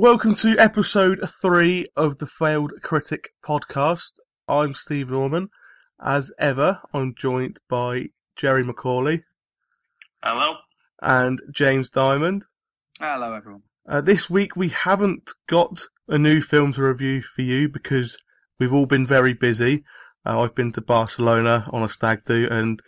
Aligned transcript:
Welcome 0.00 0.34
to 0.36 0.56
episode 0.58 1.20
three 1.42 1.84
of 1.94 2.16
the 2.16 2.26
Failed 2.26 2.72
Critic 2.80 3.34
podcast. 3.44 4.12
I'm 4.48 4.72
Steve 4.72 5.10
Norman. 5.10 5.50
As 6.02 6.32
ever, 6.38 6.80
I'm 6.94 7.14
joined 7.14 7.60
by 7.68 8.06
Jerry 8.34 8.64
Macaulay 8.64 9.24
Hello. 10.24 10.54
and 11.02 11.42
James 11.50 11.90
Diamond. 11.90 12.46
Hello, 12.98 13.34
everyone. 13.34 13.64
Uh, 13.86 14.00
this 14.00 14.30
week 14.30 14.56
we 14.56 14.70
haven't 14.70 15.34
got 15.46 15.82
a 16.08 16.16
new 16.16 16.40
film 16.40 16.72
to 16.72 16.82
review 16.82 17.20
for 17.20 17.42
you 17.42 17.68
because 17.68 18.16
we've 18.58 18.72
all 18.72 18.86
been 18.86 19.06
very 19.06 19.34
busy. 19.34 19.84
Uh, 20.24 20.40
I've 20.40 20.54
been 20.54 20.72
to 20.72 20.80
Barcelona 20.80 21.66
on 21.74 21.82
a 21.82 21.90
stag 21.90 22.24
do 22.24 22.48
and 22.50 22.80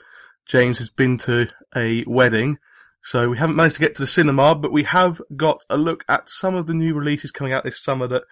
James 0.46 0.78
has 0.78 0.88
been 0.88 1.18
to 1.18 1.48
a 1.76 2.04
wedding. 2.06 2.56
So 3.04 3.30
we 3.30 3.38
haven't 3.38 3.56
managed 3.56 3.76
to 3.76 3.80
get 3.80 3.94
to 3.96 4.02
the 4.02 4.06
cinema, 4.06 4.54
but 4.54 4.72
we 4.72 4.84
have 4.84 5.20
got 5.36 5.64
a 5.68 5.76
look 5.76 6.04
at 6.08 6.28
some 6.28 6.54
of 6.54 6.66
the 6.66 6.74
new 6.74 6.94
releases 6.94 7.30
coming 7.32 7.52
out 7.52 7.64
this 7.64 7.82
summer 7.82 8.06
that 8.08 8.22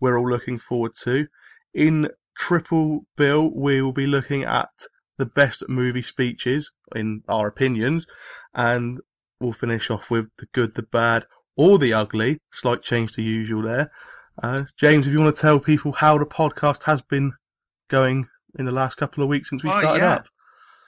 we're 0.00 0.18
all 0.18 0.28
looking 0.28 0.58
forward 0.58 0.92
to. 1.02 1.28
In 1.72 2.08
Triple 2.36 3.06
Bill, 3.16 3.50
we 3.54 3.80
will 3.80 3.92
be 3.92 4.06
looking 4.06 4.42
at 4.44 4.68
the 5.16 5.26
best 5.26 5.62
movie 5.68 6.02
speeches, 6.02 6.70
in 6.94 7.22
our 7.28 7.46
opinions, 7.46 8.06
and 8.54 8.98
we'll 9.40 9.52
finish 9.52 9.90
off 9.90 10.10
with 10.10 10.26
the 10.38 10.46
good, 10.52 10.74
the 10.74 10.82
bad, 10.82 11.24
or 11.56 11.78
the 11.78 11.92
ugly. 11.94 12.40
Slight 12.52 12.82
change 12.82 13.12
to 13.12 13.22
usual 13.22 13.62
there. 13.62 13.90
Uh, 14.42 14.64
James, 14.76 15.06
if 15.06 15.12
you 15.12 15.20
want 15.20 15.34
to 15.34 15.40
tell 15.40 15.58
people 15.60 15.92
how 15.92 16.18
the 16.18 16.26
podcast 16.26 16.82
has 16.82 17.00
been 17.00 17.32
going 17.88 18.26
in 18.58 18.66
the 18.66 18.72
last 18.72 18.96
couple 18.96 19.22
of 19.22 19.28
weeks 19.30 19.48
since 19.48 19.62
we 19.64 19.70
Oh, 19.70 19.80
started 19.80 20.00
yeah. 20.02 20.14
up. 20.14 20.26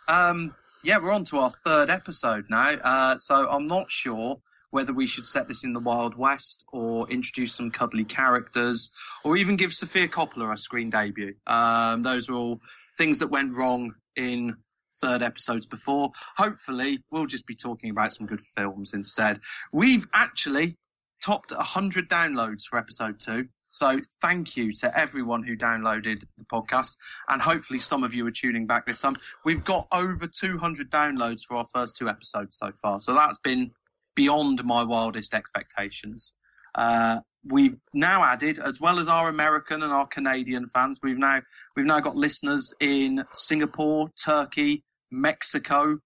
Um, 0.09 0.55
yeah, 0.89 0.97
we're 0.97 1.13
on 1.13 1.23
to 1.23 1.37
our 1.37 1.51
third 1.51 1.91
episode 1.91 2.47
now. 2.49 2.71
Uh, 2.83 3.19
so 3.19 3.47
I'm 3.51 3.67
not 3.67 3.91
sure 3.91 4.41
whether 4.71 4.95
we 4.95 5.07
should 5.07 5.27
set 5.27 5.47
this 5.47 5.63
in 5.63 5.75
the 5.75 5.81
Wild 5.81 6.17
West 6.17 6.65
or 6.73 7.07
introduce 7.11 7.55
some 7.55 7.71
cuddly 7.71 8.05
characters 8.05 8.91
or 9.23 9.37
even 9.37 9.55
give 9.57 9.75
Sofia 9.75 10.09
Coppola 10.09 10.51
a 10.51 10.57
screen 10.57 10.89
debut. 10.89 11.35
Um, 11.47 12.05
those 12.05 12.31
are 12.31 12.33
all 12.33 12.63
things 12.97 13.19
that 13.19 13.27
went 13.27 13.55
wrong 13.55 13.97
in 14.17 14.57
third 14.99 15.21
episodes 15.21 15.67
before. 15.67 16.11
Hopefully, 16.39 17.05
we'll 17.11 17.27
just 17.27 17.47
be 17.47 17.55
talking 17.55 17.91
about 17.91 18.15
some 18.15 18.27
good 18.27 18.41
films 18.57 18.95
instead. 18.95 19.41
We've 19.75 20.07
actually 20.15 20.79
topped 21.23 21.51
100 21.51 22.09
downloads 22.09 22.63
for 22.65 22.79
episode 22.79 23.21
two. 23.21 23.49
So 23.71 24.01
thank 24.21 24.57
you 24.57 24.73
to 24.75 24.99
everyone 24.99 25.43
who 25.43 25.57
downloaded 25.57 26.25
the 26.37 26.45
podcast, 26.45 26.97
and 27.29 27.41
hopefully 27.43 27.79
some 27.79 28.03
of 28.03 28.15
you 28.15 28.27
are 28.27 28.31
tuning 28.31 28.67
back 28.67 28.87
this 28.87 29.01
time. 29.01 29.17
We've 29.45 29.65
got 29.65 29.87
over 29.93 30.27
200 30.27 30.91
downloads 30.91 31.43
for 31.47 31.57
our 31.57 31.67
first 31.67 31.97
two 31.97 32.09
episodes 32.09 32.57
so 32.57 32.73
far, 32.81 33.01
so 33.01 33.15
that's 33.15 33.39
been 33.39 33.73
beyond 34.15 34.65
my 34.65 34.83
wildest 34.83 35.35
expectations. 35.35 36.35
Uh, 36.75 37.21
we've 37.45 37.77
now 37.95 38.25
added, 38.25 38.59
as 38.59 38.81
well 38.81 38.99
as 38.99 39.09
our 39.09 39.29
American 39.29 39.83
and 39.83 39.93
our 39.93 40.07
Canadian 40.07 40.67
fans, 40.69 41.01
we've 41.03 41.19
now 41.19 41.41
we've 41.77 41.87
now 41.87 42.01
got 42.01 42.17
listeners 42.17 42.75
in 42.81 43.25
Singapore, 43.33 44.11
Turkey, 44.23 44.85
Mexico, 45.11 45.99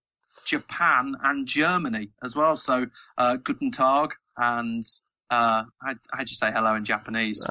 Japan, 0.44 1.16
and 1.22 1.46
Germany 1.46 2.10
as 2.22 2.34
well. 2.34 2.56
So 2.56 2.86
uh, 3.18 3.36
guten 3.36 3.70
Tag 3.70 4.14
and 4.36 4.84
uh, 5.32 5.64
how'd 5.80 6.28
you 6.28 6.36
say 6.36 6.52
hello 6.52 6.74
in 6.74 6.84
Japanese? 6.84 7.42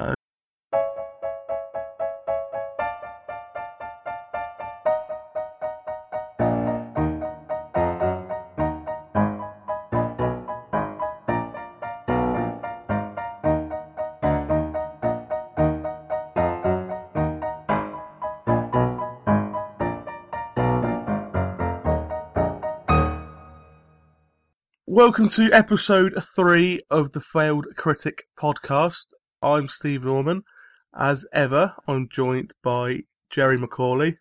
Welcome 24.93 25.29
to 25.29 25.49
episode 25.53 26.21
three 26.21 26.81
of 26.89 27.13
the 27.13 27.21
Failed 27.21 27.65
Critic 27.77 28.25
podcast. 28.37 29.05
I'm 29.41 29.69
Steve 29.69 30.03
Norman. 30.03 30.43
As 30.93 31.25
ever, 31.31 31.75
I'm 31.87 32.09
joined 32.09 32.55
by 32.61 33.03
Jerry 33.29 33.57
Macaulay 33.57 34.17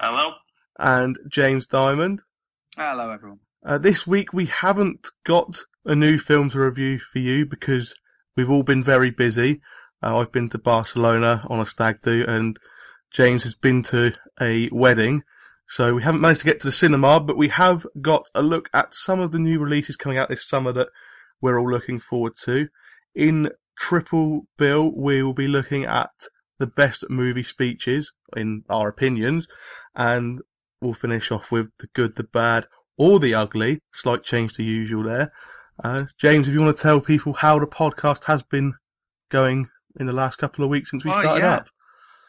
Hello. 0.00 0.34
and 0.78 1.18
James 1.26 1.66
Diamond. 1.66 2.22
Hello, 2.76 3.10
everyone. 3.10 3.40
Uh, 3.66 3.78
this 3.78 4.06
week 4.06 4.32
we 4.32 4.46
haven't 4.46 5.08
got 5.24 5.64
a 5.84 5.96
new 5.96 6.18
film 6.18 6.50
to 6.50 6.60
review 6.60 7.00
for 7.00 7.18
you 7.18 7.44
because 7.44 7.96
we've 8.36 8.52
all 8.52 8.62
been 8.62 8.84
very 8.84 9.10
busy. 9.10 9.60
Uh, 10.00 10.18
I've 10.18 10.30
been 10.30 10.50
to 10.50 10.58
Barcelona 10.58 11.42
on 11.50 11.58
a 11.58 11.66
stag 11.66 12.00
do 12.00 12.24
and 12.28 12.60
James 13.10 13.42
has 13.42 13.56
been 13.56 13.82
to 13.82 14.12
a 14.40 14.68
wedding. 14.70 15.24
So 15.68 15.94
we 15.94 16.02
haven't 16.02 16.20
managed 16.20 16.40
to 16.40 16.46
get 16.46 16.60
to 16.60 16.66
the 16.68 16.72
cinema, 16.72 17.20
but 17.20 17.36
we 17.36 17.48
have 17.48 17.86
got 18.00 18.28
a 18.34 18.42
look 18.42 18.68
at 18.74 18.94
some 18.94 19.20
of 19.20 19.32
the 19.32 19.38
new 19.38 19.58
releases 19.58 19.96
coming 19.96 20.18
out 20.18 20.28
this 20.28 20.46
summer 20.46 20.72
that 20.72 20.88
we're 21.40 21.58
all 21.58 21.70
looking 21.70 22.00
forward 22.00 22.34
to. 22.44 22.68
In 23.14 23.50
Triple 23.78 24.46
Bill, 24.58 24.90
we 24.94 25.22
will 25.22 25.32
be 25.34 25.48
looking 25.48 25.84
at 25.84 26.10
the 26.58 26.66
best 26.66 27.04
movie 27.08 27.42
speeches, 27.42 28.12
in 28.36 28.62
our 28.68 28.88
opinions, 28.88 29.48
and 29.96 30.40
we'll 30.80 30.94
finish 30.94 31.30
off 31.32 31.50
with 31.50 31.68
the 31.78 31.88
good, 31.94 32.16
the 32.16 32.24
bad, 32.24 32.66
or 32.96 33.18
the 33.18 33.34
ugly. 33.34 33.80
Slight 33.92 34.22
change 34.22 34.52
to 34.54 34.62
usual 34.62 35.02
there. 35.02 35.32
Uh, 35.82 36.04
James, 36.18 36.46
if 36.46 36.54
you 36.54 36.60
want 36.60 36.76
to 36.76 36.82
tell 36.82 37.00
people 37.00 37.32
how 37.32 37.58
the 37.58 37.66
podcast 37.66 38.24
has 38.24 38.42
been 38.44 38.74
going 39.30 39.68
in 39.98 40.06
the 40.06 40.12
last 40.12 40.36
couple 40.38 40.62
of 40.62 40.70
weeks 40.70 40.90
since 40.90 41.04
we 41.04 41.10
Oh, 41.10 41.20
started 41.20 41.40
yeah. 41.42 41.54
up. 41.56 41.66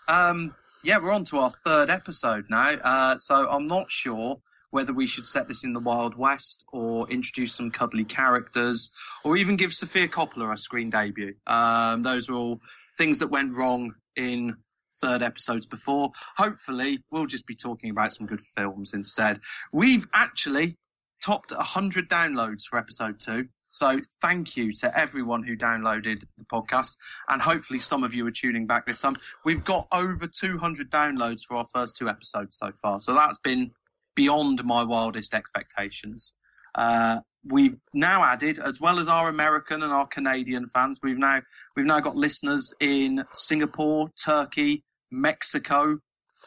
Um, 0.08 0.56
yeah, 0.86 1.00
we're 1.00 1.12
on 1.12 1.24
to 1.26 1.40
our 1.40 1.50
third 1.50 1.90
episode 1.90 2.46
now. 2.48 2.76
Uh, 2.84 3.18
so 3.18 3.50
I'm 3.50 3.66
not 3.66 3.90
sure 3.90 4.40
whether 4.70 4.94
we 4.94 5.08
should 5.08 5.26
set 5.26 5.48
this 5.48 5.64
in 5.64 5.74
the 5.74 5.80
Wild 5.80 6.16
West 6.16 6.64
or 6.72 7.10
introduce 7.10 7.56
some 7.56 7.72
cuddly 7.72 8.06
characters 8.06 8.92
or 9.24 9.36
even 9.36 9.56
give 9.56 9.74
Sofia 9.74 10.08
Coppola 10.08 10.54
a 10.54 10.58
screen 10.58 10.92
debut. 10.92 11.34
Um, 11.48 12.04
those 12.04 12.30
are 12.30 12.34
all 12.34 12.62
things 13.00 13.18
that 13.18 13.32
went 13.32 13.58
wrong 13.58 13.96
in 14.16 14.58
third 15.02 15.24
episodes 15.24 15.66
before. 15.66 16.12
Hopefully, 16.38 17.00
we'll 17.10 17.26
just 17.26 17.48
be 17.48 17.56
talking 17.56 17.90
about 17.90 18.14
some 18.14 18.28
good 18.28 18.42
films 18.56 18.94
instead. 18.94 19.40
We've 19.74 20.08
actually 20.14 20.76
topped 21.24 21.52
100 21.52 22.08
downloads 22.08 22.66
for 22.70 22.78
episode 22.78 23.20
two. 23.20 23.48
So 23.76 24.00
thank 24.22 24.56
you 24.56 24.72
to 24.76 24.98
everyone 24.98 25.44
who 25.44 25.58
downloaded 25.58 26.24
the 26.38 26.46
podcast, 26.46 26.96
and 27.28 27.42
hopefully 27.42 27.80
some 27.80 28.06
of 28.06 28.16
you 28.16 28.26
are 28.26 28.32
tuning 28.32 28.66
back 28.66 28.86
this 28.86 29.02
time. 29.02 29.18
We've 29.44 29.66
got 29.66 29.90
over 29.92 30.28
200 30.28 30.90
downloads 30.90 31.42
for 31.46 31.58
our 31.58 31.66
first 31.74 31.98
two 31.98 32.08
episodes 32.08 32.58
so 32.58 32.72
far, 32.82 33.02
so 33.02 33.14
that's 33.14 33.38
been 33.40 33.72
beyond 34.16 34.64
my 34.64 34.82
wildest 34.82 35.34
expectations. 35.34 36.34
Uh, 36.74 37.20
we've 37.44 37.76
now 37.94 38.24
added, 38.24 38.60
as 38.60 38.80
well 38.80 38.98
as 38.98 39.10
our 39.10 39.28
American 39.28 39.84
and 39.84 39.92
our 39.92 40.08
Canadian 40.08 40.68
fans, 40.68 41.02
we've 41.04 41.18
now 41.18 41.42
we've 41.76 41.86
now 41.86 42.00
got 42.00 42.16
listeners 42.16 42.74
in 42.80 43.26
Singapore, 43.34 44.10
Turkey, 44.24 44.86
Mexico, 45.12 46.00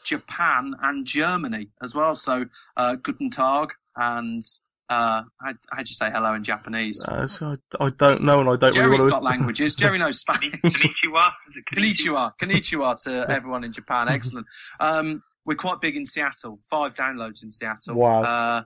Japan, 0.03 0.75
and 0.81 1.07
Germany 1.07 1.69
as 1.83 1.95
well. 1.95 2.17
So 2.17 2.47
uh, 2.79 2.95
guten 2.95 3.29
Tag 3.29 3.75
and 3.97 4.43
Uh, 4.89 5.23
how 5.41 5.53
how'd 5.71 5.89
you 5.89 5.95
say 5.95 6.11
hello 6.11 6.35
in 6.35 6.43
Japanese? 6.43 7.05
Uh, 7.07 7.27
so 7.27 7.57
I, 7.81 7.87
I 7.87 7.91
don't 7.91 8.23
know, 8.23 8.41
and 8.41 8.49
I 8.49 8.57
don't 8.57 8.75
Jerry's 8.75 9.01
really 9.01 9.11
got 9.11 9.23
languages. 9.23 9.75
Jerry 9.75 9.99
knows 10.05 10.21
Spanish. 10.21 10.53
Konnichiwa. 10.65 11.31
Is 11.49 11.57
it 11.57 11.65
Konnichiwa. 11.75 12.33
Konnichiwa 12.41 12.99
to 13.05 13.27
everyone 13.31 13.65
in 13.65 13.73
Japan. 13.73 14.09
Excellent. 14.11 14.47
Um, 14.81 15.23
we're 15.45 15.57
quite 15.57 15.81
big 15.81 15.97
in 15.97 16.07
Seattle. 16.07 16.59
Five 16.71 16.95
downloads 16.95 17.43
in 17.43 17.51
Seattle. 17.51 17.97
Wow. 17.97 18.23
Uh, 18.23 18.63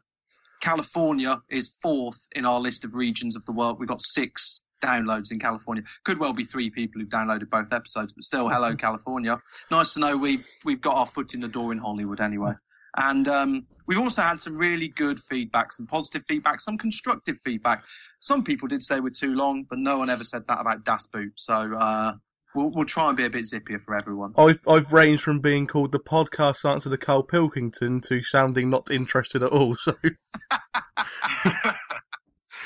California 0.60 1.42
is 1.48 1.72
fourth 1.82 2.28
in 2.32 2.46
our 2.46 2.60
list 2.60 2.84
of 2.84 2.94
regions 2.94 3.34
of 3.34 3.44
the 3.44 3.52
world. 3.52 3.80
We've 3.80 3.88
got 3.88 4.00
six 4.00 4.62
downloads 4.82 5.30
in 5.32 5.38
California. 5.38 5.82
Could 6.04 6.18
well 6.18 6.32
be 6.32 6.44
three 6.44 6.70
people 6.70 7.00
who've 7.00 7.10
downloaded 7.10 7.50
both 7.50 7.72
episodes, 7.72 8.12
but 8.12 8.22
still, 8.22 8.48
hello, 8.48 8.74
California. 8.76 9.38
Nice 9.70 9.94
to 9.94 10.00
know 10.00 10.16
we 10.16 10.44
we've 10.64 10.80
got 10.80 10.96
our 10.96 11.06
foot 11.06 11.34
in 11.34 11.40
the 11.40 11.48
door 11.48 11.72
in 11.72 11.78
Hollywood 11.78 12.20
anyway. 12.20 12.52
And 12.96 13.26
um, 13.28 13.66
we've 13.86 13.98
also 13.98 14.22
had 14.22 14.40
some 14.40 14.56
really 14.56 14.88
good 14.88 15.18
feedback, 15.18 15.72
some 15.72 15.86
positive 15.86 16.24
feedback, 16.28 16.60
some 16.60 16.76
constructive 16.76 17.38
feedback. 17.44 17.84
Some 18.18 18.44
people 18.44 18.68
did 18.68 18.82
say 18.82 19.00
we're 19.00 19.10
too 19.10 19.34
long, 19.34 19.64
but 19.68 19.78
no 19.78 19.98
one 19.98 20.10
ever 20.10 20.24
said 20.24 20.46
that 20.48 20.60
about 20.60 20.84
Das 20.84 21.06
Boot. 21.06 21.32
So 21.36 21.74
uh, 21.74 22.14
we'll, 22.54 22.70
we'll 22.70 22.84
try 22.84 23.08
and 23.08 23.16
be 23.16 23.24
a 23.24 23.30
bit 23.30 23.44
zippier 23.44 23.82
for 23.82 23.94
everyone. 23.94 24.34
I've 24.36 24.60
I've 24.68 24.92
ranged 24.92 25.22
from 25.22 25.40
being 25.40 25.66
called 25.66 25.92
the 25.92 26.00
podcast 26.00 26.68
answer 26.68 26.90
to 26.90 26.98
Carl 26.98 27.22
Pilkington 27.22 28.00
to 28.02 28.22
sounding 28.22 28.68
not 28.68 28.90
interested 28.90 29.42
at 29.42 29.52
all. 29.52 29.76
So 29.84 29.94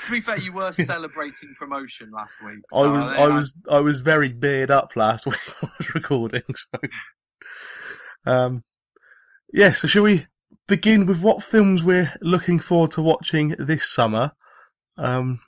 To 0.06 0.12
be 0.12 0.20
fair, 0.20 0.38
you 0.38 0.52
were 0.52 0.70
celebrating 0.70 1.52
promotion 1.58 2.12
last 2.12 2.38
week. 2.40 2.60
I 2.72 2.86
was 2.86 3.06
I 3.08 3.26
was 3.26 3.54
I 3.68 3.80
was 3.80 3.98
very 3.98 4.28
beard 4.28 4.70
up 4.70 4.94
last 4.94 5.26
week 5.26 5.40
I 5.62 5.68
was 5.78 5.94
recording. 5.96 6.42
So 6.54 6.78
um, 8.24 8.62
yeah. 9.56 9.72
So 9.72 9.88
shall 9.88 10.02
we 10.02 10.26
begin 10.68 11.06
with 11.06 11.20
what 11.20 11.42
films 11.42 11.82
we're 11.82 12.12
looking 12.20 12.58
forward 12.58 12.90
to 12.92 13.02
watching 13.02 13.56
this 13.58 13.90
summer? 13.90 14.32
Um, 14.98 15.40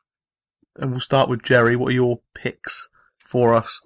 and 0.76 0.90
we'll 0.90 1.00
start 1.00 1.28
with 1.28 1.42
Jerry. 1.42 1.76
What 1.76 1.90
are 1.90 1.94
your 1.94 2.20
picks 2.34 2.88
for 3.18 3.54
us? 3.54 3.80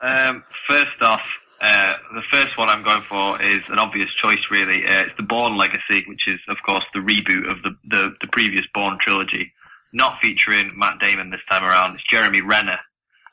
Um, 0.00 0.42
first 0.66 1.00
off, 1.02 1.20
uh, 1.60 1.92
the 2.14 2.22
first 2.32 2.56
one 2.56 2.70
I'm 2.70 2.82
going 2.82 3.04
for 3.08 3.40
is 3.42 3.60
an 3.68 3.78
obvious 3.78 4.08
choice, 4.22 4.40
really. 4.50 4.84
Uh, 4.84 5.02
it's 5.02 5.16
the 5.18 5.22
Bourne 5.22 5.58
Legacy, 5.58 6.04
which 6.08 6.22
is, 6.26 6.40
of 6.48 6.56
course, 6.64 6.84
the 6.94 7.00
reboot 7.00 7.50
of 7.50 7.62
the, 7.62 7.76
the, 7.84 8.14
the 8.20 8.26
previous 8.28 8.64
Bourne 8.74 8.96
trilogy. 8.98 9.52
Not 9.92 10.18
featuring 10.22 10.72
Matt 10.76 11.00
Damon 11.00 11.30
this 11.30 11.40
time 11.50 11.64
around. 11.64 11.94
It's 11.94 12.04
Jeremy 12.10 12.40
Renner, 12.40 12.78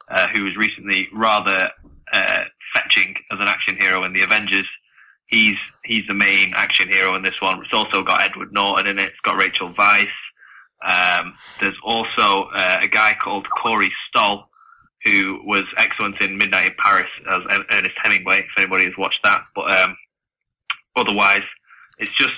uh, 0.10 0.28
who 0.34 0.44
was 0.44 0.58
recently 0.58 1.08
rather 1.14 1.70
uh, 2.12 2.40
fetching 2.76 3.16
as 3.32 3.40
an 3.40 3.48
action 3.48 3.78
hero 3.80 4.04
in 4.04 4.12
the 4.12 4.24
Avengers. 4.24 4.68
He's 5.30 5.56
he's 5.86 6.04
the 6.08 6.16
main 6.16 6.54
action 6.56 6.90
hero 6.90 7.16
in 7.16 7.22
this 7.22 7.40
one. 7.40 7.62
It's 7.64 7.74
also 7.74 8.02
got 8.02 8.22
Edward 8.22 8.52
Norton 8.52 8.88
in 8.88 9.00
it. 9.00 9.10
It's 9.10 9.20
got 9.20 9.40
Rachel 9.40 9.74
Weisz. 9.74 10.06
Um, 10.86 11.36
there's 11.60 11.78
also 11.84 12.50
uh, 12.56 12.80
a 12.82 12.88
guy 12.88 13.16
called 13.22 13.48
Corey 13.50 13.92
Stoll, 14.08 14.50
who 15.04 15.42
was 15.46 15.64
excellent 15.78 16.22
in 16.22 16.38
Midnight 16.38 16.72
in 16.72 16.76
Paris 16.84 17.10
as 17.30 17.40
Er- 17.52 17.66
Ernest 17.72 17.96
Hemingway, 18.02 18.40
if 18.40 18.58
anybody 18.58 18.86
has 18.86 18.94
watched 18.98 19.20
that. 19.24 19.42
But 19.54 19.80
um, 19.80 19.98
otherwise, 20.96 21.44
it's 22.00 22.16
just 22.18 22.34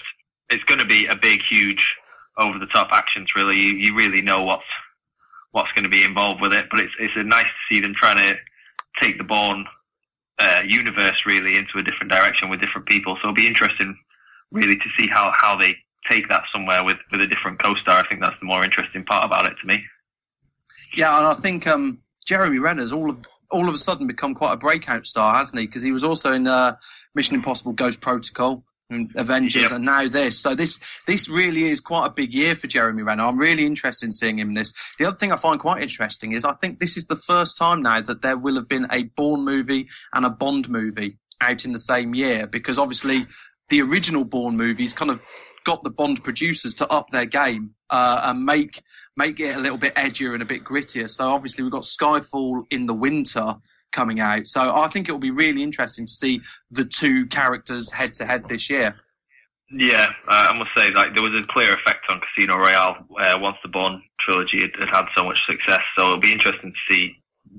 it's 0.49 0.63
going 0.65 0.79
to 0.79 0.85
be 0.85 1.05
a 1.05 1.15
big, 1.15 1.39
huge, 1.49 1.83
over 2.37 2.59
the 2.59 2.67
top 2.67 2.89
action 2.91 3.25
thriller. 3.31 3.53
You 3.53 3.75
you 3.77 3.95
really 3.95 4.21
know 4.21 4.43
what's 4.43 4.63
what's 5.51 5.71
going 5.73 5.85
to 5.85 5.89
be 5.89 6.03
involved 6.03 6.41
with 6.41 6.53
it. 6.53 6.65
But 6.69 6.81
it's 6.81 6.93
it's 6.99 7.13
nice 7.17 7.45
to 7.45 7.73
see 7.73 7.79
them 7.79 7.93
trying 7.95 8.17
to 8.17 8.37
take 8.99 9.17
the 9.17 9.23
Bourne 9.23 9.65
uh, 10.39 10.61
universe 10.65 11.17
really 11.25 11.57
into 11.57 11.77
a 11.77 11.83
different 11.83 12.11
direction 12.11 12.49
with 12.49 12.61
different 12.61 12.87
people. 12.87 13.15
So 13.15 13.29
it'll 13.29 13.33
be 13.33 13.47
interesting, 13.47 13.97
really, 14.51 14.75
to 14.75 14.89
see 14.97 15.07
how 15.07 15.31
how 15.35 15.55
they 15.55 15.75
take 16.09 16.29
that 16.29 16.43
somewhere 16.53 16.83
with 16.83 16.97
with 17.11 17.21
a 17.21 17.27
different 17.27 17.61
co-star. 17.61 18.03
I 18.03 18.07
think 18.07 18.21
that's 18.21 18.39
the 18.39 18.45
more 18.45 18.63
interesting 18.63 19.03
part 19.05 19.25
about 19.25 19.45
it 19.45 19.55
to 19.61 19.67
me. 19.67 19.83
Yeah, 20.95 21.17
and 21.17 21.27
I 21.27 21.33
think 21.33 21.67
um, 21.67 21.99
Jeremy 22.25 22.59
Renner's 22.59 22.91
all 22.91 23.09
of 23.09 23.23
all 23.49 23.67
of 23.67 23.75
a 23.75 23.77
sudden 23.77 24.07
become 24.07 24.33
quite 24.33 24.53
a 24.53 24.57
breakout 24.57 25.05
star, 25.05 25.35
hasn't 25.35 25.59
he? 25.59 25.67
Because 25.67 25.83
he 25.83 25.91
was 25.91 26.03
also 26.03 26.31
in 26.33 26.47
uh, 26.47 26.75
Mission 27.15 27.35
Impossible: 27.35 27.73
Ghost 27.73 28.01
Protocol, 28.01 28.63
and 28.91 29.11
Avengers, 29.15 29.63
Yep. 29.63 29.71
and 29.71 29.85
now 29.85 30.07
this. 30.07 30.37
So 30.37 30.53
this 30.53 30.79
this 31.07 31.27
really 31.29 31.69
is 31.69 31.79
quite 31.79 32.05
a 32.07 32.11
big 32.11 32.33
year 32.33 32.55
for 32.55 32.67
Jeremy 32.67 33.01
Renner. 33.03 33.23
I'm 33.25 33.37
really 33.37 33.65
interested 33.65 34.05
in 34.05 34.11
seeing 34.11 34.37
him 34.37 34.49
in 34.49 34.53
this. 34.55 34.73
The 34.99 35.05
other 35.05 35.17
thing 35.17 35.31
I 35.31 35.37
find 35.37 35.59
quite 35.59 35.81
interesting 35.81 36.33
is 36.33 36.45
I 36.45 36.53
think 36.53 36.79
this 36.79 36.97
is 36.97 37.07
the 37.07 37.15
first 37.15 37.57
time 37.57 37.81
now 37.81 38.01
that 38.01 38.21
there 38.21 38.37
will 38.37 38.55
have 38.55 38.67
been 38.67 38.87
a 38.91 39.03
Bourne 39.03 39.43
movie 39.43 39.89
and 40.13 40.25
a 40.25 40.29
Bond 40.29 40.69
movie 40.69 41.17
out 41.39 41.65
in 41.65 41.71
the 41.71 41.79
same 41.79 42.13
year, 42.13 42.45
because 42.45 42.77
obviously 42.77 43.25
the 43.69 43.81
original 43.81 44.25
Bourne 44.25 44.57
movies 44.57 44.93
kind 44.93 45.09
of 45.09 45.21
got 45.63 45.83
the 45.83 45.89
Bond 45.89 46.23
producers 46.23 46.73
to 46.75 46.87
up 46.91 47.09
their 47.11 47.25
game 47.25 47.71
uh, 47.89 48.21
and 48.25 48.45
make 48.45 48.81
make 49.17 49.39
it 49.39 49.55
a 49.55 49.59
little 49.59 49.77
bit 49.77 49.93
edgier 49.95 50.33
and 50.33 50.41
a 50.41 50.45
bit 50.45 50.63
grittier. 50.63 51.09
So 51.09 51.27
obviously 51.27 51.63
we've 51.63 51.71
got 51.71 51.83
Skyfall 51.83 52.63
in 52.71 52.85
the 52.85 52.93
winter 52.93 53.55
coming 53.91 54.19
out. 54.19 54.47
So 54.47 54.73
I 54.75 54.87
think 54.87 55.09
it 55.09 55.11
will 55.11 55.19
be 55.19 55.31
really 55.31 55.63
interesting 55.63 56.05
to 56.05 56.11
see 56.11 56.41
the 56.69 56.85
two 56.85 57.25
characters 57.27 57.91
head 57.91 58.13
to 58.15 58.25
head 58.25 58.47
this 58.47 58.69
year. 58.69 58.95
Yeah, 59.73 60.07
uh, 60.27 60.47
I 60.49 60.57
must 60.57 60.71
say, 60.75 60.91
like 60.91 61.13
there 61.13 61.23
was 61.23 61.39
a 61.39 61.43
clear 61.53 61.73
effect 61.73 62.05
on 62.09 62.19
Casino 62.19 62.57
Royale 62.57 63.05
uh, 63.19 63.37
once 63.39 63.55
the 63.63 63.69
Bond 63.69 64.01
trilogy 64.19 64.61
had, 64.61 64.71
had 64.79 64.93
had 64.93 65.05
so 65.15 65.23
much 65.23 65.37
success. 65.49 65.79
So 65.97 66.03
it'll 66.03 66.19
be 66.19 66.31
interesting 66.31 66.73
to 66.73 66.93
see 66.93 67.15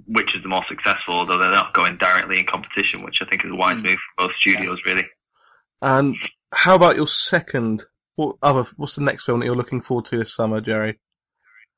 which 0.06 0.34
is 0.34 0.42
the 0.42 0.48
more 0.48 0.64
successful, 0.68 1.14
although 1.14 1.38
they're 1.38 1.50
not 1.50 1.74
going 1.74 1.96
directly 1.98 2.38
in 2.38 2.46
competition, 2.46 3.02
which 3.02 3.18
I 3.20 3.26
think 3.26 3.44
is 3.44 3.50
a 3.50 3.54
wise 3.54 3.76
Mm. 3.76 3.84
move 3.84 3.98
for 4.16 4.26
both 4.26 4.36
studios, 4.40 4.78
really. 4.86 5.06
And 5.80 6.16
how 6.54 6.74
about 6.74 6.96
your 6.96 7.08
second? 7.08 7.84
What 8.16 8.36
other? 8.42 8.64
What's 8.76 8.94
the 8.94 9.02
next 9.02 9.24
film 9.24 9.40
that 9.40 9.46
you're 9.46 9.56
looking 9.56 9.80
forward 9.80 10.04
to 10.06 10.18
this 10.18 10.34
summer, 10.34 10.60
Jerry? 10.60 10.98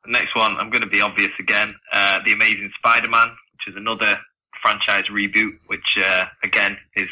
The 0.04 0.12
next 0.12 0.34
one, 0.36 0.56
I'm 0.56 0.70
going 0.70 0.82
to 0.82 0.88
be 0.88 1.00
obvious 1.00 1.30
again. 1.38 1.74
Uh, 1.92 2.18
the 2.24 2.32
Amazing 2.32 2.70
Spider-Man, 2.78 3.28
which 3.28 3.68
is 3.68 3.76
another 3.76 4.18
franchise 4.64 5.04
reboot, 5.12 5.58
which 5.66 5.84
uh, 6.02 6.24
again 6.42 6.76
is 6.96 7.08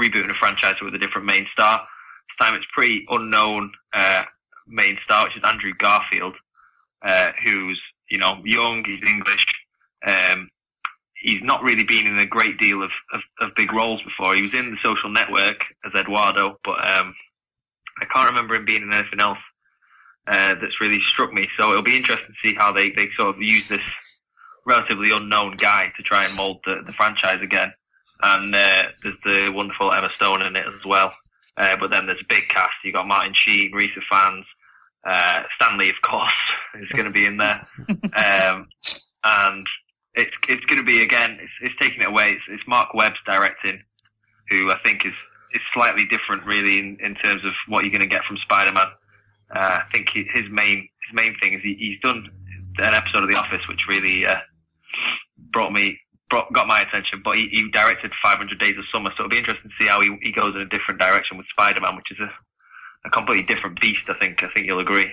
rebooting 0.00 0.30
a 0.30 0.34
franchise 0.34 0.74
with 0.82 0.94
a 0.94 0.98
different 0.98 1.26
main 1.26 1.46
star. 1.52 1.78
This 1.78 2.46
time 2.46 2.56
it's 2.56 2.66
pretty 2.74 3.06
unknown 3.08 3.70
uh, 3.94 4.22
main 4.66 4.98
star, 5.04 5.24
which 5.24 5.36
is 5.36 5.42
Andrew 5.44 5.72
Garfield, 5.78 6.34
uh, 7.06 7.28
who's 7.44 7.80
you 8.10 8.18
know 8.18 8.40
young, 8.44 8.84
he's 8.84 9.08
English. 9.08 9.46
Um, 10.06 10.50
he's 11.14 11.42
not 11.42 11.62
really 11.62 11.84
been 11.84 12.06
in 12.06 12.18
a 12.18 12.26
great 12.26 12.58
deal 12.58 12.82
of, 12.82 12.90
of, 13.12 13.20
of 13.40 13.54
big 13.56 13.72
roles 13.72 14.02
before. 14.02 14.34
He 14.34 14.42
was 14.42 14.54
in 14.54 14.70
The 14.70 14.76
Social 14.82 15.10
Network 15.10 15.56
as 15.84 15.92
Eduardo, 15.94 16.58
but 16.64 16.88
um, 16.88 17.14
I 18.00 18.04
can't 18.12 18.28
remember 18.28 18.54
him 18.54 18.64
being 18.64 18.82
in 18.82 18.92
anything 18.92 19.20
else 19.20 19.38
uh, 20.26 20.54
that's 20.60 20.80
really 20.80 21.00
struck 21.12 21.32
me. 21.32 21.48
So 21.58 21.70
it'll 21.70 21.82
be 21.82 21.96
interesting 21.96 22.28
to 22.28 22.48
see 22.48 22.54
how 22.54 22.72
they, 22.72 22.90
they 22.90 23.08
sort 23.18 23.34
of 23.34 23.40
use 23.40 23.66
this 23.68 23.80
relatively 24.66 25.12
unknown 25.12 25.54
guy 25.56 25.92
to 25.96 26.02
try 26.02 26.24
and 26.24 26.34
mould 26.34 26.60
the, 26.64 26.82
the 26.84 26.92
franchise 26.92 27.38
again. 27.42 27.72
And 28.22 28.54
uh, 28.54 28.82
there's 29.02 29.16
the 29.24 29.52
wonderful 29.52 29.92
Emma 29.92 30.10
Stone 30.16 30.44
in 30.44 30.56
it 30.56 30.64
as 30.66 30.84
well. 30.84 31.12
Uh, 31.56 31.76
but 31.78 31.90
then 31.90 32.06
there's 32.06 32.20
a 32.20 32.28
big 32.28 32.48
cast. 32.48 32.72
You've 32.84 32.94
got 32.94 33.06
Martin 33.06 33.32
Sheen, 33.34 33.72
Rhys 33.72 33.90
Ifans, 33.96 34.44
uh, 35.06 35.42
Stanley, 35.56 35.88
of 35.88 35.96
course, 36.02 36.34
is 36.74 36.88
going 36.90 37.04
to 37.04 37.10
be 37.10 37.24
in 37.24 37.38
there. 37.38 37.62
Um, 38.16 38.68
and 39.24 39.66
it's 40.14 40.32
it's 40.48 40.64
going 40.64 40.78
to 40.78 40.84
be 40.84 41.02
again. 41.02 41.38
It's, 41.40 41.52
it's 41.60 41.74
taking 41.78 42.00
it 42.00 42.08
away. 42.08 42.30
It's, 42.30 42.42
it's 42.48 42.62
Marc 42.66 42.94
Webb's 42.94 43.16
directing, 43.26 43.82
who 44.48 44.70
I 44.70 44.78
think 44.82 45.04
is 45.04 45.12
is 45.52 45.60
slightly 45.74 46.04
different, 46.06 46.46
really, 46.46 46.78
in, 46.78 46.96
in 47.02 47.12
terms 47.14 47.44
of 47.44 47.52
what 47.68 47.84
you're 47.84 47.90
going 47.90 48.08
to 48.08 48.14
get 48.14 48.24
from 48.24 48.36
Spider-Man. 48.38 48.86
Uh, 49.54 49.58
I 49.58 49.82
think 49.92 50.08
he, 50.14 50.24
his 50.32 50.44
main 50.50 50.88
his 51.06 51.14
main 51.14 51.36
thing 51.40 51.54
is 51.54 51.60
he, 51.62 51.76
he's 51.78 52.00
done 52.00 52.28
an 52.78 52.94
episode 52.94 53.24
of 53.24 53.28
The 53.28 53.36
Office, 53.36 53.66
which 53.68 53.80
really 53.88 54.26
uh, 54.26 54.36
brought 55.52 55.72
me 55.72 55.98
brought, 56.30 56.52
got 56.52 56.66
my 56.66 56.80
attention. 56.80 57.22
But 57.24 57.36
he, 57.36 57.48
he 57.50 57.70
directed 57.70 58.12
500 58.22 58.58
Days 58.58 58.76
of 58.78 58.84
Summer, 58.92 59.10
so 59.16 59.24
it'll 59.24 59.30
be 59.30 59.38
interesting 59.38 59.70
to 59.70 59.84
see 59.84 59.88
how 59.88 60.00
he, 60.00 60.16
he 60.22 60.32
goes 60.32 60.54
in 60.54 60.62
a 60.62 60.68
different 60.68 61.00
direction 61.00 61.36
with 61.36 61.46
Spider-Man, 61.52 61.96
which 61.96 62.10
is 62.10 62.18
a, 62.26 63.08
a 63.08 63.10
completely 63.10 63.44
different 63.44 63.80
beast. 63.80 64.02
I 64.08 64.14
think 64.18 64.42
I 64.42 64.48
think 64.54 64.66
you'll 64.66 64.80
agree. 64.80 65.06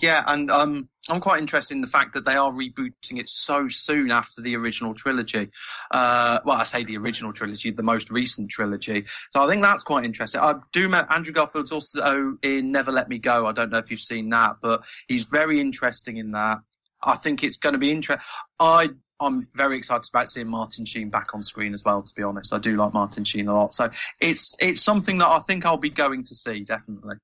Yeah, 0.00 0.22
and 0.26 0.50
um, 0.50 0.88
I'm 1.10 1.20
quite 1.20 1.40
interested 1.40 1.74
in 1.74 1.82
the 1.82 1.86
fact 1.86 2.14
that 2.14 2.24
they 2.24 2.34
are 2.34 2.50
rebooting 2.50 3.18
it 3.18 3.28
so 3.28 3.68
soon 3.68 4.10
after 4.10 4.40
the 4.40 4.56
original 4.56 4.94
trilogy. 4.94 5.50
Uh, 5.90 6.38
well, 6.44 6.58
I 6.58 6.64
say 6.64 6.82
the 6.82 6.96
original 6.96 7.32
trilogy, 7.32 7.70
the 7.70 7.82
most 7.82 8.10
recent 8.10 8.50
trilogy. 8.50 9.04
So 9.32 9.44
I 9.44 9.48
think 9.48 9.62
that's 9.62 9.82
quite 9.82 10.04
interesting. 10.04 10.40
I 10.40 10.54
do. 10.72 10.84
remember 10.84 11.12
Andrew 11.12 11.34
Garfield's 11.34 11.72
also 11.72 12.38
in 12.42 12.72
Never 12.72 12.90
Let 12.90 13.08
Me 13.08 13.18
Go. 13.18 13.46
I 13.46 13.52
don't 13.52 13.70
know 13.70 13.78
if 13.78 13.90
you've 13.90 14.00
seen 14.00 14.30
that, 14.30 14.56
but 14.62 14.82
he's 15.08 15.26
very 15.26 15.60
interesting 15.60 16.16
in 16.16 16.30
that. 16.32 16.60
I 17.02 17.16
think 17.16 17.42
it's 17.42 17.56
going 17.56 17.74
to 17.74 17.78
be 17.78 17.90
interesting. 17.90 18.24
I 18.58 18.90
I'm 19.22 19.48
very 19.54 19.76
excited 19.76 20.08
about 20.12 20.30
seeing 20.30 20.48
Martin 20.48 20.84
Sheen 20.84 21.10
back 21.10 21.34
on 21.34 21.42
screen 21.42 21.74
as 21.74 21.84
well. 21.84 22.02
To 22.02 22.14
be 22.14 22.22
honest, 22.22 22.52
I 22.52 22.58
do 22.58 22.76
like 22.76 22.92
Martin 22.92 23.24
Sheen 23.24 23.48
a 23.48 23.54
lot. 23.54 23.74
So 23.74 23.90
it's 24.20 24.56
it's 24.60 24.82
something 24.82 25.18
that 25.18 25.28
I 25.28 25.38
think 25.40 25.64
I'll 25.64 25.76
be 25.76 25.90
going 25.90 26.24
to 26.24 26.34
see 26.34 26.60
definitely. 26.64 27.16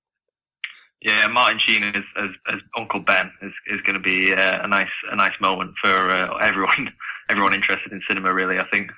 Yeah, 1.00 1.28
Martin 1.28 1.61
Sheen 1.64 1.85
as, 1.85 2.02
as, 2.17 2.31
as 2.52 2.61
Uncle 2.76 3.00
Ben 3.00 3.31
is, 3.43 3.52
is 3.69 3.81
going 3.83 3.95
to 3.95 4.00
be 4.00 4.33
uh, 4.33 4.64
a 4.64 4.69
nice 4.69 4.88
a 5.11 5.17
nice 5.17 5.35
moment 5.40 5.73
for 5.83 5.90
uh, 5.90 6.37
everyone 6.38 6.93
everyone 7.28 7.55
interested 7.55 7.93
in 7.93 8.00
cinema. 8.09 8.33
Really, 8.33 8.59
I 8.59 8.67
think. 8.71 8.90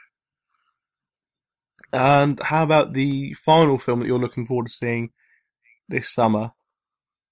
And 1.93 2.41
how 2.41 2.63
about 2.63 2.93
the 2.93 3.35
final 3.35 3.79
film 3.79 4.01
that 4.01 4.07
you're 4.07 4.19
looking 4.19 4.47
forward 4.47 4.69
to 4.69 4.73
seeing 4.73 5.11
this 5.89 6.09
summer? 6.09 6.53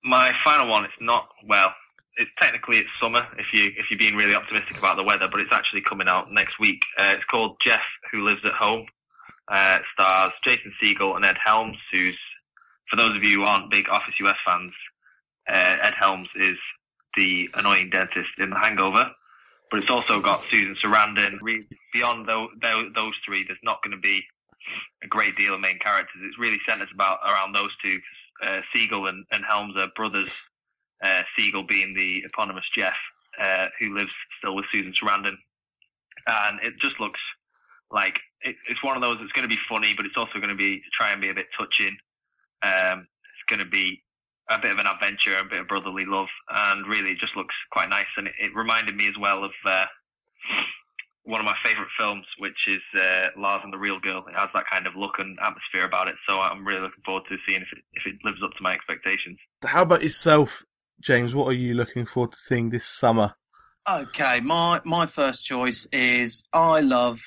My 0.03 0.33
final 0.45 0.69
one, 0.69 0.85
it's 0.85 0.95
not 1.01 1.29
well. 1.47 1.73
It's 2.19 2.31
technically 2.41 2.79
it's 2.79 2.89
summer 3.01 3.27
if 3.39 3.47
you 3.53 3.71
if 3.77 3.87
you're 3.91 3.99
being 3.99 4.17
really 4.17 4.35
optimistic 4.35 4.77
about 4.77 4.97
the 4.97 5.05
weather, 5.05 5.29
but 5.31 5.41
it's 5.41 5.53
actually 5.53 5.83
coming 5.83 6.09
out 6.09 6.33
next 6.33 6.59
week. 6.59 6.83
Uh, 6.99 7.15
it's 7.17 7.25
called 7.31 7.57
Jeff 7.65 7.83
Who 8.13 8.25
Lives 8.25 8.41
at 8.45 8.53
Home. 8.53 8.87
Uh, 9.47 9.79
stars 9.95 10.33
Jason 10.45 10.75
Segel 10.83 11.17
and 11.17 11.25
Ed 11.25 11.37
Helms, 11.43 11.79
who's 11.93 12.19
for 12.91 12.97
those 12.97 13.17
of 13.17 13.23
you 13.23 13.41
who 13.41 13.45
aren't 13.45 13.71
big 13.71 13.89
Office 13.89 14.15
US 14.21 14.37
fans, 14.47 14.73
uh, 15.49 15.77
Ed 15.83 15.95
Helms 15.99 16.29
is 16.37 16.57
the 17.17 17.49
annoying 17.55 17.91
dentist 17.91 18.31
in 18.39 18.51
The 18.51 18.59
Hangover. 18.59 19.11
But 19.71 19.81
it's 19.81 19.91
also 19.91 20.21
got 20.21 20.45
Susan 20.51 20.77
Sarandon. 20.83 21.39
Beyond 21.93 22.27
those, 22.27 23.15
three, 23.27 23.45
there's 23.47 23.59
not 23.63 23.83
going 23.83 23.93
to 23.93 24.01
be 24.01 24.23
a 25.03 25.07
great 25.07 25.37
deal 25.37 25.55
of 25.55 25.61
main 25.61 25.79
characters. 25.79 26.23
It's 26.25 26.39
really 26.39 26.59
centered 26.67 26.89
about 26.93 27.19
around 27.25 27.53
those 27.53 27.71
two. 27.83 27.99
Uh, 28.43 28.61
Segel 28.75 29.09
and, 29.09 29.27
and 29.31 29.45
Helms 29.45 29.77
are 29.77 29.89
brothers. 29.95 30.31
Uh, 31.03 31.23
Segel 31.39 31.67
being 31.67 31.95
the 31.95 32.27
eponymous 32.27 32.65
Jeff, 32.77 32.97
uh, 33.41 33.67
who 33.79 33.95
lives 33.95 34.11
still 34.39 34.57
with 34.57 34.65
Susan 34.73 34.93
Sarandon, 34.93 35.37
and 36.27 36.59
it 36.63 36.75
just 36.81 36.99
looks 36.99 37.21
like 37.91 38.15
it, 38.43 38.57
it's 38.69 38.83
one 38.83 38.97
of 38.97 39.03
those 39.03 39.19
that's 39.21 39.33
going 39.33 39.49
to 39.49 39.55
be 39.55 39.61
funny, 39.69 39.95
but 39.97 40.07
it's 40.07 40.17
also 40.17 40.39
going 40.39 40.51
to 40.51 40.59
be 40.59 40.83
try 40.97 41.13
and 41.13 41.21
be 41.21 41.31
a 41.31 41.35
bit 41.35 41.47
touching. 41.57 41.97
Um, 42.63 43.07
it's 43.31 43.47
going 43.49 43.61
to 43.61 43.71
be 43.71 44.03
a 44.51 44.59
bit 44.59 44.73
of 44.73 44.79
an 44.79 44.87
adventure, 44.87 45.39
a 45.39 45.45
bit 45.45 45.61
of 45.61 45.69
brotherly 45.69 46.05
love, 46.07 46.29
and 46.49 46.87
really 46.87 47.13
it 47.13 47.19
just 47.19 47.37
looks 47.37 47.55
quite 47.71 47.89
nice. 47.89 48.11
And 48.17 48.27
it, 48.27 48.35
it 48.41 48.55
reminded 48.55 48.97
me 48.97 49.09
as 49.09 49.15
well 49.21 49.45
of 49.45 49.53
uh, 49.65 49.87
one 51.25 51.41
of 51.41 51.45
my 51.45 51.57
favourite 51.63 51.91
films, 51.99 52.25
which 52.39 52.57
is 52.67 52.81
uh, 52.97 53.29
Lars 53.37 53.61
and 53.63 53.73
the 53.73 53.79
Real 53.79 54.01
Girl. 54.01 54.25
It 54.27 54.35
has 54.35 54.49
that 54.55 54.65
kind 54.71 54.87
of 54.87 54.97
look 54.97 55.19
and 55.19 55.39
atmosphere 55.41 55.85
about 55.85 56.09
it, 56.09 56.17
so 56.27 56.41
I'm 56.41 56.67
really 56.67 56.81
looking 56.81 57.05
forward 57.05 57.25
to 57.29 57.37
seeing 57.47 57.63
if 57.63 57.69
it, 57.73 57.85
if 57.95 58.07
it 58.07 58.25
lives 58.25 58.41
up 58.43 58.53
to 58.57 58.63
my 58.63 58.75
expectations. 58.75 59.39
How 59.63 59.83
about 59.83 60.03
yourself, 60.03 60.65
James? 61.01 61.35
What 61.35 61.47
are 61.47 61.53
you 61.53 61.75
looking 61.75 62.07
forward 62.07 62.33
to 62.33 62.39
seeing 62.39 62.71
this 62.71 62.87
summer? 62.87 63.35
Okay, 63.89 64.41
my 64.41 64.81
my 64.85 65.07
first 65.07 65.45
choice 65.47 65.87
is 65.93 66.45
I 66.53 66.81
love 66.81 67.21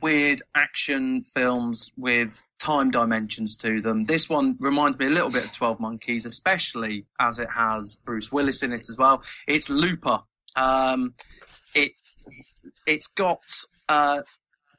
weird 0.00 0.42
action 0.54 1.22
films 1.22 1.92
with 1.96 2.42
time 2.58 2.90
dimensions 2.90 3.56
to 3.56 3.80
them. 3.80 4.04
This 4.04 4.28
one 4.28 4.56
reminds 4.60 4.98
me 4.98 5.06
a 5.06 5.10
little 5.10 5.30
bit 5.30 5.46
of 5.46 5.52
12 5.52 5.80
Monkeys, 5.80 6.24
especially 6.24 7.06
as 7.18 7.38
it 7.38 7.48
has 7.50 7.96
Bruce 8.04 8.30
Willis 8.30 8.62
in 8.62 8.72
it 8.72 8.88
as 8.88 8.96
well. 8.96 9.22
It's 9.48 9.68
Looper. 9.68 10.20
Um, 10.54 11.14
it, 11.74 11.92
it's 12.86 13.08
got, 13.08 13.42
uh, 13.88 14.22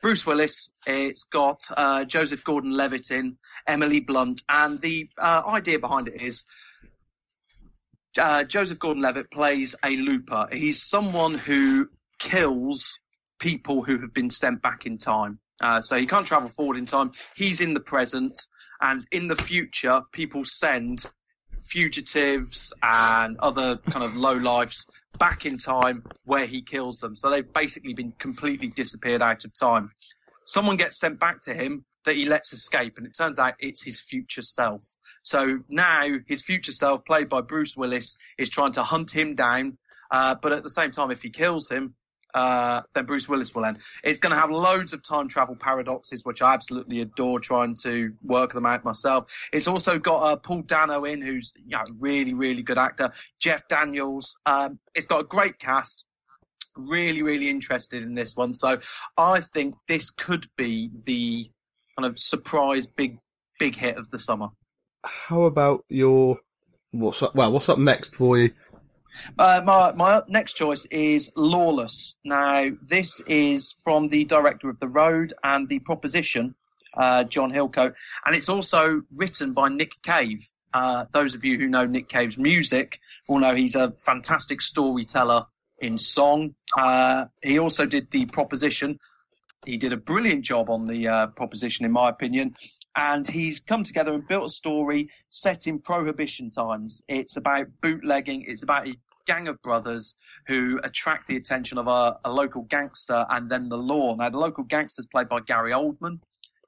Bruce 0.02 0.26
Willis, 0.26 0.72
it's 0.86 1.24
got 1.24 1.60
uh, 1.76 2.06
Joseph 2.06 2.44
Gordon-Levitt 2.44 3.12
in, 3.12 3.38
Emily 3.68 4.00
Blunt, 4.00 4.42
and 4.48 4.82
the 4.82 5.10
uh, 5.18 5.44
idea 5.48 5.80
behind 5.80 6.08
it 6.08 6.22
is 6.22 6.46
uh, 8.18 8.44
Joseph 8.44 8.80
Gordon-Levitt 8.80 9.32
plays 9.32 9.76
a 9.84 9.96
looper. 9.98 10.48
He's 10.52 10.84
someone 10.84 11.36
who 11.36 11.90
kills 12.20 13.00
people 13.40 13.84
who 13.84 14.00
have 14.00 14.14
been 14.14 14.30
sent 14.30 14.62
back 14.62 14.86
in 14.86 14.98
time. 14.98 15.40
Uh, 15.62 15.82
so 15.82 15.96
he 15.98 16.06
can't 16.06 16.26
travel 16.26 16.50
forward 16.50 16.78
in 16.78 16.86
time. 16.86 17.12
He's 17.36 17.62
in 17.62 17.74
the 17.74 17.80
present, 17.80 18.38
and 18.82 19.06
in 19.12 19.28
the 19.28 19.36
future, 19.36 20.02
people 20.12 20.44
send 20.46 21.06
fugitives 21.62 22.74
and 22.82 23.38
other 23.40 23.78
kind 23.90 24.04
of 24.04 24.16
low 24.16 24.34
lives 24.34 24.86
back 25.18 25.46
in 25.46 25.58
time 25.58 26.04
where 26.26 26.46
he 26.46 26.62
kills 26.62 27.00
them. 27.00 27.16
So 27.16 27.30
they've 27.30 27.54
basically 27.54 27.94
been 27.94 28.14
completely 28.20 28.68
disappeared 28.68 29.22
out 29.22 29.46
of 29.46 29.58
time. 29.58 29.92
Someone 30.46 30.76
gets 30.76 31.00
sent 31.00 31.20
back 31.20 31.40
to 31.42 31.54
him 31.54 31.86
that 32.06 32.16
he 32.16 32.26
lets 32.26 32.54
escape, 32.54 32.98
and 32.98 33.06
it 33.06 33.16
turns 33.16 33.40
out 33.40 33.54
it's 33.60 33.84
his 33.84 34.02
future 34.02 34.42
self. 34.42 34.96
So 35.22 35.60
now 35.70 36.20
his 36.28 36.42
future 36.42 36.72
self, 36.72 37.06
played 37.06 37.30
by 37.30 37.42
Bruce 37.42 37.76
Willis, 37.78 38.18
is 38.38 38.50
trying 38.50 38.74
to 38.74 38.84
hunt 38.84 39.12
him 39.12 39.36
down. 39.36 39.78
Uh, 40.12 40.36
but 40.36 40.52
at 40.52 40.64
the 40.64 40.70
same 40.70 40.92
time, 40.92 41.12
if 41.12 41.22
he 41.24 41.30
kills 41.30 41.70
him, 41.70 41.96
uh, 42.34 42.82
then 42.96 43.06
Bruce 43.06 43.30
Willis 43.30 43.54
will 43.54 43.66
end. 43.66 43.80
It's 44.04 44.20
going 44.20 44.34
to 44.34 44.40
have 44.40 44.50
loads 44.50 44.94
of 44.94 45.04
time 45.04 45.28
travel 45.28 45.56
paradoxes, 45.56 46.26
which 46.26 46.42
I 46.42 46.54
absolutely 46.54 47.02
adore 47.02 47.40
trying 47.40 47.76
to 47.84 48.14
work 48.24 48.54
them 48.54 48.66
out 48.66 48.84
myself. 48.84 49.26
It's 49.52 49.68
also 49.68 50.00
got 50.00 50.24
uh, 50.24 50.36
Paul 50.38 50.64
Dano 50.64 51.06
in, 51.06 51.22
who's 51.22 51.54
you 51.56 51.78
know, 51.78 51.84
really, 52.00 52.34
really 52.34 52.64
good 52.64 52.78
actor. 52.78 53.12
Jeff 53.40 53.68
Daniels. 53.68 54.38
Um, 54.46 54.80
it's 54.96 55.06
got 55.06 55.22
a 55.22 55.26
great 55.26 55.60
cast. 55.60 56.06
Really, 56.76 57.22
really 57.22 57.50
interested 57.50 58.02
in 58.02 58.16
this 58.16 58.36
one. 58.36 58.56
So 58.56 58.80
I 59.16 59.42
think 59.42 59.76
this 59.88 60.10
could 60.10 60.48
be 60.58 60.90
the 61.04 61.52
kind 61.98 62.10
of 62.10 62.20
surprise 62.20 62.88
big, 62.88 63.18
big 63.60 63.76
hit 63.76 63.98
of 63.98 64.10
the 64.12 64.20
summer. 64.20 64.50
How 65.04 65.44
about 65.44 65.86
your 65.90 66.40
what's 66.92 67.22
up? 67.22 67.36
Well, 67.36 67.52
what's 67.52 67.70
up 67.70 67.80
next 67.80 68.16
for 68.16 68.38
you? 68.38 68.52
Uh, 69.38 69.62
my, 69.64 69.92
my 69.94 70.22
next 70.28 70.54
choice 70.54 70.86
is 70.86 71.32
Lawless. 71.36 72.16
Now, 72.24 72.70
this 72.82 73.20
is 73.22 73.76
from 73.84 74.08
the 74.08 74.24
director 74.26 74.70
of 74.70 74.80
The 74.80 74.88
Road 74.88 75.34
and 75.44 75.70
The 75.70 75.80
Proposition, 75.80 76.56
uh, 76.96 77.24
John 77.26 77.52
Hillcoat, 77.52 77.94
and 78.26 78.36
it's 78.36 78.50
also 78.50 79.04
written 79.16 79.54
by 79.54 79.70
Nick 79.70 80.02
Cave. 80.02 80.50
Uh, 80.74 81.06
those 81.12 81.36
of 81.36 81.46
you 81.46 81.60
who 81.60 81.68
know 81.68 81.86
Nick 81.86 82.10
Cave's 82.10 82.38
music 82.38 83.00
will 83.28 83.40
know 83.40 83.54
he's 83.54 83.76
a 83.76 83.92
fantastic 83.92 84.62
storyteller 84.62 85.46
in 85.78 86.00
song. 86.00 86.56
Uh, 86.76 87.26
he 87.44 87.60
also 87.60 87.86
did 87.86 88.10
The 88.10 88.26
Proposition. 88.26 89.00
He 89.66 89.78
did 89.78 89.94
a 89.94 89.98
brilliant 89.98 90.44
job 90.44 90.70
on 90.70 90.86
The 90.86 91.08
uh, 91.08 91.28
Proposition, 91.28 91.86
in 91.86 91.92
my 91.92 92.10
opinion. 92.10 92.52
And 92.96 93.28
he's 93.28 93.60
come 93.60 93.84
together 93.84 94.14
and 94.14 94.28
built 94.28 94.46
a 94.46 94.50
story 94.50 95.10
set 95.30 95.66
in 95.66 95.80
prohibition 95.80 96.52
times. 96.52 97.02
It's 97.08 97.38
about 97.38 97.68
bootlegging. 97.82 98.46
It's 98.48 98.62
about 98.62 98.88
a 98.88 98.96
gang 99.26 99.48
of 99.48 99.62
brothers 99.62 100.16
who 100.48 100.80
attract 100.84 101.28
the 101.28 101.38
attention 101.38 101.78
of 101.78 101.88
a, 101.88 102.18
a 102.26 102.32
local 102.32 102.64
gangster 102.64 103.26
and 103.30 103.50
then 103.50 103.70
the 103.70 103.78
law. 103.78 104.16
Now, 104.16 104.30
the 104.30 104.38
local 104.38 104.64
gangster 104.64 105.00
is 105.00 105.08
played 105.08 105.30
by 105.30 105.40
Gary 105.40 105.72
Oldman. 105.72 106.20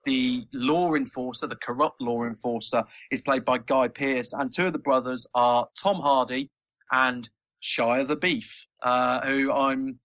The 0.06 0.48
law 0.54 0.94
enforcer, 0.94 1.48
the 1.48 1.56
corrupt 1.58 2.00
law 2.02 2.24
enforcer, 2.24 2.86
is 3.12 3.22
played 3.22 3.44
by 3.44 3.58
Guy 3.58 3.88
Pearce. 3.88 4.34
And 4.34 4.52
two 4.52 4.68
of 4.68 4.74
the 4.74 4.80
brothers 4.80 5.28
are 5.36 5.68
Tom 5.78 6.00
Hardy 6.00 6.50
and 6.92 7.30
Shia 7.62 8.06
LaBeouf, 8.08 8.68
uh, 8.82 9.26
who 9.26 9.52
I'm 9.52 10.00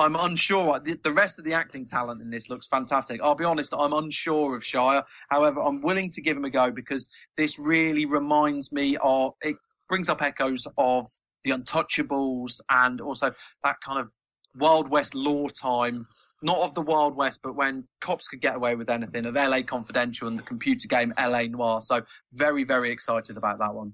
I'm 0.00 0.16
unsure. 0.16 0.80
The, 0.80 1.12
rest 1.12 1.38
of 1.38 1.44
the 1.44 1.52
acting 1.52 1.86
talent 1.86 2.22
in 2.22 2.30
this 2.30 2.48
looks 2.48 2.66
fantastic. 2.66 3.20
I'll 3.22 3.34
be 3.34 3.44
honest, 3.44 3.74
I'm 3.76 3.92
unsure 3.92 4.56
of 4.56 4.62
Shia. 4.62 5.04
However, 5.28 5.60
I'm 5.60 5.82
willing 5.82 6.10
to 6.10 6.22
give 6.22 6.36
him 6.36 6.44
a 6.44 6.50
go 6.50 6.70
because 6.70 7.08
this 7.36 7.58
really 7.58 8.06
reminds 8.06 8.72
me 8.72 8.96
of, 9.02 9.34
it 9.42 9.56
brings 9.88 10.08
up 10.08 10.22
echoes 10.22 10.66
of 10.78 11.06
the 11.44 11.50
Untouchables 11.50 12.60
and 12.70 13.00
also 13.00 13.32
that 13.62 13.76
kind 13.84 14.00
of 14.00 14.10
Wild 14.56 14.88
West 14.88 15.14
law 15.14 15.48
time. 15.48 16.06
Not 16.42 16.58
of 16.58 16.74
the 16.74 16.80
Wild 16.80 17.16
West, 17.16 17.40
but 17.42 17.54
when 17.54 17.84
cops 18.00 18.26
could 18.26 18.40
get 18.40 18.56
away 18.56 18.74
with 18.74 18.88
anything, 18.88 19.26
of 19.26 19.34
LA 19.34 19.60
Confidential 19.60 20.26
and 20.26 20.38
the 20.38 20.42
computer 20.42 20.88
game 20.88 21.12
LA 21.18 21.42
Noire. 21.42 21.82
So 21.82 22.00
very, 22.32 22.64
very 22.64 22.90
excited 22.90 23.36
about 23.36 23.58
that 23.58 23.74
one. 23.74 23.92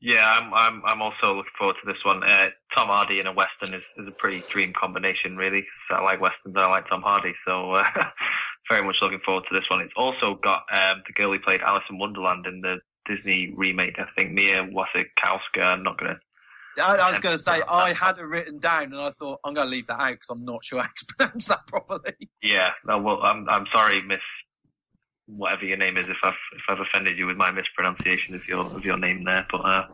Yeah, 0.00 0.24
I'm 0.24 0.54
I'm 0.54 0.82
I'm 0.84 1.02
also 1.02 1.34
looking 1.34 1.52
forward 1.58 1.76
to 1.82 1.92
this 1.92 2.04
one. 2.04 2.22
Uh, 2.22 2.46
Tom 2.74 2.86
Hardy 2.86 3.18
in 3.18 3.26
a 3.26 3.32
western 3.32 3.74
is, 3.74 3.82
is 3.96 4.06
a 4.06 4.12
pretty 4.12 4.44
dream 4.48 4.72
combination, 4.78 5.36
really. 5.36 5.66
I 5.90 6.00
like 6.02 6.20
westerns, 6.20 6.54
I 6.56 6.66
like 6.66 6.88
Tom 6.88 7.02
Hardy, 7.02 7.34
so 7.44 7.72
uh, 7.72 7.84
very 8.70 8.86
much 8.86 8.96
looking 9.02 9.18
forward 9.24 9.44
to 9.48 9.54
this 9.54 9.68
one. 9.68 9.80
It's 9.80 9.92
also 9.96 10.38
got 10.40 10.62
um, 10.72 11.02
the 11.06 11.12
girl 11.14 11.32
who 11.32 11.40
played 11.40 11.62
Alice 11.62 11.82
in 11.90 11.98
Wonderland 11.98 12.46
in 12.46 12.60
the 12.60 12.76
Disney 13.06 13.52
remake. 13.56 13.98
I 13.98 14.06
think 14.16 14.32
Mia 14.32 14.58
Wasikowska. 14.58 15.64
I'm 15.64 15.82
not 15.82 15.98
gonna. 15.98 16.20
I, 16.80 16.96
I 16.96 17.10
was 17.10 17.18
going 17.18 17.36
to 17.36 17.42
say 17.42 17.60
I 17.68 17.92
had 17.92 18.18
it 18.18 18.22
written 18.22 18.58
down, 18.58 18.92
and 18.92 19.00
I 19.00 19.10
thought 19.10 19.40
I'm 19.44 19.54
going 19.54 19.66
to 19.66 19.70
leave 19.70 19.88
that 19.88 20.00
out 20.00 20.12
because 20.12 20.30
I'm 20.30 20.44
not 20.44 20.64
sure 20.64 20.80
how 20.80 20.88
to 20.88 21.06
pronounce 21.16 21.48
that 21.48 21.66
properly. 21.66 22.30
Yeah, 22.40 22.70
no, 22.86 22.98
well, 22.98 23.20
I'm 23.22 23.48
I'm 23.48 23.66
sorry, 23.72 24.00
Miss 24.06 24.20
whatever 25.28 25.64
your 25.64 25.76
name 25.76 25.96
is, 25.98 26.06
if 26.08 26.16
I've 26.22 26.34
if 26.52 26.62
I've 26.68 26.80
offended 26.80 27.18
you 27.18 27.26
with 27.26 27.36
my 27.36 27.50
mispronunciation 27.50 28.34
of 28.34 28.42
your 28.48 28.66
of 28.74 28.84
your 28.84 28.96
name 28.96 29.24
there. 29.24 29.46
But 29.50 29.58
uh, 29.58 29.84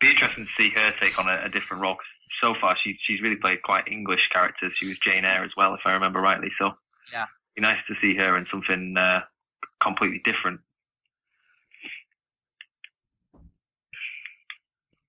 be 0.00 0.10
interesting 0.10 0.46
to 0.46 0.62
see 0.62 0.70
her 0.74 0.92
take 1.00 1.18
on 1.18 1.28
a, 1.28 1.46
a 1.46 1.48
different 1.48 1.82
role. 1.82 1.96
so 2.40 2.54
far, 2.60 2.76
she 2.82 2.96
she's 3.06 3.20
really 3.20 3.36
played 3.36 3.62
quite 3.62 3.88
English 3.88 4.28
characters. 4.32 4.72
She 4.76 4.88
was 4.88 4.98
Jane 4.98 5.24
Eyre 5.24 5.44
as 5.44 5.52
well, 5.56 5.74
if 5.74 5.80
I 5.84 5.92
remember 5.92 6.20
rightly. 6.20 6.50
So 6.58 6.72
yeah, 7.12 7.26
be 7.56 7.62
nice 7.62 7.78
to 7.88 7.94
see 8.00 8.16
her 8.16 8.36
in 8.36 8.46
something 8.50 8.94
uh, 8.96 9.20
completely 9.82 10.22
different. 10.24 10.60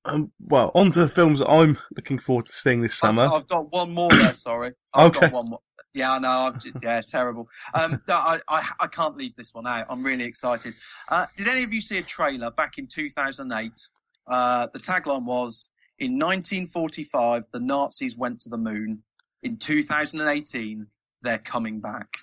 Um, 0.06 0.32
well, 0.39 0.72
on 0.75 0.91
to 0.94 1.00
the 1.00 1.10
films 1.10 1.39
that 1.39 1.50
I'm 1.50 1.77
looking 1.96 2.20
forward 2.20 2.46
to 2.46 2.53
seeing 2.53 2.82
this 2.82 2.98
summer. 2.98 3.24
I've, 3.24 3.32
I've 3.32 3.48
got 3.48 3.72
one 3.72 3.91
more 3.94 4.10
there. 4.10 4.34
Sorry, 4.34 4.72
I've 4.94 5.12
okay. 5.12 5.22
got 5.22 5.34
one 5.34 5.50
more. 5.50 5.60
Yeah, 5.94 6.13
I 6.13 6.20
know. 6.20 6.56
Yeah, 6.82 7.01
terrible. 7.01 7.50
Um, 7.74 8.01
no, 8.08 8.15
I, 8.15 8.39
I, 8.48 8.70
I 8.82 8.88
can't 8.88 9.18
leave 9.18 9.36
this 9.36 9.53
one 9.53 9.68
out. 9.68 9.88
I'm 9.89 10.03
really 10.03 10.24
excited. 10.24 10.75
Uh, 11.10 11.25
did 11.36 11.48
any 11.48 11.63
of 11.63 11.74
you 11.74 11.82
see 11.82 11.98
a 11.98 12.03
trailer 12.03 12.51
back 12.51 12.77
in 12.77 12.88
2008? 12.88 13.89
Uh, 14.27 14.68
the 14.72 14.79
tagline 14.79 15.25
was 15.25 15.72
In 15.98 16.13
1945, 16.13 17.48
the 17.51 17.60
Nazis 17.60 18.15
went 18.15 18.39
to 18.41 18.50
the 18.50 18.58
moon. 18.58 19.03
In 19.41 19.58
2018, 19.58 20.86
they're 21.22 21.38
coming 21.39 21.79
back. 21.79 22.20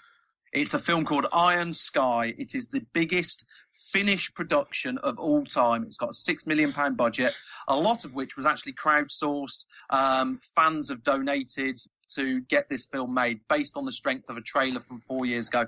It's 0.56 0.72
a 0.72 0.78
film 0.78 1.04
called 1.04 1.26
Iron 1.34 1.74
Sky. 1.74 2.34
It 2.38 2.54
is 2.54 2.68
the 2.68 2.80
biggest 2.94 3.44
Finnish 3.72 4.32
production 4.32 4.96
of 4.96 5.18
all 5.18 5.44
time. 5.44 5.84
It's 5.84 5.98
got 5.98 6.08
a 6.08 6.14
six 6.14 6.46
million 6.46 6.72
pound 6.72 6.96
budget, 6.96 7.34
a 7.68 7.76
lot 7.76 8.06
of 8.06 8.14
which 8.14 8.38
was 8.38 8.46
actually 8.46 8.72
crowdsourced. 8.72 9.66
Um, 9.90 10.40
fans 10.54 10.88
have 10.88 11.02
donated 11.02 11.78
to 12.14 12.40
get 12.40 12.70
this 12.70 12.86
film 12.86 13.12
made 13.12 13.40
based 13.50 13.76
on 13.76 13.84
the 13.84 13.92
strength 13.92 14.30
of 14.30 14.38
a 14.38 14.40
trailer 14.40 14.80
from 14.80 15.02
four 15.02 15.26
years 15.26 15.48
ago. 15.48 15.66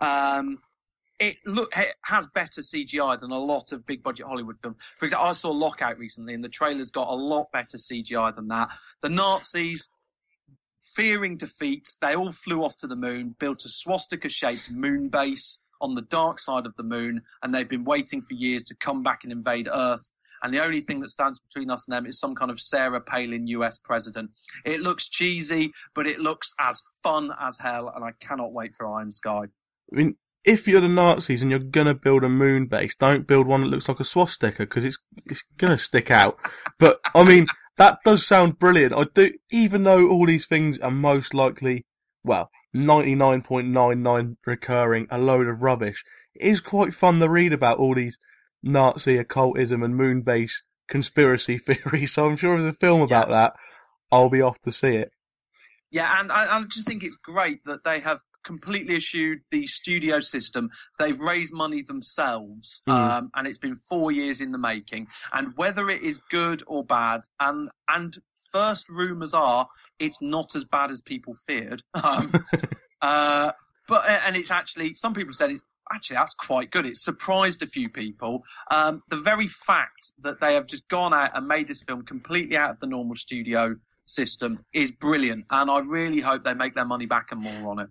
Um, 0.00 0.60
it 1.20 1.36
look 1.44 1.70
it 1.76 1.96
has 2.06 2.26
better 2.28 2.62
CGI 2.62 3.20
than 3.20 3.32
a 3.32 3.38
lot 3.38 3.70
of 3.70 3.84
big 3.84 4.02
budget 4.02 4.24
Hollywood 4.24 4.56
films. 4.56 4.78
For 4.98 5.04
example, 5.04 5.28
I 5.28 5.32
saw 5.32 5.50
Lockout 5.50 5.98
recently, 5.98 6.32
and 6.32 6.42
the 6.42 6.48
trailer's 6.48 6.90
got 6.90 7.08
a 7.08 7.14
lot 7.14 7.52
better 7.52 7.76
CGI 7.76 8.34
than 8.34 8.48
that. 8.48 8.70
The 9.02 9.10
Nazis, 9.10 9.90
fearing 10.94 11.36
defeat, 11.36 11.88
they 12.00 12.14
all 12.14 12.32
flew 12.32 12.64
off 12.64 12.76
to 12.78 12.86
the 12.86 12.96
moon, 12.96 13.34
built 13.38 13.64
a 13.64 13.68
swastika-shaped 13.68 14.70
moon 14.70 15.08
base 15.08 15.62
on 15.80 15.94
the 15.94 16.02
dark 16.02 16.38
side 16.38 16.66
of 16.66 16.74
the 16.76 16.82
moon, 16.82 17.22
and 17.42 17.54
they've 17.54 17.68
been 17.68 17.84
waiting 17.84 18.22
for 18.22 18.34
years 18.34 18.62
to 18.64 18.74
come 18.76 19.02
back 19.02 19.20
and 19.24 19.32
invade 19.32 19.68
Earth. 19.72 20.10
And 20.42 20.52
the 20.52 20.62
only 20.62 20.80
thing 20.80 21.00
that 21.00 21.10
stands 21.10 21.38
between 21.38 21.70
us 21.70 21.86
and 21.86 21.94
them 21.94 22.06
is 22.06 22.18
some 22.18 22.34
kind 22.34 22.50
of 22.50 22.60
Sarah 22.60 23.00
Palin 23.00 23.46
US 23.48 23.78
president. 23.78 24.30
It 24.64 24.80
looks 24.80 25.08
cheesy, 25.08 25.72
but 25.94 26.06
it 26.06 26.18
looks 26.18 26.52
as 26.58 26.82
fun 27.02 27.32
as 27.40 27.58
hell, 27.58 27.92
and 27.94 28.04
I 28.04 28.12
cannot 28.20 28.52
wait 28.52 28.74
for 28.74 28.86
Iron 28.86 29.10
Sky. 29.10 29.42
I 29.92 29.96
mean, 29.96 30.16
if 30.44 30.66
you're 30.66 30.80
the 30.80 30.88
Nazis 30.88 31.42
and 31.42 31.50
you're 31.50 31.60
gonna 31.60 31.94
build 31.94 32.24
a 32.24 32.28
moon 32.28 32.66
base, 32.66 32.96
don't 32.96 33.26
build 33.26 33.46
one 33.46 33.60
that 33.60 33.68
looks 33.68 33.88
like 33.88 34.00
a 34.00 34.04
swastika 34.04 34.64
because 34.64 34.84
it's 34.84 34.98
it's 35.26 35.44
gonna 35.56 35.78
stick 35.78 36.10
out. 36.10 36.38
But 36.78 37.00
I 37.14 37.22
mean, 37.22 37.46
that 37.76 37.98
does 38.04 38.26
sound 38.26 38.58
brilliant. 38.58 38.94
I 38.94 39.04
do, 39.04 39.32
even 39.50 39.84
though 39.84 40.08
all 40.08 40.26
these 40.26 40.46
things 40.46 40.78
are 40.78 40.90
most 40.90 41.34
likely, 41.34 41.84
well, 42.24 42.50
99.99 42.74 44.36
recurring, 44.46 45.06
a 45.10 45.18
load 45.18 45.46
of 45.46 45.62
rubbish. 45.62 46.04
It 46.34 46.46
is 46.46 46.60
quite 46.60 46.94
fun 46.94 47.20
to 47.20 47.28
read 47.28 47.52
about 47.52 47.78
all 47.78 47.94
these 47.94 48.18
Nazi 48.62 49.16
occultism 49.16 49.82
and 49.82 49.96
moon 49.96 50.22
base 50.22 50.62
conspiracy 50.88 51.58
theories. 51.58 52.12
So 52.12 52.26
I'm 52.28 52.36
sure 52.36 52.60
there's 52.60 52.74
a 52.74 52.78
film 52.78 53.00
about 53.02 53.28
Yeah. 53.28 53.34
that, 53.34 53.54
I'll 54.10 54.28
be 54.30 54.42
off 54.42 54.60
to 54.62 54.72
see 54.72 54.96
it. 54.96 55.10
Yeah, 55.90 56.20
and 56.20 56.32
I, 56.32 56.56
I 56.58 56.62
just 56.64 56.86
think 56.86 57.02
it's 57.02 57.16
great 57.16 57.64
that 57.66 57.84
they 57.84 58.00
have 58.00 58.20
completely 58.44 58.96
eschewed 58.96 59.40
the 59.50 59.66
studio 59.66 60.20
system. 60.20 60.70
They've 60.98 61.18
raised 61.18 61.52
money 61.52 61.82
themselves, 61.82 62.82
Mm. 62.88 62.92
um, 62.92 63.30
and 63.34 63.46
it's 63.46 63.58
been 63.58 63.76
four 63.76 64.12
years 64.12 64.40
in 64.40 64.52
the 64.52 64.58
making. 64.58 65.08
And 65.32 65.52
whether 65.56 65.88
it 65.90 66.02
is 66.02 66.18
good 66.30 66.62
or 66.66 66.84
bad, 66.84 67.22
and 67.40 67.70
and 67.88 68.18
first 68.52 68.88
rumours 68.88 69.32
are 69.32 69.68
it's 69.98 70.20
not 70.20 70.54
as 70.54 70.64
bad 70.64 70.90
as 70.90 71.00
people 71.00 71.34
feared. 71.34 71.82
Um, 72.04 72.32
uh, 73.00 73.52
but 73.88 74.08
and 74.08 74.36
it's 74.36 74.50
actually 74.50 74.94
some 74.94 75.14
people 75.14 75.32
said 75.32 75.50
it's 75.50 75.64
actually 75.92 76.16
that's 76.16 76.34
quite 76.34 76.70
good. 76.70 76.86
It 76.86 76.96
surprised 76.96 77.62
a 77.62 77.66
few 77.66 77.88
people. 77.88 78.42
Um, 78.70 79.02
the 79.08 79.16
very 79.16 79.46
fact 79.48 80.12
that 80.20 80.40
they 80.40 80.54
have 80.54 80.66
just 80.66 80.86
gone 80.88 81.12
out 81.12 81.36
and 81.36 81.46
made 81.48 81.68
this 81.68 81.82
film 81.82 82.04
completely 82.04 82.56
out 82.56 82.70
of 82.70 82.80
the 82.80 82.86
normal 82.86 83.16
studio 83.16 83.76
system 84.04 84.60
is 84.72 84.90
brilliant, 84.90 85.44
and 85.50 85.70
I 85.70 85.78
really 85.78 86.20
hope 86.20 86.44
they 86.44 86.54
make 86.54 86.74
their 86.74 86.84
money 86.84 87.06
back 87.06 87.32
and 87.32 87.40
more 87.40 87.70
on 87.70 87.78
it. 87.80 87.88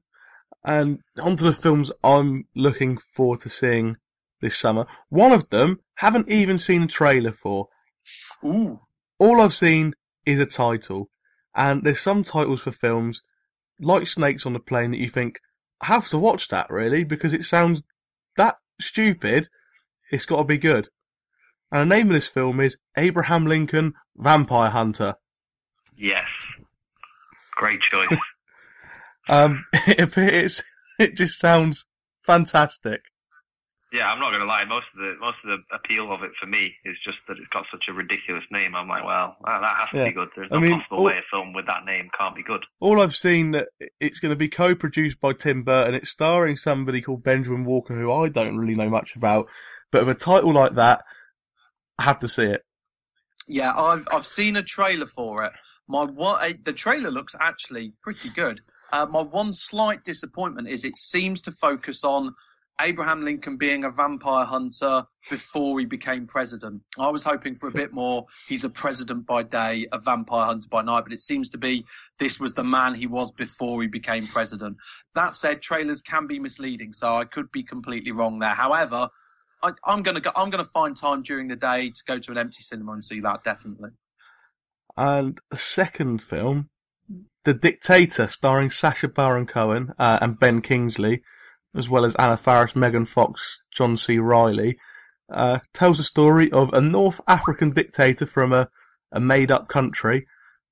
And 0.63 0.99
onto 1.21 1.43
the 1.43 1.53
films 1.53 1.91
I'm 2.03 2.45
looking 2.55 2.97
forward 2.97 3.41
to 3.41 3.49
seeing 3.49 3.97
this 4.41 4.57
summer. 4.57 4.85
One 5.09 5.31
of 5.31 5.49
them, 5.49 5.79
haven't 5.95 6.29
even 6.29 6.57
seen 6.57 6.83
a 6.83 6.87
trailer 6.87 7.31
for. 7.31 7.69
Ooh, 8.43 8.81
All 9.19 9.41
I've 9.41 9.55
seen 9.55 9.93
is 10.25 10.39
a 10.39 10.45
title. 10.45 11.09
And 11.55 11.83
there's 11.83 11.99
some 11.99 12.23
titles 12.23 12.61
for 12.61 12.71
films, 12.71 13.21
like 13.79 14.07
Snakes 14.07 14.45
on 14.45 14.53
the 14.53 14.59
Plane, 14.59 14.91
that 14.91 14.99
you 14.99 15.09
think, 15.09 15.39
I 15.81 15.87
have 15.87 16.07
to 16.09 16.17
watch 16.17 16.47
that 16.47 16.69
really, 16.69 17.03
because 17.03 17.33
it 17.33 17.43
sounds 17.43 17.83
that 18.37 18.57
stupid, 18.79 19.47
it's 20.11 20.25
got 20.25 20.37
to 20.37 20.43
be 20.43 20.57
good. 20.57 20.89
And 21.71 21.89
the 21.91 21.95
name 21.95 22.07
of 22.07 22.13
this 22.13 22.27
film 22.27 22.59
is 22.59 22.77
Abraham 22.97 23.45
Lincoln 23.45 23.93
Vampire 24.15 24.69
Hunter. 24.69 25.15
Yes. 25.95 26.27
Great 27.55 27.81
choice. 27.81 28.07
Um, 29.31 29.65
it, 29.73 30.15
it's, 30.17 30.61
it 30.99 31.15
just 31.15 31.39
sounds 31.39 31.85
fantastic. 32.23 33.01
Yeah, 33.93 34.05
I'm 34.09 34.19
not 34.19 34.29
going 34.29 34.39
to 34.39 34.45
lie. 34.47 34.63
Most 34.63 34.85
of 34.95 34.99
the 35.01 35.15
most 35.19 35.35
of 35.43 35.49
the 35.49 35.75
appeal 35.75 36.13
of 36.13 36.23
it 36.23 36.31
for 36.39 36.45
me 36.47 36.71
is 36.85 36.95
just 37.03 37.17
that 37.27 37.37
it's 37.37 37.47
got 37.51 37.65
such 37.69 37.83
a 37.89 37.93
ridiculous 37.93 38.43
name. 38.49 38.73
I'm 38.73 38.87
like, 38.87 39.03
well, 39.03 39.35
that, 39.43 39.59
that 39.59 39.75
has 39.79 39.89
to 39.91 39.97
Yeah. 39.97 40.05
be 40.05 40.11
good. 40.13 40.29
There's 40.33 40.47
I 40.49 40.55
no 40.55 40.61
mean, 40.61 40.77
possible 40.79 40.97
all- 40.99 41.03
way 41.03 41.17
a 41.17 41.21
film 41.29 41.51
with 41.51 41.65
that 41.65 41.83
name 41.85 42.09
can't 42.17 42.33
be 42.35 42.41
good. 42.43 42.63
All 42.79 43.01
I've 43.01 43.15
seen 43.15 43.51
that 43.51 43.67
it's 43.99 44.21
going 44.21 44.29
to 44.29 44.37
be 44.37 44.47
co-produced 44.47 45.19
by 45.19 45.33
Tim 45.33 45.63
Burton. 45.63 45.95
It's 45.95 46.09
starring 46.09 46.55
somebody 46.55 47.01
called 47.01 47.21
Benjamin 47.23 47.65
Walker, 47.65 47.93
who 47.93 48.13
I 48.13 48.29
don't 48.29 48.55
really 48.57 48.75
know 48.75 48.89
much 48.89 49.17
about. 49.17 49.47
But 49.91 50.05
with 50.05 50.15
a 50.15 50.19
title 50.19 50.53
like 50.53 50.75
that, 50.75 51.03
I 51.99 52.03
have 52.03 52.19
to 52.19 52.29
see 52.29 52.45
it. 52.45 52.63
yeah, 53.45 53.73
I've 53.75 54.07
I've 54.09 54.25
seen 54.25 54.55
a 54.55 54.63
trailer 54.63 55.07
for 55.07 55.43
it. 55.43 55.51
My 55.89 56.05
one, 56.05 56.41
eh, 56.45 56.53
the 56.63 56.71
trailer 56.71 57.11
looks 57.11 57.35
actually 57.41 57.91
pretty 58.01 58.29
good. 58.29 58.61
Uh, 58.91 59.05
my 59.09 59.21
one 59.21 59.53
slight 59.53 60.03
disappointment 60.03 60.67
is 60.67 60.83
it 60.85 60.95
seems 60.95 61.41
to 61.41 61.51
focus 61.51 62.03
on 62.03 62.35
Abraham 62.81 63.23
Lincoln 63.23 63.57
being 63.57 63.83
a 63.83 63.91
vampire 63.91 64.45
hunter 64.45 65.05
before 65.29 65.79
he 65.79 65.85
became 65.85 66.25
president. 66.25 66.81
I 66.97 67.09
was 67.09 67.23
hoping 67.23 67.55
for 67.55 67.67
a 67.67 67.71
bit 67.71 67.93
more. 67.93 68.25
He's 68.47 68.63
a 68.63 68.69
president 68.69 69.25
by 69.25 69.43
day, 69.43 69.87
a 69.91 69.99
vampire 69.99 70.45
hunter 70.45 70.67
by 70.69 70.81
night, 70.81 71.03
but 71.03 71.13
it 71.13 71.21
seems 71.21 71.49
to 71.49 71.57
be 71.57 71.85
this 72.17 72.39
was 72.39 72.53
the 72.53 72.63
man 72.63 72.95
he 72.95 73.07
was 73.07 73.31
before 73.31 73.81
he 73.81 73.87
became 73.87 74.27
president. 74.27 74.77
That 75.13 75.35
said, 75.35 75.61
trailers 75.61 76.01
can 76.01 76.27
be 76.27 76.39
misleading, 76.39 76.93
so 76.93 77.17
I 77.17 77.25
could 77.25 77.51
be 77.51 77.63
completely 77.63 78.11
wrong 78.11 78.39
there. 78.39 78.49
However, 78.55 79.09
I, 79.63 79.73
I'm 79.85 80.01
gonna 80.01 80.21
go, 80.21 80.31
I'm 80.35 80.49
gonna 80.49 80.65
find 80.65 80.97
time 80.97 81.21
during 81.21 81.47
the 81.47 81.55
day 81.55 81.91
to 81.91 82.03
go 82.07 82.17
to 82.17 82.31
an 82.31 82.37
empty 82.37 82.63
cinema 82.63 82.93
and 82.93 83.03
see 83.03 83.19
that 83.19 83.43
definitely. 83.43 83.91
And 84.97 85.39
second 85.53 86.21
film, 86.21 86.69
The 87.43 87.53
Dictator, 87.53 88.27
starring 88.27 88.69
Sacha 88.69 89.07
Baron 89.07 89.47
Cohen 89.47 89.93
uh, 89.97 90.19
and 90.21 90.39
Ben 90.39 90.61
Kingsley, 90.61 91.23
as 91.75 91.89
well 91.89 92.05
as 92.05 92.15
Anna 92.15 92.37
Faris, 92.37 92.75
Megan 92.75 93.05
Fox, 93.05 93.61
John 93.71 93.97
C. 93.97 94.19
Reilly, 94.19 94.77
uh, 95.31 95.59
tells 95.73 95.97
the 95.97 96.03
story 96.03 96.51
of 96.51 96.71
a 96.73 96.81
North 96.81 97.19
African 97.27 97.71
dictator 97.71 98.25
from 98.25 98.53
a, 98.53 98.69
a 99.11 99.19
made-up 99.19 99.69
country. 99.69 100.27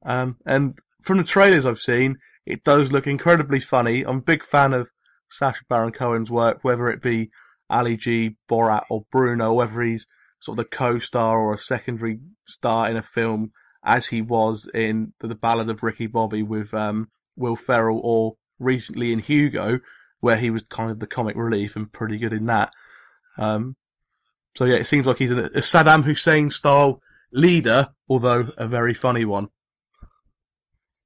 Um, 0.05 0.37
and 0.45 0.77
from 1.01 1.17
the 1.17 1.23
trailers 1.23 1.65
I've 1.65 1.79
seen, 1.79 2.17
it 2.45 2.63
does 2.63 2.91
look 2.91 3.07
incredibly 3.07 3.59
funny. 3.59 4.03
I'm 4.05 4.17
a 4.17 4.21
big 4.21 4.43
fan 4.43 4.73
of 4.73 4.89
Sacha 5.31 5.61
Baron 5.69 5.91
Cohen's 5.91 6.29
work, 6.29 6.59
whether 6.61 6.89
it 6.89 7.01
be 7.01 7.31
Ali 7.69 7.97
G, 7.97 8.35
Borat, 8.49 8.83
or 8.89 9.05
Bruno, 9.11 9.53
whether 9.53 9.81
he's 9.81 10.05
sort 10.39 10.59
of 10.59 10.65
the 10.65 10.75
co-star 10.75 11.39
or 11.39 11.53
a 11.53 11.57
secondary 11.57 12.19
star 12.45 12.89
in 12.89 12.97
a 12.97 13.03
film 13.03 13.51
as 13.83 14.07
he 14.07 14.21
was 14.21 14.69
in 14.73 15.13
the 15.19 15.35
Ballad 15.35 15.69
of 15.69 15.83
Ricky 15.83 16.07
Bobby 16.07 16.43
with 16.43 16.73
um, 16.73 17.09
Will 17.35 17.55
Ferrell, 17.55 18.01
or 18.03 18.35
recently 18.59 19.11
in 19.11 19.19
Hugo, 19.19 19.79
where 20.19 20.37
he 20.37 20.49
was 20.49 20.63
kind 20.63 20.91
of 20.91 20.99
the 20.99 21.07
comic 21.07 21.35
relief 21.35 21.75
and 21.75 21.91
pretty 21.91 22.17
good 22.17 22.33
in 22.33 22.45
that. 22.47 22.73
Um, 23.37 23.75
so 24.55 24.65
yeah, 24.65 24.75
it 24.75 24.87
seems 24.87 25.05
like 25.05 25.17
he's 25.17 25.31
a, 25.31 25.49
Saddam 25.61 26.03
Hussein 26.03 26.49
style 26.49 27.01
leader, 27.31 27.89
although 28.09 28.49
a 28.57 28.67
very 28.67 28.93
funny 28.93 29.25
one. 29.25 29.49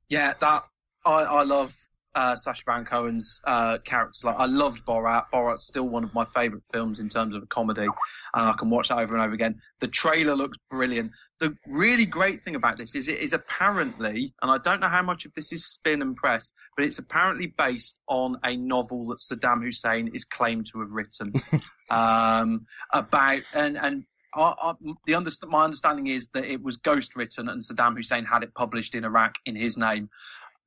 Yeah, 0.10 0.34
that 0.40 0.64
I, 1.06 1.24
I 1.24 1.44
love 1.44 1.76
uh, 2.16 2.36
Sacha 2.36 2.64
Baron 2.66 2.86
Cohen's 2.86 3.40
uh, 3.44 3.80
characters. 3.80 4.24
Like 4.24 4.36
I 4.38 4.46
loved 4.46 4.86
Borat. 4.86 5.26
Borat's 5.32 5.66
still 5.66 5.88
one 5.88 6.04
of 6.04 6.14
my 6.14 6.26
favourite 6.26 6.64
films 6.72 7.00
in 7.00 7.10
terms 7.10 7.36
of 7.36 7.44
a 7.44 7.46
comedy, 7.48 7.84
and 7.84 7.92
I 8.34 8.54
can 8.54 8.70
watch 8.70 8.90
that 8.90 9.00
over 9.00 9.16
and 9.16 9.24
over 9.24 9.34
again. 9.34 9.60
The 9.80 9.88
trailer 9.88 10.36
looks 10.36 10.58
brilliant. 10.70 11.12
The 11.40 11.56
really 11.68 12.06
great 12.06 12.44
thing 12.44 12.56
about 12.56 12.78
this 12.78 12.96
is 12.96 13.08
it 13.08 13.20
is 13.20 13.34
apparently, 13.34 14.34
and 14.42 14.52
I 14.52 14.58
don't 14.60 14.80
know 14.80 14.90
how 14.90 15.02
much 15.02 15.26
of 15.26 15.34
this 15.34 15.52
is 15.52 15.66
spin 15.66 16.02
and 16.02 16.16
press, 16.16 16.52
but 16.78 16.86
it's 16.86 17.00
apparently 17.00 17.48
based 17.58 18.00
on 18.08 18.38
a 18.44 18.56
novel 18.56 19.06
that 19.08 19.18
Saddam 19.18 19.64
Hussein 19.64 20.10
is 20.14 20.24
claimed 20.24 20.68
to 20.72 20.80
have 20.80 20.92
written 20.92 21.34
um, 21.90 22.66
about 22.92 23.42
and 23.54 23.78
and. 23.78 24.06
I, 24.36 24.56
I, 24.60 24.74
the 25.06 25.14
underst- 25.14 25.48
my 25.48 25.64
understanding 25.64 26.08
is 26.08 26.30
that 26.30 26.46
it 26.46 26.64
was 26.64 26.78
ghost 26.78 27.16
written 27.16 27.48
and 27.48 27.62
Saddam 27.62 27.96
Hussein 27.96 28.26
had 28.26 28.42
it 28.42 28.56
published 28.56 28.96
in 28.96 29.06
Iraq 29.06 29.36
in 29.46 29.56
his 29.56 29.78
name 29.78 30.10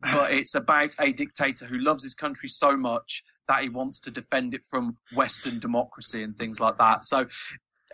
but 0.01 0.33
it's 0.33 0.55
about 0.55 0.95
a 1.01 1.13
dictator 1.13 1.67
who 1.67 1.79
loves 1.79 2.03
his 2.03 2.15
country 2.15 2.49
so 2.49 2.77
much 2.77 3.23
that 3.49 3.63
he 3.63 3.69
wants 3.69 4.01
to 4.01 4.11
defend 4.11 4.55
it 4.55 4.63
from 4.69 4.97
Western 5.15 5.59
democracy 5.59 6.23
and 6.23 6.37
things 6.37 6.61
like 6.61 6.79
that. 6.79 7.05
So 7.05 7.27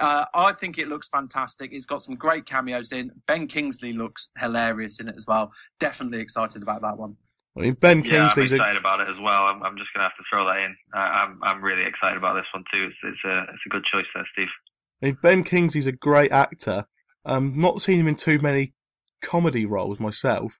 uh, 0.00 0.24
I 0.34 0.52
think 0.52 0.78
it 0.78 0.88
looks 0.88 1.08
fantastic. 1.08 1.70
It's 1.72 1.86
got 1.86 2.02
some 2.02 2.14
great 2.14 2.46
cameos 2.46 2.92
in. 2.92 3.10
Ben 3.26 3.46
Kingsley 3.46 3.92
looks 3.92 4.30
hilarious 4.38 4.98
in 5.00 5.08
it 5.08 5.14
as 5.16 5.26
well. 5.26 5.52
Definitely 5.78 6.20
excited 6.20 6.62
about 6.62 6.82
that 6.82 6.96
one. 6.96 7.16
I 7.56 7.60
mean, 7.60 7.74
Ben 7.74 8.02
Yeah, 8.02 8.24
I'm 8.24 8.30
Kingsley's 8.30 8.52
a, 8.52 8.56
excited 8.56 8.78
about 8.78 9.00
it 9.00 9.08
as 9.10 9.16
well. 9.22 9.42
I'm, 9.42 9.62
I'm 9.62 9.76
just 9.76 9.92
going 9.94 10.00
to 10.00 10.08
have 10.08 10.16
to 10.16 10.24
throw 10.30 10.46
that 10.46 10.56
in. 10.56 10.76
Uh, 10.94 10.98
I'm 10.98 11.38
I'm 11.42 11.62
really 11.62 11.84
excited 11.84 12.16
about 12.16 12.34
this 12.34 12.46
one 12.54 12.64
too. 12.72 12.84
It's 12.86 12.96
it's 13.02 13.24
a 13.26 13.42
it's 13.52 13.62
a 13.66 13.68
good 13.68 13.84
choice 13.84 14.06
there, 14.14 14.26
Steve. 14.32 14.48
I 15.02 15.06
mean, 15.06 15.18
Ben 15.22 15.44
Kingsley's 15.44 15.86
a 15.86 15.92
great 15.92 16.32
actor. 16.32 16.86
Um, 17.24 17.52
not 17.56 17.82
seen 17.82 18.00
him 18.00 18.08
in 18.08 18.14
too 18.14 18.38
many 18.38 18.72
comedy 19.20 19.66
roles 19.66 20.00
myself, 20.00 20.58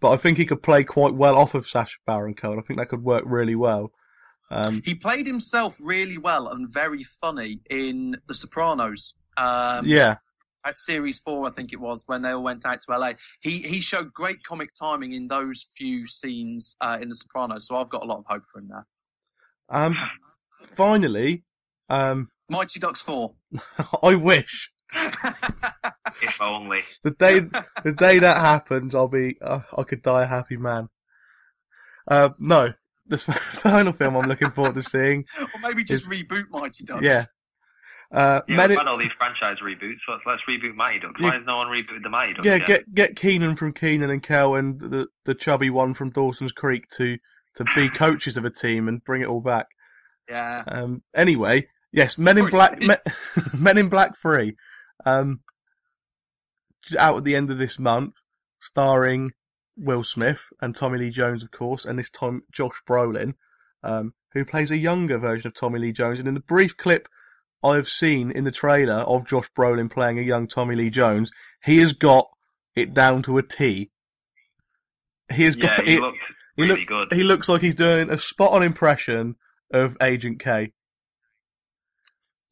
but 0.00 0.10
I 0.10 0.16
think 0.16 0.38
he 0.38 0.46
could 0.46 0.62
play 0.62 0.84
quite 0.84 1.14
well 1.14 1.36
off 1.36 1.54
of 1.54 1.68
Sacha 1.68 1.96
Baron 2.06 2.34
Cohen. 2.34 2.58
I 2.58 2.62
think 2.62 2.78
that 2.78 2.88
could 2.88 3.02
work 3.02 3.24
really 3.26 3.54
well. 3.54 3.92
Um, 4.50 4.82
He 4.84 4.94
played 4.94 5.26
himself 5.26 5.76
really 5.80 6.18
well 6.18 6.48
and 6.48 6.68
very 6.68 7.04
funny 7.04 7.60
in 7.70 8.16
The 8.26 8.34
Sopranos. 8.34 9.14
Um, 9.36 9.86
yeah, 9.86 10.16
at 10.64 10.76
series 10.78 11.18
four, 11.18 11.46
I 11.46 11.50
think 11.50 11.72
it 11.72 11.80
was 11.80 12.02
when 12.06 12.22
they 12.22 12.30
all 12.30 12.42
went 12.42 12.66
out 12.66 12.80
to 12.82 12.98
LA. 12.98 13.12
He 13.40 13.58
he 13.60 13.80
showed 13.80 14.12
great 14.12 14.42
comic 14.44 14.70
timing 14.74 15.12
in 15.12 15.28
those 15.28 15.66
few 15.76 16.06
scenes 16.06 16.76
uh, 16.80 16.98
in 17.00 17.08
The 17.08 17.14
Sopranos, 17.14 17.66
so 17.66 17.76
I've 17.76 17.88
got 17.90 18.02
a 18.02 18.06
lot 18.06 18.18
of 18.18 18.24
hope 18.26 18.42
for 18.52 18.58
him 18.58 18.68
there. 18.68 18.86
um, 19.68 19.96
finally, 20.64 21.44
um, 21.88 22.28
Mighty 22.48 22.80
Ducks 22.80 23.00
four. 23.00 23.34
I 24.02 24.14
wish 24.16 24.70
If 26.22 26.38
only. 26.40 26.80
the 27.02 27.12
day 27.12 27.40
the 27.40 27.92
day 27.92 28.18
that 28.18 28.36
happens, 28.38 28.94
I'll 28.94 29.08
be 29.08 29.36
uh, 29.40 29.60
I 29.76 29.82
could 29.84 30.02
die 30.02 30.24
a 30.24 30.26
happy 30.26 30.56
man. 30.58 30.88
Uh, 32.06 32.30
no, 32.38 32.72
the 33.06 33.18
final 33.18 33.92
film 33.92 34.16
I'm 34.16 34.28
looking 34.28 34.50
forward 34.50 34.74
to 34.74 34.82
seeing. 34.82 35.24
or 35.40 35.60
maybe 35.62 35.82
just 35.84 36.08
reboot 36.08 36.44
Mighty 36.50 36.84
Ducks. 36.84 37.02
Yeah, 37.02 37.24
uh, 38.12 38.40
Yeah, 38.48 38.56
Men 38.56 38.68
we've 38.68 38.72
in- 38.72 38.78
had 38.84 38.88
all 38.88 38.98
these 38.98 39.12
franchise 39.16 39.58
reboots, 39.62 39.98
so 40.04 40.12
let's, 40.12 40.24
let's 40.26 40.42
reboot 40.48 40.74
Mighty 40.74 40.98
Ducks. 41.00 41.14
Yeah. 41.20 41.28
Why 41.28 41.34
has 41.36 41.46
no 41.46 41.56
one 41.58 41.68
rebooted 41.68 42.02
the 42.02 42.10
Mighty 42.10 42.34
Ducks 42.34 42.46
yeah, 42.46 42.56
yet? 42.56 42.66
get 42.66 42.94
get 42.94 43.16
Keenan 43.16 43.56
from 43.56 43.72
Keenan 43.72 44.10
and 44.10 44.22
Kel 44.22 44.54
and 44.56 44.78
the 44.78 45.06
the 45.24 45.34
chubby 45.34 45.70
one 45.70 45.94
from 45.94 46.10
Dawson's 46.10 46.52
Creek 46.52 46.86
to 46.96 47.16
to 47.54 47.64
be 47.74 47.88
coaches 47.88 48.36
of 48.36 48.44
a 48.44 48.50
team 48.50 48.88
and 48.88 49.02
bring 49.04 49.22
it 49.22 49.28
all 49.28 49.40
back. 49.40 49.66
yeah. 50.28 50.64
Um, 50.68 51.02
anyway, 51.14 51.66
yes, 51.92 52.18
Men 52.18 52.36
in 52.36 52.50
Black, 52.50 52.72
course. 52.72 52.86
Men, 52.86 52.98
Men 53.54 53.78
in 53.78 53.88
Black 53.88 54.16
Three, 54.20 54.56
um, 55.04 55.40
out 56.98 57.18
at 57.18 57.24
the 57.24 57.36
end 57.36 57.50
of 57.50 57.58
this 57.58 57.78
month, 57.78 58.14
starring 58.60 59.32
Will 59.76 60.04
Smith 60.04 60.44
and 60.60 60.74
Tommy 60.74 60.98
Lee 60.98 61.10
Jones, 61.10 61.42
of 61.42 61.50
course, 61.50 61.84
and 61.84 61.98
this 61.98 62.10
time 62.10 62.42
Josh 62.52 62.82
Brolin, 62.88 63.34
um, 63.82 64.14
who 64.32 64.44
plays 64.44 64.70
a 64.70 64.76
younger 64.76 65.18
version 65.18 65.48
of 65.48 65.54
Tommy 65.54 65.78
Lee 65.78 65.92
Jones. 65.92 66.18
And 66.18 66.28
in 66.28 66.34
the 66.34 66.40
brief 66.40 66.76
clip 66.76 67.08
I 67.62 67.76
have 67.76 67.88
seen 67.88 68.30
in 68.30 68.44
the 68.44 68.50
trailer 68.50 68.94
of 68.94 69.26
Josh 69.26 69.50
Brolin 69.56 69.90
playing 69.90 70.18
a 70.18 70.22
young 70.22 70.46
Tommy 70.46 70.76
Lee 70.76 70.90
Jones, 70.90 71.30
he 71.64 71.78
has 71.78 71.92
got 71.92 72.28
it 72.74 72.94
down 72.94 73.22
to 73.22 73.38
a 73.38 73.42
T. 73.42 73.90
He 75.32 75.44
has 75.44 75.56
Yeah, 75.56 75.76
got 75.76 75.86
he 75.86 75.96
it. 75.96 76.00
looked 76.00 76.18
He, 76.56 76.62
really 76.62 76.86
look, 76.86 77.12
he 77.12 77.22
looks 77.22 77.48
like 77.48 77.60
he's 77.60 77.74
doing 77.74 78.10
a 78.10 78.18
spot 78.18 78.52
on 78.52 78.62
impression 78.62 79.36
of 79.72 79.96
Agent 80.02 80.40
K. 80.40 80.72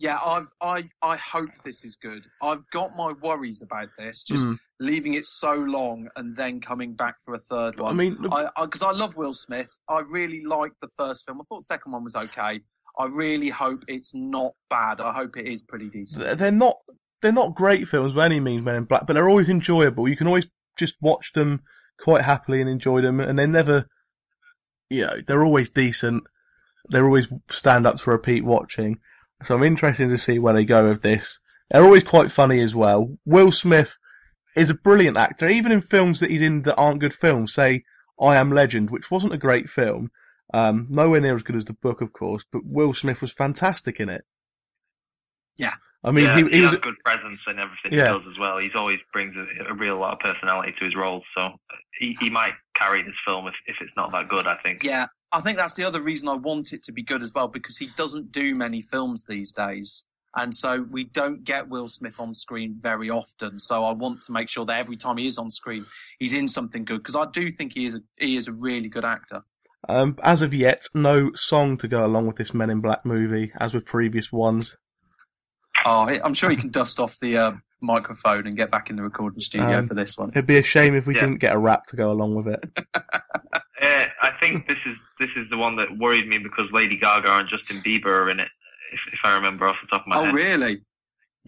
Yeah, 0.00 0.16
I 0.16 0.42
I 0.60 0.88
I 1.02 1.16
hope 1.16 1.50
this 1.64 1.84
is 1.84 1.96
good. 1.96 2.24
I've 2.42 2.68
got 2.70 2.96
my 2.96 3.12
worries 3.12 3.62
about 3.62 3.88
this, 3.98 4.22
just 4.22 4.44
Mm. 4.46 4.58
leaving 4.78 5.14
it 5.14 5.26
so 5.26 5.54
long 5.54 6.08
and 6.14 6.36
then 6.36 6.60
coming 6.60 6.94
back 6.94 7.16
for 7.24 7.34
a 7.34 7.40
third 7.40 7.80
one. 7.80 7.90
I 7.90 7.94
mean, 7.94 8.16
look- 8.20 8.32
I 8.32 8.64
because 8.64 8.82
I, 8.82 8.92
love 8.92 9.16
Will 9.16 9.34
Smith. 9.34 9.76
I 9.88 10.00
really 10.00 10.44
liked 10.44 10.76
the 10.80 10.88
first 10.96 11.26
film. 11.26 11.40
I 11.40 11.44
thought 11.48 11.60
the 11.60 11.64
second 11.66 11.92
one 11.92 12.04
was 12.04 12.14
okay. 12.14 12.60
I 12.98 13.04
really 13.06 13.48
hope 13.48 13.82
it's 13.88 14.12
not 14.14 14.52
bad. 14.70 15.00
I 15.00 15.12
hope 15.12 15.36
it 15.36 15.46
is 15.46 15.62
pretty 15.62 15.88
decent. 15.88 16.38
they're 16.38 16.50
not 16.52 16.76
they're 17.20 17.32
not 17.32 17.56
great 17.56 17.88
films 17.88 18.12
by 18.12 18.26
any 18.26 18.38
means, 18.38 18.62
Men 18.64 18.76
in 18.76 18.84
Black, 18.84 19.04
but 19.06 19.14
they're 19.14 19.28
always 19.28 19.48
enjoyable. 19.48 20.08
You 20.08 20.16
can 20.16 20.28
always 20.28 20.46
just 20.76 20.94
watch 21.00 21.32
them 21.32 21.62
quite 22.00 22.22
happily 22.22 22.60
and 22.60 22.70
enjoy 22.70 23.00
them, 23.00 23.18
and 23.18 23.36
they're 23.36 23.48
never, 23.48 23.88
you 24.88 25.04
know, 25.04 25.20
they're 25.26 25.42
always 25.44 25.68
decent. 25.68 26.22
They're 26.88 27.04
always 27.04 27.26
stand 27.50 27.86
up 27.86 27.98
for 27.98 28.12
repeat 28.12 28.44
watching. 28.44 29.00
So 29.44 29.54
I'm 29.54 29.62
interested 29.62 30.08
to 30.08 30.18
see 30.18 30.38
where 30.38 30.54
they 30.54 30.64
go 30.64 30.88
with 30.88 31.02
this. 31.02 31.38
They're 31.70 31.84
always 31.84 32.02
quite 32.02 32.30
funny 32.30 32.60
as 32.60 32.74
well. 32.74 33.18
Will 33.24 33.52
Smith 33.52 33.96
is 34.56 34.70
a 34.70 34.74
brilliant 34.74 35.16
actor, 35.16 35.46
even 35.46 35.70
in 35.70 35.80
films 35.80 36.20
that 36.20 36.30
he's 36.30 36.42
in 36.42 36.62
that 36.62 36.76
aren't 36.76 37.00
good 37.00 37.14
films. 37.14 37.54
Say 37.54 37.84
I 38.20 38.36
Am 38.36 38.50
Legend, 38.50 38.90
which 38.90 39.10
wasn't 39.10 39.34
a 39.34 39.38
great 39.38 39.68
film, 39.68 40.10
um, 40.52 40.86
nowhere 40.90 41.20
near 41.20 41.36
as 41.36 41.42
good 41.42 41.56
as 41.56 41.64
the 41.64 41.74
book, 41.74 42.00
of 42.00 42.12
course, 42.12 42.44
but 42.50 42.62
Will 42.64 42.92
Smith 42.92 43.20
was 43.20 43.32
fantastic 43.32 44.00
in 44.00 44.08
it. 44.08 44.24
Yeah. 45.58 45.74
I 46.04 46.12
mean, 46.12 46.26
yeah, 46.26 46.36
he, 46.36 46.42
he, 46.44 46.50
he 46.50 46.60
was 46.62 46.72
has 46.72 46.80
good 46.80 46.94
presence 47.04 47.40
and 47.46 47.58
everything 47.58 47.92
Yeah. 47.92 48.12
he 48.12 48.18
does 48.18 48.28
as 48.30 48.38
well. 48.38 48.58
He's 48.58 48.76
always 48.76 49.00
brings 49.12 49.34
a, 49.36 49.70
a 49.70 49.74
real 49.74 49.98
lot 49.98 50.12
of 50.12 50.20
personality 50.20 50.72
to 50.78 50.84
his 50.84 50.94
roles, 50.94 51.24
so 51.36 51.50
he, 51.98 52.16
he 52.20 52.30
might 52.30 52.52
carry 52.76 53.02
this 53.02 53.16
film 53.26 53.48
if, 53.48 53.54
if 53.66 53.76
it's 53.80 53.90
not 53.96 54.12
that 54.12 54.28
good. 54.28 54.46
I 54.46 54.56
think. 54.62 54.84
Yeah, 54.84 55.06
I 55.32 55.40
think 55.40 55.56
that's 55.56 55.74
the 55.74 55.84
other 55.84 56.00
reason 56.00 56.28
I 56.28 56.34
want 56.34 56.72
it 56.72 56.84
to 56.84 56.92
be 56.92 57.02
good 57.02 57.22
as 57.22 57.34
well 57.34 57.48
because 57.48 57.78
he 57.78 57.90
doesn't 57.96 58.30
do 58.30 58.54
many 58.54 58.80
films 58.80 59.24
these 59.28 59.52
days. 59.52 60.04
And 60.36 60.54
so 60.54 60.86
we 60.88 61.04
don't 61.04 61.42
get 61.42 61.68
Will 61.68 61.88
Smith 61.88 62.20
on 62.20 62.32
screen 62.34 62.76
very 62.78 63.10
often. 63.10 63.58
So 63.58 63.84
I 63.84 63.92
want 63.92 64.22
to 64.22 64.32
make 64.32 64.48
sure 64.48 64.64
that 64.66 64.78
every 64.78 64.96
time 64.96 65.16
he 65.16 65.26
is 65.26 65.38
on 65.38 65.50
screen, 65.50 65.86
he's 66.18 66.34
in 66.34 66.46
something 66.46 66.84
good 66.84 66.98
because 66.98 67.16
I 67.16 67.26
do 67.32 67.50
think 67.50 67.72
he 67.72 67.86
is 67.86 67.94
a, 67.94 68.02
he 68.18 68.36
is 68.36 68.46
a 68.46 68.52
really 68.52 68.88
good 68.88 69.04
actor. 69.06 69.42
Um, 69.88 70.16
as 70.22 70.42
of 70.42 70.52
yet, 70.52 70.84
no 70.94 71.32
song 71.34 71.76
to 71.78 71.88
go 71.88 72.04
along 72.04 72.26
with 72.26 72.36
this 72.36 72.52
Men 72.52 72.70
in 72.70 72.80
Black 72.80 73.04
movie, 73.04 73.52
as 73.58 73.74
with 73.74 73.84
previous 73.84 74.30
ones. 74.30 74.76
Oh, 75.84 76.08
I'm 76.08 76.34
sure 76.34 76.50
he 76.50 76.56
can 76.56 76.70
dust 76.70 76.98
off 77.00 77.18
the 77.20 77.36
uh, 77.38 77.52
microphone 77.80 78.46
and 78.46 78.56
get 78.56 78.70
back 78.70 78.90
in 78.90 78.96
the 78.96 79.02
recording 79.02 79.40
studio 79.40 79.78
Um, 79.78 79.88
for 79.88 79.94
this 79.94 80.16
one. 80.18 80.30
It'd 80.30 80.46
be 80.46 80.58
a 80.58 80.62
shame 80.62 80.94
if 80.94 81.06
we 81.06 81.14
Yeah. 81.14 81.20
didn't 81.22 81.38
get 81.38 81.54
a 81.54 81.58
rap 81.58 81.86
to 81.86 81.96
go 81.96 82.10
along 82.10 82.34
with 82.34 82.48
it. 82.48 82.64
Uh, 83.80 84.06
I 84.20 84.32
think 84.40 84.66
this 84.68 84.76
is 84.86 84.96
this 85.20 85.28
is 85.36 85.48
the 85.50 85.56
one 85.56 85.76
that 85.76 85.86
worried 85.96 86.26
me 86.26 86.38
because 86.38 86.64
Lady 86.72 86.96
Gaga 86.98 87.30
and 87.38 87.48
Justin 87.48 87.80
Bieber 87.80 88.06
are 88.06 88.28
in 88.28 88.40
it. 88.40 88.48
If, 88.92 88.98
if 89.12 89.20
I 89.22 89.36
remember 89.36 89.68
off 89.68 89.76
the 89.80 89.86
top 89.86 90.00
of 90.02 90.08
my 90.08 90.16
Oh, 90.16 90.24
head. 90.24 90.30
Oh, 90.30 90.34
really? 90.34 90.82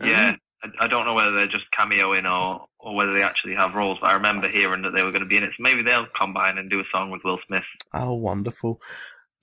Yeah, 0.00 0.36
I, 0.62 0.84
I 0.84 0.86
don't 0.86 1.06
know 1.06 1.14
whether 1.14 1.32
they're 1.32 1.48
just 1.48 1.64
cameoing 1.76 2.30
or 2.30 2.66
or 2.78 2.94
whether 2.94 3.12
they 3.18 3.24
actually 3.24 3.56
have 3.56 3.74
roles. 3.74 3.98
But 4.00 4.10
I 4.10 4.12
remember 4.14 4.48
hearing 4.48 4.82
that 4.82 4.90
they 4.94 5.02
were 5.02 5.10
going 5.10 5.22
to 5.22 5.28
be 5.28 5.38
in 5.38 5.42
it, 5.42 5.50
so 5.56 5.62
maybe 5.64 5.82
they'll 5.82 6.06
combine 6.16 6.56
and 6.56 6.70
do 6.70 6.78
a 6.78 6.84
song 6.92 7.10
with 7.10 7.22
Will 7.24 7.40
Smith. 7.48 7.64
Oh, 7.92 8.14
wonderful. 8.14 8.80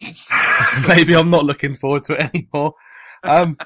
Maybe 0.88 1.14
I'm 1.14 1.30
not 1.30 1.44
looking 1.44 1.76
forward 1.76 2.04
to 2.04 2.14
it 2.14 2.30
anymore. 2.34 2.74
Um, 3.24 3.58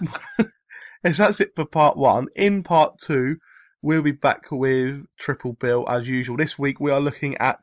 yes, 1.04 1.18
that's 1.18 1.40
it 1.40 1.52
for 1.56 1.66
part 1.66 1.98
one. 1.98 2.28
In 2.36 2.64
part 2.64 3.00
two, 3.00 3.38
we'll 3.82 4.02
be 4.02 4.12
back 4.12 4.52
with 4.52 5.06
Triple 5.18 5.54
Bill 5.54 5.86
as 5.90 6.08
usual. 6.08 6.38
This 6.38 6.60
week 6.60 6.80
we 6.80 6.92
are 6.92 7.00
looking 7.00 7.38
at 7.38 7.60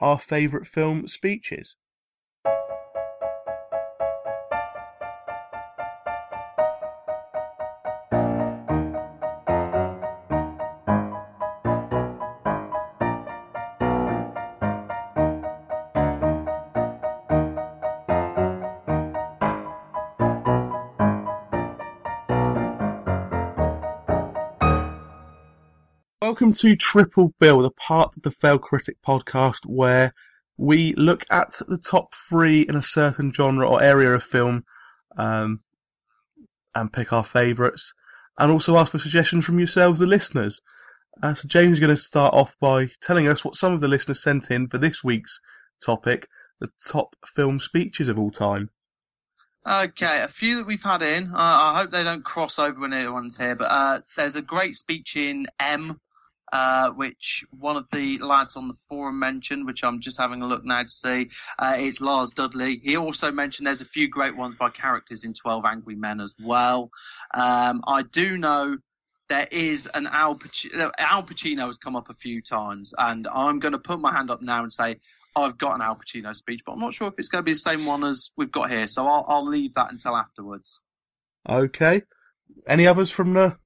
our 0.00 0.18
favourite 0.18 0.66
film 0.66 1.08
speeches. 1.08 1.74
Welcome 26.34 26.54
to 26.54 26.74
Triple 26.74 27.32
Bill, 27.38 27.62
the 27.62 27.70
part 27.70 28.16
of 28.16 28.24
the 28.24 28.32
Fail 28.32 28.58
Critic 28.58 28.96
podcast 29.06 29.66
where 29.66 30.12
we 30.56 30.92
look 30.94 31.24
at 31.30 31.60
the 31.68 31.78
top 31.78 32.12
three 32.12 32.62
in 32.62 32.74
a 32.74 32.82
certain 32.82 33.32
genre 33.32 33.68
or 33.68 33.80
area 33.80 34.12
of 34.12 34.24
film 34.24 34.64
um, 35.16 35.60
and 36.74 36.92
pick 36.92 37.12
our 37.12 37.22
favourites 37.22 37.94
and 38.36 38.50
also 38.50 38.76
ask 38.76 38.90
for 38.90 38.98
suggestions 38.98 39.44
from 39.44 39.60
yourselves, 39.60 40.00
the 40.00 40.06
listeners. 40.06 40.60
Uh, 41.22 41.34
so 41.34 41.46
James 41.46 41.74
is 41.74 41.80
going 41.80 41.94
to 41.94 42.02
start 42.02 42.34
off 42.34 42.56
by 42.60 42.90
telling 43.00 43.28
us 43.28 43.44
what 43.44 43.54
some 43.54 43.72
of 43.72 43.80
the 43.80 43.86
listeners 43.86 44.20
sent 44.20 44.50
in 44.50 44.66
for 44.66 44.78
this 44.78 45.04
week's 45.04 45.40
topic, 45.80 46.26
the 46.58 46.70
top 46.84 47.14
film 47.24 47.60
speeches 47.60 48.08
of 48.08 48.18
all 48.18 48.32
time. 48.32 48.70
Okay, 49.64 50.20
a 50.20 50.28
few 50.28 50.56
that 50.56 50.66
we've 50.66 50.82
had 50.82 51.00
in. 51.00 51.28
Uh, 51.28 51.38
I 51.38 51.76
hope 51.76 51.92
they 51.92 52.02
don't 52.02 52.24
cross 52.24 52.58
over 52.58 52.80
when 52.80 52.92
anyone's 52.92 53.38
here, 53.38 53.54
but 53.54 53.70
uh, 53.70 54.00
there's 54.16 54.34
a 54.34 54.42
great 54.42 54.74
speech 54.74 55.16
in 55.16 55.46
M, 55.60 56.00
uh, 56.54 56.90
which 56.90 57.44
one 57.50 57.76
of 57.76 57.84
the 57.90 58.16
lads 58.18 58.54
on 58.54 58.68
the 58.68 58.74
forum 58.88 59.18
mentioned, 59.18 59.66
which 59.66 59.82
I'm 59.82 60.00
just 60.00 60.16
having 60.16 60.40
a 60.40 60.46
look 60.46 60.64
now 60.64 60.84
to 60.84 60.88
see. 60.88 61.30
Uh, 61.58 61.74
it's 61.76 62.00
Lars 62.00 62.30
Dudley. 62.30 62.80
He 62.82 62.96
also 62.96 63.32
mentioned 63.32 63.66
there's 63.66 63.80
a 63.80 63.84
few 63.84 64.08
great 64.08 64.36
ones 64.36 64.54
by 64.56 64.70
characters 64.70 65.24
in 65.24 65.34
12 65.34 65.64
Angry 65.64 65.96
Men 65.96 66.20
as 66.20 66.32
well. 66.40 66.92
Um, 67.34 67.82
I 67.88 68.02
do 68.02 68.38
know 68.38 68.78
there 69.28 69.48
is 69.50 69.88
an 69.94 70.06
Al 70.06 70.36
Pacino. 70.36 70.92
Al 70.96 71.24
Pacino 71.24 71.66
has 71.66 71.76
come 71.76 71.96
up 71.96 72.08
a 72.08 72.14
few 72.14 72.40
times, 72.40 72.94
and 72.96 73.26
I'm 73.34 73.58
going 73.58 73.72
to 73.72 73.78
put 73.80 73.98
my 73.98 74.12
hand 74.12 74.30
up 74.30 74.40
now 74.40 74.62
and 74.62 74.72
say 74.72 75.00
I've 75.34 75.58
got 75.58 75.74
an 75.74 75.82
Al 75.82 75.96
Pacino 75.96 76.36
speech, 76.36 76.60
but 76.64 76.74
I'm 76.74 76.78
not 76.78 76.94
sure 76.94 77.08
if 77.08 77.14
it's 77.18 77.28
going 77.28 77.42
to 77.42 77.44
be 77.44 77.54
the 77.54 77.58
same 77.58 77.84
one 77.84 78.04
as 78.04 78.30
we've 78.36 78.52
got 78.52 78.70
here. 78.70 78.86
So 78.86 79.08
I'll, 79.08 79.24
I'll 79.26 79.44
leave 79.44 79.74
that 79.74 79.90
until 79.90 80.16
afterwards. 80.16 80.82
Okay. 81.48 82.02
Any 82.68 82.86
others 82.86 83.10
from 83.10 83.32
the 83.32 83.56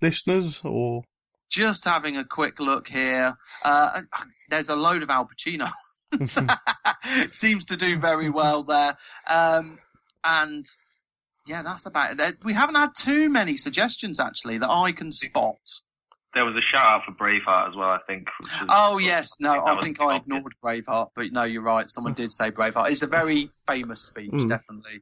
listeners 0.00 0.60
or 0.62 1.02
Just 1.50 1.84
having 1.84 2.16
a 2.16 2.24
quick 2.24 2.60
look 2.60 2.88
here. 2.88 3.36
Uh, 3.64 4.02
there's 4.50 4.68
a 4.68 4.76
load 4.76 5.02
of 5.02 5.10
Al 5.10 5.26
Pacino. 5.26 5.70
Seems 7.32 7.64
to 7.66 7.76
do 7.76 7.98
very 7.98 8.30
well 8.30 8.62
there. 8.64 8.96
Um, 9.26 9.78
and 10.24 10.64
yeah, 11.46 11.62
that's 11.62 11.86
about 11.86 12.18
it. 12.18 12.36
We 12.44 12.52
haven't 12.54 12.74
had 12.76 12.90
too 12.98 13.28
many 13.28 13.56
suggestions 13.56 14.20
actually 14.20 14.58
that 14.58 14.70
I 14.70 14.92
can 14.92 15.10
spot. 15.12 15.56
there 16.34 16.44
was 16.44 16.54
a 16.56 16.60
shout 16.72 16.86
out 16.86 17.02
for 17.06 17.12
Braveheart 17.12 17.70
as 17.70 17.76
well. 17.76 17.88
I 17.90 17.98
think. 18.06 18.26
Was, 18.42 18.66
oh 18.68 18.98
yes, 18.98 19.30
no, 19.40 19.52
I 19.52 19.74
was 19.74 19.84
think 19.84 20.00
I 20.00 20.16
ignored 20.16 20.54
Braveheart, 20.62 21.08
but 21.16 21.32
no, 21.32 21.44
you're 21.44 21.62
right. 21.62 21.88
Someone 21.88 22.12
did 22.14 22.32
say 22.32 22.50
Braveheart. 22.50 22.90
It's 22.90 23.02
a 23.02 23.06
very 23.06 23.50
famous 23.66 24.02
speech, 24.02 24.30
Mm. 24.30 24.48
definitely. 24.50 25.00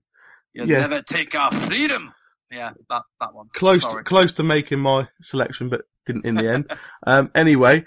You'll 0.54 0.68
Yeah. 0.68 0.80
never 0.80 1.02
take 1.02 1.34
our 1.34 1.52
freedom. 1.52 2.12
Yeah, 2.50 2.72
that 2.88 3.02
that 3.20 3.34
one. 3.34 3.48
Close, 3.52 3.84
to, 3.86 4.02
close 4.02 4.32
to 4.34 4.42
making 4.42 4.80
my 4.80 5.08
selection, 5.20 5.68
but 5.68 5.82
didn't 6.04 6.24
in 6.24 6.36
the 6.36 6.48
end. 6.48 6.72
um, 7.06 7.30
anyway, 7.34 7.84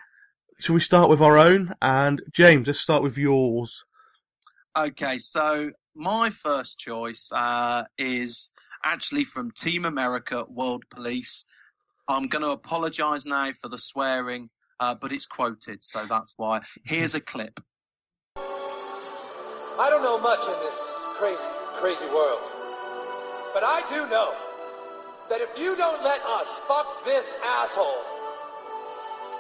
shall 0.60 0.76
we 0.76 0.82
start 0.82 1.10
with 1.10 1.22
our 1.22 1.38
own? 1.38 1.74
And 1.82 2.22
James, 2.32 2.68
let's 2.68 2.80
start 2.80 3.02
with 3.02 3.18
yours. 3.18 3.86
Okay, 4.78 5.18
so 5.18 5.72
my 5.96 6.30
first 6.30 6.78
choice 6.78 7.30
uh, 7.32 7.86
is 7.98 8.52
actually 8.84 9.24
from 9.24 9.52
Team 9.52 9.86
America 9.86 10.46
World 10.50 10.84
Police. 10.90 11.46
I'm 12.08 12.28
going 12.28 12.44
to 12.44 12.52
apologise 12.52 13.26
now 13.26 13.52
for 13.62 13.70
the 13.70 13.78
swearing, 13.78 14.50
uh, 14.80 14.96
but 14.96 15.12
it's 15.12 15.26
quoted, 15.26 15.84
so 15.84 16.06
that's 16.08 16.34
why. 16.38 16.62
Here's 16.84 17.16
a 17.16 17.22
clip. 17.22 17.60
I 18.36 19.88
don't 19.90 20.04
know 20.04 20.20
much 20.20 20.40
in 20.40 20.60
this 20.60 21.00
crazy, 21.18 21.48
crazy 21.76 22.06
world. 22.08 22.42
But 23.54 23.64
I 23.64 23.82
do 23.88 24.08
know 24.10 24.49
that 25.30 25.42
if 25.42 25.60
you 25.60 25.76
don't 25.78 26.04
let 26.04 26.22
us 26.22 26.60
fuck 26.68 27.06
this 27.06 27.40
asshole, 27.62 28.04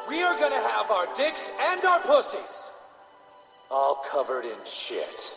we 0.07 0.21
are 0.23 0.39
gonna 0.39 0.55
have 0.55 0.89
our 0.91 1.07
dicks 1.15 1.51
and 1.71 1.83
our 1.83 1.99
pussies 2.01 2.71
all 3.71 4.03
covered 4.11 4.45
in 4.45 4.57
shit. 4.65 5.35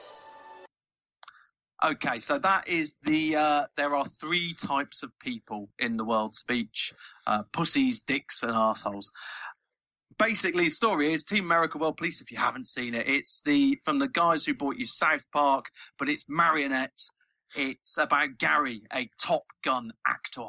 Okay, 1.84 2.20
so 2.20 2.38
that 2.38 2.68
is 2.68 2.96
the. 3.02 3.36
Uh, 3.36 3.66
there 3.76 3.94
are 3.96 4.06
three 4.06 4.54
types 4.54 5.02
of 5.02 5.10
people 5.18 5.68
in 5.78 5.96
the 5.96 6.04
world 6.04 6.34
speech: 6.34 6.92
uh, 7.26 7.42
pussies, 7.52 7.98
dicks, 7.98 8.42
and 8.42 8.52
assholes. 8.52 9.10
Basically, 10.16 10.64
the 10.64 10.70
story 10.70 11.12
is 11.12 11.24
Team 11.24 11.44
America 11.44 11.78
World 11.78 11.96
Police. 11.96 12.20
If 12.20 12.30
you 12.30 12.38
haven't 12.38 12.68
seen 12.68 12.94
it, 12.94 13.08
it's 13.08 13.42
the 13.42 13.80
from 13.84 13.98
the 13.98 14.08
guys 14.08 14.44
who 14.44 14.54
bought 14.54 14.76
you 14.76 14.86
South 14.86 15.24
Park, 15.32 15.66
but 15.98 16.08
it's 16.08 16.24
marionette. 16.28 17.00
It's 17.54 17.98
about 17.98 18.38
Gary, 18.38 18.82
a 18.94 19.08
Top 19.20 19.44
Gun 19.62 19.92
actor 20.06 20.48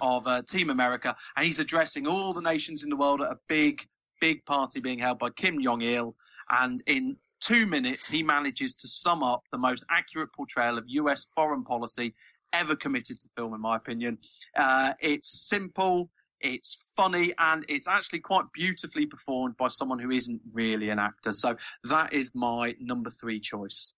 of 0.00 0.26
uh, 0.26 0.42
Team 0.42 0.70
America, 0.70 1.16
and 1.36 1.44
he's 1.44 1.58
addressing 1.58 2.06
all 2.06 2.32
the 2.32 2.40
nations 2.40 2.82
in 2.82 2.90
the 2.90 2.96
world 2.96 3.22
at 3.22 3.32
a 3.32 3.38
big, 3.48 3.86
big 4.20 4.44
party 4.44 4.80
being 4.80 4.98
held 4.98 5.18
by 5.18 5.30
Kim 5.30 5.62
Jong 5.62 5.82
Il. 5.82 6.14
And 6.50 6.82
in 6.86 7.16
two 7.40 7.66
minutes, 7.66 8.08
he 8.08 8.22
manages 8.22 8.74
to 8.76 8.88
sum 8.88 9.22
up 9.22 9.44
the 9.50 9.58
most 9.58 9.84
accurate 9.90 10.32
portrayal 10.32 10.78
of 10.78 10.84
US 10.86 11.26
foreign 11.34 11.64
policy 11.64 12.14
ever 12.52 12.76
committed 12.76 13.20
to 13.20 13.28
film, 13.36 13.54
in 13.54 13.60
my 13.60 13.76
opinion. 13.76 14.18
Uh, 14.56 14.94
it's 15.00 15.48
simple, 15.48 16.10
it's 16.40 16.84
funny, 16.96 17.34
and 17.38 17.64
it's 17.68 17.88
actually 17.88 18.20
quite 18.20 18.44
beautifully 18.52 19.06
performed 19.06 19.56
by 19.56 19.68
someone 19.68 19.98
who 19.98 20.10
isn't 20.10 20.40
really 20.52 20.90
an 20.90 20.98
actor. 20.98 21.32
So 21.32 21.56
that 21.84 22.12
is 22.12 22.30
my 22.34 22.74
number 22.80 23.10
three 23.10 23.40
choice. 23.40 23.94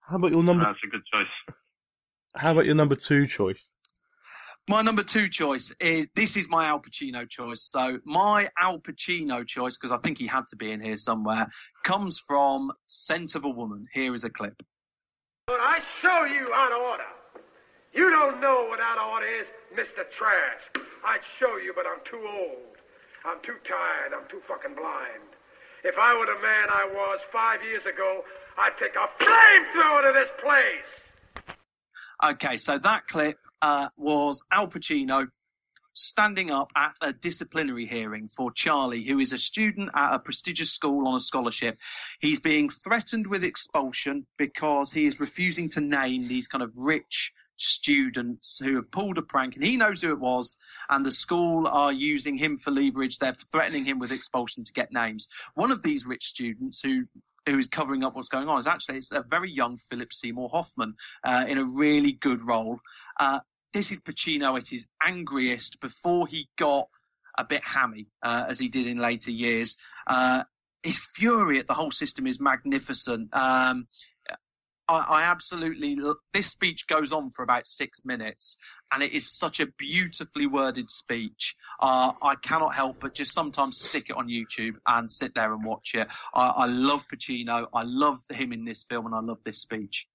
How 0.00 0.16
about 0.16 0.32
your 0.32 0.42
number? 0.42 0.64
That's 0.64 0.78
a 0.84 0.88
good 0.88 1.02
choice. 1.12 1.54
How 2.36 2.52
about 2.52 2.66
your 2.66 2.74
number 2.74 2.94
two 2.94 3.26
choice? 3.26 3.68
My 4.68 4.82
number 4.82 5.02
two 5.02 5.28
choice 5.28 5.74
is 5.80 6.06
this 6.14 6.36
is 6.36 6.48
my 6.48 6.66
Al 6.66 6.80
Pacino 6.80 7.28
choice. 7.28 7.62
So 7.62 7.98
my 8.04 8.48
Al 8.60 8.78
Pacino 8.78 9.44
choice, 9.44 9.76
because 9.76 9.90
I 9.90 9.96
think 9.96 10.18
he 10.18 10.28
had 10.28 10.46
to 10.48 10.56
be 10.56 10.70
in 10.70 10.80
here 10.80 10.96
somewhere, 10.96 11.48
comes 11.82 12.20
from 12.20 12.70
Scent 12.86 13.34
of 13.34 13.44
a 13.44 13.48
Woman. 13.48 13.86
Here 13.92 14.14
is 14.14 14.22
a 14.22 14.30
clip. 14.30 14.62
But 15.48 15.58
I 15.60 15.80
show 16.00 16.24
you 16.24 16.52
out 16.54 16.70
of 16.70 16.78
order. 16.78 17.02
You 17.92 18.10
don't 18.10 18.40
know 18.40 18.66
what 18.68 18.78
out 18.78 18.98
of 18.98 19.08
order 19.10 19.26
is, 19.26 19.48
Mr. 19.74 20.08
Trask. 20.08 20.78
I'd 21.04 21.24
show 21.38 21.56
you, 21.56 21.72
but 21.74 21.86
I'm 21.86 22.04
too 22.04 22.24
old. 22.24 22.76
I'm 23.24 23.40
too 23.42 23.56
tired. 23.64 24.12
I'm 24.14 24.28
too 24.28 24.40
fucking 24.46 24.76
blind. 24.76 25.34
If 25.82 25.98
I 25.98 26.16
were 26.16 26.26
the 26.26 26.40
man 26.40 26.68
I 26.70 26.88
was 26.92 27.18
five 27.32 27.64
years 27.64 27.86
ago, 27.86 28.22
I'd 28.56 28.78
take 28.78 28.94
a 28.94 29.08
flamethrower 29.18 30.06
to 30.06 30.12
this 30.16 30.30
place. 30.40 31.09
Okay, 32.22 32.58
so 32.58 32.76
that 32.76 33.08
clip 33.08 33.38
uh, 33.62 33.88
was 33.96 34.44
Al 34.52 34.68
Pacino 34.68 35.28
standing 35.94 36.50
up 36.50 36.70
at 36.76 36.94
a 37.00 37.12
disciplinary 37.14 37.86
hearing 37.86 38.28
for 38.28 38.52
Charlie, 38.52 39.04
who 39.04 39.18
is 39.18 39.32
a 39.32 39.38
student 39.38 39.90
at 39.94 40.14
a 40.14 40.18
prestigious 40.18 40.70
school 40.70 41.08
on 41.08 41.14
a 41.14 41.20
scholarship. 41.20 41.78
He's 42.20 42.38
being 42.38 42.68
threatened 42.68 43.26
with 43.26 43.42
expulsion 43.42 44.26
because 44.36 44.92
he 44.92 45.06
is 45.06 45.18
refusing 45.18 45.68
to 45.70 45.80
name 45.80 46.28
these 46.28 46.46
kind 46.46 46.62
of 46.62 46.72
rich 46.76 47.32
students 47.56 48.58
who 48.58 48.76
have 48.76 48.90
pulled 48.90 49.18
a 49.18 49.22
prank 49.22 49.54
and 49.54 49.62
he 49.62 49.76
knows 49.76 50.00
who 50.00 50.10
it 50.10 50.18
was 50.18 50.56
and 50.88 51.04
the 51.04 51.10
school 51.10 51.66
are 51.66 51.92
using 51.92 52.38
him 52.38 52.56
for 52.56 52.70
leverage 52.70 53.18
they're 53.18 53.34
threatening 53.34 53.84
him 53.84 53.98
with 53.98 54.10
expulsion 54.10 54.64
to 54.64 54.72
get 54.72 54.90
names 54.92 55.28
one 55.56 55.70
of 55.70 55.82
these 55.82 56.06
rich 56.06 56.24
students 56.24 56.80
who 56.80 57.04
who 57.46 57.58
is 57.58 57.66
covering 57.66 58.04
up 58.04 58.14
what's 58.14 58.28
going 58.28 58.48
on 58.48 58.58
is 58.58 58.66
actually 58.66 58.98
it's 58.98 59.10
a 59.10 59.24
very 59.28 59.50
young 59.50 59.76
Philip 59.76 60.12
Seymour 60.12 60.50
Hoffman 60.50 60.94
uh, 61.24 61.44
in 61.48 61.58
a 61.58 61.64
really 61.64 62.12
good 62.12 62.42
role. 62.42 62.78
Uh, 63.18 63.40
this 63.72 63.90
is 63.90 64.00
Pacino 64.00 64.56
at 64.56 64.68
his 64.68 64.86
angriest 65.02 65.80
before 65.80 66.26
he 66.26 66.48
got 66.56 66.88
a 67.38 67.44
bit 67.44 67.64
hammy, 67.64 68.08
uh, 68.22 68.44
as 68.48 68.58
he 68.58 68.68
did 68.68 68.86
in 68.86 68.98
later 68.98 69.30
years. 69.30 69.76
Uh, 70.06 70.44
his 70.82 70.98
fury 70.98 71.58
at 71.58 71.66
the 71.66 71.74
whole 71.74 71.90
system 71.90 72.26
is 72.26 72.40
magnificent. 72.40 73.28
Um, 73.32 73.86
I, 74.90 75.20
I 75.20 75.22
absolutely. 75.22 75.96
This 76.34 76.48
speech 76.48 76.86
goes 76.88 77.12
on 77.12 77.30
for 77.30 77.42
about 77.44 77.68
six 77.68 78.04
minutes, 78.04 78.56
and 78.92 79.02
it 79.02 79.12
is 79.12 79.30
such 79.30 79.60
a 79.60 79.66
beautifully 79.66 80.46
worded 80.46 80.90
speech. 80.90 81.54
Uh, 81.78 82.12
I 82.20 82.34
cannot 82.34 82.74
help 82.74 82.98
but 83.00 83.14
just 83.14 83.32
sometimes 83.32 83.80
stick 83.80 84.10
it 84.10 84.16
on 84.16 84.26
YouTube 84.28 84.74
and 84.86 85.10
sit 85.10 85.34
there 85.34 85.52
and 85.52 85.64
watch 85.64 85.94
it. 85.94 86.08
I, 86.34 86.48
I 86.48 86.66
love 86.66 87.04
Pacino. 87.12 87.68
I 87.72 87.84
love 87.84 88.18
him 88.30 88.52
in 88.52 88.64
this 88.64 88.84
film, 88.84 89.06
and 89.06 89.14
I 89.14 89.20
love 89.20 89.38
this 89.44 89.60
speech. 89.60 90.08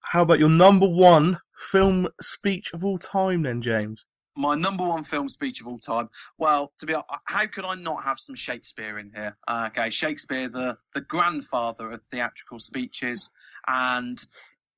How 0.00 0.22
about 0.22 0.38
your 0.38 0.50
number 0.50 0.86
one 0.86 1.40
film 1.56 2.08
speech 2.20 2.72
of 2.72 2.84
all 2.84 2.98
time, 2.98 3.42
then, 3.42 3.62
James? 3.62 4.04
My 4.36 4.54
number 4.54 4.84
one 4.84 5.04
film 5.04 5.28
speech 5.28 5.60
of 5.60 5.66
all 5.66 5.78
time. 5.78 6.08
Well, 6.38 6.72
to 6.78 6.86
be 6.86 6.94
honest, 6.94 7.08
how 7.24 7.46
could 7.46 7.64
I 7.64 7.74
not 7.74 8.04
have 8.04 8.18
some 8.18 8.34
Shakespeare 8.34 8.98
in 8.98 9.10
here? 9.14 9.36
Uh, 9.46 9.68
okay, 9.70 9.90
Shakespeare, 9.90 10.48
the 10.48 10.78
the 10.94 11.00
grandfather 11.00 11.90
of 11.90 12.02
theatrical 12.04 12.58
speeches, 12.58 13.30
and 13.66 14.18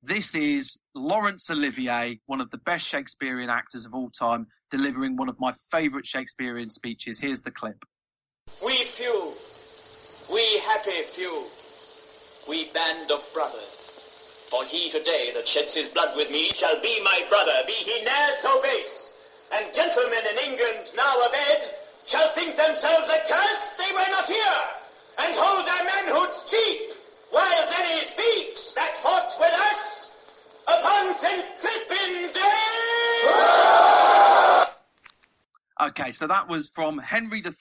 this 0.03 0.35
is 0.35 0.79
Laurence 0.93 1.49
Olivier, 1.49 2.19
one 2.27 2.39
of 2.39 2.51
the 2.51 2.57
best 2.57 2.87
Shakespearean 2.87 3.49
actors 3.49 3.85
of 3.85 3.93
all 3.93 4.09
time, 4.09 4.47
delivering 4.69 5.17
one 5.17 5.29
of 5.29 5.39
my 5.39 5.53
favourite 5.71 6.05
Shakespearean 6.05 6.69
speeches. 6.69 7.19
Here's 7.19 7.41
the 7.41 7.51
clip. 7.51 7.83
We 8.63 8.73
few, 8.73 9.33
we 10.31 10.59
happy 10.59 11.01
few, 11.03 11.43
we 12.47 12.71
band 12.73 13.11
of 13.11 13.27
brothers. 13.33 13.83
For 14.49 14.63
he 14.63 14.89
today 14.89 15.31
that 15.35 15.45
sheds 15.45 15.75
his 15.75 15.89
blood 15.89 16.15
with 16.15 16.31
me 16.31 16.49
shall 16.53 16.81
be 16.81 17.01
my 17.03 17.25
brother, 17.27 17.51
be 17.65 17.73
he 17.73 18.01
ne'er 18.05 18.31
so 18.37 18.61
base. 18.61 19.16
And 19.53 19.73
gentlemen 19.73 20.23
in 20.31 20.51
England 20.51 20.91
now 20.95 21.13
abed 21.27 21.63
shall 22.05 22.27
think 22.29 22.55
themselves 22.55 23.09
accursed 23.09 23.77
they 23.77 23.91
were 23.93 24.11
not 24.11 24.25
here, 24.25 24.61
and 25.23 25.33
hold 25.35 25.65
their 25.67 25.85
manhoods 25.87 26.43
cheap, 26.49 26.91
while 27.31 27.63
any 27.79 28.01
speaks 28.03 28.73
that 28.73 28.95
fought 28.95 29.35
with 29.39 29.53
us 29.71 30.63
upon 30.67 31.13
St. 31.13 31.45
Crispin's 31.59 32.33
day. 32.33 32.97
Okay, 35.79 36.11
so 36.11 36.27
that 36.27 36.47
was 36.47 36.67
from 36.69 36.97
Henry 36.97 37.41
V 37.41 37.51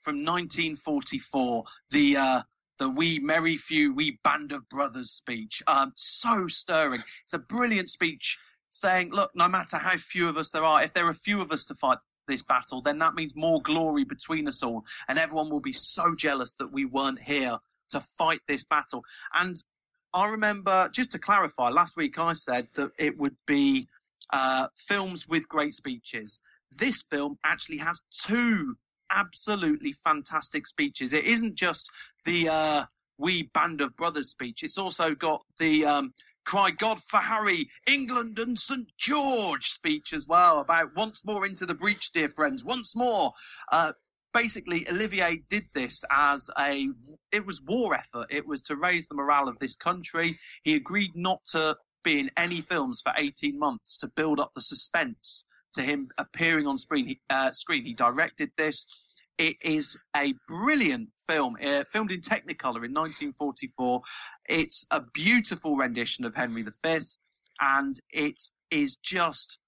from 0.00 0.16
1944. 0.24 1.64
The 1.90 2.16
uh, 2.16 2.42
the 2.78 2.88
"We 2.88 3.18
Merry 3.18 3.56
Few, 3.56 3.92
We 3.92 4.20
Band 4.22 4.52
of 4.52 4.68
Brothers" 4.68 5.10
speech. 5.10 5.62
Um, 5.66 5.92
so 5.96 6.46
stirring. 6.46 7.02
It's 7.24 7.32
a 7.32 7.38
brilliant 7.38 7.88
speech 7.88 8.38
saying, 8.70 9.12
"Look, 9.12 9.30
no 9.34 9.48
matter 9.48 9.78
how 9.78 9.96
few 9.96 10.28
of 10.28 10.36
us 10.36 10.50
there 10.50 10.64
are, 10.64 10.82
if 10.82 10.92
there 10.92 11.06
are 11.06 11.10
a 11.10 11.14
few 11.14 11.40
of 11.40 11.50
us 11.52 11.64
to 11.66 11.74
fight." 11.74 11.98
This 12.28 12.42
battle, 12.42 12.82
then 12.82 12.98
that 12.98 13.14
means 13.14 13.36
more 13.36 13.62
glory 13.62 14.02
between 14.02 14.48
us 14.48 14.60
all, 14.60 14.84
and 15.06 15.16
everyone 15.16 15.48
will 15.48 15.60
be 15.60 15.72
so 15.72 16.16
jealous 16.16 16.54
that 16.54 16.72
we 16.72 16.84
weren't 16.84 17.22
here 17.22 17.58
to 17.90 18.00
fight 18.00 18.40
this 18.48 18.64
battle. 18.64 19.04
And 19.32 19.62
I 20.12 20.26
remember, 20.26 20.88
just 20.88 21.12
to 21.12 21.20
clarify, 21.20 21.68
last 21.68 21.96
week 21.96 22.18
I 22.18 22.32
said 22.32 22.68
that 22.74 22.90
it 22.98 23.16
would 23.16 23.36
be 23.46 23.86
uh, 24.32 24.66
films 24.74 25.28
with 25.28 25.48
great 25.48 25.74
speeches. 25.74 26.40
This 26.76 27.02
film 27.02 27.38
actually 27.44 27.78
has 27.78 28.00
two 28.10 28.76
absolutely 29.10 29.92
fantastic 29.92 30.66
speeches. 30.66 31.12
It 31.12 31.26
isn't 31.26 31.54
just 31.54 31.90
the 32.24 32.48
uh, 32.48 32.84
"We 33.18 33.44
Band 33.54 33.80
of 33.80 33.96
Brothers" 33.96 34.30
speech. 34.30 34.62
It's 34.62 34.78
also 34.78 35.14
got 35.14 35.42
the 35.58 35.86
um, 35.86 36.14
"Cry 36.46 36.70
God 36.70 37.02
for 37.02 37.18
Harry, 37.18 37.68
England 37.86 38.38
and 38.38 38.58
St 38.58 38.88
George" 38.96 39.70
speech 39.70 40.12
as 40.14 40.26
well. 40.26 40.60
About 40.60 40.96
once 40.96 41.24
more 41.26 41.44
into 41.44 41.66
the 41.66 41.74
breach, 41.74 42.12
dear 42.12 42.28
friends. 42.28 42.64
Once 42.64 42.96
more. 42.96 43.34
Uh, 43.70 43.92
basically 44.32 44.86
Olivier 44.90 45.42
did 45.48 45.64
this 45.74 46.04
as 46.10 46.50
a 46.58 46.90
it 47.32 47.46
was 47.46 47.62
war 47.62 47.94
effort 47.94 48.26
it 48.28 48.46
was 48.46 48.60
to 48.60 48.76
raise 48.76 49.06
the 49.06 49.14
morale 49.14 49.48
of 49.48 49.58
this 49.60 49.74
country 49.74 50.38
he 50.62 50.74
agreed 50.74 51.12
not 51.14 51.40
to 51.46 51.74
be 52.04 52.20
in 52.20 52.30
any 52.36 52.60
films 52.60 53.00
for 53.00 53.14
18 53.16 53.58
months 53.58 53.96
to 53.96 54.06
build 54.06 54.38
up 54.38 54.52
the 54.54 54.60
suspense 54.60 55.46
to 55.72 55.80
him 55.80 56.08
appearing 56.18 56.66
on 56.66 56.76
screen 56.76 57.06
he, 57.06 57.20
uh, 57.30 57.50
screen 57.52 57.86
he 57.86 57.94
directed 57.94 58.50
this 58.58 58.86
It 59.38 59.56
is 59.60 59.98
a 60.16 60.34
brilliant 60.48 61.10
film, 61.26 61.56
uh, 61.62 61.84
filmed 61.84 62.10
in 62.10 62.20
Technicolor 62.20 62.84
in 62.84 62.94
1944. 62.94 64.02
It's 64.48 64.86
a 64.90 65.00
beautiful 65.00 65.76
rendition 65.76 66.24
of 66.24 66.34
Henry 66.34 66.62
V, 66.62 66.98
and 67.60 68.00
it 68.10 68.42
is 68.70 68.96
just 68.96 69.58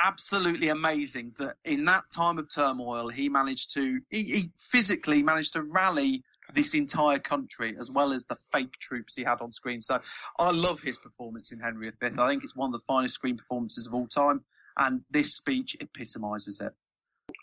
absolutely 0.00 0.68
amazing 0.68 1.32
that 1.38 1.56
in 1.64 1.84
that 1.86 2.04
time 2.10 2.38
of 2.38 2.52
turmoil, 2.52 3.08
he 3.08 3.28
managed 3.28 3.72
to, 3.74 4.00
he, 4.10 4.22
he 4.24 4.50
physically 4.56 5.22
managed 5.22 5.52
to 5.54 5.62
rally 5.62 6.22
this 6.52 6.74
entire 6.74 7.18
country 7.18 7.76
as 7.78 7.90
well 7.90 8.12
as 8.12 8.24
the 8.26 8.36
fake 8.52 8.78
troops 8.80 9.14
he 9.14 9.24
had 9.24 9.40
on 9.40 9.52
screen. 9.52 9.80
So 9.80 10.00
I 10.38 10.50
love 10.50 10.80
his 10.80 10.98
performance 10.98 11.50
in 11.50 11.60
Henry 11.60 11.90
V. 11.90 12.06
I 12.18 12.28
think 12.28 12.44
it's 12.44 12.56
one 12.56 12.68
of 12.68 12.72
the 12.72 12.84
finest 12.86 13.14
screen 13.14 13.36
performances 13.36 13.86
of 13.86 13.94
all 13.94 14.06
time, 14.06 14.44
and 14.76 15.02
this 15.10 15.34
speech 15.34 15.76
epitomises 15.80 16.60
it. 16.60 16.72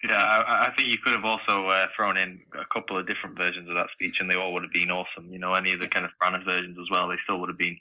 Yeah, 0.04 0.18
I, 0.18 0.68
I 0.68 0.76
think 0.76 0.90
you 0.90 0.98
could 1.04 1.14
have 1.14 1.26
also 1.26 1.68
uh, 1.70 1.88
thrown 1.96 2.18
in 2.18 2.42
a 2.54 2.66
couple 2.74 2.98
of 2.98 3.08
different 3.08 3.38
versions 3.38 3.70
of 3.70 3.76
that 3.76 3.88
speech, 3.94 4.16
and 4.20 4.30
they 4.30 4.36
all 4.36 4.54
would 4.54 4.64
have 4.64 4.72
been 4.72 4.92
awesome. 4.92 5.32
You 5.32 5.40
know, 5.40 5.54
any 5.54 5.74
of 5.74 5.80
the 5.80 5.88
Kenneth 5.88 6.12
Branagh 6.22 6.46
versions 6.46 6.78
as 6.80 6.88
well, 6.92 7.08
they 7.08 7.16
still 7.24 7.40
would 7.40 7.50
have 7.50 7.58
been 7.58 7.78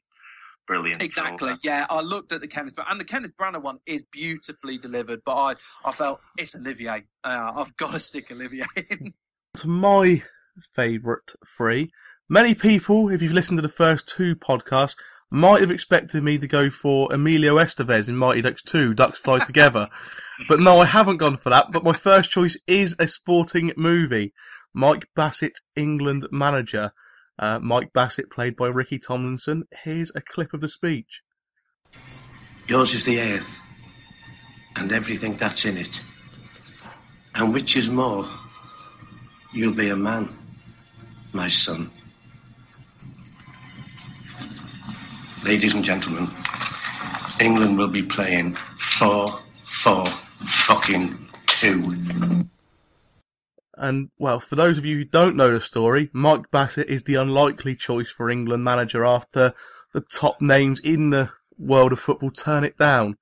brilliant. 0.67 1.03
Exactly. 1.03 1.51
So, 1.51 1.55
uh, 1.55 1.59
yeah, 1.63 1.87
I 1.91 2.01
looked 2.01 2.33
at 2.33 2.41
the 2.41 2.49
Kenneth, 2.49 2.75
and 2.89 3.01
the 3.01 3.05
Kenneth 3.05 3.33
Branagh 3.37 3.63
one 3.63 3.79
is 3.87 4.05
beautifully 4.11 4.79
delivered. 4.79 5.23
But 5.25 5.35
I, 5.37 5.55
I 5.85 5.93
felt 5.93 6.21
it's 6.39 6.55
Olivier. 6.55 7.05
Uh, 7.25 7.53
I've 7.57 7.77
got 7.77 7.93
to 7.93 8.01
stick 8.01 8.31
Olivier 8.31 8.67
in. 8.91 9.15
It's 9.55 9.65
my 9.65 10.23
favourite 10.75 11.33
three. 11.57 11.91
Many 12.29 12.55
people, 12.55 13.09
if 13.11 13.21
you've 13.21 13.33
listened 13.33 13.59
to 13.59 13.63
the 13.63 13.69
first 13.69 14.09
two 14.09 14.35
podcasts, 14.35 14.95
might 15.33 15.63
have 15.63 15.71
expected 15.71 16.23
me 16.23 16.37
to 16.37 16.47
go 16.47 16.69
for 16.69 17.09
Emilio 17.11 17.57
Estevez 17.57 18.07
in 18.07 18.17
Mighty 18.17 18.43
Ducks 18.43 18.63
2, 18.63 18.93
Ducks 18.93 19.19
Fly 19.19 19.39
Together. 19.45 19.89
But 20.47 20.61
no, 20.61 20.79
I 20.79 20.85
haven't 20.85 21.17
gone 21.17 21.39
for 21.39 21.49
that. 21.49 21.73
But 21.73 21.85
my 21.85 21.95
first 21.95 22.31
choice 22.31 22.59
is 22.67 22.95
a 22.99 23.09
sporting 23.09 23.73
movie. 23.75 24.35
Mike 24.75 25.09
Bassett, 25.17 25.59
England 25.75 26.29
manager. 26.31 26.93
Uh, 27.39 27.59
Mike 27.59 27.95
Bassett, 27.95 28.31
played 28.31 28.57
by 28.57 28.67
Ricky 28.67 28.99
Tomlinson. 28.99 29.65
Here's 29.83 30.13
a 30.15 30.21
clip 30.21 30.53
of 30.53 30.61
the 30.61 30.69
speech. 30.69 31.23
Yours 32.69 32.93
is 32.95 33.07
the 33.07 33.21
earth, 33.21 33.59
and 34.77 34.93
everything 34.93 35.37
that's 35.37 35.65
in 35.65 35.79
it. 35.79 36.05
And 37.35 37.55
which 37.55 37.75
is 37.77 37.89
more, 37.89 38.27
you'll 39.53 39.75
be 39.75 39.89
a 39.89 39.97
man, 39.97 40.29
my 41.33 41.49
son. 41.49 41.91
Ladies 45.45 45.75
and 45.75 45.83
gentlemen, 45.83 46.29
England 47.41 47.77
will 47.77 47.89
be 47.89 48.05
playing 48.05 48.55
4 48.55 49.29
4 49.57 50.07
fucking 50.07 51.19
2. 51.47 52.47
And 53.77 54.11
well, 54.21 54.39
for 54.39 54.55
those 54.55 54.79
of 54.79 54.85
you 54.85 54.99
who 54.99 55.05
don't 55.05 55.35
know 55.35 55.53
the 55.53 55.61
story, 55.61 56.11
Mike 56.13 56.49
Bassett 56.53 56.89
is 56.89 57.03
the 57.03 57.17
unlikely 57.17 57.75
choice 57.75 58.11
for 58.13 58.31
England 58.31 58.63
manager 58.63 59.05
after 59.05 59.53
the 59.93 60.03
top 60.03 60.41
names 60.41 60.79
in 60.79 61.11
the 61.11 61.31
world 61.59 61.93
of 61.93 61.99
football 61.99 62.31
turn 62.31 62.63
it 62.63 62.79
down. 62.79 63.17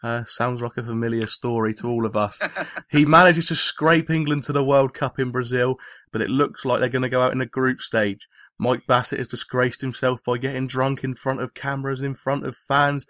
Uh, 0.00 0.22
sounds 0.26 0.62
like 0.62 0.76
a 0.76 0.84
familiar 0.84 1.26
story 1.26 1.74
to 1.74 1.88
all 1.88 2.06
of 2.06 2.14
us. 2.14 2.40
he 2.90 3.04
manages 3.04 3.48
to 3.48 3.56
scrape 3.56 4.10
England 4.10 4.44
to 4.44 4.52
the 4.52 4.64
World 4.64 4.94
Cup 4.94 5.18
in 5.18 5.32
Brazil, 5.32 5.76
but 6.12 6.22
it 6.22 6.30
looks 6.30 6.64
like 6.64 6.78
they're 6.78 6.88
going 6.88 7.02
to 7.02 7.08
go 7.08 7.22
out 7.22 7.32
in 7.32 7.40
a 7.40 7.46
group 7.46 7.80
stage. 7.80 8.28
Mike 8.58 8.86
Bassett 8.86 9.18
has 9.18 9.28
disgraced 9.28 9.80
himself 9.80 10.20
by 10.24 10.38
getting 10.38 10.66
drunk 10.66 11.02
in 11.02 11.14
front 11.14 11.40
of 11.40 11.54
cameras 11.54 12.00
and 12.00 12.06
in 12.06 12.14
front 12.14 12.46
of 12.46 12.56
fans 12.56 13.06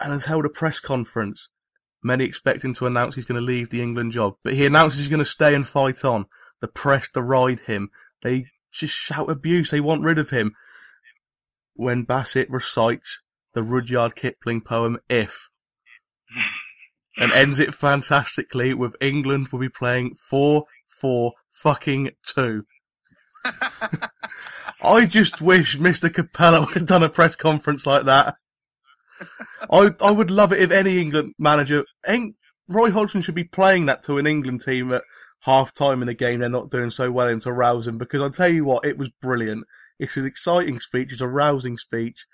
and 0.00 0.12
has 0.12 0.24
held 0.24 0.44
a 0.44 0.50
press 0.50 0.80
conference. 0.80 1.48
Many 2.02 2.24
expect 2.24 2.64
him 2.64 2.74
to 2.74 2.86
announce 2.86 3.14
he's 3.14 3.24
going 3.24 3.40
to 3.40 3.46
leave 3.46 3.70
the 3.70 3.82
England 3.82 4.12
job, 4.12 4.34
but 4.42 4.54
he 4.54 4.66
announces 4.66 5.00
he's 5.00 5.08
going 5.08 5.18
to 5.18 5.24
stay 5.24 5.54
and 5.54 5.66
fight 5.66 6.04
on. 6.04 6.26
The 6.60 6.68
press 6.68 7.08
deride 7.12 7.60
him. 7.60 7.90
They 8.22 8.46
just 8.72 8.94
shout 8.94 9.30
abuse. 9.30 9.70
They 9.70 9.80
want 9.80 10.02
rid 10.02 10.18
of 10.18 10.30
him. 10.30 10.52
When 11.74 12.04
Bassett 12.04 12.48
recites 12.50 13.22
the 13.54 13.62
Rudyard 13.62 14.14
Kipling 14.14 14.60
poem 14.62 14.98
If 15.08 15.48
and 17.16 17.32
ends 17.32 17.58
it 17.58 17.74
fantastically 17.74 18.74
with 18.74 18.94
England 19.00 19.48
will 19.48 19.58
be 19.58 19.68
playing 19.68 20.14
4 20.14 20.64
4 21.00 21.32
fucking 21.50 22.10
2. 22.34 22.64
I 24.82 25.06
just 25.06 25.40
wish 25.40 25.78
Mr. 25.78 26.10
Capello 26.10 26.72
had 26.72 26.86
done 26.86 27.02
a 27.02 27.08
press 27.08 27.34
conference 27.34 27.86
like 27.86 28.04
that. 28.04 28.36
I 29.70 29.94
I 30.00 30.10
would 30.10 30.30
love 30.30 30.52
it 30.52 30.60
if 30.60 30.70
any 30.70 31.00
England 31.00 31.34
manager, 31.38 31.84
Roy 32.68 32.90
Hodgson 32.90 33.20
should 33.20 33.34
be 33.34 33.44
playing 33.44 33.86
that 33.86 34.02
to 34.04 34.18
an 34.18 34.26
England 34.26 34.60
team 34.60 34.92
at 34.92 35.04
half 35.40 35.72
time 35.72 36.02
in 36.02 36.06
the 36.06 36.14
game 36.14 36.40
they're 36.40 36.48
not 36.48 36.70
doing 36.70 36.90
so 36.90 37.10
well 37.10 37.28
in 37.28 37.40
to 37.40 37.52
rouse 37.52 37.84
them 37.84 37.98
because 37.98 38.20
I'll 38.20 38.30
tell 38.30 38.48
you 38.52 38.64
what, 38.64 38.84
it 38.84 38.98
was 38.98 39.10
brilliant. 39.22 39.64
It's 39.98 40.16
an 40.16 40.26
exciting 40.26 40.80
speech, 40.80 41.12
it's 41.12 41.20
a 41.20 41.28
rousing 41.28 41.78
speech 41.78 42.26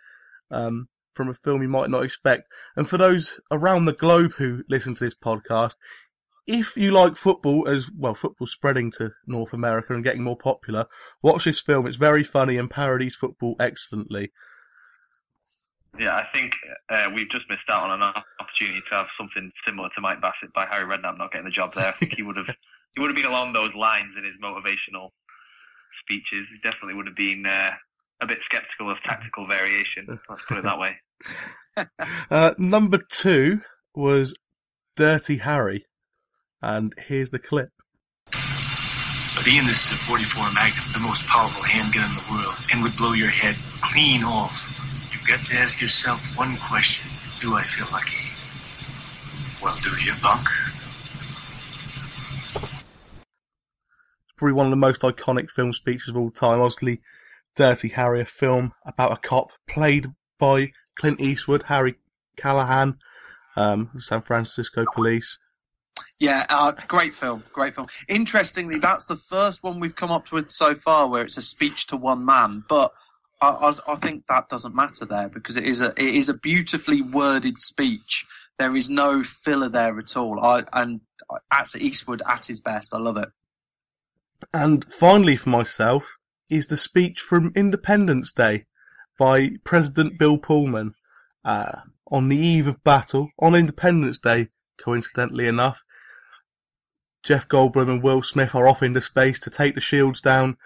um, 0.50 0.88
from 1.12 1.28
a 1.28 1.34
film 1.34 1.62
you 1.62 1.68
might 1.68 1.90
not 1.90 2.04
expect. 2.04 2.48
And 2.74 2.88
for 2.88 2.96
those 2.96 3.38
around 3.50 3.84
the 3.84 3.92
globe 3.92 4.32
who 4.38 4.64
listen 4.68 4.94
to 4.94 5.04
this 5.04 5.14
podcast, 5.14 5.74
if 6.46 6.76
you 6.76 6.90
like 6.90 7.16
football 7.16 7.68
as 7.68 7.90
well, 7.96 8.14
football 8.14 8.46
spreading 8.46 8.90
to 8.92 9.12
North 9.26 9.52
America 9.52 9.94
and 9.94 10.04
getting 10.04 10.22
more 10.22 10.36
popular, 10.36 10.86
watch 11.22 11.44
this 11.44 11.60
film. 11.60 11.86
It's 11.86 11.96
very 11.96 12.24
funny 12.24 12.56
and 12.56 12.70
parodies 12.70 13.16
football 13.16 13.56
excellently. 13.60 14.32
Yeah, 15.98 16.14
I 16.16 16.24
think 16.32 16.52
uh, 16.88 17.10
we've 17.14 17.30
just 17.30 17.44
missed 17.50 17.68
out 17.68 17.90
on 17.90 18.02
an 18.02 18.12
opportunity 18.40 18.80
to 18.88 18.94
have 18.94 19.06
something 19.18 19.52
similar 19.66 19.90
to 19.94 20.00
Mike 20.00 20.20
Bassett 20.22 20.52
by 20.54 20.66
Harry 20.66 20.86
Redknapp 20.86 21.18
not 21.18 21.32
getting 21.32 21.44
the 21.44 21.50
job 21.50 21.74
there. 21.74 21.88
I 21.88 21.92
think 21.92 22.14
he 22.16 22.22
would 22.22 22.36
have 22.36 22.46
he 22.94 23.00
would 23.00 23.08
have 23.08 23.16
been 23.16 23.26
along 23.26 23.52
those 23.52 23.74
lines 23.74 24.14
in 24.16 24.24
his 24.24 24.34
motivational 24.42 25.10
speeches. 26.02 26.48
He 26.50 26.58
definitely 26.62 26.94
would 26.94 27.06
have 27.06 27.16
been 27.16 27.44
uh, 27.46 27.70
a 28.22 28.26
bit 28.26 28.38
sceptical 28.50 28.90
of 28.90 28.98
tactical 29.04 29.46
variation. 29.46 30.06
Let's 30.28 30.44
put 30.48 30.58
it 30.58 30.64
that 30.64 30.78
way. 30.78 30.96
Uh, 32.30 32.52
number 32.58 32.98
two 32.98 33.62
was 33.94 34.34
Dirty 34.94 35.38
Harry, 35.38 35.86
and 36.62 36.94
here's 37.06 37.30
the 37.30 37.38
clip. 37.38 37.70
But 38.26 39.48
Ian, 39.48 39.66
this 39.66 39.90
is 39.90 39.98
a 39.98 40.00
44 40.06 40.44
Magnum, 40.54 40.84
the 40.92 41.02
most 41.02 41.26
powerful 41.26 41.64
handgun 41.64 42.04
in 42.04 42.14
the 42.14 42.26
world, 42.30 42.56
and 42.72 42.82
would 42.82 42.96
blow 42.96 43.12
your 43.12 43.30
head 43.30 43.56
clean 43.82 44.22
off. 44.22 44.54
You've 45.12 45.26
got 45.26 45.44
to 45.46 45.56
ask 45.56 45.80
yourself 45.80 46.38
one 46.38 46.56
question. 46.56 47.10
Do 47.40 47.54
I 47.54 47.62
feel 47.62 47.88
lucky? 47.90 48.22
Well, 49.62 49.76
do 49.82 49.90
you, 50.04 50.12
punk? 50.22 50.46
probably 54.42 54.54
one 54.54 54.66
of 54.66 54.70
the 54.70 54.76
most 54.76 55.02
iconic 55.02 55.48
film 55.48 55.72
speeches 55.72 56.08
of 56.08 56.16
all 56.16 56.28
time. 56.28 56.60
Obviously, 56.60 57.00
Dirty 57.54 57.90
Harry, 57.90 58.20
a 58.20 58.24
film 58.24 58.72
about 58.84 59.12
a 59.12 59.16
cop 59.16 59.52
played 59.68 60.08
by 60.36 60.72
Clint 60.96 61.20
Eastwood, 61.20 61.62
Harry 61.64 61.94
Callahan, 62.36 62.98
um, 63.54 63.90
San 63.98 64.20
Francisco 64.20 64.84
Police. 64.96 65.38
Yeah, 66.22 66.46
uh, 66.50 66.70
great 66.86 67.16
film, 67.16 67.42
great 67.52 67.74
film. 67.74 67.88
Interestingly, 68.06 68.78
that's 68.78 69.06
the 69.06 69.16
first 69.16 69.64
one 69.64 69.80
we've 69.80 69.96
come 69.96 70.12
up 70.12 70.30
with 70.30 70.50
so 70.50 70.76
far 70.76 71.08
where 71.08 71.22
it's 71.22 71.36
a 71.36 71.42
speech 71.42 71.88
to 71.88 71.96
one 71.96 72.24
man, 72.24 72.62
but 72.68 72.92
I, 73.40 73.48
I, 73.48 73.92
I 73.92 73.96
think 73.96 74.28
that 74.28 74.48
doesn't 74.48 74.72
matter 74.72 75.04
there 75.04 75.28
because 75.28 75.56
it 75.56 75.64
is 75.64 75.80
a 75.80 75.88
it 76.00 76.14
is 76.14 76.28
a 76.28 76.34
beautifully 76.34 77.02
worded 77.02 77.58
speech. 77.58 78.24
There 78.56 78.76
is 78.76 78.88
no 78.88 79.24
filler 79.24 79.68
there 79.68 79.98
at 79.98 80.16
all. 80.16 80.38
I 80.38 80.62
and 80.72 81.00
that's 81.50 81.74
Eastwood 81.74 82.22
at 82.24 82.46
his 82.46 82.60
best. 82.60 82.94
I 82.94 82.98
love 82.98 83.16
it. 83.16 83.30
And 84.54 84.84
finally, 84.84 85.34
for 85.34 85.50
myself, 85.50 86.18
is 86.48 86.68
the 86.68 86.76
speech 86.76 87.18
from 87.18 87.50
Independence 87.56 88.30
Day 88.30 88.66
by 89.18 89.56
President 89.64 90.20
Bill 90.20 90.38
Pullman 90.38 90.94
uh, 91.44 91.80
on 92.12 92.28
the 92.28 92.36
eve 92.36 92.68
of 92.68 92.84
battle 92.84 93.30
on 93.40 93.56
Independence 93.56 94.18
Day. 94.18 94.50
Coincidentally 94.78 95.48
enough, 95.48 95.82
Jeff 97.22 97.48
Goldblum 97.48 97.88
and 97.88 98.02
Will 98.02 98.22
Smith 98.22 98.54
are 98.54 98.66
off 98.66 98.82
into 98.82 99.00
space 99.00 99.38
to 99.40 99.50
take 99.50 99.74
the 99.74 99.80
shields 99.80 100.20
down 100.20 100.56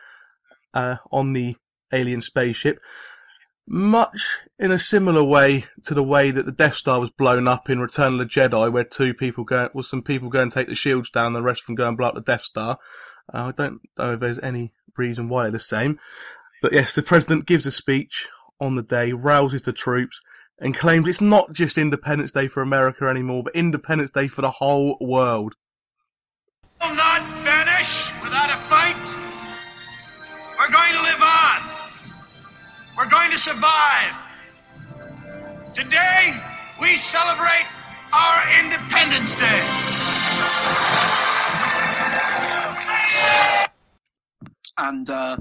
uh, 0.75 0.97
on 1.13 1.33
the 1.33 1.57
alien 1.93 2.23
spaceship. 2.23 2.81
Much 3.69 4.39
in 4.59 4.71
a 4.71 4.79
similar 4.79 5.25
way 5.25 5.67
to 5.83 5.93
the 5.93 6.03
way 6.03 6.31
that 6.31 6.47
the 6.47 6.53
Death 6.53 6.75
Star 6.75 7.01
was 7.01 7.11
blown 7.11 7.49
up 7.49 7.69
in 7.69 7.81
Return 7.81 8.15
of 8.15 8.19
the 8.21 8.25
Jedi, 8.27 8.73
where 8.73 8.85
two 8.85 9.13
people 9.13 9.45
go, 9.45 9.69
well, 9.75 9.83
some 9.83 10.03
people 10.03 10.29
go 10.29 10.41
and 10.41 10.53
take 10.53 10.69
the 10.69 10.75
shields 10.75 11.11
down, 11.11 11.33
the 11.33 11.43
rest 11.43 11.63
of 11.63 11.67
them 11.67 11.75
go 11.75 11.89
and 11.89 11.97
blow 11.97 12.09
up 12.09 12.15
the 12.15 12.21
Death 12.21 12.43
Star. 12.43 12.79
Uh, 13.33 13.49
I 13.49 13.53
don't 13.53 13.81
know 13.99 14.15
if 14.15 14.21
there's 14.21 14.39
any 14.39 14.73
reason 14.97 15.29
why 15.29 15.45
they're 15.45 15.53
the 15.53 15.59
same. 15.59 15.99
But 16.63 16.73
yes, 16.73 16.95
the 16.95 17.03
president 17.03 17.47
gives 17.47 17.67
a 17.67 17.71
speech 17.71 18.29
on 18.61 18.77
the 18.77 18.83
day, 18.83 19.13
rouses 19.13 19.63
the 19.63 19.73
troops, 19.73 20.21
and 20.59 20.75
claims 20.75 21.07
it's 21.07 21.21
not 21.21 21.53
just 21.53 21.77
Independence 21.77 22.33
Day 22.33 22.49
for 22.49 22.63
America 22.63 23.07
anymore, 23.07 23.43
but 23.43 23.55
Independence 23.55 24.11
Day 24.11 24.29
for 24.29 24.43
the 24.43 24.53
whole 24.53 24.97
world. 25.01 25.55
Will 26.81 26.95
not 26.95 27.23
vanish 27.45 28.11
without 28.23 28.51
a 28.51 28.57
fight. 28.69 28.97
We're 30.59 30.73
going 30.73 30.93
to 30.93 31.03
live 31.03 31.23
on. 31.23 31.63
We're 32.97 33.11
going 33.11 33.31
to 33.31 33.39
survive. 33.39 34.15
Today, 35.75 36.35
we 36.81 36.97
celebrate 36.97 37.67
our 38.13 38.59
Independence 38.59 39.35
Day. 39.35 39.63
And 44.79 45.09
uh, 45.09 45.37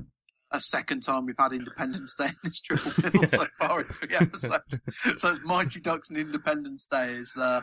a 0.51 0.59
second 0.59 1.01
time 1.01 1.25
we've 1.25 1.35
had 1.37 1.53
Independence 1.53 2.15
Day 2.15 2.27
in 2.27 2.35
this 2.43 2.61
triple 2.61 2.91
bill 3.11 3.23
so 3.27 3.45
far 3.59 3.81
in 3.81 3.87
three 3.87 4.15
episodes. 4.15 4.81
so 5.17 5.29
it's 5.29 5.39
Mighty 5.43 5.79
Ducks 5.79 6.09
and 6.09 6.17
Independence 6.17 6.87
Day 6.89 7.13
is 7.13 7.35
uh, 7.37 7.61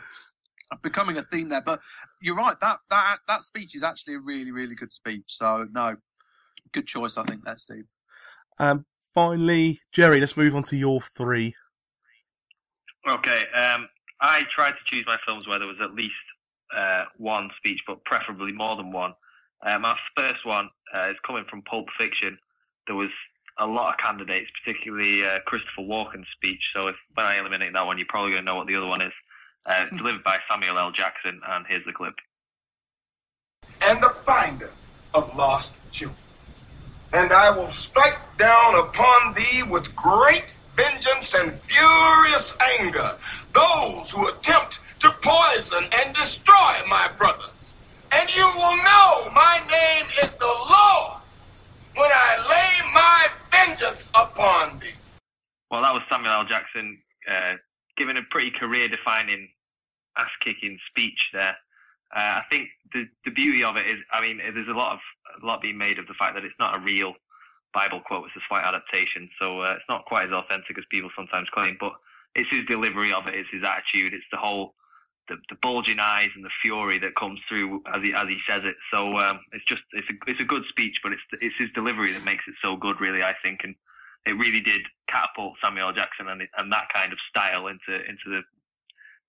becoming 0.81 1.17
a 1.17 1.23
theme 1.23 1.49
there. 1.49 1.61
But 1.61 1.79
you're 2.21 2.35
right, 2.35 2.59
that, 2.61 2.79
that 2.89 3.17
that 3.27 3.43
speech 3.43 3.75
is 3.75 3.83
actually 3.83 4.15
a 4.15 4.19
really, 4.19 4.51
really 4.51 4.75
good 4.75 4.93
speech. 4.93 5.25
So 5.27 5.67
no, 5.71 5.97
good 6.71 6.87
choice, 6.87 7.17
I 7.17 7.23
think, 7.23 7.43
there, 7.43 7.57
Steve. 7.57 7.85
Um, 8.59 8.85
finally, 9.13 9.81
Jerry, 9.91 10.19
let's 10.19 10.37
move 10.37 10.55
on 10.55 10.63
to 10.63 10.75
your 10.75 11.01
three. 11.01 11.55
Okay, 13.07 13.43
um, 13.55 13.89
I 14.21 14.41
tried 14.55 14.71
to 14.71 14.83
choose 14.89 15.03
my 15.05 15.17
films 15.25 15.47
where 15.47 15.59
there 15.59 15.67
was 15.67 15.81
at 15.83 15.93
least 15.93 16.13
uh, 16.75 17.05
one 17.17 17.49
speech, 17.57 17.79
but 17.85 18.03
preferably 18.05 18.51
more 18.51 18.77
than 18.77 18.91
one. 18.91 19.13
Uh, 19.65 19.79
my 19.79 19.95
first 20.15 20.45
one 20.45 20.69
uh, 20.95 21.09
is 21.09 21.17
coming 21.25 21.45
from 21.49 21.61
Pulp 21.63 21.87
Fiction. 21.97 22.37
There 22.87 22.95
was 22.95 23.09
a 23.59 23.65
lot 23.65 23.93
of 23.93 23.99
candidates, 23.99 24.49
particularly 24.63 25.23
uh, 25.23 25.39
Christopher 25.45 25.81
Walken's 25.81 26.27
speech. 26.35 26.61
So 26.73 26.87
if 26.87 26.95
when 27.13 27.25
I 27.25 27.39
eliminate 27.39 27.73
that 27.73 27.85
one, 27.85 27.97
you're 27.97 28.07
probably 28.09 28.31
going 28.31 28.43
to 28.43 28.45
know 28.45 28.55
what 28.55 28.67
the 28.67 28.75
other 28.75 28.87
one 28.87 29.01
is. 29.01 29.13
Uh, 29.65 29.85
delivered 29.97 30.23
by 30.23 30.37
Samuel 30.49 30.77
L. 30.77 30.91
Jackson, 30.91 31.39
and 31.47 31.65
here's 31.67 31.85
the 31.85 31.93
clip. 31.93 32.15
and 33.81 34.01
the 34.01 34.09
finder 34.25 34.71
of 35.13 35.35
lost 35.35 35.71
children. 35.91 36.17
And 37.13 37.31
I 37.31 37.49
will 37.51 37.69
strike 37.71 38.19
down 38.37 38.75
upon 38.75 39.33
thee 39.35 39.63
with 39.63 39.95
great 39.95 40.45
vengeance 40.75 41.33
and 41.35 41.53
furious 41.61 42.55
anger 42.79 43.15
those 43.53 44.09
who 44.11 44.27
attempt 44.27 44.79
to 45.01 45.11
poison 45.21 45.85
and 45.93 46.15
destroy 46.15 46.75
my 46.87 47.09
brothers. 47.17 47.49
And 48.11 48.29
you 48.35 48.45
will 48.45 48.77
know 48.77 49.29
my 49.33 49.61
name 49.69 50.05
is 50.23 50.31
the 50.39 50.45
Lord 50.45 51.21
when 51.95 52.11
I 52.11 52.45
lay 52.49 52.91
my 52.93 53.27
vengeance 53.51 54.07
upon 54.15 54.79
thee. 54.79 54.87
Well, 55.69 55.81
that 55.83 55.93
was 55.93 56.03
Samuel 56.09 56.33
L. 56.33 56.45
Jackson 56.45 56.99
uh, 57.29 57.55
giving 57.97 58.17
a 58.17 58.25
pretty 58.29 58.51
career-defining, 58.51 59.49
ass-kicking 60.17 60.77
speech 60.89 61.29
there. 61.33 61.55
Uh, 62.15 62.41
I 62.41 62.43
think 62.49 62.69
the 62.93 63.05
the 63.25 63.31
beauty 63.31 63.63
of 63.63 63.75
it 63.75 63.89
is, 63.89 63.97
I 64.13 64.21
mean, 64.21 64.37
there's 64.37 64.69
a 64.69 64.77
lot 64.77 64.93
of 64.93 64.99
a 65.41 65.45
lot 65.45 65.61
being 65.61 65.77
made 65.77 65.97
of 65.97 66.05
the 66.05 66.13
fact 66.13 66.35
that 66.35 66.45
it's 66.45 66.59
not 66.59 66.77
a 66.77 66.83
real 66.83 67.13
Bible 67.73 68.01
quote; 68.05 68.27
it's 68.27 68.37
a 68.37 68.45
slight 68.47 68.63
adaptation, 68.63 69.29
so 69.39 69.61
uh, 69.61 69.73
it's 69.73 69.89
not 69.89 70.05
quite 70.05 70.25
as 70.29 70.31
authentic 70.31 70.77
as 70.77 70.85
people 70.93 71.09
sometimes 71.17 71.49
claim. 71.49 71.75
But 71.79 71.93
it's 72.35 72.49
his 72.49 72.65
delivery 72.67 73.11
of 73.11 73.25
it, 73.25 73.33
it's 73.33 73.49
his 73.49 73.63
attitude, 73.65 74.13
it's 74.13 74.29
the 74.31 74.37
whole 74.37 74.75
the, 75.27 75.37
the 75.49 75.57
bulging 75.61 75.99
eyes 75.99 76.29
and 76.35 76.43
the 76.43 76.53
fury 76.61 76.99
that 76.99 77.15
comes 77.15 77.39
through 77.47 77.81
as 77.93 78.01
he 78.03 78.13
as 78.13 78.27
he 78.27 78.37
says 78.47 78.61
it. 78.65 78.75
So 78.91 79.17
um, 79.17 79.39
it's 79.51 79.65
just 79.65 79.81
it's 79.93 80.07
a 80.09 80.15
it's 80.29 80.41
a 80.41 80.45
good 80.45 80.63
speech, 80.69 80.97
but 81.01 81.13
it's 81.13 81.21
it's 81.41 81.55
his 81.57 81.71
delivery 81.73 82.13
that 82.13 82.23
makes 82.23 82.43
it 82.47 82.55
so 82.61 82.75
good, 82.75 82.99
really. 82.99 83.23
I 83.23 83.33
think, 83.41 83.61
and 83.63 83.75
it 84.25 84.31
really 84.31 84.61
did 84.61 84.81
catapult 85.09 85.55
Samuel 85.61 85.93
Jackson 85.93 86.27
and 86.27 86.41
and 86.57 86.71
that 86.71 86.87
kind 86.93 87.11
of 87.11 87.19
style 87.29 87.67
into 87.67 87.95
into 88.07 88.27
the 88.27 88.41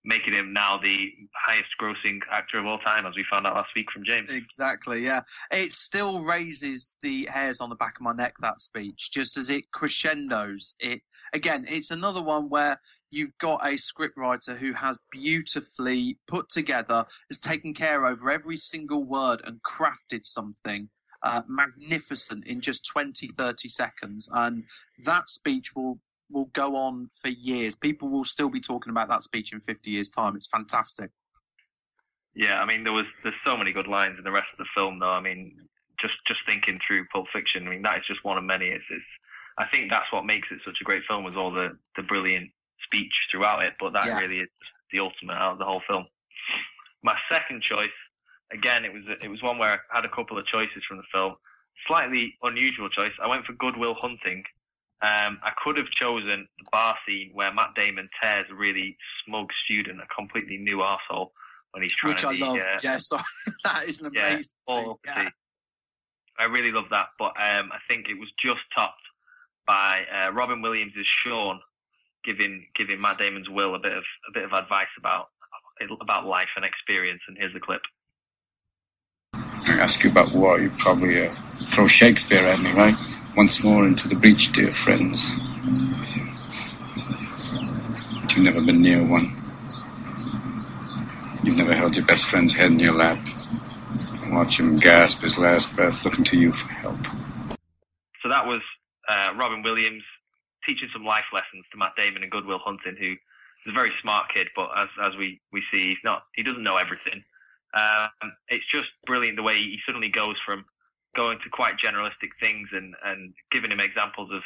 making 0.05 0.35
him 0.35 0.53
now 0.53 0.79
the 0.79 1.09
highest 1.35 1.71
grossing 1.81 2.19
actor 2.31 2.59
of 2.59 2.67
all 2.67 2.79
time, 2.79 3.07
as 3.07 3.15
we 3.17 3.25
found 3.31 3.47
out 3.47 3.55
last 3.55 3.71
week 3.75 3.87
from 3.91 4.05
James. 4.05 4.31
Exactly, 4.31 5.03
yeah. 5.03 5.23
It 5.51 5.73
still 5.73 6.21
raises 6.21 6.95
the 7.03 7.27
hairs 7.33 7.61
on 7.61 7.71
the 7.71 7.75
back 7.75 7.95
of 7.97 8.03
my 8.03 8.13
neck, 8.13 8.35
that 8.43 8.61
speech, 8.61 9.11
just 9.13 9.39
as 9.39 9.49
it 9.49 9.71
crescendos. 9.73 10.75
It 10.79 11.01
Again, 11.33 11.65
it's 11.69 11.91
another 11.91 12.23
one 12.23 12.49
where 12.49 12.81
you've 13.11 13.37
got 13.39 13.67
a 13.67 13.77
scriptwriter 13.77 14.57
who 14.57 14.73
has 14.75 14.99
beautifully 15.11 16.19
put 16.29 16.49
together, 16.49 17.07
has 17.31 17.39
taken 17.39 17.75
care 17.75 18.07
over 18.07 18.31
every 18.31 18.57
single 18.57 19.05
word 19.05 19.41
and 19.45 19.61
crafted 19.63 20.25
something 20.25 20.91
uh, 21.25 21.43
magnificent 21.49 22.47
in 22.47 22.61
just 22.61 22.87
20, 22.87 23.29
30 23.29 23.69
seconds. 23.69 24.29
And 24.33 24.65
that 25.03 25.29
speech 25.29 25.75
will 25.75 25.99
will 26.31 26.47
go 26.55 26.75
on 26.77 27.09
for 27.21 27.29
years. 27.29 27.75
People 27.75 28.09
will 28.09 28.25
still 28.25 28.49
be 28.49 28.61
talking 28.61 28.91
about 28.91 29.09
that 29.09 29.23
speech 29.23 29.53
in 29.53 29.61
50 29.61 29.91
years' 29.91 30.09
time. 30.09 30.35
It's 30.37 30.47
fantastic. 30.47 31.11
Yeah, 32.35 32.61
I 32.61 32.67
mean 32.67 32.83
there 32.85 32.93
was 32.93 33.07
there's 33.23 33.35
so 33.45 33.57
many 33.57 33.73
good 33.73 33.87
lines 33.87 34.17
in 34.19 34.25
the 34.25 34.33
rest 34.33 34.49
of 34.53 34.59
the 34.59 34.67
film 34.75 34.99
though. 34.99 35.11
I 35.13 35.21
mean, 35.21 35.57
just 36.01 36.15
just 36.27 36.41
thinking 36.47 36.79
through 36.87 37.07
Pulp 37.13 37.27
Fiction, 37.33 37.67
I 37.67 37.71
mean 37.71 37.83
that 37.83 37.99
is 37.99 38.05
just 38.07 38.25
one 38.25 38.37
of 38.39 38.45
many. 38.45 38.67
It's, 38.67 38.85
it's 38.91 39.05
I 39.57 39.67
think 39.69 39.91
that's 39.91 40.11
what 40.13 40.27
makes 40.27 40.49
it 40.51 40.59
such 40.65 40.79
a 40.81 40.85
great 40.85 41.03
film 41.09 41.25
was 41.25 41.37
all 41.37 41.53
the 41.53 41.79
the 41.97 42.03
brilliant 42.03 42.51
speech 42.85 43.13
throughout 43.31 43.63
it. 43.65 43.75
But 43.79 43.93
that 43.93 44.07
Yeah. 44.07 44.19
really 44.19 44.41
is 44.41 44.49
the 44.93 45.01
ultimate 45.01 45.35
out 45.35 45.53
of 45.53 45.59
the 45.59 45.65
whole 45.65 45.83
film. 45.89 46.07
My 47.03 47.17
second 47.31 47.63
choice, 47.63 47.95
again, 48.53 48.85
it 48.85 48.93
was 48.93 49.03
it 49.23 49.29
was 49.29 49.43
one 49.43 49.59
where 49.59 49.73
I 49.93 49.97
had 49.97 50.05
a 50.05 50.15
couple 50.15 50.39
of 50.39 50.47
choices 50.47 50.83
from 50.89 50.99
the 50.99 51.05
film. 51.13 51.35
Slightly 51.87 52.35
unusual 52.43 52.89
choice. 52.89 53.13
I 53.23 53.27
went 53.29 53.45
for 53.45 53.53
Good 53.55 53.77
Will 53.77 53.97
Hunting. 54.01 54.45
Um, 55.03 55.39
I 55.43 55.51
could 55.63 55.77
have 55.77 55.91
chosen 56.01 56.49
the 56.59 56.65
bar 56.73 56.97
scene 57.07 57.31
where 57.35 57.53
Matt 57.53 57.75
Damon 57.77 58.09
tears 58.23 58.47
a 58.51 58.55
really 58.55 58.97
smug 59.27 59.49
student, 59.65 60.01
a 60.01 60.07
completely 60.15 60.57
new 60.57 60.79
arsehole, 60.79 61.31
when 61.73 61.83
he's 61.83 61.93
trying 62.01 62.13
Which 62.15 62.23
to 62.23 62.29
I 62.29 62.33
be. 62.35 62.41
love. 62.41 62.57
uh, 62.57 62.79
yeah, 62.83 62.97
sorry. 62.99 63.23
that 63.65 63.89
is 63.89 64.01
an 64.01 64.07
amazing 64.07 64.53
all 64.67 64.77
scene. 64.77 64.91
up 64.91 65.03
to 65.03 65.23
Yeah. 65.23 65.29
I 66.39 66.45
really 66.45 66.73
love 66.73 66.87
that, 66.91 67.09
but 67.19 67.33
um, 67.39 67.71
I 67.71 67.79
think 67.87 68.07
it 68.09 68.19
was 68.19 68.29
just 68.43 68.61
topped 68.75 69.03
by 69.67 70.03
uh, 70.13 70.33
Robin 70.33 70.63
Williams' 70.63 70.95
Sean 71.25 71.61
giving 72.25 72.67
giving 72.75 73.01
Matt 73.01 73.19
Damon's 73.19 73.49
Will 73.51 73.75
a 73.75 73.79
bit 73.79 73.93
of 73.93 74.05
a 74.29 74.33
bit 74.33 74.45
of 74.45 74.53
advice 74.53 74.89
about 74.99 75.27
about 76.01 76.25
life 76.27 76.49
and 76.57 76.65
experience. 76.65 77.21
And 77.29 77.37
here's 77.39 77.53
the 77.53 77.61
clip. 77.61 77.83
I 79.67 79.79
ask 79.81 80.05
you 80.05 80.11
about 80.11 80.33
war, 80.33 80.61
you 80.61 80.71
probably 80.71 81.27
uh, 81.27 81.35
throw 81.67 81.87
Shakespeare 81.87 82.45
at 82.45 82.61
me, 82.61 82.73
right? 82.73 82.95
Once 83.37 83.65
more 83.65 83.87
into 83.87 84.09
the 84.09 84.15
breach, 84.15 84.53
dear 84.53 84.71
friends. 84.71 85.33
But 88.21 88.37
you've 88.37 88.45
never 88.45 88.61
been 88.61 88.83
near 88.83 89.03
one. 89.05 89.35
You've 91.43 91.57
never 91.57 91.75
held 91.75 91.97
your 91.97 92.05
best 92.05 92.27
friend's 92.27 92.55
head 92.55 92.67
in 92.67 92.79
your 92.79 92.95
lap 92.95 93.19
and 94.23 94.35
watch 94.35 94.59
him 94.59 94.79
gasp 94.79 95.23
his 95.23 95.39
last 95.39 95.75
breath 95.75 96.05
looking 96.05 96.25
to 96.25 96.39
you 96.39 96.53
for 96.53 96.73
help. 96.73 97.01
So 98.23 98.29
that 98.29 98.47
was 98.47 98.63
uh, 99.09 99.35
Robin 99.37 99.63
Williams 99.63 100.03
teaching 100.67 100.89
some 100.93 101.05
life 101.05 101.29
lessons 101.33 101.65
to 101.73 101.79
Matt 101.79 101.93
Damon 101.97 102.23
and 102.23 102.33
Good 102.33 102.47
Will 102.47 102.61
Hunting, 102.65 102.97
who 102.99 103.13
is 103.13 103.69
a 103.69 103.73
very 103.73 103.93
smart 104.01 104.27
kid, 104.33 104.49
but 104.57 104.69
as 104.77 104.89
as 105.03 105.13
we 105.19 105.41
we 105.53 105.63
see, 105.71 105.91
he's 105.91 106.05
not 106.05 106.25
he 106.35 106.43
doesn't 106.43 106.63
know 106.63 106.77
everything. 106.77 107.25
Um, 107.75 108.33
it's 108.49 108.67
just 108.71 108.89
brilliant 109.07 109.37
the 109.37 109.43
way 109.43 109.59
he 109.59 109.79
suddenly 109.85 110.09
goes 110.09 110.37
from 110.47 110.65
going 111.17 111.39
to 111.43 111.51
quite 111.51 111.75
generalistic 111.79 112.31
things 112.39 112.69
and 112.73 112.95
and 113.05 113.35
giving 113.51 113.71
him 113.71 113.81
examples 113.81 114.31
of 114.33 114.43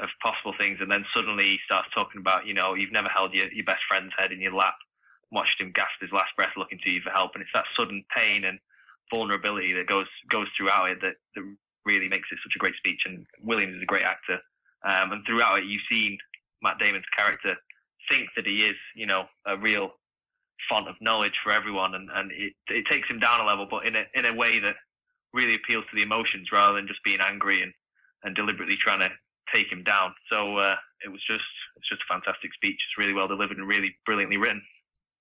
of 0.00 0.08
possible 0.22 0.54
things, 0.58 0.78
and 0.80 0.90
then 0.90 1.04
suddenly 1.14 1.58
he 1.58 1.66
starts 1.66 1.88
talking 1.94 2.20
about 2.20 2.46
you 2.46 2.54
know 2.54 2.74
you've 2.74 2.92
never 2.92 3.08
held 3.08 3.34
your 3.34 3.50
your 3.52 3.64
best 3.64 3.82
friend's 3.86 4.14
head 4.18 4.32
in 4.32 4.40
your 4.40 4.54
lap, 4.54 4.74
watched 5.30 5.60
him 5.60 5.72
gasp 5.74 5.98
his 6.00 6.12
last 6.12 6.34
breath 6.36 6.54
looking 6.56 6.78
to 6.82 6.90
you 6.90 7.00
for 7.02 7.10
help, 7.10 7.32
and 7.34 7.42
it's 7.42 7.54
that 7.54 7.70
sudden 7.78 8.04
pain 8.14 8.44
and 8.44 8.58
vulnerability 9.10 9.72
that 9.72 9.86
goes 9.86 10.10
goes 10.30 10.46
throughout 10.56 10.90
it 10.90 11.00
that, 11.00 11.16
that 11.34 11.44
really 11.84 12.08
makes 12.08 12.28
it 12.30 12.38
such 12.42 12.54
a 12.56 12.62
great 12.62 12.76
speech. 12.76 13.02
And 13.06 13.26
Williams 13.42 13.76
is 13.76 13.82
a 13.82 13.92
great 13.92 14.06
actor, 14.06 14.38
um, 14.82 15.12
and 15.12 15.22
throughout 15.26 15.58
it 15.58 15.70
you've 15.70 15.86
seen 15.90 16.18
Matt 16.62 16.78
Damon's 16.78 17.08
character 17.14 17.54
think 18.08 18.30
that 18.36 18.46
he 18.46 18.64
is, 18.64 18.76
you 18.94 19.06
know, 19.06 19.26
a 19.46 19.56
real 19.56 19.92
font 20.68 20.88
of 20.88 20.96
knowledge 21.00 21.38
for 21.42 21.52
everyone, 21.52 21.94
and, 21.94 22.08
and 22.12 22.30
it 22.32 22.52
it 22.68 22.84
takes 22.90 23.08
him 23.08 23.18
down 23.18 23.40
a 23.40 23.44
level, 23.44 23.66
but 23.70 23.86
in 23.86 23.94
a 23.96 24.04
in 24.14 24.24
a 24.24 24.34
way 24.34 24.58
that 24.60 24.74
really 25.32 25.54
appeals 25.54 25.84
to 25.90 25.96
the 25.96 26.02
emotions 26.02 26.48
rather 26.52 26.74
than 26.74 26.88
just 26.88 27.02
being 27.04 27.20
angry 27.20 27.62
and 27.62 27.72
and 28.24 28.34
deliberately 28.34 28.76
trying 28.82 29.00
to 29.00 29.10
take 29.54 29.70
him 29.70 29.84
down. 29.84 30.14
So 30.30 30.56
uh, 30.58 30.76
it 31.04 31.08
was 31.08 31.22
just 31.26 31.44
it's 31.76 31.88
just 31.88 32.02
a 32.02 32.12
fantastic 32.12 32.52
speech. 32.54 32.76
It's 32.76 32.98
really 32.98 33.12
well 33.12 33.28
delivered 33.28 33.58
and 33.58 33.68
really 33.68 33.96
brilliantly 34.04 34.36
written. 34.36 34.62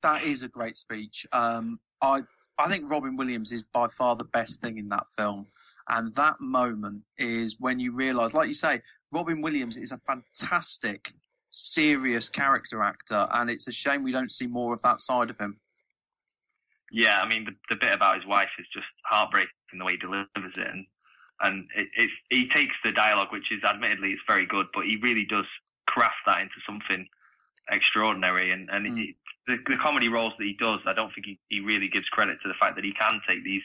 That 0.03 0.23
is 0.23 0.41
a 0.41 0.47
great 0.47 0.77
speech. 0.77 1.25
Um, 1.31 1.79
I 2.01 2.23
I 2.57 2.69
think 2.69 2.89
Robin 2.89 3.15
Williams 3.15 3.51
is 3.51 3.63
by 3.63 3.88
far 3.88 4.15
the 4.15 4.23
best 4.23 4.61
thing 4.61 4.77
in 4.77 4.89
that 4.89 5.05
film, 5.17 5.47
and 5.88 6.13
that 6.15 6.39
moment 6.39 7.03
is 7.17 7.57
when 7.59 7.79
you 7.79 7.91
realise, 7.91 8.33
like 8.33 8.47
you 8.47 8.53
say, 8.53 8.81
Robin 9.11 9.41
Williams 9.41 9.77
is 9.77 9.91
a 9.91 9.97
fantastic, 9.97 11.13
serious 11.49 12.29
character 12.29 12.81
actor, 12.83 13.27
and 13.33 13.49
it's 13.49 13.67
a 13.67 13.71
shame 13.71 14.03
we 14.03 14.11
don't 14.11 14.31
see 14.31 14.47
more 14.47 14.73
of 14.73 14.81
that 14.81 15.01
side 15.01 15.29
of 15.29 15.37
him. 15.37 15.59
Yeah, 16.91 17.19
I 17.21 17.27
mean 17.27 17.45
the, 17.45 17.51
the 17.69 17.75
bit 17.79 17.91
about 17.93 18.15
his 18.17 18.25
wife 18.25 18.49
is 18.59 18.65
just 18.73 18.85
heartbreaking 19.05 19.49
the 19.77 19.83
way 19.85 19.93
he 19.93 19.97
delivers 19.97 20.27
it, 20.55 20.67
and 20.67 20.85
and 21.41 21.67
it, 21.75 21.87
it's 21.97 22.13
he 22.29 22.47
takes 22.53 22.75
the 22.83 22.91
dialogue, 22.91 23.29
which 23.31 23.51
is 23.51 23.63
admittedly 23.63 24.11
it's 24.11 24.21
very 24.27 24.45
good, 24.45 24.67
but 24.73 24.85
he 24.85 24.97
really 25.01 25.25
does 25.25 25.45
craft 25.87 26.15
that 26.25 26.41
into 26.41 26.55
something 26.65 27.07
extraordinary. 27.69 28.51
And 28.51 28.69
and 28.69 28.85
Mm. 28.87 29.09
it, 29.09 29.15
the, 29.47 29.57
the 29.65 29.77
comedy 29.81 30.09
roles 30.09 30.33
that 30.37 30.43
he 30.45 30.55
does, 30.59 30.79
I 30.85 30.93
don't 30.93 31.13
think 31.13 31.25
he, 31.25 31.39
he 31.49 31.59
really 31.61 31.87
gives 31.87 32.07
credit 32.09 32.37
to 32.43 32.47
the 32.49 32.53
fact 32.59 32.75
that 32.75 32.83
he 32.83 32.91
can 32.93 33.21
take 33.27 33.43
these 33.45 33.63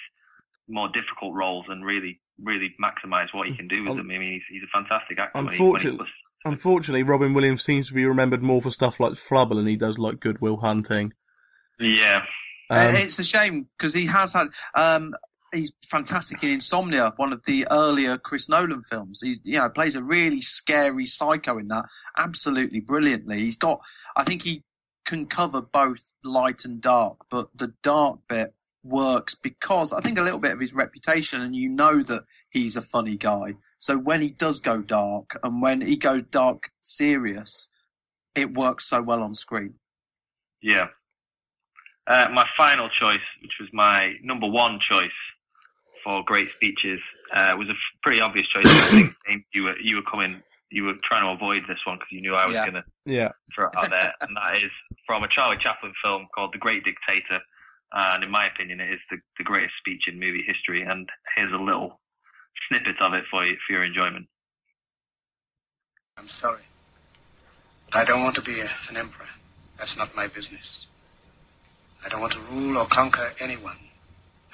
more 0.68 0.88
difficult 0.88 1.34
roles 1.34 1.66
and 1.68 1.84
really 1.84 2.20
really 2.42 2.74
maximize 2.82 3.28
what 3.32 3.46
he 3.48 3.54
can 3.56 3.68
do 3.68 3.82
with 3.82 3.90
Un- 3.92 3.96
them. 3.98 4.10
I 4.10 4.18
mean, 4.18 4.32
he's, 4.34 4.42
he's 4.48 4.62
a 4.62 4.70
fantastic 4.72 5.18
actor. 5.18 5.38
he- 5.42 5.46
he 5.46 5.52
Unfortunately, 5.52 6.06
unfortunately, 6.44 7.02
Robin 7.02 7.34
Williams 7.34 7.62
seems 7.62 7.88
to 7.88 7.94
be 7.94 8.04
remembered 8.04 8.42
more 8.42 8.62
for 8.62 8.70
stuff 8.70 9.00
like 9.00 9.12
Flubber 9.12 9.54
than 9.54 9.66
he 9.66 9.76
does 9.76 9.98
like 9.98 10.20
Good 10.20 10.40
Will 10.40 10.58
Hunting. 10.58 11.12
yeah, 11.78 12.22
Um, 12.70 12.78
Uh, 12.78 12.98
it's 12.98 13.18
a 13.18 13.24
shame 13.24 13.68
because 13.76 13.94
he 13.94 14.06
has 14.06 14.32
had. 14.32 14.48
Um, 14.74 15.14
he's 15.52 15.72
fantastic 15.84 16.42
in 16.42 16.50
Insomnia, 16.50 17.12
one 17.16 17.32
of 17.32 17.42
the 17.44 17.66
earlier 17.70 18.16
Chris 18.18 18.48
Nolan 18.48 18.82
films. 18.82 19.20
He 19.22 19.36
you 19.44 19.58
know 19.58 19.68
plays 19.68 19.94
a 19.94 20.02
really 20.02 20.40
scary 20.40 21.06
psycho 21.06 21.58
in 21.58 21.68
that, 21.68 21.84
absolutely 22.16 22.80
brilliantly. 22.80 23.40
He's 23.40 23.56
got, 23.56 23.80
I 24.16 24.24
think 24.24 24.42
he 24.42 24.64
can 25.04 25.26
cover 25.26 25.60
both 25.60 26.12
light 26.24 26.64
and 26.64 26.80
dark, 26.80 27.18
but 27.30 27.48
the 27.54 27.74
dark 27.82 28.20
bit 28.28 28.54
works 28.84 29.34
because 29.34 29.92
I 29.92 30.00
think 30.00 30.18
a 30.18 30.22
little 30.22 30.38
bit 30.38 30.52
of 30.52 30.60
his 30.60 30.72
reputation, 30.72 31.40
and 31.40 31.54
you 31.54 31.68
know 31.68 32.02
that 32.02 32.24
he's 32.50 32.76
a 32.76 32.82
funny 32.82 33.16
guy. 33.16 33.54
So 33.82 33.98
when 33.98 34.22
he 34.22 34.30
does 34.30 34.60
go 34.60 34.80
dark 34.80 35.36
and 35.42 35.60
when 35.60 35.80
he 35.80 35.96
goes 35.96 36.22
dark 36.30 36.70
serious, 36.80 37.66
it 38.36 38.54
works 38.54 38.88
so 38.88 39.02
well 39.02 39.20
on 39.24 39.34
screen. 39.34 39.74
Yeah. 40.62 40.86
Uh, 42.06 42.28
my 42.32 42.46
final 42.56 42.88
choice, 42.88 43.26
which 43.42 43.50
was 43.58 43.68
my 43.72 44.12
number 44.22 44.46
one 44.46 44.78
choice 44.88 45.10
for 46.04 46.22
great 46.24 46.46
speeches, 46.54 47.00
uh, 47.34 47.56
was 47.58 47.66
a 47.68 47.72
f- 47.72 47.76
pretty 48.04 48.20
obvious 48.20 48.46
choice. 48.54 48.62
I 48.66 49.10
think 49.26 49.46
you 49.52 49.64
were 49.64 49.76
you 49.80 49.96
were 49.96 50.02
coming, 50.08 50.40
you 50.70 50.84
were 50.84 50.94
trying 51.02 51.22
to 51.24 51.30
avoid 51.30 51.62
this 51.68 51.78
one 51.84 51.96
because 51.98 52.12
you 52.12 52.20
knew 52.20 52.36
I 52.36 52.46
was 52.46 52.54
Yeah. 52.54 52.62
going 52.70 52.74
to 52.74 52.84
Yeah. 53.04 53.32
throw 53.52 53.66
it 53.66 53.76
out 53.76 53.90
there, 53.90 54.14
and 54.20 54.36
that 54.36 54.62
is 54.62 54.70
from 55.08 55.24
a 55.24 55.28
Charlie 55.28 55.58
Chaplin 55.60 55.92
film 56.04 56.28
called 56.32 56.54
The 56.54 56.58
Great 56.58 56.84
Dictator. 56.84 57.40
And 57.92 58.22
in 58.22 58.30
my 58.30 58.46
opinion, 58.46 58.80
it 58.80 58.92
is 58.92 59.00
the, 59.10 59.16
the 59.38 59.44
greatest 59.44 59.74
speech 59.78 60.04
in 60.06 60.20
movie 60.20 60.44
history. 60.46 60.82
And 60.82 61.08
here's 61.36 61.52
a 61.52 61.56
little 61.56 62.00
snippet 62.68 63.00
of 63.00 63.14
it 63.14 63.24
for 63.30 63.44
you, 63.44 63.56
for 63.66 63.72
your 63.72 63.84
enjoyment. 63.84 64.26
I'm 66.16 66.28
sorry. 66.28 66.62
But 67.90 67.98
I 67.98 68.04
don't 68.04 68.22
want 68.22 68.36
to 68.36 68.42
be 68.42 68.60
a, 68.60 68.70
an 68.88 68.96
emperor. 68.96 69.28
That's 69.78 69.96
not 69.96 70.14
my 70.14 70.28
business. 70.28 70.86
I 72.04 72.08
don't 72.08 72.20
want 72.20 72.32
to 72.32 72.40
rule 72.40 72.78
or 72.78 72.86
conquer 72.86 73.32
anyone. 73.40 73.76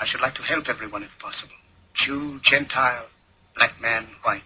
I 0.01 0.05
should 0.05 0.20
like 0.20 0.34
to 0.34 0.42
help 0.42 0.68
everyone 0.68 1.03
if 1.03 1.18
possible. 1.18 1.55
Jew, 1.94 2.38
Gentile, 2.40 3.07
black 3.57 3.80
man, 3.80 4.07
white. 4.22 4.42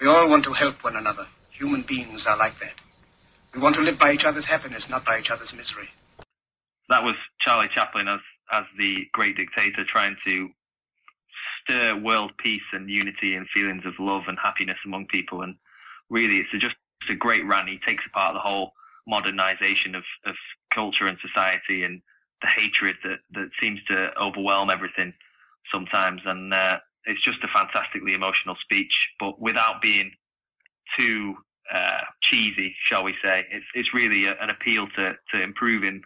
We 0.00 0.08
all 0.08 0.28
want 0.28 0.44
to 0.44 0.52
help 0.52 0.82
one 0.82 0.96
another. 0.96 1.26
Human 1.50 1.82
beings 1.82 2.26
are 2.26 2.36
like 2.36 2.58
that. 2.60 2.74
We 3.54 3.60
want 3.60 3.76
to 3.76 3.82
live 3.82 3.98
by 3.98 4.12
each 4.12 4.24
other's 4.24 4.46
happiness, 4.46 4.88
not 4.88 5.04
by 5.04 5.18
each 5.18 5.30
other's 5.30 5.52
misery. 5.52 5.88
That 6.88 7.02
was 7.02 7.14
Charlie 7.40 7.68
Chaplin 7.74 8.08
as 8.08 8.20
as 8.52 8.64
the 8.76 9.06
great 9.12 9.36
dictator 9.36 9.84
trying 9.84 10.16
to 10.24 10.48
stir 11.62 11.96
world 11.96 12.32
peace 12.38 12.68
and 12.72 12.88
unity 12.88 13.34
and 13.34 13.46
feelings 13.52 13.84
of 13.86 13.94
love 13.98 14.22
and 14.28 14.38
happiness 14.42 14.78
among 14.84 15.06
people. 15.06 15.42
And 15.42 15.56
really, 16.08 16.36
it's 16.36 16.54
a, 16.54 16.58
just 16.58 16.76
a 17.10 17.14
great 17.14 17.46
rant. 17.46 17.68
He 17.68 17.78
takes 17.86 18.04
apart 18.06 18.34
the 18.34 18.40
whole 18.40 18.72
modernization 19.06 19.94
of, 19.94 20.04
of 20.26 20.34
culture 20.74 21.06
and 21.06 21.18
society 21.20 21.84
and 21.84 22.00
the 22.42 22.48
hatred 22.48 22.96
that, 23.04 23.18
that 23.32 23.50
seems 23.60 23.80
to 23.88 24.10
overwhelm 24.20 24.70
everything 24.70 25.12
sometimes. 25.72 26.22
And 26.24 26.52
uh, 26.52 26.78
it's 27.04 27.22
just 27.24 27.44
a 27.44 27.48
fantastically 27.48 28.14
emotional 28.14 28.56
speech, 28.62 28.92
but 29.18 29.40
without 29.40 29.82
being 29.82 30.12
too 30.96 31.34
uh, 31.72 32.00
cheesy, 32.22 32.74
shall 32.88 33.04
we 33.04 33.14
say. 33.22 33.46
It's 33.50 33.66
it's 33.74 33.94
really 33.94 34.26
a, 34.26 34.34
an 34.40 34.50
appeal 34.50 34.88
to 34.96 35.12
to 35.32 35.42
improving 35.42 36.02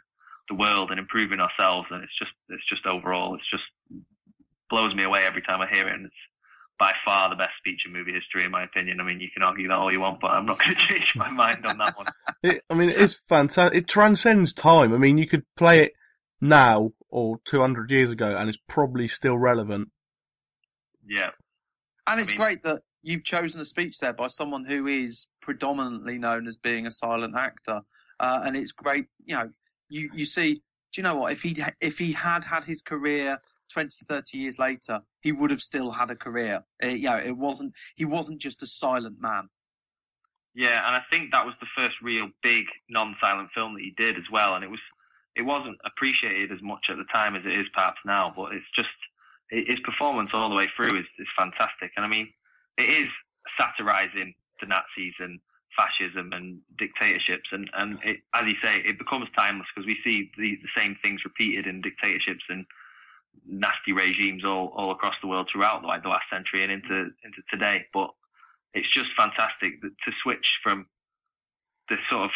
the 0.48 0.54
world 0.54 0.90
and 0.90 1.00
improving 1.00 1.40
ourselves, 1.40 1.88
and 1.90 2.02
it's 2.02 2.18
just 2.18 2.32
it's 2.48 2.68
just 2.68 2.86
overall, 2.86 3.34
it's 3.34 3.50
just 3.50 3.64
blows 4.74 4.92
me 4.94 5.04
away 5.04 5.20
every 5.24 5.40
time 5.42 5.60
I 5.60 5.68
hear 5.68 5.86
it, 5.86 5.94
and 5.94 6.06
it's 6.06 6.14
by 6.80 6.90
far 7.04 7.30
the 7.30 7.36
best 7.36 7.52
speech 7.58 7.82
in 7.86 7.92
movie 7.92 8.12
history, 8.12 8.44
in 8.44 8.50
my 8.50 8.64
opinion. 8.64 8.98
I 9.00 9.04
mean, 9.04 9.20
you 9.20 9.28
can 9.32 9.44
argue 9.44 9.68
that 9.68 9.74
all 9.74 9.92
you 9.92 10.00
want, 10.00 10.20
but 10.20 10.32
I'm 10.32 10.46
not 10.46 10.58
going 10.62 10.74
to 10.74 10.86
change 10.88 11.12
my 11.14 11.30
mind 11.30 11.64
on 11.64 11.78
that 11.78 11.96
one. 11.96 12.06
It, 12.42 12.62
I 12.68 12.74
mean, 12.74 12.90
it 12.90 12.96
is 12.96 13.14
fantastic. 13.28 13.78
It 13.78 13.86
transcends 13.88 14.52
time. 14.52 14.92
I 14.92 14.98
mean, 14.98 15.16
you 15.16 15.28
could 15.28 15.44
play 15.56 15.84
it 15.84 15.92
now 16.40 16.90
or 17.08 17.38
200 17.44 17.92
years 17.92 18.10
ago, 18.10 18.36
and 18.36 18.48
it's 18.48 18.58
probably 18.68 19.06
still 19.06 19.38
relevant. 19.38 19.90
Yeah, 21.06 21.30
And 22.08 22.20
it's 22.20 22.30
I 22.30 22.32
mean- 22.32 22.40
great 22.40 22.62
that 22.62 22.82
you've 23.02 23.22
chosen 23.24 23.60
a 23.60 23.64
speech 23.64 23.98
there 24.00 24.12
by 24.12 24.26
someone 24.26 24.64
who 24.64 24.86
is 24.88 25.28
predominantly 25.42 26.18
known 26.18 26.48
as 26.48 26.56
being 26.56 26.86
a 26.86 26.90
silent 26.90 27.34
actor. 27.36 27.82
Uh, 28.18 28.40
and 28.44 28.56
it's 28.56 28.72
great, 28.72 29.06
you 29.24 29.36
know, 29.36 29.50
you, 29.88 30.10
you 30.14 30.24
see, 30.24 30.54
do 30.54 31.00
you 31.00 31.02
know 31.02 31.16
what? 31.16 31.30
If 31.32 31.42
he 31.42 31.62
if 31.80 31.98
he 31.98 32.12
had 32.12 32.44
had 32.44 32.64
his 32.64 32.80
career 32.80 33.38
20, 33.74 33.90
30 34.08 34.38
years 34.38 34.58
later, 34.58 35.00
he 35.20 35.32
would 35.32 35.50
have 35.50 35.60
still 35.60 35.90
had 35.90 36.10
a 36.10 36.16
career. 36.16 36.64
Uh, 36.82 36.88
you 36.88 37.10
know, 37.10 37.16
it 37.16 37.36
wasn't, 37.36 37.74
he 37.96 38.04
wasn't 38.04 38.40
just 38.40 38.62
a 38.62 38.66
silent 38.66 39.20
man. 39.20 39.48
Yeah, 40.54 40.86
and 40.86 40.94
I 40.94 41.02
think 41.10 41.32
that 41.32 41.44
was 41.44 41.54
the 41.58 41.66
first 41.74 41.96
real 42.00 42.30
big 42.42 42.66
non-silent 42.88 43.50
film 43.52 43.74
that 43.74 43.82
he 43.82 43.92
did 43.98 44.16
as 44.16 44.30
well, 44.30 44.54
and 44.54 44.62
it 44.62 44.70
was 44.70 44.80
it 45.34 45.42
wasn't 45.42 45.78
appreciated 45.84 46.52
as 46.52 46.62
much 46.62 46.86
at 46.88 46.96
the 46.96 47.10
time 47.10 47.34
as 47.34 47.42
it 47.44 47.58
is 47.58 47.66
perhaps 47.74 47.98
now. 48.06 48.32
But 48.34 48.54
it's 48.54 48.70
just 48.70 48.94
his 49.50 49.82
performance 49.82 50.30
all 50.32 50.48
the 50.48 50.54
way 50.54 50.70
through 50.76 50.94
is, 50.94 51.10
is 51.18 51.26
fantastic, 51.36 51.90
and 51.96 52.06
I 52.06 52.08
mean 52.08 52.30
it 52.78 52.86
is 52.86 53.10
satirizing 53.58 54.34
the 54.60 54.66
Nazis 54.70 55.14
and 55.18 55.40
fascism 55.74 56.30
and 56.32 56.62
dictatorships, 56.78 57.50
and 57.50 57.68
and 57.74 57.98
it, 58.04 58.22
as 58.30 58.46
you 58.46 58.54
say, 58.62 58.78
it 58.86 58.96
becomes 58.96 59.26
timeless 59.34 59.66
because 59.74 59.90
we 59.90 59.98
see 60.06 60.30
the, 60.38 60.54
the 60.62 60.70
same 60.78 60.94
things 61.02 61.26
repeated 61.26 61.66
in 61.66 61.82
dictatorships 61.82 62.46
and 62.48 62.64
nasty 63.46 63.92
regimes 63.92 64.44
all, 64.44 64.72
all 64.76 64.92
across 64.92 65.14
the 65.20 65.28
world 65.28 65.48
throughout 65.50 65.84
like 65.84 66.02
the 66.02 66.08
last 66.08 66.24
century 66.30 66.62
and 66.62 66.72
into 66.72 67.10
into 67.24 67.42
today. 67.50 67.86
But 67.92 68.10
it's 68.72 68.92
just 68.92 69.10
fantastic 69.16 69.80
to 69.82 70.10
switch 70.22 70.46
from 70.62 70.86
the 71.88 71.96
sort 72.10 72.24
of 72.24 72.30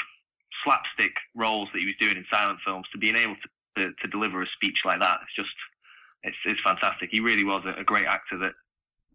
slapstick 0.65 1.15
roles 1.35 1.69
that 1.73 1.81
he 1.81 1.87
was 1.87 1.99
doing 1.99 2.17
in 2.17 2.25
silent 2.31 2.59
films 2.65 2.87
to 2.93 2.99
being 2.99 3.17
able 3.17 3.37
to, 3.37 3.49
to, 3.77 3.83
to 4.03 4.07
deliver 4.09 4.43
a 4.43 4.47
speech 4.55 4.79
like 4.85 5.01
that. 5.01 5.21
It's 5.23 5.37
just, 5.37 5.57
it's, 6.23 6.37
it's 6.45 6.61
fantastic. 6.63 7.11
He 7.11 7.21
really 7.21 7.45
was 7.45 7.65
a, 7.67 7.81
a 7.81 7.85
great 7.85 8.07
actor 8.07 8.39
that 8.39 8.53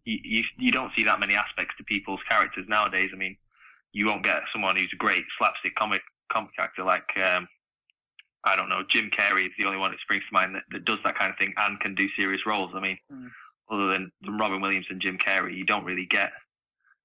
you, 0.04 0.18
you, 0.22 0.42
you 0.58 0.72
don't 0.72 0.92
see 0.96 1.04
that 1.04 1.20
many 1.20 1.34
aspects 1.34 1.74
to 1.78 1.84
people's 1.84 2.20
characters 2.28 2.66
nowadays. 2.68 3.10
I 3.12 3.16
mean, 3.16 3.36
you 3.92 4.06
won't 4.06 4.24
get 4.24 4.42
someone 4.52 4.76
who's 4.76 4.92
a 4.92 4.96
great 4.96 5.24
slapstick 5.38 5.74
comic, 5.76 6.02
comic 6.32 6.52
actor 6.58 6.82
like, 6.82 7.08
um, 7.16 7.48
I 8.44 8.56
don't 8.56 8.68
know, 8.68 8.82
Jim 8.92 9.10
Carrey 9.16 9.46
is 9.46 9.52
the 9.58 9.64
only 9.64 9.78
one 9.78 9.90
that 9.92 10.00
springs 10.00 10.22
to 10.28 10.32
mind 10.34 10.54
that, 10.54 10.62
that 10.72 10.84
does 10.84 10.98
that 11.04 11.16
kind 11.16 11.30
of 11.30 11.38
thing 11.38 11.54
and 11.56 11.80
can 11.80 11.94
do 11.94 12.06
serious 12.16 12.42
roles. 12.46 12.72
I 12.74 12.80
mean, 12.80 12.98
Mm. 13.10 13.28
other 13.70 13.88
than, 13.92 14.10
than 14.22 14.38
Robin 14.38 14.60
Williams 14.60 14.86
and 14.90 15.00
Jim 15.00 15.16
Carrey, 15.18 15.56
you 15.56 15.64
don't 15.64 15.84
really 15.84 16.06
get 16.08 16.30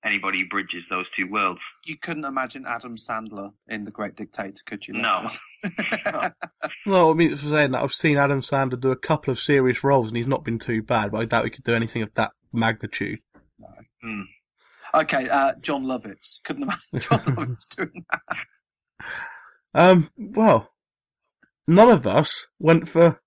anybody 0.05 0.39
who 0.41 0.47
bridges 0.49 0.83
those 0.89 1.05
two 1.15 1.27
worlds. 1.29 1.59
You 1.85 1.97
couldn't 1.97 2.23
imagine 2.25 2.65
Adam 2.65 2.95
Sandler 2.95 3.51
in 3.67 3.83
The 3.83 3.91
Great 3.91 4.15
Dictator, 4.15 4.61
could 4.65 4.87
you? 4.87 4.93
Let's 4.95 5.59
No. 6.05 6.31
Well, 6.85 7.11
I 7.11 7.13
mean, 7.13 7.35
for 7.35 7.47
saying 7.47 7.71
that, 7.71 7.83
I've 7.83 7.93
seen 7.93 8.17
Adam 8.17 8.41
Sandler 8.41 8.79
do 8.79 8.91
a 8.91 8.95
couple 8.97 9.31
of 9.31 9.39
serious 9.39 9.83
roles, 9.83 10.09
and 10.09 10.17
he's 10.17 10.27
not 10.27 10.43
been 10.45 10.59
too 10.59 10.81
bad. 10.81 11.11
But 11.11 11.21
I 11.21 11.25
doubt 11.25 11.43
he 11.45 11.49
could 11.51 11.63
do 11.65 11.73
anything 11.73 12.01
of 12.01 12.13
that 12.15 12.31
magnitude. 12.53 13.19
Hmm. 14.01 14.21
okay, 14.93 15.27
uh, 15.27 15.53
Jon 15.61 15.83
Lovitz. 15.83 16.39
Couldn't 16.45 16.63
imagine 16.63 16.79
Jon 16.99 17.19
Lovitz 17.35 17.75
doing 17.75 18.05
that. 18.11 18.37
Um, 19.73 20.09
well, 20.17 20.71
none 21.69 21.89
of 21.89 22.05
us 22.07 22.47
went 22.59 22.87
for 22.89 23.21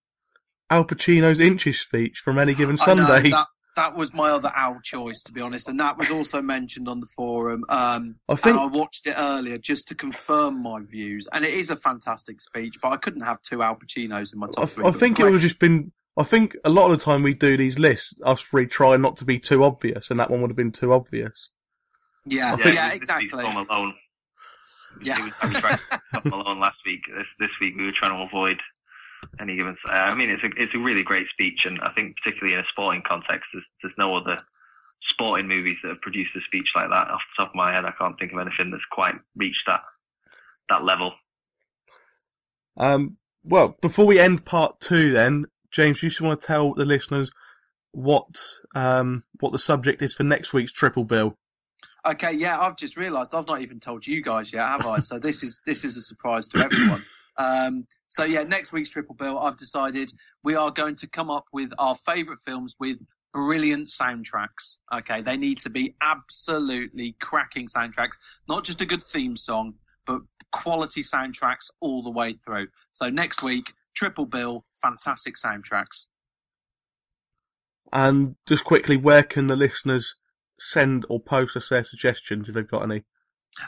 Al 0.71 0.85
Pacino's 0.85 1.41
Inches 1.41 1.81
speech 1.81 2.19
from 2.19 2.39
any 2.39 2.55
given 2.55 2.77
I 2.81 2.95
know, 2.95 3.07
Sunday. 3.07 3.31
that, 3.31 3.47
that 3.77 3.95
was 3.97 4.13
my 4.13 4.31
other 4.31 4.51
Al 4.55 4.81
choice, 4.83 5.23
to 5.25 5.33
be 5.33 5.41
honest, 5.41 5.69
and 5.69 5.79
that 5.81 5.97
was 5.99 6.11
also 6.11 6.43
mentioned 6.43 6.89
on 6.89 7.01
the 7.01 7.07
forum. 7.07 7.65
Um, 7.69 8.17
I 8.29 8.35
think- 8.37 8.57
and 8.57 8.61
I 8.61 8.67
watched 8.67 9.07
it 9.07 9.15
earlier 9.17 9.59
just 9.59 9.89
to 9.89 9.95
confirm 9.95 10.63
my 10.63 10.81
views, 10.81 11.29
and 11.33 11.45
it 11.45 11.55
is 11.55 11.71
a 11.71 11.77
fantastic 11.77 12.41
speech. 12.41 12.77
But 12.83 12.93
I 12.93 12.97
couldn't 12.97 13.23
have 13.23 13.41
two 13.43 13.63
Al 13.63 13.77
Pacinos 13.77 14.33
in 14.33 14.39
my 14.41 14.47
top 14.49 14.65
I, 14.65 14.67
three. 14.67 14.85
I 14.87 14.91
think 14.93 15.19
it 15.19 15.23
great- 15.23 15.25
would 15.33 15.41
have 15.41 15.43
just 15.43 15.59
been. 15.59 15.93
I 16.19 16.25
think 16.25 16.57
a 16.65 16.69
lot 16.69 16.91
of 16.91 16.99
the 16.99 17.03
time 17.03 17.23
we 17.23 17.33
do 17.33 17.57
these 17.57 17.79
lists, 17.79 18.13
us 18.23 18.43
three 18.43 18.67
try 18.67 18.99
not 18.99 19.17
to 19.19 19.25
be 19.25 19.39
too 19.39 19.65
obvious, 19.65 20.11
and 20.11 20.21
that 20.21 20.31
one 20.31 20.43
would 20.43 20.51
have 20.51 20.57
been 20.59 20.73
too 20.73 20.93
obvious. 20.93 21.49
yeah, 22.27 22.49
I 22.49 22.51
yeah, 22.51 22.57
think- 22.57 22.65
this- 22.65 22.75
this 22.85 22.95
exactly. 22.95 23.45
Week's 24.99 25.11
Home 25.11 25.17
Alone. 25.17 25.17
Yeah. 25.17 25.17
He 25.17 25.23
was, 25.23 25.33
he 25.41 25.49
was 25.49 25.57
trying 25.59 25.79
to 25.79 26.03
Home 26.31 26.33
Alone 26.33 26.61
last 26.61 26.79
week. 26.87 27.01
This, 27.09 27.27
this 27.39 27.51
week 27.61 27.75
we 27.77 27.85
were 27.85 27.93
trying 27.93 28.17
to 28.17 28.25
avoid 28.25 28.59
any 29.41 29.57
given. 29.57 29.77
Uh, 29.89 29.93
I 29.93 30.15
mean, 30.15 30.31
it's 30.31 30.43
a 30.43 30.51
it's 30.57 30.75
a 30.75 30.79
really 30.79 31.03
great 31.03 31.29
speech, 31.29 31.65
and 31.65 31.81
I 31.81 31.93
think 31.93 32.17
particularly 32.23 32.55
in 32.55 32.61
a 32.61 32.69
sporting 32.71 33.03
context, 33.07 33.49
there's 33.53 33.65
there's 33.83 33.95
no 33.99 34.17
other 34.17 34.39
sporting 35.11 35.49
movies 35.49 35.77
that 35.83 35.91
have 35.91 36.01
produced 36.01 36.31
a 36.37 36.41
speech 36.47 36.69
like 36.75 36.89
that. 36.91 37.09
Off 37.09 37.21
the 37.37 37.45
top 37.45 37.51
of 37.51 37.57
my 37.57 37.73
head, 37.73 37.85
I 37.85 37.93
can't 37.99 38.19
think 38.19 38.33
of 38.33 38.39
anything 38.39 38.71
that's 38.71 38.85
quite 38.91 39.15
reached 39.37 39.63
that 39.67 39.83
that 40.69 40.85
level. 40.85 41.13
Um, 42.77 43.19
well, 43.45 43.77
before 43.81 44.07
we 44.07 44.19
end 44.19 44.45
part 44.45 44.81
two, 44.81 45.13
then 45.13 45.47
James, 45.71 46.03
you 46.03 46.09
just 46.09 46.21
want 46.21 46.41
to 46.41 46.47
tell 46.47 46.75
the 46.75 46.85
listeners 46.85 47.31
what 47.95 48.43
um 48.75 49.23
what 49.41 49.53
the 49.53 49.59
subject 49.59 50.01
is 50.01 50.15
for 50.15 50.25
next 50.25 50.53
week's 50.53 50.73
triple 50.73 51.05
bill. 51.05 51.37
Okay, 52.05 52.33
yeah, 52.33 52.59
I've 52.59 52.77
just 52.77 52.97
realised 52.97 53.33
I've 53.33 53.47
not 53.47 53.61
even 53.61 53.79
told 53.79 54.07
you 54.07 54.23
guys 54.23 54.53
yet, 54.53 54.67
have 54.67 54.87
I? 54.87 55.01
so 55.01 55.19
this 55.19 55.43
is 55.43 55.61
this 55.67 55.85
is 55.85 55.97
a 55.97 56.03
surprise 56.03 56.49
to 56.49 56.59
everyone. 56.59 57.05
Um, 57.39 57.87
so 58.09 58.25
yeah, 58.25 58.43
next 58.43 58.73
week's 58.73 58.91
triple 58.91 59.15
bill, 59.15 59.39
I've 59.39 59.57
decided 59.57 60.13
we 60.45 60.55
are 60.55 60.71
going 60.71 60.97
to 60.97 61.07
come 61.07 61.31
up 61.31 61.47
with 61.53 61.71
our 61.79 61.95
favourite 61.95 62.41
films 62.45 62.77
with 62.79 62.99
brilliant 63.33 63.89
soundtracks. 63.89 64.79
Okay, 64.93 65.23
they 65.23 65.37
need 65.37 65.59
to 65.61 65.71
be 65.71 65.95
absolutely 66.03 67.17
cracking 67.21 67.69
soundtracks, 67.69 68.17
not 68.49 68.65
just 68.65 68.81
a 68.81 68.87
good 68.87 69.03
theme 69.03 69.37
song, 69.37 69.75
but 70.07 70.21
quality 70.53 71.03
soundtracks 71.03 71.71
all 71.81 72.03
the 72.03 72.11
way 72.11 72.35
through. 72.35 72.69
So 72.93 73.09
next 73.09 73.43
week, 73.43 73.73
triple 73.95 74.27
bill, 74.27 74.65
fantastic 74.75 75.37
soundtracks. 75.37 76.07
And 77.93 78.37
just 78.47 78.65
quickly, 78.65 78.97
where 78.97 79.23
can 79.23 79.47
the 79.47 79.57
listeners 79.57 80.15
send 80.63 81.05
or 81.09 81.21
post 81.21 81.57
us 81.57 81.69
their 81.69 81.85
suggestions 81.85 82.49
if 82.49 82.55
they've 82.55 82.67
got 82.69 82.83
any? 82.83 83.05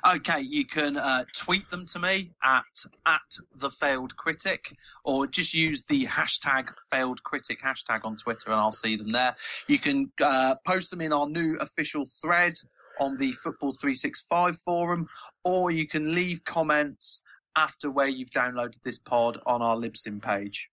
Okay, 0.07 0.41
you 0.41 0.65
can 0.65 0.97
uh, 0.97 1.25
tweet 1.37 1.69
them 1.69 1.85
to 1.87 1.99
me 1.99 2.33
at 2.43 2.65
at 3.05 3.21
the 3.55 3.71
failed 3.71 4.17
critic, 4.17 4.75
or 5.05 5.27
just 5.27 5.53
use 5.53 5.85
the 5.85 6.07
hashtag 6.07 6.69
failed 6.91 7.23
critic 7.23 7.59
hashtag 7.63 8.01
on 8.05 8.17
Twitter, 8.17 8.51
and 8.51 8.61
I'll 8.61 8.73
see 8.73 8.97
them 8.97 9.13
there. 9.13 9.37
You 9.69 9.79
can 9.79 10.11
uh, 10.23 10.55
post 10.67 10.91
them 10.91 11.03
in 11.03 11.13
our 11.13 11.29
new 11.29 11.57
official 11.57 12.05
thread 12.23 12.55
on 12.99 13.19
the 13.19 13.33
Football 13.33 13.73
365 13.73 14.57
forum, 14.59 15.07
or 15.45 15.71
you 15.71 15.87
can 15.87 16.15
leave 16.15 16.45
comments 16.45 17.23
after 17.57 17.91
where 17.91 18.09
you've 18.09 18.31
downloaded 18.31 18.83
this 18.85 18.99
pod 18.99 19.39
on 19.47 19.61
our 19.61 19.77
Libsyn 19.77 20.23
page. 20.23 20.71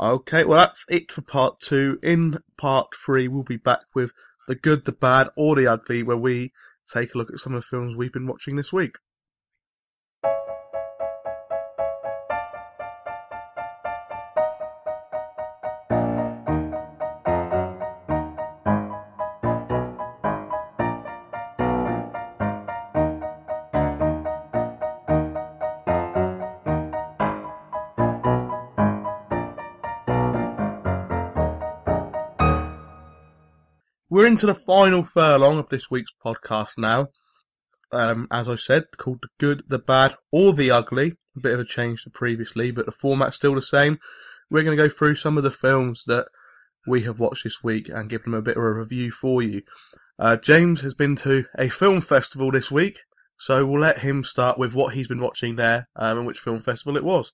Okay, 0.00 0.44
well, 0.44 0.58
that's 0.58 0.84
it 0.88 1.12
for 1.12 1.20
part 1.20 1.60
two. 1.60 1.98
In 2.02 2.38
part 2.56 2.88
three, 2.94 3.28
we'll 3.28 3.42
be 3.42 3.58
back 3.58 3.82
with 3.94 4.12
the 4.48 4.54
good, 4.54 4.84
the 4.84 4.92
bad, 4.92 5.28
or 5.36 5.56
the 5.56 5.66
ugly, 5.66 6.02
where 6.02 6.16
we 6.16 6.52
take 6.86 7.14
a 7.14 7.18
look 7.18 7.32
at 7.32 7.40
some 7.40 7.54
of 7.54 7.62
the 7.62 7.66
films 7.68 7.96
we've 7.96 8.12
been 8.12 8.26
watching 8.26 8.56
this 8.56 8.72
week. 8.72 8.96
We're 34.22 34.28
into 34.28 34.46
the 34.46 34.54
final 34.54 35.02
furlong 35.02 35.58
of 35.58 35.68
this 35.68 35.90
week's 35.90 36.12
podcast 36.24 36.78
now. 36.78 37.08
Um, 37.90 38.28
as 38.30 38.48
I 38.48 38.54
said, 38.54 38.84
called 38.96 39.18
The 39.20 39.28
Good, 39.40 39.64
The 39.66 39.80
Bad, 39.80 40.14
or 40.30 40.52
The 40.52 40.70
Ugly. 40.70 41.14
A 41.36 41.40
bit 41.40 41.54
of 41.54 41.58
a 41.58 41.64
change 41.64 42.04
to 42.04 42.10
previously, 42.10 42.70
but 42.70 42.86
the 42.86 42.92
format's 42.92 43.34
still 43.34 43.56
the 43.56 43.60
same. 43.60 43.98
We're 44.48 44.62
going 44.62 44.76
to 44.76 44.88
go 44.88 44.88
through 44.88 45.16
some 45.16 45.36
of 45.36 45.42
the 45.42 45.50
films 45.50 46.04
that 46.06 46.28
we 46.86 47.02
have 47.02 47.18
watched 47.18 47.42
this 47.42 47.64
week 47.64 47.88
and 47.88 48.08
give 48.08 48.22
them 48.22 48.34
a 48.34 48.40
bit 48.40 48.56
of 48.56 48.62
a 48.62 48.72
review 48.72 49.10
for 49.10 49.42
you. 49.42 49.62
Uh, 50.20 50.36
James 50.36 50.82
has 50.82 50.94
been 50.94 51.16
to 51.16 51.46
a 51.58 51.68
film 51.68 52.00
festival 52.00 52.52
this 52.52 52.70
week, 52.70 53.00
so 53.40 53.66
we'll 53.66 53.80
let 53.80 53.98
him 53.98 54.22
start 54.22 54.56
with 54.56 54.72
what 54.72 54.94
he's 54.94 55.08
been 55.08 55.20
watching 55.20 55.56
there 55.56 55.88
um, 55.96 56.18
and 56.18 56.26
which 56.28 56.38
film 56.38 56.62
festival 56.62 56.96
it 56.96 57.02
was. 57.02 57.32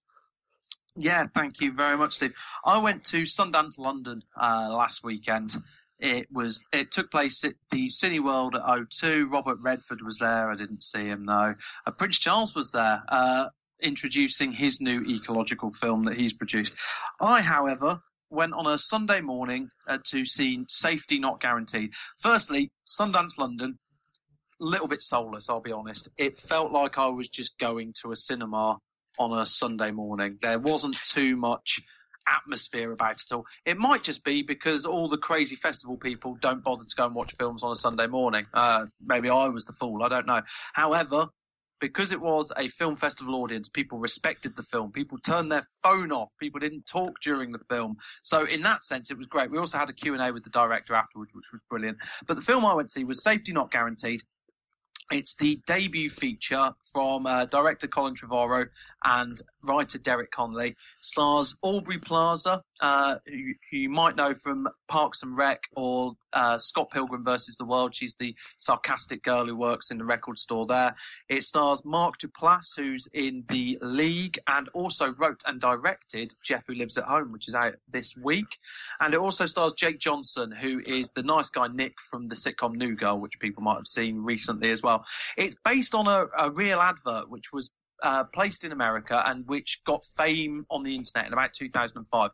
Yeah, 0.96 1.26
thank 1.34 1.60
you 1.60 1.72
very 1.72 1.98
much, 1.98 2.14
Steve. 2.14 2.34
I 2.64 2.78
went 2.78 3.04
to 3.04 3.22
Sundance 3.22 3.78
London 3.78 4.22
uh, 4.40 4.68
last 4.70 5.04
weekend. 5.04 5.58
It 6.00 6.28
was 6.30 6.62
it 6.72 6.92
took 6.92 7.10
place 7.10 7.44
at 7.44 7.54
the 7.72 7.86
Cineworld 7.86 8.54
at 8.54 8.62
O2. 8.62 9.30
Robert 9.30 9.58
Redford 9.60 10.02
was 10.02 10.18
there. 10.18 10.50
I 10.50 10.54
didn't 10.54 10.80
see 10.80 11.06
him 11.06 11.26
though. 11.26 11.54
Uh, 11.86 11.90
Prince 11.90 12.18
Charles 12.18 12.54
was 12.54 12.70
there, 12.70 13.02
uh, 13.08 13.48
introducing 13.82 14.52
his 14.52 14.80
new 14.80 15.02
ecological 15.02 15.70
film 15.70 16.04
that 16.04 16.16
he's 16.16 16.32
produced. 16.32 16.74
I, 17.20 17.40
however, 17.40 18.00
went 18.30 18.52
on 18.52 18.66
a 18.66 18.78
Sunday 18.78 19.20
morning 19.20 19.70
uh, 19.88 19.98
to 20.04 20.24
see 20.24 20.64
Safety 20.68 21.18
Not 21.18 21.40
Guaranteed. 21.40 21.92
Firstly, 22.18 22.70
Sundance 22.86 23.38
London, 23.38 23.78
a 24.60 24.64
little 24.64 24.88
bit 24.88 25.02
soulless. 25.02 25.48
I'll 25.48 25.60
be 25.60 25.72
honest. 25.72 26.08
It 26.16 26.36
felt 26.36 26.70
like 26.70 26.98
I 26.98 27.06
was 27.06 27.28
just 27.28 27.58
going 27.58 27.92
to 28.02 28.12
a 28.12 28.16
cinema 28.16 28.78
on 29.18 29.36
a 29.36 29.46
Sunday 29.46 29.90
morning. 29.90 30.38
There 30.40 30.58
wasn't 30.58 30.96
too 30.96 31.36
much 31.36 31.80
atmosphere 32.36 32.92
about 32.92 33.20
it 33.20 33.32
all. 33.32 33.46
It 33.64 33.78
might 33.78 34.02
just 34.02 34.24
be 34.24 34.42
because 34.42 34.84
all 34.84 35.08
the 35.08 35.18
crazy 35.18 35.56
festival 35.56 35.96
people 35.96 36.36
don't 36.40 36.62
bother 36.62 36.84
to 36.84 36.96
go 36.96 37.06
and 37.06 37.14
watch 37.14 37.34
films 37.38 37.62
on 37.62 37.72
a 37.72 37.76
Sunday 37.76 38.06
morning. 38.06 38.46
Uh, 38.52 38.86
maybe 39.04 39.30
I 39.30 39.48
was 39.48 39.64
the 39.64 39.72
fool. 39.72 40.02
I 40.02 40.08
don't 40.08 40.26
know. 40.26 40.42
However, 40.74 41.28
because 41.80 42.12
it 42.12 42.20
was 42.20 42.52
a 42.56 42.68
film 42.68 42.96
festival 42.96 43.36
audience, 43.36 43.68
people 43.68 43.98
respected 43.98 44.56
the 44.56 44.62
film. 44.62 44.92
People 44.92 45.18
turned 45.18 45.50
their 45.50 45.66
phone 45.82 46.10
off. 46.12 46.30
People 46.40 46.60
didn't 46.60 46.86
talk 46.86 47.20
during 47.22 47.52
the 47.52 47.60
film. 47.70 47.96
So 48.22 48.44
in 48.44 48.62
that 48.62 48.84
sense, 48.84 49.10
it 49.10 49.18
was 49.18 49.26
great. 49.26 49.50
We 49.50 49.58
also 49.58 49.78
had 49.78 49.88
a 49.88 49.92
Q&A 49.92 50.32
with 50.32 50.44
the 50.44 50.50
director 50.50 50.94
afterwards, 50.94 51.32
which 51.34 51.46
was 51.52 51.60
brilliant. 51.68 51.98
But 52.26 52.34
the 52.34 52.42
film 52.42 52.64
I 52.64 52.74
went 52.74 52.88
to 52.88 52.92
see 52.92 53.04
was 53.04 53.22
Safety 53.22 53.52
Not 53.52 53.70
Guaranteed. 53.70 54.22
It's 55.10 55.34
the 55.36 55.60
debut 55.66 56.10
feature 56.10 56.72
from 56.92 57.26
uh, 57.26 57.46
director 57.46 57.86
Colin 57.86 58.14
Trevorrow 58.14 58.66
and 59.04 59.40
writer 59.68 59.98
Derek 59.98 60.30
Connolly. 60.30 60.74
Stars 61.00 61.56
Aubrey 61.62 61.98
Plaza, 61.98 62.62
uh, 62.80 63.16
who, 63.26 63.52
who, 63.70 63.76
you 63.76 63.88
might 63.90 64.16
know 64.16 64.34
from 64.34 64.68
Parks 64.88 65.22
and 65.22 65.36
Rec 65.36 65.62
or 65.76 66.12
uh, 66.32 66.58
Scott 66.58 66.90
Pilgrim 66.90 67.24
versus 67.24 67.56
the 67.56 67.64
World. 67.64 67.94
She's 67.94 68.14
the 68.18 68.34
sarcastic 68.56 69.22
girl 69.22 69.46
who 69.46 69.56
works 69.56 69.90
in 69.90 69.98
the 69.98 70.04
record 70.04 70.38
store 70.38 70.66
there. 70.66 70.94
It 71.28 71.44
stars 71.44 71.84
Mark 71.84 72.16
Duplass, 72.18 72.76
who's 72.76 73.08
in 73.12 73.44
The 73.48 73.78
League 73.82 74.38
and 74.46 74.68
also 74.74 75.14
wrote 75.18 75.42
and 75.46 75.60
directed 75.60 76.34
Jeff 76.44 76.64
Who 76.66 76.74
Lives 76.74 76.96
at 76.96 77.04
Home, 77.04 77.32
which 77.32 77.48
is 77.48 77.54
out 77.54 77.74
this 77.90 78.16
week. 78.16 78.58
And 79.00 79.14
it 79.14 79.20
also 79.20 79.46
stars 79.46 79.72
Jake 79.74 79.98
Johnson, 79.98 80.50
who 80.50 80.80
is 80.86 81.10
the 81.14 81.22
nice 81.22 81.50
guy 81.50 81.68
Nick 81.68 81.94
from 82.00 82.28
the 82.28 82.34
sitcom 82.34 82.74
New 82.74 82.96
Girl, 82.96 83.18
which 83.18 83.38
people 83.38 83.62
might 83.62 83.76
have 83.76 83.86
seen 83.86 84.22
recently 84.22 84.70
as 84.70 84.82
well. 84.82 85.04
It's 85.36 85.56
based 85.64 85.94
on 85.94 86.06
a, 86.06 86.26
a 86.38 86.50
real 86.50 86.80
advert 86.80 87.30
which 87.30 87.52
was 87.52 87.70
uh, 88.02 88.24
placed 88.24 88.64
in 88.64 88.72
America 88.72 89.22
and 89.26 89.46
which 89.46 89.80
got 89.84 90.04
fame 90.16 90.66
on 90.70 90.82
the 90.82 90.94
internet 90.94 91.26
in 91.26 91.32
about 91.32 91.52
2005. 91.54 92.30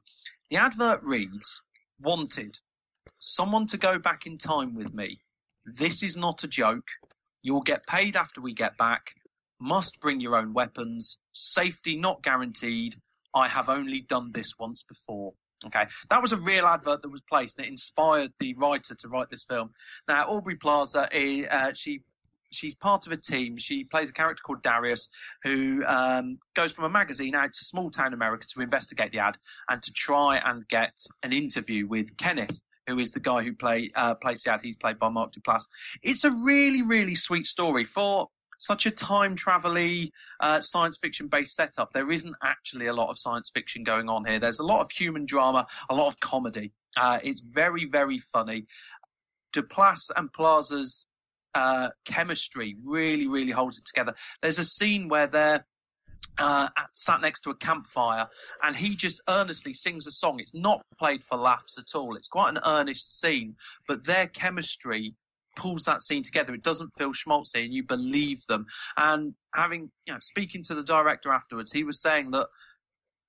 The 0.50 0.56
advert 0.56 1.02
reads, 1.02 1.62
Wanted, 2.00 2.58
someone 3.18 3.66
to 3.68 3.76
go 3.76 3.98
back 3.98 4.26
in 4.26 4.38
time 4.38 4.74
with 4.74 4.92
me. 4.94 5.20
This 5.64 6.02
is 6.02 6.16
not 6.16 6.44
a 6.44 6.48
joke. 6.48 6.88
You'll 7.42 7.62
get 7.62 7.86
paid 7.86 8.16
after 8.16 8.40
we 8.40 8.52
get 8.52 8.76
back. 8.76 9.14
Must 9.60 10.00
bring 10.00 10.20
your 10.20 10.36
own 10.36 10.52
weapons. 10.52 11.18
Safety 11.32 11.96
not 11.96 12.22
guaranteed. 12.22 12.96
I 13.34 13.48
have 13.48 13.68
only 13.68 14.00
done 14.00 14.32
this 14.32 14.52
once 14.58 14.82
before. 14.82 15.34
Okay, 15.66 15.86
that 16.10 16.20
was 16.20 16.32
a 16.32 16.36
real 16.36 16.66
advert 16.66 17.00
that 17.02 17.10
was 17.10 17.22
placed, 17.22 17.58
and 17.58 17.66
it 17.66 17.70
inspired 17.70 18.32
the 18.38 18.54
writer 18.54 18.94
to 18.94 19.08
write 19.08 19.30
this 19.30 19.44
film. 19.44 19.70
Now, 20.06 20.24
Aubrey 20.26 20.56
Plaza, 20.56 21.08
eh, 21.10 21.46
uh, 21.46 21.72
she 21.72 22.02
she's 22.54 22.74
part 22.74 23.06
of 23.06 23.12
a 23.12 23.16
team. 23.16 23.56
She 23.56 23.84
plays 23.84 24.08
a 24.08 24.12
character 24.12 24.42
called 24.44 24.62
Darius, 24.62 25.10
who 25.42 25.84
um, 25.86 26.38
goes 26.54 26.72
from 26.72 26.84
a 26.84 26.90
magazine 26.90 27.34
out 27.34 27.52
to 27.54 27.64
small 27.64 27.90
town 27.90 28.14
America 28.14 28.46
to 28.54 28.60
investigate 28.60 29.12
the 29.12 29.18
ad 29.18 29.36
and 29.68 29.82
to 29.82 29.92
try 29.92 30.40
and 30.44 30.66
get 30.68 30.98
an 31.22 31.32
interview 31.32 31.86
with 31.86 32.16
Kenneth, 32.16 32.60
who 32.86 32.98
is 32.98 33.12
the 33.12 33.20
guy 33.20 33.42
who 33.42 33.54
play 33.54 33.90
uh, 33.94 34.14
plays 34.14 34.42
the 34.42 34.52
ad. 34.52 34.60
He's 34.62 34.76
played 34.76 34.98
by 34.98 35.08
Mark 35.08 35.32
Duplass. 35.32 35.64
It's 36.02 36.24
a 36.24 36.30
really, 36.30 36.82
really 36.82 37.14
sweet 37.14 37.46
story 37.46 37.84
for 37.84 38.28
such 38.58 38.86
a 38.86 38.90
time 38.90 39.36
travel 39.36 39.76
uh, 40.40 40.60
science 40.60 40.98
fiction 41.00 41.28
based 41.28 41.54
setup. 41.54 41.92
There 41.92 42.10
isn't 42.10 42.34
actually 42.42 42.86
a 42.86 42.92
lot 42.92 43.10
of 43.10 43.18
science 43.18 43.50
fiction 43.52 43.84
going 43.84 44.08
on 44.08 44.24
here. 44.24 44.38
There's 44.38 44.58
a 44.58 44.64
lot 44.64 44.80
of 44.80 44.90
human 44.90 45.26
drama, 45.26 45.66
a 45.90 45.94
lot 45.94 46.08
of 46.08 46.20
comedy. 46.20 46.72
Uh, 46.96 47.18
it's 47.22 47.40
very, 47.40 47.84
very 47.84 48.18
funny. 48.18 48.66
Duplass 49.52 50.10
and 50.16 50.32
Plaza's 50.32 51.06
uh, 51.54 51.90
chemistry 52.04 52.76
really, 52.84 53.26
really 53.26 53.52
holds 53.52 53.78
it 53.78 53.84
together. 53.84 54.14
There's 54.42 54.58
a 54.58 54.64
scene 54.64 55.08
where 55.08 55.26
they're 55.26 55.64
uh, 56.38 56.68
sat 56.92 57.20
next 57.20 57.42
to 57.42 57.50
a 57.50 57.54
campfire 57.54 58.26
and 58.62 58.74
he 58.74 58.96
just 58.96 59.20
earnestly 59.28 59.72
sings 59.72 60.06
a 60.06 60.10
song. 60.10 60.40
It's 60.40 60.54
not 60.54 60.82
played 60.98 61.22
for 61.22 61.36
laughs 61.36 61.78
at 61.78 61.94
all. 61.94 62.16
It's 62.16 62.28
quite 62.28 62.50
an 62.50 62.60
earnest 62.66 63.20
scene, 63.20 63.56
but 63.86 64.04
their 64.04 64.26
chemistry 64.26 65.14
pulls 65.56 65.84
that 65.84 66.02
scene 66.02 66.22
together. 66.22 66.52
It 66.52 66.62
doesn't 66.62 66.94
feel 66.98 67.12
schmaltzy 67.12 67.64
and 67.64 67.72
you 67.72 67.84
believe 67.84 68.44
them. 68.46 68.66
And 68.96 69.34
having, 69.54 69.90
you 70.06 70.12
know, 70.12 70.18
speaking 70.20 70.62
to 70.64 70.74
the 70.74 70.82
director 70.82 71.32
afterwards, 71.32 71.72
he 71.72 71.84
was 71.84 72.00
saying 72.00 72.32
that 72.32 72.48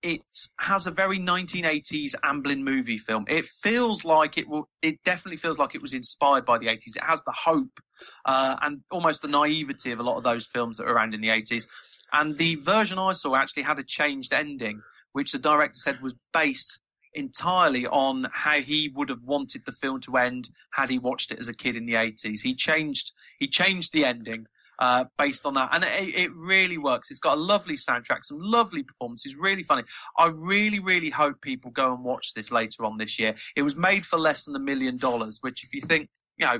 it 0.05 0.21
has 0.59 0.85
a 0.85 0.91
very 0.91 1.17
1980s 1.17 2.13
Amblin 2.23 2.61
movie 2.61 2.99
film. 2.99 3.25
It 3.27 3.47
feels 3.47 4.05
like 4.05 4.37
it 4.37 4.47
will. 4.47 4.69
It 4.83 5.03
definitely 5.03 5.37
feels 5.37 5.57
like 5.57 5.73
it 5.73 5.81
was 5.81 5.95
inspired 5.95 6.45
by 6.45 6.59
the 6.59 6.67
80s. 6.67 6.95
It 6.95 7.03
has 7.03 7.23
the 7.23 7.33
hope 7.33 7.79
uh, 8.23 8.55
and 8.61 8.81
almost 8.91 9.23
the 9.23 9.27
naivety 9.27 9.91
of 9.91 9.99
a 9.99 10.03
lot 10.03 10.17
of 10.17 10.23
those 10.23 10.45
films 10.45 10.77
that 10.77 10.85
were 10.85 10.93
around 10.93 11.15
in 11.15 11.21
the 11.21 11.29
80s. 11.29 11.65
And 12.13 12.37
the 12.37 12.53
version 12.53 12.99
I 12.99 13.13
saw 13.13 13.35
actually 13.35 13.63
had 13.63 13.79
a 13.79 13.83
changed 13.83 14.31
ending, 14.31 14.83
which 15.13 15.31
the 15.31 15.39
director 15.39 15.79
said 15.79 16.01
was 16.03 16.13
based 16.31 16.79
entirely 17.15 17.87
on 17.87 18.27
how 18.31 18.61
he 18.61 18.91
would 18.93 19.09
have 19.09 19.23
wanted 19.23 19.63
the 19.65 19.71
film 19.71 20.01
to 20.01 20.17
end 20.17 20.49
had 20.73 20.91
he 20.91 20.99
watched 20.99 21.31
it 21.31 21.39
as 21.39 21.49
a 21.49 21.53
kid 21.53 21.75
in 21.75 21.87
the 21.87 21.93
80s. 21.93 22.41
He 22.41 22.53
changed 22.53 23.11
he 23.39 23.47
changed 23.47 23.91
the 23.91 24.05
ending 24.05 24.45
uh, 24.79 25.05
based 25.17 25.45
on 25.45 25.53
that. 25.55 25.69
And 25.71 25.83
it, 25.83 26.15
it, 26.15 26.31
really 26.35 26.77
works. 26.77 27.11
It's 27.11 27.19
got 27.19 27.37
a 27.37 27.41
lovely 27.41 27.75
soundtrack, 27.75 28.23
some 28.23 28.39
lovely 28.39 28.83
performances, 28.83 29.35
really 29.35 29.63
funny. 29.63 29.83
I 30.17 30.27
really, 30.27 30.79
really 30.79 31.09
hope 31.09 31.41
people 31.41 31.71
go 31.71 31.93
and 31.93 32.03
watch 32.03 32.33
this 32.33 32.51
later 32.51 32.85
on 32.85 32.97
this 32.97 33.17
year. 33.19 33.35
It 33.55 33.61
was 33.61 33.75
made 33.75 34.05
for 34.05 34.17
less 34.17 34.45
than 34.45 34.55
a 34.55 34.59
million 34.59 34.97
dollars, 34.97 35.39
which 35.41 35.63
if 35.63 35.73
you 35.73 35.81
think, 35.81 36.09
you 36.37 36.45
know, 36.45 36.59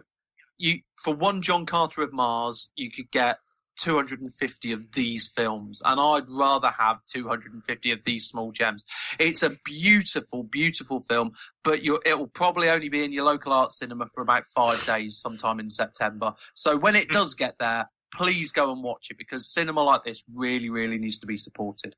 you 0.57 0.79
for 0.95 1.13
one 1.13 1.41
John 1.41 1.65
Carter 1.65 2.01
of 2.01 2.13
Mars, 2.13 2.71
you 2.75 2.89
could 2.89 3.11
get 3.11 3.37
250 3.77 4.71
of 4.71 4.91
these 4.93 5.27
films, 5.27 5.81
and 5.83 5.99
I'd 5.99 6.29
rather 6.29 6.71
have 6.77 6.97
250 7.11 7.91
of 7.91 7.99
these 8.05 8.25
small 8.25 8.51
gems. 8.51 8.83
It's 9.19 9.43
a 9.43 9.57
beautiful, 9.63 10.43
beautiful 10.43 11.01
film, 11.01 11.31
but 11.63 11.79
it 11.83 12.17
will 12.17 12.27
probably 12.27 12.69
only 12.69 12.89
be 12.89 13.03
in 13.03 13.11
your 13.11 13.25
local 13.25 13.53
art 13.53 13.71
cinema 13.71 14.07
for 14.13 14.21
about 14.21 14.45
five 14.45 14.85
days, 14.85 15.17
sometime 15.17 15.59
in 15.59 15.69
September. 15.69 16.33
So 16.53 16.77
when 16.77 16.95
it 16.95 17.09
does 17.09 17.33
get 17.33 17.55
there, 17.59 17.89
please 18.15 18.51
go 18.51 18.71
and 18.71 18.83
watch 18.83 19.07
it 19.09 19.17
because 19.17 19.51
cinema 19.51 19.83
like 19.83 20.03
this 20.03 20.23
really, 20.33 20.69
really 20.69 20.97
needs 20.97 21.19
to 21.19 21.27
be 21.27 21.37
supported. 21.37 21.95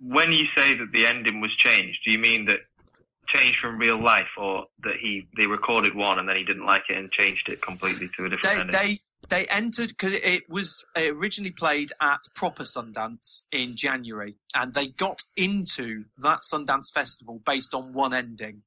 When 0.00 0.32
you 0.32 0.46
say 0.56 0.74
that 0.74 0.90
the 0.92 1.06
ending 1.06 1.40
was 1.40 1.54
changed, 1.56 2.00
do 2.04 2.10
you 2.10 2.18
mean 2.18 2.46
that 2.46 2.58
changed 3.28 3.58
from 3.60 3.78
real 3.78 4.02
life, 4.02 4.28
or 4.36 4.66
that 4.82 4.96
he 5.00 5.28
they 5.36 5.46
recorded 5.46 5.94
one 5.94 6.18
and 6.18 6.28
then 6.28 6.36
he 6.36 6.44
didn't 6.44 6.66
like 6.66 6.82
it 6.88 6.96
and 6.96 7.10
changed 7.12 7.48
it 7.48 7.62
completely 7.62 8.10
to 8.16 8.24
a 8.24 8.28
different 8.30 8.42
they, 8.42 8.60
ending? 8.60 8.70
They 8.72 8.98
they 9.28 9.46
entered 9.46 9.88
because 9.88 10.14
it 10.14 10.48
was 10.48 10.84
it 10.96 11.14
originally 11.14 11.52
played 11.52 11.92
at 12.00 12.20
proper 12.34 12.64
Sundance 12.64 13.44
in 13.52 13.76
January, 13.76 14.36
and 14.54 14.74
they 14.74 14.88
got 14.88 15.22
into 15.36 16.04
that 16.18 16.40
Sundance 16.52 16.92
festival 16.92 17.40
based 17.44 17.74
on 17.74 17.92
one 17.92 18.12
ending. 18.12 18.62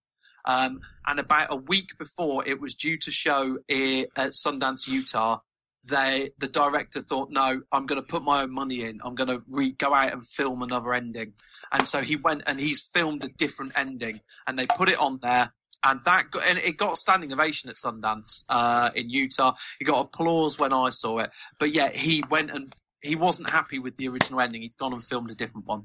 Um, 0.47 0.81
and 1.07 1.19
about 1.19 1.47
a 1.49 1.55
week 1.55 1.97
before 1.97 2.47
it 2.47 2.61
was 2.61 2.75
due 2.75 2.97
to 2.99 3.11
show 3.11 3.57
at 3.67 4.31
Sundance, 4.45 4.87
Utah, 4.87 5.39
they 5.87 6.31
the 6.39 6.47
director 6.47 7.01
thought, 7.01 7.29
no, 7.29 7.61
I'm 7.71 7.85
going 7.85 8.01
to 8.01 8.05
put 8.05 8.23
my 8.23 8.43
own 8.43 8.53
money 8.53 8.83
in. 8.83 8.99
I'm 9.03 9.15
going 9.15 9.29
to 9.29 9.41
re- 9.47 9.73
go 9.73 9.93
out 9.93 10.13
and 10.13 10.25
film 10.25 10.61
another 10.61 10.93
ending. 10.93 11.33
And 11.71 11.87
so 11.87 12.01
he 12.01 12.15
went 12.15 12.43
and 12.47 12.59
he's 12.59 12.81
filmed 12.81 13.23
a 13.23 13.29
different 13.29 13.73
ending, 13.77 14.21
and 14.47 14.57
they 14.57 14.65
put 14.65 14.89
it 14.89 14.99
on 14.99 15.19
there. 15.21 15.53
And 15.83 15.99
that 16.05 16.31
got, 16.31 16.43
and 16.47 16.57
it 16.57 16.77
got 16.77 16.93
a 16.93 16.95
standing 16.97 17.31
ovation 17.31 17.69
at 17.69 17.75
Sundance 17.75 18.43
uh, 18.49 18.89
in 18.95 19.09
Utah. 19.09 19.53
He 19.77 19.85
got 19.85 20.05
applause 20.05 20.57
when 20.57 20.73
I 20.73 20.89
saw 20.89 21.19
it, 21.19 21.29
but 21.59 21.73
yeah, 21.73 21.89
he 21.91 22.23
went 22.29 22.49
and 22.49 22.75
he 23.01 23.15
wasn't 23.15 23.51
happy 23.51 23.77
with 23.77 23.95
the 23.97 24.07
original 24.07 24.39
ending. 24.39 24.63
He's 24.63 24.75
gone 24.75 24.93
and 24.93 25.03
filmed 25.03 25.29
a 25.29 25.35
different 25.35 25.67
one. 25.67 25.83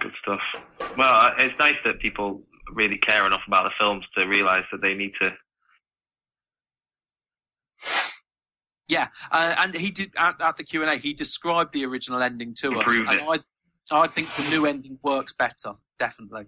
Good 0.00 0.12
stuff. 0.22 0.40
Well, 0.96 1.32
it's 1.38 1.58
nice 1.58 1.76
that 1.84 2.00
people 2.00 2.42
really 2.72 2.96
care 2.98 3.26
enough 3.26 3.42
about 3.46 3.64
the 3.64 3.70
films 3.78 4.04
to 4.16 4.26
realise 4.26 4.64
that 4.72 4.80
they 4.80 4.94
need 4.94 5.12
to 5.20 5.34
Yeah, 8.88 9.08
uh, 9.32 9.54
and 9.58 9.74
he 9.74 9.90
did 9.90 10.12
at, 10.16 10.40
at 10.40 10.56
the 10.56 10.64
Q 10.64 10.82
and 10.82 10.90
A. 10.90 10.96
He 10.96 11.12
described 11.12 11.72
the 11.72 11.84
original 11.84 12.22
ending 12.22 12.54
to 12.60 12.72
Improved 12.72 13.08
us, 13.08 13.20
and 13.20 13.42
I, 13.90 14.04
I 14.04 14.06
think 14.06 14.32
the 14.36 14.48
new 14.48 14.66
ending 14.66 14.98
works 15.02 15.32
better. 15.32 15.72
Definitely. 15.98 16.46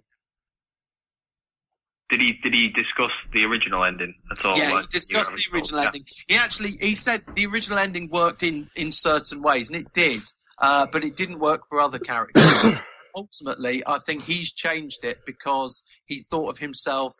Did 2.11 2.23
he 2.23 2.33
did 2.43 2.55
he 2.55 2.69
discuss 2.69 3.11
the 3.33 3.45
original 3.45 3.85
ending 3.85 4.15
at 4.31 4.45
all? 4.45 4.57
Yeah, 4.57 4.73
like, 4.73 4.85
he 4.85 4.99
discussed 4.99 5.35
the 5.35 5.45
original 5.55 5.81
yeah. 5.81 5.87
ending. 5.87 6.05
He 6.27 6.37
actually 6.37 6.79
he 6.81 6.95
said 6.95 7.23
the 7.35 7.47
original 7.47 7.79
ending 7.79 8.09
worked 8.09 8.43
in 8.43 8.71
in 8.77 8.93
certain 8.93 9.43
ways, 9.43 9.69
and 9.69 9.79
it 9.79 9.93
did, 9.93 10.23
uh, 10.59 10.87
but 10.91 11.05
it 11.05 11.17
didn't 11.17 11.39
work 11.39 11.63
for 11.69 11.81
other 11.81 11.99
characters. 11.99 12.67
Ultimately, 13.17 13.83
I 13.87 13.99
think 13.99 14.25
he's 14.25 14.53
changed 14.53 15.05
it 15.05 15.19
because 15.27 15.83
he 16.07 16.21
thought 16.21 16.49
of 16.51 16.59
himself 16.59 17.17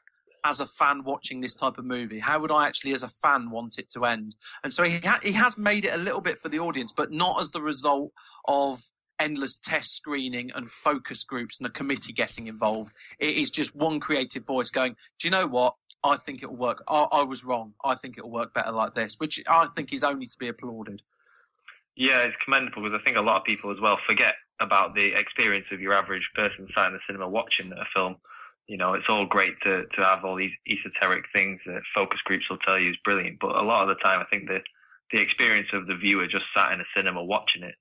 as 0.49 0.61
a 0.61 0.67
fan 0.67 1.05
watching 1.05 1.41
this 1.41 1.55
type 1.55 1.77
of 1.77 1.85
movie? 1.85 2.19
How 2.19 2.41
would 2.41 2.51
I 2.51 2.67
actually, 2.67 2.95
as 2.95 3.03
a 3.03 3.09
fan, 3.09 3.51
want 3.51 3.79
it 3.79 3.91
to 3.93 4.07
end? 4.07 4.35
And 4.65 4.73
so 4.73 4.83
he 4.83 4.99
ha- 4.99 5.21
he 5.23 5.33
has 5.33 5.59
made 5.59 5.85
it 5.85 5.93
a 5.93 5.99
little 5.99 6.23
bit 6.23 6.41
for 6.41 6.49
the 6.49 6.59
audience, 6.59 6.93
but 6.97 7.13
not 7.13 7.41
as 7.41 7.51
the 7.51 7.61
result 7.61 8.13
of 8.47 8.81
endless 9.21 9.57
test 9.57 9.95
screening 9.95 10.51
and 10.55 10.71
focus 10.71 11.25
groups 11.25 11.59
and 11.59 11.67
a 11.67 11.71
committee 11.71 12.13
getting 12.13 12.47
involved. 12.47 12.93
It 13.19 13.37
is 13.37 13.51
just 13.51 13.75
one 13.75 14.01
creative 14.01 14.47
voice 14.47 14.71
going, 14.71 14.97
"Do 15.19 15.29
you 15.29 15.31
know 15.31 15.47
what? 15.47 15.75
I 16.03 16.17
think 16.17 16.43
it 16.43 16.47
will 16.47 16.57
work. 16.57 16.83
I, 16.89 17.07
I 17.13 17.23
was 17.25 17.45
wrong. 17.45 17.75
I 17.85 17.95
think 17.95 18.17
it 18.17 18.25
will 18.25 18.31
work 18.31 18.55
better 18.55 18.73
like 18.73 18.95
this," 18.95 19.17
which 19.19 19.43
I 19.47 19.67
think 19.77 19.93
is 19.93 20.03
only 20.03 20.27
to 20.27 20.39
be 20.39 20.49
applauded. 20.49 21.03
Yeah, 21.95 22.21
it's 22.21 22.37
commendable 22.43 22.85
because 22.85 22.99
I 22.99 23.05
think 23.05 23.17
a 23.17 23.21
lot 23.21 23.39
of 23.39 23.45
people 23.45 23.71
as 23.71 23.81
well 23.81 23.99
forget 24.07 24.35
about 24.61 24.95
the 24.95 25.13
experience 25.15 25.67
of 25.73 25.81
your 25.81 25.93
average 25.93 26.29
person 26.35 26.69
sat 26.75 26.87
in 26.87 26.93
the 26.95 27.01
cinema 27.07 27.29
watching 27.29 27.73
a 27.73 27.85
film 27.95 28.17
you 28.69 28.77
know, 28.77 28.95
it's 28.95 29.07
all 29.09 29.27
great 29.27 29.55
to, 29.63 29.85
to 29.97 30.05
have 30.05 30.25
all 30.25 30.37
these 30.37 30.53
esoteric 30.69 31.25
things 31.35 31.59
that 31.67 31.81
focus 31.95 32.21
groups 32.25 32.45
will 32.51 32.59
tell 32.59 32.79
you 32.79 32.91
is 32.91 32.97
brilliant. 33.05 33.39
But 33.41 33.57
a 33.57 33.63
lot 33.63 33.83
of 33.83 33.89
the 33.89 34.03
time, 34.03 34.21
I 34.21 34.25
think 34.31 34.47
the, 34.47 34.59
the 35.11 35.21
experience 35.21 35.69
of 35.73 35.87
the 35.87 35.97
viewer 35.97 36.27
just 36.27 36.45
sat 36.57 36.73
in 36.73 36.81
a 36.81 36.85
cinema 36.95 37.25
watching 37.25 37.63
it 37.63 37.75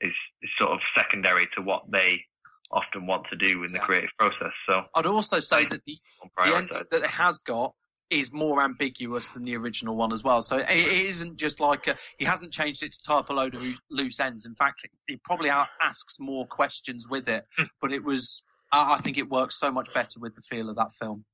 is, 0.00 0.14
is 0.42 0.50
sort 0.58 0.72
of 0.72 0.80
secondary 0.96 1.48
to 1.56 1.62
what 1.62 1.82
they 1.90 2.22
often 2.70 3.06
want 3.06 3.26
to 3.30 3.36
do 3.36 3.62
in 3.64 3.72
the 3.72 3.78
Yeah. 3.78 3.84
creative 3.84 4.10
process. 4.18 4.52
So 4.66 4.84
I'd 4.94 5.04
also 5.06 5.38
say 5.40 5.66
that 5.66 5.84
the, 5.84 5.96
the 6.44 6.56
ending 6.56 6.82
that 6.90 7.02
it 7.02 7.10
has 7.10 7.38
got 7.40 7.74
is 8.08 8.32
more 8.32 8.62
ambiguous 8.62 9.28
than 9.28 9.44
the 9.44 9.56
original 9.56 9.96
one 9.96 10.12
as 10.12 10.24
well. 10.24 10.40
So 10.42 10.56
it, 10.58 10.66
it 10.70 11.06
isn't 11.06 11.36
just 11.36 11.60
like 11.60 11.86
a, 11.86 11.96
he 12.18 12.24
hasn't 12.24 12.52
changed 12.52 12.82
it 12.82 12.92
to 12.92 12.98
type 13.06 13.28
a 13.28 13.32
load 13.34 13.54
of 13.54 13.62
loose 13.90 14.18
ends. 14.20 14.46
In 14.46 14.54
fact, 14.54 14.86
he 15.06 15.16
probably 15.24 15.50
asks 15.50 16.18
more 16.18 16.46
questions 16.46 17.06
with 17.08 17.28
it. 17.28 17.44
Hmm. 17.58 17.64
but 17.80 17.92
it 17.92 18.02
was, 18.02 18.42
I 18.72 18.94
I 18.94 18.98
think 18.98 19.18
it 19.18 19.28
works 19.28 19.58
so 19.58 19.70
much 19.70 19.92
better 19.92 20.18
with 20.18 20.34
the 20.34 20.42
feel 20.42 20.68
of 20.70 20.76
that 20.76 20.92
film. 20.92 21.24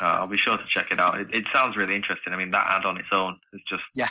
Uh, 0.00 0.04
I'll 0.20 0.26
be 0.26 0.36
sure 0.36 0.56
to 0.58 0.64
check 0.72 0.88
it 0.90 1.00
out. 1.00 1.18
It, 1.18 1.28
it 1.32 1.44
sounds 1.54 1.74
really 1.76 1.96
interesting. 1.96 2.32
I 2.32 2.36
mean, 2.36 2.50
that 2.50 2.66
ad 2.68 2.84
on 2.84 2.98
its 2.98 3.08
own 3.12 3.38
is 3.54 3.62
just 3.68 3.82
Yeah. 3.94 4.08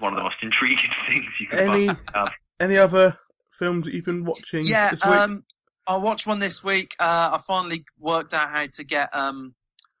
one 0.00 0.12
of 0.12 0.16
the 0.16 0.24
most 0.24 0.36
intriguing 0.42 0.90
things 1.08 1.24
you 1.40 1.46
can 1.46 1.58
Any 1.60 1.86
have. 2.14 2.30
any 2.58 2.76
other 2.76 3.16
films 3.56 3.84
that 3.86 3.94
you've 3.94 4.04
been 4.04 4.24
watching 4.24 4.64
Yeah, 4.66 4.90
this 4.90 5.04
week? 5.04 5.14
um, 5.14 5.44
I 5.86 5.96
watched 5.96 6.26
one 6.26 6.40
this 6.40 6.64
week. 6.64 6.96
Uh, 6.98 7.30
I 7.34 7.38
finally 7.38 7.84
worked 8.00 8.34
out 8.34 8.50
how 8.50 8.66
to 8.66 8.82
get 8.84 9.14
um, 9.14 9.54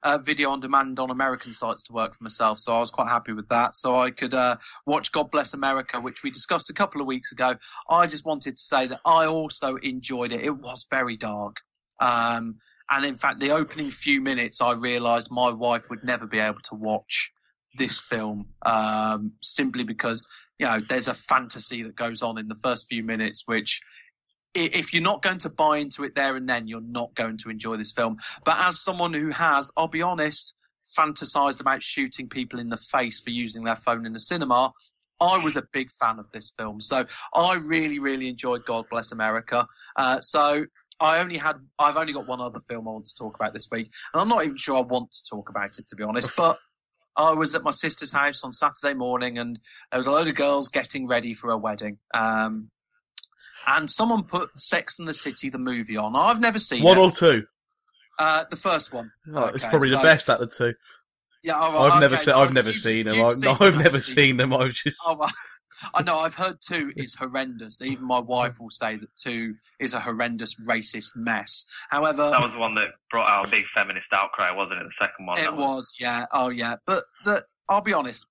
uh, 0.06 0.18
video 0.18 0.50
on 0.50 0.60
demand 0.60 1.00
on 1.00 1.10
American 1.10 1.52
sites 1.52 1.82
to 1.82 1.92
work 1.92 2.14
for 2.14 2.22
myself, 2.22 2.60
so 2.60 2.72
I 2.72 2.78
was 2.78 2.92
quite 2.92 3.08
happy 3.08 3.32
with 3.32 3.48
that. 3.48 3.74
So 3.74 3.96
I 3.96 4.12
could 4.12 4.34
uh, 4.34 4.56
watch 4.86 5.10
God 5.10 5.32
Bless 5.32 5.52
America, 5.52 6.00
which 6.00 6.22
we 6.22 6.30
discussed 6.30 6.70
a 6.70 6.72
couple 6.72 7.00
of 7.00 7.08
weeks 7.08 7.32
ago. 7.32 7.56
I 7.90 8.06
just 8.06 8.24
wanted 8.24 8.56
to 8.56 8.62
say 8.62 8.86
that 8.86 9.00
I 9.04 9.26
also 9.26 9.74
enjoyed 9.76 10.32
it. 10.32 10.42
It 10.42 10.58
was 10.58 10.86
very 10.88 11.16
dark. 11.16 11.56
Um, 11.98 12.58
and 12.88 13.04
in 13.04 13.16
fact, 13.16 13.40
the 13.40 13.50
opening 13.50 13.90
few 13.90 14.20
minutes, 14.20 14.60
I 14.60 14.72
realised 14.74 15.28
my 15.32 15.50
wife 15.50 15.90
would 15.90 16.04
never 16.04 16.24
be 16.24 16.38
able 16.38 16.60
to 16.60 16.76
watch 16.76 17.32
this 17.76 17.98
film 17.98 18.46
um, 18.64 19.32
simply 19.42 19.82
because 19.82 20.28
you 20.58 20.66
know 20.66 20.80
there's 20.88 21.08
a 21.08 21.14
fantasy 21.14 21.82
that 21.82 21.96
goes 21.96 22.22
on 22.22 22.38
in 22.38 22.46
the 22.46 22.54
first 22.54 22.86
few 22.86 23.02
minutes, 23.02 23.42
which 23.46 23.80
if 24.56 24.92
you're 24.92 25.02
not 25.02 25.22
going 25.22 25.38
to 25.38 25.50
buy 25.50 25.78
into 25.78 26.04
it 26.04 26.14
there 26.14 26.36
and 26.36 26.48
then, 26.48 26.66
you're 26.66 26.80
not 26.80 27.14
going 27.14 27.36
to 27.38 27.50
enjoy 27.50 27.76
this 27.76 27.92
film. 27.92 28.18
But 28.44 28.56
as 28.58 28.80
someone 28.80 29.12
who 29.12 29.30
has, 29.30 29.70
I'll 29.76 29.88
be 29.88 30.02
honest, 30.02 30.54
fantasized 30.98 31.60
about 31.60 31.82
shooting 31.82 32.28
people 32.28 32.58
in 32.58 32.68
the 32.68 32.76
face 32.76 33.20
for 33.20 33.30
using 33.30 33.64
their 33.64 33.76
phone 33.76 34.06
in 34.06 34.12
the 34.12 34.20
cinema, 34.20 34.72
I 35.20 35.38
was 35.38 35.56
a 35.56 35.62
big 35.72 35.90
fan 35.90 36.18
of 36.18 36.26
this 36.32 36.52
film. 36.56 36.80
So 36.80 37.06
I 37.34 37.54
really, 37.54 37.98
really 37.98 38.28
enjoyed 38.28 38.64
God 38.64 38.86
Bless 38.90 39.12
America. 39.12 39.66
Uh, 39.96 40.20
so 40.20 40.66
I 41.00 41.20
only 41.20 41.36
had, 41.36 41.56
I've 41.78 41.96
only 41.96 42.12
got 42.12 42.26
one 42.26 42.40
other 42.40 42.60
film 42.60 42.88
I 42.88 42.92
want 42.92 43.06
to 43.06 43.14
talk 43.14 43.34
about 43.34 43.52
this 43.52 43.68
week, 43.70 43.90
and 44.12 44.20
I'm 44.20 44.28
not 44.28 44.44
even 44.44 44.56
sure 44.56 44.76
I 44.76 44.80
want 44.80 45.12
to 45.12 45.22
talk 45.28 45.48
about 45.48 45.78
it 45.78 45.86
to 45.88 45.96
be 45.96 46.02
honest. 46.02 46.30
But 46.36 46.58
I 47.16 47.32
was 47.32 47.54
at 47.54 47.62
my 47.62 47.70
sister's 47.70 48.12
house 48.12 48.44
on 48.44 48.52
Saturday 48.52 48.94
morning, 48.94 49.38
and 49.38 49.58
there 49.90 49.98
was 49.98 50.06
a 50.06 50.12
load 50.12 50.28
of 50.28 50.34
girls 50.34 50.68
getting 50.68 51.06
ready 51.06 51.32
for 51.32 51.50
a 51.50 51.56
wedding. 51.56 51.98
Um, 52.12 52.70
and 53.66 53.90
someone 53.90 54.24
put 54.24 54.58
Sex 54.58 54.98
and 54.98 55.06
the 55.08 55.14
City, 55.14 55.48
the 55.50 55.58
movie, 55.58 55.96
on. 55.96 56.16
I've 56.16 56.40
never 56.40 56.58
seen 56.58 56.82
One 56.82 56.98
it. 56.98 57.00
or 57.00 57.10
two? 57.10 57.46
Uh, 58.18 58.44
the 58.50 58.56
first 58.56 58.92
one. 58.92 59.10
Oh, 59.34 59.46
it's 59.46 59.62
Okay, 59.64 59.70
probably 59.70 59.90
the 59.90 59.98
best 59.98 60.30
out 60.30 60.40
of 60.40 60.50
the 60.50 60.54
two. 60.56 60.74
Yeah, 61.42 61.54
all 61.58 61.72
right, 61.72 61.92
I've 61.92 62.00
never 62.00 62.14
okay, 62.14 62.22
seen. 62.24 62.32
so 62.34 62.40
I've 62.40 62.52
never 62.52 62.72
seen 62.72 63.06
them. 63.06 63.24
I've, 63.24 63.34
seen 63.34 63.40
no, 63.42 63.54
them, 63.54 63.74
I've 63.74 63.78
never 63.84 63.98
seen 64.00 64.36
them. 64.36 64.52
I've 64.54 64.72
just. 64.72 64.96
Oh, 65.04 65.16
right. 65.16 65.32
I 65.94 66.02
know. 66.02 66.16
I've 66.18 66.34
heard 66.34 66.56
two 66.66 66.92
is 66.96 67.14
horrendous. 67.14 67.82
Even 67.82 68.04
my 68.06 68.18
wife 68.18 68.58
will 68.58 68.70
say 68.70 68.96
that 68.96 69.14
two 69.14 69.54
is 69.78 69.92
a 69.92 70.00
horrendous 70.00 70.54
racist 70.66 71.10
mess. 71.14 71.66
However, 71.90 72.30
That 72.30 72.40
was 72.40 72.52
the 72.52 72.58
one 72.58 72.74
that 72.76 72.88
brought 73.10 73.28
out 73.28 73.46
a 73.46 73.50
big 73.50 73.66
feminist 73.74 74.06
outcry, 74.12 74.50
wasn't 74.52 74.80
it? 74.80 74.84
The 74.84 75.04
second 75.06 75.26
one. 75.26 75.38
It 75.38 75.42
That 75.42 75.56
was, 75.56 75.94
yeah. 76.00 76.24
Oh, 76.32 76.48
yeah. 76.48 76.76
But 76.86 77.04
the, 77.26 77.44
I'll 77.68 77.82
be 77.82 77.92
honest. 77.92 78.26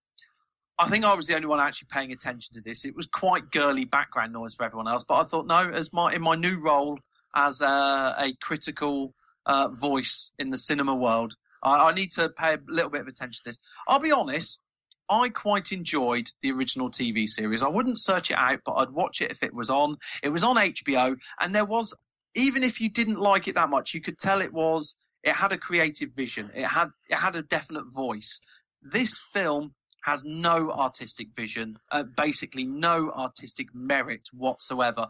I 0.78 0.90
think 0.90 1.06
I 1.06 1.14
was 1.16 1.28
the 1.28 1.36
only 1.36 1.48
one 1.48 1.60
actually 1.60 1.88
paying 1.92 2.12
attention 2.12 2.54
to 2.56 2.62
this. 2.62 2.86
It 2.86 2.96
was 2.96 3.08
quite 3.08 3.52
girly 3.52 3.86
background 3.86 4.34
noise 4.34 4.56
for 4.56 4.66
everyone 4.66 4.88
else, 4.88 5.06
but 5.08 5.16
I 5.16 5.24
thought 5.24 5.48
no, 5.48 5.70
as 5.70 5.94
my 5.94 6.14
in 6.14 6.22
my 6.22 6.36
new 6.36 6.60
role 6.60 7.00
as 7.36 7.62
a, 7.62 8.16
a 8.18 8.34
critical 8.42 9.14
uh, 9.46 9.70
voice 9.70 10.32
in 10.38 10.50
the 10.50 10.58
cinema 10.58 10.96
world, 10.96 11.36
I, 11.64 11.90
I 11.90 11.94
need 11.94 12.12
to 12.12 12.30
pay 12.30 12.54
a 12.54 12.60
little 12.68 12.90
bit 12.90 13.02
of 13.02 13.08
attention 13.08 13.42
to 13.44 13.50
this. 13.50 13.60
I'll 13.88 14.00
be 14.00 14.12
honest. 14.12 14.60
I 15.08 15.30
quite 15.30 15.72
enjoyed 15.72 16.32
the 16.42 16.52
original 16.52 16.90
TV 16.90 17.30
series. 17.30 17.62
I 17.62 17.68
wouldn't 17.68 18.00
search 18.00 18.32
it 18.32 18.38
out, 18.38 18.62
but 18.66 18.74
I'd 18.74 18.90
watch 18.90 19.22
it 19.22 19.30
if 19.30 19.44
it 19.44 19.54
was 19.54 19.70
on. 19.70 19.98
It 20.24 20.30
was 20.30 20.44
on 20.44 20.56
HBO, 20.56 21.16
and 21.40 21.54
there 21.54 21.64
was, 21.64 21.94
even 22.34 22.64
if 22.64 22.82
you 22.82 22.90
didn't 22.90 23.20
like 23.20 23.48
it 23.48 23.54
that 23.54 23.70
much, 23.70 23.94
you 23.94 24.02
could 24.02 24.18
tell 24.18 24.42
it 24.42 24.52
was 24.52 24.96
it 25.24 25.36
had 25.36 25.52
a 25.52 25.58
creative 25.58 26.12
vision. 26.12 26.52
It 26.56 26.66
had 26.66 26.90
it 27.10 27.16
had 27.16 27.36
a 27.36 27.44
definite 27.44 27.86
voice. 27.94 28.40
This 28.82 29.20
film 29.32 29.74
has 30.06 30.24
no 30.24 30.70
artistic 30.72 31.34
vision, 31.34 31.80
uh, 31.92 32.04
basically 32.04 32.64
no 32.64 33.12
artistic 33.12 33.74
merit 33.74 34.30
whatsoever. 34.32 35.08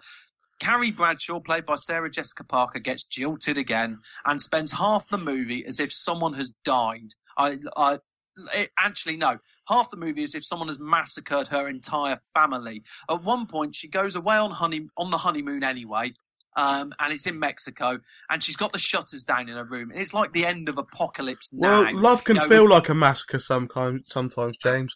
Carrie 0.60 0.92
Bradshaw, 0.92 1.42
played 1.42 1.66
by 1.66 1.76
Sarah 1.76 2.10
Jessica 2.10 2.46
Parker, 2.46 2.80
gets 2.80 3.04
jilted 3.04 3.58
again 3.58 4.00
and 4.26 4.42
spends 4.42 4.72
half 4.72 5.10
the 5.10 5.18
movie 5.18 5.66
as 5.66 5.82
if 5.82 5.92
someone 5.92 6.34
has 6.36 6.52
died. 6.64 7.14
I, 7.38 7.60
I 7.76 8.00
it, 8.54 8.72
actually 8.80 9.18
no. 9.18 9.40
half 9.68 9.90
the 9.90 9.98
movie 9.98 10.24
is 10.24 10.34
if 10.34 10.46
someone 10.46 10.70
has 10.70 10.80
massacred 10.80 11.50
her 11.50 11.68
entire 11.68 12.18
family. 12.34 12.84
At 13.10 13.24
one 13.24 13.48
point, 13.48 13.76
she 13.76 13.90
goes 13.90 14.16
away 14.16 14.38
on 14.38 14.52
honey 14.52 14.88
on 14.98 15.12
the 15.12 15.18
honeymoon 15.18 15.64
anyway. 15.64 16.14
Um, 16.56 16.94
and 17.00 17.12
it's 17.12 17.28
in 17.28 17.38
Mexico, 17.38 18.00
and 18.30 18.44
she's 18.44 18.56
got 18.56 18.72
the 18.72 18.80
shutters 18.80 19.24
down 19.24 19.50
in 19.50 19.56
her 19.56 19.66
room. 19.66 19.92
It's 19.94 20.14
like 20.14 20.32
the 20.32 20.46
end 20.46 20.70
of 20.70 20.78
Apocalypse 20.78 21.52
Now. 21.52 21.84
Well, 21.84 21.96
love 21.96 22.24
can 22.24 22.38
You 22.38 22.44
know, 22.44 22.48
feel 22.48 22.70
like 22.70 22.90
a 22.90 22.94
massacre 22.94 23.40
sometimes, 23.40 24.04
sometimes, 24.08 24.56
James. 24.58 24.96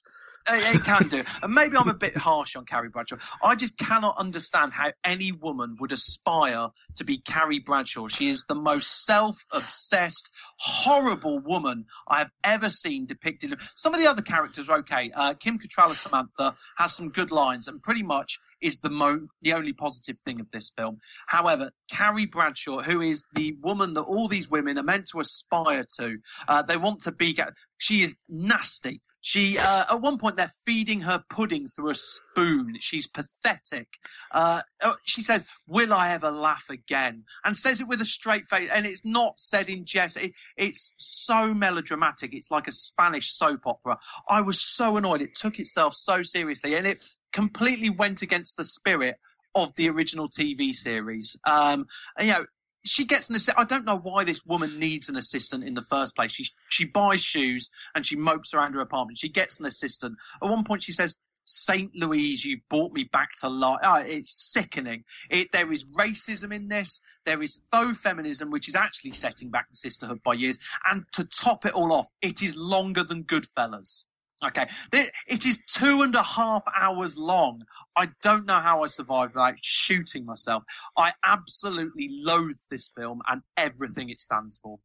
it, 0.49 0.75
it 0.75 0.83
can 0.83 1.07
do. 1.07 1.23
And 1.43 1.53
maybe 1.53 1.77
I'm 1.77 1.89
a 1.89 1.93
bit 1.93 2.15
harsh 2.17 2.55
on 2.55 2.65
Carrie 2.65 2.89
Bradshaw. 2.89 3.17
I 3.43 3.55
just 3.55 3.77
cannot 3.77 4.17
understand 4.17 4.73
how 4.73 4.91
any 5.03 5.31
woman 5.31 5.75
would 5.79 5.91
aspire 5.91 6.69
to 6.95 7.03
be 7.03 7.17
Carrie 7.17 7.59
Bradshaw. 7.59 8.07
She 8.07 8.29
is 8.29 8.45
the 8.47 8.55
most 8.55 9.05
self-obsessed, 9.05 10.31
horrible 10.57 11.39
woman 11.39 11.85
I 12.07 12.19
have 12.19 12.31
ever 12.43 12.69
seen 12.69 13.05
depicted. 13.05 13.55
Some 13.75 13.93
of 13.93 13.99
the 13.99 14.07
other 14.07 14.21
characters 14.21 14.69
are 14.69 14.77
okay. 14.79 15.11
Uh, 15.15 15.33
Kim 15.33 15.59
Cattrall 15.59 15.91
as 15.91 15.99
Samantha 15.99 16.55
has 16.77 16.93
some 16.93 17.09
good 17.09 17.31
lines 17.31 17.67
and 17.67 17.81
pretty 17.83 18.03
much 18.03 18.39
is 18.61 18.77
the 18.77 18.89
mo- 18.89 19.27
the 19.41 19.53
only 19.53 19.73
positive 19.73 20.19
thing 20.19 20.39
of 20.39 20.51
this 20.51 20.69
film. 20.69 20.99
However, 21.27 21.71
Carrie 21.91 22.25
Bradshaw, 22.25 22.81
who 22.81 23.01
is 23.01 23.25
the 23.33 23.55
woman 23.61 23.93
that 23.93 24.01
all 24.01 24.27
these 24.27 24.49
women 24.49 24.77
are 24.77 24.83
meant 24.83 25.07
to 25.09 25.19
aspire 25.19 25.85
to, 25.97 26.17
uh, 26.47 26.61
they 26.61 26.77
want 26.77 27.01
to 27.01 27.11
be. 27.11 27.37
She 27.77 28.01
is 28.01 28.15
nasty. 28.27 29.01
She, 29.21 29.57
uh, 29.57 29.85
at 29.91 30.01
one 30.01 30.17
point, 30.17 30.37
they're 30.37 30.53
feeding 30.65 31.01
her 31.01 31.23
pudding 31.29 31.67
through 31.67 31.91
a 31.91 31.95
spoon. 31.95 32.77
She's 32.79 33.05
pathetic. 33.05 33.87
Uh, 34.31 34.61
oh, 34.81 34.95
she 35.03 35.21
says, 35.21 35.45
"Will 35.67 35.91
I 35.93 36.11
ever 36.11 36.31
laugh 36.31 36.65
again?" 36.69 37.25
and 37.43 37.55
says 37.57 37.81
it 37.81 37.87
with 37.87 38.01
a 38.01 38.05
straight 38.05 38.47
face. 38.47 38.69
And 38.73 38.85
it's 38.85 39.03
not 39.03 39.37
said 39.37 39.69
in 39.69 39.85
jest. 39.85 40.15
It, 40.15 40.31
it's 40.55 40.93
so 40.97 41.53
melodramatic. 41.53 42.33
It's 42.33 42.49
like 42.49 42.67
a 42.67 42.71
Spanish 42.71 43.33
soap 43.33 43.67
opera. 43.67 43.99
I 44.29 44.41
was 44.41 44.61
so 44.61 44.95
annoyed. 44.95 45.21
It 45.21 45.35
took 45.35 45.59
itself 45.59 45.95
so 45.95 46.23
seriously, 46.23 46.75
and 46.75 46.87
it 46.87 47.03
completely 47.31 47.89
went 47.89 48.21
against 48.21 48.57
the 48.57 48.65
spirit 48.65 49.17
of 49.55 49.73
the 49.75 49.89
original 49.89 50.29
TV 50.29 50.73
series. 50.73 51.37
Um, 51.45 51.87
you 52.19 52.27
know, 52.27 52.45
she 52.83 53.05
gets 53.05 53.29
an 53.29 53.35
assistant. 53.35 53.59
I 53.59 53.65
don't 53.65 53.85
know 53.85 53.97
why 53.97 54.23
this 54.23 54.45
woman 54.45 54.79
needs 54.79 55.09
an 55.09 55.17
assistant 55.17 55.63
in 55.63 55.73
the 55.73 55.81
first 55.81 56.15
place. 56.15 56.31
She 56.31 56.47
she 56.69 56.85
buys 56.85 57.21
shoes 57.21 57.69
and 57.93 58.05
she 58.05 58.15
mopes 58.15 58.53
around 58.53 58.73
her 58.73 58.81
apartment. 58.81 59.19
She 59.19 59.29
gets 59.29 59.59
an 59.59 59.65
assistant. 59.65 60.15
At 60.41 60.49
one 60.49 60.63
point, 60.63 60.83
she 60.83 60.93
says, 60.93 61.15
"Saint 61.45 61.93
Louise, 61.95 62.45
you've 62.45 62.67
brought 62.69 62.93
me 62.93 63.03
back 63.03 63.31
to 63.41 63.49
life." 63.49 63.79
Oh, 63.83 63.95
it's 63.95 64.31
sickening. 64.31 65.03
It 65.29 65.51
there 65.51 65.71
is 65.71 65.83
racism 65.83 66.55
in 66.55 66.69
this. 66.69 67.01
There 67.25 67.43
is 67.43 67.59
faux 67.69 67.97
feminism, 67.99 68.49
which 68.49 68.69
is 68.69 68.75
actually 68.75 69.11
setting 69.11 69.49
back 69.49 69.69
the 69.69 69.75
sisterhood 69.75 70.23
by 70.23 70.33
years. 70.33 70.57
And 70.89 71.03
to 71.13 71.25
top 71.25 71.65
it 71.65 71.73
all 71.73 71.91
off, 71.91 72.07
it 72.21 72.41
is 72.41 72.55
longer 72.55 73.03
than 73.03 73.23
Goodfellas. 73.25 74.05
Okay, 74.43 74.67
it 74.93 75.45
is 75.45 75.59
two 75.67 76.01
and 76.01 76.15
a 76.15 76.23
half 76.23 76.63
hours 76.73 77.17
long. 77.17 77.63
I 77.95 78.09
don't 78.21 78.45
know 78.45 78.59
how 78.61 78.83
I 78.83 78.87
survived 78.87 79.33
without 79.33 79.55
shooting 79.61 80.25
myself. 80.25 80.63
I 80.95 81.11
absolutely 81.25 82.09
loathe 82.09 82.55
this 82.71 82.89
film 82.95 83.21
and 83.27 83.41
everything 83.57 84.09
it 84.09 84.21
stands 84.21 84.57
for. 84.63 84.79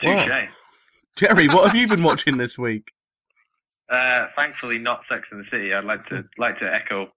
Touche. 0.00 0.48
Jerry, 1.16 1.48
what 1.48 1.66
have 1.66 1.76
you 1.76 1.86
been 1.88 2.02
watching 2.02 2.36
this 2.36 2.58
week? 2.58 2.92
Uh, 3.90 4.26
thankfully, 4.36 4.76
not 4.76 5.00
Sex 5.08 5.22
and 5.30 5.40
the 5.40 5.48
City. 5.50 5.72
I'd 5.72 5.82
like 5.82 6.04
to 6.08 6.22
like 6.36 6.58
to 6.58 6.66
echo 6.66 7.08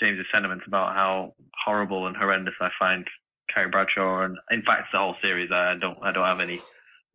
James's 0.00 0.24
sentiments 0.32 0.64
about 0.66 0.94
how 0.94 1.34
horrible 1.62 2.06
and 2.06 2.16
horrendous 2.16 2.54
I 2.58 2.70
find 2.78 3.06
Carrie 3.52 3.68
Bradshaw, 3.68 4.22
and 4.22 4.38
in 4.50 4.62
fact, 4.62 4.92
the 4.92 4.98
whole 4.98 5.16
series. 5.20 5.50
I 5.52 5.74
don't 5.78 5.98
I 6.02 6.12
don't 6.12 6.24
have 6.24 6.40
any 6.40 6.62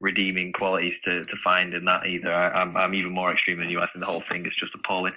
redeeming 0.02 0.52
qualities 0.52 0.96
to, 1.06 1.26
to 1.26 1.34
find 1.44 1.74
in 1.74 1.86
that 1.86 2.06
either. 2.08 2.34
I, 2.34 2.50
I'm 2.50 2.76
I'm 2.76 2.94
even 2.94 3.12
more 3.12 3.32
extreme 3.32 3.60
than 3.60 3.70
you. 3.70 3.80
I 3.80 3.88
think 3.88 4.00
the 4.00 4.12
whole 4.12 4.24
thing 4.30 4.46
is 4.46 4.54
just 4.60 4.76
appalling. 4.76 5.14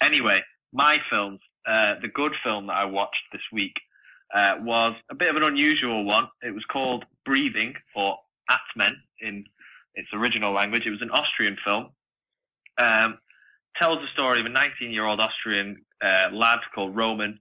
Anyway, 0.00 0.40
my 0.72 0.98
films. 1.10 1.40
Uh, 1.66 1.94
the 2.00 2.06
good 2.06 2.32
film 2.44 2.68
that 2.68 2.76
I 2.76 2.84
watched 2.84 3.24
this 3.32 3.42
week 3.52 3.72
uh, 4.32 4.54
was 4.60 4.94
a 5.10 5.16
bit 5.16 5.30
of 5.30 5.34
an 5.34 5.42
unusual 5.42 6.04
one. 6.04 6.28
It 6.40 6.54
was 6.54 6.64
called 6.70 7.04
Breathing, 7.24 7.74
or 7.96 8.18
Atmen 8.48 8.92
in 9.20 9.46
its 9.96 10.08
original 10.12 10.52
language. 10.52 10.84
It 10.86 10.90
was 10.90 11.02
an 11.02 11.10
Austrian 11.10 11.56
film. 11.64 11.88
Um, 12.78 13.18
tells 13.76 13.98
the 13.98 14.06
story 14.12 14.40
of 14.40 14.46
a 14.46 14.50
19 14.50 14.90
year 14.90 15.06
old 15.06 15.20
Austrian 15.20 15.84
uh, 16.02 16.28
lad 16.32 16.60
called 16.74 16.94
Roman. 16.94 17.40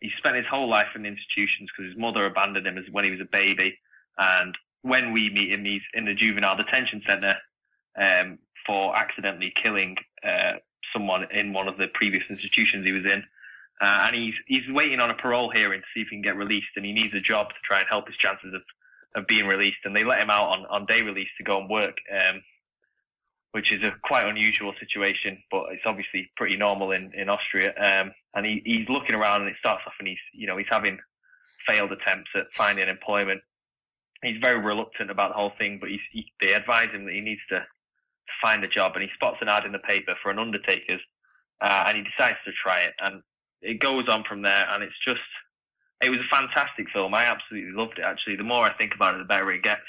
He 0.00 0.10
spent 0.18 0.36
his 0.36 0.46
whole 0.50 0.68
life 0.68 0.88
in 0.94 1.06
institutions 1.06 1.70
because 1.70 1.90
his 1.90 2.00
mother 2.00 2.26
abandoned 2.26 2.66
him 2.66 2.78
when 2.92 3.04
he 3.04 3.10
was 3.10 3.20
a 3.20 3.28
baby. 3.30 3.78
And 4.18 4.54
when 4.84 5.12
we 5.12 5.30
meet 5.30 5.50
him, 5.50 5.64
in 5.94 6.04
the 6.04 6.14
juvenile 6.14 6.56
detention 6.56 7.02
center 7.08 7.34
um, 7.98 8.38
for 8.66 8.94
accidentally 8.94 9.50
killing 9.60 9.96
uh, 10.22 10.60
someone 10.92 11.26
in 11.32 11.54
one 11.54 11.68
of 11.68 11.78
the 11.78 11.86
previous 11.94 12.22
institutions 12.28 12.84
he 12.84 12.92
was 12.92 13.04
in. 13.04 13.22
Uh, 13.80 14.06
and 14.06 14.14
he's 14.14 14.34
he's 14.46 14.62
waiting 14.68 15.00
on 15.00 15.10
a 15.10 15.14
parole 15.14 15.50
hearing 15.50 15.80
to 15.80 15.86
see 15.94 16.02
if 16.02 16.08
he 16.08 16.16
can 16.16 16.22
get 16.22 16.36
released, 16.36 16.68
and 16.76 16.84
he 16.84 16.92
needs 16.92 17.14
a 17.14 17.20
job 17.20 17.48
to 17.48 17.54
try 17.64 17.78
and 17.78 17.88
help 17.88 18.06
his 18.06 18.16
chances 18.16 18.54
of, 18.54 18.62
of 19.16 19.26
being 19.26 19.46
released. 19.46 19.78
And 19.84 19.96
they 19.96 20.04
let 20.04 20.20
him 20.20 20.30
out 20.30 20.56
on, 20.56 20.66
on 20.66 20.86
day 20.86 21.00
release 21.02 21.32
to 21.38 21.44
go 21.44 21.58
and 21.60 21.68
work. 21.68 21.96
Um, 22.12 22.42
which 23.52 23.72
is 23.72 23.84
a 23.84 23.92
quite 24.02 24.26
unusual 24.26 24.74
situation, 24.80 25.40
but 25.48 25.66
it's 25.70 25.86
obviously 25.86 26.28
pretty 26.36 26.56
normal 26.56 26.90
in, 26.90 27.12
in 27.14 27.28
Austria. 27.28 27.72
Um, 27.78 28.12
and 28.34 28.44
he, 28.44 28.60
he's 28.64 28.88
looking 28.88 29.14
around 29.14 29.42
and 29.42 29.50
it 29.50 29.56
starts 29.60 29.84
off 29.86 29.92
and 30.00 30.08
he's, 30.08 30.18
you 30.32 30.48
know, 30.48 30.56
he's 30.56 30.66
having 30.68 30.98
failed 31.64 31.92
attempts 31.92 32.30
at 32.34 32.46
finding 32.56 32.88
employment. 32.88 33.42
He's 34.26 34.40
very 34.40 34.60
reluctant 34.60 35.10
about 35.10 35.30
the 35.30 35.36
whole 35.36 35.52
thing, 35.58 35.78
but 35.80 35.90
he, 35.90 36.26
they 36.40 36.52
advise 36.52 36.90
him 36.92 37.04
that 37.06 37.14
he 37.14 37.20
needs 37.20 37.40
to, 37.50 37.60
to 37.60 38.34
find 38.42 38.64
a 38.64 38.68
job 38.68 38.92
and 38.94 39.02
he 39.02 39.08
spots 39.14 39.38
an 39.40 39.48
ad 39.48 39.64
in 39.64 39.72
the 39.72 39.78
paper 39.78 40.14
for 40.22 40.30
an 40.30 40.38
undertaker's, 40.38 41.00
uh, 41.60 41.84
and 41.86 41.96
he 41.96 42.02
decides 42.02 42.38
to 42.44 42.52
try 42.52 42.80
it. 42.80 42.94
And 43.00 43.22
it 43.62 43.80
goes 43.80 44.08
on 44.08 44.24
from 44.28 44.42
there 44.42 44.66
and 44.70 44.82
it's 44.82 44.98
just, 45.04 45.20
it 46.02 46.10
was 46.10 46.20
a 46.20 46.34
fantastic 46.34 46.86
film. 46.92 47.14
I 47.14 47.24
absolutely 47.24 47.72
loved 47.72 47.98
it 47.98 48.04
actually. 48.04 48.36
The 48.36 48.44
more 48.44 48.64
I 48.64 48.74
think 48.74 48.94
about 48.94 49.14
it, 49.14 49.18
the 49.18 49.24
better 49.24 49.50
it 49.52 49.62
gets. 49.62 49.88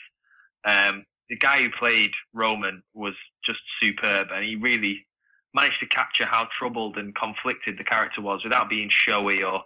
Um, 0.66 1.06
the 1.30 1.38
guy 1.38 1.62
who 1.62 1.70
played 1.78 2.12
Roman 2.34 2.84
was 2.94 3.16
just 3.46 3.60
superb, 3.82 4.28
and 4.32 4.46
he 4.46 4.56
really 4.56 5.06
managed 5.54 5.80
to 5.80 5.88
capture 5.88 6.26
how 6.26 6.48
troubled 6.58 6.98
and 6.98 7.16
conflicted 7.16 7.78
the 7.78 7.84
character 7.84 8.22
was 8.22 8.44
without 8.44 8.70
being 8.70 8.90
showy 8.92 9.42
or 9.42 9.64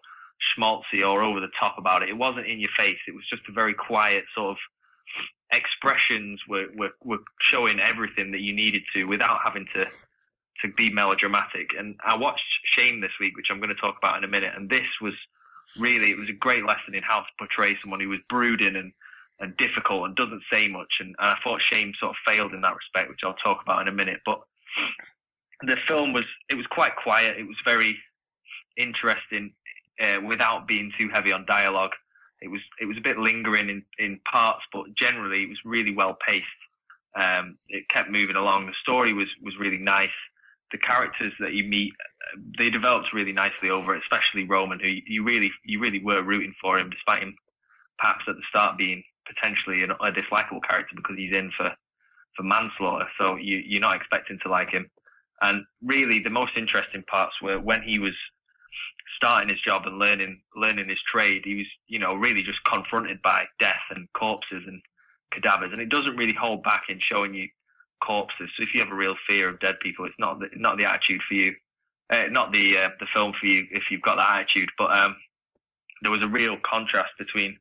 schmaltzy 0.57 1.05
or 1.05 1.21
over 1.21 1.39
the 1.39 1.51
top 1.59 1.75
about 1.77 2.03
it. 2.03 2.09
It 2.09 2.17
wasn't 2.17 2.47
in 2.47 2.59
your 2.59 2.69
face. 2.77 2.97
It 3.07 3.15
was 3.15 3.27
just 3.29 3.43
a 3.49 3.53
very 3.53 3.73
quiet 3.73 4.23
sort 4.35 4.51
of 4.51 4.57
expressions 5.51 6.39
were, 6.47 6.67
were, 6.75 6.91
were 7.03 7.19
showing 7.41 7.79
everything 7.79 8.31
that 8.31 8.41
you 8.41 8.55
needed 8.55 8.83
to 8.93 9.05
without 9.05 9.39
having 9.43 9.65
to 9.75 9.85
to 10.61 10.67
be 10.75 10.91
melodramatic. 10.91 11.69
And 11.77 11.95
I 12.05 12.17
watched 12.17 12.43
Shame 12.75 12.99
this 12.99 13.15
week, 13.17 13.37
which 13.37 13.47
I'm 13.49 13.59
going 13.59 13.73
to 13.73 13.79
talk 13.79 13.95
about 13.97 14.17
in 14.17 14.25
a 14.25 14.27
minute. 14.27 14.51
And 14.55 14.69
this 14.69 14.87
was 15.01 15.13
really, 15.77 16.11
it 16.11 16.17
was 16.17 16.27
a 16.27 16.33
great 16.33 16.65
lesson 16.65 16.95
in 16.95 17.01
how 17.01 17.19
to 17.19 17.37
portray 17.37 17.77
someone 17.81 18.01
who 18.01 18.09
was 18.09 18.19
brooding 18.29 18.75
and 18.75 18.91
and 19.41 19.55
difficult 19.55 20.03
and 20.05 20.17
doesn't 20.17 20.43
say 20.51 20.67
much. 20.67 20.99
And, 20.99 21.15
and 21.17 21.29
I 21.29 21.35
thought 21.41 21.61
Shame 21.61 21.93
sort 21.97 22.11
of 22.11 22.17
failed 22.27 22.53
in 22.53 22.59
that 22.59 22.75
respect, 22.75 23.09
which 23.09 23.21
I'll 23.23 23.35
talk 23.35 23.61
about 23.63 23.81
in 23.81 23.87
a 23.87 23.95
minute. 23.95 24.19
But 24.25 24.41
the 25.61 25.77
film 25.87 26.11
was 26.11 26.25
it 26.49 26.55
was 26.55 26.67
quite 26.67 26.95
quiet. 27.01 27.39
It 27.39 27.47
was 27.47 27.55
very 27.63 27.97
interesting 28.75 29.53
uh, 29.99 30.21
without 30.25 30.67
being 30.67 30.91
too 30.97 31.09
heavy 31.13 31.31
on 31.31 31.45
dialogue. 31.45 31.91
It 32.41 32.49
was 32.49 32.61
it 32.79 32.85
was 32.85 32.97
a 32.97 33.01
bit 33.01 33.17
lingering 33.17 33.69
in, 33.69 33.83
in 33.97 34.19
parts, 34.31 34.63
but 34.71 34.85
generally 34.97 35.43
it 35.43 35.49
was 35.49 35.59
really 35.65 35.93
well 35.93 36.17
paced. 36.25 36.45
Um, 37.19 37.57
it 37.67 37.89
kept 37.89 38.09
moving 38.09 38.35
along. 38.35 38.67
The 38.67 38.73
story 38.81 39.13
was 39.13 39.27
was 39.41 39.55
really 39.59 39.77
nice. 39.77 40.15
The 40.71 40.77
characters 40.77 41.33
that 41.39 41.53
you 41.53 41.63
meet, 41.63 41.93
uh, 41.99 42.39
they 42.57 42.69
developed 42.69 43.11
really 43.11 43.33
nicely 43.33 43.71
over 43.71 43.95
it, 43.95 44.03
especially 44.03 44.45
Roman, 44.45 44.79
who 44.79 44.87
you, 44.87 45.23
really 45.23 45.51
you 45.65 45.79
really 45.79 46.01
were 46.01 46.21
rooting 46.21 46.53
for 46.61 46.79
him, 46.79 46.91
despite 46.91 47.23
him 47.23 47.35
perhaps 47.97 48.23
at 48.27 48.35
the 48.35 48.43
start 48.49 48.77
being 48.77 49.03
potentially 49.27 49.83
an, 49.83 49.91
a 49.91 50.11
dislikable 50.11 50.63
character 50.63 50.95
because 50.95 51.17
he's 51.17 51.33
in 51.33 51.51
for, 51.57 51.71
for 52.35 52.43
manslaughter. 52.43 53.07
So 53.17 53.35
you, 53.35 53.57
you're 53.65 53.81
not 53.81 53.95
expecting 53.95 54.39
to 54.43 54.49
like 54.49 54.69
him. 54.69 54.89
And 55.41 55.65
really, 55.83 56.19
the 56.23 56.29
most 56.29 56.53
interesting 56.57 57.03
parts 57.03 57.33
were 57.41 57.59
when 57.59 57.81
he 57.81 57.99
was 57.99 58.13
starting 59.17 59.49
his 59.49 59.61
job 59.61 59.83
and 59.85 59.99
learning 59.99 60.41
learning 60.55 60.89
his 60.89 61.01
trade. 61.11 61.41
He 61.43 61.55
was, 61.55 61.67
you 61.87 61.99
know, 61.99 62.13
really 62.15 62.43
just 62.43 62.63
confronted 62.63 63.21
by 63.21 63.45
death 63.59 63.83
and 63.89 64.07
corpses 64.13 64.63
and 64.67 64.81
cadavers. 65.31 65.71
And 65.71 65.81
it 65.81 65.89
doesn't 65.89 66.17
really 66.17 66.35
hold 66.39 66.63
back 66.63 66.83
in 66.89 66.99
showing 66.99 67.33
you 67.33 67.47
corpses. 68.03 68.49
So 68.57 68.63
if 68.63 68.69
you 68.73 68.81
have 68.81 68.91
a 68.91 68.95
real 68.95 69.15
fear 69.27 69.49
of 69.49 69.59
dead 69.59 69.75
people, 69.81 70.05
it's 70.05 70.15
not 70.19 70.39
the, 70.39 70.47
not 70.55 70.77
the 70.77 70.85
attitude 70.85 71.21
for 71.27 71.33
you. 71.33 71.53
Uh, 72.11 72.25
not 72.31 72.51
the 72.51 72.75
uh, 72.75 72.89
the 72.99 73.05
film 73.13 73.33
for 73.39 73.45
you 73.45 73.67
if 73.71 73.83
you've 73.91 74.01
got 74.01 74.15
that 74.17 74.39
attitude. 74.39 74.69
But 74.77 74.97
um, 74.97 75.15
there 76.01 76.11
was 76.11 76.23
a 76.23 76.27
real 76.27 76.57
contrast 76.63 77.11
between 77.19 77.57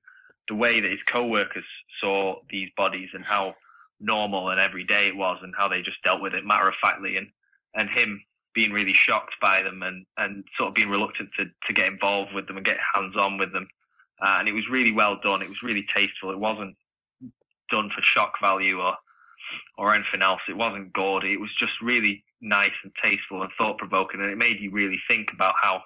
the 0.49 0.55
way 0.55 0.81
that 0.81 0.91
his 0.91 1.01
co-workers 1.11 1.65
saw 2.01 2.37
these 2.51 2.71
bodies 2.77 3.11
and 3.13 3.25
how 3.25 3.55
normal 4.01 4.49
and 4.49 4.61
everyday 4.61 5.09
it 5.09 5.17
was 5.17 5.39
and 5.43 5.55
how 5.57 5.69
they 5.69 5.83
just 5.83 6.03
dealt 6.03 6.23
with 6.23 6.35
it 6.35 6.47
matter 6.47 6.69
of 6.69 6.75
factly 6.81 7.17
and, 7.17 7.29
and 7.75 7.91
him 7.91 8.23
being 8.59 8.73
really 8.73 8.93
shocked 8.93 9.37
by 9.41 9.63
them 9.63 9.85
and, 9.85 10.05
and 10.17 10.43
sort 10.57 10.71
of 10.71 10.75
being 10.75 10.89
reluctant 10.89 11.31
to, 11.39 11.45
to 11.65 11.73
get 11.73 11.87
involved 11.87 12.35
with 12.35 12.49
them 12.49 12.57
and 12.57 12.67
get 12.67 12.77
hands 12.93 13.15
on 13.17 13.39
with 13.39 13.53
them. 13.53 13.69
Uh, 14.21 14.35
and 14.41 14.49
it 14.49 14.53
was 14.53 14.65
really 14.69 14.91
well 14.91 15.17
done. 15.23 15.43
It 15.43 15.49
was 15.49 15.63
really 15.63 15.87
tasteful. 15.95 16.33
It 16.33 16.41
wasn't 16.41 16.75
done 17.71 17.89
for 17.95 18.03
shock 18.03 18.33
value 18.43 18.81
or 18.81 18.95
or 19.79 19.95
anything 19.95 20.23
else. 20.23 20.41
It 20.49 20.57
wasn't 20.57 20.93
gaudy. 20.93 21.33
It 21.33 21.41
was 21.41 21.55
just 21.61 21.81
really 21.81 22.25
nice 22.41 22.75
and 22.83 22.93
tasteful 23.01 23.43
and 23.43 23.51
thought 23.57 23.79
provoking, 23.79 24.21
and 24.21 24.29
it 24.29 24.37
made 24.37 24.61
you 24.61 24.73
really 24.73 24.99
think 25.07 25.29
about 25.33 25.55
how, 25.63 25.83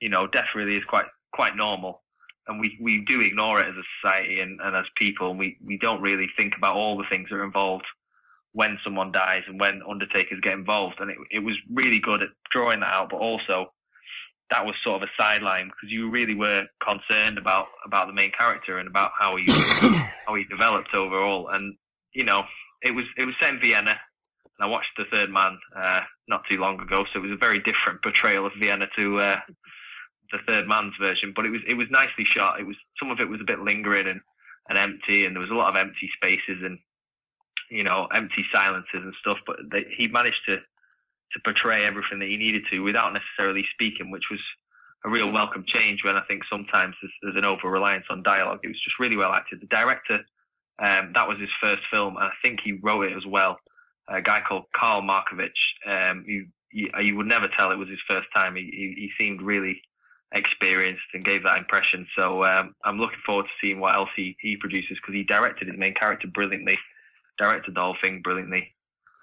you 0.00 0.08
know, 0.08 0.26
death 0.26 0.54
really 0.54 0.74
is 0.74 0.84
quite 0.84 1.04
quite 1.34 1.54
normal, 1.54 2.02
and 2.48 2.58
we 2.58 2.78
we 2.80 3.04
do 3.06 3.20
ignore 3.20 3.60
it 3.60 3.68
as 3.68 3.76
a 3.76 3.90
society 4.00 4.40
and, 4.40 4.58
and 4.62 4.74
as 4.74 4.86
people, 4.96 5.30
and 5.30 5.38
we 5.38 5.58
we 5.62 5.76
don't 5.76 6.00
really 6.00 6.28
think 6.34 6.54
about 6.56 6.76
all 6.76 6.96
the 6.96 7.10
things 7.10 7.28
that 7.28 7.36
are 7.36 7.44
involved 7.44 7.84
when 8.56 8.78
someone 8.82 9.12
dies 9.12 9.42
and 9.46 9.60
when 9.60 9.82
undertakers 9.86 10.40
get 10.40 10.54
involved, 10.54 10.96
and 10.98 11.10
it 11.10 11.18
it 11.30 11.40
was 11.40 11.54
really 11.70 12.00
good 12.00 12.22
at 12.22 12.30
drawing 12.50 12.80
that 12.80 12.94
out, 12.94 13.10
but 13.10 13.18
also 13.18 13.66
that 14.48 14.64
was 14.64 14.74
sort 14.82 15.02
of 15.02 15.08
a 15.08 15.22
sideline 15.22 15.66
because 15.66 15.92
you 15.92 16.08
really 16.08 16.34
were 16.34 16.64
concerned 16.82 17.36
about 17.36 17.66
about 17.84 18.06
the 18.06 18.14
main 18.14 18.32
character 18.32 18.78
and 18.78 18.88
about 18.88 19.10
how 19.18 19.36
he 19.36 19.44
how 20.26 20.34
he 20.34 20.44
developed 20.44 20.94
overall. 20.94 21.48
And 21.52 21.76
you 22.14 22.24
know, 22.24 22.44
it 22.80 22.92
was 22.92 23.04
it 23.18 23.26
was 23.26 23.34
set 23.38 23.50
in 23.50 23.60
Vienna, 23.60 23.90
and 23.92 24.60
I 24.60 24.66
watched 24.66 24.96
The 24.96 25.04
Third 25.10 25.28
Man 25.28 25.58
uh, 25.76 26.00
not 26.26 26.44
too 26.48 26.56
long 26.56 26.80
ago, 26.80 27.04
so 27.12 27.18
it 27.18 27.28
was 27.28 27.32
a 27.32 27.36
very 27.36 27.58
different 27.58 28.02
portrayal 28.02 28.46
of 28.46 28.52
Vienna 28.58 28.86
to 28.96 29.20
uh, 29.20 29.40
the 30.32 30.38
Third 30.48 30.66
Man's 30.66 30.94
version. 30.98 31.34
But 31.36 31.44
it 31.44 31.50
was 31.50 31.60
it 31.68 31.74
was 31.74 31.88
nicely 31.90 32.24
shot. 32.24 32.58
It 32.58 32.66
was 32.66 32.76
some 32.98 33.10
of 33.10 33.20
it 33.20 33.28
was 33.28 33.42
a 33.42 33.46
bit 33.46 33.60
lingering 33.60 34.08
and 34.08 34.22
and 34.70 34.78
empty, 34.78 35.26
and 35.26 35.36
there 35.36 35.42
was 35.42 35.50
a 35.50 35.60
lot 35.60 35.68
of 35.68 35.76
empty 35.76 36.08
spaces 36.16 36.64
and 36.64 36.78
you 37.70 37.84
know 37.84 38.06
empty 38.14 38.44
silences 38.52 39.02
and 39.02 39.14
stuff. 39.20 39.38
But 39.46 39.56
they, 39.70 39.86
he 39.96 40.08
managed 40.08 40.40
to 40.46 40.56
to 40.56 41.40
portray 41.44 41.84
everything 41.84 42.20
that 42.20 42.28
he 42.28 42.36
needed 42.36 42.62
to 42.70 42.80
without 42.80 43.12
necessarily 43.12 43.64
speaking, 43.74 44.10
which 44.10 44.30
was 44.30 44.40
a 45.04 45.10
real 45.10 45.30
welcome 45.30 45.64
change 45.66 46.02
when 46.04 46.16
I 46.16 46.22
think 46.28 46.42
sometimes 46.50 46.94
there's, 47.00 47.12
there's 47.22 47.36
an 47.36 47.44
over 47.44 47.70
reliance 47.70 48.06
on 48.10 48.22
dialogue. 48.22 48.60
It 48.62 48.68
was 48.68 48.80
just 48.82 48.98
really 48.98 49.16
well 49.16 49.32
acted. 49.32 49.60
The 49.60 49.66
director, 49.66 50.20
um, 50.78 51.12
that 51.14 51.28
was 51.28 51.38
his 51.38 51.50
first 51.60 51.82
film, 51.90 52.16
and 52.16 52.24
I 52.24 52.32
think 52.42 52.60
he 52.62 52.72
wrote 52.82 53.06
it 53.06 53.16
as 53.16 53.26
well. 53.26 53.58
A 54.08 54.22
guy 54.22 54.40
called 54.46 54.64
Karl 54.74 55.02
Markovics. 55.02 55.50
Um, 55.86 56.24
you, 56.26 56.46
you, 56.70 56.90
you 57.00 57.16
would 57.16 57.26
never 57.26 57.48
tell 57.48 57.70
it 57.70 57.76
was 57.76 57.88
his 57.88 57.98
first 58.08 58.28
time. 58.34 58.56
He, 58.56 58.62
he, 58.62 58.94
he 58.96 59.10
seemed 59.18 59.42
really 59.42 59.82
experienced 60.32 61.04
and 61.14 61.24
gave 61.24 61.44
that 61.44 61.58
impression. 61.58 62.06
So 62.16 62.44
um, 62.44 62.74
I'm 62.84 62.98
looking 62.98 63.18
forward 63.24 63.44
to 63.46 63.50
seeing 63.60 63.80
what 63.80 63.94
else 63.94 64.10
he, 64.16 64.36
he 64.40 64.56
produces 64.56 64.98
because 65.00 65.14
he 65.14 65.24
directed 65.24 65.68
his 65.68 65.78
main 65.78 65.94
character 65.94 66.28
brilliantly, 66.28 66.78
directed 67.38 67.74
the 67.74 67.80
whole 67.80 67.96
thing 68.00 68.22
brilliantly 68.22 68.74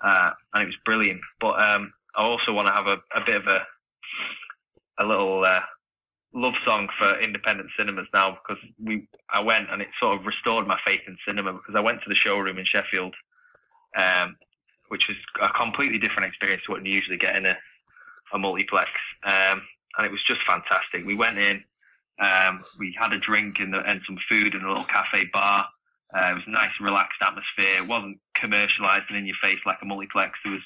uh, 0.04 0.32
and 0.54 0.64
it 0.64 0.68
was 0.68 0.76
brilliant. 0.86 1.22
But 1.40 1.60
um, 1.62 1.94
I 2.16 2.24
also 2.24 2.52
want 2.52 2.68
to 2.68 2.74
have 2.74 2.88
a, 2.88 2.98
a, 3.16 3.26
bit 3.26 3.36
of 3.38 3.48
a 3.48 3.60
a 5.00 5.06
little 5.06 5.44
uh, 5.44 5.62
love 6.34 6.54
song 6.68 6.90
for 7.00 7.20
independent 7.20 7.70
cinemas 7.78 8.08
now 8.14 8.38
because 8.38 8.64
we 8.84 9.08
I 9.30 9.42
went 9.42 9.70
and 9.72 9.82
it 9.82 9.88
sort 10.00 10.16
of 10.16 10.26
restored 10.26 10.68
my 10.68 10.78
faith 10.86 11.02
in 11.08 11.18
cinema 11.26 11.54
because 11.54 11.76
I 11.76 11.80
went 11.80 12.04
to 12.04 12.10
the 12.10 12.16
showroom 12.16 12.60
in 12.60 12.66
Sheffield, 12.66 13.16
um, 13.98 14.36
which 14.90 15.08
was 15.08 15.18
a 15.42 15.50
completely 15.58 15.98
different 15.98 16.28
experience 16.28 16.64
to 16.66 16.74
what 16.74 16.86
you 16.86 16.94
usually 16.94 17.18
get 17.18 17.36
in 17.36 17.46
a, 17.46 17.56
a 18.34 18.38
multiplex, 18.38 18.90
um, 19.26 19.62
and 19.98 20.06
it 20.06 20.12
was 20.12 20.24
just 20.28 20.42
fantastic. 20.46 21.06
We 21.06 21.16
went 21.16 21.38
in. 21.38 21.64
Um, 22.20 22.64
we 22.78 22.96
had 22.98 23.12
a 23.12 23.18
drink 23.18 23.56
and, 23.58 23.74
and 23.74 24.00
some 24.06 24.18
food 24.30 24.54
in 24.54 24.62
a 24.62 24.68
little 24.68 24.86
cafe 24.86 25.30
bar. 25.34 25.68
Uh, 26.16 26.32
it 26.32 26.36
was 26.36 26.44
a 26.48 26.52
nice, 26.52 26.74
relaxed 26.80 27.20
atmosphere. 27.22 27.82
It 27.82 27.88
wasn't 27.88 28.20
commercialized 28.40 29.10
and 29.10 29.18
in 29.18 29.26
your 29.26 29.40
face 29.44 29.60
like 29.66 29.80
a 29.82 29.86
multiplex. 29.86 30.38
There 30.44 30.54
was 30.54 30.62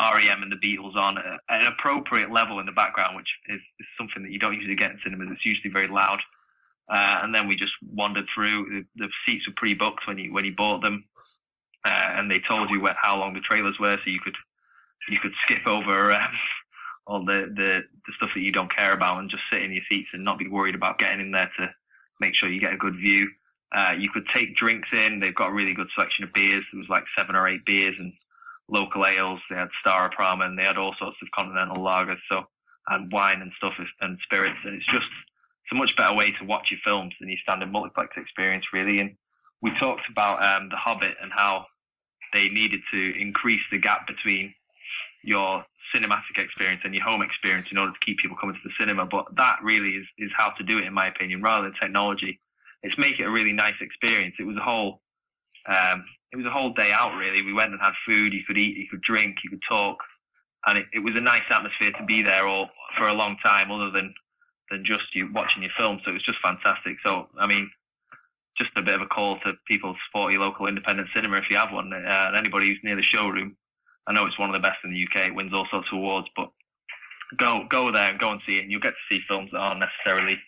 REM 0.00 0.42
and 0.42 0.52
the 0.52 0.56
Beatles 0.56 0.96
on 0.96 1.18
at 1.18 1.40
an 1.48 1.66
appropriate 1.66 2.30
level 2.32 2.60
in 2.60 2.66
the 2.66 2.72
background, 2.72 3.16
which 3.16 3.28
is, 3.48 3.60
is 3.80 3.86
something 3.98 4.22
that 4.22 4.32
you 4.32 4.38
don't 4.38 4.54
usually 4.54 4.76
get 4.76 4.90
in 4.90 4.98
cinemas. 5.04 5.28
It's 5.32 5.44
usually 5.44 5.72
very 5.72 5.88
loud. 5.88 6.20
Uh, 6.88 7.20
and 7.22 7.34
then 7.34 7.48
we 7.48 7.56
just 7.56 7.72
wandered 7.82 8.26
through. 8.34 8.86
The, 8.96 9.06
the 9.06 9.08
seats 9.26 9.46
were 9.46 9.54
pre-booked 9.56 10.06
when 10.06 10.18
you 10.18 10.32
when 10.32 10.44
you 10.44 10.54
bought 10.56 10.82
them, 10.82 11.04
uh, 11.84 12.10
and 12.14 12.30
they 12.30 12.40
told 12.46 12.70
you 12.70 12.80
what, 12.80 12.96
how 13.00 13.18
long 13.18 13.34
the 13.34 13.40
trailers 13.40 13.76
were, 13.80 13.96
so 13.96 14.10
you 14.10 14.20
could 14.22 14.36
you 15.08 15.18
could 15.20 15.32
skip 15.44 15.66
over 15.66 16.12
um, 16.12 16.28
all 17.06 17.24
the, 17.24 17.50
the 17.54 17.80
the 18.06 18.12
stuff 18.16 18.30
that 18.34 18.40
you 18.40 18.52
don't 18.52 18.74
care 18.74 18.92
about 18.92 19.18
and 19.18 19.30
just 19.30 19.42
sit 19.52 19.62
in 19.62 19.72
your 19.72 19.82
seats 19.90 20.10
and 20.12 20.24
not 20.24 20.38
be 20.38 20.48
worried 20.48 20.76
about 20.76 20.98
getting 20.98 21.20
in 21.20 21.32
there 21.32 21.50
to 21.58 21.74
make 22.20 22.36
sure 22.36 22.48
you 22.48 22.60
get 22.60 22.72
a 22.72 22.78
good 22.78 22.96
view. 22.96 23.28
Uh, 23.74 23.92
you 23.98 24.08
could 24.10 24.26
take 24.34 24.56
drinks 24.56 24.88
in. 24.92 25.20
They've 25.20 25.34
got 25.34 25.48
a 25.48 25.52
really 25.52 25.74
good 25.74 25.88
selection 25.94 26.24
of 26.24 26.32
beers. 26.32 26.64
There 26.72 26.78
was 26.78 26.88
like 26.88 27.04
seven 27.16 27.34
or 27.34 27.48
eight 27.48 27.64
beers 27.64 27.96
and 27.98 28.12
local 28.68 29.06
ales. 29.06 29.40
They 29.50 29.56
had 29.56 29.68
Staropramen 29.84 30.46
and 30.46 30.58
they 30.58 30.64
had 30.64 30.78
all 30.78 30.94
sorts 30.98 31.16
of 31.22 31.28
continental 31.34 31.78
lagers. 31.78 32.18
So, 32.30 32.44
and 32.88 33.10
wine 33.12 33.42
and 33.42 33.52
stuff 33.56 33.74
and 34.00 34.18
spirits. 34.22 34.58
And 34.64 34.76
it's 34.76 34.86
just 34.86 35.10
it's 35.64 35.72
a 35.72 35.74
much 35.74 35.90
better 35.96 36.14
way 36.14 36.30
to 36.38 36.44
watch 36.44 36.70
your 36.70 36.80
films 36.84 37.12
than 37.18 37.28
your 37.28 37.38
standard 37.42 37.72
multiplex 37.72 38.14
experience, 38.16 38.64
really. 38.72 39.00
And 39.00 39.16
we 39.60 39.72
talked 39.80 40.08
about 40.10 40.44
um, 40.44 40.68
The 40.68 40.76
Hobbit 40.76 41.16
and 41.20 41.32
how 41.34 41.66
they 42.32 42.48
needed 42.48 42.80
to 42.92 43.20
increase 43.20 43.62
the 43.72 43.78
gap 43.78 44.06
between 44.06 44.54
your 45.24 45.64
cinematic 45.94 46.38
experience 46.38 46.82
and 46.84 46.94
your 46.94 47.02
home 47.02 47.22
experience 47.22 47.66
in 47.72 47.78
order 47.78 47.92
to 47.92 47.98
keep 48.06 48.18
people 48.18 48.36
coming 48.40 48.54
to 48.54 48.62
the 48.62 48.74
cinema. 48.78 49.06
But 49.06 49.26
that 49.36 49.58
really 49.62 49.90
is, 49.90 50.06
is 50.18 50.30
how 50.36 50.50
to 50.50 50.62
do 50.62 50.78
it, 50.78 50.84
in 50.84 50.94
my 50.94 51.08
opinion, 51.08 51.42
rather 51.42 51.64
than 51.64 51.74
technology 51.80 52.38
it's 52.86 52.98
make 52.98 53.18
it 53.18 53.26
a 53.26 53.30
really 53.30 53.52
nice 53.52 53.74
experience. 53.80 54.36
It 54.38 54.46
was 54.46 54.56
a 54.56 54.62
whole, 54.62 55.00
um, 55.68 56.04
it 56.32 56.36
was 56.36 56.46
a 56.46 56.50
whole 56.50 56.72
day 56.72 56.92
out 56.92 57.16
really. 57.16 57.42
We 57.42 57.52
went 57.52 57.72
and 57.72 57.80
had 57.80 57.92
food. 58.06 58.32
You 58.32 58.44
could 58.46 58.56
eat, 58.56 58.76
you 58.76 58.86
could 58.88 59.02
drink, 59.02 59.36
you 59.42 59.50
could 59.50 59.62
talk, 59.68 59.98
and 60.66 60.78
it, 60.78 60.86
it 60.94 61.00
was 61.00 61.14
a 61.16 61.20
nice 61.20 61.46
atmosphere 61.50 61.92
to 61.98 62.04
be 62.04 62.22
there 62.22 62.46
all 62.46 62.70
for 62.96 63.08
a 63.08 63.14
long 63.14 63.36
time, 63.42 63.70
other 63.70 63.90
than 63.90 64.14
than 64.70 64.84
just 64.84 65.14
you 65.14 65.28
watching 65.32 65.62
your 65.62 65.72
film. 65.76 66.00
So 66.04 66.10
it 66.10 66.14
was 66.14 66.24
just 66.24 66.38
fantastic. 66.42 66.96
So 67.04 67.28
I 67.38 67.46
mean, 67.46 67.70
just 68.56 68.70
a 68.76 68.82
bit 68.82 68.94
of 68.94 69.02
a 69.02 69.06
call 69.06 69.38
to 69.40 69.54
people 69.66 69.96
support 70.06 70.32
your 70.32 70.42
local 70.42 70.66
independent 70.66 71.08
cinema 71.14 71.38
if 71.38 71.50
you 71.50 71.56
have 71.56 71.72
one, 71.72 71.92
uh, 71.92 71.96
and 71.96 72.36
anybody 72.36 72.68
who's 72.68 72.80
near 72.84 72.96
the 72.96 73.02
showroom. 73.02 73.56
I 74.06 74.12
know 74.12 74.26
it's 74.26 74.38
one 74.38 74.54
of 74.54 74.54
the 74.54 74.66
best 74.66 74.78
in 74.84 74.92
the 74.92 75.02
UK. 75.02 75.28
It 75.28 75.34
wins 75.34 75.52
all 75.52 75.66
sorts 75.70 75.88
of 75.90 75.98
awards, 75.98 76.28
but 76.36 76.50
go 77.36 77.66
go 77.68 77.90
there 77.90 78.10
and 78.10 78.20
go 78.20 78.30
and 78.30 78.40
see 78.46 78.58
it, 78.58 78.62
and 78.62 78.70
you'll 78.70 78.80
get 78.80 78.94
to 78.94 79.06
see 79.10 79.20
films 79.26 79.50
that 79.50 79.58
aren't 79.58 79.82
necessarily 79.82 80.38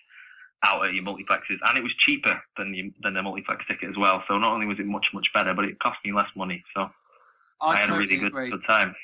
out 0.64 0.86
at 0.86 0.94
your 0.94 1.04
multiplexes, 1.04 1.58
and 1.64 1.78
it 1.78 1.82
was 1.82 1.92
cheaper 2.04 2.40
than 2.56 2.74
you, 2.74 2.92
than 3.02 3.14
the 3.14 3.22
multiplex 3.22 3.64
ticket 3.66 3.90
as 3.90 3.96
well. 3.96 4.22
So 4.28 4.38
not 4.38 4.52
only 4.52 4.66
was 4.66 4.78
it 4.78 4.86
much 4.86 5.06
much 5.14 5.28
better, 5.32 5.54
but 5.54 5.64
it 5.64 5.78
cost 5.78 5.98
me 6.04 6.12
less 6.12 6.28
money. 6.36 6.62
So 6.74 6.88
I, 7.60 7.72
I 7.72 7.76
had 7.76 7.86
totally 7.86 7.96
a 7.96 7.98
really 7.98 8.16
good, 8.16 8.26
agree. 8.28 8.50
good 8.50 8.64
time. 8.66 8.94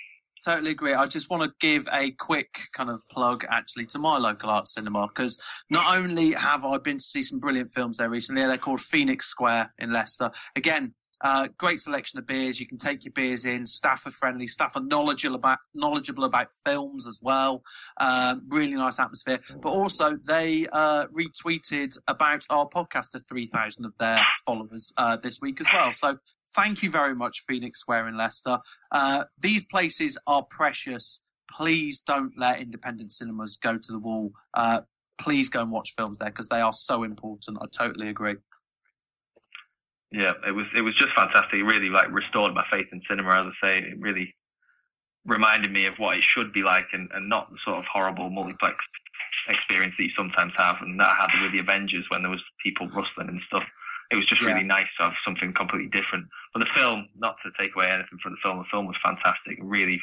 Totally 0.44 0.72
agree. 0.72 0.92
I 0.92 1.06
just 1.06 1.30
want 1.30 1.42
to 1.42 1.54
give 1.60 1.86
a 1.92 2.10
quick 2.10 2.48
kind 2.74 2.90
of 2.90 3.00
plug 3.08 3.44
actually 3.48 3.86
to 3.86 3.98
my 3.98 4.18
local 4.18 4.50
art 4.50 4.68
cinema 4.68 5.06
because 5.06 5.40
not 5.70 5.96
only 5.96 6.32
have 6.32 6.64
I 6.64 6.76
been 6.78 6.98
to 6.98 7.04
see 7.04 7.22
some 7.22 7.38
brilliant 7.38 7.72
films 7.72 7.96
there 7.96 8.10
recently, 8.10 8.42
they're 8.42 8.58
called 8.58 8.80
Phoenix 8.80 9.26
Square 9.26 9.72
in 9.78 9.92
Leicester. 9.92 10.30
Again, 10.56 10.92
uh, 11.24 11.48
great 11.58 11.80
selection 11.80 12.18
of 12.18 12.26
beers. 12.26 12.60
You 12.60 12.66
can 12.66 12.78
take 12.78 13.04
your 13.04 13.12
beers 13.12 13.44
in. 13.44 13.66
Staff 13.66 14.06
are 14.06 14.10
friendly. 14.10 14.46
Staff 14.46 14.76
are 14.76 14.82
knowledgeable 14.82 15.36
about 15.36 15.58
knowledgeable 15.74 16.24
about 16.24 16.48
films 16.64 17.06
as 17.06 17.18
well. 17.20 17.62
Um, 17.98 18.42
really 18.48 18.74
nice 18.74 19.00
atmosphere. 19.00 19.40
But 19.60 19.70
also, 19.70 20.18
they 20.22 20.66
uh, 20.70 21.06
retweeted 21.06 21.96
about 22.06 22.44
our 22.50 22.68
podcast 22.68 23.10
to 23.12 23.20
three 23.20 23.46
thousand 23.46 23.86
of 23.86 23.94
their 23.98 24.20
followers 24.46 24.92
uh, 24.96 25.16
this 25.16 25.40
week 25.40 25.60
as 25.60 25.66
well. 25.72 25.92
So 25.92 26.18
thank 26.54 26.82
you 26.82 26.90
very 26.90 27.14
much, 27.14 27.42
Phoenix 27.48 27.80
Square 27.80 28.08
in 28.08 28.16
Leicester. 28.16 28.58
Uh, 28.92 29.24
these 29.40 29.64
places 29.64 30.18
are 30.26 30.44
precious. 30.44 31.20
Please 31.50 32.00
don't 32.00 32.32
let 32.38 32.60
independent 32.60 33.12
cinemas 33.12 33.56
go 33.56 33.78
to 33.78 33.92
the 33.92 33.98
wall. 33.98 34.32
Uh, 34.52 34.80
please 35.18 35.48
go 35.48 35.62
and 35.62 35.70
watch 35.70 35.94
films 35.96 36.18
there 36.18 36.30
because 36.30 36.48
they 36.48 36.60
are 36.60 36.72
so 36.72 37.02
important. 37.02 37.58
I 37.62 37.66
totally 37.66 38.08
agree. 38.08 38.36
Yeah, 40.14 40.34
it 40.46 40.52
was 40.52 40.66
it 40.76 40.82
was 40.82 40.94
just 40.94 41.10
fantastic. 41.16 41.54
It 41.58 41.64
really 41.66 41.90
like 41.90 42.06
restored 42.14 42.54
my 42.54 42.64
faith 42.70 42.86
in 42.92 43.02
cinema. 43.08 43.30
As 43.34 43.50
I 43.50 43.66
say, 43.66 43.78
it 43.90 43.98
really 43.98 44.32
reminded 45.26 45.72
me 45.72 45.86
of 45.86 45.96
what 45.98 46.16
it 46.16 46.22
should 46.22 46.52
be 46.52 46.62
like, 46.62 46.86
and, 46.92 47.10
and 47.12 47.28
not 47.28 47.50
the 47.50 47.58
sort 47.64 47.78
of 47.78 47.84
horrible 47.90 48.30
multiplex 48.30 48.76
experience 49.48 49.94
that 49.98 50.04
you 50.04 50.14
sometimes 50.16 50.52
have, 50.56 50.76
and 50.82 51.00
that 51.00 51.10
I 51.10 51.26
had 51.26 51.42
with 51.42 51.50
the 51.52 51.58
Avengers 51.58 52.04
when 52.10 52.22
there 52.22 52.30
was 52.30 52.42
people 52.62 52.86
rustling 52.94 53.28
and 53.28 53.40
stuff. 53.48 53.64
It 54.12 54.16
was 54.16 54.26
just 54.26 54.40
Yeah. 54.42 54.52
really 54.52 54.62
nice 54.64 54.86
to 54.98 55.04
have 55.10 55.14
something 55.24 55.52
completely 55.52 55.88
different. 55.90 56.28
But 56.52 56.60
the 56.60 56.70
film, 56.78 57.08
not 57.16 57.36
to 57.42 57.50
take 57.58 57.74
away 57.74 57.88
anything 57.90 58.18
from 58.22 58.32
the 58.32 58.42
film, 58.42 58.58
the 58.58 58.70
film 58.70 58.86
was 58.86 58.96
fantastic. 59.02 59.58
Really 59.60 60.00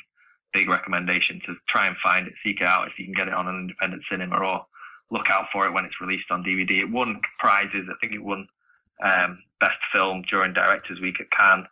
big 0.51 0.67
recommendation 0.67 1.39
to 1.45 1.55
try 1.69 1.87
and 1.87 1.95
find 2.03 2.27
it, 2.27 2.33
seek 2.43 2.59
it 2.59 2.67
out 2.67 2.87
if 2.89 2.99
you 2.99 3.05
can 3.05 3.13
get 3.13 3.29
it 3.29 3.33
on 3.33 3.47
an 3.47 3.55
independent 3.55 4.03
cinema, 4.11 4.35
or 4.43 4.65
look 5.09 5.29
out 5.29 5.47
for 5.53 5.65
it 5.65 5.71
when 5.71 5.85
it's 5.85 6.01
released 6.01 6.29
on 6.31 6.43
DVD. 6.43 6.81
It 6.81 6.89
won 6.91 7.21
prizes. 7.39 7.87
I 7.89 7.95
think 8.01 8.11
it 8.13 8.23
won 8.23 8.49
um, 9.01 9.39
best 9.59 9.79
film 9.93 10.23
during 10.29 10.53
Directors 10.53 10.99
Week 11.01 11.15
at 11.19 11.31
Cannes. 11.31 11.67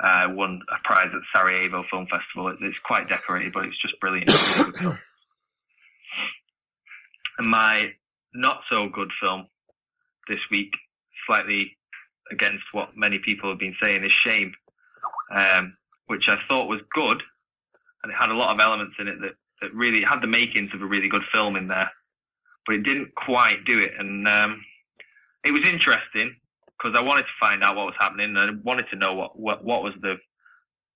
Uh, 0.00 0.28
won 0.30 0.60
a 0.70 0.76
prize 0.84 1.08
at 1.12 1.20
Sarajevo 1.34 1.84
Film 1.90 2.06
Festival. 2.06 2.48
It, 2.48 2.58
it's 2.60 2.78
quite 2.84 3.08
decorated, 3.08 3.52
but 3.52 3.64
it's 3.64 3.80
just 3.82 3.98
brilliant. 4.00 4.30
My 7.40 7.92
not 8.32 8.60
so 8.70 8.88
good 8.92 9.10
film 9.20 9.48
this 10.28 10.38
week, 10.50 10.72
slightly 11.26 11.76
against 12.30 12.62
what 12.72 12.96
many 12.96 13.18
people 13.18 13.50
have 13.50 13.58
been 13.58 13.74
saying, 13.82 14.04
is 14.04 14.12
Shame, 14.24 14.52
um, 15.34 15.76
which 16.06 16.24
I 16.28 16.36
thought 16.48 16.68
was 16.68 16.80
good, 16.94 17.20
and 18.02 18.12
it 18.12 18.16
had 18.16 18.30
a 18.30 18.36
lot 18.36 18.52
of 18.52 18.60
elements 18.60 18.94
in 19.00 19.08
it 19.08 19.20
that, 19.20 19.32
that 19.62 19.74
really 19.74 20.04
had 20.04 20.20
the 20.20 20.28
makings 20.28 20.70
of 20.74 20.82
a 20.82 20.86
really 20.86 21.08
good 21.08 21.24
film 21.32 21.56
in 21.56 21.66
there, 21.66 21.90
but 22.66 22.76
it 22.76 22.82
didn't 22.82 23.14
quite 23.16 23.64
do 23.64 23.80
it. 23.80 23.92
And 23.98 24.28
um, 24.28 24.64
it 25.44 25.50
was 25.50 25.62
interesting 25.64 26.36
because 26.78 26.96
I 26.98 27.02
wanted 27.02 27.22
to 27.22 27.40
find 27.40 27.62
out 27.64 27.76
what 27.76 27.86
was 27.86 27.94
happening, 27.98 28.36
and 28.36 28.38
I 28.38 28.50
wanted 28.62 28.86
to 28.90 28.96
know 28.96 29.14
what 29.14 29.38
what, 29.38 29.64
what 29.64 29.82
was 29.82 29.94
the 30.00 30.16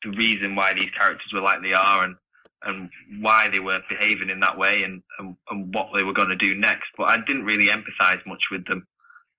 the 0.05 0.11
reason 0.11 0.57
why 0.57 0.73
these 0.75 0.91
characters 0.97 1.31
were 1.33 1.41
like 1.41 1.63
they 1.63 1.73
are 1.73 2.05
and 2.05 2.17
and 2.65 2.91
why 3.21 3.49
they 3.51 3.59
were 3.59 3.81
behaving 3.89 4.31
in 4.31 4.39
that 4.41 4.57
way 4.57 4.83
and, 4.85 5.03
and, 5.19 5.37
and 5.51 5.75
what 5.75 5.89
they 5.97 6.05
were 6.05 6.13
going 6.13 6.29
to 6.29 6.37
do 6.37 6.55
next. 6.55 6.87
But 6.97 7.09
I 7.09 7.17
didn't 7.17 7.45
really 7.45 7.67
empathise 7.67 8.25
much 8.25 8.43
with 8.53 8.65
them. 8.67 8.87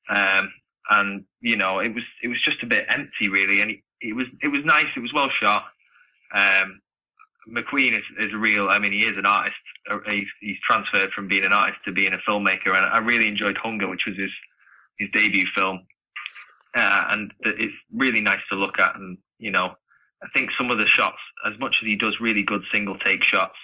Um, 0.10 0.52
and 0.90 1.24
you 1.40 1.56
know, 1.56 1.80
it 1.80 1.94
was 1.94 2.04
it 2.22 2.28
was 2.28 2.42
just 2.44 2.64
a 2.64 2.68
bit 2.68 2.86
empty, 2.90 3.30
really. 3.30 3.62
And 3.62 3.72
it, 3.72 3.80
it 4.02 4.14
was 4.14 4.28
it 4.42 4.50
was 4.50 4.62
nice. 4.66 4.88
It 4.96 5.00
was 5.00 5.14
well 5.14 5.30
shot. 5.42 5.64
Um, 6.36 6.82
McQueen 7.50 7.98
is, 7.98 8.04
is 8.20 8.34
real. 8.34 8.70
I 8.70 8.80
mean, 8.80 8.92
he 8.94 9.04
is 9.04 9.18
an 9.18 9.26
artist. 9.26 9.56
Uh, 9.90 10.00
he's, 10.08 10.28
he's 10.40 10.58
transferred 10.66 11.12
from 11.12 11.28
being 11.28 11.44
an 11.44 11.52
artist 11.52 11.84
to 11.86 11.92
being 11.92 12.14
a 12.14 12.30
filmmaker, 12.30 12.76
and 12.76 12.86
I 12.86 13.00
really 13.00 13.28
enjoyed 13.28 13.58
Hunger, 13.58 13.88
which 13.88 14.04
was 14.08 14.18
his 14.18 14.32
his 14.98 15.10
debut 15.12 15.46
film. 15.56 15.86
Uh, 16.76 17.04
and 17.10 17.34
it's 17.42 17.76
really 17.94 18.22
nice 18.22 18.42
to 18.50 18.58
look 18.58 18.80
at. 18.80 18.96
And 18.96 19.18
you 19.38 19.52
know, 19.52 19.74
I 20.24 20.28
think 20.34 20.50
some 20.58 20.72
of 20.72 20.78
the 20.78 20.88
shots, 20.88 21.20
as 21.46 21.60
much 21.60 21.76
as 21.82 21.88
he 21.88 21.96
does 21.96 22.18
really 22.20 22.44
good 22.44 22.64
single 22.72 22.98
take 23.00 23.24
shots, 23.24 23.58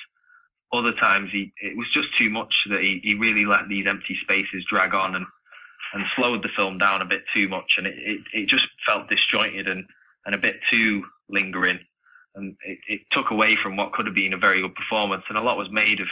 other 0.73 0.93
times 0.93 1.29
he 1.31 1.51
it 1.61 1.75
was 1.77 1.87
just 1.93 2.15
too 2.17 2.29
much 2.29 2.53
that 2.69 2.81
he, 2.81 2.99
he 3.03 3.15
really 3.15 3.45
let 3.45 3.67
these 3.67 3.87
empty 3.87 4.17
spaces 4.21 4.65
drag 4.69 4.93
on 4.93 5.15
and 5.15 5.25
and 5.93 6.03
slowed 6.15 6.43
the 6.43 6.49
film 6.55 6.77
down 6.77 7.01
a 7.01 7.05
bit 7.05 7.23
too 7.35 7.47
much, 7.49 7.73
and 7.77 7.87
it, 7.87 7.95
it, 7.97 8.21
it 8.33 8.49
just 8.49 8.67
felt 8.85 9.09
disjointed 9.09 9.67
and, 9.67 9.85
and 10.25 10.35
a 10.35 10.37
bit 10.37 10.57
too 10.71 11.03
lingering, 11.29 11.79
and 12.35 12.55
it, 12.63 12.77
it 12.87 13.01
took 13.11 13.31
away 13.31 13.57
from 13.61 13.75
what 13.75 13.93
could 13.93 14.05
have 14.05 14.15
been 14.15 14.33
a 14.33 14.37
very 14.37 14.61
good 14.61 14.75
performance, 14.75 15.23
and 15.29 15.37
a 15.37 15.41
lot 15.41 15.57
was 15.57 15.71
made 15.71 15.99
of 15.99 16.07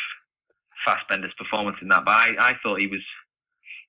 Fassbender's 0.85 1.33
performance 1.37 1.77
in 1.81 1.89
that. 1.89 2.05
But 2.05 2.11
I, 2.15 2.29
I 2.39 2.53
thought 2.63 2.79
he 2.79 2.87
was 2.87 3.03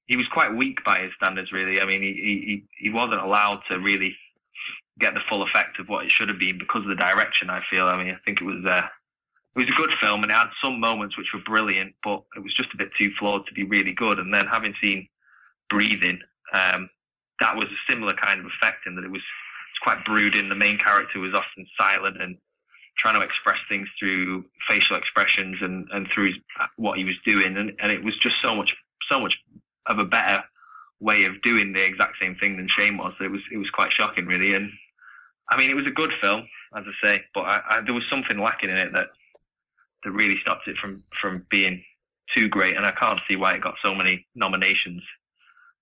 he 0.09 0.17
was 0.17 0.27
quite 0.33 0.57
weak 0.57 0.83
by 0.85 1.01
his 1.01 1.13
standards, 1.17 1.53
really. 1.53 1.81
I 1.81 1.87
mean, 1.87 2.03
he, 2.03 2.13
he 2.19 2.87
he 2.87 2.91
wasn't 2.91 3.21
allowed 3.21 3.61
to 3.69 3.79
really 3.79 4.17
get 4.99 5.15
the 5.15 5.21
full 5.29 5.43
effect 5.45 5.79
of 5.79 5.89
what 5.89 6.05
it 6.05 6.11
should 6.11 6.29
have 6.29 6.41
been 6.41 6.59
because 6.59 6.83
of 6.83 6.89
the 6.89 6.97
direction. 6.97 7.51
I 7.51 7.61
feel. 7.71 7.85
I 7.87 8.03
mean, 8.03 8.15
I 8.15 8.19
think 8.25 8.41
it 8.41 8.45
was 8.45 8.65
uh, 8.67 8.89
it 9.55 9.67
was 9.67 9.69
a 9.69 9.81
good 9.81 9.91
film 10.01 10.23
and 10.23 10.31
it 10.31 10.35
had 10.35 10.51
some 10.63 10.79
moments 10.79 11.17
which 11.17 11.29
were 11.35 11.41
brilliant, 11.41 11.95
but 12.05 12.23
it 12.37 12.43
was 12.43 12.55
just 12.55 12.73
a 12.75 12.77
bit 12.77 12.91
too 12.99 13.11
flawed 13.19 13.47
to 13.47 13.55
be 13.55 13.65
really 13.65 13.93
good. 13.93 14.19
And 14.19 14.33
then 14.33 14.47
having 14.47 14.75
seen 14.83 15.09
Breathing, 15.69 16.21
um, 16.53 16.89
that 17.41 17.57
was 17.57 17.67
a 17.67 17.93
similar 17.93 18.15
kind 18.15 18.41
of 18.41 18.47
effect 18.47 18.87
in 18.87 18.95
that 18.97 19.05
it 19.05 19.11
was, 19.11 19.21
it 19.21 19.75
was 19.75 19.83
quite 19.83 20.05
brooding. 20.05 20.49
The 20.49 20.55
main 20.55 20.79
character 20.79 21.19
was 21.19 21.35
often 21.35 21.67
silent 21.79 22.23
and 22.23 22.37
trying 22.99 23.17
to 23.17 23.25
express 23.25 23.59
things 23.69 23.89
through 23.99 24.45
facial 24.69 24.97
expressions 24.97 25.57
and, 25.61 25.89
and 25.93 26.09
through 26.15 26.27
his, 26.27 26.37
what 26.77 26.99
he 26.99 27.05
was 27.05 27.17
doing. 27.27 27.57
And, 27.57 27.73
and 27.81 27.93
it 27.93 28.03
was 28.05 28.15
just 28.23 28.37
so 28.43 28.55
much, 28.55 28.73
so 29.11 29.21
much 29.21 29.35
of 29.89 29.99
a 29.99 30.05
better 30.05 30.43
way 31.01 31.25
of 31.25 31.41
doing 31.43 31.73
the 31.73 31.85
exact 31.85 32.17
same 32.21 32.37
thing 32.37 32.57
than 32.57 32.69
Shame 32.69 32.99
was. 32.99 33.15
It 33.21 33.31
was, 33.31 33.41
it 33.53 33.57
was 33.57 33.71
quite 33.71 33.93
shocking 33.93 34.27
really. 34.27 34.55
And 34.55 34.71
I 35.49 35.57
mean, 35.57 35.71
it 35.71 35.77
was 35.77 35.87
a 35.87 35.91
good 35.91 36.11
film, 36.21 36.43
as 36.77 36.85
I 36.87 37.07
say, 37.07 37.25
but 37.35 37.41
I, 37.41 37.61
I, 37.69 37.81
there 37.85 37.95
was 37.95 38.05
something 38.11 38.39
lacking 38.39 38.71
in 38.71 38.77
it 38.77 38.93
that 38.93 39.09
that 40.05 40.13
really 40.13 40.37
stopped 40.43 40.69
it 40.69 40.77
from 40.81 41.03
from 41.21 41.47
being 41.51 41.83
too 42.37 42.49
great. 42.49 42.77
And 42.77 42.87
I 42.87 42.93
can't 42.93 43.21
see 43.29 43.37
why 43.37 43.53
it 43.53 43.63
got 43.63 43.75
so 43.85 43.95
many 43.95 44.27
nominations 44.35 45.03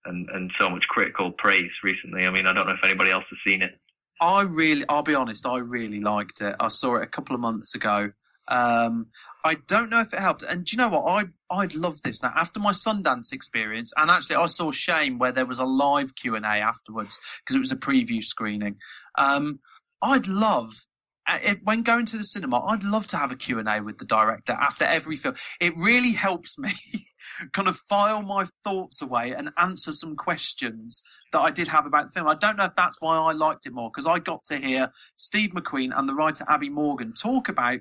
and 0.04 0.28
and 0.30 0.50
so 0.60 0.70
much 0.70 0.84
critical 0.88 1.32
praise 1.32 1.70
recently. 1.82 2.26
I 2.26 2.30
mean, 2.30 2.46
I 2.46 2.52
don't 2.52 2.66
know 2.66 2.74
if 2.74 2.84
anybody 2.84 3.10
else 3.10 3.24
has 3.30 3.38
seen 3.44 3.62
it. 3.62 3.78
I 4.20 4.42
really, 4.42 4.84
I'll 4.88 5.02
be 5.02 5.14
honest, 5.14 5.44
I 5.44 5.58
really 5.58 6.00
liked 6.00 6.40
it. 6.40 6.56
I 6.58 6.68
saw 6.68 6.96
it 6.96 7.02
a 7.02 7.06
couple 7.06 7.34
of 7.34 7.40
months 7.40 7.74
ago. 7.74 8.12
Um, 8.48 9.08
I 9.44 9.56
don't 9.66 9.90
know 9.90 10.00
if 10.00 10.12
it 10.12 10.18
helped. 10.18 10.42
And 10.42 10.64
do 10.64 10.74
you 10.74 10.78
know 10.78 10.88
what? 10.88 11.04
I 11.08 11.26
I'd 11.50 11.74
love 11.74 12.02
this 12.02 12.22
now. 12.22 12.32
After 12.34 12.58
my 12.60 12.72
Sundance 12.72 13.32
experience, 13.32 13.92
and 13.96 14.10
actually 14.10 14.36
I 14.36 14.46
saw 14.46 14.70
Shame 14.70 15.18
where 15.18 15.32
there 15.32 15.46
was 15.46 15.58
a 15.58 15.64
live 15.64 16.14
Q 16.14 16.34
and 16.34 16.44
A 16.44 16.48
afterwards 16.48 17.18
because 17.40 17.56
it 17.56 17.60
was 17.60 17.72
a 17.72 17.76
preview 17.76 18.22
screening. 18.22 18.76
Um, 19.16 19.60
I'd 20.02 20.26
love 20.26 20.86
if, 21.28 21.58
when 21.62 21.82
going 21.82 22.06
to 22.06 22.18
the 22.18 22.24
cinema, 22.24 22.60
I'd 22.64 22.84
love 22.84 23.06
to 23.08 23.16
have 23.16 23.32
a 23.32 23.36
Q&A 23.36 23.80
with 23.80 23.98
the 23.98 24.04
director 24.04 24.52
after 24.52 24.84
every 24.84 25.16
film. 25.16 25.34
It 25.60 25.74
really 25.76 26.12
helps 26.12 26.58
me 26.58 26.72
kind 27.52 27.68
of 27.68 27.76
file 27.88 28.22
my 28.22 28.46
thoughts 28.64 29.02
away 29.02 29.34
and 29.36 29.50
answer 29.56 29.92
some 29.92 30.16
questions 30.16 31.02
that 31.32 31.40
I 31.40 31.50
did 31.50 31.68
have 31.68 31.86
about 31.86 32.06
the 32.06 32.12
film. 32.12 32.28
I 32.28 32.34
don't 32.34 32.56
know 32.56 32.64
if 32.64 32.76
that's 32.76 32.96
why 33.00 33.16
I 33.16 33.32
liked 33.32 33.66
it 33.66 33.72
more 33.72 33.90
because 33.90 34.06
I 34.06 34.18
got 34.18 34.44
to 34.44 34.56
hear 34.56 34.92
Steve 35.16 35.50
McQueen 35.50 35.96
and 35.96 36.08
the 36.08 36.14
writer 36.14 36.44
Abi 36.48 36.68
Morgan 36.68 37.12
talk 37.12 37.48
about 37.48 37.80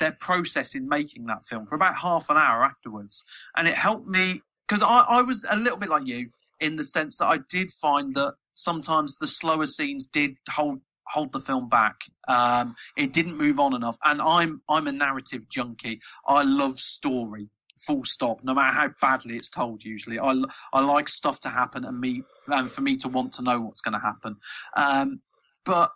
their 0.00 0.12
process 0.12 0.74
in 0.74 0.88
making 0.88 1.26
that 1.26 1.44
film 1.44 1.66
for 1.66 1.74
about 1.74 1.96
half 1.96 2.28
an 2.30 2.36
hour 2.36 2.64
afterwards. 2.64 3.24
And 3.56 3.66
it 3.68 3.74
helped 3.74 4.08
me 4.08 4.42
because 4.66 4.82
I, 4.82 5.00
I 5.08 5.22
was 5.22 5.44
a 5.48 5.56
little 5.56 5.78
bit 5.78 5.88
like 5.88 6.06
you 6.06 6.30
in 6.60 6.76
the 6.76 6.84
sense 6.84 7.18
that 7.18 7.26
I 7.26 7.38
did 7.48 7.72
find 7.72 8.14
that 8.14 8.34
sometimes 8.54 9.16
the 9.16 9.26
slower 9.26 9.66
scenes 9.66 10.06
did 10.06 10.36
hold 10.50 10.80
hold 11.08 11.32
the 11.32 11.40
film 11.40 11.68
back. 11.68 12.00
Um, 12.26 12.74
it 12.96 13.12
didn't 13.12 13.36
move 13.36 13.60
on 13.60 13.74
enough, 13.74 13.98
and 14.04 14.20
I'm 14.20 14.62
I'm 14.68 14.86
a 14.86 14.92
narrative 14.92 15.48
junkie. 15.48 16.00
I 16.26 16.42
love 16.42 16.80
story, 16.80 17.48
full 17.76 18.04
stop. 18.04 18.42
No 18.42 18.54
matter 18.54 18.74
how 18.74 18.90
badly 19.00 19.36
it's 19.36 19.50
told, 19.50 19.84
usually 19.84 20.18
I 20.18 20.34
I 20.72 20.80
like 20.80 21.08
stuff 21.08 21.40
to 21.40 21.48
happen 21.48 21.84
and 21.84 22.00
me 22.00 22.22
and 22.48 22.70
for 22.70 22.80
me 22.80 22.96
to 22.98 23.08
want 23.08 23.34
to 23.34 23.42
know 23.42 23.60
what's 23.60 23.80
going 23.80 23.94
to 23.94 24.00
happen. 24.00 24.36
Um, 24.76 25.20
but 25.64 25.92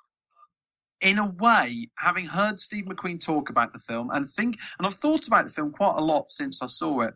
in 1.01 1.19
a 1.19 1.27
way, 1.27 1.89
having 1.97 2.27
heard 2.27 2.61
Steve 2.61 2.85
McQueen 2.85 3.21
talk 3.21 3.49
about 3.49 3.73
the 3.73 3.79
film 3.79 4.11
and 4.13 4.29
think, 4.29 4.59
and 4.79 4.87
I've 4.87 4.95
thought 4.95 5.27
about 5.27 5.45
the 5.45 5.51
film 5.51 5.73
quite 5.73 5.97
a 5.97 6.05
lot 6.05 6.31
since 6.31 6.63
I 6.63 6.67
saw 6.67 7.03
it. 7.03 7.15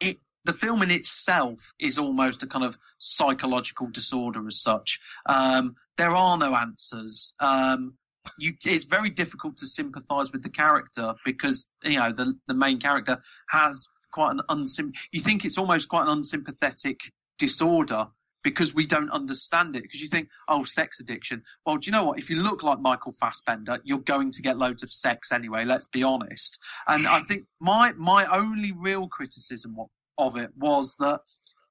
It 0.00 0.16
the 0.44 0.52
film 0.52 0.82
in 0.82 0.90
itself 0.90 1.72
is 1.78 1.98
almost 1.98 2.42
a 2.42 2.46
kind 2.46 2.64
of 2.64 2.78
psychological 2.98 3.88
disorder 3.88 4.46
as 4.46 4.60
such. 4.60 4.98
Um, 5.26 5.76
there 5.96 6.10
are 6.10 6.38
no 6.38 6.54
answers. 6.56 7.34
Um, 7.40 7.94
you, 8.38 8.54
it's 8.64 8.84
very 8.84 9.10
difficult 9.10 9.56
to 9.58 9.66
sympathise 9.66 10.32
with 10.32 10.42
the 10.42 10.50
character 10.50 11.14
because 11.24 11.68
you 11.84 11.98
know 11.98 12.12
the 12.12 12.34
the 12.48 12.54
main 12.54 12.78
character 12.78 13.22
has 13.50 13.88
quite 14.12 14.32
an 14.32 14.40
unsim. 14.48 14.92
You 15.12 15.20
think 15.20 15.44
it's 15.44 15.58
almost 15.58 15.88
quite 15.88 16.02
an 16.02 16.08
unsympathetic 16.08 17.12
disorder 17.38 18.08
because 18.42 18.74
we 18.74 18.86
don't 18.86 19.10
understand 19.10 19.76
it. 19.76 19.82
Because 19.82 20.00
you 20.00 20.08
think, 20.08 20.28
oh, 20.48 20.64
sex 20.64 21.00
addiction. 21.00 21.42
Well, 21.64 21.76
do 21.76 21.86
you 21.86 21.92
know 21.92 22.04
what? 22.04 22.18
If 22.18 22.30
you 22.30 22.42
look 22.42 22.62
like 22.62 22.80
Michael 22.80 23.12
Fassbender, 23.12 23.80
you're 23.84 23.98
going 23.98 24.30
to 24.32 24.42
get 24.42 24.58
loads 24.58 24.82
of 24.82 24.90
sex 24.90 25.32
anyway. 25.32 25.64
Let's 25.64 25.86
be 25.86 26.02
honest. 26.02 26.58
And 26.86 27.06
I 27.06 27.20
think 27.20 27.44
my 27.60 27.92
my 27.96 28.26
only 28.26 28.72
real 28.72 29.08
criticism 29.08 29.76
of 30.18 30.36
it 30.36 30.50
was 30.56 30.94
that 30.98 31.20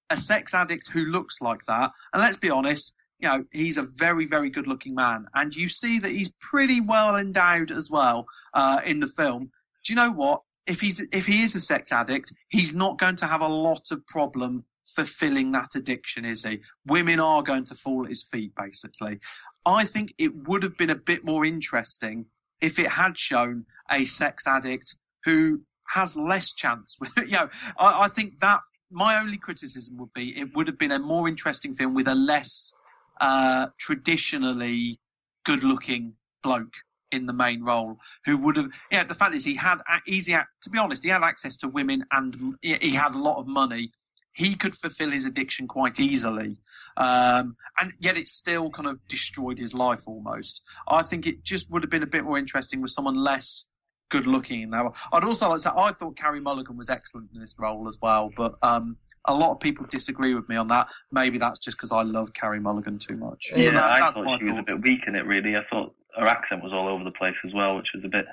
a 0.10 0.18
sex 0.18 0.54
addict 0.54 0.90
who 0.90 1.06
looks 1.06 1.42
like 1.42 1.66
that, 1.68 1.92
and 2.14 2.22
let's 2.22 2.38
be 2.38 2.50
honest, 2.50 2.94
you 3.20 3.28
know, 3.28 3.46
he's 3.52 3.78
a 3.78 3.84
very, 3.84 4.26
very 4.26 4.50
good 4.50 4.66
looking 4.66 4.96
man. 4.96 5.28
And 5.36 5.56
you 5.56 5.68
see 5.68 6.00
that 6.00 6.12
he's 6.12 6.32
pretty 6.40 6.82
well 6.82 7.18
endowed 7.18 7.72
as 7.72 7.90
well 7.92 8.26
uh, 8.54 8.82
in 8.86 9.02
the 9.02 9.08
film. 9.08 9.52
Do 9.84 9.94
you 9.94 9.96
know 9.96 10.12
what? 10.12 10.42
If 10.66 10.82
he's 10.82 11.06
if 11.12 11.26
he 11.26 11.42
is 11.42 11.56
a 11.56 11.60
sex 11.60 11.92
addict, 11.92 12.32
he's 12.50 12.74
not 12.74 13.00
going 13.00 13.16
to 13.18 13.26
have 13.26 13.42
a 13.42 13.48
lot 13.48 13.92
of 13.92 14.06
problem 14.08 14.66
fulfilling 14.96 15.52
that 15.52 15.76
addiction, 15.76 16.26
is 16.26 16.44
he? 16.44 16.60
Women 16.86 17.20
are 17.20 17.44
going 17.44 17.66
to 17.66 17.76
fall 17.76 18.04
at 18.04 18.10
his 18.10 18.24
feet, 18.24 18.54
basically. 18.56 19.20
I 19.66 19.86
think 19.86 20.14
it 20.18 20.48
would 20.48 20.64
have 20.64 20.78
been 20.78 20.90
a 20.90 20.96
bit 20.96 21.26
more 21.26 21.46
interesting 21.46 22.26
if 22.62 22.80
it 22.80 22.92
had 22.92 23.18
shown 23.18 23.66
a 23.92 24.06
sex 24.06 24.46
addict 24.48 24.96
who 25.26 25.62
has 25.90 26.16
less 26.16 26.54
chance. 26.54 26.98
With 27.00 27.12
you 27.18 27.32
know, 27.32 27.50
I, 27.78 28.06
I 28.06 28.08
think 28.08 28.40
that 28.40 28.62
my 28.92 29.20
only 29.20 29.38
criticism 29.38 29.98
would 29.98 30.14
be 30.14 30.38
it 30.40 30.56
would 30.56 30.68
have 30.68 30.78
been 30.78 30.92
a 30.92 31.00
more 31.00 31.28
interesting 31.28 31.74
film 31.74 31.94
with 31.94 32.08
a 32.08 32.16
less 32.16 32.74
uh, 33.22 33.68
traditionally 33.80 35.00
good 35.46 35.64
looking 35.64 36.14
bloke 36.44 36.74
in 37.12 37.26
the 37.26 37.34
main 37.34 37.64
role 37.64 37.98
who 38.26 38.38
would 38.38 38.56
have 38.56 38.68
yeah 38.92 39.04
the 39.04 39.16
fact 39.16 39.34
is 39.34 39.44
he 39.44 39.56
had 39.56 39.80
easy 40.06 40.36
to 40.62 40.70
be 40.70 40.78
honest 40.78 41.04
he 41.04 41.10
had 41.10 41.24
access 41.24 41.58
to 41.58 41.68
women 41.68 42.06
and 42.12 42.56
he 42.62 42.92
had 42.92 43.14
a 43.14 43.18
lot 43.18 43.40
of 43.40 43.48
money 43.48 43.92
he 44.40 44.56
could 44.56 44.76
fulfill 44.76 45.12
his 45.12 45.26
addiction 45.26 45.68
quite 45.68 46.00
easily 46.00 46.58
um, 46.98 47.56
and 47.80 47.94
yet 48.00 48.18
it 48.18 48.28
still 48.28 48.70
kind 48.70 48.88
of 48.88 49.06
destroyed 49.08 49.60
his 49.60 49.74
life 49.74 50.04
almost 50.08 50.62
i 50.88 51.02
think 51.02 51.28
it 51.28 51.44
just 51.44 51.70
would 51.70 51.84
have 51.84 51.90
been 51.90 52.04
a 52.04 52.08
bit 52.08 52.24
more 52.24 52.38
interesting 52.38 52.82
with 52.82 52.92
someone 52.92 53.16
less 53.16 53.66
good 54.10 54.26
looking 54.26 54.62
in 54.62 54.70
that 54.70 54.86
i'd 55.14 55.24
also 55.24 55.50
like 55.50 55.58
to 55.58 55.64
say 55.64 55.70
i 55.76 55.92
thought 55.92 56.18
Carrie 56.18 56.40
mulligan 56.40 56.78
was 56.78 56.90
excellent 56.90 57.30
in 57.34 57.40
this 57.40 57.56
role 57.60 57.88
as 57.88 57.98
well 58.02 58.32
but 58.36 58.56
um, 58.64 58.98
a 59.26 59.34
lot 59.34 59.52
of 59.52 59.60
people 59.60 59.86
disagree 59.90 60.34
with 60.34 60.48
me 60.50 60.56
on 60.56 60.68
that. 60.70 60.88
Maybe 61.12 61.38
that's 61.38 61.60
just 61.60 61.78
because 61.78 61.92
I 61.92 62.02
love 62.04 62.34
Carrie 62.34 62.60
Mulligan 62.60 62.98
too 62.98 63.18
much. 63.18 63.52
Yeah, 63.56 63.72
that, 63.72 63.84
I 63.84 64.12
thought 64.12 64.40
she 64.40 64.46
was 64.46 64.60
a 64.60 64.64
bit 64.64 64.82
weak 64.82 65.02
in 65.08 65.16
it. 65.16 65.26
Really, 65.26 65.56
I 65.56 65.62
thought 65.70 65.94
her 66.18 66.26
accent 66.26 66.64
was 66.64 66.74
all 66.74 66.88
over 66.88 67.04
the 67.04 67.12
place 67.12 67.36
as 67.46 67.54
well, 67.54 67.76
which 67.76 67.90
was 67.94 68.04
a 68.06 68.08
bit. 68.08 68.26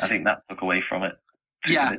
I 0.00 0.06
think 0.06 0.24
that 0.24 0.42
took 0.48 0.62
away 0.62 0.82
from 0.88 1.02
it. 1.02 1.14
Yeah. 1.66 1.92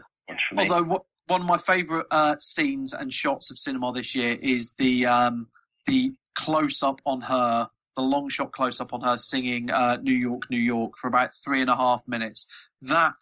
Although 0.58 0.84
what, 0.84 1.04
one 1.30 1.42
of 1.42 1.48
my 1.48 1.58
favourite 1.58 2.08
uh, 2.10 2.36
scenes 2.40 2.94
and 2.94 3.14
shots 3.14 3.52
of 3.52 3.58
cinema 3.58 3.94
this 3.94 4.16
year 4.16 4.38
is 4.42 4.72
the 4.78 5.06
um, 5.06 5.48
the 5.86 6.14
close 6.36 6.82
up 6.82 7.02
on 7.06 7.22
her, 7.22 7.70
the 7.96 8.02
long 8.02 8.30
shot 8.30 8.52
close 8.52 8.82
up 8.82 8.94
on 8.94 9.02
her 9.02 9.18
singing 9.18 9.70
uh, 9.70 9.98
"New 10.02 10.14
York, 10.14 10.50
New 10.50 10.60
York" 10.60 10.98
for 10.98 11.08
about 11.08 11.34
three 11.34 11.62
and 11.62 11.70
a 11.70 11.76
half 11.76 12.08
minutes. 12.08 12.48
That 12.82 13.14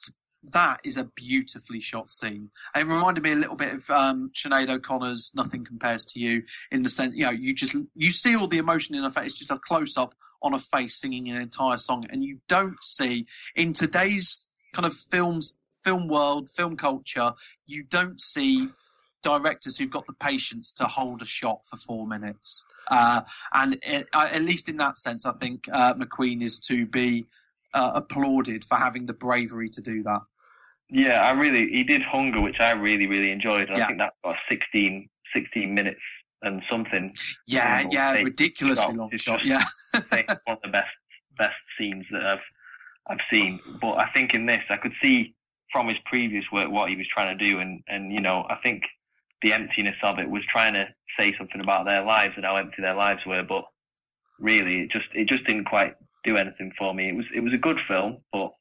that 0.52 0.80
is 0.86 0.96
a 0.96 1.04
beautifully 1.04 1.82
shot 1.82 2.10
scene. 2.10 2.50
It 2.76 2.86
reminded 2.86 3.24
me 3.24 3.34
a 3.34 3.36
little 3.36 3.58
bit 3.58 3.74
of 3.74 3.90
um, 3.90 4.32
Sinead 4.34 4.70
O'Connor's 4.70 5.32
"Nothing 5.36 5.66
Compares 5.66 6.06
to 6.06 6.20
You" 6.20 6.44
in 6.72 6.84
the 6.84 6.90
sense, 6.90 7.14
you 7.14 7.26
know, 7.26 7.32
you 7.32 7.54
just 7.54 7.76
you 7.96 8.12
see 8.12 8.38
all 8.38 8.48
the 8.48 8.58
emotion 8.58 8.96
in 8.96 9.04
her 9.04 9.12
face. 9.12 9.32
It's 9.32 9.40
just 9.40 9.52
a 9.52 9.60
close 9.60 9.98
up 9.98 10.16
on 10.42 10.54
a 10.54 10.60
face 10.60 10.96
singing 10.96 11.30
an 11.30 11.42
entire 11.42 11.78
song, 11.78 12.06
and 12.10 12.24
you 12.24 12.40
don't 12.48 12.82
see 12.82 13.26
in 13.54 13.74
today's 13.74 14.46
kind 14.74 14.86
of 14.86 14.94
films, 14.94 15.57
film 15.88 16.08
world, 16.10 16.50
film 16.50 16.76
culture, 16.76 17.32
you 17.66 17.82
don't 17.84 18.20
see 18.20 18.68
directors 19.24 19.78
who've 19.78 19.90
got 19.90 20.06
the 20.06 20.14
patience 20.14 20.70
to 20.72 20.84
hold 20.86 21.22
a 21.22 21.26
shot 21.26 21.62
for 21.66 21.78
four 21.78 22.06
minutes. 22.06 22.66
Uh, 22.90 23.22
and 23.54 23.78
it, 23.84 24.08
uh, 24.14 24.28
at 24.32 24.42
least 24.42 24.68
in 24.68 24.78
that 24.78 24.98
sense, 24.98 25.26
I 25.26 25.32
think 25.34 25.68
uh, 25.72 25.94
McQueen 25.94 26.42
is 26.42 26.60
to 26.62 26.86
be 26.86 27.26
uh, 27.74 27.92
applauded 27.96 28.66
for 28.66 28.76
having 28.76 29.06
the 29.06 29.14
bravery 29.14 29.70
to 29.70 29.82
do 29.82 30.04
that. 30.04 30.22
Yeah, 30.90 31.22
I 31.22 31.32
really 31.32 31.70
he 31.70 31.84
did 31.84 32.02
Hunger, 32.02 32.40
which 32.42 32.60
I 32.60 32.72
really 32.72 33.08
really 33.08 33.32
enjoyed. 33.32 33.68
And 33.68 33.78
Yeah. 33.78 33.84
I 33.84 33.88
think 33.88 34.00
that's 34.00 34.16
got 34.24 34.36
16, 34.50 35.10
16 35.36 35.74
minutes 35.74 36.00
and 36.42 36.62
something. 36.70 37.14
Yeah, 37.46 37.86
yeah, 37.92 38.14
ridiculously 38.14 38.96
long 38.96 39.12
shot. 39.18 39.46
Yeah, 39.46 39.64
one 39.94 40.32
of 40.48 40.60
the 40.64 40.70
best 40.72 40.88
best 41.38 41.56
scenes 41.78 42.06
that 42.12 42.26
I've 42.26 42.40
I've 43.10 43.26
seen. 43.32 43.60
But 43.82 43.96
I 43.96 44.10
think 44.14 44.34
in 44.34 44.46
this, 44.46 44.64
I 44.70 44.78
could 44.78 44.94
see 45.02 45.36
from 45.72 45.88
his 45.88 45.98
previous 46.06 46.46
work 46.52 46.72
what 46.72 46.90
he 46.90 46.96
was 46.96 47.08
trying 47.14 47.38
to 47.38 47.50
do, 47.50 47.60
and 47.60 47.84
and 47.88 48.12
you 48.12 48.22
know, 48.22 48.46
I 48.50 48.56
think 48.64 48.84
the 49.42 49.54
emptiness 49.54 49.96
of 50.04 50.20
it 50.20 50.30
was 50.30 50.44
trying 50.52 50.74
to 50.74 50.86
say 51.20 51.34
something 51.38 51.62
about 51.62 51.86
their 51.86 52.04
lives 52.04 52.34
and 52.36 52.46
how 52.46 52.58
empty 52.58 52.82
their 52.82 52.96
lives 52.96 53.22
were. 53.26 53.44
But 53.44 53.64
really, 54.40 54.82
it 54.82 54.92
just 54.92 55.08
it 55.14 55.28
just 55.28 55.46
didn't 55.46 55.66
quite 55.66 55.96
do 56.24 56.38
anything 56.38 56.72
for 56.78 56.94
me. 56.94 57.10
It 57.10 57.16
was 57.16 57.26
it 57.36 57.42
was 57.42 57.54
a 57.54 57.62
good 57.62 57.78
film, 57.88 58.18
but 58.32 58.52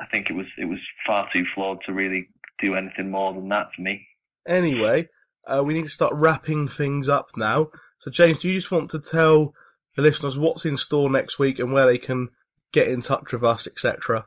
I 0.00 0.06
think 0.06 0.28
it 0.30 0.34
was 0.34 0.46
it 0.58 0.66
was 0.66 0.78
far 1.06 1.28
too 1.34 1.44
flawed 1.54 1.78
to 1.86 1.92
really 1.92 2.28
do 2.60 2.74
anything 2.74 3.10
more 3.10 3.32
than 3.34 3.48
that 3.50 3.68
for 3.74 3.82
me. 3.82 4.06
Anyway, 4.46 5.08
uh, 5.46 5.62
we 5.64 5.74
need 5.74 5.84
to 5.84 5.90
start 5.90 6.14
wrapping 6.14 6.68
things 6.68 7.08
up 7.08 7.30
now. 7.36 7.68
So, 7.98 8.10
James, 8.10 8.40
do 8.40 8.48
you 8.48 8.54
just 8.54 8.70
want 8.70 8.90
to 8.90 9.00
tell 9.00 9.54
the 9.96 10.02
listeners 10.02 10.38
what's 10.38 10.64
in 10.64 10.76
store 10.76 11.10
next 11.10 11.38
week 11.38 11.58
and 11.58 11.72
where 11.72 11.86
they 11.86 11.98
can 11.98 12.28
get 12.72 12.88
in 12.88 13.00
touch 13.00 13.32
with 13.32 13.42
us, 13.42 13.66
etc.? 13.66 14.26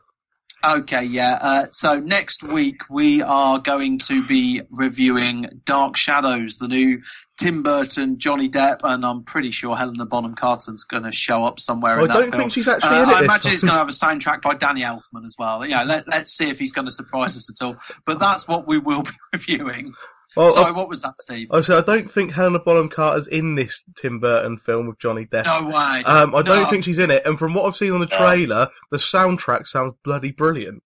Okay, 0.66 1.04
yeah. 1.04 1.38
Uh, 1.42 1.66
so 1.72 2.00
next 2.00 2.44
week 2.44 2.82
we 2.90 3.22
are 3.22 3.60
going 3.60 3.98
to 4.00 4.26
be 4.26 4.62
reviewing 4.70 5.48
Dark 5.66 5.96
Shadows, 5.96 6.58
the 6.58 6.68
new 6.68 7.02
Tim 7.40 7.64
Burton, 7.64 8.18
Johnny 8.20 8.50
Depp, 8.50 8.80
and 8.84 9.06
I'm 9.06 9.24
pretty 9.24 9.52
sure 9.52 9.78
Helena 9.78 10.06
Bonham 10.06 10.36
Carter's 10.36 10.84
going 10.84 11.04
to 11.04 11.14
show 11.14 11.46
up 11.46 11.62
somewhere 11.62 12.00
I 12.00 12.02
in 12.02 12.08
that 12.10 12.14
don't 12.14 12.30
film. 12.32 12.42
think 12.42 12.52
she's 12.52 12.68
actually 12.68 12.90
Uh, 12.98 13.04
in 13.04 13.10
it 13.10 13.16
I 13.16 13.24
imagine 13.24 13.52
it's 13.54 13.64
going 13.64 13.74
to 13.74 13.80
have 13.80 13.88
a 13.88 13.92
soundtrack 13.92 14.42
by 14.42 14.56
Danny 14.56 14.82
Elfman 14.82 15.24
as 15.24 15.36
well. 15.40 15.66
Yeah, 15.66 15.84
let, 15.84 16.06
let's 16.10 16.34
see 16.36 16.50
if 16.50 16.60
he's 16.60 16.74
going 16.74 16.86
to 16.86 16.92
surprise 16.92 17.38
us 17.38 17.50
at 17.50 17.66
all. 17.66 17.78
But 18.06 18.20
that's 18.20 18.46
what 18.46 18.68
we 18.68 18.78
will 18.80 19.04
be 19.04 19.12
reviewing. 19.34 19.94
Well, 20.36 20.52
Sorry, 20.52 20.68
I- 20.68 20.72
what 20.72 20.88
was 20.90 21.02
that, 21.02 21.18
Steve? 21.20 21.48
I 21.52 21.62
said 21.62 21.78
I 21.78 21.82
don't 21.82 22.10
think 22.10 22.32
Helena 22.32 22.60
Bonham 22.60 22.90
Carter's 22.90 23.28
in 23.28 23.56
this 23.56 23.82
Tim 23.96 24.20
Burton 24.20 24.58
film 24.58 24.88
with 24.88 25.00
Johnny 25.00 25.26
Depp. 25.26 25.46
No 25.46 25.68
way. 25.70 26.04
Um, 26.06 26.36
I 26.36 26.42
don't 26.42 26.70
think 26.70 26.84
she's 26.84 27.00
in 27.00 27.10
it, 27.12 27.26
and 27.26 27.38
from 27.40 27.54
what 27.54 27.66
I've 27.66 27.76
seen 27.78 27.94
on 27.94 28.00
the 28.00 28.06
No. 28.08 28.18
trailer, 28.18 28.68
the 28.92 28.98
soundtrack 28.98 29.68
sounds 29.68 29.96
bloody 30.04 30.32
brilliant. 30.32 30.84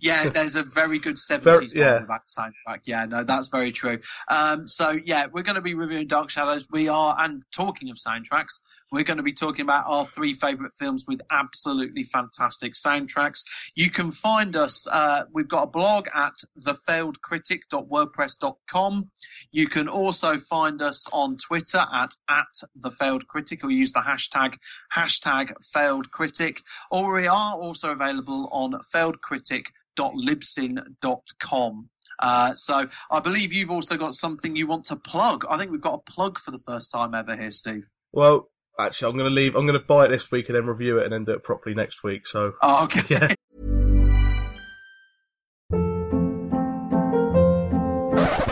Yeah, 0.00 0.28
there's 0.28 0.56
a 0.56 0.64
very 0.64 0.98
good 0.98 1.16
70s 1.30 1.42
Very- 1.44 1.68
yeah. 1.74 2.00
soundtrack. 2.28 2.80
Yeah, 2.84 3.04
no, 3.06 3.24
that's 3.24 3.48
very 3.48 3.72
true. 3.72 3.98
Um, 4.28 4.66
so, 4.68 4.90
yeah, 4.90 5.26
we're 5.32 5.42
going 5.42 5.54
to 5.56 5.60
be 5.62 5.74
reviewing 5.74 6.06
Dark 6.06 6.30
Shadows. 6.30 6.66
We 6.70 6.88
are, 6.88 7.16
and 7.18 7.44
talking 7.52 7.88
of 7.90 7.96
soundtracks, 7.96 8.60
we're 8.90 9.04
going 9.04 9.18
to 9.18 9.22
be 9.22 9.32
talking 9.32 9.62
about 9.62 9.84
our 9.86 10.04
three 10.06 10.34
favourite 10.34 10.72
films 10.72 11.04
with 11.06 11.20
absolutely 11.30 12.02
fantastic 12.04 12.72
soundtracks. 12.74 13.44
You 13.74 13.90
can 13.90 14.12
find 14.12 14.54
us, 14.56 14.86
uh, 14.86 15.24
we've 15.32 15.48
got 15.48 15.64
a 15.64 15.68
blog 15.68 16.06
at 16.14 16.34
thefailedcritic.wordpress.com. 16.60 19.10
You 19.50 19.66
can 19.68 19.88
also 19.88 20.36
find 20.38 20.80
us 20.82 21.06
on 21.12 21.36
Twitter 21.36 21.84
at, 21.92 22.14
at 22.28 22.62
thefailedcritic 22.78 23.64
or 23.64 23.70
use 23.70 23.92
the 23.92 24.00
hashtag, 24.00 24.56
hashtag 24.94 25.52
failedcritic. 25.62 26.58
Or 26.90 27.14
we 27.14 27.26
are 27.26 27.54
also 27.54 27.90
available 27.90 28.48
on 28.52 28.72
failedcritic.libsyn.com. 28.94 31.90
Uh, 32.20 32.54
so 32.54 32.88
I 33.10 33.20
believe 33.20 33.52
you've 33.52 33.70
also 33.70 33.96
got 33.96 34.14
something 34.14 34.56
you 34.56 34.66
want 34.66 34.84
to 34.86 34.96
plug. 34.96 35.44
I 35.48 35.56
think 35.56 35.70
we've 35.70 35.80
got 35.80 35.94
a 35.94 36.10
plug 36.10 36.38
for 36.38 36.50
the 36.50 36.58
first 36.58 36.90
time 36.90 37.14
ever 37.14 37.36
here, 37.36 37.50
Steve. 37.50 37.88
Well, 38.12 38.50
actually, 38.78 39.10
I'm 39.10 39.16
going 39.18 39.28
to 39.30 39.34
leave. 39.34 39.56
I'm 39.56 39.66
going 39.66 39.78
to 39.78 39.84
buy 39.84 40.06
it 40.06 40.08
this 40.08 40.30
week 40.30 40.48
and 40.48 40.56
then 40.56 40.66
review 40.66 40.98
it 40.98 41.04
and 41.04 41.12
then 41.12 41.24
do 41.24 41.32
it 41.32 41.42
properly 41.42 41.74
next 41.74 42.02
week. 42.02 42.26
So, 42.26 42.54
Oh, 42.62 42.84
okay. 42.84 43.02
yeah. 43.08 43.34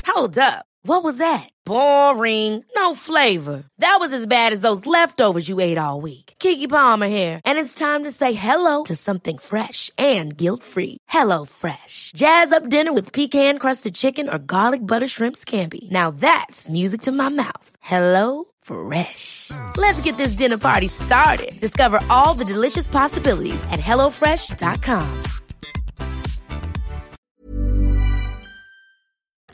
Hold 0.07 0.39
up. 0.39 0.65
What 0.83 1.03
was 1.05 1.19
that? 1.19 1.49
Boring. 1.67 2.65
No 2.77 2.95
flavor. 2.95 3.65
That 3.79 3.97
was 4.01 4.13
as 4.13 4.27
bad 4.27 4.53
as 4.53 4.61
those 4.61 4.87
leftovers 4.87 5.49
you 5.49 5.59
ate 5.61 5.79
all 5.79 6.01
week. 6.01 6.35
Keke 6.39 6.69
Palmer 6.69 7.09
here, 7.09 7.41
and 7.45 7.59
it's 7.59 7.75
time 7.75 8.05
to 8.05 8.11
say 8.11 8.33
hello 8.35 8.85
to 8.85 8.95
something 8.95 9.39
fresh 9.39 9.91
and 9.99 10.37
guilt-free. 10.37 10.99
Hello 11.09 11.45
Fresh. 11.45 12.13
Jazz 12.17 12.53
up 12.53 12.69
dinner 12.69 12.93
with 12.93 13.13
pecan-crusted 13.13 13.95
chicken 13.95 14.29
or 14.29 14.39
garlic 14.39 14.81
butter 14.87 15.09
shrimp 15.09 15.37
scampi. 15.37 15.91
Now 15.91 16.11
that's 16.11 16.69
music 16.69 17.03
to 17.03 17.13
my 17.13 17.29
mouth. 17.29 17.71
Hello 17.81 18.45
Fresh. 18.67 19.53
Let's 19.77 20.01
get 20.01 20.17
this 20.17 20.33
dinner 20.33 20.59
party 20.59 20.89
started. 20.89 21.61
Discover 21.61 22.01
all 22.11 22.35
the 22.35 22.45
delicious 22.45 22.89
possibilities 22.89 23.63
at 23.71 23.79
hellofresh.com. 23.79 25.23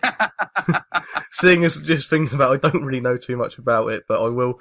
Seeing 1.32 1.64
as 1.64 1.82
just 1.82 2.08
thinking 2.08 2.34
about, 2.34 2.54
it, 2.54 2.64
I 2.64 2.70
don't 2.70 2.84
really 2.84 3.00
know 3.00 3.18
too 3.18 3.36
much 3.36 3.58
about 3.58 3.88
it, 3.88 4.04
but 4.08 4.24
I 4.24 4.28
will, 4.28 4.54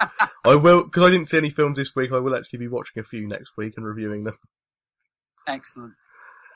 I 0.44 0.54
will, 0.54 0.84
because 0.84 1.02
I 1.02 1.10
didn't 1.10 1.28
see 1.28 1.38
any 1.38 1.50
films 1.50 1.78
this 1.78 1.96
week. 1.96 2.12
I 2.12 2.18
will 2.18 2.36
actually 2.36 2.58
be 2.58 2.68
watching 2.68 3.00
a 3.00 3.04
few 3.04 3.26
next 3.26 3.56
week 3.56 3.74
and 3.78 3.86
reviewing 3.86 4.24
them. 4.24 4.36
Excellent. 5.48 5.94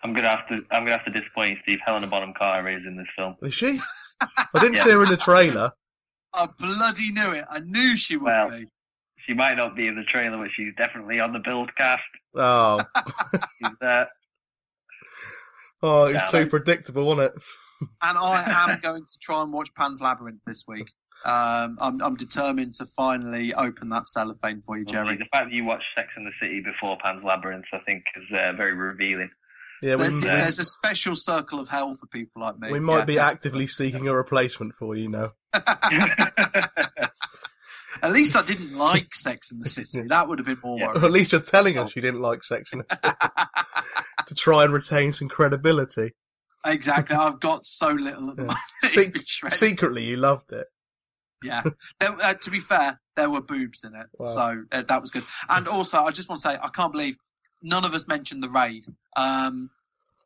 I'm 0.04 0.12
gonna 0.12 0.28
have 0.28 0.46
to 0.48 0.60
I'm 0.70 0.84
gonna 0.84 0.98
have 0.98 1.06
to 1.06 1.10
disappoint 1.10 1.50
you, 1.50 1.56
Steve. 1.62 1.78
Helena 1.84 2.06
Bonham 2.06 2.34
Carter 2.36 2.68
is 2.68 2.82
in 2.86 2.96
this 2.96 3.08
film. 3.16 3.36
Is 3.42 3.54
she? 3.54 3.80
I 4.20 4.60
didn't 4.60 4.76
see 4.76 4.90
her 4.90 5.02
in 5.02 5.08
the 5.08 5.16
trailer. 5.16 5.72
I 6.36 6.46
bloody 6.58 7.10
knew 7.12 7.32
it. 7.32 7.44
I 7.50 7.60
knew 7.60 7.96
she 7.96 8.16
would 8.16 8.24
Well, 8.26 8.50
be. 8.50 8.66
She 9.26 9.34
might 9.34 9.54
not 9.56 9.74
be 9.74 9.88
in 9.88 9.96
the 9.96 10.04
trailer, 10.04 10.36
but 10.38 10.48
she's 10.54 10.72
definitely 10.76 11.18
on 11.18 11.32
the 11.32 11.40
billed 11.40 11.74
cast. 11.76 12.02
Oh, 12.36 12.80
She's 13.60 13.72
there. 13.80 14.08
oh, 15.82 16.04
it's 16.04 16.32
Yeah. 16.32 16.42
too 16.42 16.46
predictable, 16.48 17.04
wasn't 17.06 17.34
it? 17.34 17.42
And 18.02 18.18
I 18.18 18.44
am 18.72 18.78
going 18.80 19.04
to 19.04 19.18
try 19.20 19.42
and 19.42 19.52
watch 19.52 19.70
Pan's 19.74 20.00
Labyrinth 20.00 20.40
this 20.46 20.64
week. 20.68 20.90
Um, 21.24 21.76
I'm, 21.80 22.00
I'm 22.02 22.14
determined 22.14 22.74
to 22.74 22.86
finally 22.86 23.52
open 23.54 23.88
that 23.88 24.06
cellophane 24.06 24.60
for 24.60 24.78
you, 24.78 24.84
Jerry. 24.84 25.16
The 25.16 25.24
fact 25.32 25.46
that 25.46 25.52
you 25.52 25.64
watched 25.64 25.86
Sex 25.96 26.08
and 26.16 26.24
the 26.26 26.30
City 26.40 26.60
before 26.60 26.96
Pan's 27.02 27.24
Labyrinth, 27.24 27.64
I 27.72 27.78
think, 27.80 28.04
is 28.16 28.24
uh, 28.32 28.52
very 28.52 28.74
revealing. 28.74 29.30
Yeah, 29.82 29.96
There- 29.96 30.10
we, 30.12 30.20
there's 30.20 30.58
a 30.58 30.64
special 30.64 31.14
circle 31.14 31.58
of 31.60 31.68
hell 31.68 31.94
for 31.94 32.06
people 32.06 32.42
like 32.42 32.58
me. 32.58 32.72
we 32.72 32.80
might 32.80 32.98
Yeah, 33.00 33.04
be 33.04 33.18
actively 33.18 33.66
seeking 33.66 34.08
a 34.08 34.14
replacement 34.14 34.74
for 34.74 34.96
you 34.96 35.08
now. 35.08 35.30
At 38.02 38.12
least 38.12 38.36
I 38.36 38.42
didn't 38.42 38.76
like 38.76 39.14
Sex 39.14 39.50
in 39.50 39.58
the 39.58 39.68
City. 39.68 40.02
That 40.02 40.28
would 40.28 40.38
have 40.38 40.46
been 40.46 40.58
more 40.62 40.78
Or 40.82 40.86
worrying. 40.88 41.04
at 41.04 41.10
least 41.10 41.32
you're 41.32 41.40
telling 41.40 41.78
us 41.78 41.96
you 41.96 42.02
didn't 42.02 42.20
like 42.20 42.44
Sex 42.44 42.72
in 42.74 42.80
the 42.80 42.94
City 42.94 43.14
to 44.26 44.34
try 44.34 44.64
and 44.64 44.72
retain 44.72 45.12
some 45.14 45.28
credibility. 45.28 46.12
Exactly. 46.66 47.16
I've 47.16 47.40
got 47.40 47.64
so 47.64 47.88
little 47.92 48.30
at 48.30 48.36
the 48.36 48.42
moment. 48.42 48.58
Se- 48.84 49.48
secretly, 49.48 50.04
you 50.04 50.16
loved 50.16 50.52
it. 50.52 50.66
Yeah. 51.42 51.62
There, 52.00 52.12
uh, 52.22 52.34
to 52.34 52.50
be 52.50 52.60
fair, 52.60 53.00
there 53.14 53.30
were 53.30 53.40
boobs 53.40 53.82
in 53.84 53.94
it, 53.94 54.06
Wow. 54.18 54.26
so 54.26 54.62
uh, 54.72 54.82
that 54.82 55.00
was 55.00 55.10
good. 55.10 55.24
And 55.48 55.66
also, 55.68 56.02
I 56.04 56.10
just 56.10 56.28
want 56.28 56.42
to 56.42 56.48
say, 56.48 56.58
I 56.62 56.68
can't 56.68 56.92
believe 56.92 57.16
none 57.66 57.84
of 57.84 57.94
us 57.94 58.06
mentioned 58.06 58.42
the 58.42 58.48
raid. 58.48 58.86
Um, 59.16 59.70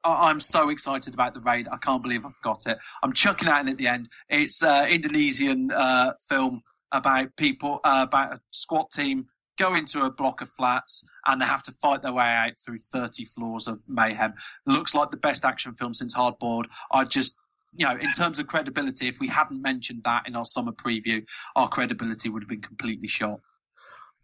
I- 0.05 0.31
I'm 0.31 0.41
so 0.41 0.69
excited 0.69 1.15
about 1.15 1.35
the 1.35 1.41
raid. 1.41 1.69
I 1.71 1.77
can't 1.77 2.03
believe 2.03 2.25
I 2.25 2.31
forgot 2.31 2.67
it. 2.67 2.79
I'm 3.03 3.13
chucking 3.13 3.47
that 3.47 3.61
in 3.63 3.69
at 3.69 3.77
the 3.79 3.89
end. 3.89 4.09
It's 4.29 4.63
uh, 4.63 4.87
Indonesian 4.89 5.71
uh, 5.73 6.13
film 6.29 6.63
about 6.93 7.37
people 7.37 7.81
uh, 7.85 8.05
about 8.09 8.35
a 8.35 8.41
SWAT 8.51 8.91
team 8.91 9.27
go 9.59 9.75
into 9.75 10.03
a 10.03 10.11
block 10.11 10.41
of 10.41 10.49
flats 10.49 11.05
and 11.27 11.41
they 11.41 11.45
have 11.45 11.63
to 11.63 11.73
fight 11.73 12.01
their 12.03 12.13
way 12.15 12.25
out 12.25 12.53
through 12.65 12.79
30 12.79 13.27
floors 13.27 13.67
of 13.67 13.83
mayhem. 13.87 14.33
Looks 14.65 14.95
like 14.95 15.11
the 15.11 15.19
best 15.19 15.45
action 15.45 15.75
film 15.75 15.93
since 15.93 16.15
Hard 16.15 16.39
Boiled. 16.39 16.67
I 16.91 17.05
just 17.05 17.37
you 17.77 17.87
know, 17.87 17.97
in 17.97 18.11
terms 18.13 18.39
of 18.41 18.47
credibility, 18.49 19.07
if 19.07 19.21
we 19.21 19.29
hadn't 19.29 19.63
mentioned 19.63 20.03
that 20.05 20.27
in 20.27 20.35
our 20.35 20.45
summer 20.45 20.73
preview, 20.73 21.25
our 21.55 21.69
credibility 21.69 22.29
would 22.29 22.43
have 22.43 22.49
been 22.49 22.61
completely 22.63 23.07
shot. 23.07 23.39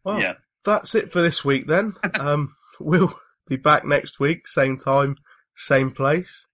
Well, 0.03 0.21
Yeah. 0.21 0.33
that's 0.65 0.97
it 0.97 1.13
for 1.13 1.21
this 1.23 1.45
week 1.45 1.67
then. 1.69 1.95
um, 2.19 2.57
we'll 2.81 3.19
be 3.47 3.57
back 3.57 3.85
next 3.85 4.21
week, 4.21 4.47
same 4.47 4.77
time, 4.77 5.17
same 5.55 5.91
place. 5.91 6.47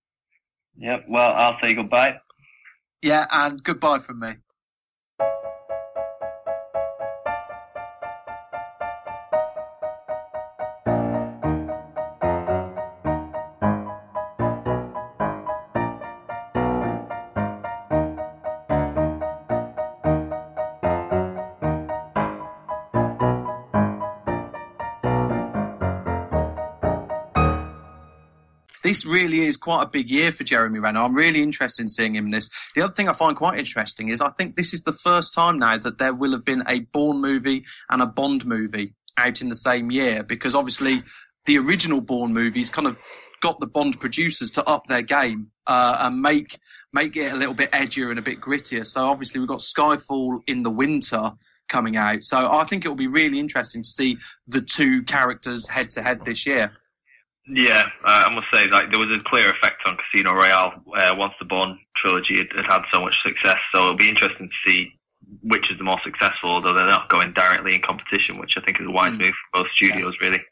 Yep. 0.76 1.04
Well, 1.08 1.32
I'll 1.32 1.58
say 1.60 1.74
goodbye. 1.74 2.16
Yeah, 3.02 3.26
and 3.30 3.62
goodbye 3.62 3.98
from 3.98 4.20
me. 4.20 4.34
This 28.92 29.06
really 29.06 29.40
is 29.40 29.56
quite 29.56 29.84
a 29.84 29.88
big 29.88 30.10
year 30.10 30.30
for 30.30 30.44
Jeremy 30.44 30.78
Renner. 30.78 31.00
I'm 31.00 31.14
really 31.14 31.42
interested 31.42 31.80
in 31.80 31.88
seeing 31.88 32.14
him 32.14 32.26
in 32.26 32.30
this. 32.30 32.50
The 32.74 32.82
other 32.82 32.92
thing 32.92 33.08
I 33.08 33.14
find 33.14 33.34
quite 33.34 33.58
interesting 33.58 34.10
is 34.10 34.20
I 34.20 34.28
think 34.28 34.54
this 34.54 34.74
is 34.74 34.82
the 34.82 34.92
first 34.92 35.32
time 35.32 35.58
now 35.58 35.78
that 35.78 35.96
there 35.96 36.12
will 36.12 36.32
have 36.32 36.44
been 36.44 36.62
a 36.68 36.80
Bourne 36.80 37.22
movie 37.22 37.64
and 37.88 38.02
a 38.02 38.06
Bond 38.06 38.44
movie 38.44 38.92
out 39.16 39.40
in 39.40 39.48
the 39.48 39.54
same 39.54 39.90
year 39.90 40.22
because 40.22 40.54
obviously 40.54 41.04
the 41.46 41.56
original 41.56 42.02
Bourne 42.02 42.34
movies 42.34 42.68
kind 42.68 42.86
of 42.86 42.98
got 43.40 43.60
the 43.60 43.66
Bond 43.66 43.98
producers 43.98 44.50
to 44.50 44.68
up 44.68 44.88
their 44.88 45.00
game 45.00 45.52
uh, 45.66 45.96
and 46.00 46.20
make 46.20 46.58
make 46.92 47.16
it 47.16 47.32
a 47.32 47.36
little 47.36 47.54
bit 47.54 47.72
edgier 47.72 48.10
and 48.10 48.18
a 48.18 48.22
bit 48.22 48.42
grittier. 48.42 48.86
So 48.86 49.06
obviously 49.06 49.40
we've 49.40 49.48
got 49.48 49.60
Skyfall 49.60 50.40
in 50.46 50.64
the 50.64 50.70
winter 50.70 51.32
coming 51.70 51.96
out. 51.96 52.24
So 52.24 52.52
I 52.52 52.64
think 52.64 52.84
it 52.84 52.88
will 52.88 52.94
be 52.94 53.06
really 53.06 53.38
interesting 53.38 53.84
to 53.84 53.88
see 53.88 54.18
the 54.46 54.60
two 54.60 55.02
characters 55.04 55.66
head 55.66 55.90
to 55.92 56.02
head 56.02 56.26
this 56.26 56.44
year. 56.44 56.72
Yeah, 57.46 57.82
uh, 58.04 58.24
I 58.26 58.34
must 58.34 58.46
say, 58.52 58.68
like 58.68 58.90
there 58.90 59.00
was 59.00 59.14
a 59.14 59.28
clear 59.28 59.50
effect 59.50 59.82
on 59.84 59.96
Casino 59.96 60.32
Royale 60.32 60.74
uh, 60.96 61.14
once 61.16 61.32
the 61.40 61.44
Bond 61.44 61.78
trilogy 61.96 62.38
had, 62.38 62.46
had 62.54 62.66
had 62.70 62.82
so 62.92 63.00
much 63.00 63.14
success. 63.24 63.56
So 63.74 63.82
it'll 63.82 63.96
be 63.96 64.08
interesting 64.08 64.48
to 64.48 64.70
see 64.70 64.92
which 65.42 65.70
is 65.70 65.78
the 65.78 65.84
more 65.84 66.00
successful, 66.04 66.50
although 66.50 66.72
they're 66.72 66.84
not 66.86 67.08
going 67.08 67.32
directly 67.32 67.74
in 67.74 67.80
competition, 67.80 68.38
which 68.38 68.52
I 68.56 68.60
think 68.60 68.80
is 68.80 68.86
a 68.86 68.90
wise 68.90 69.12
Mm. 69.12 69.20
move 69.20 69.34
for 69.52 69.62
both 69.62 69.72
studios, 69.74 70.14
really. 70.20 70.42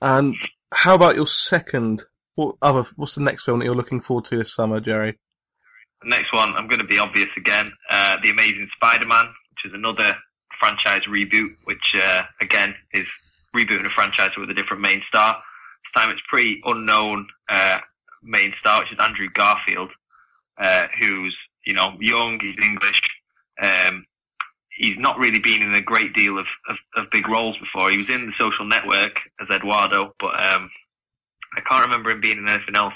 And 0.00 0.34
how 0.72 0.94
about 0.94 1.16
your 1.16 1.26
second? 1.26 2.04
What 2.34 2.56
other? 2.60 2.84
What's 2.96 3.14
the 3.14 3.22
next 3.22 3.44
film 3.44 3.58
that 3.58 3.64
you're 3.64 3.74
looking 3.74 4.00
forward 4.00 4.26
to 4.26 4.38
this 4.38 4.54
summer, 4.54 4.80
Jerry? 4.80 5.18
The 6.02 6.08
next 6.08 6.32
one, 6.32 6.54
I'm 6.54 6.68
going 6.68 6.80
to 6.80 6.86
be 6.86 6.98
obvious 6.98 7.30
again. 7.36 7.72
Uh, 7.88 8.16
the 8.22 8.30
Amazing 8.30 8.68
Spider-Man, 8.76 9.26
which 9.26 9.64
is 9.64 9.72
another 9.74 10.14
franchise 10.60 11.00
reboot, 11.08 11.56
which 11.64 11.94
uh, 11.94 12.22
again 12.40 12.74
is 12.92 13.06
rebooting 13.54 13.86
a 13.86 13.90
franchise 13.90 14.30
with 14.36 14.50
a 14.50 14.54
different 14.54 14.82
main 14.82 15.02
star. 15.08 15.42
Time 15.96 16.10
it's 16.10 16.20
pretty 16.28 16.60
unknown 16.64 17.26
uh, 17.48 17.78
main 18.22 18.52
star, 18.60 18.80
which 18.80 18.92
is 18.92 18.98
Andrew 19.00 19.28
Garfield, 19.32 19.90
uh, 20.58 20.84
who's 21.00 21.36
you 21.64 21.72
know 21.72 21.96
young, 22.00 22.38
he's 22.40 22.56
English. 22.62 23.00
Um, 23.60 24.04
he's 24.76 24.98
not 24.98 25.18
really 25.18 25.40
been 25.40 25.62
in 25.62 25.74
a 25.74 25.80
great 25.80 26.12
deal 26.14 26.38
of, 26.38 26.46
of, 26.68 26.76
of 26.96 27.10
big 27.10 27.28
roles 27.28 27.56
before. 27.58 27.90
He 27.90 27.98
was 27.98 28.10
in 28.10 28.26
The 28.26 28.32
Social 28.38 28.66
Network 28.66 29.12
as 29.40 29.48
Eduardo, 29.48 30.14
but 30.20 30.38
um, 30.38 30.70
I 31.56 31.60
can't 31.66 31.86
remember 31.86 32.10
him 32.10 32.20
being 32.20 32.38
in 32.38 32.48
anything 32.48 32.76
else 32.76 32.94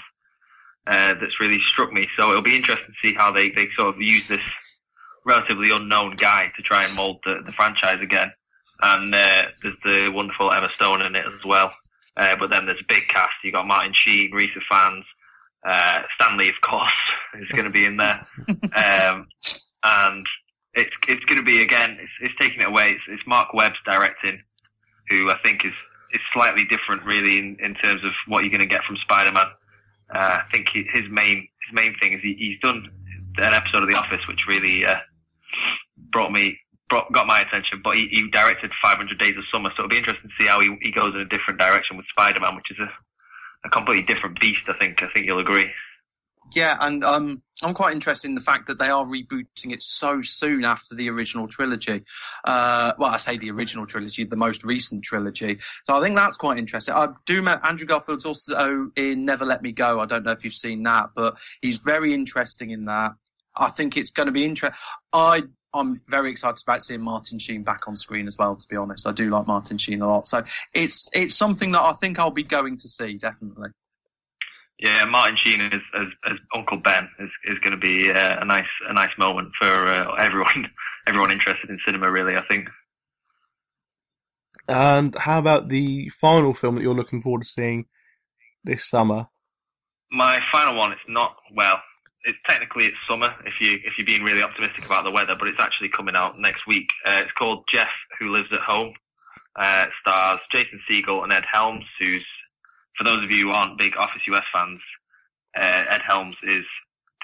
uh, 0.86 1.14
that's 1.14 1.40
really 1.40 1.58
struck 1.72 1.92
me. 1.92 2.06
So 2.18 2.30
it'll 2.30 2.42
be 2.42 2.56
interesting 2.56 2.92
to 3.02 3.08
see 3.08 3.14
how 3.14 3.32
they, 3.32 3.50
they 3.50 3.68
sort 3.76 3.94
of 3.94 4.00
use 4.00 4.28
this 4.28 4.44
relatively 5.24 5.70
unknown 5.70 6.16
guy 6.16 6.52
to 6.56 6.62
try 6.62 6.84
and 6.84 6.94
mould 6.94 7.20
the, 7.24 7.40
the 7.46 7.52
franchise 7.52 7.98
again. 8.02 8.30
And 8.82 9.14
uh, 9.14 9.42
there's 9.62 9.76
the 9.84 10.10
wonderful 10.12 10.52
Emma 10.52 10.68
Stone 10.74 11.02
in 11.02 11.14
it 11.14 11.24
as 11.26 11.44
well. 11.44 11.70
Uh, 12.20 12.36
but 12.38 12.50
then 12.50 12.66
there's 12.66 12.80
a 12.80 12.92
big 12.92 13.08
cast. 13.08 13.30
You've 13.42 13.54
got 13.54 13.66
Martin 13.66 13.94
Sheen, 13.94 14.30
Rhys 14.30 14.50
Ifans, 14.70 15.04
uh, 15.66 16.00
Stanley, 16.14 16.48
of 16.48 16.60
course, 16.62 16.92
is 17.40 17.48
going 17.52 17.64
to 17.64 17.70
be 17.70 17.86
in 17.86 17.96
there. 17.96 18.22
Um, 18.48 19.26
and 19.82 20.26
it's 20.74 20.94
it's 21.08 21.24
going 21.24 21.38
to 21.38 21.42
be 21.42 21.62
again. 21.62 21.96
It's, 21.98 22.12
it's 22.20 22.34
taking 22.38 22.60
it 22.60 22.68
away. 22.68 22.90
It's, 22.90 23.02
it's 23.08 23.22
Marc 23.26 23.54
Webb's 23.54 23.78
directing, 23.86 24.42
who 25.08 25.30
I 25.30 25.38
think 25.42 25.64
is 25.64 25.72
is 26.12 26.20
slightly 26.34 26.64
different, 26.64 27.04
really, 27.04 27.38
in, 27.38 27.56
in 27.60 27.72
terms 27.72 28.04
of 28.04 28.12
what 28.26 28.42
you're 28.42 28.50
going 28.50 28.60
to 28.60 28.66
get 28.66 28.84
from 28.84 28.96
Spider-Man. 29.02 29.46
Uh, 30.12 30.38
I 30.40 30.42
think 30.52 30.66
he, 30.74 30.84
his 30.92 31.04
main 31.10 31.48
his 31.66 31.74
main 31.74 31.94
thing 32.00 32.12
is 32.12 32.20
he, 32.22 32.34
he's 32.38 32.60
done 32.60 32.90
an 33.38 33.54
episode 33.54 33.82
of 33.82 33.88
The 33.88 33.96
Office, 33.96 34.20
which 34.28 34.40
really 34.46 34.84
uh, 34.84 34.96
brought 36.12 36.32
me 36.32 36.58
brought, 36.90 37.10
got 37.12 37.26
my 37.26 37.40
attention. 37.40 37.80
But 37.82 37.96
he, 37.96 38.08
he 38.10 38.28
directed 38.30 38.72
500 38.82 39.18
Days 39.18 39.36
of 39.38 39.44
Summer, 39.52 39.70
so 39.70 39.84
it'll 39.84 39.88
be 39.88 39.96
interesting 39.96 40.28
to 40.28 40.42
see 40.42 40.48
how 40.48 40.60
he, 40.60 40.76
he 40.82 40.90
goes 40.90 41.14
in 41.14 41.20
a 41.20 41.24
different 41.24 41.58
direction 41.58 41.96
with 41.96 42.04
Spider-Man, 42.12 42.56
which 42.56 42.70
is 42.70 42.78
a, 42.80 43.66
a 43.66 43.70
completely 43.70 44.04
different 44.04 44.38
beast. 44.38 44.60
I 44.68 44.74
think. 44.78 45.02
I 45.02 45.08
think 45.14 45.26
you'll 45.26 45.40
agree. 45.40 45.70
Yeah, 46.54 46.76
and 46.80 47.04
um, 47.04 47.42
I'm 47.62 47.74
quite 47.74 47.92
interested 47.92 48.28
in 48.28 48.34
the 48.34 48.40
fact 48.40 48.66
that 48.66 48.78
they 48.78 48.88
are 48.88 49.04
rebooting 49.04 49.72
it 49.72 49.82
so 49.82 50.20
soon 50.22 50.64
after 50.64 50.94
the 50.94 51.08
original 51.08 51.46
trilogy. 51.46 52.02
Uh, 52.44 52.92
well, 52.98 53.10
I 53.10 53.18
say 53.18 53.36
the 53.36 53.50
original 53.50 53.86
trilogy, 53.86 54.24
the 54.24 54.36
most 54.36 54.64
recent 54.64 55.04
trilogy. 55.04 55.58
So 55.84 55.96
I 55.96 56.00
think 56.00 56.16
that's 56.16 56.36
quite 56.36 56.58
interesting. 56.58 56.94
I 56.94 57.08
do. 57.26 57.42
me- 57.42 57.52
Andrew 57.62 57.86
Garfield's 57.86 58.26
also 58.26 58.90
in 58.96 59.24
Never 59.24 59.44
Let 59.44 59.62
Me 59.62 59.72
Go. 59.72 60.00
I 60.00 60.06
don't 60.06 60.24
know 60.24 60.32
if 60.32 60.44
you've 60.44 60.54
seen 60.54 60.82
that, 60.84 61.10
but 61.14 61.36
he's 61.62 61.78
very 61.78 62.12
interesting 62.14 62.70
in 62.70 62.86
that. 62.86 63.12
I 63.56 63.68
think 63.68 63.96
it's 63.96 64.10
going 64.10 64.26
to 64.26 64.32
be 64.32 64.44
interesting. 64.44 64.78
I 65.12 65.42
I'm 65.72 66.00
very 66.08 66.30
excited 66.30 66.62
about 66.62 66.82
seeing 66.82 67.00
Martin 67.00 67.38
Sheen 67.38 67.62
back 67.62 67.86
on 67.86 67.96
screen 67.96 68.26
as 68.26 68.36
well. 68.36 68.56
To 68.56 68.68
be 68.68 68.76
honest, 68.76 69.06
I 69.06 69.12
do 69.12 69.30
like 69.30 69.46
Martin 69.46 69.78
Sheen 69.78 70.02
a 70.02 70.08
lot. 70.08 70.26
So 70.26 70.42
it's 70.74 71.08
it's 71.12 71.36
something 71.36 71.72
that 71.72 71.82
I 71.82 71.92
think 71.92 72.18
I'll 72.18 72.30
be 72.30 72.42
going 72.42 72.76
to 72.78 72.88
see 72.88 73.18
definitely. 73.18 73.70
Yeah, 74.80 75.04
Martin 75.04 75.36
Sheen 75.44 75.60
as, 75.60 75.80
as, 75.94 76.06
as 76.24 76.38
Uncle 76.54 76.78
Ben 76.78 77.06
is, 77.18 77.28
is 77.44 77.58
going 77.58 77.72
to 77.72 77.76
be 77.76 78.10
uh, 78.10 78.40
a 78.40 78.44
nice 78.44 78.64
a 78.88 78.92
nice 78.92 79.10
moment 79.18 79.50
for 79.60 79.66
uh, 79.66 80.14
everyone 80.14 80.70
everyone 81.06 81.30
interested 81.30 81.70
in 81.70 81.78
cinema. 81.84 82.10
Really, 82.10 82.36
I 82.36 82.42
think. 82.48 82.68
And 84.66 85.14
how 85.14 85.38
about 85.38 85.68
the 85.68 86.08
final 86.10 86.54
film 86.54 86.76
that 86.76 86.82
you're 86.82 86.94
looking 86.94 87.22
forward 87.22 87.42
to 87.42 87.48
seeing 87.48 87.86
this 88.64 88.88
summer? 88.88 89.26
My 90.12 90.40
final 90.52 90.76
one, 90.76 90.92
it's 90.92 91.00
not 91.08 91.36
well. 91.54 91.80
It's 92.24 92.38
technically 92.46 92.86
it's 92.86 92.96
summer 93.06 93.34
if 93.46 93.54
you 93.60 93.78
if 93.84 93.94
you're 93.96 94.06
being 94.06 94.22
really 94.22 94.42
optimistic 94.42 94.84
about 94.84 95.04
the 95.04 95.10
weather, 95.10 95.34
but 95.38 95.48
it's 95.48 95.60
actually 95.60 95.88
coming 95.88 96.16
out 96.16 96.38
next 96.38 96.66
week. 96.66 96.88
Uh, 97.06 97.20
it's 97.22 97.32
called 97.32 97.64
Jeff 97.72 97.88
Who 98.18 98.28
Lives 98.28 98.48
at 98.52 98.60
Home. 98.60 98.92
Uh, 99.56 99.86
stars 100.00 100.40
Jason 100.52 100.80
Segel 100.88 101.24
and 101.24 101.32
Ed 101.32 101.44
Helms, 101.50 101.84
who's 101.98 102.24
for 102.96 103.04
those 103.04 103.24
of 103.24 103.30
you 103.30 103.46
who 103.46 103.50
aren't 103.50 103.78
big 103.78 103.96
Office 103.96 104.22
US 104.28 104.44
fans, 104.52 104.80
uh, 105.56 105.84
Ed 105.90 106.02
Helms 106.06 106.36
is 106.42 106.64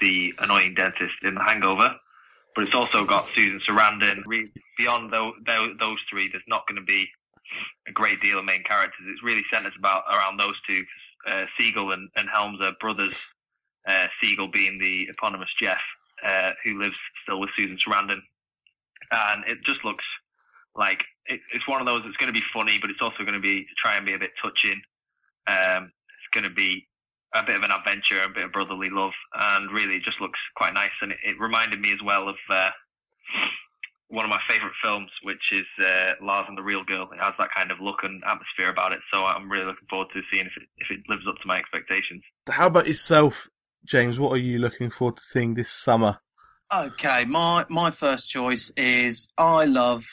the 0.01 0.33
annoying 0.39 0.73
dentist 0.75 1.15
in 1.23 1.35
The 1.35 1.43
Hangover. 1.43 1.95
But 2.55 2.63
it's 2.63 2.75
also 2.75 3.05
got 3.05 3.27
Susan 3.35 3.61
Sarandon. 3.69 4.23
Beyond 4.79 5.13
those, 5.13 5.33
those 5.79 5.99
three, 6.09 6.27
there's 6.31 6.43
not 6.47 6.65
going 6.67 6.81
to 6.81 6.85
be 6.85 7.07
a 7.87 7.91
great 7.91 8.19
deal 8.19 8.39
of 8.39 8.45
main 8.45 8.63
characters. 8.63 9.05
It's 9.07 9.23
really 9.23 9.43
centered 9.53 9.73
about 9.77 10.03
around 10.11 10.37
those 10.37 10.55
two. 10.65 10.83
Uh, 11.29 11.45
Segel 11.59 11.93
and, 11.93 12.09
and 12.15 12.27
Helms 12.33 12.59
are 12.61 12.71
brothers. 12.79 13.13
Uh, 13.87 14.07
Segel 14.21 14.51
being 14.51 14.77
the 14.79 15.07
eponymous 15.09 15.49
Jeff, 15.61 15.79
uh, 16.25 16.51
who 16.63 16.81
lives 16.81 16.97
still 17.23 17.39
with 17.39 17.49
Susan 17.55 17.77
Sarandon, 17.77 18.19
and 19.11 19.43
it 19.47 19.59
just 19.65 19.83
looks 19.85 20.03
like 20.75 20.99
it, 21.25 21.39
it's 21.53 21.67
one 21.67 21.81
of 21.81 21.87
those 21.87 22.03
that's 22.03 22.17
going 22.17 22.31
to 22.31 22.37
be 22.37 22.45
funny, 22.53 22.77
but 22.81 22.89
it's 22.89 23.01
also 23.01 23.23
going 23.23 23.33
to 23.33 23.39
be 23.39 23.65
try 23.81 23.97
and 23.97 24.05
be 24.05 24.13
a 24.13 24.19
bit 24.19 24.31
touching. 24.41 24.81
Um, 25.47 25.91
it's 26.19 26.31
going 26.33 26.43
to 26.43 26.53
be 26.53 26.87
a 27.33 27.43
bit 27.43 27.55
of 27.55 27.63
an 27.63 27.71
adventure, 27.71 28.23
a 28.23 28.29
bit 28.29 28.45
of 28.45 28.51
brotherly 28.51 28.89
love, 28.91 29.15
and 29.33 29.71
really 29.71 29.95
it 29.95 30.03
just 30.03 30.21
looks 30.21 30.39
quite 30.55 30.73
nice. 30.73 30.95
And 31.01 31.11
it, 31.11 31.19
it 31.23 31.39
reminded 31.39 31.79
me 31.79 31.91
as 31.91 31.99
well 32.03 32.29
of 32.29 32.35
uh, 32.49 32.69
one 34.09 34.23
of 34.23 34.29
my 34.29 34.39
favourite 34.47 34.75
films, 34.81 35.11
which 35.23 35.43
is 35.51 35.67
uh, 35.79 36.23
Lars 36.23 36.45
and 36.47 36.57
the 36.57 36.63
Real 36.63 36.83
Girl. 36.83 37.09
It 37.11 37.19
has 37.19 37.33
that 37.39 37.49
kind 37.55 37.71
of 37.71 37.79
look 37.81 38.03
and 38.03 38.23
atmosphere 38.23 38.69
about 38.69 38.93
it, 38.93 38.99
so 39.11 39.25
I'm 39.25 39.51
really 39.51 39.65
looking 39.65 39.87
forward 39.89 40.07
to 40.13 40.21
seeing 40.31 40.47
if 40.47 40.55
it, 40.55 40.67
if 40.77 40.91
it 40.91 41.03
lives 41.09 41.27
up 41.27 41.35
to 41.41 41.47
my 41.47 41.59
expectations. 41.59 42.23
How 42.47 42.67
about 42.67 42.87
yourself, 42.87 43.49
James? 43.87 44.19
What 44.19 44.33
are 44.33 44.37
you 44.37 44.59
looking 44.59 44.91
forward 44.91 45.17
to 45.17 45.23
seeing 45.23 45.53
this 45.53 45.71
summer? 45.71 46.19
Okay, 46.73 47.23
my 47.25 47.65
my 47.69 47.91
first 47.91 48.29
choice 48.29 48.71
is 48.75 49.29
I 49.37 49.65
love 49.65 50.05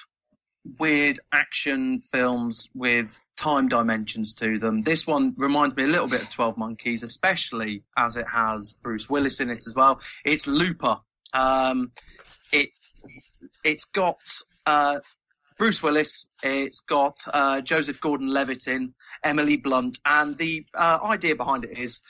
weird 0.79 1.19
action 1.33 2.01
films 2.01 2.71
with 2.75 3.21
time 3.37 3.69
dimensions 3.69 4.33
to 4.35 4.59
them. 4.59 4.83
This 4.83 5.07
one 5.07 5.35
reminds 5.37 5.77
me 5.77 5.83
a 5.83 5.89
little 5.89 6.07
bit 6.07 6.23
of 6.23 6.31
Twelve 6.31 6.57
Monkeys, 6.57 7.03
especially 7.03 7.83
as 7.99 8.17
it 8.17 8.27
has 8.33 8.73
Bruce 8.73 9.11
Willis 9.11 9.41
in 9.41 9.51
it 9.51 9.67
as 9.67 9.75
well. 9.75 10.01
It's 10.25 10.47
Looper. 10.47 10.99
Um, 11.33 11.91
it 12.53 12.71
it's 13.65 13.85
got 13.85 14.21
uh, 14.65 15.01
Bruce 15.59 15.83
Willis. 15.83 16.29
It's 16.43 16.81
got 16.81 17.17
uh, 17.33 17.61
Joseph 17.61 18.01
Gordon-Levitt 18.01 18.69
in, 18.69 18.95
Emily 19.25 19.57
Blunt, 19.57 19.99
and 20.05 20.39
the 20.39 20.65
uh, 20.75 21.01
idea 21.05 21.35
behind 21.35 21.65
it 21.65 21.77
is 21.77 22.01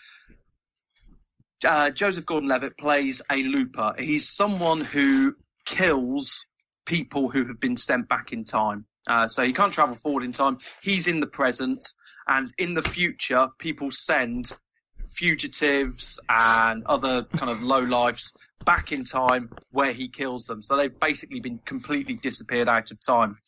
uh, 1.65 1.91
Joseph 1.91 2.27
Gordon-Levitt 2.27 2.79
plays 2.79 3.23
a 3.31 3.43
looper. 3.45 3.95
He's 3.99 4.29
someone 4.29 4.81
who 4.81 5.37
kills 5.65 6.47
people 6.87 7.31
who 7.31 7.47
have 7.47 7.61
been 7.61 7.77
sent 7.77 8.09
back 8.09 8.33
in 8.33 8.45
time. 8.45 8.87
Uh, 9.07 9.29
so 9.29 9.43
he 9.43 9.53
can't 9.53 9.73
travel 9.73 9.95
forward 9.95 10.25
in 10.25 10.33
time. 10.33 10.59
He's 10.83 11.07
in 11.07 11.21
the 11.21 11.27
present, 11.27 11.85
and 12.27 12.53
in 12.59 12.75
the 12.75 12.83
future, 12.83 13.49
people 13.59 13.91
send 13.91 14.53
fugitives 15.07 16.19
and 16.29 16.83
other 16.87 17.25
kind 17.37 17.51
of 17.51 17.61
low 17.61 17.81
lives 17.81 18.33
back 18.65 18.93
in 18.93 19.05
time 19.05 19.51
where 19.71 19.93
he 19.93 20.09
kills 20.09 20.47
them. 20.47 20.63
So 20.63 20.77
they've 20.77 20.99
basically 21.01 21.41
been 21.41 21.61
completely 21.67 22.15
disappeared 22.15 22.69
out 22.69 22.91
of 22.91 22.99
time. 23.05 23.39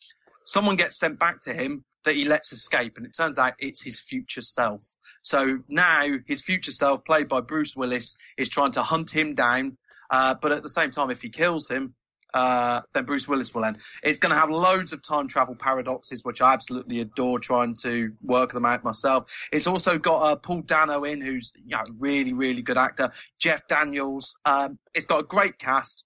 Someone 0.45 0.75
gets 0.75 0.97
sent 0.97 1.17
back 1.17 1.39
to 1.41 1.53
him 1.53 1.83
that 2.07 2.15
he 2.15 2.23
lets 2.23 2.51
escape, 2.53 2.97
and 2.97 3.05
it 3.05 3.13
turns 3.15 3.37
out 3.37 3.53
it's 3.59 3.83
his 3.83 3.99
future 3.99 4.41
self. 4.41 4.95
So 5.21 5.59
now 5.67 6.03
his 6.25 6.41
future 6.41 6.71
self, 6.71 7.03
played 7.03 7.27
by 7.27 7.41
Bruce 7.41 7.75
Willis, 7.75 8.15
is 8.37 8.47
trying 8.47 8.71
to 8.71 8.81
hunt 8.81 9.11
him 9.11 9.35
down. 9.35 9.77
Uh, 10.09 10.33
but 10.41 10.53
at 10.53 10.63
the 10.63 10.69
same 10.69 10.89
time, 10.89 11.11
if 11.11 11.21
he 11.21 11.27
kills 11.27 11.67
him, 11.67 11.95
uh, 12.33 12.81
then 12.93 13.03
Bruce 13.03 13.27
Willis 13.27 13.53
will 13.53 13.65
end. 13.65 13.77
It's 14.03 14.19
going 14.19 14.33
to 14.33 14.39
have 14.39 14.49
loads 14.49 14.93
of 14.93 15.01
time 15.01 15.27
travel 15.27 15.55
paradoxes, 15.55 16.23
which 16.23 16.41
I 16.41 16.53
absolutely 16.53 17.01
adore 17.01 17.39
trying 17.39 17.75
to 17.81 18.13
work 18.21 18.53
them 18.53 18.65
out 18.65 18.85
myself. 18.85 19.29
It's 19.51 19.67
also 19.67 19.97
got 19.97 20.19
uh, 20.19 20.35
Paul 20.37 20.61
Dano 20.61 21.03
in, 21.03 21.19
who's 21.19 21.51
you 21.55 21.75
know, 21.75 21.83
really, 21.99 22.31
really 22.31 22.61
good 22.61 22.77
actor. 22.77 23.11
Jeff 23.37 23.67
Daniels. 23.67 24.37
Um, 24.45 24.79
it's 24.93 25.05
got 25.05 25.19
a 25.19 25.23
great 25.23 25.59
cast. 25.59 26.05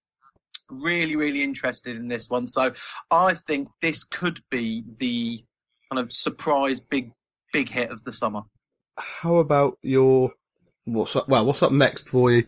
Really, 0.70 1.16
really 1.16 1.44
interested 1.44 1.96
in 1.96 2.08
this 2.08 2.30
one. 2.30 2.48
So 2.48 2.74
I 3.12 3.36
think 3.36 3.68
this 3.82 4.04
could 4.04 4.40
be 4.50 4.84
the 4.98 5.44
kind 5.92 6.04
of 6.04 6.12
surprise 6.12 6.80
big, 6.80 7.12
big 7.52 7.70
hit 7.70 7.92
of 7.92 8.04
the 8.04 8.14
summer. 8.14 8.42
How 8.98 9.38
about 9.38 9.78
your 9.82 10.32
what's 10.86 11.16
up? 11.16 11.28
Well, 11.28 11.46
what's 11.46 11.64
up 11.64 11.72
next 11.72 12.10
for 12.10 12.32
you? 12.32 12.46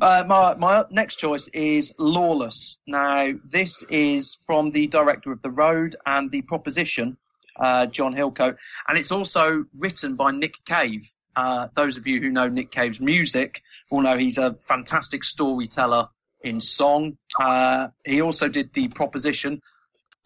Uh, 0.00 0.24
my 0.26 0.54
my 0.56 0.84
next 0.90 1.16
choice 1.16 1.48
is 1.48 1.94
Lawless. 1.98 2.78
Now, 2.86 3.32
this 3.48 3.82
is 3.84 4.36
from 4.46 4.72
the 4.72 4.86
director 4.88 5.32
of 5.32 5.40
The 5.42 5.50
Road 5.50 5.96
and 6.04 6.30
The 6.30 6.42
Proposition, 6.42 7.16
uh, 7.58 7.86
John 7.86 8.14
Hillcoat, 8.14 8.56
and 8.88 8.98
it's 8.98 9.12
also 9.12 9.64
written 9.78 10.16
by 10.16 10.30
Nick 10.30 10.54
Cave. 10.66 11.08
Uh, 11.36 11.68
those 11.76 11.96
of 11.96 12.06
you 12.06 12.20
who 12.20 12.28
know 12.28 12.48
Nick 12.48 12.72
Cave's 12.72 13.00
music 13.00 13.62
will 13.90 14.02
know 14.02 14.18
he's 14.18 14.36
a 14.36 14.54
fantastic 14.54 15.24
storyteller 15.24 16.08
in 16.42 16.60
song. 16.60 17.16
Uh, 17.38 17.88
he 18.04 18.20
also 18.20 18.48
did 18.48 18.74
The 18.74 18.88
Proposition. 18.88 19.62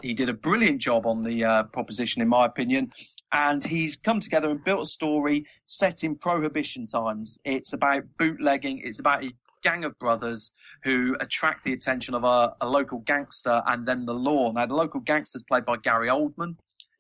He 0.03 0.15
did 0.15 0.29
a 0.29 0.35
brilliant 0.35 0.81
job 0.81 1.07
on 1.07 1.23
The 1.23 1.45
uh, 1.45 1.63
Proposition, 1.65 2.21
in 2.21 2.29
my 2.29 2.47
opinion. 2.47 2.89
And 3.33 3.65
he's 3.65 3.97
come 3.97 4.21
together 4.21 4.51
and 4.51 4.63
built 4.63 4.83
a 4.83 4.87
story 4.87 5.47
set 5.67 6.05
in 6.05 6.17
prohibition 6.17 6.87
times. 6.87 7.39
It's 7.45 7.73
about 7.73 8.05
bootlegging. 8.19 8.83
It's 8.85 9.01
about 9.01 9.25
a 9.25 9.33
gang 9.63 9.85
of 9.85 9.99
brothers 9.99 10.53
who 10.85 11.17
attract 11.21 11.65
the 11.65 11.73
attention 11.73 12.15
of 12.15 12.23
a, 12.23 12.55
a 12.61 12.69
local 12.69 13.01
gangster 13.01 13.63
and 13.67 13.89
then 13.89 14.05
the 14.05 14.15
law. 14.15 14.53
Now, 14.53 14.67
the 14.67 14.75
local 14.75 15.01
gangster 15.01 15.39
is 15.39 15.43
played 15.43 15.65
by 15.65 15.77
Gary 15.79 16.09
Oldman. 16.09 16.55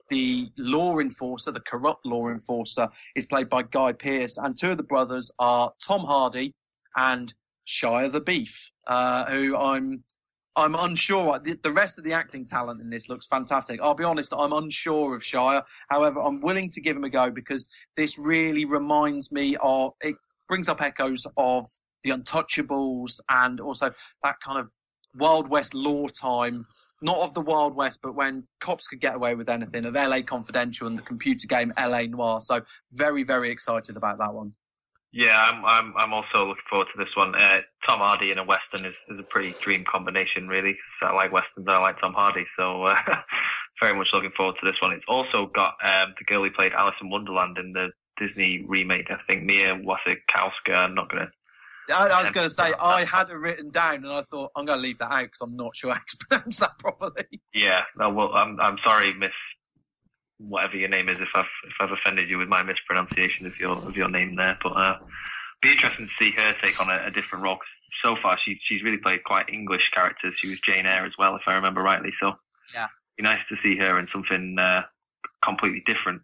The 0.08 0.50
law 0.56 0.98
enforcer, 0.98 1.52
the 1.52 1.60
corrupt 1.60 2.04
law 2.04 2.28
enforcer, 2.28 2.88
is 3.14 3.26
played 3.26 3.48
by 3.48 3.62
Guy 3.62 3.92
Pearce. 3.92 4.36
And 4.38 4.56
two 4.58 4.72
of 4.72 4.76
the 4.76 4.82
brothers 4.82 5.30
are 5.38 5.72
Tom 5.86 6.04
Hardy 6.04 6.54
and 6.96 7.32
Shia 7.66 8.10
LaBeouf, 8.10 8.70
uh, 8.86 9.30
who 9.30 9.56
I'm 9.56 10.04
I'm 10.56 10.74
unsure. 10.76 11.38
The, 11.40 11.72
rest 11.72 11.98
of 11.98 12.04
the 12.04 12.12
acting 12.12 12.46
talent 12.46 12.80
in 12.80 12.88
this 12.88 13.08
looks 13.08 13.26
fantastic. 13.26 13.80
I'll 13.82 13.94
be 13.94 14.04
honest, 14.04 14.32
I'm 14.36 14.52
unsure 14.52 15.16
of 15.16 15.22
Shia. 15.22 15.64
However, 15.88 16.20
I'm 16.20 16.40
willing 16.40 16.70
to 16.70 16.80
give 16.80 16.96
him 16.96 17.02
a 17.04 17.10
go 17.10 17.30
because 17.30 17.66
this 17.96 18.18
really 18.18 18.64
reminds 18.64 19.32
me 19.32 19.56
of, 19.60 19.92
it 20.00 20.14
brings 20.48 20.68
up 20.68 20.80
echoes 20.80 21.26
of 21.36 21.66
the 22.04 22.10
Untouchables 22.10 23.18
and 23.28 23.60
also 23.60 23.90
that 24.22 24.36
kind 24.44 24.60
of 24.60 24.70
Wild 25.16 25.48
West 25.48 25.74
law 25.74 26.06
time. 26.08 26.66
Not 27.02 27.18
of 27.18 27.34
the 27.34 27.40
Wild 27.40 27.74
West, 27.74 27.98
but 28.02 28.14
when 28.14 28.46
cops 28.60 28.86
could 28.86 29.00
get 29.00 29.16
away 29.16 29.34
with 29.34 29.48
anything, 29.48 29.84
of 29.84 29.94
LA 29.94 30.22
Confidential 30.22 30.86
and 30.86 30.96
the 30.96 31.02
computer 31.02 31.48
game 31.48 31.72
LA 31.78 32.02
Noire. 32.02 32.40
So 32.40 32.62
very, 32.92 33.24
very 33.24 33.50
excited 33.50 33.96
about 33.96 34.18
that 34.18 34.32
one. 34.32 34.52
Yeah, 35.14 35.38
I'm 35.38 35.64
I'm 35.64 35.96
I'm 35.96 36.12
also 36.12 36.44
looking 36.44 36.64
forward 36.68 36.88
to 36.92 36.98
this 36.98 37.14
one. 37.14 37.36
Uh, 37.36 37.58
Tom 37.86 38.00
Hardy 38.00 38.32
in 38.32 38.38
a 38.38 38.44
western 38.44 38.84
is, 38.84 38.94
is 39.08 39.20
a 39.20 39.22
pretty 39.22 39.54
dream 39.60 39.84
combination, 39.88 40.48
really. 40.48 40.76
I 41.00 41.12
like 41.12 41.30
westerns, 41.30 41.68
I 41.68 41.78
like 41.78 42.00
Tom 42.00 42.14
Hardy, 42.14 42.44
so 42.58 42.82
uh, 42.82 42.96
very 43.80 43.96
much 43.96 44.08
looking 44.12 44.32
forward 44.36 44.56
to 44.60 44.66
this 44.66 44.80
one. 44.82 44.90
It's 44.90 45.04
also 45.06 45.46
got 45.54 45.74
um, 45.84 46.14
the 46.18 46.24
girl 46.26 46.42
who 46.42 46.50
played 46.50 46.72
Alice 46.72 46.96
in 47.00 47.10
Wonderland 47.10 47.58
in 47.58 47.72
the 47.72 47.90
Disney 48.18 48.64
remake. 48.66 49.06
I 49.08 49.18
think 49.28 49.44
Mia 49.44 49.76
Wasikowska. 49.76 50.74
I'm 50.74 50.96
not 50.96 51.08
gonna. 51.08 51.30
I, 51.94 52.08
I 52.08 52.22
was 52.22 52.32
going 52.32 52.48
to 52.48 52.52
say 52.52 52.72
I 52.80 53.04
had 53.04 53.30
it 53.30 53.34
written 53.34 53.70
down, 53.70 53.96
and 53.96 54.08
I 54.08 54.22
thought 54.22 54.50
I'm 54.56 54.64
going 54.64 54.78
to 54.78 54.82
leave 54.82 54.98
that 54.98 55.12
out 55.12 55.26
because 55.26 55.42
I'm 55.42 55.54
not 55.54 55.76
sure 55.76 55.92
how 55.92 56.00
to 56.00 56.16
pronounce 56.28 56.58
that 56.58 56.76
properly. 56.78 57.40
Yeah, 57.52 57.82
no, 57.96 58.10
well, 58.10 58.32
I'm 58.34 58.58
I'm 58.58 58.78
sorry, 58.82 59.14
Miss 59.14 59.30
whatever 60.48 60.76
your 60.76 60.88
name 60.88 61.08
is 61.08 61.18
if 61.20 61.28
I've 61.34 61.44
if 61.66 61.74
I've 61.80 61.92
offended 61.92 62.28
you 62.28 62.38
with 62.38 62.48
my 62.48 62.62
mispronunciation 62.62 63.46
of 63.46 63.56
your 63.58 63.76
of 63.76 63.96
your 63.96 64.08
name 64.08 64.36
there. 64.36 64.58
But 64.62 64.70
uh, 64.70 64.98
be 65.62 65.72
interesting 65.72 66.06
to 66.08 66.24
see 66.24 66.32
her 66.36 66.54
take 66.62 66.80
on 66.80 66.90
a, 66.90 67.06
a 67.06 67.10
different 67.10 67.44
role. 67.44 67.58
So 68.02 68.16
far, 68.22 68.38
she 68.44 68.58
she's 68.68 68.82
really 68.82 68.98
played 68.98 69.24
quite 69.24 69.48
English 69.48 69.90
characters. 69.94 70.34
She 70.38 70.48
was 70.48 70.58
Jane 70.60 70.86
Eyre 70.86 71.06
as 71.06 71.12
well, 71.18 71.36
if 71.36 71.42
I 71.46 71.54
remember 71.54 71.82
rightly. 71.82 72.10
So 72.20 72.32
yeah, 72.72 72.88
be 73.16 73.22
nice 73.22 73.40
to 73.48 73.56
see 73.62 73.76
her 73.78 73.98
in 73.98 74.08
something 74.12 74.56
uh, 74.58 74.82
completely 75.42 75.82
different. 75.86 76.22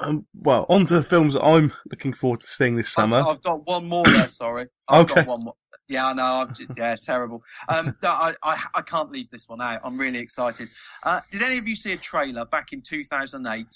Um, 0.00 0.26
well, 0.34 0.64
on 0.68 0.86
to 0.86 0.94
the 0.94 1.02
films 1.02 1.34
that 1.34 1.42
I'm 1.44 1.72
looking 1.90 2.12
forward 2.12 2.40
to 2.40 2.46
seeing 2.46 2.76
this 2.76 2.92
summer. 2.92 3.16
I've, 3.18 3.26
I've 3.26 3.42
got 3.42 3.66
one 3.66 3.88
more 3.88 4.04
there. 4.04 4.28
Sorry, 4.28 4.66
I've 4.88 5.04
Okay. 5.04 5.14
got 5.14 5.26
one 5.26 5.44
more. 5.44 5.54
Yeah, 5.88 6.08
I 6.08 6.12
know. 6.12 6.22
I'm, 6.22 6.54
yeah, 6.76 6.96
terrible. 6.96 7.42
Um, 7.68 7.96
no, 8.02 8.10
I, 8.10 8.34
I 8.42 8.62
I 8.74 8.82
can't 8.82 9.10
leave 9.10 9.30
this 9.30 9.48
one 9.48 9.60
out. 9.60 9.80
I'm 9.82 9.96
really 9.96 10.18
excited. 10.18 10.68
Uh, 11.02 11.20
did 11.32 11.42
any 11.42 11.58
of 11.58 11.66
you 11.66 11.74
see 11.74 11.92
a 11.92 11.96
trailer 11.96 12.44
back 12.44 12.72
in 12.72 12.82
2008? 12.82 13.66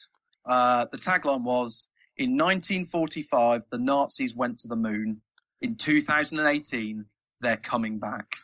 Uh, 0.46 0.86
the 0.92 0.98
tagline 0.98 1.42
was: 1.42 1.88
"In 2.16 2.36
1945, 2.36 3.64
the 3.70 3.78
Nazis 3.78 4.34
went 4.36 4.58
to 4.60 4.68
the 4.68 4.76
moon. 4.76 5.22
In 5.60 5.74
2018, 5.74 7.04
they're 7.40 7.56
coming 7.56 7.98
back." 7.98 8.36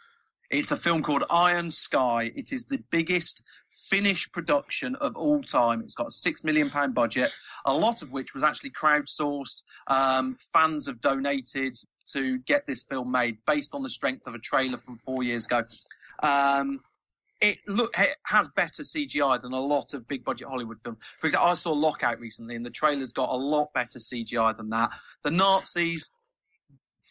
It's 0.51 0.70
a 0.70 0.77
film 0.77 1.03
called 1.03 1.25
Iron 1.29 1.70
Sky. 1.70 2.33
It 2.35 2.53
is 2.53 2.65
the 2.65 2.83
biggest 2.91 3.43
Finnish 3.70 4.31
production 4.33 4.95
of 4.97 5.15
all 5.15 5.43
time. 5.43 5.83
It's 5.83 5.95
got 5.95 6.09
a 6.09 6.11
six 6.11 6.43
million 6.43 6.70
pound 6.70 6.95
budget, 6.95 7.31
a 7.66 7.75
lot 7.75 8.01
of 8.01 8.12
which 8.12 8.33
was 8.33 8.43
actually 8.43 8.70
crowdsourced. 8.70 9.62
Um, 9.89 10.39
fans 10.53 10.87
have 10.87 11.03
donated 11.03 11.77
to 12.12 12.39
get 12.39 12.66
this 12.66 12.83
film 12.83 13.11
made 13.11 13.39
based 13.47 13.75
on 13.75 13.83
the 13.83 13.91
strength 13.91 14.27
of 14.27 14.35
a 14.35 14.39
trailer 14.39 14.79
from 14.79 14.99
four 14.99 15.23
years 15.23 15.45
ago. 15.45 15.65
Um, 16.23 16.81
it 17.41 17.59
look 17.66 17.97
it 17.99 18.16
has 18.25 18.49
better 18.49 18.83
CGI 18.83 19.41
than 19.41 19.53
a 19.53 19.61
lot 19.61 19.95
of 19.95 20.09
big 20.09 20.25
budget 20.25 20.49
Hollywood 20.49 20.81
films. 20.81 20.99
For 21.20 21.27
example, 21.27 21.51
I 21.51 21.55
saw 21.55 21.73
Lockout 21.73 22.19
recently, 22.19 22.57
and 22.57 22.65
the 22.65 22.70
trailer's 22.70 23.12
got 23.12 23.29
a 23.29 23.37
lot 23.37 23.73
better 23.75 23.99
CGI 23.99 24.57
than 24.57 24.70
that. 24.70 24.91
The 25.23 25.31
Nazis, 25.31 26.11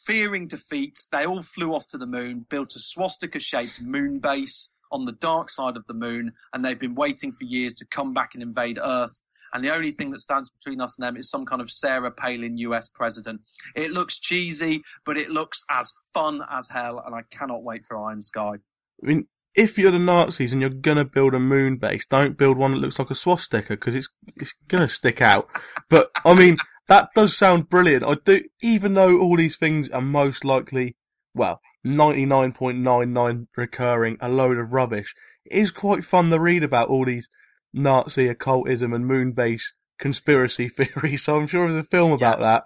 fearing 0.05 0.47
defeat, 0.47 0.99
they 1.11 1.25
all 1.25 1.41
flew 1.41 1.73
off 1.73 1.87
to 1.87 1.97
the 1.97 2.07
moon, 2.07 2.45
built 2.49 2.75
a 2.75 2.79
swastika-shaped 2.79 3.81
moon 3.81 4.19
base 4.19 4.71
on 4.91 5.05
the 5.05 5.11
dark 5.11 5.49
side 5.49 5.75
of 5.77 5.85
the 5.87 5.93
moon, 5.93 6.33
and 6.53 6.63
they've 6.63 6.79
been 6.79 6.95
waiting 6.95 7.31
for 7.31 7.43
years 7.43 7.73
to 7.73 7.85
come 7.85 8.13
back 8.13 8.31
and 8.33 8.41
invade 8.41 8.79
Earth. 8.81 9.21
And 9.53 9.63
the 9.63 9.73
only 9.73 9.91
thing 9.91 10.11
that 10.11 10.21
stands 10.21 10.49
between 10.49 10.81
us 10.81 10.97
and 10.97 11.05
them 11.05 11.17
is 11.17 11.29
some 11.29 11.45
kind 11.45 11.61
of 11.61 11.71
Sarah 11.71 12.11
Palin 12.11 12.57
US 12.57 12.89
president. 12.89 13.41
It 13.75 13.91
looks 13.91 14.19
cheesy, 14.19 14.83
but 15.05 15.17
it 15.17 15.29
looks 15.29 15.63
as 15.69 15.93
fun 16.13 16.41
as 16.49 16.69
hell, 16.69 17.01
and 17.05 17.15
I 17.15 17.23
cannot 17.29 17.63
wait 17.63 17.85
for 17.85 17.97
Iron 17.97 18.21
Sky. 18.21 18.55
I 19.01 19.05
mean, 19.05 19.27
if 19.55 19.77
you're 19.77 19.91
the 19.91 19.99
Nazis 19.99 20.53
and 20.53 20.61
you're 20.61 20.69
gonna 20.69 21.05
build 21.05 21.33
a 21.33 21.39
moon 21.39 21.77
base, 21.77 22.05
don't 22.05 22.37
build 22.37 22.57
one 22.57 22.71
that 22.71 22.77
looks 22.77 22.99
like 22.99 23.09
a 23.09 23.15
swastika 23.15 23.69
because 23.69 23.95
it's 23.95 24.09
it's 24.35 24.53
gonna 24.67 24.87
stick 24.87 25.21
out. 25.21 25.47
But 25.89 26.11
I 26.23 26.33
mean, 26.33 26.57
that 26.87 27.09
does 27.15 27.35
sound 27.35 27.69
brilliant. 27.69 28.05
I 28.05 28.15
do, 28.15 28.43
even 28.61 28.93
though 28.93 29.19
all 29.19 29.37
these 29.37 29.57
things 29.57 29.89
are 29.89 30.01
most 30.01 30.45
likely, 30.45 30.95
well, 31.33 31.61
ninety 31.83 32.25
nine 32.25 32.53
point 32.53 32.79
nine 32.79 33.13
nine 33.13 33.47
recurring, 33.55 34.17
a 34.19 34.29
load 34.29 34.57
of 34.57 34.71
rubbish. 34.71 35.13
It 35.45 35.57
is 35.57 35.71
quite 35.71 36.03
fun 36.03 36.29
to 36.29 36.39
read 36.39 36.63
about 36.63 36.89
all 36.89 37.05
these 37.05 37.29
Nazi 37.73 38.27
occultism 38.27 38.93
and 38.93 39.05
moon 39.05 39.31
base 39.33 39.73
conspiracy 39.99 40.69
theories. 40.69 41.23
So 41.23 41.37
I'm 41.37 41.47
sure 41.47 41.71
there's 41.71 41.85
a 41.85 41.89
film 41.89 42.11
about 42.11 42.39
that, 42.39 42.65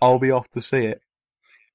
I'll 0.00 0.18
be 0.18 0.30
off 0.30 0.50
to 0.50 0.62
see 0.62 0.86
it. 0.86 1.00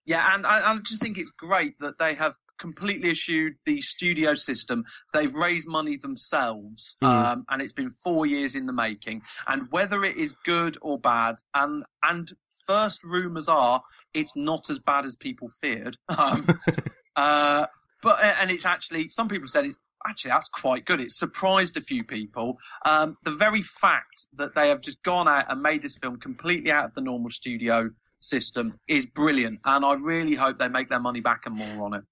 Yeah, 0.05 0.33
and 0.33 0.45
I, 0.45 0.71
I 0.71 0.77
just 0.79 1.01
think 1.01 1.17
it's 1.17 1.29
great 1.29 1.79
that 1.79 1.99
they 1.99 2.15
have 2.15 2.35
completely 2.61 3.09
eschewed 3.09 3.55
the 3.65 3.81
studio 3.81 4.35
system. 4.35 4.85
They've 5.13 5.33
raised 5.33 5.67
money 5.67 5.97
themselves, 5.97 6.97
Mm. 7.03 7.07
um, 7.07 7.45
and 7.49 7.61
it's 7.61 7.73
been 7.73 7.89
four 7.91 8.25
years 8.25 8.55
in 8.55 8.65
the 8.67 8.73
making. 8.73 9.23
And 9.47 9.67
whether 9.71 10.05
it 10.05 10.15
is 10.15 10.33
good 10.45 10.77
or 10.81 10.97
bad, 10.99 11.35
and 11.53 11.83
and 12.03 12.31
first 12.67 13.03
rumours 13.03 13.49
are 13.49 13.81
it's 14.13 14.35
not 14.35 14.69
as 14.69 14.79
bad 14.79 15.03
as 15.05 15.15
people 15.15 15.49
feared. 15.61 15.97
Um, 16.17 16.59
uh, 17.15 17.65
but 18.01 18.23
and 18.23 18.49
it's 18.51 18.65
actually 18.65 19.09
some 19.09 19.27
people 19.27 19.47
said 19.47 19.65
it's 19.65 19.77
actually 20.07 20.31
that's 20.31 20.49
quite 20.49 20.85
good. 20.85 20.99
It 21.01 21.11
surprised 21.11 21.77
a 21.77 21.81
few 21.81 22.03
people. 22.03 22.57
Um, 22.85 23.15
the 23.23 23.31
very 23.31 23.61
fact 23.61 24.27
that 24.33 24.55
they 24.55 24.69
have 24.69 24.81
just 24.81 25.01
gone 25.03 25.27
out 25.27 25.45
and 25.49 25.61
made 25.61 25.81
this 25.81 25.97
film 25.97 26.17
completely 26.19 26.71
out 26.71 26.85
of 26.85 26.93
the 26.95 27.01
normal 27.01 27.29
studio 27.29 27.89
system 28.19 28.79
is 28.87 29.05
brilliant, 29.05 29.59
and 29.65 29.83
I 29.85 29.93
really 29.93 30.35
hope 30.35 30.57
they 30.59 30.67
make 30.69 30.89
their 30.89 30.99
money 30.99 31.21
back 31.21 31.45
and 31.45 31.55
more 31.55 31.85
on 31.85 31.93
it. 31.95 32.03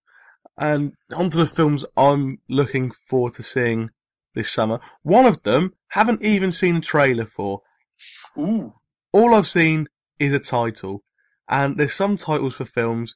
And 0.60 0.94
onto 1.16 1.38
the 1.38 1.46
films 1.46 1.86
I'm 1.96 2.40
looking 2.50 2.92
forward 3.08 3.36
to 3.36 3.44
seeing 3.44 3.92
this 4.36 4.52
summer. 4.52 4.82
One 5.04 5.26
of 5.26 5.44
them 5.44 5.74
haven't 5.90 6.22
even 6.22 6.52
seen 6.52 6.76
a 6.76 6.82
trailer 6.82 7.26
for. 7.26 7.62
Ooh. 8.38 8.74
All 9.14 9.34
I've 9.34 9.48
seen 9.48 9.88
is 10.20 10.34
a 10.34 10.40
title. 10.40 11.04
And 11.48 11.78
there's 11.78 11.94
some 11.94 12.18
titles 12.18 12.56
for 12.56 12.66
films, 12.66 13.16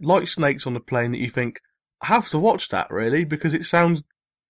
like 0.00 0.28
Snakes 0.28 0.66
on 0.66 0.74
the 0.74 0.80
Plane, 0.80 1.10
that 1.10 1.18
you 1.18 1.28
think, 1.28 1.60
I 2.00 2.06
have 2.06 2.28
to 2.30 2.38
watch 2.38 2.68
that 2.68 2.90
really, 2.90 3.24
because 3.24 3.52
it 3.52 3.64
sounds 3.64 4.04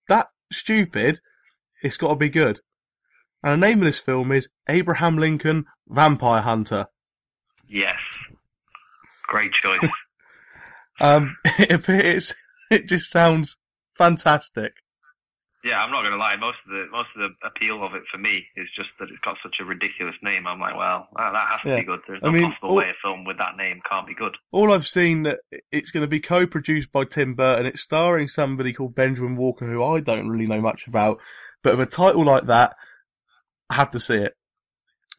that 0.07 0.27
stupid, 0.51 1.19
it's 1.81 1.97
got 1.97 2.09
to 2.09 2.15
be 2.15 2.29
good. 2.29 2.61
And 3.43 3.53
the 3.61 3.67
name 3.67 3.79
of 3.79 3.85
this 3.85 3.99
film 3.99 4.31
is 4.31 4.47
Abraham 4.69 5.17
Lincoln 5.17 5.65
Vampire 5.87 6.41
Hunter. 6.41 6.87
Yes, 7.67 7.99
great 9.27 9.51
choice. 9.53 9.79
Um, 10.99 11.37
it, 11.59 11.87
it's 11.89 12.35
it 12.71 12.87
just 12.87 13.11
sounds 13.11 13.57
fantastic. 13.97 14.73
Yeah, 15.63 15.79
I'm 15.83 15.91
not 15.91 16.01
going 16.01 16.13
to 16.13 16.17
lie. 16.17 16.35
Most 16.37 16.57
of 16.65 16.71
the 16.71 16.85
most 16.91 17.09
of 17.15 17.21
the 17.29 17.47
appeal 17.47 17.83
of 17.83 17.93
it 17.93 18.03
for 18.11 18.17
me 18.17 18.45
is 18.55 18.67
just 18.75 18.89
that 18.99 19.09
it's 19.09 19.19
got 19.25 19.35
such 19.43 19.55
a 19.59 19.65
ridiculous 19.65 20.15
name. 20.23 20.47
I'm 20.47 20.59
like, 20.61 20.77
well, 20.77 21.07
that, 21.17 21.31
that 21.33 21.47
has 21.49 21.61
to 21.63 21.69
Yeah. 21.69 21.79
be 21.79 21.83
good. 21.85 21.99
There's 22.07 22.21
I 22.23 22.31
mean, 22.31 22.43
possible 22.51 22.69
all- 22.69 22.75
way 22.77 22.89
a 22.89 22.93
film 23.01 23.25
with 23.25 23.37
that 23.39 23.57
name 23.57 23.81
can't 23.89 24.07
be 24.07 24.13
good. 24.15 24.35
All 24.51 24.71
I've 24.71 24.87
seen 24.87 25.23
that 25.23 25.39
it's 25.71 25.91
going 25.91 26.01
to 26.01 26.07
be 26.07 26.19
co-produced 26.21 26.91
by 26.91 27.03
Tim 27.05 27.33
Burton. 27.33 27.65
It's 27.65 27.81
starring 27.81 28.27
somebody 28.29 28.71
called 28.71 28.95
Benjamin 28.95 29.35
Walker, 29.35 29.65
who 29.65 29.83
I 29.83 29.99
don't 29.99 30.29
really 30.29 30.47
know 30.47 30.61
much 30.61 30.87
about. 30.87 31.19
But 31.63 31.77
with 31.77 31.87
a 31.87 31.91
title 31.91 32.23
like 32.23 32.45
that, 32.45 32.75
I 33.69 33.73
have 33.75 33.91
to 33.91 33.99
see 33.99 34.15
it. 34.17 34.35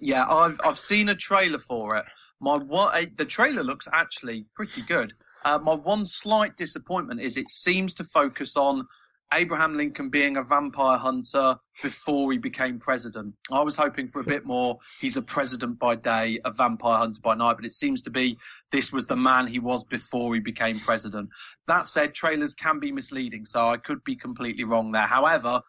Yeah, 0.01 0.25
I've 0.27 0.59
I've 0.65 0.79
seen 0.79 1.09
a 1.09 1.15
trailer 1.17 1.59
for 1.59 1.97
it. 1.97 2.05
My 2.41 2.57
one, 2.57 2.97
eh, 2.97 3.07
the 3.17 3.25
trailer 3.25 3.65
looks 3.65 3.89
actually 3.93 4.47
pretty 4.55 4.81
good. 4.83 5.13
Uh, 5.45 5.59
my 5.59 5.75
one 5.75 6.07
slight 6.07 6.57
disappointment 6.57 7.21
is 7.21 7.37
it 7.37 7.49
seems 7.49 7.95
to 7.95 8.05
focus 8.05 8.57
on 8.57 8.87
Abraham 9.33 9.77
Lincoln 9.77 10.09
being 10.09 10.37
a 10.37 10.43
vampire 10.43 10.97
hunter 10.97 11.57
before 11.83 12.33
he 12.33 12.39
became 12.39 12.79
president. 12.79 13.35
I 13.51 13.61
was 13.61 13.77
hoping 13.77 14.09
for 14.09 14.21
a 14.21 14.25
bit 14.25 14.47
more. 14.47 14.79
He's 15.01 15.17
a 15.17 15.23
president 15.23 15.79
by 15.79 15.97
day, 15.97 16.41
a 16.45 16.51
vampire 16.51 16.99
hunter 16.99 17.21
by 17.23 17.35
night, 17.35 17.57
but 17.57 17.67
it 17.67 17.75
seems 17.75 18.01
to 18.03 18.11
be 18.11 18.39
this 18.73 18.93
was 18.93 19.07
the 19.07 19.17
man 19.17 19.47
he 19.47 19.59
was 19.59 19.85
before 19.85 20.35
he 20.35 20.41
became 20.41 20.81
president. 20.81 21.29
That 21.67 21.89
said, 21.89 22.15
trailers 22.15 22.55
can 22.55 22.81
be 22.81 22.91
misleading, 22.91 23.45
so 23.45 23.69
I 23.69 23.77
could 23.77 24.03
be 24.03 24.17
completely 24.17 24.65
wrong 24.65 24.93
there. 24.93 25.03
However, 25.03 25.61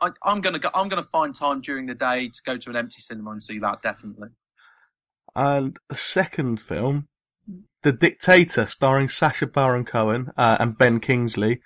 I, 0.00 0.10
I'm 0.24 0.40
gonna 0.40 0.58
go, 0.58 0.70
I'm 0.74 0.88
gonna 0.88 1.02
find 1.04 1.34
time 1.34 1.60
during 1.60 1.86
the 1.86 1.94
day 1.94 2.28
to 2.28 2.42
go 2.44 2.56
to 2.56 2.70
an 2.70 2.76
empty 2.76 3.00
cinema 3.00 3.30
and 3.30 3.42
see 3.42 3.58
that 3.60 3.80
definitely. 3.82 4.28
And 5.36 5.78
second 5.92 6.60
film, 6.60 7.08
The 7.84 7.92
Dictator, 7.92 8.64
starring 8.64 9.10
Sacha 9.10 9.46
Baron 9.46 9.84
Cohen 9.84 10.32
uh, 10.38 10.56
and 10.58 10.78
Ben 10.78 11.00
Kingsley, 11.00 11.60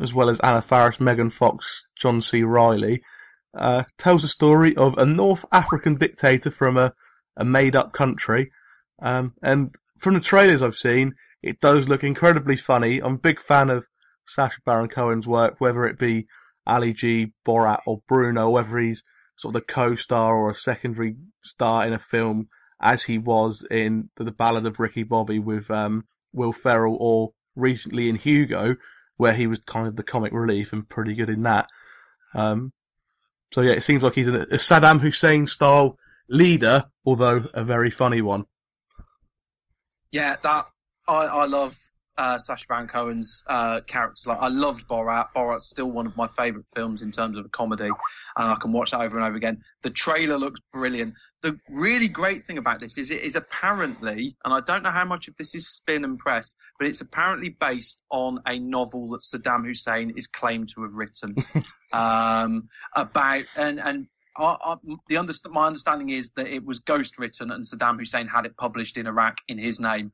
as 0.00 0.12
well 0.12 0.28
as 0.28 0.40
Anna 0.40 0.60
Faris, 0.60 0.98
Megan 0.98 1.30
Fox, 1.30 1.86
John 1.96 2.20
C. 2.20 2.42
Reilly, 2.42 3.02
uh, 3.56 3.84
tells 3.96 4.22
the 4.22 4.28
story 4.28 4.76
of 4.76 4.98
a 4.98 5.06
North 5.06 5.44
African 5.52 5.94
dictator 5.94 6.50
from 6.50 6.76
a, 6.76 6.92
a 7.36 7.44
made-up 7.44 7.92
country. 7.92 8.50
Um, 9.00 9.34
and 9.44 9.72
from 9.96 10.14
the 10.14 10.20
trailers 10.20 10.60
I've 10.60 10.76
seen, 10.76 11.14
it 11.40 11.60
does 11.60 11.88
look 11.88 12.02
incredibly 12.02 12.56
funny. 12.56 12.98
I'm 12.98 13.14
a 13.14 13.18
big 13.18 13.40
fan 13.40 13.70
of 13.70 13.86
Sacha 14.26 14.58
Baron 14.66 14.88
Cohen's 14.88 15.28
work, 15.28 15.60
whether 15.60 15.86
it 15.86 16.00
be 16.00 16.26
Ali 16.66 16.92
G, 16.92 17.32
Borat, 17.46 17.80
or 17.86 18.02
Bruno, 18.08 18.50
whether 18.50 18.76
he's 18.76 19.04
sort 19.36 19.54
of 19.54 19.62
the 19.62 19.72
co-star 19.72 20.34
or 20.34 20.50
a 20.50 20.54
secondary 20.54 21.14
star 21.42 21.86
in 21.86 21.92
a 21.92 21.98
film, 22.00 22.48
as 22.80 23.04
he 23.04 23.18
was 23.18 23.64
in 23.70 24.10
the 24.16 24.32
Ballad 24.32 24.66
of 24.66 24.80
Ricky 24.80 25.02
Bobby 25.02 25.38
with 25.38 25.70
um, 25.70 26.06
Will 26.32 26.52
Ferrell, 26.52 26.96
or 26.98 27.32
recently 27.54 28.08
in 28.08 28.16
Hugo, 28.16 28.76
where 29.16 29.34
he 29.34 29.46
was 29.46 29.58
kind 29.60 29.86
of 29.86 29.96
the 29.96 30.02
comic 30.02 30.32
relief 30.32 30.72
and 30.72 30.88
pretty 30.88 31.14
good 31.14 31.28
in 31.28 31.42
that. 31.42 31.68
Um, 32.34 32.72
so 33.52 33.60
yeah, 33.60 33.72
it 33.72 33.84
seems 33.84 34.02
like 34.02 34.14
he's 34.14 34.28
a, 34.28 34.46
Saddam 34.56 35.00
Hussein 35.00 35.46
style 35.46 35.98
leader, 36.28 36.84
although 37.04 37.46
a 37.52 37.64
very 37.64 37.90
funny 37.90 38.22
one. 38.22 38.46
Yeah, 40.12 40.36
that 40.42 40.66
I, 41.08 41.26
I 41.26 41.44
love 41.46 41.76
uh, 42.16 42.38
Sacha 42.38 42.66
Baron 42.68 42.86
Cohen's 42.86 43.42
uh, 43.46 43.80
characters. 43.86 44.26
Like 44.26 44.38
I 44.40 44.48
loved 44.48 44.86
Borat. 44.86 45.28
Borat's 45.34 45.68
still 45.68 45.90
one 45.90 46.06
of 46.06 46.16
my 46.16 46.28
favourite 46.28 46.66
films 46.74 47.02
in 47.02 47.10
terms 47.10 47.36
of 47.36 47.46
a 47.46 47.48
comedy, 47.48 47.86
and 47.86 47.94
I 48.36 48.56
can 48.56 48.72
watch 48.72 48.90
that 48.92 49.00
over 49.00 49.16
and 49.16 49.26
over 49.26 49.36
again. 49.36 49.62
The 49.82 49.90
trailer 49.90 50.36
looks 50.36 50.60
brilliant. 50.72 51.14
The 51.42 51.58
really 51.70 52.08
great 52.08 52.44
thing 52.44 52.58
about 52.58 52.80
this 52.80 52.98
is 52.98 53.10
it 53.10 53.22
is 53.22 53.34
apparently, 53.34 54.36
and 54.44 54.52
I 54.52 54.60
don't 54.60 54.82
know 54.82 54.90
how 54.90 55.04
much 55.04 55.26
of 55.26 55.36
this 55.36 55.54
is 55.54 55.66
spin 55.66 56.04
and 56.04 56.18
press, 56.18 56.54
but 56.78 56.86
it's 56.86 57.00
apparently 57.00 57.48
based 57.48 58.02
on 58.10 58.40
a 58.46 58.58
novel 58.58 59.08
that 59.08 59.20
Saddam 59.20 59.64
Hussein 59.64 60.10
is 60.16 60.26
claimed 60.26 60.70
to 60.74 60.82
have 60.82 60.92
written 60.92 61.36
um, 61.92 62.68
about 62.94 63.44
and 63.56 63.80
and. 63.80 64.08
I, 64.36 64.56
I, 64.62 64.76
the 65.08 65.16
underst- 65.16 65.50
my 65.50 65.66
understanding 65.66 66.10
is 66.10 66.30
that 66.32 66.46
it 66.46 66.64
was 66.64 66.78
ghost 66.78 67.18
written 67.18 67.50
and 67.50 67.64
Saddam 67.64 67.98
Hussein 67.98 68.28
had 68.28 68.46
it 68.46 68.56
published 68.56 68.96
in 68.96 69.08
Iraq 69.08 69.38
in 69.48 69.58
his 69.58 69.80
name 69.80 70.12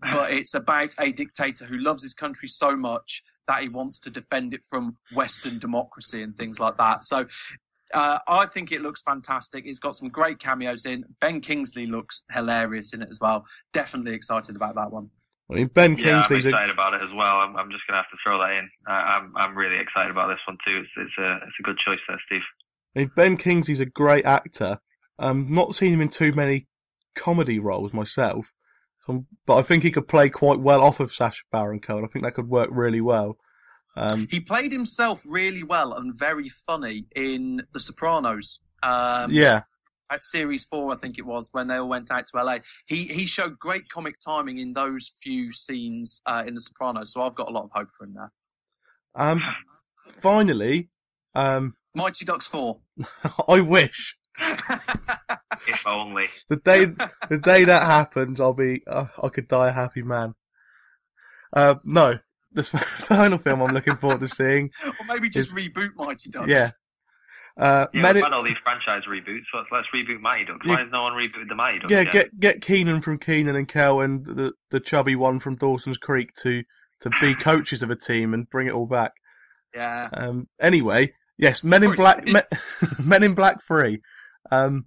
but 0.00 0.32
it's 0.32 0.54
about 0.54 0.94
a 0.98 1.12
dictator 1.12 1.66
who 1.66 1.78
loves 1.78 2.02
his 2.02 2.14
country 2.14 2.48
so 2.48 2.76
much 2.76 3.22
that 3.46 3.62
he 3.62 3.68
wants 3.68 3.98
to 4.00 4.10
defend 4.10 4.54
it 4.54 4.64
from 4.68 4.96
Western 5.12 5.58
democracy 5.58 6.22
and 6.22 6.36
things 6.36 6.60
like 6.60 6.76
that. 6.78 7.04
So 7.04 7.26
uh, 7.92 8.18
I 8.28 8.46
think 8.46 8.72
it 8.72 8.82
looks 8.82 9.02
fantastic. 9.02 9.64
It's 9.66 9.78
got 9.78 9.96
some 9.96 10.08
great 10.08 10.38
cameos 10.38 10.86
in. 10.86 11.04
Ben 11.20 11.40
Kingsley 11.40 11.86
looks 11.86 12.22
hilarious 12.32 12.92
in 12.92 13.02
it 13.02 13.08
as 13.10 13.20
well. 13.20 13.46
Definitely 13.72 14.14
excited 14.14 14.56
about 14.56 14.74
that 14.76 14.90
one. 14.90 15.10
I 15.50 15.54
mean, 15.54 15.66
Ben 15.66 15.96
Yeah, 15.98 16.18
I'm 16.18 16.22
Kingsley's 16.22 16.46
a, 16.46 16.48
excited 16.50 16.70
about 16.70 16.94
it 16.94 17.02
as 17.02 17.10
well. 17.14 17.40
I'm, 17.40 17.56
I'm 17.56 17.70
just 17.70 17.86
going 17.86 17.94
to 17.94 18.02
have 18.02 18.10
to 18.10 18.16
throw 18.22 18.38
that 18.38 18.52
in. 18.52 18.70
Uh, 18.88 18.92
I'm 18.92 19.36
I'm 19.36 19.58
really 19.58 19.78
excited 19.78 20.10
about 20.10 20.28
this 20.28 20.38
one 20.46 20.58
too. 20.64 20.78
It's 20.78 20.90
it's 20.96 21.18
a 21.18 21.36
it's 21.46 21.56
a 21.58 21.62
good 21.62 21.78
choice 21.78 21.98
there, 22.08 22.20
Steve. 22.26 22.42
I 22.94 22.98
mean, 23.00 23.10
Ben 23.16 23.36
Kingsley's 23.36 23.80
a 23.80 23.86
great 23.86 24.24
actor. 24.24 24.78
Um, 25.18 25.52
not 25.52 25.74
seen 25.74 25.92
him 25.92 26.00
in 26.00 26.08
too 26.08 26.32
many 26.32 26.66
comedy 27.14 27.58
roles 27.58 27.92
myself, 27.92 28.52
um, 29.08 29.26
but 29.46 29.56
I 29.56 29.62
think 29.62 29.82
he 29.82 29.90
could 29.90 30.08
play 30.08 30.30
quite 30.30 30.60
well 30.60 30.82
off 30.82 31.00
of 31.00 31.12
Sacha 31.12 31.42
Baron 31.50 31.80
Cohen. 31.80 32.04
I 32.04 32.08
think 32.08 32.24
that 32.24 32.34
could 32.34 32.48
work 32.48 32.68
really 32.70 33.00
well. 33.00 33.36
Um, 33.96 34.28
He 34.30 34.40
played 34.40 34.72
himself 34.72 35.22
really 35.26 35.62
well 35.62 35.92
and 35.94 36.14
very 36.14 36.48
funny 36.48 37.06
in 37.16 37.62
The 37.72 37.80
Sopranos. 37.80 38.60
Um, 38.82 39.30
yeah, 39.32 39.62
at 40.10 40.24
series 40.24 40.64
four, 40.64 40.92
I 40.92 40.96
think 40.96 41.18
it 41.18 41.26
was, 41.26 41.48
when 41.52 41.68
they 41.68 41.76
all 41.76 41.88
went 41.88 42.10
out 42.10 42.26
to 42.28 42.42
LA. 42.42 42.58
He 42.86 43.04
he 43.04 43.26
showed 43.26 43.58
great 43.58 43.88
comic 43.88 44.16
timing 44.18 44.58
in 44.58 44.72
those 44.72 45.12
few 45.22 45.52
scenes 45.52 46.22
uh, 46.26 46.44
in 46.46 46.54
The 46.54 46.60
Sopranos, 46.60 47.12
so 47.12 47.20
I've 47.22 47.34
got 47.34 47.48
a 47.48 47.52
lot 47.52 47.64
of 47.64 47.70
hope 47.72 47.88
for 47.96 48.04
him 48.04 48.14
there. 48.14 48.32
Um, 49.14 49.42
finally, 50.08 50.88
um, 51.34 51.76
Mighty 51.94 52.24
Ducks 52.24 52.46
four. 52.46 52.80
I 53.48 53.60
wish 53.60 54.16
If 54.38 55.86
only. 55.86 56.28
the 56.48 56.56
day 56.56 56.84
the 57.28 57.38
day 57.38 57.64
that 57.64 57.82
happens, 57.82 58.40
I'll 58.40 58.54
be 58.54 58.82
uh, 58.86 59.06
I 59.22 59.28
could 59.28 59.48
die 59.48 59.68
a 59.68 59.72
happy 59.72 60.02
man. 60.02 60.34
Uh, 61.52 61.74
no, 61.84 62.18
the 62.52 62.62
final 62.64 63.38
film 63.38 63.62
I'm 63.62 63.74
looking 63.74 63.96
forward 63.96 64.20
to 64.20 64.28
seeing. 64.28 64.70
or 64.84 64.92
maybe 65.06 65.28
just 65.28 65.54
reboot 65.54 65.90
Mighty 65.96 66.30
Ducks. 66.30 66.48
Yeah, 66.48 66.70
uh, 67.56 67.86
Yeah, 67.92 68.02
Men 68.02 68.14
we've 68.14 68.24
in- 68.24 68.30
had 68.30 68.32
all 68.32 68.42
these 68.44 68.56
franchise 68.62 69.02
reboots. 69.08 69.42
So 69.52 69.58
let's, 69.58 69.68
let's 69.72 69.86
reboot 69.94 70.20
Mighty 70.20 70.46
Ducks. 70.46 70.66
Yeah. 70.66 70.74
Why 70.74 70.80
has 70.82 70.90
no 70.92 71.02
one 71.02 71.12
rebooted 71.12 71.48
the 71.48 71.54
Mighty 71.54 71.78
Ducks? 71.80 71.90
yeah, 71.92 72.00
yet? 72.00 72.12
get 72.12 72.40
get 72.40 72.60
Keenan 72.62 73.00
from 73.00 73.18
Keenan 73.18 73.56
and 73.56 73.68
Kel 73.68 74.00
and 74.00 74.24
the 74.24 74.52
the 74.70 74.80
chubby 74.80 75.16
one 75.16 75.38
from 75.40 75.56
Dawson's 75.56 75.98
Creek 75.98 76.32
to 76.42 76.62
to 77.00 77.10
be 77.20 77.34
coaches 77.40 77.82
of 77.82 77.90
a 77.90 77.96
team 77.96 78.34
and 78.34 78.48
bring 78.50 78.66
it 78.66 78.72
all 78.72 78.86
back. 78.86 79.12
Yeah. 79.74 80.08
Um, 80.12 80.48
anyway, 80.60 81.12
yes, 81.38 81.62
Men 81.62 81.82
in 81.84 81.94
Black, 81.94 82.26
Men, 82.26 82.42
Men 82.98 83.22
in 83.22 83.34
Black 83.34 83.58
Three, 83.66 84.00
um, 84.50 84.86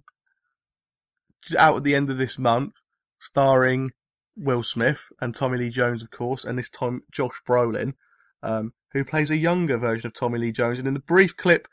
out 1.58 1.76
at 1.76 1.84
the 1.84 1.94
end 1.94 2.10
of 2.10 2.18
this 2.18 2.38
month, 2.38 2.74
starring 3.18 3.90
Will 4.36 4.62
Smith 4.62 5.02
and 5.20 5.34
Tommy 5.34 5.58
Lee 5.58 5.70
Jones, 5.70 6.02
of 6.02 6.10
course, 6.10 6.44
and 6.44 6.58
this 6.58 6.70
time 6.70 7.02
Josh 7.12 7.40
Brolin, 7.48 7.94
um, 8.42 8.72
who 8.92 9.04
plays 9.04 9.30
a 9.30 9.36
younger 9.36 9.78
version 9.78 10.06
of 10.06 10.14
Tommy 10.14 10.38
Lee 10.38 10.52
Jones. 10.52 10.78
And 10.78 10.88
in 10.88 10.94
the 10.94 11.00
brief 11.00 11.36
clip 11.36 11.68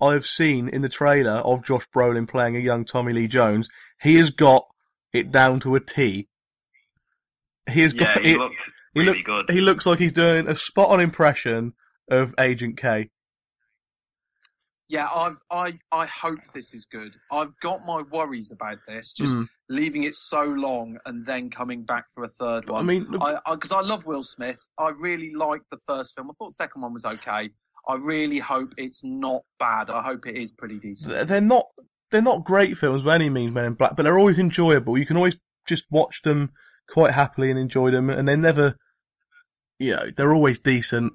I 0.00 0.12
have 0.14 0.26
seen 0.26 0.68
in 0.68 0.82
the 0.82 0.88
trailer 0.88 1.32
of 1.32 1.64
Josh 1.64 1.86
Brolin 1.94 2.28
playing 2.28 2.56
a 2.56 2.60
young 2.60 2.84
Tommy 2.84 3.12
Lee 3.12 3.28
Jones, 3.28 3.68
he 4.00 4.16
has 4.16 4.30
got 4.30 4.66
it 5.12 5.30
down 5.30 5.60
to 5.60 5.74
a 5.74 5.80
T. 5.80 6.28
He 7.70 7.80
has 7.82 7.92
Yeah, 7.94 8.14
got 8.14 8.24
he 8.24 8.32
it. 8.32 8.38
looked 8.38 8.54
he 8.94 9.00
really 9.00 9.12
look- 9.18 9.24
good. 9.24 9.50
He 9.50 9.60
looks 9.60 9.86
like 9.86 9.98
he's 9.98 10.12
doing 10.12 10.48
a 10.48 10.56
spot 10.56 10.90
on 10.90 11.00
impression 11.00 11.74
of 12.10 12.34
Agent 12.38 12.76
K. 12.76 13.10
Yeah, 14.92 15.08
I've, 15.14 15.38
I 15.50 15.78
I 15.90 16.04
hope 16.04 16.40
this 16.52 16.74
is 16.74 16.84
good. 16.84 17.14
I've 17.32 17.58
got 17.60 17.86
my 17.86 18.02
worries 18.02 18.52
about 18.52 18.76
this, 18.86 19.14
just 19.14 19.34
Mm. 19.34 19.48
leaving 19.70 20.02
it 20.02 20.16
so 20.16 20.44
long 20.44 20.98
and 21.06 21.24
then 21.24 21.48
coming 21.48 21.82
back 21.84 22.04
for 22.14 22.24
a 22.24 22.28
third 22.28 22.68
one. 22.68 22.80
I 22.80 22.86
mean, 22.86 23.06
I 23.22 23.38
because 23.54 23.72
I, 23.72 23.80
love 23.80 24.04
Will 24.04 24.22
Smith. 24.22 24.60
I 24.76 24.90
really 24.90 25.34
liked 25.34 25.70
the 25.70 25.78
first 25.78 26.14
film. 26.14 26.30
I 26.30 26.34
thought 26.38 26.50
the 26.50 26.56
second 26.56 26.82
one 26.82 26.92
was 26.92 27.06
okay. 27.06 27.48
I 27.88 27.94
really 27.94 28.38
hope 28.38 28.74
it's 28.76 29.02
not 29.02 29.44
bad. 29.58 29.88
I 29.88 30.02
hope 30.02 30.26
it 30.26 30.36
is 30.36 30.52
pretty 30.52 30.78
decent. 30.78 31.26
They're- 31.26 31.40
not 31.40 31.68
they're 32.10 32.20
not 32.20 32.44
great 32.44 32.76
films 32.76 33.02
by 33.02 33.14
any 33.14 33.30
means, 33.30 33.52
Men 33.54 33.64
in 33.64 33.72
Black, 33.72 33.96
but 33.96 34.02
they're 34.02 34.18
always 34.18 34.38
enjoyable. 34.38 34.98
You 34.98 35.06
can 35.06 35.16
always 35.16 35.36
just 35.66 35.84
watch 35.90 36.20
them 36.20 36.50
quite 36.90 37.12
happily 37.12 37.48
and 37.48 37.58
enjoy 37.58 37.90
them, 37.90 38.10
and 38.10 38.28
they're 38.28 38.36
never, 38.36 38.76
you 39.78 39.96
know, 39.96 40.10
they're 40.14 40.34
always 40.34 40.58
decent. 40.58 41.14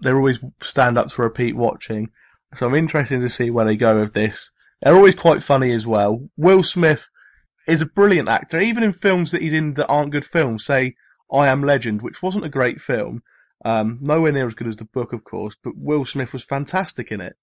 They're 0.00 0.16
always 0.16 0.40
stand 0.60 0.98
up 0.98 1.06
to 1.10 1.22
repeat 1.22 1.54
watching. 1.54 2.10
So 2.56 2.66
I'm 2.66 2.74
interested 2.74 3.20
to 3.20 3.28
see 3.28 3.50
where 3.50 3.64
they 3.64 3.76
go 3.76 4.00
with 4.00 4.14
this. 4.14 4.50
They're 4.82 4.94
always 4.94 5.14
quite 5.14 5.42
funny 5.42 5.72
as 5.72 5.86
well. 5.86 6.28
Will 6.36 6.62
Smith 6.62 7.08
is 7.66 7.80
a 7.80 7.86
brilliant 7.86 8.28
actor, 8.28 8.60
even 8.60 8.82
in 8.82 8.92
films 8.92 9.30
that 9.30 9.42
he's 9.42 9.52
in 9.52 9.74
that 9.74 9.88
aren't 9.88 10.12
good 10.12 10.24
films. 10.24 10.64
Say 10.64 10.94
I 11.32 11.48
Am 11.48 11.62
Legend, 11.62 12.02
which 12.02 12.22
wasn't 12.22 12.44
a 12.44 12.50
great 12.50 12.80
film, 12.80 13.22
um, 13.64 13.98
nowhere 14.00 14.32
near 14.32 14.46
as 14.46 14.54
good 14.54 14.66
as 14.68 14.76
the 14.76 14.84
book, 14.84 15.12
of 15.12 15.24
course, 15.24 15.56
but 15.62 15.74
Will 15.76 16.04
Smith 16.04 16.32
was 16.32 16.44
fantastic 16.44 17.10
in 17.10 17.20
it. 17.20 17.36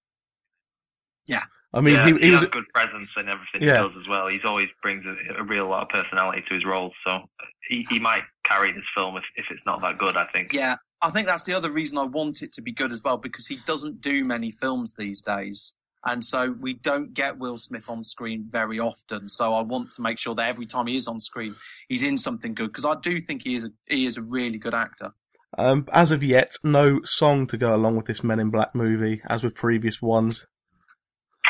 Yeah. 1.26 1.44
I 1.74 1.80
mean, 1.80 1.94
yeah, 1.94 2.06
he, 2.06 2.18
he 2.18 2.30
was 2.30 2.40
has 2.40 2.48
a 2.48 2.52
good 2.52 2.68
presence 2.74 3.08
in 3.16 3.28
everything 3.28 3.62
Yeah. 3.62 3.82
he 3.82 3.88
does 3.88 3.96
as 4.00 4.08
well. 4.08 4.28
He's 4.28 4.44
always 4.44 4.68
brings 4.82 5.04
a, 5.06 5.40
a 5.40 5.44
real 5.44 5.68
lot 5.68 5.82
of 5.82 5.88
personality 5.88 6.42
to 6.48 6.54
his 6.54 6.64
roles, 6.66 6.92
so 7.04 7.20
he, 7.66 7.86
he 7.88 7.98
might 7.98 8.22
carry 8.44 8.72
this 8.72 8.84
film 8.94 9.16
if, 9.16 9.24
if 9.36 9.46
it's 9.50 9.62
not 9.64 9.80
that 9.80 9.96
good. 9.98 10.16
I 10.16 10.26
think. 10.32 10.52
Yeah, 10.52 10.76
I 11.02 11.10
think 11.10 11.26
that's 11.26 11.44
the 11.44 11.54
other 11.54 11.70
reason 11.70 11.98
I 11.98 12.04
want 12.04 12.42
it 12.42 12.52
to 12.54 12.62
be 12.62 12.72
good 12.72 12.92
as 12.92 13.02
well 13.02 13.16
because 13.16 13.46
he 13.46 13.56
doesn't 13.66 14.00
do 14.00 14.24
many 14.24 14.52
films 14.52 14.94
these 14.96 15.20
days. 15.20 15.74
And 16.04 16.24
so 16.24 16.54
we 16.60 16.74
don't 16.74 17.14
get 17.14 17.38
Will 17.38 17.58
Smith 17.58 17.88
on 17.88 18.02
screen 18.02 18.44
very 18.48 18.78
often. 18.78 19.28
So 19.28 19.54
I 19.54 19.62
want 19.62 19.92
to 19.92 20.02
make 20.02 20.18
sure 20.18 20.34
that 20.34 20.48
every 20.48 20.66
time 20.66 20.86
he 20.86 20.96
is 20.96 21.06
on 21.06 21.20
screen, 21.20 21.54
he's 21.88 22.02
in 22.02 22.18
something 22.18 22.54
good 22.54 22.68
because 22.68 22.84
I 22.84 22.96
do 23.00 23.20
think 23.20 23.42
he 23.42 23.54
is 23.54 23.64
a, 23.64 23.70
he 23.86 24.06
is 24.06 24.16
a 24.16 24.22
really 24.22 24.58
good 24.58 24.74
actor. 24.74 25.12
Um, 25.58 25.86
as 25.92 26.12
of 26.12 26.22
yet, 26.22 26.54
no 26.64 27.02
song 27.04 27.46
to 27.48 27.56
go 27.56 27.74
along 27.74 27.96
with 27.96 28.06
this 28.06 28.24
Men 28.24 28.40
in 28.40 28.50
Black 28.50 28.74
movie, 28.74 29.20
as 29.26 29.44
with 29.44 29.54
previous 29.54 30.00
ones. 30.00 30.46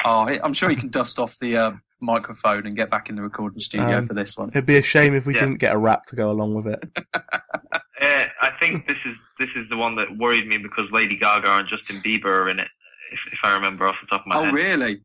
Oh, 0.04 0.26
I'm 0.26 0.54
sure 0.54 0.68
he 0.68 0.76
can 0.76 0.88
dust 0.88 1.18
off 1.18 1.38
the 1.38 1.56
uh, 1.56 1.72
microphone 2.02 2.66
and 2.66 2.76
get 2.76 2.90
back 2.90 3.08
in 3.08 3.16
the 3.16 3.22
recording 3.22 3.60
studio 3.60 3.98
Um, 3.98 4.06
for 4.06 4.14
this 4.14 4.36
one. 4.36 4.48
It'd 4.50 4.66
be 4.66 4.76
a 4.76 4.82
shame 4.82 5.14
if 5.14 5.24
we 5.24 5.34
Yeah. 5.34 5.40
didn't 5.40 5.58
get 5.58 5.74
a 5.74 5.78
rap 5.78 6.06
to 6.06 6.16
go 6.16 6.30
along 6.30 6.54
with 6.54 6.66
it. 6.66 6.84
Uh, 8.02 8.24
I 8.40 8.50
think 8.58 8.88
this 8.88 8.96
is 9.06 9.14
this 9.38 9.48
is 9.54 9.68
the 9.70 9.76
one 9.76 9.94
that 9.94 10.08
worried 10.18 10.48
me 10.48 10.58
because 10.58 10.90
Lady 10.90 11.16
Gaga 11.16 11.48
and 11.58 11.68
Justin 11.68 12.02
Bieber 12.02 12.24
are 12.24 12.48
in 12.48 12.58
it. 12.58 12.66
If, 13.12 13.20
if 13.32 13.38
I 13.44 13.54
remember 13.54 13.86
off 13.86 13.94
the 14.00 14.08
top 14.08 14.22
of 14.22 14.26
my 14.26 14.36
Oh, 14.38 14.42
head. 14.42 14.50
Oh, 14.50 14.54
really? 14.54 15.00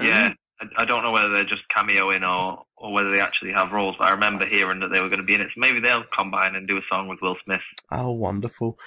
Yeah. 0.00 0.32
I, 0.62 0.82
I 0.82 0.84
don't 0.86 1.02
know 1.02 1.10
whether 1.10 1.28
they're 1.28 1.44
just 1.44 1.60
cameoing 1.76 2.22
or 2.26 2.64
or 2.78 2.90
whether 2.94 3.10
they 3.14 3.20
actually 3.20 3.52
have 3.52 3.70
roles, 3.72 3.96
but 3.98 4.08
I 4.08 4.12
remember 4.12 4.46
hearing 4.46 4.80
that 4.80 4.88
they 4.88 5.00
were 5.00 5.10
going 5.10 5.20
to 5.20 5.26
be 5.26 5.34
in 5.34 5.42
it. 5.42 5.48
So 5.48 5.60
maybe 5.60 5.78
they'll 5.80 6.04
combine 6.16 6.54
and 6.54 6.66
do 6.66 6.78
a 6.78 6.82
song 6.90 7.06
with 7.06 7.18
Will 7.20 7.36
Smith. 7.44 7.60
Oh, 7.90 8.12
wonderful. 8.12 8.78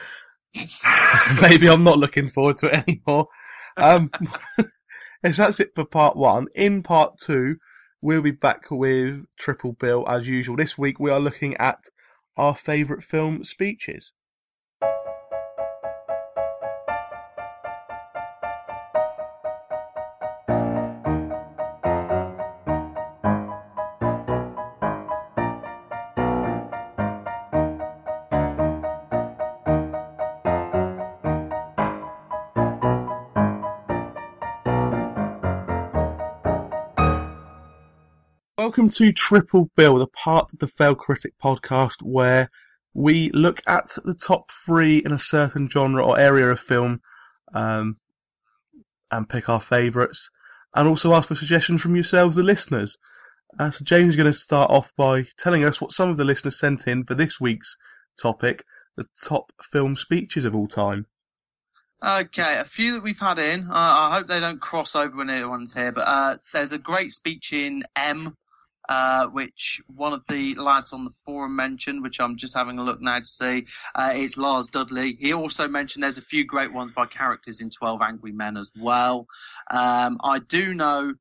Maybe 1.41 1.67
I'm 1.69 1.83
not 1.83 1.99
looking 1.99 2.29
forward 2.29 2.57
to 2.57 2.67
it 2.67 2.83
anymore. 2.87 3.27
Um, 3.77 4.09
yes, 5.23 5.37
that's 5.37 5.59
it 5.59 5.71
for 5.75 5.85
part 5.85 6.15
one. 6.15 6.47
In 6.55 6.83
part 6.83 7.17
two, 7.17 7.57
we'll 8.01 8.21
be 8.21 8.31
back 8.31 8.69
with 8.69 9.25
Triple 9.37 9.73
Bill 9.73 10.05
as 10.07 10.27
usual. 10.27 10.55
This 10.55 10.77
week 10.77 10.99
we 10.99 11.11
are 11.11 11.19
looking 11.19 11.55
at 11.57 11.85
our 12.37 12.55
favourite 12.55 13.03
film 13.03 13.43
speeches. 13.43 14.11
Welcome 38.75 38.89
to 38.89 39.13
Triple 39.13 39.71
Bill, 39.77 39.99
the 39.99 40.07
part 40.07 40.51
of 40.51 40.59
the 40.59 40.67
Fail 40.67 40.95
Critic 40.95 41.31
podcast 41.41 42.01
where 42.01 42.49
we 42.93 43.29
look 43.29 43.61
at 43.65 43.97
the 44.03 44.13
top 44.13 44.51
three 44.51 44.97
in 44.97 45.13
a 45.13 45.17
certain 45.17 45.69
genre 45.69 46.05
or 46.05 46.19
area 46.19 46.51
of 46.51 46.59
film 46.59 46.99
um, 47.53 47.95
and 49.09 49.29
pick 49.29 49.47
our 49.47 49.61
favourites 49.61 50.29
and 50.73 50.89
also 50.89 51.13
ask 51.13 51.29
for 51.29 51.35
suggestions 51.35 51.81
from 51.81 51.95
yourselves, 51.95 52.35
the 52.35 52.43
listeners. 52.43 52.97
Uh, 53.57 53.71
so 53.71 53.85
James 53.85 54.09
is 54.09 54.15
going 54.17 54.29
to 54.29 54.37
start 54.37 54.69
off 54.69 54.91
by 54.97 55.27
telling 55.37 55.63
us 55.63 55.79
what 55.79 55.93
some 55.93 56.09
of 56.09 56.17
the 56.17 56.25
listeners 56.25 56.59
sent 56.59 56.85
in 56.85 57.05
for 57.05 57.15
this 57.15 57.39
week's 57.39 57.77
topic, 58.21 58.65
the 58.97 59.05
top 59.23 59.53
film 59.71 59.95
speeches 59.95 60.43
of 60.43 60.53
all 60.53 60.67
time. 60.67 61.05
Okay, 62.05 62.59
a 62.59 62.65
few 62.65 62.91
that 62.91 63.03
we've 63.03 63.19
had 63.19 63.39
in. 63.39 63.69
Uh, 63.69 63.73
I 63.73 64.11
hope 64.11 64.27
they 64.27 64.41
don't 64.41 64.59
cross 64.59 64.97
over 64.97 65.15
when 65.15 65.29
anyone's 65.29 65.73
here, 65.73 65.93
but 65.93 66.05
uh, 66.05 66.37
there's 66.51 66.73
a 66.73 66.77
great 66.77 67.13
speech 67.13 67.53
in 67.53 67.85
M, 67.95 68.35
uh, 68.89 69.27
which 69.27 69.81
one 69.87 70.13
of 70.13 70.23
the 70.27 70.55
lads 70.55 70.93
on 70.93 71.05
the 71.05 71.11
forum 71.11 71.55
mentioned, 71.55 72.03
which 72.03 72.19
I'm 72.19 72.37
just 72.37 72.53
having 72.53 72.77
a 72.79 72.83
look 72.83 73.01
now 73.01 73.19
to 73.19 73.25
see. 73.25 73.65
Uh, 73.93 74.11
it's 74.13 74.37
Lars 74.37 74.67
Dudley. 74.67 75.17
He 75.19 75.33
also 75.33 75.67
mentioned 75.67 76.03
there's 76.03 76.17
a 76.17 76.21
few 76.23 76.45
great 76.45 76.73
ones 76.73 76.91
by 76.95 77.05
characters 77.05 77.61
in 77.61 77.69
12 77.69 78.01
Angry 78.01 78.31
Men 78.31 78.57
as 78.57 78.71
well. 78.79 79.27
Um, 79.71 80.19
I 80.23 80.39
do 80.39 80.73
know 80.73 81.15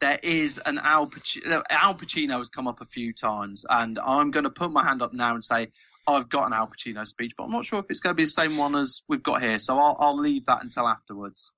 there 0.00 0.20
is 0.22 0.58
an 0.64 0.78
Al 0.78 1.06
Pacino. 1.06 1.62
Al 1.68 1.94
Pacino 1.94 2.38
has 2.38 2.48
come 2.48 2.66
up 2.66 2.80
a 2.80 2.86
few 2.86 3.12
times, 3.12 3.64
and 3.68 3.98
I'm 4.04 4.30
going 4.30 4.44
to 4.44 4.50
put 4.50 4.70
my 4.70 4.84
hand 4.84 5.02
up 5.02 5.12
now 5.12 5.34
and 5.34 5.44
say 5.44 5.70
I've 6.06 6.28
got 6.28 6.46
an 6.46 6.52
Al 6.52 6.68
Pacino 6.68 7.06
speech, 7.06 7.34
but 7.36 7.44
I'm 7.44 7.50
not 7.50 7.66
sure 7.66 7.78
if 7.80 7.86
it's 7.90 8.00
going 8.00 8.12
to 8.12 8.16
be 8.16 8.24
the 8.24 8.30
same 8.30 8.56
one 8.56 8.74
as 8.74 9.02
we've 9.08 9.22
got 9.22 9.42
here. 9.42 9.58
So 9.58 9.78
I'll, 9.78 9.96
I'll 9.98 10.18
leave 10.18 10.46
that 10.46 10.62
until 10.62 10.88
afterwards. 10.88 11.52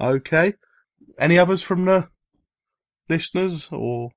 Okay. 0.00 0.54
Any 1.18 1.38
others 1.38 1.62
from 1.62 1.86
the 1.86 2.08
listeners 3.08 3.68
or? 3.72 4.10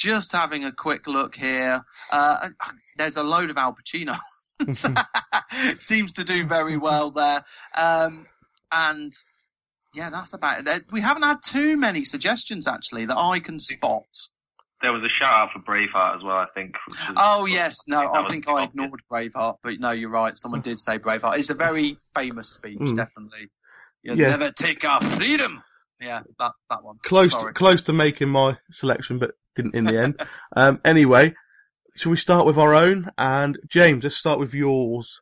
Just 0.00 0.32
having 0.32 0.64
a 0.64 0.72
quick 0.72 1.06
look 1.06 1.36
here. 1.36 1.84
Uh, 2.10 2.48
there's 2.96 3.18
a 3.18 3.22
load 3.22 3.50
of 3.50 3.58
Al 3.58 3.74
Pacino. 3.76 4.16
Seems 5.78 6.12
to 6.12 6.24
do 6.24 6.46
very 6.46 6.78
well 6.78 7.10
there. 7.10 7.44
Um, 7.76 8.26
and 8.72 9.12
yeah, 9.94 10.08
that's 10.08 10.32
about 10.32 10.66
it. 10.66 10.84
We 10.90 11.02
haven't 11.02 11.24
had 11.24 11.42
too 11.44 11.76
many 11.76 12.02
suggestions 12.04 12.66
actually 12.66 13.04
that 13.06 13.16
I 13.18 13.40
can 13.40 13.58
spot. 13.58 14.04
There 14.82 14.92
was 14.94 15.02
a 15.02 15.08
shout 15.10 15.34
out 15.34 15.48
for 15.52 15.58
Braveheart 15.58 16.16
as 16.16 16.22
well, 16.22 16.36
I 16.38 16.46
think. 16.54 16.74
was- 16.88 17.14
Oh 17.18 17.44
yes, 17.44 17.76
no, 17.86 18.00
that 18.00 18.24
I 18.24 18.28
think 18.30 18.48
I 18.48 18.64
ignored 18.64 19.02
Braveheart, 19.12 19.56
but 19.62 19.78
no, 19.78 19.90
you're 19.90 20.08
right. 20.08 20.38
Someone 20.38 20.62
did 20.62 20.78
say 20.80 20.98
Braveheart. 20.98 21.36
It's 21.38 21.50
a 21.50 21.54
very 21.54 21.98
famous 22.14 22.48
speech, 22.48 22.78
Mm. 22.78 22.96
definitely. 22.96 23.50
You'll 24.02 24.18
Yeah. 24.18 24.30
never 24.30 24.50
take 24.50 24.82
our 24.82 25.02
freedom. 25.02 25.62
Yeah, 26.00 26.20
that 26.38 26.52
that 26.70 26.82
one. 26.82 26.96
close 27.02 27.32
Sorry. 27.32 27.52
to, 27.52 27.58
close 27.58 27.82
to 27.82 27.92
making 27.92 28.30
my 28.30 28.56
selection, 28.70 29.18
but 29.18 29.32
didn't 29.54 29.74
in 29.74 29.84
the 29.84 29.98
end. 29.98 30.20
um, 30.56 30.80
anyway, 30.84 31.34
shall 31.96 32.10
we 32.10 32.16
start 32.16 32.46
with 32.46 32.58
our 32.58 32.74
own? 32.74 33.10
And 33.18 33.58
James, 33.68 34.04
let's 34.04 34.16
start 34.16 34.38
with 34.38 34.54
yours. 34.54 35.20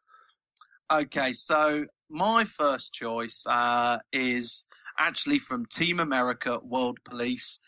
Okay, 0.91 1.33
so 1.33 1.87
my 2.09 2.45
first 2.45 2.93
choice 2.93 3.45
uh, 3.47 3.99
is 4.13 4.65
actually 4.99 5.39
from 5.39 5.67
Team 5.67 6.01
America 6.01 6.59
World 6.63 6.99
Police. 7.05 7.61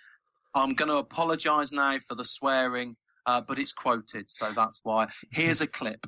I'm 0.54 0.74
going 0.74 0.88
to 0.88 0.96
apologise 0.96 1.70
now 1.70 1.98
for 1.98 2.14
the 2.14 2.24
swearing, 2.24 2.96
uh, 3.26 3.40
but 3.40 3.58
it's 3.58 3.72
quoted, 3.72 4.30
so 4.30 4.52
that's 4.54 4.80
why. 4.82 5.08
Here's 5.30 5.60
a 5.60 5.66
clip. 5.66 6.06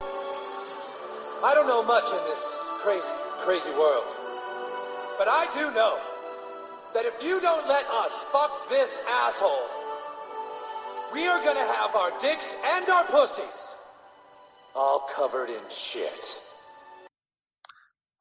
I 0.00 1.52
don't 1.54 1.68
know 1.68 1.84
much 1.84 2.04
in 2.04 2.18
this 2.30 2.64
crazy, 2.82 3.14
crazy 3.38 3.70
world. 3.70 4.06
But 5.18 5.26
I 5.26 5.46
do 5.52 5.74
know 5.74 5.98
that 6.94 7.04
if 7.04 7.22
you 7.22 7.40
don't 7.40 7.66
let 7.68 7.84
us 8.04 8.24
fuck 8.32 8.68
this 8.68 9.04
asshole, 9.26 9.68
we 11.12 11.26
are 11.26 11.42
gonna 11.44 11.66
have 11.74 11.94
our 11.96 12.10
dicks 12.20 12.56
and 12.74 12.88
our 12.88 13.04
pussies 13.04 13.76
all 14.74 15.06
covered 15.14 15.48
in 15.48 15.62
shit. 15.70 16.38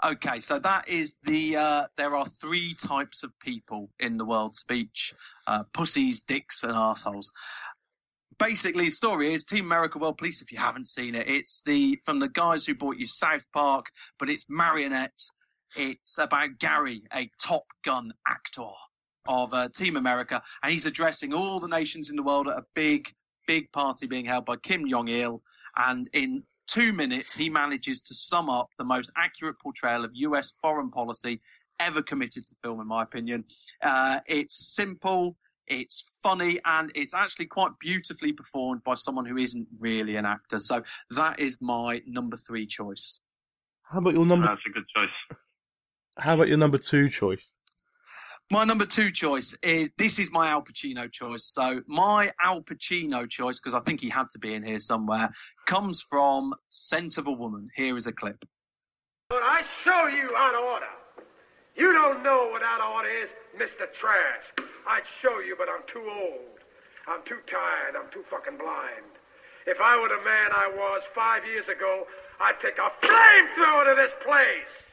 Okay, 0.05 0.39
so 0.39 0.59
that 0.59 0.87
is 0.87 1.17
the. 1.23 1.57
Uh, 1.57 1.85
there 1.97 2.15
are 2.15 2.27
three 2.39 2.75
types 2.75 3.23
of 3.23 3.31
people 3.39 3.89
in 3.99 4.17
the 4.17 4.25
world 4.25 4.55
speech: 4.55 5.13
uh, 5.47 5.63
pussies, 5.73 6.19
dicks, 6.19 6.63
and 6.63 6.73
assholes. 6.73 7.31
Basically, 8.37 8.85
the 8.85 8.91
story 8.91 9.33
is 9.33 9.43
Team 9.43 9.65
America 9.65 9.97
World 9.97 10.19
Police. 10.19 10.41
If 10.41 10.51
you 10.51 10.59
haven't 10.59 10.87
seen 10.87 11.15
it, 11.15 11.27
it's 11.27 11.63
the 11.63 11.99
from 12.05 12.19
the 12.19 12.29
guys 12.29 12.65
who 12.65 12.75
bought 12.75 12.97
you 12.97 13.07
South 13.07 13.45
Park, 13.51 13.87
but 14.19 14.29
it's 14.29 14.45
marionette. 14.47 15.17
It's 15.75 16.17
about 16.17 16.59
Gary, 16.59 17.03
a 17.13 17.29
Top 17.41 17.65
Gun 17.83 18.13
actor 18.27 18.69
of 19.27 19.53
uh, 19.53 19.69
Team 19.69 19.97
America, 19.97 20.41
and 20.63 20.71
he's 20.71 20.85
addressing 20.85 21.33
all 21.33 21.59
the 21.59 21.67
nations 21.67 22.09
in 22.09 22.15
the 22.15 22.23
world 22.23 22.47
at 22.47 22.57
a 22.57 22.65
big, 22.73 23.13
big 23.45 23.71
party 23.71 24.07
being 24.07 24.25
held 24.25 24.45
by 24.45 24.55
Kim 24.55 24.89
Jong 24.89 25.09
Il. 25.09 25.41
And 25.75 26.09
in 26.13 26.43
two 26.67 26.93
minutes, 26.93 27.35
he 27.35 27.49
manages 27.49 28.01
to 28.01 28.13
sum 28.13 28.49
up 28.49 28.69
the 28.77 28.83
most 28.83 29.11
accurate 29.17 29.59
portrayal 29.59 30.05
of 30.05 30.11
US 30.13 30.53
foreign 30.61 30.89
policy 30.89 31.41
ever 31.79 32.01
committed 32.01 32.47
to 32.47 32.55
film, 32.63 32.79
in 32.81 32.87
my 32.87 33.03
opinion. 33.03 33.45
Uh, 33.83 34.19
it's 34.25 34.73
simple, 34.75 35.35
it's 35.67 36.11
funny, 36.23 36.59
and 36.65 36.91
it's 36.95 37.13
actually 37.13 37.45
quite 37.45 37.71
beautifully 37.79 38.33
performed 38.33 38.83
by 38.83 38.95
someone 38.95 39.25
who 39.25 39.37
isn't 39.37 39.67
really 39.79 40.15
an 40.15 40.25
actor. 40.25 40.59
So 40.59 40.83
that 41.11 41.39
is 41.39 41.57
my 41.61 42.01
number 42.07 42.37
three 42.37 42.65
choice. 42.65 43.19
How 43.83 43.99
about 43.99 44.15
your 44.15 44.25
number? 44.25 44.47
That's 44.47 44.61
a 44.67 44.71
good 44.71 44.85
choice. 44.93 45.37
How 46.19 46.33
about 46.33 46.47
your 46.47 46.57
number 46.57 46.79
two 46.79 47.09
choice? 47.09 47.51
My 48.49 48.63
number 48.63 48.85
two 48.85 49.11
choice 49.11 49.55
is 49.61 49.91
this 49.97 50.17
is 50.17 50.31
my 50.31 50.49
Al 50.49 50.63
Pacino 50.63 51.11
choice. 51.11 51.45
So 51.45 51.81
my 51.85 52.31
Al 52.43 52.61
Pacino 52.61 53.29
choice, 53.29 53.59
because 53.59 53.75
I 53.75 53.81
think 53.81 54.01
he 54.01 54.09
had 54.09 54.29
to 54.31 54.39
be 54.39 54.53
in 54.53 54.63
here 54.63 54.79
somewhere, 54.79 55.29
comes 55.67 56.01
from 56.01 56.55
Scent 56.69 57.17
of 57.17 57.27
a 57.27 57.31
Woman. 57.31 57.69
Here 57.75 57.95
is 57.97 58.07
a 58.07 58.11
clip. 58.11 58.45
But 59.29 59.43
I 59.43 59.61
show 59.83 60.07
you 60.07 60.33
out 60.35 60.55
of 60.55 60.63
order. 60.63 60.85
You 61.75 61.93
don't 61.93 62.23
know 62.23 62.49
what 62.49 62.63
out 62.63 62.81
of 62.81 62.95
order 62.95 63.09
is, 63.09 63.29
Mr. 63.55 63.91
Trask. 63.93 64.61
I'd 64.87 65.03
show 65.21 65.39
you, 65.39 65.55
but 65.57 65.67
I'm 65.69 65.85
too 65.85 66.09
old. 66.09 66.57
I'm 67.07 67.23
too 67.25 67.39
tired. 67.45 67.95
I'm 67.95 68.09
too 68.11 68.23
fucking 68.29 68.57
blind. 68.57 69.11
If 69.67 69.81
I 69.81 69.99
were 69.99 70.07
the 70.07 70.23
man 70.23 70.51
I 70.51 70.71
was 70.73 71.03
five 71.13 71.45
years 71.45 71.67
ago, 71.67 72.05
I'd 72.39 72.59
take 72.61 72.77
a 72.79 73.05
flamethrower 73.05 73.85
to 73.85 74.01
this 74.01 74.13
place. 74.25 74.86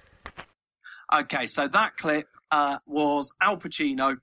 Okay, 1.12 1.46
so 1.46 1.68
that 1.68 1.96
clip 1.96 2.26
uh, 2.50 2.78
was 2.86 3.32
Al 3.40 3.56
Pacino 3.56 4.18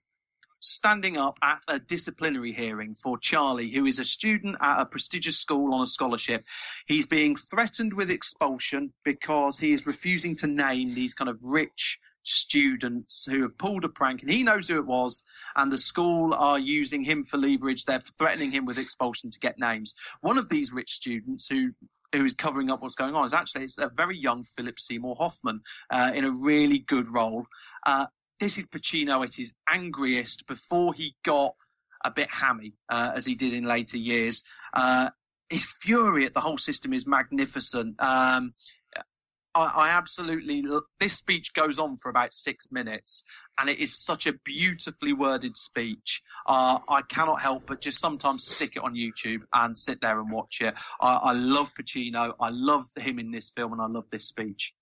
standing 0.62 1.18
up 1.18 1.38
at 1.42 1.60
a 1.68 1.80
disciplinary 1.80 2.54
hearing 2.54 2.96
for 2.96 3.18
Charlie, 3.18 3.72
who 3.72 3.86
is 3.86 4.00
a 4.00 4.06
student 4.06 4.56
at 4.62 4.82
a 4.82 4.86
prestigious 4.86 5.38
school 5.38 5.74
on 5.74 5.82
a 5.82 5.88
scholarship. 5.88 6.44
He's 6.88 7.06
being 7.06 7.36
threatened 7.36 7.94
with 7.94 8.12
expulsion 8.12 8.94
because 9.04 9.60
he 9.60 9.74
is 9.74 9.86
refusing 9.86 10.36
to 10.38 10.48
name 10.48 10.94
these 10.94 11.14
kind 11.14 11.30
of 11.30 11.40
rich 11.42 12.00
students 12.24 13.26
who 13.26 13.42
have 13.42 13.58
pulled 13.58 13.84
a 13.84 13.90
prank 13.90 14.22
and 14.22 14.30
he 14.30 14.44
knows 14.44 14.68
who 14.68 14.78
it 14.78 14.86
was 14.86 15.24
and 15.56 15.72
the 15.72 15.78
school 15.78 16.36
are 16.36 16.60
using 16.60 17.04
him 17.04 17.24
for 17.24 17.38
leverage 17.38 17.84
they're 17.86 18.00
threatening 18.16 18.52
him 18.52 18.64
with 18.64 18.78
expulsion 18.78 19.32
to 19.32 19.40
get 19.40 19.58
names 19.58 19.96
one 20.22 20.38
of 20.38 20.48
these 20.48 20.72
rich 20.72 20.92
students 20.92 21.48
who 21.48 21.72
who's 22.14 22.34
covering 22.34 22.70
up 22.70 22.82
what's 22.82 22.96
going 22.96 23.16
on 23.16 23.26
is 23.26 23.34
actually 23.34 23.64
it's 23.64 23.78
a 23.78 23.90
very 23.90 24.18
young 24.18 24.44
philip 24.44 24.80
seymour 24.80 25.16
hoffman 25.16 25.62
uh, 25.90 26.12
in 26.14 26.26
a 26.26 26.32
really 26.32 26.80
good 26.80 27.08
role. 27.08 27.46
Uh, 27.86 28.08
this 28.40 28.58
is 28.58 28.66
pacino 28.66 29.24
at 29.24 29.36
his 29.36 29.54
angriest 29.70 30.48
before 30.48 30.94
he 30.94 31.16
got 31.24 31.56
a 32.04 32.12
bit 32.12 32.30
hammy 32.32 32.74
uh, 32.90 33.12
as 33.16 33.26
he 33.26 33.36
did 33.36 33.54
in 33.54 33.64
later 33.64 33.98
years. 33.98 34.44
Uh, 34.74 35.10
his 35.50 35.66
fury 35.66 36.26
at 36.26 36.34
the 36.34 36.40
whole 36.40 36.58
system 36.58 36.94
is 36.94 37.06
magnificent. 37.06 37.96
Um, 38.00 38.54
I, 39.54 39.72
I 39.76 39.90
absolutely 39.90 40.66
this 41.00 41.14
speech 41.14 41.54
goes 41.54 41.78
on 41.78 41.98
for 41.98 42.10
about 42.10 42.34
six 42.34 42.72
minutes, 42.72 43.24
and 43.60 43.70
it 43.70 43.80
is 43.80 43.98
such 43.98 44.26
a 44.26 44.34
beautifully 44.34 45.14
worded 45.14 45.58
speech. 45.58 46.22
Uh, 46.48 46.80
I 46.88 47.02
cannot 47.04 47.42
help 47.42 47.66
but 47.68 47.82
just 47.82 48.00
sometimes 48.00 48.46
stick 48.46 48.76
it 48.76 48.84
on 48.84 48.94
YouTube 48.94 49.42
and 49.54 49.78
sit 49.78 50.02
there 50.02 50.20
and 50.20 50.32
watch 50.32 50.62
it. 50.62 50.74
I, 51.00 51.16
I 51.16 51.32
love 51.34 51.72
Pacino. 51.80 52.34
I 52.40 52.50
love 52.50 52.86
him 52.98 53.20
in 53.20 53.32
this 53.32 53.52
film, 53.52 53.74
and 53.74 53.82
I 53.82 53.88
love 53.88 54.06
this 54.12 54.28
speech. 54.28 54.74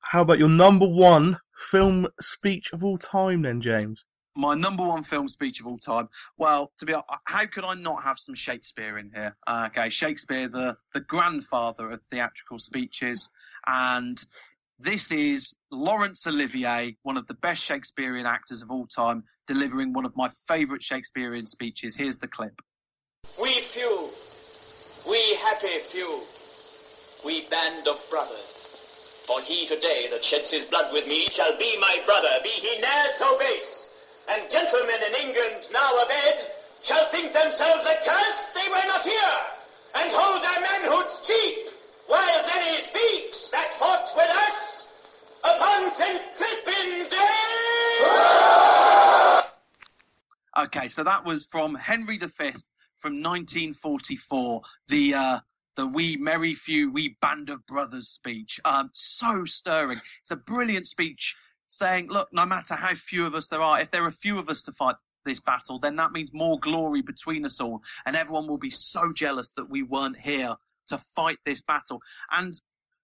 How 0.00 0.22
about 0.22 0.38
your 0.38 0.48
number 0.48 0.86
one 0.86 1.40
film 1.56 2.06
speech 2.20 2.72
of 2.72 2.84
all 2.84 2.98
time, 2.98 3.42
then, 3.42 3.60
James? 3.60 4.04
my 4.38 4.54
number 4.54 4.84
one 4.84 5.02
film 5.02 5.28
speech 5.28 5.58
of 5.58 5.66
all 5.66 5.78
time. 5.78 6.08
Well, 6.36 6.70
to 6.78 6.86
be 6.86 6.92
honest, 6.92 7.08
how 7.24 7.44
could 7.46 7.64
I 7.64 7.74
not 7.74 8.04
have 8.04 8.20
some 8.20 8.36
Shakespeare 8.36 8.96
in 8.96 9.10
here? 9.12 9.36
Uh, 9.48 9.68
okay, 9.68 9.88
Shakespeare, 9.88 10.48
the 10.48 10.76
the 10.94 11.00
grandfather 11.00 11.90
of 11.90 12.02
theatrical 12.04 12.60
speeches, 12.60 13.30
and 13.68 14.24
this 14.80 15.12
is 15.12 15.54
Laurence 15.70 16.26
Olivier, 16.26 16.96
one 17.02 17.16
of 17.16 17.26
the 17.28 17.34
best 17.34 17.62
Shakespearean 17.62 18.26
actors 18.26 18.62
of 18.62 18.70
all 18.70 18.86
time, 18.86 19.24
delivering 19.46 19.92
one 19.92 20.04
of 20.04 20.16
my 20.16 20.30
favourite 20.48 20.82
Shakespearean 20.82 21.46
speeches. 21.46 21.94
Here's 21.94 22.18
the 22.18 22.28
clip. 22.28 22.60
We 23.40 23.50
few, 23.50 24.08
we 25.08 25.20
happy 25.46 25.78
few, 25.78 26.20
we 27.24 27.42
band 27.48 27.86
of 27.86 28.04
brothers. 28.10 29.24
For 29.26 29.40
he 29.42 29.66
today 29.66 30.06
that 30.10 30.24
sheds 30.24 30.50
his 30.50 30.64
blood 30.64 30.90
with 30.92 31.06
me 31.06 31.26
shall 31.26 31.56
be 31.58 31.76
my 31.78 32.00
brother, 32.06 32.30
be 32.42 32.48
he 32.48 32.80
ne'er 32.80 33.12
so 33.12 33.38
base 33.38 33.88
and 34.30 34.50
gentlemen 34.50 35.00
in 35.08 35.14
England 35.28 35.68
now 35.72 35.90
abed 36.04 36.40
shall 36.84 37.04
think 37.06 37.32
themselves 37.32 37.86
accursed 37.88 38.54
they 38.54 38.68
were 38.68 38.88
not 38.88 39.02
here, 39.02 39.36
and 40.00 40.12
hold 40.12 40.44
their 40.44 40.60
manhoods 40.68 41.24
cheap, 41.24 41.67
while 42.08 42.42
any 42.56 42.78
speaks 42.78 43.48
that 43.50 43.70
fought 43.70 44.10
with 44.16 44.30
us 44.48 45.40
upon 45.44 45.90
St. 45.90 46.20
Crispin's 46.36 47.08
Day. 47.08 47.18
Okay, 50.64 50.88
so 50.88 51.04
that 51.04 51.24
was 51.24 51.44
from 51.44 51.76
Henry 51.76 52.18
V 52.18 52.28
from 52.96 53.22
1944, 53.22 54.62
the 54.88 55.14
uh, 55.14 55.38
the 55.76 55.86
"We 55.86 56.16
Merry 56.16 56.54
Few, 56.54 56.90
We 56.90 57.16
Band 57.20 57.48
of 57.50 57.64
Brothers" 57.66 58.08
speech. 58.08 58.58
Um, 58.64 58.90
so 58.92 59.44
stirring. 59.44 60.00
It's 60.20 60.32
a 60.32 60.36
brilliant 60.36 60.86
speech 60.86 61.36
saying, 61.68 62.08
look, 62.08 62.28
no 62.32 62.46
matter 62.46 62.74
how 62.74 62.94
few 62.94 63.26
of 63.26 63.34
us 63.34 63.46
there 63.48 63.62
are, 63.62 63.80
if 63.80 63.90
there 63.90 64.04
are 64.04 64.10
few 64.10 64.38
of 64.38 64.48
us 64.48 64.62
to 64.62 64.72
fight 64.72 64.96
this 65.24 65.38
battle, 65.38 65.78
then 65.78 65.96
that 65.96 66.12
means 66.12 66.32
more 66.32 66.58
glory 66.58 67.02
between 67.02 67.44
us 67.44 67.60
all. 67.60 67.82
And 68.06 68.16
everyone 68.16 68.48
will 68.48 68.58
be 68.58 68.70
so 68.70 69.12
jealous 69.12 69.52
that 69.52 69.68
we 69.70 69.82
weren't 69.82 70.18
here 70.18 70.56
to 70.88 70.98
fight 70.98 71.38
this 71.44 71.62
battle. 71.62 72.00
And 72.30 72.54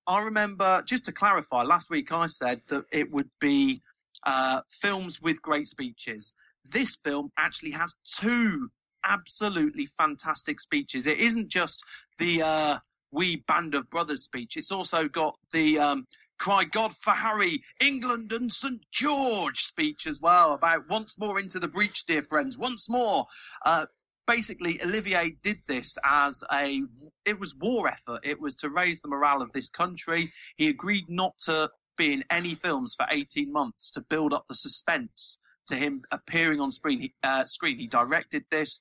I 0.07 0.21
remember, 0.21 0.83
just 0.87 1.05
to 1.07 1.13
clarify, 1.13 1.63
last 1.63 1.91
week 1.91 2.13
I 2.13 2.27
said 2.27 2.61
that 2.69 2.85
it 2.93 3.11
would 3.11 3.31
be 3.41 3.83
uh, 4.25 4.61
films 4.71 5.21
with 5.21 5.43
great 5.43 5.69
speeches. 5.69 6.35
This 6.65 6.97
film 6.97 7.31
actually 7.39 7.73
has 7.73 7.95
two 8.05 8.71
absolutely 9.05 9.87
fantastic 9.87 10.61
speeches. 10.61 11.07
It 11.07 11.19
isn't 11.19 11.49
just 11.49 11.85
the 12.19 12.43
uh, 12.43 12.79
"We 13.11 13.37
Band 13.37 13.75
of 13.75 13.91
Brothers" 13.91 14.25
speech. 14.25 14.57
It's 14.57 14.73
also 14.73 15.09
got 15.09 15.37
the 15.53 15.79
um, 15.79 16.07
Cry 16.39 16.65
God 16.65 16.95
for 16.97 17.13
Harry, 17.13 17.63
England 17.81 18.33
and 18.33 18.53
St 18.53 18.81
George 18.91 19.63
speech 19.63 20.07
as 20.07 20.21
well 20.21 20.53
about 20.53 20.89
once 20.89 21.19
more 21.19 21.39
into 21.39 21.59
the 21.59 21.69
breach, 21.69 22.07
dear 22.07 22.23
friends, 22.23 22.59
once 22.59 22.89
more. 22.89 23.27
Uh, 23.65 23.87
basically, 24.27 24.83
Olivier 24.83 25.37
did 25.43 25.59
this 25.67 25.97
as 26.05 26.43
a, 26.53 26.83
it 27.25 27.39
was 27.39 27.55
war 27.55 27.89
effort. 27.89 28.21
It 28.23 28.41
was 28.41 28.55
to 28.57 28.69
raise 28.69 29.01
the 29.01 29.09
morale 29.09 29.43
of 29.43 29.53
this 29.53 29.69
country. 29.69 30.33
He 30.57 30.69
agreed 30.69 31.05
not 31.09 31.35
to 31.47 31.71
be 31.97 32.13
in 32.13 32.25
any 32.31 32.55
films 32.55 32.95
for 32.95 33.07
18 33.11 33.53
months 33.53 33.91
to 33.93 34.01
build 34.01 34.33
up 34.33 34.45
the 34.49 34.55
suspense 34.55 35.39
to 35.67 35.77
him 35.77 36.03
appearing 36.11 36.61
on 36.61 36.71
screen. 36.71 37.01
He, 37.01 37.15
uh, 37.23 37.47
screen. 37.47 37.79
he 37.79 37.87
directed 37.87 38.45
this. 38.51 38.81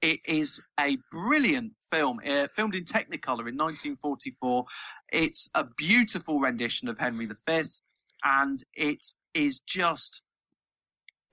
It 0.00 0.20
is 0.26 0.62
a 0.78 0.98
brilliant 1.10 1.72
film, 1.90 2.20
uh, 2.28 2.48
filmed 2.54 2.74
in 2.74 2.84
Technicolor 2.84 3.48
in 3.48 3.56
1944. 3.56 4.64
It's 5.12 5.48
a 5.54 5.64
beautiful 5.64 6.40
rendition 6.40 6.88
of 6.88 6.98
Henry 6.98 7.26
V, 7.26 7.62
and 8.24 8.62
it 8.74 9.06
is 9.32 9.60
just 9.60 10.22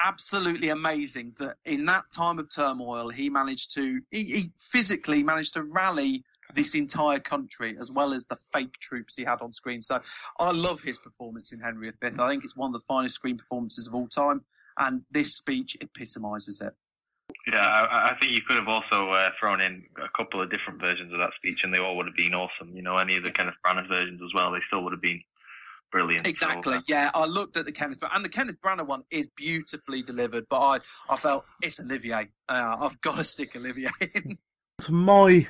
absolutely 0.03 0.69
amazing 0.69 1.33
that 1.39 1.57
in 1.65 1.85
that 1.85 2.05
time 2.11 2.39
of 2.39 2.53
turmoil, 2.53 3.09
he 3.09 3.29
managed 3.29 3.73
to, 3.75 4.01
he, 4.11 4.23
he 4.23 4.51
physically 4.57 5.23
managed 5.23 5.53
to 5.53 5.63
rally 5.63 6.23
this 6.53 6.75
entire 6.75 7.19
country 7.19 7.77
as 7.79 7.91
well 7.91 8.13
as 8.13 8.25
the 8.25 8.37
fake 8.53 8.73
troops 8.81 9.15
he 9.15 9.23
had 9.23 9.41
on 9.41 9.51
screen. 9.51 9.81
So 9.81 10.01
I 10.39 10.51
love 10.51 10.81
his 10.81 10.97
performance 10.97 11.51
in 11.51 11.59
Henry 11.59 11.89
V. 11.89 12.07
I 12.19 12.29
think 12.29 12.43
it's 12.43 12.55
one 12.55 12.69
of 12.69 12.73
the 12.73 12.85
finest 12.85 13.15
screen 13.15 13.37
performances 13.37 13.87
of 13.87 13.95
all 13.95 14.07
time, 14.07 14.43
and 14.77 15.03
this 15.11 15.35
speech 15.35 15.77
epitomises 15.81 16.61
it. 16.61 16.73
Yeah, 17.47 17.65
I, 17.65 18.11
I 18.11 18.17
think 18.19 18.33
you 18.33 18.41
could 18.45 18.57
have 18.57 18.67
also 18.67 19.11
uh, 19.11 19.29
thrown 19.39 19.61
in 19.61 19.83
a 19.97 20.09
couple 20.17 20.41
of 20.41 20.51
different 20.51 20.81
versions 20.81 21.13
of 21.13 21.19
that 21.19 21.31
speech, 21.37 21.59
and 21.63 21.73
they 21.73 21.79
all 21.79 21.95
would 21.95 22.05
have 22.05 22.15
been 22.15 22.33
awesome. 22.33 22.75
You 22.75 22.81
know, 22.81 22.97
any 22.97 23.15
of 23.15 23.23
the 23.23 23.31
kind 23.31 23.47
of 23.47 23.55
Branagh 23.65 23.87
versions 23.87 24.21
as 24.21 24.33
well, 24.35 24.51
they 24.51 24.59
still 24.67 24.83
would 24.83 24.93
have 24.93 25.01
been 25.01 25.21
brilliant. 25.91 26.25
Exactly. 26.25 26.75
So, 26.75 26.83
yeah, 26.87 27.11
I 27.13 27.25
looked 27.25 27.57
at 27.57 27.65
the 27.65 27.71
Kenneth 27.71 27.99
and 28.13 28.25
the 28.25 28.29
Kenneth 28.29 28.57
Branagh 28.63 28.87
one 28.87 29.03
is 29.11 29.27
beautifully 29.35 30.01
delivered, 30.01 30.45
but 30.49 30.59
I, 30.59 30.79
I 31.09 31.15
felt 31.17 31.45
it's 31.61 31.79
Olivier. 31.79 32.29
Uh, 32.49 32.77
I've 32.79 32.99
got 33.01 33.17
to 33.17 33.23
stick 33.23 33.55
Olivier 33.55 33.89
in. 34.01 34.37
It's 34.79 34.89
my 34.89 35.47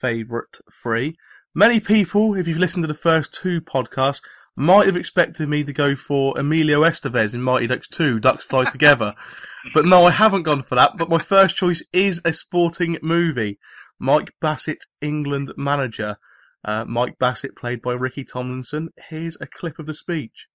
favourite 0.00 0.58
three. 0.82 1.16
Many 1.54 1.80
people, 1.80 2.34
if 2.34 2.48
you've 2.48 2.58
listened 2.58 2.82
to 2.84 2.88
the 2.88 2.94
first 2.94 3.32
two 3.32 3.60
podcasts, 3.60 4.20
might 4.56 4.86
have 4.86 4.96
expected 4.96 5.48
me 5.48 5.64
to 5.64 5.72
go 5.72 5.94
for 5.94 6.38
Emilio 6.38 6.82
Estevez 6.82 7.34
in 7.34 7.42
Mighty 7.42 7.66
Ducks 7.66 7.88
2, 7.88 8.20
Ducks 8.20 8.44
Fly 8.44 8.64
Together. 8.64 9.14
but 9.74 9.84
no, 9.84 10.04
I 10.04 10.10
haven't 10.10 10.42
gone 10.42 10.62
for 10.62 10.74
that. 10.74 10.96
But 10.96 11.08
my 11.08 11.18
first 11.18 11.56
choice 11.56 11.82
is 11.92 12.20
a 12.24 12.32
sporting 12.32 12.98
movie. 13.02 13.58
Mike 13.98 14.32
Bassett, 14.40 14.84
England 15.00 15.52
manager. 15.56 16.16
Uh, 16.64 16.84
Mike 16.84 17.18
Bassett, 17.18 17.56
played 17.56 17.82
by 17.82 17.92
Ricky 17.92 18.24
Tomlinson. 18.24 18.90
Here's 19.08 19.36
a 19.40 19.46
clip 19.46 19.78
of 19.78 19.86
the 19.86 19.94
speech. 19.94 20.46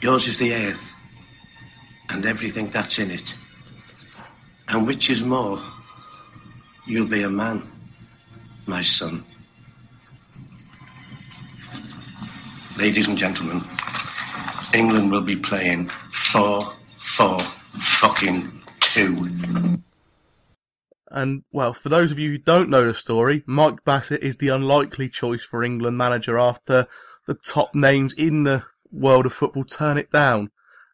Yours 0.00 0.28
is 0.28 0.38
the 0.38 0.54
earth, 0.54 0.92
and 2.08 2.24
everything 2.24 2.70
that's 2.70 2.98
in 2.98 3.10
it. 3.10 3.36
And 4.68 4.86
which 4.86 5.10
is 5.10 5.24
more, 5.24 5.58
you'll 6.86 7.08
be 7.08 7.22
a 7.22 7.30
man, 7.30 7.68
my 8.66 8.82
son. 8.82 9.24
Ladies 12.78 13.08
and 13.08 13.18
gentlemen, 13.18 13.62
England 14.72 15.10
will 15.10 15.20
be 15.20 15.36
playing 15.36 15.88
4 16.10 16.62
4 16.90 17.38
fucking 17.40 18.50
2. 18.80 19.80
And, 21.10 21.42
well, 21.50 21.72
for 21.72 21.88
those 21.88 22.12
of 22.12 22.18
you 22.18 22.30
who 22.30 22.38
don't 22.38 22.70
know 22.70 22.86
the 22.86 22.94
story, 22.94 23.42
Mike 23.46 23.84
Bassett 23.84 24.22
is 24.22 24.36
the 24.36 24.48
unlikely 24.48 25.08
choice 25.08 25.42
for 25.42 25.64
England 25.64 25.98
manager 25.98 26.38
after 26.38 26.86
the 27.26 27.34
top 27.34 27.74
names 27.74 28.12
in 28.12 28.44
the 28.44 28.64
world 28.92 29.26
of 29.26 29.32
football 29.32 29.64
turn 29.64 29.98
it 29.98 30.10
down. 30.12 30.50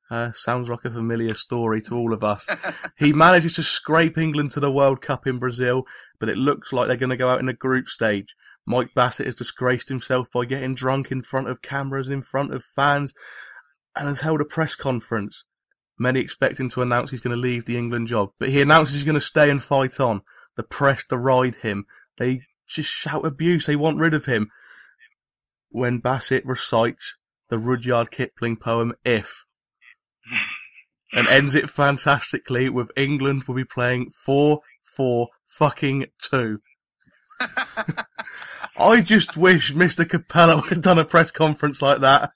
Uh, 0.08 0.30
sounds 0.34 0.68
like 0.68 0.84
a 0.84 0.90
familiar 0.90 1.34
story 1.34 1.82
to 1.82 1.94
all 1.94 2.12
of 2.12 2.22
us. 2.22 2.46
he 2.98 3.12
manages 3.12 3.54
to 3.54 3.62
scrape 3.62 4.16
England 4.16 4.52
to 4.52 4.60
the 4.60 4.70
World 4.70 5.02
Cup 5.02 5.26
in 5.26 5.38
Brazil, 5.38 5.82
but 6.18 6.28
it 6.28 6.38
looks 6.38 6.72
like 6.72 6.86
they're 6.86 6.96
going 6.96 7.10
to 7.10 7.16
go 7.16 7.30
out 7.30 7.40
in 7.40 7.46
the 7.46 7.52
group 7.52 7.88
stage. 7.88 8.34
Mike 8.66 8.94
Bassett 8.94 9.26
has 9.26 9.34
disgraced 9.34 9.88
himself 9.88 10.28
by 10.32 10.44
getting 10.44 10.74
drunk 10.74 11.10
in 11.10 11.22
front 11.22 11.48
of 11.48 11.62
cameras 11.62 12.06
and 12.06 12.14
in 12.14 12.22
front 12.22 12.54
of 12.54 12.64
fans 12.64 13.14
and 13.94 14.08
has 14.08 14.20
held 14.20 14.40
a 14.40 14.44
press 14.44 14.74
conference. 14.74 15.44
Many 15.98 16.20
expect 16.20 16.60
him 16.60 16.68
to 16.70 16.82
announce 16.82 17.10
he's 17.10 17.20
going 17.20 17.34
to 17.34 17.40
leave 17.40 17.64
the 17.64 17.76
England 17.76 18.08
job, 18.08 18.32
but 18.38 18.50
he 18.50 18.60
announces 18.60 18.94
he's 18.94 19.04
going 19.04 19.14
to 19.14 19.20
stay 19.20 19.50
and 19.50 19.62
fight 19.62 19.98
on. 19.98 20.22
The 20.56 20.62
press 20.62 21.04
deride 21.04 21.56
him. 21.56 21.86
They 22.18 22.42
just 22.66 22.90
shout 22.90 23.24
abuse. 23.24 23.66
They 23.66 23.76
want 23.76 23.98
rid 23.98 24.14
of 24.14 24.26
him. 24.26 24.50
When 25.70 25.98
Bassett 25.98 26.44
recites 26.44 27.16
the 27.48 27.58
Rudyard 27.58 28.10
Kipling 28.10 28.56
poem 28.56 28.94
If, 29.04 29.44
and 31.12 31.28
ends 31.28 31.54
it 31.54 31.70
fantastically 31.70 32.68
with 32.68 32.90
England 32.96 33.44
will 33.44 33.54
be 33.54 33.64
playing 33.64 34.10
4 34.10 34.60
4 34.82 35.28
fucking 35.46 36.06
2. 36.30 36.60
I 38.78 39.00
just 39.00 39.36
wish 39.36 39.72
Mr. 39.72 40.04
Capello 40.04 40.60
had 40.68 40.82
done 40.82 40.98
a 40.98 41.04
press 41.04 41.30
conference 41.30 41.80
like 41.80 42.00
that. 42.00 42.32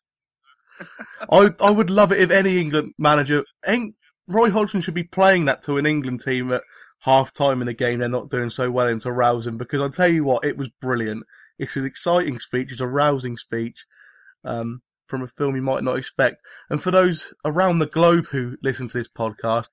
I 1.31 1.51
I 1.61 1.71
would 1.71 1.91
love 1.91 2.13
it 2.13 2.21
if 2.21 2.31
any 2.31 2.59
England 2.61 2.95
manager, 2.99 3.45
Roy 4.27 4.51
Hodgson 4.51 4.81
should 4.81 4.95
be 4.95 5.03
playing 5.03 5.47
that 5.47 5.63
to 5.63 5.77
an 5.77 5.87
England 5.87 6.21
team 6.21 6.53
at 6.53 6.63
half 7.01 7.33
time 7.33 7.61
in 7.61 7.67
the 7.67 7.75
game 7.75 7.99
they're 7.99 8.09
not 8.09 8.31
doing 8.31 8.51
so 8.51 8.71
well 8.71 8.87
and 8.87 9.01
to 9.03 9.11
rouse 9.11 9.45
them 9.45 9.57
because 9.57 9.81
I'll 9.81 9.91
tell 9.91 10.09
you 10.11 10.25
what, 10.25 10.45
it 10.45 10.57
was 10.57 10.69
brilliant. 10.81 11.25
It's 11.59 11.77
an 11.77 11.85
exciting 11.85 12.39
speech, 12.39 12.73
it's 12.73 12.81
a 12.81 12.87
rousing 12.87 13.37
speech 13.37 13.87
um, 14.45 14.83
from 15.07 15.23
a 15.23 15.27
film 15.27 15.57
you 15.57 15.63
might 15.63 15.83
not 15.83 15.99
expect. 15.99 16.37
And 16.69 16.83
for 16.83 16.91
those 16.91 17.33
around 17.45 17.79
the 17.79 17.87
globe 17.87 18.27
who 18.31 18.57
listen 18.63 18.89
to 18.89 18.99
this 18.99 19.09
podcast, 19.09 19.69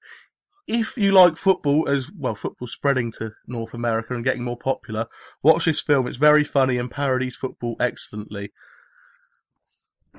if 0.67 0.97
you 0.97 1.11
like 1.11 1.37
football 1.37 1.87
as 1.87 2.11
well, 2.11 2.35
football 2.35 2.67
spreading 2.67 3.11
to 3.13 3.31
North 3.45 3.73
America 3.73 4.13
and 4.13 4.23
getting 4.23 4.43
more 4.43 4.57
popular, 4.57 5.07
watch 5.41 5.65
this 5.65 5.81
film. 5.81 6.07
It's 6.07 6.17
very 6.17 6.43
funny 6.43 6.77
and 6.77 6.91
parodies 6.91 7.37
football 7.37 7.77
excellently. 7.79 8.51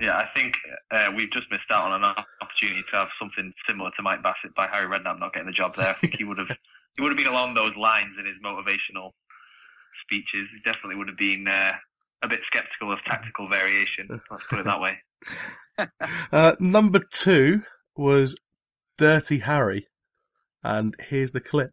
Yeah, 0.00 0.16
I 0.16 0.26
think 0.32 0.54
uh, 0.90 1.10
we've 1.16 1.30
just 1.32 1.50
missed 1.50 1.70
out 1.70 1.90
on 1.90 2.02
an 2.02 2.14
opportunity 2.40 2.82
to 2.90 2.96
have 2.96 3.08
something 3.18 3.52
similar 3.66 3.90
to 3.96 4.02
Mike 4.02 4.22
Bassett 4.22 4.54
by 4.54 4.68
Harry 4.68 4.86
Redknapp 4.86 5.18
not 5.18 5.32
getting 5.32 5.46
the 5.46 5.52
job 5.52 5.74
there. 5.74 5.88
I 5.88 5.94
think 5.94 6.16
he 6.16 6.24
would 6.24 6.38
have 6.38 6.48
he 6.96 7.02
would 7.02 7.10
have 7.10 7.16
been 7.16 7.26
along 7.26 7.54
those 7.54 7.74
lines 7.76 8.14
in 8.18 8.26
his 8.26 8.36
motivational 8.44 9.10
speeches. 10.02 10.46
He 10.54 10.60
definitely 10.64 10.96
would 10.96 11.08
have 11.08 11.18
been 11.18 11.46
uh, 11.48 11.72
a 12.22 12.28
bit 12.28 12.40
sceptical 12.52 12.92
of 12.92 12.98
tactical 13.04 13.48
variation. 13.48 14.20
Let's 14.30 14.44
put 14.48 14.60
it 14.60 14.66
that 14.66 14.80
way. 14.80 14.98
Uh, 16.32 16.56
number 16.58 16.98
two 16.98 17.62
was 17.96 18.36
Dirty 18.96 19.38
Harry, 19.38 19.86
and 20.64 20.96
here's 21.08 21.30
the 21.30 21.40
clip. 21.40 21.70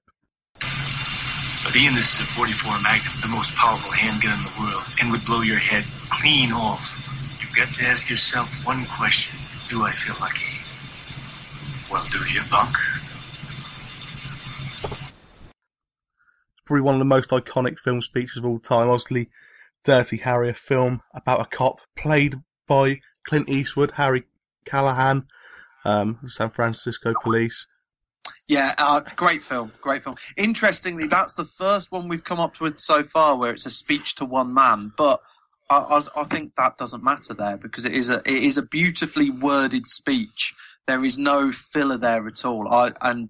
But 0.53 1.75
Ian, 1.75 1.95
this 1.95 2.13
is 2.13 2.21
a 2.21 2.31
44 2.37 2.73
Magnum, 2.83 3.13
the 3.21 3.33
most 3.33 3.55
powerful 3.55 3.91
handgun 3.91 4.31
in 4.37 4.43
the 4.45 4.55
world, 4.61 4.83
and 5.01 5.11
would 5.11 5.25
blow 5.25 5.41
your 5.41 5.57
head 5.57 5.83
clean 6.11 6.51
off. 6.51 7.14
You've 7.55 7.67
got 7.67 7.75
to 7.75 7.85
ask 7.85 8.09
yourself 8.09 8.65
one 8.65 8.85
question. 8.85 9.39
Do 9.69 9.83
I 9.83 9.91
feel 9.91 10.15
lucky? 10.19 10.59
Well, 11.89 12.03
do 12.11 12.17
you, 12.33 12.41
punk? 12.49 12.75
It's 14.91 15.13
probably 16.65 16.81
one 16.81 16.95
of 16.95 16.99
the 16.99 17.05
most 17.05 17.29
iconic 17.29 17.79
film 17.79 18.01
speeches 18.01 18.39
of 18.39 18.45
all 18.45 18.59
time. 18.59 18.89
Obviously, 18.89 19.29
Dirty 19.85 20.17
Harry, 20.17 20.49
a 20.49 20.53
film 20.53 21.01
about 21.13 21.39
a 21.39 21.45
cop 21.45 21.79
played 21.95 22.41
by 22.67 22.99
Clint 23.25 23.47
Eastwood, 23.47 23.91
Harry 23.91 24.25
Callahan, 24.65 25.27
um, 25.85 26.19
San 26.27 26.49
Francisco 26.49 27.13
Police. 27.23 27.67
Yeah, 28.49 28.75
uh, 28.77 28.99
great 29.15 29.43
film, 29.43 29.71
great 29.79 30.03
film. 30.03 30.17
Interestingly, 30.35 31.07
that's 31.07 31.35
the 31.35 31.45
first 31.45 31.89
one 31.89 32.09
we've 32.09 32.23
come 32.23 32.41
up 32.41 32.59
with 32.59 32.77
so 32.77 33.01
far 33.05 33.37
where 33.37 33.51
it's 33.51 33.65
a 33.65 33.71
speech 33.71 34.15
to 34.15 34.25
one 34.25 34.53
man, 34.53 34.91
but 34.97 35.21
I, 35.69 35.77
I, 35.77 36.21
I 36.21 36.23
think 36.25 36.53
that 36.55 36.77
doesn't 36.77 37.03
matter 37.03 37.33
there 37.33 37.57
because 37.57 37.85
it 37.85 37.93
is 37.93 38.09
a 38.09 38.19
it 38.19 38.43
is 38.43 38.57
a 38.57 38.63
beautifully 38.63 39.29
worded 39.29 39.87
speech. 39.89 40.53
There 40.87 41.03
is 41.03 41.17
no 41.17 41.51
filler 41.51 41.97
there 41.97 42.27
at 42.27 42.45
all. 42.45 42.67
I, 42.67 42.91
and 43.01 43.29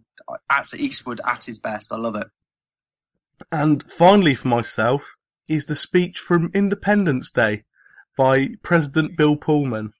that's 0.49 0.73
Eastwood 0.73 1.21
at 1.25 1.45
his 1.45 1.59
best. 1.59 1.91
I 1.91 1.97
love 1.97 2.15
it. 2.15 2.27
And 3.51 3.83
finally, 3.89 4.35
for 4.35 4.47
myself, 4.49 5.15
is 5.47 5.65
the 5.65 5.75
speech 5.75 6.19
from 6.19 6.51
Independence 6.53 7.29
Day 7.31 7.63
by 8.17 8.55
President 8.63 9.17
Bill 9.17 9.35
Pullman 9.35 9.93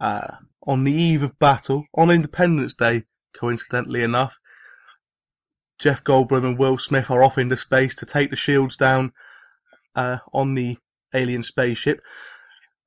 uh, 0.00 0.36
on 0.66 0.84
the 0.84 0.92
eve 0.92 1.22
of 1.22 1.38
battle 1.38 1.84
on 1.94 2.10
Independence 2.10 2.74
Day. 2.74 3.04
Coincidentally 3.34 4.02
enough, 4.02 4.38
Jeff 5.78 6.04
Goldblum 6.04 6.44
and 6.44 6.58
Will 6.58 6.78
Smith 6.78 7.10
are 7.10 7.24
off 7.24 7.38
into 7.38 7.56
space 7.56 7.94
to 7.96 8.06
take 8.06 8.30
the 8.30 8.36
shields 8.36 8.76
down 8.76 9.12
uh, 9.94 10.18
on 10.32 10.54
the 10.54 10.76
alien 11.14 11.42
spaceship. 11.42 12.02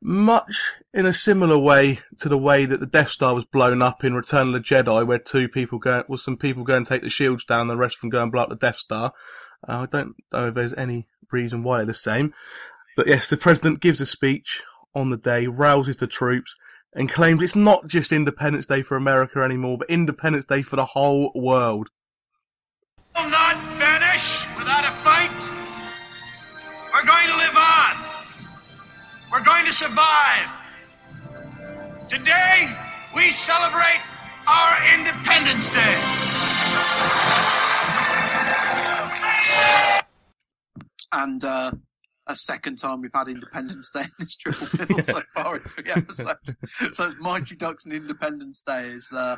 Much 0.01 0.73
in 0.93 1.05
a 1.05 1.13
similar 1.13 1.57
way 1.57 1.99
to 2.19 2.29
the 2.29 2.37
way 2.37 2.65
that 2.65 2.79
the 2.79 2.85
Death 2.85 3.09
Star 3.09 3.33
was 3.33 3.45
blown 3.45 3.81
up 3.81 4.03
in 4.03 4.13
Return 4.13 4.49
of 4.49 4.53
the 4.53 4.59
Jedi, 4.59 5.05
where 5.05 5.17
two 5.17 5.47
people 5.47 5.79
go, 5.79 6.03
well, 6.07 6.17
some 6.17 6.37
people 6.37 6.63
go 6.63 6.75
and 6.75 6.85
take 6.85 7.01
the 7.01 7.09
shields 7.09 7.43
down, 7.43 7.67
the 7.67 7.77
rest 7.77 7.97
of 7.97 8.01
them 8.01 8.09
go 8.09 8.21
and 8.21 8.31
blow 8.31 8.43
up 8.43 8.49
the 8.49 8.55
Death 8.55 8.77
Star. 8.77 9.13
Uh, 9.67 9.81
I 9.81 9.85
don't 9.85 10.15
know 10.31 10.49
if 10.49 10.53
there's 10.53 10.73
any 10.73 11.07
reason 11.31 11.63
why 11.63 11.77
they're 11.77 11.87
the 11.87 11.93
same. 11.93 12.33
But 12.95 13.07
yes, 13.07 13.27
the 13.27 13.37
president 13.37 13.81
gives 13.81 13.99
a 13.99 14.05
speech 14.05 14.63
on 14.93 15.09
the 15.09 15.17
day, 15.17 15.47
rouses 15.47 15.97
the 15.97 16.07
troops, 16.07 16.55
and 16.93 17.09
claims 17.09 17.41
it's 17.41 17.55
not 17.55 17.87
just 17.87 18.11
Independence 18.11 18.65
Day 18.65 18.81
for 18.81 18.95
America 18.95 19.39
anymore, 19.39 19.77
but 19.77 19.89
Independence 19.89 20.45
Day 20.45 20.61
for 20.61 20.77
the 20.77 20.85
whole 20.85 21.31
world. 21.35 21.89
To 29.65 29.73
survive. 29.73 30.47
Today, 32.07 32.69
we 33.15 33.31
celebrate 33.31 33.99
our 34.47 34.93
Independence 34.93 35.69
Day. 35.71 35.95
And 41.11 41.43
uh, 41.43 41.71
a 42.27 42.35
second 42.35 42.75
time 42.75 43.01
we've 43.01 43.11
had 43.11 43.27
Independence 43.27 43.89
Day 43.89 44.01
in 44.01 44.11
this 44.19 44.35
triple 44.35 44.85
bill 44.85 45.01
so 45.01 45.21
far 45.33 45.55
in 45.55 45.61
three 45.63 45.89
episodes. 45.89 46.55
so 46.93 47.05
it's 47.05 47.15
Mighty 47.19 47.55
Ducks 47.55 47.85
and 47.85 47.93
Independence 47.93 48.61
Day 48.67 48.89
is 48.89 49.11
uh, 49.11 49.37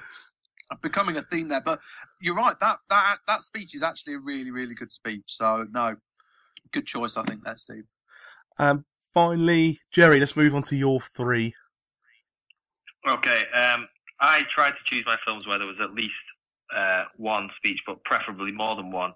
becoming 0.82 1.16
a 1.16 1.22
theme 1.22 1.48
there. 1.48 1.62
But 1.62 1.80
you're 2.20 2.36
right, 2.36 2.60
that 2.60 2.80
that 2.90 3.20
that 3.28 3.44
speech 3.44 3.74
is 3.74 3.82
actually 3.82 4.16
a 4.16 4.20
really, 4.20 4.52
really 4.52 4.76
good 4.76 4.92
speech. 4.92 5.24
So 5.28 5.66
no, 5.72 5.96
good 6.74 6.86
choice, 6.86 7.16
I 7.16 7.24
think 7.24 7.46
there, 7.46 7.56
Steve. 7.56 7.86
Um, 8.60 8.84
finally, 9.18 9.80
Jerry, 9.92 10.20
let's 10.20 10.36
move 10.36 10.54
on 10.54 10.62
to 10.64 10.76
your 10.76 11.02
three. 11.02 11.56
Okay, 13.08 13.42
um, 13.56 13.88
I 14.22 14.42
tried 14.54 14.72
to 14.72 14.84
choose 14.86 15.06
my 15.08 15.18
films 15.26 15.48
where 15.48 15.58
there 15.58 15.66
was 15.66 15.82
at 15.82 15.94
least 15.96 16.14
uh, 16.76 17.06
one 17.16 17.50
speech, 17.58 17.80
but 17.88 18.04
preferably 18.04 18.52
more 18.52 18.76
than 18.76 18.92
one. 18.92 19.14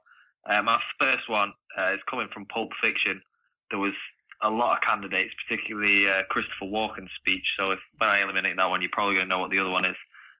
Uh, 0.49 0.63
my 0.63 0.79
first 0.99 1.29
one 1.29 1.53
uh, 1.77 1.93
is 1.93 1.99
coming 2.09 2.27
from 2.33 2.45
Pulp 2.45 2.71
Fiction. 2.81 3.21
There 3.69 3.77
was 3.77 3.93
a 4.41 4.49
lot 4.49 4.77
of 4.77 4.81
candidates, 4.81 5.35
particularly 5.45 6.07
uh, 6.09 6.23
Christopher 6.29 6.65
Walken's 6.65 7.11
speech. 7.19 7.45
So 7.55 7.69
if 7.69 7.79
when 7.99 8.09
I 8.09 8.23
eliminate 8.23 8.55
that 8.57 8.69
one, 8.69 8.81
you're 8.81 8.89
probably 8.91 9.15
going 9.15 9.27
to 9.27 9.29
know 9.29 9.39
what 9.39 9.51
the 9.51 9.59
other 9.59 9.69
one 9.69 9.85
is. 9.85 9.97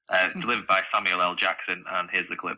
Uh, 0.09 0.25
it's 0.25 0.41
delivered 0.41 0.65
by 0.65 0.81
Samuel 0.91 1.21
L. 1.21 1.35
Jackson, 1.35 1.83
and 1.87 2.09
here's 2.11 2.27
the 2.29 2.35
clip. 2.35 2.57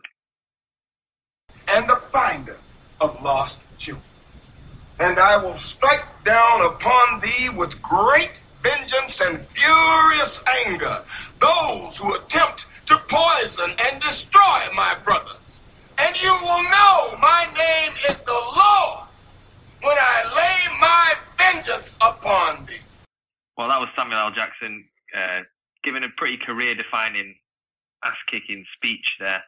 and 1.68 1.86
the 1.86 1.96
finder 1.96 2.56
of 2.98 3.22
lost 3.22 3.58
children. 3.76 4.13
And 5.00 5.18
I 5.18 5.36
will 5.36 5.58
strike 5.58 6.04
down 6.24 6.62
upon 6.62 7.20
thee 7.20 7.48
with 7.48 7.80
great 7.82 8.30
vengeance 8.62 9.20
and 9.20 9.40
furious 9.48 10.42
anger 10.64 11.02
those 11.40 11.96
who 11.96 12.14
attempt 12.14 12.66
to 12.86 12.96
poison 13.08 13.74
and 13.78 14.00
destroy 14.00 14.68
my 14.74 14.96
brothers. 15.04 15.36
And 15.98 16.14
you 16.20 16.32
will 16.32 16.62
know 16.62 17.16
my 17.20 17.46
name 17.56 17.92
is 18.08 18.16
the 18.24 18.32
Lord 18.32 19.08
when 19.82 19.96
I 19.98 20.32
lay 20.34 20.78
my 20.80 21.14
vengeance 21.36 21.94
upon 22.00 22.66
thee. 22.66 22.80
Well, 23.56 23.68
that 23.68 23.78
was 23.78 23.88
Samuel 23.96 24.18
L. 24.18 24.30
Jackson 24.30 24.84
uh, 25.16 25.42
giving 25.84 26.02
a 26.02 26.08
pretty 26.16 26.38
career-defining, 26.38 27.34
ass-kicking 28.04 28.64
speech 28.74 29.06
there. 29.20 29.42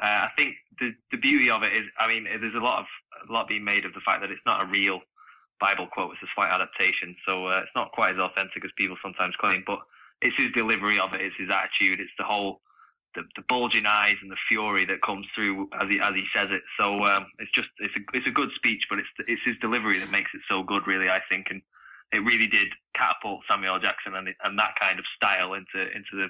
Uh, 0.00 0.26
I 0.26 0.30
think 0.36 0.56
the 0.80 0.90
the 1.12 1.22
beauty 1.22 1.50
of 1.50 1.62
it 1.62 1.70
is, 1.70 1.86
I 1.98 2.08
mean, 2.08 2.26
there's 2.26 2.58
a 2.58 2.64
lot 2.64 2.80
of 2.80 2.86
a 3.28 3.32
lot 3.32 3.48
being 3.48 3.64
made 3.64 3.84
of 3.84 3.94
the 3.94 4.04
fact 4.04 4.22
that 4.22 4.30
it's 4.30 4.44
not 4.46 4.62
a 4.62 4.70
real 4.70 5.00
Bible 5.60 5.86
quote; 5.86 6.12
it's 6.12 6.26
a 6.26 6.34
slight 6.34 6.50
adaptation, 6.50 7.14
so 7.26 7.46
uh, 7.46 7.62
it's 7.62 7.76
not 7.76 7.92
quite 7.92 8.14
as 8.14 8.18
authentic 8.18 8.64
as 8.64 8.74
people 8.76 8.96
sometimes 9.02 9.38
claim. 9.38 9.62
But 9.66 9.78
it's 10.20 10.36
his 10.36 10.50
delivery 10.52 10.98
of 10.98 11.14
it, 11.14 11.22
it's 11.22 11.38
his 11.38 11.50
attitude, 11.50 12.00
it's 12.00 12.14
the 12.18 12.26
whole 12.26 12.60
the, 13.14 13.22
the 13.36 13.46
bulging 13.48 13.86
eyes 13.86 14.18
and 14.22 14.30
the 14.30 14.40
fury 14.48 14.84
that 14.86 15.02
comes 15.02 15.26
through 15.34 15.70
as 15.78 15.88
he 15.88 16.02
as 16.02 16.14
he 16.14 16.26
says 16.34 16.50
it. 16.50 16.62
So 16.78 17.06
um, 17.06 17.26
it's 17.38 17.52
just 17.54 17.70
it's 17.78 17.94
a 17.94 18.02
it's 18.12 18.26
a 18.26 18.34
good 18.34 18.50
speech, 18.58 18.82
but 18.90 18.98
it's 18.98 19.10
it's 19.26 19.42
his 19.46 19.56
delivery 19.62 19.98
that 19.98 20.10
makes 20.10 20.30
it 20.34 20.42
so 20.50 20.62
good, 20.62 20.86
really. 20.86 21.08
I 21.08 21.22
think, 21.30 21.46
and 21.50 21.62
it 22.12 22.26
really 22.26 22.50
did 22.50 22.68
catapult 22.94 23.46
Samuel 23.48 23.78
Jackson 23.78 24.14
and 24.14 24.28
and 24.42 24.58
that 24.58 24.74
kind 24.78 24.98
of 24.98 25.06
style 25.14 25.54
into 25.54 25.80
into 25.94 26.18
the 26.18 26.28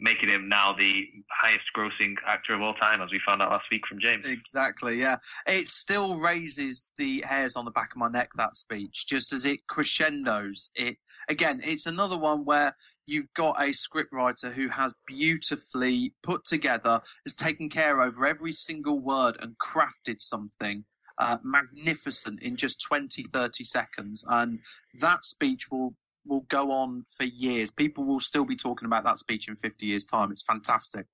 making 0.00 0.28
him 0.28 0.48
now 0.48 0.74
the 0.76 1.04
highest 1.30 1.64
grossing 1.76 2.14
actor 2.26 2.54
of 2.54 2.60
all 2.60 2.74
time, 2.74 3.00
as 3.00 3.10
we 3.10 3.20
found 3.24 3.40
out 3.40 3.50
last 3.50 3.64
week 3.70 3.82
from 3.88 4.00
James. 4.00 4.26
Exactly, 4.26 5.00
yeah. 5.00 5.16
It 5.46 5.68
still 5.68 6.16
raises 6.16 6.90
the 6.98 7.22
hairs 7.26 7.56
on 7.56 7.64
the 7.64 7.70
back 7.70 7.92
of 7.92 7.96
my 7.96 8.08
neck, 8.08 8.30
that 8.36 8.56
speech, 8.56 9.06
just 9.08 9.32
as 9.32 9.46
it 9.46 9.66
crescendos. 9.66 10.70
It 10.74 10.96
again, 11.28 11.60
it's 11.64 11.86
another 11.86 12.18
one 12.18 12.44
where 12.44 12.76
you've 13.06 13.32
got 13.34 13.60
a 13.62 13.72
scriptwriter 13.72 14.52
who 14.52 14.68
has 14.68 14.94
beautifully 15.06 16.14
put 16.22 16.44
together, 16.44 17.00
has 17.24 17.34
taken 17.34 17.68
care 17.68 18.00
over 18.00 18.26
every 18.26 18.52
single 18.52 18.98
word 18.98 19.36
and 19.40 19.56
crafted 19.58 20.20
something 20.20 20.84
uh, 21.18 21.38
magnificent 21.44 22.42
in 22.42 22.56
just 22.56 22.82
20, 22.82 23.24
30 23.24 23.64
seconds. 23.64 24.24
And 24.28 24.60
that 25.00 25.24
speech 25.24 25.70
will 25.70 25.94
will 26.26 26.40
go 26.48 26.70
on 26.72 27.04
for 27.16 27.24
years. 27.24 27.70
People 27.70 28.04
will 28.04 28.20
still 28.20 28.44
be 28.44 28.56
talking 28.56 28.86
about 28.86 29.04
that 29.04 29.18
speech 29.18 29.48
in 29.48 29.56
50 29.56 29.86
years' 29.86 30.04
time. 30.04 30.32
It's 30.32 30.42
fantastic. 30.42 31.06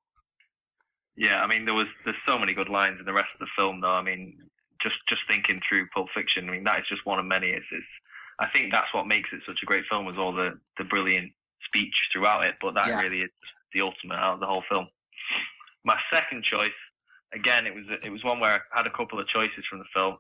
Yeah, 1.17 1.43
I 1.43 1.47
mean, 1.47 1.65
there 1.65 1.75
was 1.75 1.89
there's 2.05 2.17
so 2.27 2.39
many 2.39 2.55
good 2.55 2.69
lines 2.69 2.99
in 2.99 3.05
the 3.07 3.13
rest 3.13 3.29
of 3.35 3.41
the 3.41 3.51
film, 3.57 3.81
though. 3.81 3.93
I 3.93 4.03
mean, 4.03 4.39
just 4.83 4.97
just 5.09 5.23
thinking 5.29 5.61
through 5.69 5.89
Pulp 5.95 6.09
Fiction, 6.15 6.49
I 6.49 6.53
mean, 6.53 6.65
that 6.65 6.79
is 6.81 6.87
just 6.89 7.05
one 7.05 7.19
of 7.19 7.27
many. 7.27 7.49
It's, 7.49 7.67
it's 7.73 7.85
I 8.39 8.49
think 8.49 8.73
that's 8.73 8.93
what 8.95 9.07
makes 9.07 9.29
it 9.33 9.41
such 9.47 9.59
a 9.63 9.67
great 9.67 9.85
film, 9.91 10.07
was 10.07 10.17
all 10.19 10.33
the 10.33 10.59
the 10.79 10.85
brilliant 10.85 11.33
speech 11.67 11.95
throughout 12.13 12.45
it. 12.45 12.55
But 12.61 12.75
that 12.75 12.87
Yeah. 12.87 13.01
really 13.01 13.23
is 13.23 13.31
the 13.75 13.83
ultimate 13.83 14.17
out 14.17 14.35
of 14.35 14.41
the 14.41 14.47
whole 14.47 14.65
film. 14.71 14.89
My 15.85 15.99
second 16.13 16.45
choice, 16.45 16.77
again, 17.35 17.67
it 17.67 17.75
was 17.75 17.85
it 18.03 18.11
was 18.11 18.25
one 18.25 18.41
where 18.41 18.65
I 18.73 18.79
had 18.79 18.87
a 18.87 18.97
couple 18.97 19.19
of 19.21 19.27
choices 19.29 19.65
from 19.69 19.81
the 19.81 19.91
film. 19.93 20.17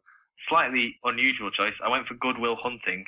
Slightly 0.48 0.98
unusual 1.04 1.50
choice. 1.50 1.74
I 1.84 1.88
went 1.90 2.06
for 2.08 2.14
Good 2.14 2.38
Will 2.38 2.56
Hunting. 2.60 3.04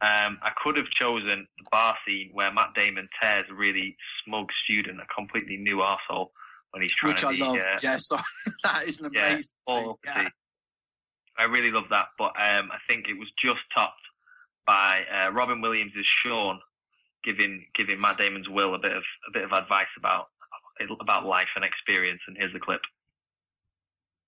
Um, 0.00 0.38
I 0.42 0.50
could 0.62 0.76
have 0.76 0.86
chosen 0.90 1.48
the 1.58 1.64
bar 1.72 1.96
scene 2.06 2.30
where 2.32 2.52
Matt 2.52 2.74
Damon 2.74 3.08
tears 3.20 3.46
a 3.50 3.54
really 3.54 3.96
smug 4.24 4.46
student, 4.64 5.00
a 5.00 5.06
completely 5.12 5.56
new 5.56 5.78
arsehole, 5.78 6.28
when 6.70 6.82
he's 6.82 6.92
trying 6.98 7.12
Which 7.14 7.22
to 7.22 7.28
I 7.28 7.32
be, 7.32 7.40
love. 7.40 7.56
uh, 7.56 7.78
Yeah, 7.82 7.96
sorry. 7.96 8.22
that 8.64 8.86
is 8.86 9.00
an 9.00 9.06
amazing 9.06 9.50
all 9.66 9.98
scene. 10.04 10.14
Yeah. 10.22 10.28
I 11.38 11.44
really 11.44 11.70
love 11.70 11.84
that, 11.90 12.06
but 12.18 12.34
um, 12.38 12.70
I 12.70 12.78
think 12.88 13.06
it 13.08 13.18
was 13.18 13.28
just 13.42 13.60
topped 13.74 13.94
by 14.66 15.02
uh, 15.06 15.30
Robin 15.32 15.60
Williams' 15.60 15.92
Sean 16.22 16.60
giving 17.24 17.64
giving 17.76 18.00
Matt 18.00 18.18
Damon's 18.18 18.48
Will 18.48 18.74
a 18.74 18.78
bit 18.78 18.92
of 18.92 19.02
a 19.28 19.32
bit 19.32 19.44
of 19.44 19.52
advice 19.52 19.86
about 19.96 20.26
about 21.00 21.26
life 21.26 21.48
and 21.56 21.64
experience. 21.64 22.20
And 22.28 22.36
here's 22.36 22.52
the 22.52 22.60
clip. 22.60 22.80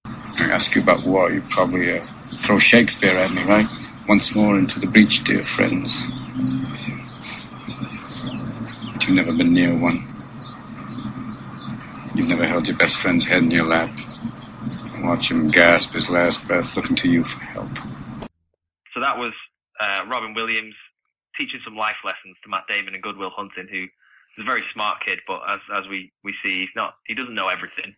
I 0.06 0.50
ask 0.50 0.74
you 0.74 0.82
about 0.82 1.04
what 1.04 1.32
you 1.32 1.42
probably 1.42 1.98
uh, 1.98 2.06
throw 2.38 2.58
Shakespeare 2.58 3.16
at 3.16 3.30
me, 3.32 3.42
right? 3.44 3.66
Once 4.10 4.34
more 4.34 4.58
into 4.58 4.80
the 4.80 4.88
breach, 4.88 5.22
dear 5.22 5.44
friends. 5.44 6.04
But 8.92 9.06
you've 9.06 9.14
never 9.14 9.32
been 9.32 9.54
near 9.54 9.72
one. 9.72 10.02
You've 12.16 12.26
never 12.26 12.44
held 12.44 12.66
your 12.66 12.76
best 12.76 12.96
friend's 12.96 13.24
head 13.24 13.44
in 13.44 13.52
your 13.52 13.66
lap 13.66 13.96
and 14.94 15.04
watch 15.04 15.30
him 15.30 15.48
gasp 15.52 15.94
his 15.94 16.10
last 16.10 16.44
breath 16.48 16.74
looking 16.74 16.96
to 16.96 17.08
you 17.08 17.22
for 17.22 17.38
help. 17.38 17.70
So 18.92 18.98
that 18.98 19.16
was 19.16 19.32
uh, 19.78 20.04
Robin 20.10 20.34
Williams 20.34 20.74
teaching 21.38 21.60
some 21.64 21.76
life 21.76 22.02
lessons 22.04 22.36
to 22.42 22.50
Matt 22.50 22.64
Damon 22.66 22.94
and 22.94 23.02
Good 23.04 23.16
Will 23.16 23.30
Hunting, 23.30 23.68
who 23.70 23.84
is 23.84 24.40
a 24.40 24.44
very 24.44 24.64
smart 24.74 25.04
kid, 25.04 25.20
but 25.28 25.38
as 25.48 25.60
as 25.72 25.88
we 25.88 26.10
we 26.24 26.34
see, 26.42 26.62
he's 26.62 26.74
not 26.74 26.94
he 27.06 27.14
doesn't 27.14 27.36
know 27.36 27.46
everything. 27.46 27.94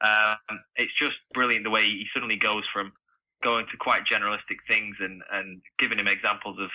Um, 0.00 0.62
it's 0.76 0.94
just 0.96 1.16
brilliant 1.34 1.64
the 1.64 1.70
way 1.70 1.82
he 1.86 2.06
suddenly 2.14 2.36
goes 2.36 2.62
from 2.72 2.92
going 3.42 3.66
to 3.70 3.76
quite 3.76 4.02
generalistic 4.08 4.62
things 4.68 4.96
and 5.00 5.22
and 5.32 5.60
giving 5.78 5.98
him 5.98 6.08
examples 6.08 6.58
of 6.60 6.70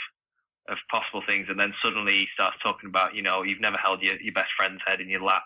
of 0.70 0.78
possible 0.90 1.24
things, 1.26 1.48
and 1.50 1.60
then 1.60 1.74
suddenly 1.82 2.26
he 2.26 2.28
starts 2.34 2.58
talking 2.62 2.90
about 2.90 3.16
you 3.16 3.22
know 3.22 3.44
you've 3.44 3.62
never 3.62 3.78
held 3.78 4.02
your 4.02 4.20
your 4.22 4.34
best 4.34 4.52
friend's 4.56 4.82
head 4.86 5.02
in 5.02 5.10
your 5.10 5.24
lap, 5.24 5.44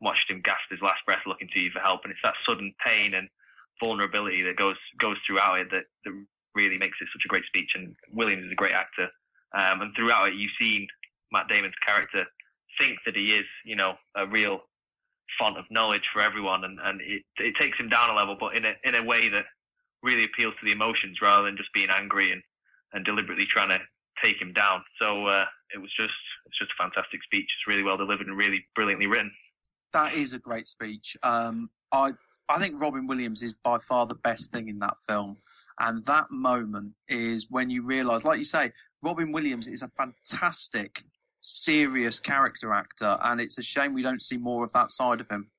watched 0.00 0.30
him 0.30 0.42
gasp 0.44 0.70
his 0.70 0.82
last 0.82 1.02
breath 1.06 1.26
looking 1.26 1.48
to 1.52 1.60
you 1.60 1.70
for 1.70 1.80
help, 1.80 2.02
and 2.04 2.12
it's 2.12 2.22
that 2.22 2.38
sudden 2.46 2.74
pain 2.84 3.14
and 3.14 3.28
vulnerability 3.80 4.42
that 4.42 4.56
goes 4.56 4.78
goes 5.00 5.16
throughout 5.26 5.58
it 5.58 5.70
that, 5.70 5.84
that 6.04 6.14
really 6.54 6.78
makes 6.78 6.98
it 7.00 7.08
such 7.12 7.24
a 7.24 7.32
great 7.32 7.44
speech. 7.46 7.70
And 7.74 7.96
Williams 8.12 8.44
is 8.44 8.52
a 8.52 8.62
great 8.62 8.74
actor, 8.74 9.08
um, 9.54 9.82
and 9.82 9.94
throughout 9.96 10.28
it 10.28 10.34
you've 10.34 10.58
seen 10.58 10.86
Matt 11.32 11.48
Damon's 11.48 11.78
character 11.84 12.24
think 12.78 12.98
that 13.04 13.16
he 13.16 13.34
is, 13.34 13.46
you 13.64 13.76
know, 13.76 13.94
a 14.16 14.26
real 14.26 14.60
font 15.38 15.58
of 15.58 15.64
knowledge 15.70 16.06
for 16.12 16.22
everyone, 16.22 16.64
and, 16.64 16.78
and 16.82 17.00
it 17.00 17.22
it 17.38 17.54
takes 17.58 17.78
him 17.78 17.88
down 17.88 18.10
a 18.10 18.14
level, 18.14 18.36
but 18.38 18.54
in 18.54 18.64
a 18.64 18.74
in 18.84 18.94
a 18.94 19.02
way 19.02 19.28
that 19.28 19.44
really 20.02 20.24
appeals 20.24 20.54
to 20.60 20.64
the 20.64 20.72
emotions 20.72 21.18
rather 21.22 21.44
than 21.44 21.56
just 21.56 21.72
being 21.72 21.88
angry 21.90 22.32
and, 22.32 22.42
and 22.92 23.04
deliberately 23.04 23.46
trying 23.50 23.70
to 23.70 23.78
take 24.22 24.40
him 24.40 24.52
down. 24.52 24.82
So 24.98 25.26
uh, 25.26 25.44
it 25.74 25.78
was 25.78 25.90
just 25.96 26.14
it's 26.46 26.58
just 26.58 26.72
a 26.78 26.82
fantastic 26.82 27.22
speech. 27.22 27.44
It's 27.44 27.66
really 27.66 27.82
well 27.82 27.96
delivered 27.96 28.26
and 28.26 28.36
really 28.36 28.64
brilliantly 28.74 29.06
written. 29.06 29.32
That 29.92 30.14
is 30.14 30.32
a 30.32 30.38
great 30.38 30.66
speech. 30.66 31.16
Um, 31.22 31.70
I 31.92 32.12
I 32.48 32.60
think 32.60 32.80
Robin 32.80 33.06
Williams 33.06 33.42
is 33.42 33.54
by 33.64 33.78
far 33.78 34.06
the 34.06 34.14
best 34.14 34.50
thing 34.50 34.68
in 34.68 34.78
that 34.80 34.96
film, 35.08 35.38
and 35.78 36.04
that 36.06 36.30
moment 36.30 36.92
is 37.08 37.46
when 37.50 37.70
you 37.70 37.82
realise, 37.82 38.24
like 38.24 38.38
you 38.38 38.44
say, 38.44 38.72
Robin 39.02 39.32
Williams 39.32 39.66
is 39.66 39.82
a 39.82 39.88
fantastic, 39.88 41.04
serious 41.40 42.20
character 42.20 42.72
actor, 42.72 43.18
and 43.22 43.40
it's 43.40 43.58
a 43.58 43.62
shame 43.62 43.94
we 43.94 44.02
don't 44.02 44.22
see 44.22 44.36
more 44.36 44.64
of 44.64 44.72
that 44.72 44.92
side 44.92 45.20
of 45.20 45.28
him. 45.28 45.50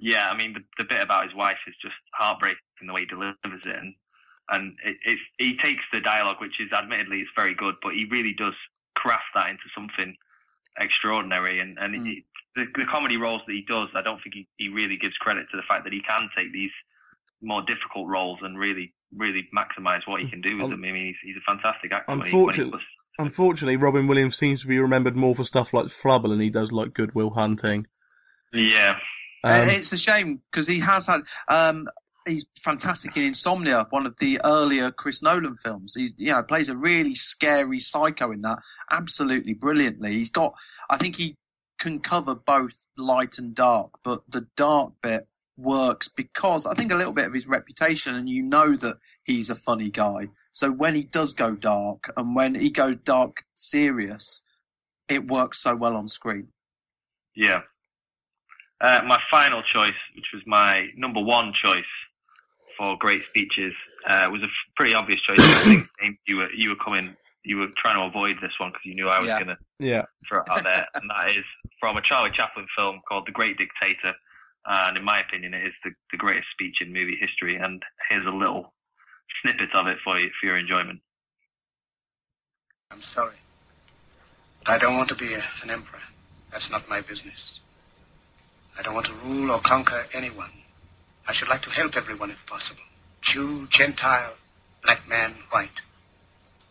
Yeah, 0.00 0.30
I 0.30 0.36
mean 0.36 0.54
the, 0.54 0.60
the 0.78 0.88
bit 0.88 1.02
about 1.02 1.24
his 1.24 1.34
wife 1.34 1.58
is 1.66 1.74
just 1.82 1.94
heartbreaking 2.14 2.58
the 2.86 2.92
way 2.92 3.02
he 3.02 3.06
delivers 3.06 3.64
it, 3.66 3.76
and 3.76 3.94
and 4.48 4.76
it, 4.84 4.96
it's 5.04 5.22
he 5.38 5.56
takes 5.62 5.82
the 5.92 6.00
dialogue, 6.00 6.40
which 6.40 6.60
is 6.60 6.72
admittedly 6.72 7.18
it's 7.20 7.30
very 7.36 7.54
good, 7.54 7.74
but 7.82 7.94
he 7.94 8.06
really 8.10 8.34
does 8.36 8.54
craft 8.96 9.30
that 9.34 9.50
into 9.50 9.64
something 9.74 10.16
extraordinary. 10.78 11.60
And 11.60 11.78
and 11.78 12.06
it, 12.06 12.24
the, 12.56 12.64
the 12.74 12.86
comedy 12.90 13.16
roles 13.16 13.42
that 13.46 13.52
he 13.52 13.64
does, 13.66 13.88
I 13.94 14.02
don't 14.02 14.20
think 14.22 14.34
he, 14.34 14.48
he 14.56 14.68
really 14.68 14.96
gives 14.96 15.14
credit 15.16 15.46
to 15.50 15.56
the 15.56 15.62
fact 15.68 15.84
that 15.84 15.92
he 15.92 16.02
can 16.02 16.28
take 16.36 16.52
these 16.52 16.72
more 17.42 17.62
difficult 17.62 18.08
roles 18.08 18.38
and 18.42 18.58
really 18.58 18.92
really 19.16 19.48
maximize 19.56 20.00
what 20.06 20.20
he 20.20 20.28
can 20.30 20.40
do 20.40 20.56
with 20.56 20.64
Um, 20.66 20.70
them. 20.70 20.84
I 20.84 20.92
mean, 20.92 21.06
he's, 21.06 21.16
he's 21.24 21.36
a 21.36 21.40
fantastic 21.52 21.92
actor. 21.92 22.12
when 22.16 22.18
he- 22.18 22.22
when 22.22 22.30
he 22.30 22.36
Unfortunately, 22.38 22.70
puts- 22.72 22.84
unfortunately, 23.18 23.76
Robin 23.76 24.06
Williams 24.06 24.36
seems 24.36 24.60
to 24.62 24.68
be 24.68 24.78
remembered 24.78 25.16
more 25.16 25.34
for 25.34 25.42
stuff 25.44 25.72
like 25.72 25.86
Flubber 25.86 26.28
than 26.28 26.38
he 26.40 26.48
does 26.50 26.70
like 26.70 26.92
Good 26.94 27.14
Will 27.14 27.30
Hunting. 27.30 27.86
yeah, 28.52 28.98
Um, 29.42 29.68
it's 29.68 29.92
a 29.92 29.98
shame 29.98 30.42
because 30.50 30.66
he 30.68 30.78
has 30.80 31.06
had. 31.06 31.22
Um, 31.48 31.88
he's 32.30 32.46
fantastic 32.58 33.16
in 33.16 33.24
Insomnia, 33.24 33.86
one 33.90 34.06
of 34.06 34.16
the 34.18 34.40
earlier 34.44 34.90
Chris 34.90 35.22
Nolan 35.22 35.56
films. 35.56 35.94
He, 35.94 36.10
you 36.16 36.32
know, 36.32 36.42
plays 36.42 36.68
a 36.68 36.76
really 36.76 37.14
scary 37.14 37.78
psycho 37.78 38.32
in 38.32 38.42
that, 38.42 38.58
absolutely 38.90 39.54
brilliantly. 39.54 40.12
He's 40.12 40.30
got. 40.30 40.54
I 40.88 40.96
think 40.96 41.16
he 41.16 41.36
can 41.78 42.00
cover 42.00 42.34
both 42.34 42.84
light 42.96 43.38
and 43.38 43.54
dark, 43.54 43.90
but 44.02 44.22
the 44.28 44.46
dark 44.56 44.92
bit 45.02 45.26
works 45.56 46.08
because 46.08 46.66
I 46.66 46.74
think 46.74 46.92
a 46.92 46.96
little 46.96 47.12
bit 47.12 47.26
of 47.26 47.34
his 47.34 47.46
reputation, 47.46 48.14
and 48.14 48.28
you 48.28 48.42
know 48.42 48.76
that 48.76 48.96
he's 49.24 49.50
a 49.50 49.54
funny 49.54 49.90
guy. 49.90 50.28
So 50.52 50.70
when 50.70 50.94
he 50.94 51.04
does 51.04 51.32
go 51.32 51.54
dark, 51.54 52.12
and 52.16 52.34
when 52.34 52.54
he 52.54 52.70
goes 52.70 52.96
dark 53.04 53.44
serious, 53.54 54.42
it 55.08 55.26
works 55.26 55.60
so 55.62 55.76
well 55.76 55.96
on 55.96 56.08
screen. 56.08 56.48
Yeah. 57.34 57.62
Uh, 58.80 59.00
my 59.06 59.20
final 59.30 59.62
choice, 59.62 59.90
which 60.16 60.26
was 60.32 60.42
my 60.46 60.86
number 60.96 61.20
one 61.20 61.52
choice 61.62 61.84
for 62.80 62.96
great 62.98 63.20
speeches, 63.28 63.74
uh, 64.08 64.26
was 64.32 64.42
a 64.42 64.48
pretty 64.74 64.94
obvious 64.94 65.20
choice. 65.20 65.36
I 65.38 65.84
think 66.00 66.18
you 66.26 66.36
were 66.36 66.50
you 66.56 66.70
were 66.70 66.80
coming, 66.82 67.14
you 67.44 67.58
were 67.58 67.68
trying 67.76 67.96
to 67.96 68.08
avoid 68.08 68.36
this 68.40 68.52
one 68.58 68.70
because 68.70 68.86
you 68.86 68.94
knew 68.94 69.06
I 69.08 69.18
was 69.18 69.28
Yeah. 69.28 69.38
going 69.38 69.48
to 69.48 69.58
yeah. 69.78 70.04
throw 70.26 70.40
it 70.40 70.48
out 70.50 70.64
there, 70.64 70.86
and 70.94 71.10
that 71.10 71.28
is 71.36 71.44
from 71.78 71.98
a 71.98 72.02
Charlie 72.02 72.30
Chaplin 72.34 72.66
film 72.74 73.00
called 73.06 73.26
The 73.26 73.32
Great 73.32 73.58
Dictator. 73.58 74.14
And 74.64 74.96
in 74.96 75.04
my 75.04 75.20
opinion, 75.20 75.52
it 75.52 75.66
is 75.66 75.74
the, 75.84 75.90
the 76.10 76.16
greatest 76.16 76.48
speech 76.52 76.76
in 76.80 76.92
movie 76.92 77.16
history. 77.20 77.56
And 77.56 77.82
here's 78.08 78.26
a 78.26 78.30
little 78.30 78.72
snippet 79.42 79.74
of 79.74 79.86
it 79.86 79.98
for 80.04 80.18
you, 80.18 80.30
for 80.40 80.46
your 80.46 80.58
enjoyment. 80.58 81.00
I'm 82.90 83.00
sorry. 83.02 83.36
But 84.64 84.72
I 84.72 84.78
don't 84.78 84.96
want 84.96 85.08
to 85.10 85.14
be 85.14 85.32
a, 85.34 85.42
an 85.62 85.70
emperor. 85.70 86.00
That's 86.52 86.70
not 86.70 86.88
my 86.88 87.00
business. 87.00 87.60
I 88.78 88.82
don't 88.82 88.94
want 88.94 89.06
to 89.06 89.14
rule 89.24 89.50
or 89.50 89.60
conquer 89.60 90.06
anyone. 90.12 90.50
I 91.30 91.32
should 91.32 91.48
like 91.48 91.62
to 91.62 91.70
help 91.70 91.96
everyone 91.96 92.32
if 92.32 92.44
possible. 92.44 92.82
Jew, 93.20 93.68
Gentile, 93.68 94.34
black 94.82 95.08
man, 95.08 95.36
white. 95.50 95.80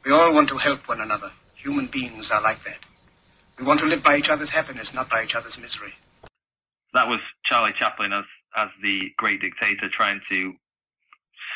We 0.03 0.11
all 0.11 0.33
want 0.33 0.49
to 0.49 0.57
help 0.57 0.89
one 0.89 0.99
another. 0.99 1.31
Human 1.55 1.87
beings 1.87 2.29
are 2.29 2.41
like 2.41 2.61
that. 2.65 2.79
We 3.57 3.63
want 3.63 3.79
to 3.79 3.85
live 3.85 4.03
by 4.03 4.17
each 4.17 4.27
other's 4.29 4.49
happiness, 4.49 4.93
not 4.93 5.09
by 5.09 5.23
each 5.23 5.33
other's 5.33 5.57
misery. 5.57 5.93
that 6.93 7.07
was 7.07 7.21
Charlie 7.45 7.71
Chaplin 7.79 8.11
as 8.11 8.25
as 8.53 8.67
the 8.81 9.13
great 9.15 9.39
dictator 9.39 9.87
trying 9.89 10.19
to 10.29 10.53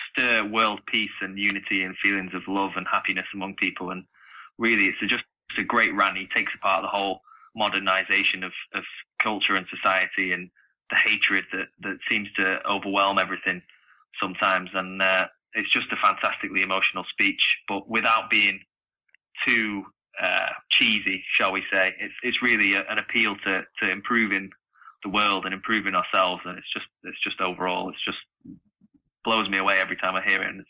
stir 0.09 0.47
world 0.47 0.79
peace 0.85 1.17
and 1.19 1.37
unity 1.37 1.83
and 1.83 1.97
feelings 1.97 2.31
of 2.33 2.43
love 2.47 2.71
and 2.77 2.87
happiness 2.89 3.25
among 3.33 3.55
people. 3.55 3.89
And 3.89 4.05
really, 4.57 4.85
it's 4.85 5.01
a, 5.03 5.07
just 5.07 5.25
it's 5.49 5.59
a 5.59 5.63
great 5.65 5.93
rant. 5.93 6.15
He 6.15 6.27
takes 6.33 6.53
apart 6.55 6.83
the 6.83 6.87
whole 6.87 7.19
modernization 7.53 8.45
of, 8.45 8.53
of 8.73 8.85
culture 9.21 9.55
and 9.55 9.65
society 9.67 10.31
and 10.31 10.49
the 10.93 11.09
hatred 11.09 11.45
that, 11.51 11.67
that 11.81 11.97
seems 12.09 12.27
to 12.37 12.59
overwhelm 12.69 13.17
everything 13.17 13.61
sometimes. 14.21 14.69
And 14.73 15.01
uh, 15.01 15.25
it's 15.53 15.71
just 15.73 15.91
a 15.91 15.97
fantastically 15.97 16.61
emotional 16.61 17.03
speech, 17.09 17.41
but 17.67 17.89
without 17.89 18.29
being 18.29 18.59
too 19.45 19.83
uh, 20.21 20.53
cheesy, 20.69 21.23
shall 21.37 21.51
we 21.51 21.63
say. 21.71 21.93
It's 21.99 22.13
it's 22.21 22.41
really 22.41 22.75
a, 22.75 22.83
an 22.89 22.99
appeal 22.99 23.35
to, 23.45 23.61
to 23.81 23.91
improving 23.91 24.51
the 25.03 25.09
world 25.09 25.45
and 25.45 25.53
improving 25.53 25.95
ourselves, 25.95 26.43
and 26.45 26.57
it's 26.57 26.71
just 26.71 26.85
it's 27.03 27.21
just 27.23 27.41
overall 27.41 27.89
it's 27.89 28.05
just 28.05 28.21
blows 29.25 29.49
me 29.49 29.57
away 29.57 29.79
every 29.81 29.97
time 29.97 30.15
I 30.15 30.21
hear 30.21 30.43
it, 30.43 30.49
and 30.49 30.59
it's 30.59 30.69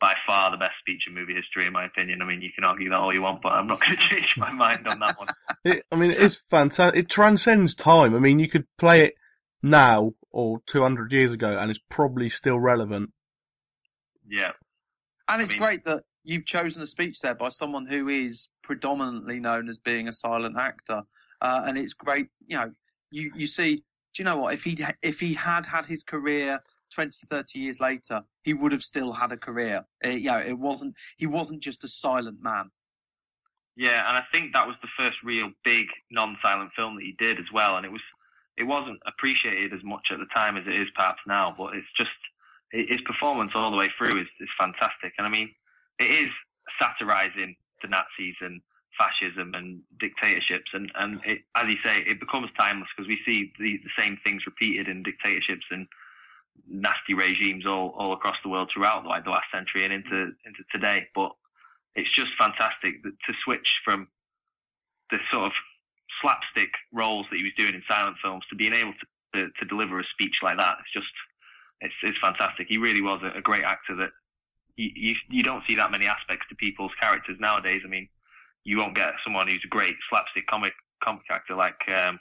by 0.00 0.14
far 0.26 0.50
the 0.50 0.56
best 0.56 0.72
speech 0.80 1.02
in 1.06 1.14
movie 1.14 1.34
history, 1.34 1.66
in 1.66 1.74
my 1.74 1.84
opinion. 1.84 2.22
I 2.22 2.24
mean, 2.24 2.40
you 2.40 2.50
can 2.54 2.64
argue 2.64 2.88
that 2.88 2.96
all 2.96 3.12
you 3.12 3.20
want, 3.20 3.42
but 3.42 3.52
I'm 3.52 3.66
not 3.66 3.80
going 3.86 3.96
to 3.98 4.08
change 4.08 4.32
my 4.38 4.50
mind 4.50 4.88
on 4.88 4.98
that 5.00 5.18
one. 5.18 5.28
It, 5.62 5.84
I 5.92 5.96
mean, 5.96 6.12
it's 6.12 6.36
fantastic. 6.36 6.98
It 6.98 7.08
transcends 7.10 7.74
time. 7.74 8.14
I 8.14 8.18
mean, 8.18 8.38
you 8.38 8.48
could 8.48 8.64
play 8.78 9.04
it 9.04 9.14
now 9.62 10.12
or 10.30 10.60
200 10.66 11.12
years 11.12 11.32
ago, 11.32 11.56
and 11.58 11.70
it's 11.70 11.80
probably 11.88 12.28
still 12.28 12.58
relevant. 12.58 13.12
Yeah, 14.28 14.52
And 15.28 15.42
it's 15.42 15.52
I 15.52 15.54
mean- 15.54 15.60
great 15.62 15.84
that 15.84 16.04
you've 16.22 16.46
chosen 16.46 16.82
a 16.82 16.86
speech 16.86 17.20
there 17.20 17.34
by 17.34 17.48
someone 17.48 17.86
who 17.86 18.08
is 18.08 18.50
predominantly 18.62 19.40
known 19.40 19.68
as 19.68 19.78
being 19.78 20.06
a 20.06 20.12
silent 20.12 20.56
actor. 20.56 21.02
Uh, 21.40 21.62
and 21.66 21.78
it's 21.78 21.94
great, 21.94 22.28
you 22.46 22.56
know, 22.56 22.72
you, 23.10 23.32
you 23.34 23.46
see 23.46 23.82
do 24.12 24.22
you 24.22 24.24
know 24.24 24.36
what? 24.38 24.54
If 24.54 24.64
he 24.64 24.76
if 25.02 25.20
he 25.20 25.34
had 25.34 25.66
had 25.66 25.86
his 25.86 26.02
career 26.02 26.60
20, 26.92 27.12
30 27.28 27.58
years 27.60 27.78
later, 27.78 28.22
he 28.42 28.52
would 28.52 28.72
have 28.72 28.82
still 28.82 29.12
had 29.12 29.30
a 29.30 29.36
career. 29.36 29.86
It, 30.00 30.20
you 30.22 30.30
know, 30.32 30.38
it 30.38 30.58
wasn't 30.58 30.96
he 31.16 31.26
wasn't 31.26 31.62
just 31.62 31.84
a 31.84 31.88
silent 31.88 32.38
man. 32.42 32.70
Yeah, 33.76 34.06
and 34.08 34.16
I 34.16 34.22
think 34.32 34.52
that 34.52 34.66
was 34.66 34.74
the 34.82 34.88
first 34.96 35.18
real 35.22 35.50
big 35.64 35.86
non-silent 36.10 36.72
film 36.74 36.96
that 36.96 37.04
he 37.04 37.14
did 37.18 37.38
as 37.38 37.46
well, 37.54 37.76
and 37.76 37.86
it 37.86 37.92
was 37.92 38.02
it 38.60 38.64
wasn't 38.64 39.00
appreciated 39.06 39.72
as 39.72 39.82
much 39.82 40.12
at 40.12 40.18
the 40.18 40.28
time 40.34 40.56
as 40.56 40.64
it 40.66 40.76
is 40.76 40.88
perhaps 40.94 41.20
now. 41.26 41.54
But 41.56 41.74
it's 41.74 41.88
just 41.96 42.14
his 42.70 43.00
performance 43.08 43.52
all 43.54 43.70
the 43.70 43.80
way 43.80 43.88
through 43.96 44.20
is, 44.20 44.28
is 44.38 44.52
fantastic, 44.58 45.14
and 45.16 45.26
I 45.26 45.30
mean 45.30 45.50
it 45.98 46.10
is 46.12 46.30
satirizing 46.78 47.56
the 47.82 47.88
Nazis 47.88 48.36
and 48.40 48.60
fascism 49.00 49.54
and 49.54 49.80
dictatorships, 49.98 50.70
and 50.74 50.92
and 50.94 51.20
it, 51.24 51.40
as 51.56 51.66
you 51.68 51.80
say, 51.82 52.04
it 52.04 52.20
becomes 52.20 52.50
timeless 52.56 52.88
because 52.94 53.08
we 53.08 53.18
see 53.24 53.52
the, 53.58 53.80
the 53.82 53.94
same 53.96 54.18
things 54.22 54.44
repeated 54.44 54.88
in 54.88 55.02
dictatorships 55.02 55.64
and 55.70 55.88
nasty 56.68 57.14
regimes 57.14 57.64
all, 57.66 57.94
all 57.96 58.12
across 58.12 58.36
the 58.42 58.50
world 58.50 58.70
throughout 58.72 59.06
like 59.06 59.24
the 59.24 59.30
last 59.30 59.48
century 59.52 59.84
and 59.84 59.92
into 59.92 60.36
into 60.44 60.62
today. 60.70 61.08
But 61.14 61.32
it's 61.94 62.14
just 62.14 62.30
fantastic 62.38 63.02
to 63.02 63.32
switch 63.44 63.80
from 63.84 64.08
the 65.10 65.18
sort 65.32 65.46
of 65.46 65.52
slapstick 66.20 66.70
roles 66.92 67.26
that 67.30 67.36
he 67.36 67.44
was 67.44 67.56
doing 67.56 67.74
in 67.74 67.82
silent 67.88 68.16
films 68.22 68.44
to 68.48 68.56
being 68.56 68.72
able 68.72 68.92
to, 68.92 69.06
to, 69.34 69.40
to 69.58 69.64
deliver 69.66 70.00
a 70.00 70.12
speech 70.12 70.36
like 70.42 70.56
that. 70.56 70.78
It's 70.80 70.92
just 70.92 71.14
it's 71.80 71.94
it's 72.02 72.18
fantastic. 72.20 72.68
He 72.68 72.76
really 72.76 73.00
was 73.00 73.20
a, 73.24 73.38
a 73.38 73.42
great 73.42 73.64
actor 73.64 73.96
that 73.96 74.10
you, 74.76 74.90
you 74.94 75.14
you 75.28 75.42
don't 75.42 75.64
see 75.66 75.76
that 75.76 75.90
many 75.90 76.06
aspects 76.06 76.46
to 76.48 76.54
people's 76.56 76.92
characters 77.00 77.38
nowadays. 77.40 77.82
I 77.84 77.88
mean, 77.88 78.08
you 78.64 78.78
won't 78.78 78.96
get 78.96 79.16
someone 79.24 79.48
who's 79.48 79.64
a 79.64 79.68
great 79.68 79.96
slapstick 80.08 80.46
comic 80.46 80.72
comic 81.02 81.24
actor 81.30 81.54
like 81.54 81.80
um, 81.88 82.20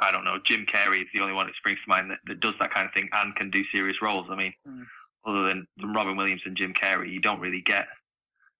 I 0.00 0.10
don't 0.10 0.24
know 0.24 0.38
Jim 0.46 0.66
Carrey 0.66 1.02
is 1.02 1.08
the 1.12 1.20
only 1.20 1.34
one 1.34 1.46
that 1.46 1.56
springs 1.56 1.78
to 1.84 1.88
mind 1.88 2.10
that, 2.10 2.18
that 2.26 2.40
does 2.40 2.54
that 2.58 2.72
kind 2.72 2.86
of 2.86 2.92
thing 2.92 3.08
and 3.12 3.36
can 3.36 3.50
do 3.50 3.62
serious 3.70 4.00
roles. 4.02 4.26
I 4.30 4.36
mean, 4.36 4.54
mm. 4.66 4.84
other 5.26 5.48
than, 5.48 5.66
than 5.76 5.92
Robin 5.92 6.16
Williams 6.16 6.42
and 6.44 6.56
Jim 6.56 6.72
Carrey, 6.72 7.12
you 7.12 7.20
don't 7.20 7.40
really 7.40 7.62
get 7.64 7.86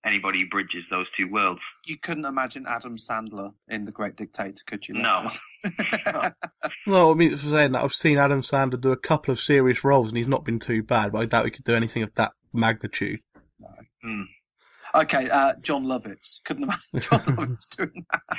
anybody 0.05 0.41
who 0.41 0.49
bridges 0.49 0.85
those 0.91 1.07
two 1.17 1.31
worlds. 1.31 1.61
You 1.87 1.99
couldn't 1.99 2.25
imagine 2.25 2.67
Adam 2.69 2.97
Sandler 2.97 3.53
in 3.69 3.85
The 3.85 3.93
Great 3.93 4.17
Dictator, 4.17 4.63
could 4.67 4.87
you? 4.87 4.95
No. 4.95 5.31
well, 6.87 7.11
I 7.11 7.15
mean, 7.15 7.37
for 7.37 7.49
saying 7.49 7.73
that, 7.73 7.83
I've 7.83 7.95
seen 7.95 8.19
Adam 8.19 8.43
Sandler 8.43 8.81
do 8.81 8.93
a 8.93 8.97
couple 8.97 9.33
of 9.33 9.41
serious 9.41 9.85
roles, 9.85 10.11
and 10.11 10.19
he's 10.19 10.29
not 10.29 10.45
been 10.45 10.59
too 10.59 10.83
bad. 10.83 11.13
But 11.13 11.23
I 11.23 11.25
doubt 11.27 11.47
he 11.47 11.51
could 11.51 11.65
do 11.65 11.75
anything 11.75 12.03
of 12.03 12.15
that 12.15 12.33
magnitude. 12.53 13.21
No. 13.61 13.69
Mm. 14.05 14.25
Okay, 14.95 15.29
uh, 15.29 15.55
Jon 15.61 15.85
Lovitz. 15.85 16.39
Couldn't 16.45 16.65
imagine 16.65 16.83
Jon 17.01 17.37
Lovitz 17.37 17.77
doing 17.77 18.07
that. 18.13 18.39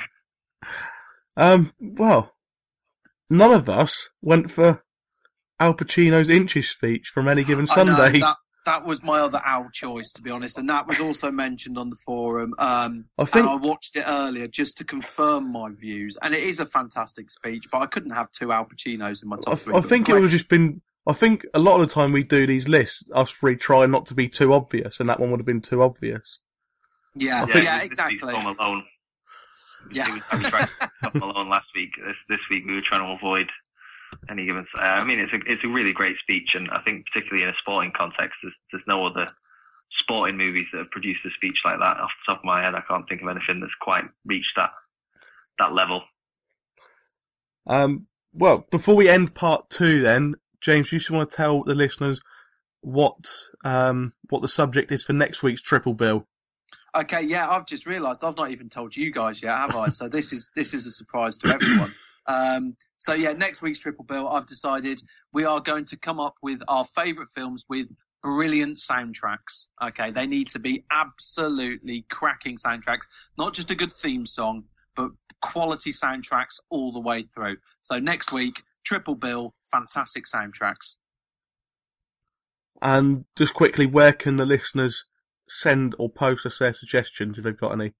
Um, 1.36 1.72
well, 1.80 2.32
none 3.28 3.52
of 3.52 3.68
us 3.68 4.08
went 4.22 4.50
for 4.50 4.82
Al 5.60 5.74
Pacino's 5.74 6.28
inches 6.28 6.68
speech 6.70 7.08
from 7.08 7.28
any 7.28 7.44
given 7.44 7.66
Sunday. 7.66 8.18
Know, 8.18 8.26
that, 8.26 8.36
that 8.66 8.84
was 8.84 9.02
my 9.02 9.20
other 9.20 9.40
Al 9.44 9.70
choice, 9.72 10.12
to 10.12 10.22
be 10.22 10.30
honest, 10.30 10.58
and 10.58 10.68
that 10.68 10.86
was 10.86 11.00
also 11.00 11.30
mentioned 11.30 11.78
on 11.78 11.88
the 11.88 11.96
forum. 11.96 12.54
Um, 12.58 13.06
I 13.16 13.24
think 13.24 13.46
I 13.46 13.54
watched 13.54 13.96
it 13.96 14.04
earlier 14.06 14.46
just 14.46 14.76
to 14.78 14.84
confirm 14.84 15.50
my 15.50 15.70
views, 15.70 16.18
and 16.20 16.34
it 16.34 16.42
is 16.42 16.60
a 16.60 16.66
fantastic 16.66 17.30
speech. 17.30 17.64
But 17.72 17.78
I 17.78 17.86
couldn't 17.86 18.10
have 18.10 18.30
two 18.30 18.52
Al 18.52 18.66
Pacinos 18.66 19.22
in 19.22 19.28
my 19.28 19.36
top 19.36 19.54
I, 19.54 19.56
three. 19.56 19.74
I 19.74 19.80
think 19.80 20.08
it 20.08 20.12
would 20.12 20.22
have 20.22 20.30
just 20.30 20.48
been. 20.48 20.82
I 21.06 21.12
think 21.12 21.46
a 21.54 21.60
lot 21.60 21.80
of 21.80 21.88
the 21.88 21.94
time 21.94 22.12
we 22.12 22.24
do 22.24 22.46
these 22.46 22.68
lists, 22.68 23.04
us 23.14 23.30
three 23.30 23.56
try 23.56 23.86
not 23.86 24.06
to 24.06 24.14
be 24.14 24.28
too 24.28 24.52
obvious, 24.52 25.00
and 25.00 25.08
that 25.08 25.20
one 25.20 25.30
would 25.30 25.40
have 25.40 25.46
been 25.46 25.60
too 25.60 25.80
obvious. 25.82 26.38
Yeah, 27.14 27.36
I 27.36 27.38
yeah, 27.38 27.52
think- 27.52 27.64
yeah 27.64 27.82
exactly. 27.82 28.34
Home 28.34 28.56
Alone. 28.58 28.84
Yeah. 29.92 30.06
He 30.06 30.12
was, 30.12 30.22
I 30.32 30.36
was 30.36 30.46
trying 30.48 30.66
to 30.66 30.90
Home 31.10 31.22
Alone 31.22 31.48
last 31.48 31.68
week. 31.74 31.90
This 32.04 32.16
this 32.28 32.40
week 32.50 32.64
we 32.66 32.74
were 32.74 32.82
trying 32.86 33.06
to 33.06 33.12
avoid 33.12 33.48
any 34.30 34.46
given. 34.46 34.66
Uh, 34.78 34.82
I 34.82 35.04
mean, 35.04 35.18
it's 35.18 35.32
a 35.32 35.38
it's 35.50 35.64
a 35.64 35.68
really 35.68 35.92
great 35.92 36.16
speech, 36.18 36.54
and 36.54 36.68
I 36.70 36.80
think 36.82 37.06
particularly 37.06 37.44
in 37.44 37.50
a 37.50 37.58
sporting 37.60 37.92
context, 37.96 38.34
there's 38.42 38.54
there's 38.72 38.84
no 38.86 39.06
other 39.06 39.28
sporting 40.00 40.36
movies 40.36 40.66
that 40.72 40.78
have 40.78 40.90
produced 40.90 41.20
a 41.24 41.30
speech 41.36 41.56
like 41.64 41.78
that. 41.78 41.98
Off 41.98 42.10
the 42.26 42.32
top 42.32 42.40
of 42.40 42.44
my 42.44 42.62
head, 42.62 42.74
I 42.74 42.82
can't 42.88 43.08
think 43.08 43.22
of 43.22 43.28
anything 43.28 43.60
that's 43.60 43.72
quite 43.80 44.04
reached 44.24 44.52
that 44.56 44.70
that 45.58 45.72
level. 45.72 46.02
Um, 47.66 48.06
well, 48.32 48.66
before 48.70 48.94
we 48.94 49.08
end 49.08 49.34
part 49.34 49.70
two, 49.70 50.02
then 50.02 50.34
James, 50.60 50.92
you 50.92 50.98
just 50.98 51.10
want 51.10 51.30
to 51.30 51.36
tell 51.36 51.62
the 51.62 51.74
listeners 51.74 52.20
what 52.82 53.42
um 53.64 54.12
what 54.28 54.42
the 54.42 54.48
subject 54.48 54.92
is 54.92 55.02
for 55.02 55.12
next 55.12 55.42
week's 55.42 55.60
triple 55.60 55.94
bill. 55.94 56.26
Okay, 56.94 57.22
yeah, 57.22 57.48
I've 57.50 57.66
just 57.66 57.84
realised 57.84 58.24
I've 58.24 58.36
not 58.36 58.50
even 58.50 58.68
told 58.68 58.96
you 58.96 59.12
guys 59.12 59.42
yet, 59.42 59.56
have 59.56 59.76
I? 59.76 59.90
so 59.90 60.08
this 60.08 60.32
is 60.32 60.50
this 60.54 60.72
is 60.72 60.86
a 60.86 60.90
surprise 60.90 61.36
to 61.38 61.48
everyone. 61.48 61.94
Um, 62.28 62.76
so 62.98 63.14
yeah, 63.14 63.32
next 63.32 63.62
week's 63.62 63.78
triple 63.78 64.04
bill, 64.04 64.28
I've 64.28 64.46
decided 64.46 65.00
we 65.32 65.44
are 65.44 65.60
going 65.60 65.84
to 65.86 65.96
come 65.96 66.18
up 66.18 66.34
with 66.42 66.60
our 66.68 66.84
favourite 66.84 67.28
films 67.34 67.64
with 67.68 67.86
brilliant 68.22 68.78
soundtracks. 68.78 69.68
Okay, 69.82 70.10
they 70.10 70.26
need 70.26 70.48
to 70.50 70.58
be 70.58 70.84
absolutely 70.90 72.04
cracking 72.10 72.56
soundtracks, 72.56 73.04
not 73.38 73.54
just 73.54 73.70
a 73.70 73.74
good 73.74 73.92
theme 73.92 74.26
song, 74.26 74.64
but 74.96 75.10
quality 75.40 75.92
soundtracks 75.92 76.58
all 76.70 76.90
the 76.90 77.00
way 77.00 77.22
through. 77.22 77.56
So 77.82 77.98
next 77.98 78.32
week, 78.32 78.62
triple 78.84 79.14
bill, 79.14 79.54
fantastic 79.70 80.24
soundtracks. 80.26 80.96
And 82.82 83.24
just 83.36 83.54
quickly, 83.54 83.86
where 83.86 84.12
can 84.12 84.34
the 84.34 84.44
listeners 84.44 85.04
send 85.48 85.94
or 85.98 86.08
post 86.08 86.44
us 86.44 86.58
their 86.58 86.74
suggestions 86.74 87.38
if 87.38 87.44
they've 87.44 87.56
got 87.56 87.72
any? 87.72 87.94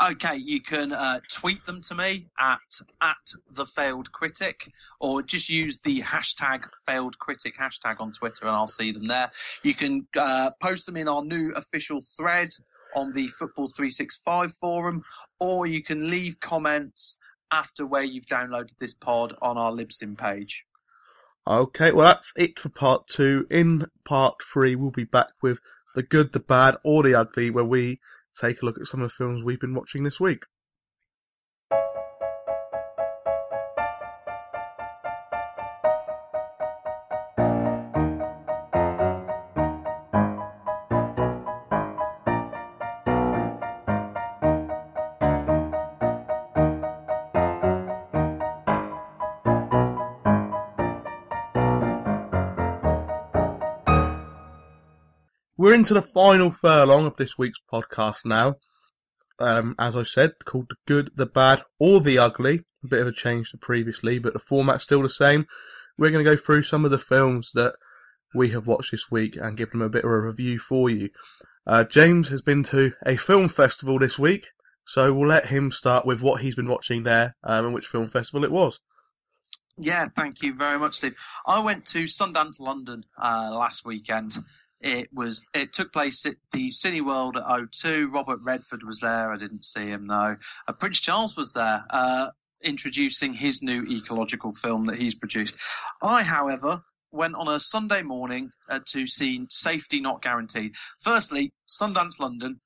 Okay, 0.00 0.36
you 0.36 0.60
can 0.60 0.92
uh, 0.92 1.20
tweet 1.30 1.64
them 1.66 1.80
to 1.82 1.94
me 1.94 2.26
at 2.38 2.58
at 3.00 3.32
the 3.50 3.66
failed 3.66 4.12
critic, 4.12 4.72
or 5.00 5.22
just 5.22 5.48
use 5.48 5.78
the 5.78 6.00
hashtag 6.02 6.64
failed 6.86 7.18
critic 7.18 7.54
hashtag 7.58 8.00
on 8.00 8.12
Twitter, 8.12 8.46
and 8.46 8.50
I'll 8.50 8.66
see 8.66 8.92
them 8.92 9.06
there. 9.06 9.30
You 9.62 9.74
can 9.74 10.06
uh, 10.16 10.50
post 10.60 10.86
them 10.86 10.96
in 10.96 11.08
our 11.08 11.24
new 11.24 11.52
official 11.52 12.00
thread 12.16 12.54
on 12.94 13.12
the 13.12 13.28
Football 13.28 13.68
Three 13.68 13.90
Six 13.90 14.16
Five 14.16 14.52
forum, 14.54 15.04
or 15.40 15.66
you 15.66 15.82
can 15.82 16.10
leave 16.10 16.40
comments 16.40 17.18
after 17.52 17.86
where 17.86 18.02
you've 18.02 18.26
downloaded 18.26 18.72
this 18.80 18.94
pod 18.94 19.36
on 19.42 19.58
our 19.58 19.70
Libsyn 19.70 20.16
page. 20.16 20.64
Okay, 21.46 21.92
well 21.92 22.06
that's 22.06 22.32
it 22.36 22.58
for 22.58 22.70
part 22.70 23.06
two. 23.06 23.46
In 23.50 23.86
part 24.04 24.36
three, 24.42 24.74
we'll 24.74 24.90
be 24.90 25.04
back 25.04 25.28
with 25.42 25.58
the 25.94 26.02
good, 26.02 26.32
the 26.32 26.40
bad, 26.40 26.76
or 26.82 27.02
the 27.02 27.14
ugly, 27.14 27.50
where 27.50 27.64
we 27.64 28.00
take 28.34 28.62
a 28.62 28.64
look 28.64 28.78
at 28.78 28.86
some 28.86 29.00
of 29.00 29.10
the 29.10 29.14
films 29.14 29.42
we've 29.44 29.60
been 29.60 29.74
watching 29.74 30.04
this 30.04 30.20
week. 30.20 30.44
We're 55.74 55.78
into 55.78 55.94
the 55.94 56.02
final 56.02 56.52
furlong 56.52 57.04
of 57.04 57.16
this 57.16 57.36
week's 57.36 57.58
podcast 57.72 58.24
now. 58.24 58.58
Um, 59.40 59.74
as 59.76 59.96
I 59.96 60.04
said, 60.04 60.34
called 60.44 60.68
the 60.70 60.76
good, 60.86 61.10
the 61.16 61.26
bad, 61.26 61.64
or 61.80 62.00
the 62.00 62.16
ugly. 62.16 62.62
A 62.84 62.86
bit 62.86 63.00
of 63.00 63.08
a 63.08 63.12
change 63.12 63.50
to 63.50 63.56
previously, 63.56 64.20
but 64.20 64.34
the 64.34 64.38
format's 64.38 64.84
still 64.84 65.02
the 65.02 65.08
same. 65.08 65.46
We're 65.98 66.12
going 66.12 66.24
to 66.24 66.30
go 66.30 66.40
through 66.40 66.62
some 66.62 66.84
of 66.84 66.92
the 66.92 66.98
films 66.98 67.50
that 67.54 67.74
we 68.32 68.50
have 68.50 68.68
watched 68.68 68.92
this 68.92 69.10
week 69.10 69.34
and 69.34 69.56
give 69.56 69.72
them 69.72 69.82
a 69.82 69.88
bit 69.88 70.04
of 70.04 70.12
a 70.12 70.20
review 70.20 70.60
for 70.60 70.88
you. 70.88 71.08
Uh, 71.66 71.82
James 71.82 72.28
has 72.28 72.40
been 72.40 72.62
to 72.66 72.92
a 73.04 73.16
film 73.16 73.48
festival 73.48 73.98
this 73.98 74.16
week, 74.16 74.46
so 74.86 75.12
we'll 75.12 75.26
let 75.26 75.46
him 75.46 75.72
start 75.72 76.06
with 76.06 76.20
what 76.20 76.40
he's 76.40 76.54
been 76.54 76.68
watching 76.68 77.02
there 77.02 77.34
um, 77.42 77.64
and 77.64 77.74
which 77.74 77.88
film 77.88 78.08
festival 78.08 78.44
it 78.44 78.52
was. 78.52 78.78
Yeah, 79.76 80.06
thank 80.14 80.40
you 80.40 80.54
very 80.54 80.78
much, 80.78 80.94
Steve. 80.94 81.16
I 81.48 81.58
went 81.58 81.84
to 81.86 82.04
Sundance 82.04 82.60
London 82.60 83.06
uh, 83.20 83.50
last 83.52 83.84
weekend. 83.84 84.38
It 84.84 85.08
was 85.14 85.46
it 85.54 85.72
took 85.72 85.94
place 85.94 86.26
at 86.26 86.36
the 86.52 86.68
Cineworld 86.68 87.36
at 87.36 87.44
O2. 87.44 88.12
Robert 88.12 88.38
Redford 88.42 88.82
was 88.82 89.00
there. 89.00 89.32
I 89.32 89.38
didn't 89.38 89.62
see 89.62 89.86
him 89.86 90.06
though. 90.06 90.36
Uh, 90.68 90.72
Prince 90.74 91.00
Charles 91.00 91.38
was 91.38 91.54
there, 91.54 91.84
uh, 91.88 92.28
introducing 92.62 93.32
his 93.32 93.62
new 93.62 93.82
ecological 93.86 94.52
film 94.52 94.84
that 94.84 94.98
he's 94.98 95.14
produced. 95.14 95.56
I, 96.02 96.22
however, 96.22 96.82
went 97.10 97.34
on 97.34 97.48
a 97.48 97.60
Sunday 97.60 98.02
morning 98.02 98.50
uh, 98.68 98.80
to 98.90 99.06
see 99.06 99.46
Safety 99.48 100.00
Not 100.00 100.20
Guaranteed. 100.20 100.74
Firstly, 101.00 101.54
Sundance 101.66 102.20
London, 102.20 102.60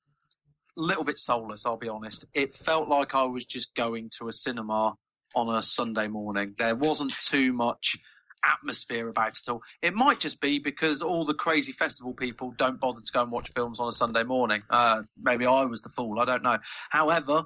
a 0.77 0.81
little 0.81 1.05
bit 1.05 1.17
soulless. 1.17 1.65
I'll 1.65 1.77
be 1.77 1.87
honest. 1.87 2.25
It 2.33 2.53
felt 2.53 2.89
like 2.89 3.15
I 3.15 3.23
was 3.23 3.45
just 3.45 3.73
going 3.75 4.09
to 4.17 4.27
a 4.27 4.33
cinema 4.33 4.95
on 5.35 5.55
a 5.55 5.63
Sunday 5.63 6.09
morning. 6.09 6.53
There 6.57 6.75
wasn't 6.75 7.13
too 7.13 7.53
much 7.53 7.97
atmosphere 8.43 9.09
about 9.09 9.37
it 9.37 9.49
all. 9.49 9.61
It 9.81 9.93
might 9.93 10.19
just 10.19 10.39
be 10.41 10.59
because 10.59 11.01
all 11.01 11.25
the 11.25 11.33
crazy 11.33 11.71
festival 11.71 12.13
people 12.13 12.53
don't 12.57 12.79
bother 12.79 13.01
to 13.01 13.11
go 13.11 13.23
and 13.23 13.31
watch 13.31 13.51
films 13.55 13.79
on 13.79 13.87
a 13.87 13.91
Sunday 13.91 14.23
morning. 14.23 14.63
Uh, 14.69 15.03
maybe 15.21 15.45
I 15.45 15.65
was 15.65 15.81
the 15.81 15.89
fool. 15.89 16.19
I 16.19 16.25
don't 16.25 16.43
know. 16.43 16.57
However, 16.89 17.43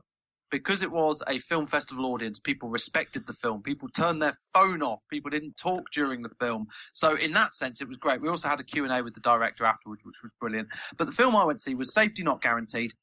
because 0.53 0.83
it 0.83 0.91
was 0.91 1.23
a 1.27 1.39
film 1.39 1.65
festival 1.65 2.05
audience, 2.05 2.39
people 2.39 2.69
respected 2.69 3.25
the 3.25 3.33
film. 3.33 3.63
People 3.63 3.89
turned 3.89 4.21
their 4.21 4.37
phone 4.53 4.83
off. 4.83 4.99
People 5.09 5.31
didn't 5.31 5.57
talk 5.57 5.89
during 5.91 6.21
the 6.21 6.29
film. 6.39 6.67
So 6.93 7.15
in 7.15 7.31
that 7.31 7.55
sense, 7.55 7.81
it 7.81 7.87
was 7.87 7.97
great. 7.97 8.21
We 8.21 8.29
also 8.29 8.47
had 8.47 8.59
a 8.59 8.63
Q&A 8.63 9.03
with 9.03 9.15
the 9.15 9.19
director 9.19 9.65
afterwards, 9.65 10.03
which 10.05 10.17
was 10.21 10.31
brilliant. 10.39 10.67
But 10.95 11.07
the 11.07 11.11
film 11.11 11.35
I 11.35 11.43
went 11.43 11.57
to 11.57 11.63
see 11.63 11.73
was 11.73 11.91
Safety 11.91 12.21
Not 12.21 12.43
Guaranteed. 12.43 12.93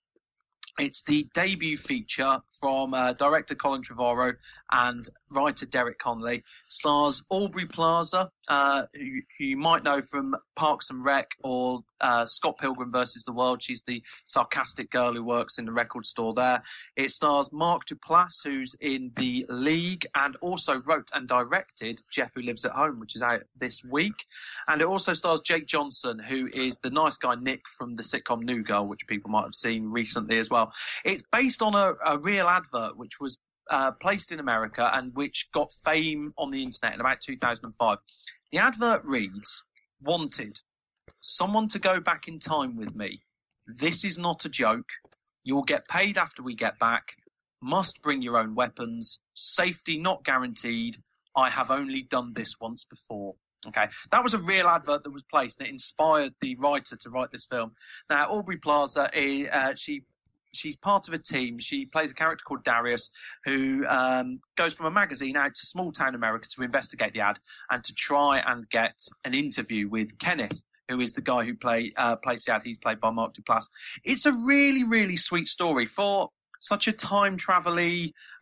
It's 0.78 1.02
the 1.02 1.28
debut 1.34 1.76
feature 1.76 2.38
from 2.60 2.94
uh, 2.94 3.14
director 3.14 3.56
Colin 3.56 3.82
Trevorrow 3.82 4.34
and 4.70 5.04
writer 5.30 5.66
Derek 5.66 5.98
Connolly. 5.98 6.42
Stars 6.68 7.24
Aubrey 7.30 7.66
Plaza, 7.66 8.30
uh, 8.48 8.82
who, 8.94 9.20
who, 9.38 9.44
you 9.44 9.56
might 9.56 9.82
know 9.82 10.02
from 10.02 10.36
Parks 10.56 10.90
and 10.90 11.04
Rec 11.04 11.30
or 11.42 11.80
uh, 12.00 12.26
Scott 12.26 12.58
Pilgrim 12.58 12.92
versus 12.92 13.24
the 13.24 13.32
World. 13.32 13.62
She's 13.62 13.82
the 13.82 14.02
sarcastic 14.24 14.90
girl 14.90 15.14
who 15.14 15.24
works 15.24 15.58
in 15.58 15.64
the 15.64 15.72
record 15.72 16.06
store 16.06 16.34
there. 16.34 16.62
It 16.96 17.10
stars 17.10 17.50
Mark 17.52 17.82
Duplass, 17.86 18.42
who's 18.44 18.74
in 18.80 19.12
The 19.16 19.46
League 19.48 20.06
and 20.14 20.36
also 20.40 20.80
wrote 20.84 21.08
and 21.14 21.28
directed 21.28 22.02
Jeff 22.10 22.32
Who 22.34 22.42
Lives 22.42 22.64
at 22.64 22.72
Home, 22.72 23.00
which 23.00 23.16
is 23.16 23.22
out 23.22 23.42
this 23.58 23.84
week. 23.84 24.24
And 24.68 24.80
it 24.80 24.86
also 24.86 25.14
stars 25.14 25.40
Jake 25.40 25.66
Johnson, 25.66 26.18
who 26.18 26.48
is 26.52 26.76
the 26.82 26.90
nice 26.90 27.16
guy 27.16 27.34
Nick 27.34 27.62
from 27.68 27.96
the 27.96 28.02
sitcom 28.02 28.42
New 28.42 28.62
Girl, 28.62 28.86
which 28.86 29.06
people 29.06 29.30
might 29.30 29.44
have 29.44 29.54
seen 29.54 29.86
recently 29.86 30.38
as 30.38 30.50
well. 30.50 30.72
It's 31.04 31.22
based 31.30 31.62
on 31.62 31.74
a, 31.74 31.94
a 32.04 32.18
real 32.18 32.48
advert, 32.48 32.96
which 32.96 33.20
was 33.20 33.38
uh, 33.68 33.92
placed 33.92 34.32
in 34.32 34.40
America 34.40 34.90
and 34.92 35.14
which 35.14 35.48
got 35.52 35.72
fame 35.84 36.32
on 36.38 36.50
the 36.50 36.62
internet 36.62 36.94
in 36.94 37.00
about 37.00 37.20
2005. 37.20 37.98
The 38.52 38.58
advert 38.58 39.04
reads, 39.04 39.64
Wanted, 40.02 40.60
someone 41.20 41.68
to 41.68 41.78
go 41.78 42.00
back 42.00 42.26
in 42.26 42.38
time 42.38 42.76
with 42.76 42.94
me. 42.94 43.22
This 43.66 44.04
is 44.04 44.18
not 44.18 44.44
a 44.44 44.48
joke. 44.48 44.88
You'll 45.44 45.62
get 45.62 45.88
paid 45.88 46.18
after 46.18 46.42
we 46.42 46.54
get 46.54 46.78
back. 46.78 47.16
Must 47.62 48.02
bring 48.02 48.22
your 48.22 48.38
own 48.38 48.54
weapons. 48.54 49.20
Safety 49.34 49.98
not 49.98 50.24
guaranteed. 50.24 50.98
I 51.36 51.50
have 51.50 51.70
only 51.70 52.02
done 52.02 52.32
this 52.34 52.54
once 52.60 52.84
before. 52.84 53.34
Okay, 53.66 53.88
that 54.10 54.24
was 54.24 54.32
a 54.32 54.38
real 54.38 54.66
advert 54.66 55.04
that 55.04 55.10
was 55.10 55.22
placed 55.22 55.60
and 55.60 55.68
it 55.68 55.70
inspired 55.70 56.32
the 56.40 56.56
writer 56.56 56.96
to 56.96 57.10
write 57.10 57.30
this 57.30 57.44
film. 57.44 57.72
Now, 58.08 58.24
Aubrey 58.30 58.56
Plaza, 58.56 59.10
uh, 59.52 59.74
she 59.74 60.04
she's 60.52 60.76
part 60.76 61.08
of 61.08 61.14
a 61.14 61.18
team. 61.18 61.58
She 61.58 61.86
plays 61.86 62.10
a 62.10 62.14
character 62.14 62.42
called 62.46 62.64
Darius, 62.64 63.10
who 63.44 63.86
um, 63.88 64.40
goes 64.56 64.74
from 64.74 64.86
a 64.86 64.90
magazine 64.90 65.36
out 65.36 65.54
to 65.54 65.66
small 65.66 65.92
town 65.92 66.14
America 66.14 66.48
to 66.56 66.62
investigate 66.62 67.12
the 67.12 67.20
ad 67.20 67.38
and 67.70 67.82
to 67.84 67.94
try 67.94 68.42
and 68.46 68.68
get 68.68 69.00
an 69.24 69.34
interview 69.34 69.88
with 69.88 70.18
Kenneth, 70.18 70.62
who 70.88 71.00
is 71.00 71.12
the 71.12 71.22
guy 71.22 71.44
who 71.44 71.54
play 71.54 71.92
uh, 71.96 72.16
plays 72.16 72.44
the 72.44 72.54
ad. 72.54 72.62
He's 72.64 72.78
played 72.78 73.00
by 73.00 73.10
Mark 73.10 73.34
Duplass. 73.34 73.68
It's 74.04 74.26
a 74.26 74.32
really, 74.32 74.84
really 74.84 75.16
sweet 75.16 75.48
story 75.48 75.86
for 75.86 76.30
such 76.60 76.86
a 76.86 76.92
time 76.92 77.36
travel 77.36 77.78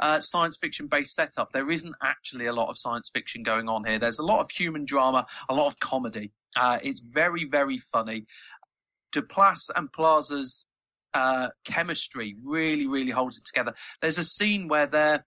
uh, 0.00 0.20
science 0.20 0.56
fiction 0.60 0.88
based 0.88 1.14
setup. 1.14 1.52
There 1.52 1.70
isn't 1.70 1.94
actually 2.02 2.46
a 2.46 2.52
lot 2.52 2.68
of 2.68 2.76
science 2.76 3.08
fiction 3.12 3.42
going 3.42 3.68
on 3.68 3.84
here. 3.84 3.98
There's 3.98 4.18
a 4.18 4.24
lot 4.24 4.40
of 4.40 4.50
human 4.50 4.84
drama, 4.84 5.26
a 5.48 5.54
lot 5.54 5.68
of 5.68 5.78
comedy. 5.78 6.32
Uh, 6.56 6.78
it's 6.82 7.00
very, 7.00 7.44
very 7.44 7.78
funny. 7.78 8.26
Duplass 9.12 9.70
and 9.74 9.90
Plaza's 9.92 10.64
uh, 11.18 11.48
chemistry 11.64 12.36
really, 12.44 12.86
really 12.86 13.10
holds 13.10 13.36
it 13.38 13.44
together. 13.44 13.74
There's 14.00 14.18
a 14.18 14.24
scene 14.24 14.68
where 14.68 14.86
they're 14.86 15.24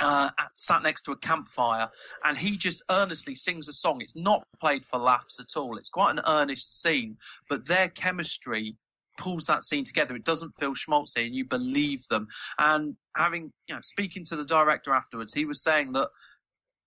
uh, 0.00 0.30
sat 0.54 0.82
next 0.82 1.02
to 1.02 1.12
a 1.12 1.16
campfire, 1.16 1.90
and 2.24 2.38
he 2.38 2.56
just 2.56 2.82
earnestly 2.90 3.34
sings 3.34 3.68
a 3.68 3.72
song. 3.74 4.00
It's 4.00 4.16
not 4.16 4.42
played 4.60 4.84
for 4.86 4.98
laughs 4.98 5.38
at 5.38 5.58
all. 5.60 5.76
It's 5.76 5.90
quite 5.90 6.12
an 6.12 6.22
earnest 6.26 6.80
scene, 6.80 7.18
but 7.50 7.66
their 7.66 7.90
chemistry 7.90 8.76
pulls 9.18 9.44
that 9.46 9.62
scene 9.62 9.84
together. 9.84 10.16
It 10.16 10.24
doesn't 10.24 10.56
feel 10.58 10.72
schmaltzy, 10.72 11.26
and 11.26 11.34
you 11.34 11.44
believe 11.44 12.08
them. 12.08 12.28
And 12.58 12.96
having, 13.14 13.52
you 13.68 13.74
know, 13.74 13.82
speaking 13.82 14.24
to 14.26 14.36
the 14.36 14.44
director 14.44 14.94
afterwards, 14.94 15.34
he 15.34 15.44
was 15.44 15.62
saying 15.62 15.92
that 15.92 16.08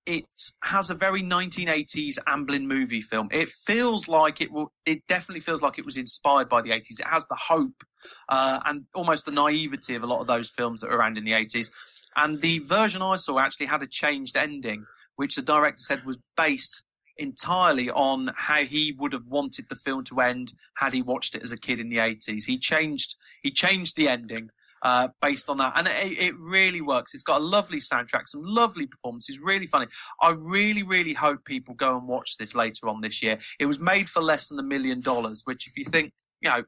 it 0.06 0.26
has 0.64 0.90
a 0.90 0.96
very 0.96 1.24
1980s 1.24 2.18
Amblin 2.28 2.64
movie 2.64 3.02
film. 3.02 3.30
It 3.32 3.50
feels 3.50 4.08
like 4.08 4.42
it 4.42 4.52
will. 4.52 4.72
It 4.86 5.06
definitely 5.08 5.40
feels 5.40 5.62
like 5.62 5.80
it 5.80 5.86
was 5.86 5.98
inspired 5.98 6.50
by 6.50 6.62
the 6.62 6.72
80s. 6.72 7.00
It 7.00 7.08
has 7.08 7.26
the 7.28 7.38
hope 7.48 7.84
uh, 8.28 8.60
and 8.66 8.86
almost 8.94 9.26
the 9.26 9.32
naivety 9.32 9.96
of 9.96 10.04
a 10.04 10.08
lot 10.08 10.20
of 10.20 10.28
those 10.28 10.50
films 10.50 10.82
that 10.82 10.90
were 10.90 10.98
around 10.98 11.18
in 11.18 11.24
the 11.24 11.32
80s. 11.32 11.70
And 12.16 12.42
the 12.42 12.60
version 12.60 13.02
I 13.02 13.16
saw 13.16 13.40
actually 13.40 13.68
had 13.68 13.82
a 13.82 13.88
changed 13.88 14.36
ending, 14.36 14.86
which 15.16 15.36
the 15.36 15.42
director 15.42 15.80
said 15.80 16.06
was 16.06 16.20
based 16.36 16.84
entirely 17.18 17.90
on 17.90 18.32
how 18.36 18.64
he 18.64 18.96
would 18.98 19.14
have 19.14 19.28
wanted 19.28 19.70
the 19.70 19.76
film 19.76 20.04
to 20.04 20.20
end 20.20 20.54
had 20.78 20.94
he 20.94 21.02
watched 21.02 21.36
it 21.36 21.44
as 21.44 21.52
a 21.52 21.58
kid 21.58 21.80
in 21.80 21.90
the 21.90 21.98
80s. 21.98 22.46
He 22.46 22.58
changed. 22.58 23.16
He 23.42 23.52
changed 23.52 23.96
the 23.96 24.10
ending 24.10 24.50
uh, 24.84 25.08
based 25.22 25.50
on 25.50 25.58
that. 25.58 25.74
And 25.76 25.88
it, 25.88 26.20
it, 26.20 26.38
really 26.38 26.82
works. 26.82 27.14
It's 27.14 27.24
got 27.24 27.40
a 27.40 27.44
lovely 27.44 27.80
soundtrack, 27.80 28.28
some 28.28 28.44
lovely 28.44 28.86
performances, 28.86 29.40
really 29.40 29.66
funny. 29.66 29.88
I 30.22 30.32
really, 30.32 30.84
really 30.84 31.14
hope 31.14 31.46
people 31.46 31.74
go 31.74 31.98
and 31.98 32.08
watch 32.08 32.38
this 32.38 32.54
later 32.54 32.90
on 32.90 33.02
this 33.02 33.24
year. 33.24 33.40
It 33.60 33.66
was 33.66 33.80
made 33.80 34.10
for 34.10 34.22
less 34.22 34.50
than 34.50 34.60
a 34.60 34.64
million 34.64 35.00
dollars, 35.00 35.42
which 35.46 35.68
if 35.68 35.78
you 35.78 35.86
think, 35.86 36.12
you 36.42 36.50
know, 36.50 36.64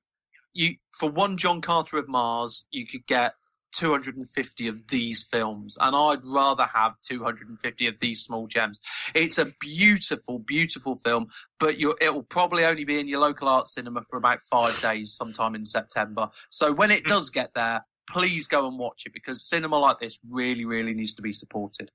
you 0.54 0.76
for 0.92 1.10
one 1.10 1.38
John 1.38 1.60
Carter 1.60 1.98
of 1.98 2.08
Mars, 2.08 2.66
you 2.72 2.88
could 2.88 3.06
get 3.06 3.34
250 3.74 4.68
of 4.70 4.88
these 4.88 5.22
films, 5.22 5.78
and 5.82 5.94
I'd 5.94 6.24
rather 6.24 6.66
have 6.74 6.94
250 7.06 7.88
of 7.88 7.96
these 8.00 8.22
small 8.22 8.48
gems. 8.48 8.80
It's 9.14 9.38
a 9.38 9.52
beautiful, 9.60 10.40
beautiful 10.40 10.96
film, 10.96 11.28
but 11.60 11.76
it 11.80 12.14
will 12.14 12.24
probably 12.24 12.64
only 12.64 12.86
be 12.86 12.98
in 12.98 13.10
your 13.10 13.20
local 13.20 13.50
art 13.50 13.68
cinema 13.68 14.04
for 14.10 14.16
about 14.18 14.40
five 14.50 14.80
days 14.82 15.14
sometime 15.14 15.56
in 15.56 15.66
September. 15.66 16.30
So 16.50 16.72
when 16.72 16.90
it 16.90 17.04
does 17.04 17.30
get 17.30 17.52
there, 17.54 17.84
please 18.08 18.48
go 18.48 18.68
and 18.68 18.78
watch 18.78 19.04
it 19.06 19.14
because 19.14 19.48
cinema 19.48 19.78
like 19.78 20.00
this 20.00 20.20
really, 20.30 20.66
really 20.66 20.94
needs 20.94 21.14
to 21.16 21.22
be 21.22 21.34
supported. 21.34 21.92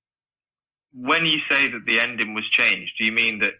When 0.92 1.24
you 1.24 1.38
say 1.48 1.70
that 1.70 1.84
the 1.86 2.00
ending 2.00 2.34
was 2.34 2.44
changed, 2.50 2.92
do 2.98 3.04
you 3.04 3.12
mean 3.12 3.38
that 3.40 3.52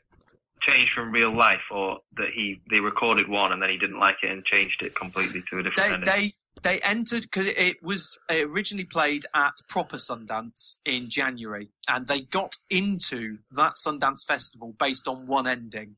changed 0.61 0.93
from 0.95 1.13
real 1.13 1.35
life, 1.35 1.63
or 1.71 1.99
that 2.17 2.29
he 2.35 2.61
they 2.71 2.81
recorded 2.81 3.29
one 3.29 3.53
and 3.53 3.63
then 3.63 3.71
he 3.71 3.79
didn't 3.79 3.99
like 3.99 4.17
it 4.23 4.31
and 4.31 4.45
changed 4.45 4.83
it 4.83 4.95
completely 4.95 5.43
to 5.51 5.59
a 5.59 5.63
different 5.63 5.77
they, 5.77 5.95
ending? 5.95 6.05
They 6.05 6.33
they 6.63 6.81
entered 6.81 7.23
because 7.23 7.49
it 7.49 7.83
was 7.83 8.19
originally 8.31 8.85
played 8.85 9.25
at 9.35 9.53
proper 9.69 9.97
Sundance 9.97 10.79
in 10.85 11.09
January, 11.09 11.71
and 11.89 12.07
they 12.07 12.21
got 12.21 12.57
into 12.69 13.39
that 13.53 13.75
Sundance 13.85 14.25
festival 14.27 14.75
based 14.79 15.09
on 15.09 15.27
one 15.27 15.47
ending. 15.47 15.97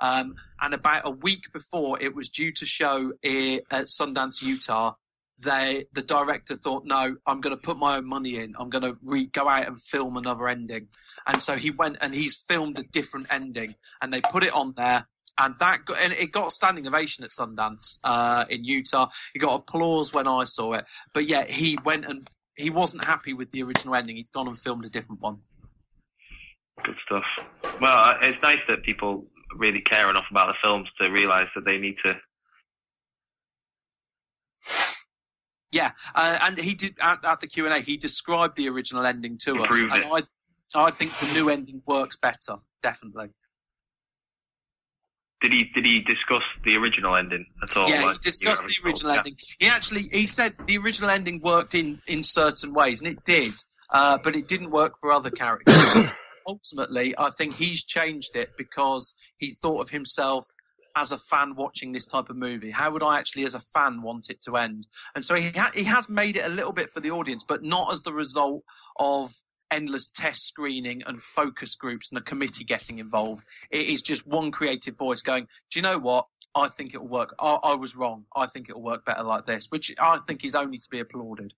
Um, 0.00 0.34
and 0.60 0.74
about 0.74 1.06
a 1.06 1.10
week 1.10 1.52
before 1.52 2.00
it 2.00 2.14
was 2.14 2.28
due 2.28 2.52
to 2.52 2.66
show 2.66 3.12
at 3.22 3.86
Sundance, 3.86 4.42
Utah, 4.42 4.94
they 5.38 5.84
the 5.92 6.02
director 6.02 6.56
thought, 6.56 6.84
no, 6.84 7.16
I'm 7.26 7.40
going 7.40 7.54
to 7.54 7.60
put 7.60 7.76
my 7.76 7.96
own 7.96 8.06
money 8.06 8.38
in. 8.38 8.54
I'm 8.58 8.70
going 8.70 8.84
to 8.84 8.96
re- 9.02 9.26
go 9.26 9.48
out 9.48 9.66
and 9.66 9.80
film 9.80 10.16
another 10.16 10.48
ending. 10.48 10.88
And 11.26 11.42
so 11.42 11.56
he 11.56 11.70
went 11.70 11.98
and 12.00 12.14
he's 12.14 12.36
filmed 12.36 12.78
a 12.78 12.82
different 12.82 13.26
ending, 13.30 13.74
and 14.00 14.12
they 14.12 14.20
put 14.20 14.44
it 14.44 14.54
on 14.54 14.74
there. 14.76 15.06
And 15.36 15.56
that 15.58 15.84
got, 15.84 15.98
and 15.98 16.12
it 16.12 16.30
got 16.30 16.52
standing 16.52 16.86
ovation 16.86 17.24
at 17.24 17.30
Sundance 17.30 17.98
uh, 18.04 18.44
in 18.48 18.62
Utah. 18.62 19.08
He 19.32 19.40
got 19.40 19.60
applause 19.60 20.12
when 20.12 20.28
I 20.28 20.44
saw 20.44 20.74
it, 20.74 20.84
but 21.12 21.26
yeah, 21.26 21.44
he 21.46 21.76
went 21.84 22.04
and 22.04 22.28
he 22.56 22.70
wasn't 22.70 23.04
happy 23.04 23.32
with 23.32 23.50
the 23.50 23.64
original 23.64 23.96
ending. 23.96 24.16
He's 24.16 24.30
gone 24.30 24.46
and 24.46 24.56
filmed 24.56 24.84
a 24.84 24.88
different 24.88 25.20
one. 25.20 25.38
Good 26.84 26.94
stuff. 27.04 27.24
Well, 27.80 27.96
uh, 27.96 28.14
it's 28.22 28.40
nice 28.42 28.60
that 28.68 28.84
people 28.84 29.26
really 29.56 29.80
care 29.80 30.08
enough 30.08 30.26
about 30.30 30.48
the 30.48 30.54
films 30.62 30.88
to 31.00 31.08
realise 31.08 31.48
that 31.54 31.64
they 31.64 31.78
need 31.78 31.96
to 32.04 32.14
Yeah, 35.74 35.90
uh, 36.14 36.38
and 36.42 36.56
he 36.56 36.74
did 36.74 36.96
at, 37.02 37.24
at 37.24 37.40
the 37.40 37.48
Q 37.48 37.64
and 37.66 37.74
A. 37.74 37.80
He 37.80 37.96
described 37.96 38.56
the 38.56 38.68
original 38.68 39.04
ending 39.04 39.36
to 39.38 39.56
Improved 39.56 39.90
us, 39.90 39.98
it. 39.98 40.04
and 40.04 40.28
I, 40.76 40.86
I 40.86 40.90
think 40.92 41.18
the 41.18 41.32
new 41.32 41.48
ending 41.48 41.82
works 41.84 42.16
better. 42.16 42.58
Definitely. 42.80 43.30
Did 45.40 45.52
he 45.52 45.64
did 45.74 45.84
he 45.84 45.98
discuss 45.98 46.44
the 46.64 46.76
original 46.76 47.16
ending 47.16 47.44
at 47.60 47.76
all? 47.76 47.88
Yeah, 47.88 48.04
Like, 48.04 48.12
he 48.14 48.18
discussed 48.22 48.62
you 48.62 48.68
know, 48.68 48.72
the 48.82 48.88
original 48.88 49.12
yeah. 49.12 49.18
ending. 49.18 49.36
He 49.58 49.66
actually 49.66 50.02
he 50.12 50.26
said 50.26 50.54
the 50.64 50.78
original 50.78 51.10
ending 51.10 51.40
worked 51.40 51.74
in 51.74 52.00
in 52.06 52.22
certain 52.22 52.72
ways, 52.72 53.00
and 53.02 53.10
it 53.10 53.24
did, 53.24 53.54
uh, 53.90 54.18
but 54.22 54.36
it 54.36 54.46
didn't 54.46 54.70
work 54.70 54.94
for 55.00 55.10
other 55.10 55.30
characters. 55.30 56.06
Ultimately, 56.46 57.16
I 57.18 57.30
think 57.30 57.56
he's 57.56 57.82
changed 57.82 58.36
it 58.36 58.52
because 58.56 59.12
he 59.38 59.50
thought 59.50 59.80
of 59.80 59.90
himself 59.90 60.46
as 60.96 61.12
a 61.12 61.18
fan 61.18 61.54
watching 61.56 61.92
this 61.92 62.06
type 62.06 62.30
of 62.30 62.36
movie. 62.36 62.70
How 62.70 62.90
would 62.90 63.02
I 63.02 63.18
actually, 63.18 63.44
as 63.44 63.54
a 63.54 63.60
fan, 63.60 64.02
want 64.02 64.30
it 64.30 64.42
to 64.44 64.56
end? 64.56 64.86
And 65.14 65.24
so 65.24 65.34
he 65.34 65.50
ha- 65.50 65.72
he 65.74 65.84
has 65.84 66.08
made 66.08 66.36
it 66.36 66.44
a 66.44 66.48
little 66.48 66.72
bit 66.72 66.90
for 66.90 67.00
the 67.00 67.10
audience, 67.10 67.44
but 67.46 67.62
not 67.62 67.92
as 67.92 68.02
the 68.02 68.12
result 68.12 68.62
of 68.98 69.34
endless 69.70 70.08
test 70.08 70.46
screening 70.46 71.02
and 71.06 71.20
focus 71.22 71.74
groups 71.74 72.10
and 72.10 72.18
a 72.18 72.22
committee 72.22 72.64
getting 72.64 72.98
involved. 72.98 73.44
It 73.70 73.88
is 73.88 74.02
just 74.02 74.26
one 74.26 74.52
creative 74.52 74.96
voice 74.96 75.20
going, 75.20 75.48
do 75.70 75.78
you 75.78 75.82
know 75.82 75.98
what? 75.98 76.26
I 76.54 76.68
think 76.68 76.94
it'll 76.94 77.08
work. 77.08 77.34
I, 77.40 77.58
I 77.62 77.74
was 77.74 77.96
wrong. 77.96 78.26
I 78.36 78.46
think 78.46 78.68
it'll 78.68 78.82
work 78.82 79.04
better 79.04 79.24
like 79.24 79.46
this, 79.46 79.66
which 79.70 79.92
I 79.98 80.18
think 80.18 80.44
is 80.44 80.54
only 80.54 80.78
to 80.78 80.88
be 80.88 81.00
applauded. 81.00 81.54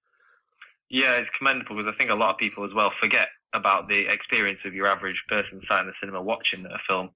Yeah, 0.89 1.13
it's 1.15 1.29
commendable 1.37 1.77
because 1.77 1.93
I 1.93 1.99
think 1.99 2.11
a 2.11 2.15
lot 2.15 2.31
of 2.31 2.39
people 2.39 2.65
as 2.65 2.73
well 2.73 2.93
forget 3.01 3.29
about 3.53 3.89
the 3.89 4.05
experience 4.09 4.61
of 4.65 4.73
your 4.73 4.87
average 4.87 5.23
person 5.29 5.61
sat 5.69 5.81
in 5.81 5.87
the 5.87 5.93
cinema 6.01 6.23
watching 6.23 6.65
a 6.65 6.79
film. 6.89 7.11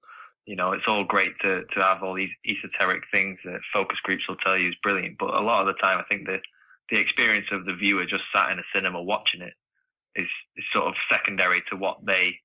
You 0.51 0.57
know, 0.57 0.73
it's 0.73 0.83
all 0.85 1.05
great 1.05 1.31
to, 1.43 1.63
to 1.63 1.79
have 1.81 2.03
all 2.03 2.13
these 2.13 2.35
esoteric 2.45 3.03
things 3.09 3.39
that 3.45 3.61
focus 3.73 3.97
groups 4.03 4.27
will 4.27 4.35
tell 4.43 4.57
you 4.57 4.67
is 4.67 4.75
brilliant, 4.83 5.15
but 5.17 5.33
a 5.33 5.39
lot 5.39 5.61
of 5.61 5.67
the 5.67 5.81
time 5.81 5.97
I 5.97 6.03
think 6.09 6.27
the, 6.27 6.39
the 6.89 6.99
experience 6.99 7.47
of 7.53 7.63
the 7.63 7.73
viewer 7.73 8.03
just 8.03 8.25
sat 8.35 8.51
in 8.51 8.59
a 8.59 8.67
cinema 8.75 9.01
watching 9.01 9.41
it 9.41 9.53
is, 10.15 10.27
is 10.57 10.65
sort 10.73 10.87
of 10.87 10.95
secondary 11.09 11.63
to 11.69 11.77
what 11.77 12.05
they 12.05 12.35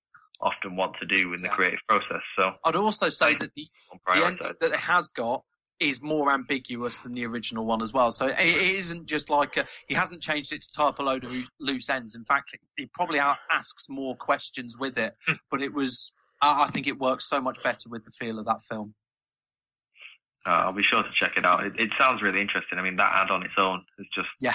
often 0.40 0.76
want 0.76 0.94
to 1.00 1.06
do 1.06 1.34
in 1.34 1.42
the 1.42 1.48
creative 1.48 1.80
process. 1.88 2.22
So 2.38 2.52
I'd 2.64 2.76
also 2.76 3.08
say 3.08 3.34
that 3.40 3.52
the, 3.56 3.66
the 4.14 4.24
ending 4.24 4.52
that 4.60 4.72
it 4.72 4.76
has 4.76 5.08
got 5.08 5.42
is 5.80 6.00
more 6.00 6.32
ambiguous 6.32 6.98
than 6.98 7.12
the 7.12 7.26
original 7.26 7.66
one 7.66 7.82
as 7.82 7.92
well. 7.92 8.12
So 8.12 8.28
it, 8.28 8.36
it 8.38 8.76
isn't 8.76 9.06
just 9.06 9.28
like 9.28 9.56
a, 9.56 9.66
he 9.88 9.94
hasn't 9.94 10.22
changed 10.22 10.52
it 10.52 10.62
to 10.62 10.68
tie 10.72 10.88
up 10.88 11.00
a 11.00 11.02
load 11.02 11.24
of 11.24 11.34
loose 11.58 11.90
ends. 11.90 12.14
In 12.14 12.24
fact, 12.24 12.56
he 12.76 12.86
probably 12.86 13.18
asks 13.18 13.88
more 13.88 14.14
questions 14.14 14.76
with 14.78 14.96
it. 14.96 15.16
Hmm. 15.26 15.34
but 15.50 15.60
it 15.60 15.74
was, 15.74 16.12
I 16.42 16.64
I 16.64 16.68
think 16.68 16.86
it 16.86 16.98
works 16.98 17.28
so 17.28 17.40
much 17.40 17.62
better 17.62 17.88
with 17.88 18.04
the 18.04 18.10
feel 18.10 18.38
of 18.38 18.46
that 18.46 18.62
film. 18.62 18.94
Uh, 20.46 20.50
I'll 20.66 20.72
be 20.72 20.82
sure 20.88 21.02
to 21.02 21.08
check 21.18 21.32
it 21.36 21.44
out. 21.44 21.64
It, 21.66 21.72
it 21.78 21.90
sounds 21.98 22.22
really 22.22 22.40
interesting. 22.40 22.78
I 22.78 22.82
mean, 22.82 22.96
that 22.96 23.12
ad 23.14 23.30
on 23.32 23.42
its 23.42 23.54
own 23.58 23.84
is 23.98 24.06
just 24.14 24.28
yeah. 24.40 24.54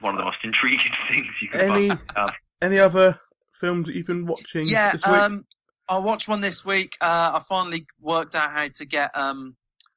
one 0.00 0.14
of 0.14 0.18
the 0.18 0.24
most 0.24 0.38
intriguing 0.42 0.92
things 1.10 1.26
you 1.42 1.48
can 1.50 1.60
Any 1.60 1.88
possibly 1.88 2.06
have. 2.16 2.30
any 2.62 2.78
other 2.78 3.20
films 3.52 3.86
that 3.88 3.94
you've 3.94 4.06
been 4.06 4.24
watching 4.26 4.64
Yeah, 4.66 4.92
this 4.92 5.06
week? 5.06 5.14
um, 5.14 5.44
I 5.86 5.98
watched 5.98 6.28
one 6.28 6.40
this 6.40 6.64
week. 6.64 6.96
Uh, 7.00 7.32
I 7.34 7.42
finally 7.46 7.86
worked 8.00 8.34
out 8.34 8.52
how 8.52 8.68
to 8.68 8.84
get 8.86 9.14
um, 9.14 9.54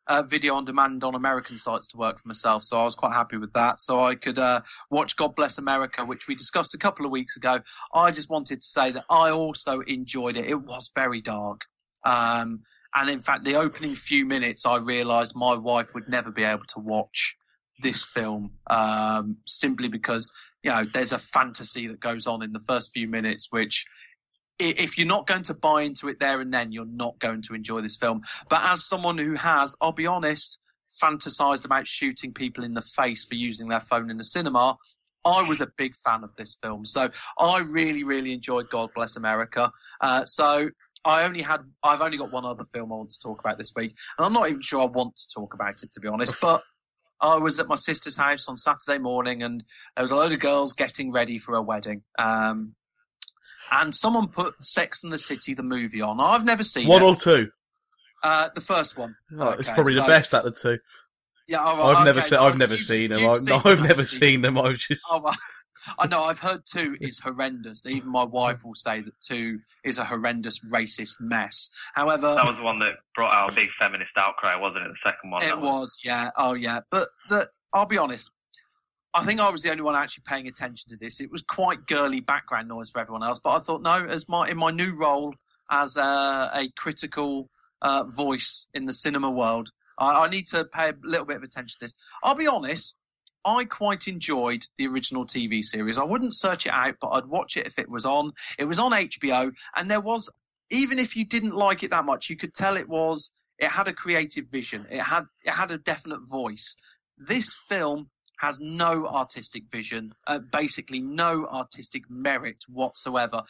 uh, 0.07 0.21
video 0.21 0.55
on 0.55 0.65
demand 0.65 1.03
on 1.03 1.15
American 1.15 1.57
sites 1.57 1.87
to 1.87 1.97
work 1.97 2.19
for 2.19 2.27
myself, 2.27 2.63
so 2.63 2.79
I 2.79 2.83
was 2.83 2.95
quite 2.95 3.13
happy 3.13 3.37
with 3.37 3.53
that. 3.53 3.81
So 3.81 4.03
I 4.03 4.15
could 4.15 4.39
uh, 4.39 4.61
watch 4.89 5.15
God 5.15 5.35
Bless 5.35 5.57
America, 5.57 6.05
which 6.05 6.27
we 6.27 6.35
discussed 6.35 6.73
a 6.73 6.77
couple 6.77 7.05
of 7.05 7.11
weeks 7.11 7.35
ago. 7.35 7.59
I 7.93 8.11
just 8.11 8.29
wanted 8.29 8.61
to 8.61 8.67
say 8.67 8.91
that 8.91 9.05
I 9.09 9.31
also 9.31 9.81
enjoyed 9.81 10.37
it. 10.37 10.45
It 10.45 10.61
was 10.61 10.91
very 10.93 11.21
dark. 11.21 11.61
Um, 12.03 12.61
and 12.95 13.09
in 13.09 13.21
fact, 13.21 13.43
the 13.43 13.55
opening 13.55 13.95
few 13.95 14.25
minutes, 14.25 14.65
I 14.65 14.77
realised 14.77 15.35
my 15.35 15.55
wife 15.55 15.93
would 15.93 16.07
never 16.07 16.31
be 16.31 16.43
able 16.43 16.65
to 16.69 16.79
watch 16.79 17.35
this 17.81 18.05
film 18.05 18.51
um, 18.67 19.37
simply 19.45 19.89
because 19.89 20.31
you 20.63 20.71
know 20.71 20.85
there's 20.93 21.11
a 21.11 21.17
fantasy 21.17 21.87
that 21.87 21.99
goes 21.99 22.25
on 22.25 22.41
in 22.41 22.53
the 22.53 22.59
first 22.59 22.91
few 22.93 23.07
minutes, 23.07 23.47
which 23.51 23.85
if 24.59 24.97
you're 24.97 25.07
not 25.07 25.27
going 25.27 25.43
to 25.43 25.53
buy 25.53 25.81
into 25.81 26.07
it 26.07 26.19
there 26.19 26.39
and 26.39 26.53
then, 26.53 26.71
you're 26.71 26.85
not 26.85 27.19
going 27.19 27.41
to 27.43 27.53
enjoy 27.53 27.81
this 27.81 27.97
film. 27.97 28.21
But 28.49 28.61
as 28.63 28.85
someone 28.85 29.17
who 29.17 29.35
has, 29.35 29.75
I'll 29.81 29.91
be 29.91 30.07
honest, 30.07 30.59
fantasized 31.03 31.65
about 31.65 31.87
shooting 31.87 32.33
people 32.33 32.63
in 32.63 32.73
the 32.73 32.81
face 32.81 33.25
for 33.25 33.35
using 33.35 33.67
their 33.67 33.79
phone 33.79 34.09
in 34.09 34.17
the 34.17 34.23
cinema, 34.23 34.77
I 35.25 35.41
was 35.41 35.59
a 35.59 35.67
big 35.75 35.95
fan 35.95 36.23
of 36.23 36.29
this 36.37 36.55
film. 36.61 36.85
So 36.85 37.09
I 37.39 37.59
really, 37.59 38.03
really 38.03 38.31
enjoyed 38.31 38.69
God 38.69 38.91
Bless 38.95 39.15
America. 39.15 39.71
Uh, 39.99 40.25
so 40.25 40.69
I 41.03 41.23
only 41.23 41.41
had, 41.41 41.61
I've 41.83 42.01
only 42.01 42.17
got 42.17 42.31
one 42.31 42.45
other 42.45 42.65
film 42.65 42.91
I 42.93 42.95
want 42.95 43.09
to 43.11 43.19
talk 43.19 43.39
about 43.39 43.57
this 43.57 43.71
week, 43.75 43.95
and 44.17 44.25
I'm 44.25 44.33
not 44.33 44.49
even 44.49 44.61
sure 44.61 44.81
I 44.81 44.85
want 44.85 45.15
to 45.15 45.27
talk 45.33 45.53
about 45.53 45.83
it 45.83 45.91
to 45.93 45.99
be 45.99 46.07
honest. 46.07 46.35
But 46.41 46.63
I 47.21 47.37
was 47.37 47.59
at 47.59 47.67
my 47.67 47.75
sister's 47.75 48.17
house 48.17 48.47
on 48.47 48.57
Saturday 48.57 48.99
morning, 48.99 49.41
and 49.43 49.63
there 49.95 50.03
was 50.03 50.11
a 50.11 50.15
load 50.15 50.31
of 50.31 50.39
girls 50.39 50.73
getting 50.73 51.11
ready 51.11 51.37
for 51.37 51.55
a 51.55 51.61
wedding. 51.61 52.03
Um, 52.19 52.75
and 53.71 53.93
someone 53.95 54.27
put 54.27 54.55
Sex 54.63 55.03
and 55.03 55.11
the 55.11 55.17
City, 55.17 55.53
the 55.53 55.63
movie, 55.63 56.01
on. 56.01 56.19
I've 56.19 56.45
never 56.45 56.63
seen 56.63 56.87
One 56.87 57.01
it. 57.01 57.05
or 57.05 57.15
two? 57.15 57.51
Uh, 58.23 58.49
the 58.55 58.61
first 58.61 58.97
one. 58.97 59.15
It's 59.31 59.39
Okay, 59.39 59.73
probably 59.73 59.93
the 59.95 60.01
best 60.03 60.33
out 60.33 60.45
of 60.45 60.53
the 60.55 60.59
two. 60.59 60.79
Yeah, 61.47 61.59
all 61.59 61.77
right, 61.77 61.97
I've 61.97 62.05
never 62.05 62.19
okay, 62.19 62.27
seen. 62.27 62.37
so 62.39 62.43
I've 62.43 62.57
never 62.57 62.77
seen 62.77 63.09
them. 63.11 63.19
you've 63.19 63.29
I've, 63.29 63.37
seen 63.39 63.45
no, 63.49 63.59
them, 63.59 63.71
I've 63.79 63.87
never 63.87 64.03
seen 64.03 64.41
them. 64.41 64.57
I 64.57 64.69
was 64.69 64.79
just. 64.79 64.99
Oh, 65.11 65.21
well, 65.23 65.35
I 65.99 66.07
know. 66.07 66.23
I've 66.23 66.39
heard 66.39 66.63
two 66.65 66.95
is 66.99 67.19
horrendous. 67.19 67.85
Even 67.85 68.09
my 68.09 68.23
wife 68.23 68.63
will 68.63 68.73
say 68.73 69.01
that 69.01 69.13
two 69.21 69.59
is 69.83 69.99
a 69.99 70.05
horrendous 70.05 70.59
racist 70.71 71.17
mess. 71.19 71.69
However, 71.93 72.33
That 72.33 72.45
was 72.47 72.55
the 72.55 72.63
one 72.63 72.79
that 72.79 72.93
brought 73.13 73.31
out 73.35 73.51
a 73.51 73.55
big 73.55 73.69
feminist 73.79 74.09
outcry, 74.17 74.55
wasn't 74.55 74.85
it? 74.85 74.89
The 75.03 75.11
second 75.11 75.29
one. 75.29 75.43
It 75.43 75.47
that 75.47 75.61
was, 75.61 75.99
yeah. 76.03 76.31
Oh, 76.35 76.55
yeah. 76.55 76.79
But 76.89 77.09
the, 77.29 77.49
I'll 77.71 77.85
be 77.85 77.99
honest. 77.99 78.31
I 79.15 79.23
think 79.23 79.39
I 79.39 79.49
was 79.49 79.63
the 79.63 79.71
only 79.71 79.81
one 79.81 79.95
actually 79.95 80.25
paying 80.27 80.45
attention 80.45 80.89
to 80.89 80.97
this. 80.97 81.21
It 81.21 81.31
was 81.31 81.41
quite 81.41 81.87
girly 81.87 82.19
background 82.19 82.67
noise 82.67 82.89
for 82.89 82.99
everyone 82.99 83.23
else, 83.23 83.39
but 83.41 83.51
I 83.51 83.59
thought, 83.59 83.81
no, 83.81 84.05
as 84.05 84.27
my 84.27 84.49
in 84.49 84.57
my 84.57 84.71
new 84.71 84.93
role 84.93 85.33
as 85.71 85.95
a, 85.95 86.51
a 86.53 86.69
critical 86.77 87.49
uh, 87.81 88.03
voice 88.03 88.67
in 88.73 88.85
the 88.85 88.93
cinema 88.93 89.31
world, 89.31 89.71
I, 89.97 90.25
I 90.25 90.29
need 90.29 90.47
to 90.47 90.65
pay 90.65 90.89
a 90.89 90.93
little 91.01 91.25
bit 91.25 91.37
of 91.37 91.43
attention 91.43 91.77
to 91.79 91.85
this. 91.85 91.95
I'll 92.23 92.35
be 92.35 92.45
honest. 92.45 92.93
I 93.45 93.63
quite 93.63 94.07
enjoyed 94.07 94.65
the 94.77 94.87
original 94.87 95.23
TV 95.23 95.63
series. 95.63 95.99
I 95.99 96.03
wouldn't 96.03 96.33
search 96.33 96.65
it 96.65 96.73
out, 96.73 96.95
but 96.99 97.09
I'd 97.09 97.27
watch 97.27 97.57
it 97.57 97.67
if 97.67 97.77
it 97.77 97.87
was 97.87 98.03
on. 98.03 98.33
It 98.57 98.65
was 98.65 98.79
on 98.79 98.91
HBO, 98.91 99.51
and 99.75 99.89
there 99.89 100.01
was, 100.01 100.31
even 100.71 100.97
if 100.97 101.15
you 101.15 101.23
didn't 101.23 101.53
like 101.53 101.83
it 101.83 101.91
that 101.91 102.05
much, 102.05 102.27
you 102.27 102.37
could 102.37 102.55
tell 102.55 102.75
it 102.75 102.89
was, 102.89 103.31
it 103.59 103.69
had 103.69 103.87
a 103.87 103.93
creative 103.93 104.47
vision. 104.47 104.87
It 104.89 105.03
had, 105.03 105.25
it 105.45 105.51
had 105.51 105.69
a 105.69 105.77
definite 105.77 106.27
voice. 106.27 106.75
This 107.19 107.53
film 107.53 108.09
has 108.37 108.59
no 108.59 109.05
artistic 109.07 109.69
vision, 109.69 110.13
uh, 110.27 110.39
basically 110.39 110.99
no 110.99 111.47
artistic 111.47 112.03
merit 112.09 112.63
whatsoever. 112.67 113.43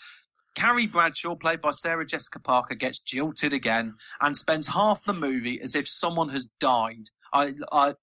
Carrie 0.56 0.88
Bradshaw, 0.88 1.36
played 1.36 1.62
by 1.62 1.72
Sarah 1.72 2.06
Jessica 2.06 2.40
Parker, 2.40 2.76
gets 2.76 3.00
jilted 3.00 3.54
again 3.54 3.96
and 4.22 4.38
spends 4.38 4.68
half 4.68 5.04
the 5.04 5.14
movie 5.14 5.60
as 5.62 5.76
if 5.76 5.88
someone 5.88 6.30
has 6.30 6.48
died. 6.60 7.10
I, 7.34 7.54
I, 7.72 7.96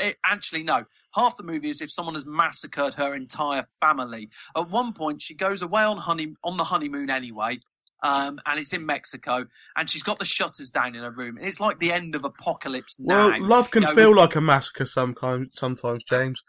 it, 0.00 0.16
actually, 0.24 0.62
no. 0.62 0.84
Half 1.14 1.36
the 1.36 1.42
movie 1.42 1.70
is 1.70 1.80
if 1.80 1.90
someone 1.90 2.14
has 2.14 2.26
massacred 2.26 2.94
her 2.94 3.14
entire 3.14 3.64
family. 3.80 4.30
At 4.56 4.70
one 4.70 4.92
point, 4.92 5.22
she 5.22 5.34
goes 5.34 5.62
away 5.62 5.82
on 5.82 5.96
honey 5.96 6.34
on 6.44 6.56
the 6.56 6.64
honeymoon 6.64 7.10
anyway, 7.10 7.58
um, 8.02 8.38
and 8.46 8.58
it's 8.60 8.72
in 8.72 8.84
Mexico, 8.86 9.46
and 9.76 9.88
she's 9.90 10.02
got 10.02 10.18
the 10.18 10.24
shutters 10.24 10.70
down 10.70 10.94
in 10.94 11.02
her 11.02 11.10
room. 11.10 11.36
and 11.38 11.46
It's 11.46 11.60
like 11.60 11.78
the 11.78 11.92
end 11.92 12.14
of 12.14 12.24
Apocalypse 12.24 12.96
Now. 12.98 13.30
Well, 13.30 13.42
love 13.42 13.70
can 13.70 13.82
You 13.82 13.88
know, 13.88 13.94
feel 13.94 14.10
with- 14.10 14.18
like 14.18 14.36
a 14.36 14.40
massacre 14.40 14.86
sometimes. 14.86 15.48
Sometimes, 15.52 16.02
James. 16.04 16.42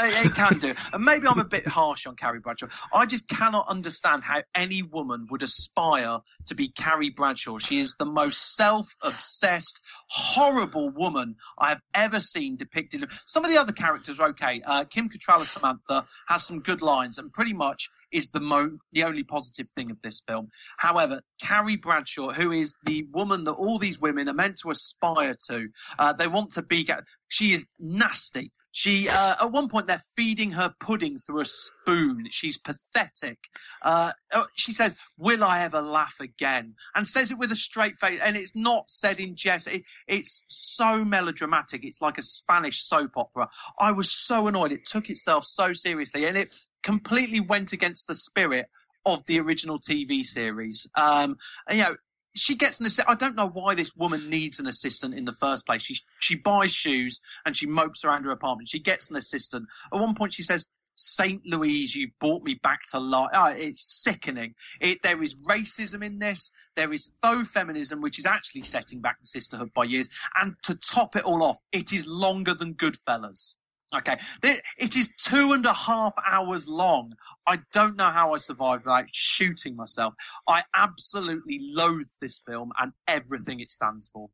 it, 0.00 0.26
it 0.26 0.34
can 0.34 0.58
do. 0.58 0.74
And 0.92 1.04
maybe 1.04 1.28
I'm 1.28 1.38
a 1.38 1.44
bit 1.44 1.68
harsh 1.68 2.04
on 2.06 2.16
Carrie 2.16 2.40
Bradshaw. 2.40 2.66
I 2.92 3.06
just 3.06 3.28
cannot 3.28 3.68
understand 3.68 4.24
how 4.24 4.42
any 4.54 4.82
woman 4.82 5.28
would 5.30 5.42
aspire 5.44 6.18
to 6.46 6.54
be 6.56 6.68
Carrie 6.70 7.10
Bradshaw. 7.10 7.58
She 7.58 7.78
is 7.78 7.94
the 7.98 8.04
most 8.06 8.56
self-obsessed, 8.56 9.80
horrible 10.08 10.90
woman 10.90 11.36
I 11.58 11.68
have 11.70 11.80
ever 11.94 12.20
seen 12.20 12.56
depicted. 12.56 13.04
Some 13.26 13.44
of 13.44 13.50
the 13.50 13.56
other 13.58 13.72
characters 13.72 14.18
are 14.20 14.28
okay. 14.30 14.62
Uh, 14.66 14.84
Kim 14.84 15.08
Cattrall 15.08 15.42
as 15.42 15.50
Samantha 15.50 16.06
has 16.28 16.44
some 16.44 16.60
good 16.60 16.82
lines 16.82 17.18
and 17.18 17.32
pretty 17.32 17.52
much 17.52 17.88
is 18.14 18.28
the 18.28 18.40
mo- 18.40 18.78
the 18.92 19.04
only 19.04 19.24
positive 19.24 19.68
thing 19.70 19.90
of 19.90 20.00
this 20.02 20.22
film. 20.26 20.48
However, 20.78 21.20
Carrie 21.42 21.76
Bradshaw, 21.76 22.32
who 22.32 22.52
is 22.52 22.76
the 22.84 23.06
woman 23.12 23.44
that 23.44 23.52
all 23.52 23.78
these 23.78 24.00
women 24.00 24.28
are 24.28 24.34
meant 24.34 24.58
to 24.62 24.70
aspire 24.70 25.36
to, 25.48 25.68
uh, 25.98 26.12
they 26.12 26.28
want 26.28 26.52
to 26.52 26.62
be. 26.62 26.88
She 27.28 27.52
is 27.52 27.66
nasty. 27.78 28.52
She 28.76 29.08
uh, 29.08 29.36
at 29.40 29.52
one 29.52 29.68
point 29.68 29.86
they're 29.86 30.02
feeding 30.16 30.50
her 30.52 30.74
pudding 30.80 31.18
through 31.18 31.42
a 31.42 31.46
spoon. 31.46 32.26
She's 32.30 32.58
pathetic. 32.58 33.38
Uh, 33.82 34.12
oh, 34.32 34.46
she 34.56 34.72
says, 34.72 34.96
"Will 35.16 35.44
I 35.44 35.62
ever 35.62 35.80
laugh 35.80 36.16
again?" 36.20 36.74
and 36.92 37.06
says 37.06 37.30
it 37.30 37.38
with 37.38 37.52
a 37.52 37.56
straight 37.56 37.96
face, 37.98 38.18
and 38.20 38.36
it's 38.36 38.56
not 38.56 38.90
said 38.90 39.20
in 39.20 39.36
jest. 39.36 39.68
It, 39.68 39.84
it's 40.08 40.42
so 40.48 41.04
melodramatic. 41.04 41.84
It's 41.84 42.00
like 42.00 42.18
a 42.18 42.22
Spanish 42.22 42.82
soap 42.82 43.12
opera. 43.16 43.48
I 43.78 43.92
was 43.92 44.10
so 44.10 44.48
annoyed. 44.48 44.72
It 44.72 44.86
took 44.86 45.08
itself 45.08 45.44
so 45.44 45.72
seriously, 45.72 46.26
and 46.26 46.36
it 46.36 46.52
completely 46.84 47.40
went 47.40 47.72
against 47.72 48.06
the 48.06 48.14
spirit 48.14 48.66
of 49.04 49.24
the 49.26 49.40
original 49.40 49.80
TV 49.80 50.22
series. 50.22 50.88
Um, 50.94 51.36
you 51.70 51.82
know, 51.82 51.96
she 52.36 52.56
gets 52.56 52.80
an 52.80 52.86
assistant. 52.86 53.08
I 53.08 53.14
don't 53.14 53.36
know 53.36 53.48
why 53.48 53.74
this 53.74 53.94
woman 53.96 54.28
needs 54.28 54.58
an 54.58 54.66
assistant 54.66 55.14
in 55.14 55.24
the 55.24 55.32
first 55.32 55.66
place. 55.66 55.82
She 55.82 55.98
she 56.20 56.34
buys 56.34 56.72
shoes 56.72 57.20
and 57.44 57.56
she 57.56 57.66
mopes 57.66 58.04
around 58.04 58.24
her 58.24 58.30
apartment. 58.30 58.68
She 58.68 58.80
gets 58.80 59.10
an 59.10 59.16
assistant. 59.16 59.66
At 59.92 60.00
one 60.00 60.14
point, 60.14 60.32
she 60.32 60.42
says, 60.42 60.66
"Saint 60.96 61.46
Louise, 61.46 61.94
you 61.94 62.10
brought 62.18 62.42
me 62.42 62.54
back 62.54 62.80
to 62.90 62.98
life." 62.98 63.30
Oh, 63.32 63.46
it's 63.46 63.80
sickening. 64.02 64.54
It, 64.80 65.02
there 65.02 65.22
is 65.22 65.36
racism 65.36 66.04
in 66.04 66.18
this. 66.18 66.50
There 66.74 66.92
is 66.92 67.12
faux 67.22 67.48
feminism, 67.48 68.00
which 68.00 68.18
is 68.18 68.26
actually 68.26 68.62
setting 68.62 69.00
back 69.00 69.20
the 69.20 69.26
sisterhood 69.26 69.72
by 69.72 69.84
years. 69.84 70.08
And 70.34 70.56
to 70.64 70.74
top 70.74 71.14
it 71.14 71.24
all 71.24 71.44
off, 71.44 71.58
it 71.70 71.92
is 71.92 72.06
longer 72.06 72.54
than 72.54 72.74
Goodfellas. 72.74 73.54
Okay, 73.94 74.16
it 74.42 74.96
is 74.96 75.10
two 75.18 75.52
and 75.52 75.64
a 75.66 75.72
half 75.72 76.14
hours 76.26 76.66
long. 76.66 77.14
I 77.46 77.60
don't 77.72 77.96
know 77.96 78.10
how 78.10 78.34
I 78.34 78.38
survived 78.38 78.84
without 78.84 79.06
shooting 79.12 79.76
myself. 79.76 80.14
I 80.48 80.64
absolutely 80.74 81.60
loathe 81.62 82.08
this 82.20 82.40
film 82.46 82.72
and 82.80 82.92
everything 83.06 83.60
it 83.60 83.70
stands 83.70 84.08
for. 84.12 84.30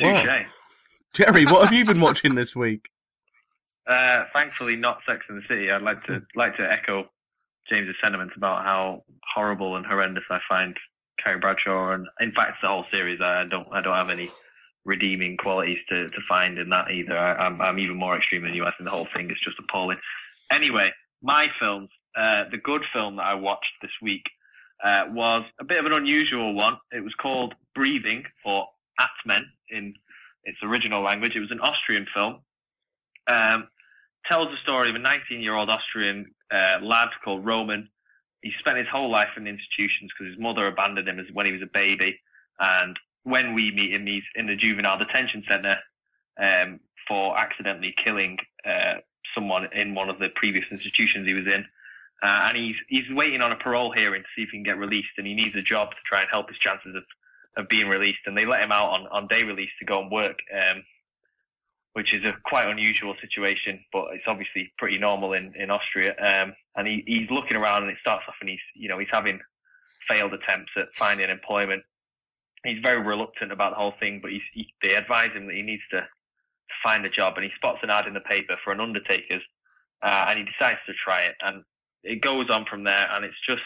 Wow. 0.00 0.44
Jerry, 1.14 1.44
what 1.44 1.64
have 1.64 1.72
you 1.72 1.84
been 1.84 2.00
watching 2.00 2.34
this 2.34 2.54
week? 2.54 2.88
Uh, 3.86 4.24
thankfully, 4.32 4.76
not 4.76 4.98
Sex 5.04 5.24
and 5.28 5.38
the 5.38 5.42
City. 5.48 5.68
I'd 5.68 5.82
like 5.82 6.04
to 6.04 6.22
like 6.36 6.56
to 6.58 6.70
echo 6.70 7.10
James's 7.68 7.96
sentiments 8.00 8.34
about 8.36 8.64
how 8.64 9.02
horrible 9.34 9.74
and 9.74 9.84
horrendous 9.84 10.22
I 10.30 10.38
find 10.48 10.76
Carrie 11.20 11.40
Bradshaw, 11.40 11.94
and 11.94 12.06
in 12.20 12.30
fact, 12.30 12.58
the 12.62 12.68
whole 12.68 12.84
series. 12.92 13.20
I 13.20 13.46
don't 13.50 13.66
I 13.72 13.80
don't 13.80 13.96
have 13.96 14.10
any 14.10 14.30
redeeming 14.84 15.36
qualities 15.36 15.78
to, 15.88 16.08
to 16.10 16.18
find 16.28 16.58
in 16.58 16.70
that 16.70 16.90
either. 16.90 17.16
I, 17.16 17.34
I'm 17.34 17.60
I'm 17.60 17.78
even 17.78 17.96
more 17.96 18.16
extreme 18.16 18.42
than 18.42 18.54
you. 18.54 18.64
I 18.64 18.72
think 18.72 18.84
the 18.84 18.90
whole 18.90 19.08
thing 19.14 19.30
is 19.30 19.36
just 19.44 19.58
appalling. 19.58 19.98
Anyway, 20.50 20.90
my 21.22 21.46
films. 21.58 21.88
Uh, 22.18 22.42
the 22.50 22.58
good 22.58 22.82
film 22.92 23.14
that 23.16 23.22
I 23.22 23.34
watched 23.34 23.70
this 23.82 23.92
week 24.02 24.24
uh, 24.84 25.04
was 25.10 25.44
a 25.60 25.64
bit 25.64 25.78
of 25.78 25.86
an 25.86 25.92
unusual 25.92 26.54
one. 26.54 26.76
It 26.90 27.04
was 27.04 27.14
called 27.14 27.54
Breathing, 27.72 28.24
or 28.44 28.66
Atmen 28.98 29.42
in 29.68 29.94
its 30.44 30.58
original 30.62 31.02
language. 31.02 31.32
It 31.36 31.40
was 31.40 31.52
an 31.52 31.60
Austrian 31.60 32.06
film. 32.12 32.40
Um, 33.26 33.68
tells 34.26 34.48
the 34.48 34.56
story 34.62 34.90
of 34.90 34.96
a 34.96 34.98
19 34.98 35.40
year 35.40 35.54
old 35.54 35.70
Austrian 35.70 36.34
uh, 36.50 36.78
lad 36.82 37.08
called 37.24 37.44
Roman. 37.44 37.88
He 38.42 38.52
spent 38.58 38.78
his 38.78 38.88
whole 38.90 39.10
life 39.10 39.28
in 39.36 39.46
institutions 39.46 40.10
because 40.12 40.32
his 40.32 40.40
mother 40.40 40.66
abandoned 40.66 41.08
him 41.08 41.18
as, 41.18 41.26
when 41.32 41.46
he 41.46 41.52
was 41.52 41.62
a 41.62 41.70
baby. 41.72 42.18
And 42.58 42.98
when 43.24 43.54
we 43.54 43.70
meet 43.70 43.92
him, 43.92 44.06
he's 44.06 44.22
in 44.34 44.46
the 44.46 44.56
juvenile 44.56 44.98
detention 44.98 45.44
center 45.48 45.76
um, 46.40 46.80
for 47.06 47.38
accidentally 47.38 47.94
killing 48.02 48.38
uh, 48.64 48.94
someone 49.34 49.68
in 49.72 49.94
one 49.94 50.08
of 50.08 50.18
the 50.18 50.28
previous 50.34 50.64
institutions 50.70 51.26
he 51.26 51.34
was 51.34 51.46
in. 51.46 51.64
Uh, 52.22 52.48
and 52.48 52.56
he's 52.56 52.76
he's 52.88 53.10
waiting 53.10 53.40
on 53.40 53.50
a 53.50 53.56
parole 53.56 53.92
hearing 53.92 54.22
to 54.22 54.28
see 54.36 54.42
if 54.42 54.50
he 54.50 54.58
can 54.58 54.62
get 54.62 54.76
released, 54.76 55.08
and 55.16 55.26
he 55.26 55.34
needs 55.34 55.56
a 55.56 55.62
job 55.62 55.90
to 55.90 55.96
try 56.06 56.20
and 56.20 56.28
help 56.30 56.48
his 56.48 56.58
chances 56.58 56.94
of, 56.94 57.02
of 57.56 57.68
being 57.68 57.88
released. 57.88 58.20
And 58.26 58.36
they 58.36 58.44
let 58.44 58.62
him 58.62 58.72
out 58.72 58.90
on, 58.90 59.06
on 59.06 59.26
day 59.26 59.42
release 59.42 59.70
to 59.78 59.86
go 59.86 60.02
and 60.02 60.10
work, 60.10 60.36
um, 60.54 60.82
which 61.94 62.12
is 62.12 62.22
a 62.24 62.32
quite 62.44 62.68
unusual 62.68 63.14
situation, 63.22 63.82
but 63.90 64.08
it's 64.12 64.24
obviously 64.26 64.70
pretty 64.76 64.98
normal 64.98 65.32
in 65.32 65.54
in 65.56 65.70
Austria. 65.70 66.14
Um, 66.18 66.54
and 66.76 66.86
he, 66.86 67.02
he's 67.06 67.30
looking 67.30 67.56
around, 67.56 67.84
and 67.84 67.92
it 67.92 67.98
starts 68.02 68.24
off, 68.28 68.36
and 68.42 68.50
he's 68.50 68.60
you 68.74 68.90
know 68.90 68.98
he's 68.98 69.08
having 69.10 69.40
failed 70.06 70.34
attempts 70.34 70.72
at 70.76 70.88
finding 70.98 71.30
employment. 71.30 71.82
He's 72.64 72.82
very 72.82 73.00
reluctant 73.00 73.52
about 73.52 73.72
the 73.72 73.80
whole 73.80 73.94
thing, 73.98 74.20
but 74.20 74.30
he's, 74.30 74.44
he, 74.52 74.66
they 74.82 74.94
advise 74.94 75.32
him 75.32 75.46
that 75.46 75.56
he 75.56 75.62
needs 75.62 75.82
to 75.92 76.06
find 76.84 77.04
a 77.04 77.10
job, 77.10 77.34
and 77.36 77.44
he 77.44 77.50
spots 77.56 77.78
an 77.82 77.90
ad 77.90 78.06
in 78.06 78.14
the 78.14 78.20
paper 78.20 78.56
for 78.62 78.72
an 78.72 78.80
undertaker's, 78.80 79.42
uh, 80.02 80.26
and 80.28 80.38
he 80.38 80.44
decides 80.44 80.80
to 80.86 80.92
try 80.92 81.22
it. 81.22 81.36
And 81.40 81.64
it 82.04 82.20
goes 82.20 82.50
on 82.50 82.66
from 82.68 82.84
there, 82.84 83.08
and 83.12 83.24
it's 83.24 83.40
just 83.48 83.62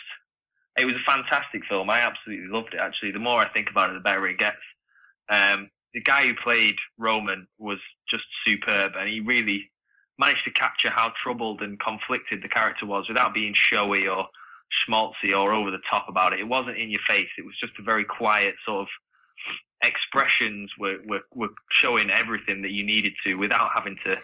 it 0.76 0.84
was 0.84 0.94
a 0.96 1.10
fantastic 1.10 1.62
film. 1.68 1.88
I 1.90 2.00
absolutely 2.00 2.48
loved 2.48 2.74
it. 2.74 2.80
Actually, 2.80 3.12
the 3.12 3.20
more 3.20 3.38
I 3.38 3.48
think 3.52 3.70
about 3.70 3.90
it, 3.90 3.94
the 3.94 4.00
better 4.00 4.26
it 4.26 4.38
gets. 4.38 4.64
Um, 5.30 5.70
the 5.92 6.02
guy 6.02 6.26
who 6.26 6.34
played 6.42 6.74
Roman 6.98 7.46
was 7.58 7.78
just 8.10 8.24
superb, 8.44 8.92
and 8.98 9.08
he 9.08 9.20
really 9.20 9.70
managed 10.18 10.44
to 10.44 10.50
capture 10.50 10.90
how 10.90 11.12
troubled 11.22 11.60
and 11.62 11.78
conflicted 11.78 12.42
the 12.42 12.48
character 12.48 12.86
was 12.86 13.06
without 13.08 13.34
being 13.34 13.54
showy 13.54 14.06
or 14.06 14.26
schmaltzy 14.72 15.36
or 15.36 15.52
over 15.52 15.70
the 15.70 15.82
top 15.90 16.06
about 16.08 16.32
it. 16.32 16.40
It 16.40 16.48
wasn't 16.48 16.78
in 16.78 16.90
your 16.90 17.00
face. 17.08 17.28
It 17.38 17.44
was 17.44 17.54
just 17.60 17.78
a 17.78 17.82
very 17.82 18.04
quiet 18.04 18.54
sort 18.66 18.82
of 18.82 18.88
expressions 19.82 20.70
were, 20.78 20.98
were, 21.06 21.22
were 21.34 21.50
showing 21.70 22.10
everything 22.10 22.62
that 22.62 22.70
you 22.70 22.84
needed 22.84 23.12
to 23.24 23.34
without 23.34 23.70
having 23.74 23.96
to 24.04 24.16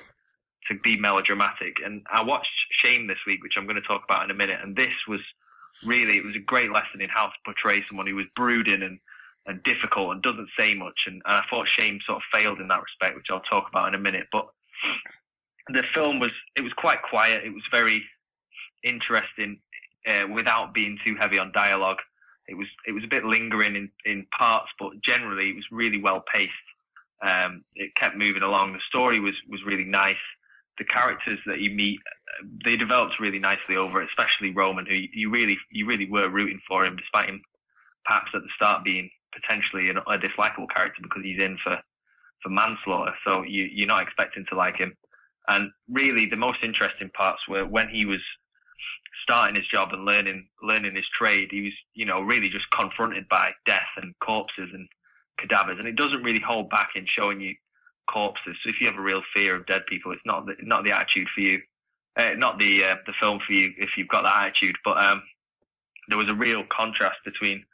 to 0.69 0.79
be 0.83 0.97
melodramatic. 0.97 1.77
And 1.85 2.03
I 2.11 2.23
watched 2.23 2.51
Shame 2.71 3.07
this 3.07 3.19
week, 3.27 3.43
which 3.43 3.55
I'm 3.57 3.65
going 3.65 3.81
to 3.81 3.89
talk 3.89 4.03
about 4.05 4.25
in 4.25 4.31
a 4.31 4.35
minute. 4.35 4.61
And 4.62 4.77
this 4.77 4.93
was 5.09 5.21
really, 5.85 6.19
it 6.19 6.25
was 6.25 6.37
a 6.37 6.45
great 6.45 6.71
lesson 6.71 7.01
in 7.01 7.09
how 7.09 7.27
to 7.27 7.45
portray 7.45 7.83
someone 7.89 8.07
who 8.07 8.17
was 8.17 8.27
brooding 8.37 8.83
and, 8.83 8.99
and 9.47 9.62
difficult 9.62 10.12
and 10.12 10.23
doesn't 10.23 10.51
say 10.59 10.75
much. 10.75 10.99
And, 11.07 11.23
and 11.25 11.37
I 11.37 11.43
thought 11.49 11.67
Shame 11.67 11.99
sort 12.07 12.19
of 12.19 12.23
failed 12.33 12.61
in 12.61 12.69
that 12.69 12.83
respect, 12.83 13.17
which 13.17 13.27
I'll 13.31 13.41
talk 13.41 13.69
about 13.69 13.89
in 13.89 13.95
a 13.95 13.99
minute. 13.99 14.27
But 14.31 14.49
the 15.69 15.83
film 15.95 16.21
was, 16.21 16.33
it 16.57 16.61
was 16.61 16.73
quite 16.77 17.03
quiet. 17.03 17.45
It 17.45 17.55
was 17.55 17.65
very 17.73 18.05
interesting 18.85 19.61
uh, 20.09 20.27
without 20.32 20.74
being 20.74 20.98
too 21.05 21.16
heavy 21.18 21.39
on 21.39 21.52
dialogue. 21.52 21.98
It 22.48 22.55
was, 22.55 22.66
it 22.86 22.93
was 22.93 23.05
a 23.05 23.09
bit 23.09 23.24
lingering 23.24 23.77
in, 23.77 23.90
in 24.05 24.27
parts, 24.36 24.68
but 24.78 24.93
generally 25.05 25.51
it 25.51 25.56
was 25.56 25.64
really 25.70 26.01
well 26.01 26.22
paced. 26.32 26.52
Um, 27.22 27.64
it 27.74 27.94
kept 27.94 28.16
moving 28.16 28.43
along. 28.43 28.72
The 28.72 28.81
story 28.89 29.20
was, 29.20 29.35
was 29.48 29.60
really 29.64 29.85
nice 29.85 30.16
the 30.81 30.85
characters 30.85 31.39
that 31.47 31.60
you 31.60 31.70
meet, 31.70 32.01
they 32.64 32.74
developed 32.74 33.20
really 33.20 33.39
nicely 33.39 33.77
over 33.77 34.01
it, 34.01 34.09
especially 34.09 34.51
Roman, 34.51 34.86
who 34.86 34.97
you 35.12 35.31
really, 35.31 35.59
you 35.70 35.86
really 35.86 36.10
were 36.10 36.31
rooting 36.31 36.60
for 36.66 36.85
him, 36.85 36.97
despite 36.97 37.28
him 37.28 37.43
perhaps 38.06 38.31
at 38.35 38.40
the 38.40 38.48
start 38.56 38.82
being 38.82 39.10
potentially 39.32 39.90
a 39.90 40.18
dislikable 40.18 40.66
character 40.74 41.02
because 41.02 41.22
he's 41.22 41.39
in 41.39 41.59
for, 41.62 41.78
for 42.43 42.48
manslaughter. 42.48 43.12
So 43.27 43.43
you, 43.43 43.68
you're 43.70 43.86
not 43.86 44.02
expecting 44.02 44.47
to 44.48 44.56
like 44.56 44.77
him. 44.77 44.97
And 45.48 45.70
really, 45.89 46.27
the 46.27 46.36
most 46.36 46.59
interesting 46.64 47.10
parts 47.10 47.43
were 47.47 47.66
when 47.66 47.89
he 47.89 48.06
was 48.06 48.20
starting 49.31 49.55
his 49.55 49.66
job 49.69 49.90
and 49.93 50.05
learning 50.05 50.48
learning 50.61 50.97
his 50.97 51.07
trade. 51.16 51.48
He 51.52 51.62
was, 51.62 51.73
you 51.94 52.05
know, 52.05 52.20
really 52.20 52.48
just 52.48 52.69
confronted 52.70 53.28
by 53.28 53.52
death 53.65 53.93
and 53.97 54.12
corpses 54.19 54.70
and 54.73 54.89
cadavers, 55.39 55.78
and 55.78 55.86
it 55.86 55.94
doesn't 55.94 56.24
really 56.24 56.43
hold 56.44 56.69
back 56.69 56.90
in 56.97 57.07
showing 57.07 57.40
you 57.40 57.55
corpses. 58.12 58.57
So 58.62 58.70
if 58.70 58.81
you 58.81 58.89
have 58.89 58.98
a 58.98 59.02
real 59.02 59.23
fear 59.32 59.55
of 59.55 59.66
dead 59.66 59.82
people, 59.89 60.11
it's 60.11 60.27
not 60.27 60.47
the, 60.47 60.55
not 60.62 60.82
the 60.82 60.90
attitude 60.90 61.28
for 61.32 61.43
you, 61.43 61.61
uh, 62.16 62.35
not 62.36 62.59
the 62.59 62.82
uh, 62.82 62.97
the 63.07 63.12
film 63.20 63.39
for 63.47 63.52
you 63.52 63.70
if 63.78 63.90
you've 63.97 64.09
got 64.09 64.24
that 64.24 64.48
attitude. 64.48 64.77
But 64.85 64.98
um, 64.98 65.23
there 66.09 66.19
was 66.19 66.28
a 66.28 66.35
real 66.35 66.65
contrast 66.69 67.19
between 67.24 67.65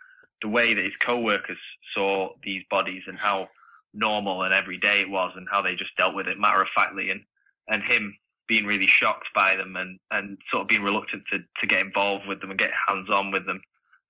the 0.42 0.48
way 0.48 0.74
that 0.74 0.84
his 0.84 0.92
co-workers 1.04 1.58
saw 1.94 2.34
these 2.44 2.64
bodies 2.68 3.04
and 3.06 3.16
how 3.18 3.48
normal 3.94 4.42
and 4.42 4.52
everyday 4.52 5.00
it 5.00 5.08
was, 5.08 5.32
and 5.36 5.46
how 5.50 5.62
they 5.62 5.74
just 5.74 5.96
dealt 5.96 6.14
with 6.14 6.26
it 6.26 6.38
matter 6.38 6.60
of 6.60 6.68
factly, 6.74 7.08
and 7.08 7.22
and 7.66 7.82
him 7.82 8.14
being 8.48 8.64
really 8.64 8.86
shocked 8.86 9.28
by 9.34 9.56
them 9.56 9.76
and 9.76 9.98
and 10.10 10.38
sort 10.50 10.62
of 10.62 10.68
being 10.68 10.82
reluctant 10.82 11.24
to 11.30 11.38
to 11.60 11.66
get 11.66 11.80
involved 11.80 12.26
with 12.26 12.40
them 12.40 12.50
and 12.50 12.58
get 12.58 12.70
hands 12.88 13.08
on 13.10 13.30
with 13.30 13.46
them. 13.46 13.60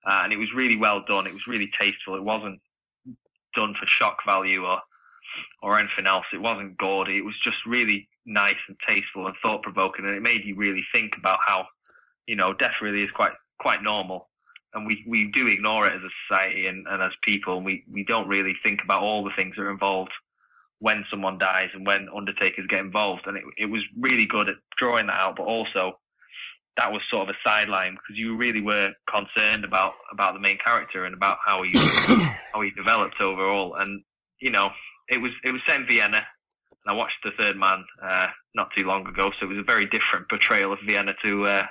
Uh, 0.05 0.21
and 0.23 0.31
it 0.31 0.37
was 0.37 0.53
really 0.55 0.77
well 0.77 1.03
done. 1.07 1.27
It 1.27 1.33
was 1.33 1.47
really 1.47 1.69
tasteful. 1.79 2.15
It 2.15 2.23
wasn't 2.23 2.61
done 3.55 3.73
for 3.79 3.87
shock 3.87 4.17
value 4.25 4.63
or 4.65 4.79
or 5.61 5.77
anything 5.77 6.07
else. 6.07 6.25
It 6.33 6.41
wasn't 6.41 6.77
gaudy. 6.77 7.17
It 7.17 7.25
was 7.25 7.35
just 7.43 7.57
really 7.65 8.07
nice 8.25 8.55
and 8.67 8.77
tasteful 8.87 9.27
and 9.27 9.35
thought 9.41 9.63
provoking, 9.63 10.05
and 10.05 10.15
it 10.15 10.21
made 10.21 10.45
you 10.45 10.55
really 10.55 10.83
think 10.93 11.13
about 11.17 11.39
how, 11.45 11.65
you 12.27 12.35
know, 12.35 12.53
death 12.53 12.75
really 12.81 13.01
is 13.01 13.11
quite 13.11 13.33
quite 13.59 13.81
normal, 13.83 14.29
and 14.73 14.85
we 14.85 15.03
we 15.07 15.31
do 15.33 15.47
ignore 15.47 15.87
it 15.87 15.93
as 15.93 16.01
a 16.01 16.09
society 16.27 16.67
and, 16.67 16.85
and 16.87 17.01
as 17.01 17.11
people. 17.23 17.57
And 17.57 17.65
we 17.65 17.83
we 17.91 18.03
don't 18.03 18.27
really 18.27 18.55
think 18.63 18.81
about 18.83 19.01
all 19.01 19.23
the 19.23 19.35
things 19.35 19.55
that 19.55 19.63
are 19.63 19.71
involved 19.71 20.11
when 20.79 21.05
someone 21.09 21.37
dies 21.37 21.69
and 21.73 21.85
when 21.85 22.07
undertakers 22.15 22.67
get 22.69 22.79
involved. 22.79 23.23
And 23.25 23.37
it 23.37 23.43
it 23.57 23.65
was 23.65 23.81
really 23.99 24.25
good 24.25 24.49
at 24.49 24.55
drawing 24.77 25.07
that 25.07 25.19
out, 25.19 25.35
but 25.37 25.43
also 25.43 25.99
that 26.77 26.91
was 26.91 27.01
sort 27.09 27.27
of 27.27 27.35
a 27.35 27.49
sideline 27.49 27.93
because 27.93 28.17
you 28.17 28.37
really 28.37 28.61
were 28.61 28.91
concerned 29.09 29.65
about 29.65 29.93
about 30.11 30.33
the 30.33 30.39
main 30.39 30.57
character 30.63 31.05
and 31.05 31.15
about 31.15 31.37
how 31.45 31.63
he 31.63 31.71
how 32.53 32.61
he 32.61 32.71
developed 32.71 33.19
overall. 33.19 33.75
And 33.75 34.03
you 34.39 34.51
know, 34.51 34.69
it 35.09 35.17
was 35.17 35.31
it 35.43 35.51
was 35.51 35.61
set 35.67 35.77
in 35.77 35.87
Vienna, 35.87 36.17
and 36.17 36.87
I 36.87 36.93
watched 36.93 37.17
The 37.23 37.31
Third 37.37 37.57
Man 37.57 37.83
uh, 38.01 38.27
not 38.53 38.69
too 38.75 38.83
long 38.83 39.07
ago, 39.07 39.31
so 39.31 39.45
it 39.45 39.49
was 39.49 39.57
a 39.57 39.63
very 39.63 39.85
different 39.85 40.29
portrayal 40.29 40.71
of 40.71 40.79
Vienna 40.85 41.13
to 41.23 41.47
uh, 41.47 41.65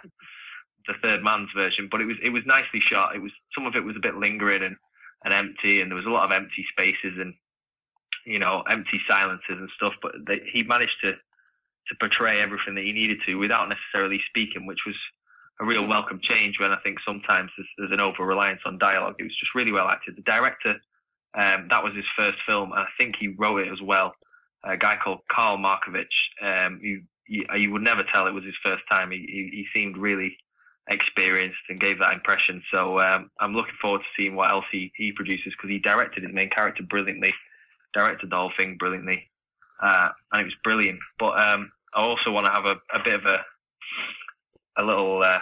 the 0.89 0.95
Third 1.03 1.23
Man's 1.23 1.51
version. 1.55 1.89
But 1.91 2.01
it 2.01 2.07
was 2.07 2.17
it 2.23 2.31
was 2.31 2.43
nicely 2.45 2.81
shot. 2.81 3.15
It 3.15 3.23
was 3.23 3.33
some 3.55 3.67
of 3.67 3.77
it 3.77 3.85
was 3.85 3.97
a 3.97 4.03
bit 4.03 4.17
lingering 4.17 4.65
and, 4.65 4.77
and 5.25 5.33
empty, 5.33 5.81
and 5.81 5.91
there 5.91 5.97
was 5.97 6.07
a 6.07 6.11
lot 6.11 6.25
of 6.25 6.33
empty 6.33 6.67
spaces 6.73 7.19
and 7.19 7.35
you 8.27 8.39
know 8.39 8.63
empty 8.69 9.01
silences 9.09 9.45
and 9.49 9.71
stuff. 9.77 9.95
But 10.03 10.13
he 10.53 10.63
managed 10.63 10.97
to 11.03 11.13
to 11.13 11.95
portray 12.01 12.41
everything 12.41 12.75
that 12.75 12.85
he 12.85 12.93
needed 12.93 13.19
to 13.27 13.37
without 13.37 13.69
necessarily 13.69 14.21
speaking, 14.29 14.67
which 14.67 14.81
was 14.87 14.97
a 15.61 15.65
real 15.65 15.87
welcome 15.87 16.21
change 16.21 16.59
when 16.59 16.73
I 16.73 16.79
think 16.83 16.99
sometimes 17.07 17.51
there's, 17.57 17.69
there's 17.79 17.93
an 17.93 18.01
over 18.01 18.27
reliance 18.27 18.61
on 18.67 18.77
dialogue. 18.77 19.15
It 19.19 19.23
was 19.23 19.37
just 19.39 19.55
really 19.55 19.73
well 19.73 19.89
acted. 19.89 20.17
The 20.17 20.23
director 20.23 20.75
um, 21.37 21.67
that 21.69 21.85
was 21.85 21.95
his 21.95 22.05
first 22.17 22.39
film, 22.47 22.73
and 22.73 22.81
I 22.81 22.87
think 22.99 23.17
he 23.19 23.29
wrote 23.29 23.61
it 23.61 23.73
as 23.73 23.81
well. 23.83 24.15
A 24.65 24.77
guy 24.77 24.97
called 25.03 25.21
Karl 25.31 25.59
Markovics. 25.59 26.07
Um, 26.43 26.81
you, 26.83 27.03
you, 27.29 27.45
you 27.57 27.73
would 27.73 27.83
never 27.83 28.03
tell 28.03 28.27
it 28.27 28.33
was 28.33 28.45
his 28.45 28.57
first 28.63 28.83
time. 28.91 29.11
He, 29.11 29.19
he, 29.19 29.51
he 29.53 29.67
seemed 29.75 29.97
really 29.97 30.37
experienced 30.89 31.59
and 31.69 31.79
gave 31.79 31.99
that 31.99 32.15
impression. 32.15 32.63
So 32.73 33.01
um, 33.01 33.31
I'm 33.39 33.55
looking 33.55 33.75
forward 33.81 34.01
to 34.01 34.07
seeing 34.17 34.35
what 34.35 34.51
else 34.51 34.65
he, 34.73 34.93
he 34.97 35.13
produces 35.13 35.53
because 35.53 35.71
he 35.71 35.79
directed 35.79 36.23
his 36.23 36.33
main 36.33 36.49
character 36.49 36.83
brilliantly, 36.89 37.35
directed 37.95 38.31
the 38.31 38.37
whole 38.37 38.53
thing 38.57 38.77
brilliantly, 38.79 39.29
uh, 39.83 40.09
and 40.33 40.41
it 40.43 40.45
was 40.45 40.55
brilliant. 40.65 41.01
But 41.19 41.39
um, 41.41 41.71
I 41.95 42.03
also 42.03 42.31
want 42.31 42.47
to 42.47 42.53
have 42.53 42.67
a, 42.67 42.77
a 42.95 43.03
bit 43.05 43.15
of 43.15 43.25
a 43.25 43.39
a 44.79 44.83
little 44.83 45.23
uh, 45.23 45.39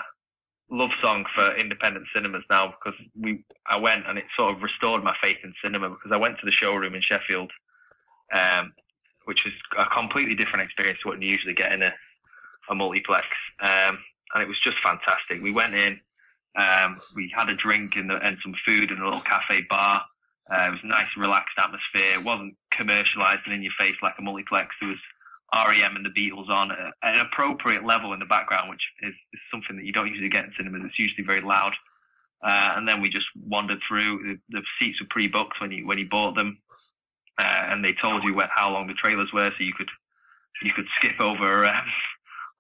love 0.71 0.91
song 1.03 1.25
for 1.35 1.57
independent 1.57 2.07
cinemas 2.15 2.45
now 2.51 2.75
because 2.75 2.99
we 3.19 3.45
I 3.67 3.79
went 3.79 4.07
and 4.07 4.19
it 4.19 4.25
sort 4.37 4.53
of 4.53 4.63
restored 4.63 5.05
my 5.05 5.15
faith 5.23 5.39
in 5.45 5.55
cinema 5.63 5.91
because 5.91 6.13
I 6.13 6.17
went 6.17 6.39
to 6.39 6.47
the 6.47 6.53
showroom 6.53 6.95
in 6.95 7.03
Sheffield, 7.03 7.51
um, 8.33 8.73
which 9.25 9.41
was 9.45 9.55
a 9.79 9.95
completely 9.95 10.35
different 10.35 10.65
experience 10.65 10.99
to 11.03 11.09
what 11.09 11.23
you 11.23 11.29
usually 11.29 11.55
get 11.55 11.73
in 11.73 11.83
a, 11.83 11.93
a 12.71 12.75
multiplex, 12.75 13.27
um, 13.61 13.99
and 14.35 14.43
it 14.43 14.49
was 14.49 14.59
just 14.65 14.77
fantastic. 14.83 15.43
We 15.43 15.53
went 15.53 15.75
in, 15.75 16.01
um, 16.57 17.01
we 17.15 17.33
had 17.35 17.49
a 17.49 17.57
drink 17.57 17.95
the, 17.95 18.17
and 18.23 18.37
some 18.43 18.55
food 18.67 18.91
in 18.91 18.99
a 18.99 19.05
little 19.05 19.23
cafe 19.23 19.67
bar. 19.69 20.03
Uh, 20.51 20.69
it 20.69 20.71
was 20.73 20.85
a 20.85 20.89
nice, 20.89 21.09
relaxed 21.17 21.57
atmosphere. 21.57 22.21
It 22.21 22.25
wasn't 22.25 22.57
commercialized 22.73 23.41
and 23.47 23.55
in 23.55 23.63
your 23.63 23.73
face 23.79 23.97
like 24.03 24.15
a 24.19 24.23
multiplex. 24.23 24.75
There 24.81 24.91
was 24.91 25.01
REM 25.55 25.97
and 25.97 26.05
the 26.05 26.11
Beatles 26.11 26.49
on 26.49 26.71
at 26.73 26.93
an 27.03 27.21
appropriate 27.21 27.85
level 27.85 28.13
in 28.13 28.19
the 28.19 28.27
background, 28.27 28.69
which 28.71 28.83
is, 29.03 29.15
is 29.33 29.41
something 29.51 29.77
that 29.77 29.85
you 29.85 29.93
don't 29.93 30.09
usually 30.09 30.29
get 30.29 30.45
in 30.45 30.53
cinemas. 30.57 30.83
It's 30.85 30.99
usually 30.99 31.25
very 31.25 31.41
loud. 31.41 31.73
Uh, 32.43 32.77
and 32.77 32.87
then 32.87 33.01
we 33.01 33.09
just 33.09 33.27
wandered 33.41 33.79
through. 33.89 34.39
The, 34.51 34.61
the 34.61 34.63
seats 34.79 35.01
were 35.01 35.07
pre-booked 35.09 35.61
when 35.61 35.71
you 35.71 35.87
when 35.87 35.99
you 35.99 36.09
bought 36.11 36.35
them, 36.35 36.59
uh, 37.39 37.65
and 37.71 37.83
they 37.83 37.95
told 37.95 38.23
you 38.23 38.39
how 38.55 38.71
long 38.71 38.87
the 38.87 38.95
trailers 38.95 39.33
were, 39.33 39.51
so 39.57 39.65
you 39.65 39.73
could 39.73 39.89
you 40.63 40.73
could 40.75 40.87
skip 40.99 41.21
over 41.21 41.65
um, 41.65 41.87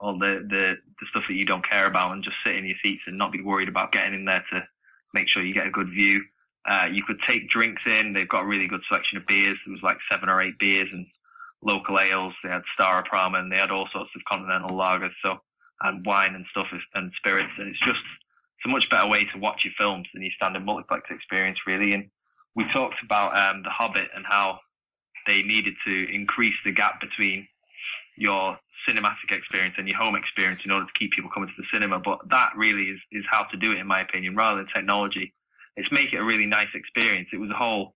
all 0.00 0.18
the, 0.18 0.46
the 0.48 0.74
the 1.00 1.06
stuff 1.10 1.24
that 1.28 1.34
you 1.34 1.44
don't 1.44 1.68
care 1.68 1.86
about 1.86 2.12
and 2.12 2.24
just 2.24 2.36
sit 2.46 2.56
in 2.56 2.64
your 2.64 2.76
seats 2.82 3.02
and 3.06 3.18
not 3.18 3.32
be 3.32 3.42
worried 3.42 3.68
about 3.68 3.92
getting 3.92 4.14
in 4.14 4.24
there 4.24 4.44
to 4.52 4.62
make 5.12 5.28
sure 5.28 5.44
you 5.44 5.52
get 5.52 5.66
a 5.66 5.70
good 5.70 5.90
view. 5.90 6.22
Uh, 6.66 6.86
you 6.90 7.02
could 7.04 7.20
take 7.28 7.50
drinks 7.50 7.82
in. 7.86 8.12
They've 8.12 8.28
got 8.28 8.42
a 8.42 8.46
really 8.46 8.68
good 8.68 8.82
selection 8.88 9.18
of 9.18 9.26
beers. 9.26 9.58
There 9.64 9.72
was 9.72 9.82
like 9.82 9.98
seven 10.10 10.28
or 10.28 10.40
eight 10.40 10.58
beers 10.58 10.88
and 10.92 11.06
local 11.62 12.00
ales. 12.00 12.34
They 12.42 12.50
had 12.50 12.62
Staropramen, 12.78 13.40
and 13.40 13.52
they 13.52 13.56
had 13.56 13.70
all 13.70 13.88
sorts 13.92 14.10
of 14.16 14.22
continental 14.28 14.70
lagers, 14.70 15.12
so 15.22 15.38
and 15.82 16.04
wine 16.06 16.34
and 16.34 16.46
stuff 16.50 16.66
and 16.94 17.12
spirits. 17.16 17.52
And 17.58 17.68
it's 17.68 17.80
just 17.80 18.00
it's 18.58 18.66
a 18.66 18.68
much 18.68 18.88
better 18.90 19.08
way 19.08 19.26
to 19.32 19.38
watch 19.38 19.62
your 19.64 19.74
films 19.76 20.06
than 20.14 20.22
your 20.22 20.32
standard 20.36 20.64
multiplex 20.64 21.10
experience, 21.10 21.58
really. 21.66 21.92
And 21.92 22.08
we 22.54 22.64
talked 22.72 23.02
about 23.04 23.36
um, 23.36 23.62
the 23.62 23.70
Hobbit 23.70 24.08
and 24.14 24.24
how 24.26 24.60
they 25.26 25.42
needed 25.42 25.74
to 25.86 26.14
increase 26.14 26.54
the 26.64 26.72
gap 26.72 27.00
between 27.00 27.48
your 28.16 28.58
cinematic 28.88 29.32
experience 29.32 29.74
and 29.78 29.88
your 29.88 29.96
home 29.96 30.14
experience 30.14 30.60
in 30.64 30.70
order 30.70 30.86
to 30.86 30.98
keep 30.98 31.12
people 31.12 31.30
coming 31.32 31.48
to 31.48 31.54
the 31.58 31.66
cinema. 31.72 31.98
But 31.98 32.20
that 32.30 32.50
really 32.56 32.90
is, 32.90 33.00
is 33.10 33.24
how 33.30 33.44
to 33.44 33.56
do 33.56 33.72
it, 33.72 33.78
in 33.78 33.86
my 33.86 34.00
opinion, 34.00 34.36
rather 34.36 34.58
than 34.58 34.68
technology. 34.74 35.32
It's 35.76 35.90
make 35.90 36.12
it 36.12 36.18
a 36.18 36.24
really 36.24 36.46
nice 36.46 36.72
experience. 36.74 37.28
It 37.32 37.38
was 37.38 37.50
a 37.50 37.54
whole, 37.54 37.94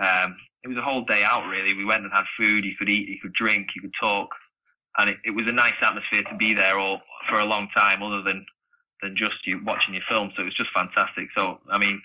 um, 0.00 0.36
it 0.64 0.68
was 0.68 0.78
a 0.78 0.82
whole 0.82 1.04
day 1.04 1.22
out 1.24 1.48
really. 1.48 1.74
We 1.74 1.84
went 1.84 2.04
and 2.04 2.12
had 2.12 2.24
food. 2.38 2.64
You 2.64 2.74
could 2.78 2.88
eat, 2.88 3.08
you 3.08 3.18
could 3.20 3.34
drink, 3.34 3.68
you 3.74 3.82
could 3.82 3.94
talk, 4.00 4.30
and 4.98 5.10
it, 5.10 5.16
it 5.24 5.30
was 5.30 5.46
a 5.48 5.52
nice 5.52 5.76
atmosphere 5.82 6.22
to 6.24 6.36
be 6.36 6.54
there 6.54 6.78
all 6.78 7.00
for 7.28 7.40
a 7.40 7.44
long 7.44 7.68
time, 7.74 8.02
other 8.02 8.22
than 8.22 8.46
than 9.02 9.16
just 9.16 9.46
you 9.46 9.60
watching 9.64 9.94
your 9.94 10.04
film. 10.08 10.30
So 10.34 10.42
it 10.42 10.46
was 10.46 10.56
just 10.56 10.70
fantastic. 10.74 11.28
So 11.36 11.58
I 11.70 11.78
mean, 11.78 12.00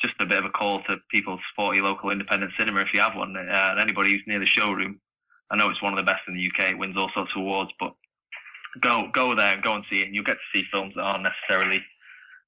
just 0.00 0.14
a 0.20 0.26
bit 0.26 0.38
of 0.38 0.44
a 0.44 0.50
call 0.50 0.82
to 0.84 0.96
people 1.10 1.36
to 1.36 1.42
support 1.50 1.76
your 1.76 1.84
local 1.84 2.10
independent 2.10 2.52
cinema 2.58 2.82
if 2.82 2.94
you 2.94 3.00
have 3.00 3.16
one. 3.16 3.36
Uh, 3.36 3.42
and 3.42 3.80
anybody 3.80 4.10
who's 4.10 4.24
near 4.26 4.40
the 4.40 4.46
showroom, 4.46 5.00
I 5.50 5.56
know 5.56 5.70
it's 5.70 5.82
one 5.82 5.92
of 5.92 6.04
the 6.04 6.10
best 6.10 6.22
in 6.28 6.34
the 6.34 6.46
UK. 6.46 6.72
It 6.72 6.78
wins 6.78 6.96
all 6.96 7.10
sorts 7.14 7.32
of 7.34 7.42
awards, 7.42 7.70
but 7.78 7.94
go 8.80 9.08
go 9.12 9.34
there 9.34 9.54
and 9.54 9.62
go 9.62 9.74
and 9.74 9.84
see 9.90 10.00
it, 10.00 10.06
and 10.06 10.14
you'll 10.14 10.24
get 10.24 10.38
to 10.38 10.50
see 10.52 10.64
films 10.70 10.94
that 10.96 11.02
aren't 11.02 11.24
necessarily 11.24 11.82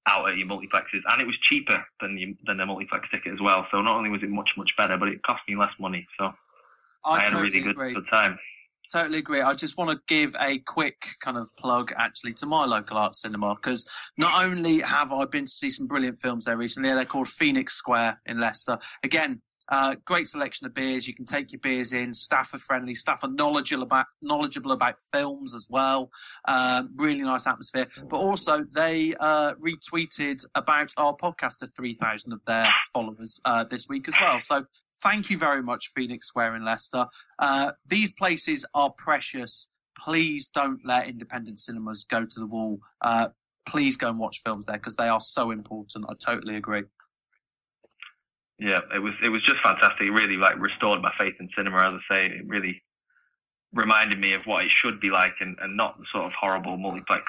out 0.06 0.28
at 0.30 0.36
your 0.36 0.46
multiplexes, 0.46 1.02
and 1.08 1.20
it 1.20 1.26
was 1.26 1.36
cheaper 1.48 1.84
than 2.00 2.16
you, 2.16 2.36
than 2.46 2.56
the 2.56 2.66
multiplex 2.66 3.08
ticket 3.10 3.32
as 3.32 3.40
well. 3.40 3.66
So 3.70 3.80
not 3.82 3.96
only 3.96 4.10
was 4.10 4.22
it 4.22 4.30
much 4.30 4.50
much 4.56 4.70
better, 4.76 4.96
but 4.96 5.08
it 5.08 5.22
cost 5.22 5.42
me 5.48 5.56
less 5.56 5.72
money. 5.78 6.06
So 6.18 6.32
I, 7.04 7.10
I 7.10 7.20
had 7.20 7.30
totally 7.30 7.60
a 7.60 7.64
really 7.64 7.72
good, 7.72 7.94
good 7.94 8.08
time. 8.10 8.38
Totally 8.92 9.18
agree. 9.18 9.40
I 9.40 9.54
just 9.54 9.76
want 9.76 9.90
to 9.90 10.00
give 10.06 10.36
a 10.40 10.58
quick 10.58 11.16
kind 11.20 11.36
of 11.36 11.48
plug 11.56 11.92
actually 11.96 12.32
to 12.34 12.46
my 12.46 12.64
local 12.66 12.96
art 12.96 13.16
cinema 13.16 13.56
because 13.56 13.88
not 14.16 14.44
only 14.44 14.78
have 14.80 15.12
I 15.12 15.24
been 15.24 15.46
to 15.46 15.52
see 15.52 15.70
some 15.70 15.88
brilliant 15.88 16.20
films 16.20 16.44
there 16.44 16.56
recently, 16.56 16.90
they're 16.90 17.04
called 17.04 17.26
Phoenix 17.28 17.74
Square 17.74 18.20
in 18.26 18.38
Leicester. 18.38 18.78
Again, 19.02 19.42
uh, 19.68 19.96
great 20.04 20.28
selection 20.28 20.66
of 20.66 20.74
beers. 20.74 21.06
You 21.06 21.14
can 21.14 21.24
take 21.24 21.52
your 21.52 21.60
beers 21.60 21.92
in. 21.92 22.12
Staff 22.14 22.54
are 22.54 22.58
friendly. 22.58 22.94
Staff 22.94 23.24
are 23.24 23.30
knowledgeable 23.30 23.82
about 23.82 24.06
knowledgeable 24.22 24.72
about 24.72 24.96
films 25.12 25.54
as 25.54 25.66
well. 25.68 26.10
Um, 26.46 26.90
really 26.96 27.22
nice 27.22 27.46
atmosphere. 27.46 27.86
But 28.08 28.18
also, 28.18 28.64
they 28.72 29.14
uh, 29.18 29.54
retweeted 29.54 30.44
about 30.54 30.92
our 30.96 31.16
podcast 31.16 31.58
to 31.58 31.66
three 31.68 31.94
thousand 31.94 32.32
of 32.32 32.40
their 32.46 32.68
followers 32.92 33.40
uh, 33.44 33.64
this 33.64 33.88
week 33.88 34.08
as 34.08 34.14
well. 34.20 34.40
So 34.40 34.64
thank 35.02 35.30
you 35.30 35.38
very 35.38 35.62
much, 35.62 35.90
Phoenix 35.94 36.26
Square 36.28 36.56
in 36.56 36.64
Leicester. 36.64 37.06
Uh, 37.38 37.72
these 37.86 38.12
places 38.12 38.64
are 38.74 38.90
precious. 38.90 39.68
Please 39.98 40.48
don't 40.48 40.80
let 40.84 41.08
independent 41.08 41.58
cinemas 41.58 42.04
go 42.04 42.24
to 42.24 42.40
the 42.40 42.46
wall. 42.46 42.80
Uh, 43.00 43.28
please 43.66 43.96
go 43.96 44.08
and 44.08 44.18
watch 44.18 44.42
films 44.44 44.66
there 44.66 44.76
because 44.76 44.96
they 44.96 45.08
are 45.08 45.20
so 45.20 45.50
important. 45.50 46.06
I 46.08 46.14
totally 46.14 46.56
agree. 46.56 46.84
Yeah, 48.58 48.80
it 48.94 49.00
was 49.00 49.12
it 49.22 49.28
was 49.28 49.44
just 49.44 49.60
fantastic. 49.62 50.00
It 50.08 50.12
really 50.12 50.36
like 50.36 50.58
restored 50.58 51.02
my 51.02 51.12
faith 51.18 51.34
in 51.40 51.48
cinema. 51.56 51.76
As 51.76 52.00
I 52.10 52.14
say, 52.14 52.26
it 52.26 52.48
really 52.48 52.82
reminded 53.72 54.18
me 54.18 54.32
of 54.32 54.42
what 54.46 54.64
it 54.64 54.70
should 54.70 55.00
be 55.00 55.10
like, 55.10 55.34
and, 55.40 55.56
and 55.60 55.76
not 55.76 55.98
the 55.98 56.06
sort 56.10 56.24
of 56.24 56.32
horrible 56.32 56.78
multiplex 56.78 57.24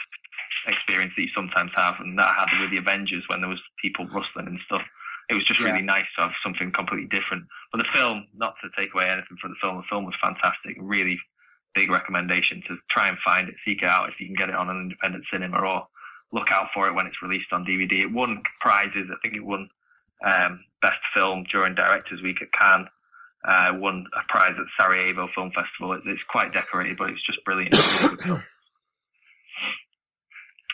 experience 0.68 1.14
that 1.16 1.24
you 1.24 1.30
sometimes 1.36 1.72
have, 1.76 1.96
and 2.00 2.18
that 2.18 2.28
I 2.28 2.34
had 2.34 2.62
with 2.62 2.72
the 2.72 2.78
Avengers 2.78 3.24
when 3.28 3.42
there 3.42 3.50
was 3.50 3.62
people 3.82 4.08
rustling 4.08 4.48
and 4.48 4.60
stuff. 4.66 4.84
It 5.30 5.34
was 5.34 5.44
just 5.44 5.60
yeah. 5.60 5.68
really 5.68 5.84
nice 5.84 6.08
to 6.16 6.24
have 6.24 6.32
something 6.42 6.72
completely 6.72 7.08
different. 7.12 7.44
But 7.72 7.80
the 7.80 7.92
film, 7.94 8.28
not 8.34 8.56
to 8.64 8.70
take 8.80 8.94
away 8.94 9.10
anything 9.10 9.36
from 9.42 9.52
the 9.52 9.60
film, 9.60 9.76
the 9.76 9.90
film 9.90 10.06
was 10.06 10.16
fantastic. 10.22 10.78
Really 10.80 11.20
big 11.76 11.92
recommendation 11.92 12.64
to 12.70 12.78
try 12.90 13.10
and 13.10 13.18
find 13.20 13.50
it, 13.50 13.56
seek 13.66 13.84
it 13.84 13.90
out 13.90 14.08
if 14.08 14.16
you 14.20 14.28
can 14.28 14.36
get 14.36 14.50
it 14.50 14.56
on 14.56 14.70
an 14.70 14.80
independent 14.80 15.26
cinema, 15.32 15.60
or 15.60 15.88
look 16.32 16.48
out 16.52 16.70
for 16.74 16.88
it 16.88 16.96
when 16.96 17.08
it's 17.08 17.22
released 17.22 17.52
on 17.52 17.66
DVD. 17.66 18.04
It 18.04 18.14
won 18.14 18.42
prizes. 18.62 19.12
I 19.12 19.20
think 19.22 19.36
it 19.36 19.44
won 19.44 19.70
um, 20.26 20.64
best 20.82 21.00
film 21.16 21.46
during 21.52 21.76
Directors 21.76 22.22
Week 22.22 22.38
at 22.42 22.52
Cannes. 22.52 22.88
Uh, 23.48 23.70
won 23.76 24.06
a 24.20 24.32
prize 24.32 24.52
at 24.58 24.66
Sarajevo 24.78 25.30
Film 25.34 25.52
Festival. 25.56 25.94
It, 25.94 26.02
it's 26.06 26.22
quite 26.30 26.52
decorated, 26.54 26.98
but 26.98 27.10
it's 27.10 27.26
just 27.26 27.44
brilliant. 27.46 27.74
Really. 28.26 28.42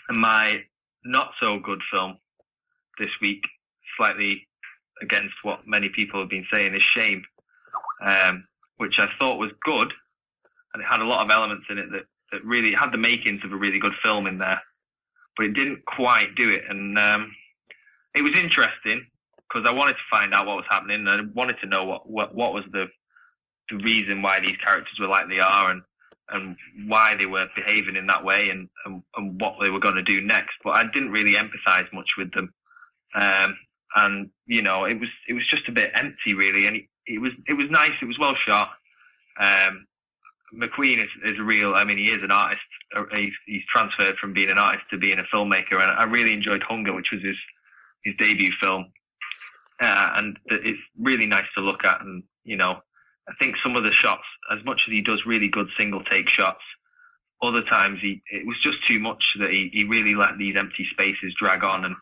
And 0.09 0.19
my 0.19 0.59
not 1.05 1.31
so 1.39 1.59
good 1.59 1.81
film 1.91 2.17
this 2.99 3.09
week, 3.21 3.41
slightly 3.97 4.47
against 5.01 5.33
what 5.43 5.67
many 5.67 5.89
people 5.89 6.19
have 6.19 6.29
been 6.29 6.45
saying, 6.51 6.73
is 6.73 6.81
Shame, 6.81 7.23
um, 8.05 8.45
which 8.77 8.95
I 8.99 9.07
thought 9.19 9.37
was 9.37 9.51
good, 9.63 9.91
and 10.73 10.81
it 10.81 10.87
had 10.89 11.01
a 11.01 11.05
lot 11.05 11.23
of 11.23 11.29
elements 11.29 11.65
in 11.69 11.77
it 11.77 11.91
that, 11.91 12.03
that 12.31 12.45
really 12.45 12.73
had 12.73 12.91
the 12.91 12.97
makings 12.97 13.43
of 13.43 13.51
a 13.51 13.57
really 13.57 13.79
good 13.79 13.93
film 14.03 14.27
in 14.27 14.37
there, 14.37 14.61
but 15.37 15.45
it 15.45 15.53
didn't 15.53 15.85
quite 15.85 16.35
do 16.35 16.49
it. 16.49 16.63
And 16.69 16.97
um, 16.97 17.35
it 18.15 18.21
was 18.21 18.33
interesting 18.35 19.05
because 19.47 19.67
I 19.69 19.73
wanted 19.73 19.93
to 19.93 20.09
find 20.09 20.33
out 20.33 20.45
what 20.45 20.57
was 20.57 20.65
happening. 20.69 21.07
And 21.07 21.09
I 21.09 21.19
wanted 21.33 21.57
to 21.61 21.67
know 21.67 21.85
what, 21.85 22.09
what, 22.09 22.33
what 22.33 22.53
was 22.53 22.63
the, 22.71 22.85
the 23.69 23.77
reason 23.77 24.21
why 24.21 24.39
these 24.39 24.57
characters 24.57 24.97
were 24.99 25.07
like 25.07 25.29
they 25.29 25.39
are 25.39 25.71
and, 25.71 25.81
and 26.29 26.55
why 26.87 27.15
they 27.17 27.25
were 27.25 27.47
behaving 27.55 27.95
in 27.95 28.07
that 28.07 28.23
way 28.23 28.49
and, 28.49 28.69
and, 28.85 29.03
and 29.15 29.39
what 29.39 29.55
they 29.61 29.69
were 29.69 29.79
going 29.79 29.95
to 29.95 30.03
do 30.03 30.21
next. 30.21 30.55
But 30.63 30.71
I 30.71 30.83
didn't 30.91 31.11
really 31.11 31.33
empathize 31.33 31.91
much 31.93 32.09
with 32.17 32.33
them. 32.33 32.53
Um, 33.15 33.57
and, 33.95 34.29
you 34.47 34.63
know, 34.63 34.85
it 34.85 34.99
was, 34.99 35.09
it 35.27 35.33
was 35.33 35.47
just 35.47 35.67
a 35.69 35.71
bit 35.71 35.91
empty 35.93 36.33
really. 36.33 36.65
And 36.65 36.77
it, 37.05 37.19
was, 37.19 37.31
it 37.47 37.53
was 37.53 37.67
nice. 37.69 37.91
It 38.01 38.05
was 38.05 38.17
well 38.19 38.35
shot. 38.47 38.69
Um, 39.39 39.85
McQueen 40.55 41.03
is, 41.03 41.09
is 41.25 41.39
real, 41.39 41.73
I 41.75 41.83
mean, 41.83 41.97
he 41.97 42.09
is 42.09 42.23
an 42.23 42.31
artist. 42.31 42.61
Uh, 42.95 43.03
he's, 43.17 43.33
he's 43.45 43.63
transferred 43.73 44.17
from 44.17 44.33
being 44.33 44.49
an 44.49 44.57
artist 44.57 44.85
to 44.91 44.97
being 44.97 45.19
a 45.19 45.35
filmmaker. 45.35 45.81
And 45.81 45.91
I 45.91 46.03
really 46.05 46.33
enjoyed 46.33 46.63
Hunger, 46.63 46.93
which 46.93 47.09
was 47.11 47.21
his, 47.23 47.35
his 48.03 48.15
debut 48.17 48.51
film 48.59 48.91
uh, 49.83 50.11
and 50.15 50.37
it's 50.45 50.79
really 50.99 51.25
nice 51.25 51.45
to 51.55 51.61
look 51.61 51.83
at. 51.83 52.01
And 52.01 52.23
you 52.43 52.57
know, 52.57 52.77
I 53.27 53.33
think 53.39 53.55
some 53.63 53.75
of 53.75 53.83
the 53.83 53.91
shots, 53.91 54.23
as 54.51 54.63
much 54.65 54.81
as 54.87 54.91
he 54.91 55.01
does 55.01 55.21
really 55.25 55.49
good 55.49 55.67
single 55.77 56.03
take 56.03 56.29
shots, 56.29 56.63
other 57.41 57.63
times 57.63 57.99
he 58.01 58.21
it 58.31 58.45
was 58.45 58.57
just 58.63 58.77
too 58.87 58.99
much 58.99 59.23
that 59.39 59.51
he, 59.51 59.69
he 59.73 59.83
really 59.83 60.15
let 60.15 60.37
these 60.37 60.55
empty 60.57 60.87
spaces 60.91 61.35
drag 61.39 61.63
on 61.63 61.85
and 61.85 61.95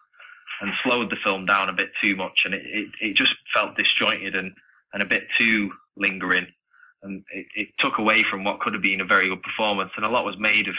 and 0.61 0.71
slowed 0.83 1.09
the 1.09 1.17
film 1.23 1.45
down 1.45 1.69
a 1.69 1.73
bit 1.73 1.89
too 2.03 2.15
much, 2.15 2.41
and 2.45 2.53
it 2.53 2.63
it, 2.65 2.89
it 3.01 3.15
just 3.15 3.33
felt 3.53 3.77
disjointed 3.77 4.35
and 4.35 4.53
and 4.93 5.01
a 5.03 5.07
bit 5.07 5.23
too 5.39 5.71
lingering. 5.97 6.47
And 7.03 7.23
it, 7.33 7.47
it 7.55 7.67
took 7.79 7.97
away 7.97 8.23
from 8.29 8.43
what 8.43 8.59
could 8.59 8.73
have 8.73 8.83
been 8.83 9.01
a 9.01 9.05
very 9.05 9.27
good 9.27 9.41
performance, 9.41 9.91
and 9.95 10.05
a 10.05 10.09
lot 10.09 10.23
was 10.23 10.35
made 10.37 10.67
of 10.67 10.75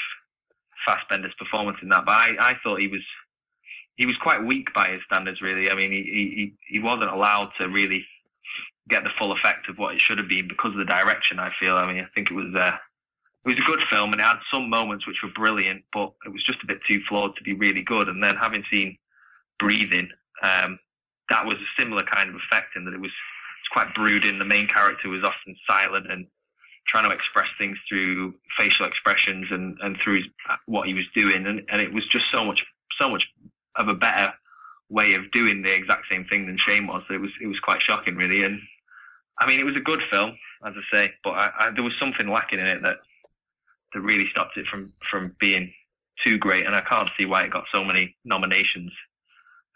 Fassbender's 0.86 1.34
performance 1.36 1.78
in 1.82 1.88
that. 1.88 2.04
But 2.04 2.12
I, 2.12 2.28
I 2.38 2.52
thought 2.62 2.80
he 2.80 2.86
was 2.86 3.02
he 3.96 4.06
was 4.06 4.16
quite 4.22 4.44
weak 4.44 4.72
by 4.74 4.90
his 4.90 5.00
standards, 5.06 5.40
really. 5.42 5.70
I 5.70 5.74
mean, 5.74 5.92
he, 5.92 6.02
he, 6.02 6.54
he 6.66 6.78
wasn't 6.78 7.10
allowed 7.10 7.50
to 7.58 7.68
really 7.68 8.04
get 8.88 9.04
the 9.04 9.14
full 9.18 9.32
effect 9.32 9.68
of 9.68 9.78
what 9.78 9.94
it 9.94 10.00
should 10.00 10.18
have 10.18 10.28
been 10.28 10.48
because 10.48 10.72
of 10.72 10.78
the 10.78 10.84
direction, 10.84 11.38
I 11.38 11.50
feel. 11.60 11.74
I 11.74 11.86
mean, 11.86 12.02
I 12.02 12.08
think 12.14 12.30
it 12.30 12.34
was, 12.34 12.52
uh, 12.54 12.76
it 13.44 13.48
was 13.48 13.58
a 13.58 13.70
good 13.70 13.80
film 13.90 14.12
and 14.12 14.20
it 14.20 14.24
had 14.24 14.38
some 14.52 14.70
moments 14.70 15.06
which 15.06 15.22
were 15.22 15.30
brilliant, 15.34 15.84
but 15.92 16.12
it 16.26 16.32
was 16.32 16.44
just 16.44 16.62
a 16.62 16.66
bit 16.66 16.80
too 16.88 17.00
flawed 17.08 17.36
to 17.36 17.42
be 17.42 17.54
really 17.54 17.82
good. 17.82 18.08
And 18.08 18.22
then 18.22 18.36
having 18.36 18.64
seen 18.72 18.96
Breathing, 19.58 20.08
um, 20.42 20.78
that 21.28 21.46
was 21.46 21.56
a 21.58 21.80
similar 21.80 22.02
kind 22.02 22.30
of 22.30 22.36
effect 22.36 22.74
in 22.76 22.84
that 22.86 22.94
it 22.94 23.00
was, 23.00 23.12
it's 23.60 23.72
quite 23.72 23.94
brooding. 23.94 24.38
The 24.38 24.44
main 24.44 24.66
character 24.66 25.08
was 25.08 25.22
often 25.22 25.54
silent 25.68 26.10
and 26.10 26.26
trying 26.88 27.08
to 27.08 27.14
express 27.14 27.46
things 27.58 27.78
through 27.88 28.34
facial 28.58 28.86
expressions 28.86 29.46
and, 29.50 29.78
and 29.82 29.96
through 30.02 30.18
what 30.66 30.88
he 30.88 30.94
was 30.94 31.06
doing. 31.14 31.46
And, 31.46 31.62
and 31.70 31.80
it 31.80 31.94
was 31.94 32.04
just 32.10 32.24
so 32.34 32.44
much, 32.44 32.60
so 33.00 33.08
much 33.08 33.22
of 33.76 33.88
a 33.88 33.94
better 33.94 34.32
way 34.88 35.14
of 35.14 35.30
doing 35.30 35.62
the 35.62 35.72
exact 35.72 36.06
same 36.10 36.24
thing 36.26 36.46
than 36.46 36.58
Shame 36.58 36.86
was. 36.86 37.02
It 37.10 37.20
was 37.20 37.30
it 37.40 37.46
was 37.46 37.58
quite 37.60 37.82
shocking, 37.82 38.16
really. 38.16 38.42
And 38.42 38.60
I 39.38 39.46
mean, 39.46 39.60
it 39.60 39.64
was 39.64 39.76
a 39.76 39.80
good 39.80 40.00
film, 40.10 40.36
as 40.64 40.74
I 40.76 40.96
say, 40.96 41.12
but 41.24 41.30
I, 41.30 41.50
I, 41.58 41.70
there 41.74 41.82
was 41.82 41.94
something 41.98 42.28
lacking 42.28 42.60
in 42.60 42.66
it 42.66 42.82
that 42.82 42.96
that 43.94 44.00
really 44.00 44.26
stopped 44.30 44.56
it 44.56 44.66
from 44.70 44.92
from 45.10 45.34
being 45.40 45.72
too 46.24 46.38
great. 46.38 46.66
And 46.66 46.76
I 46.76 46.82
can't 46.82 47.08
see 47.18 47.26
why 47.26 47.42
it 47.42 47.52
got 47.52 47.64
so 47.74 47.84
many 47.84 48.16
nominations 48.24 48.90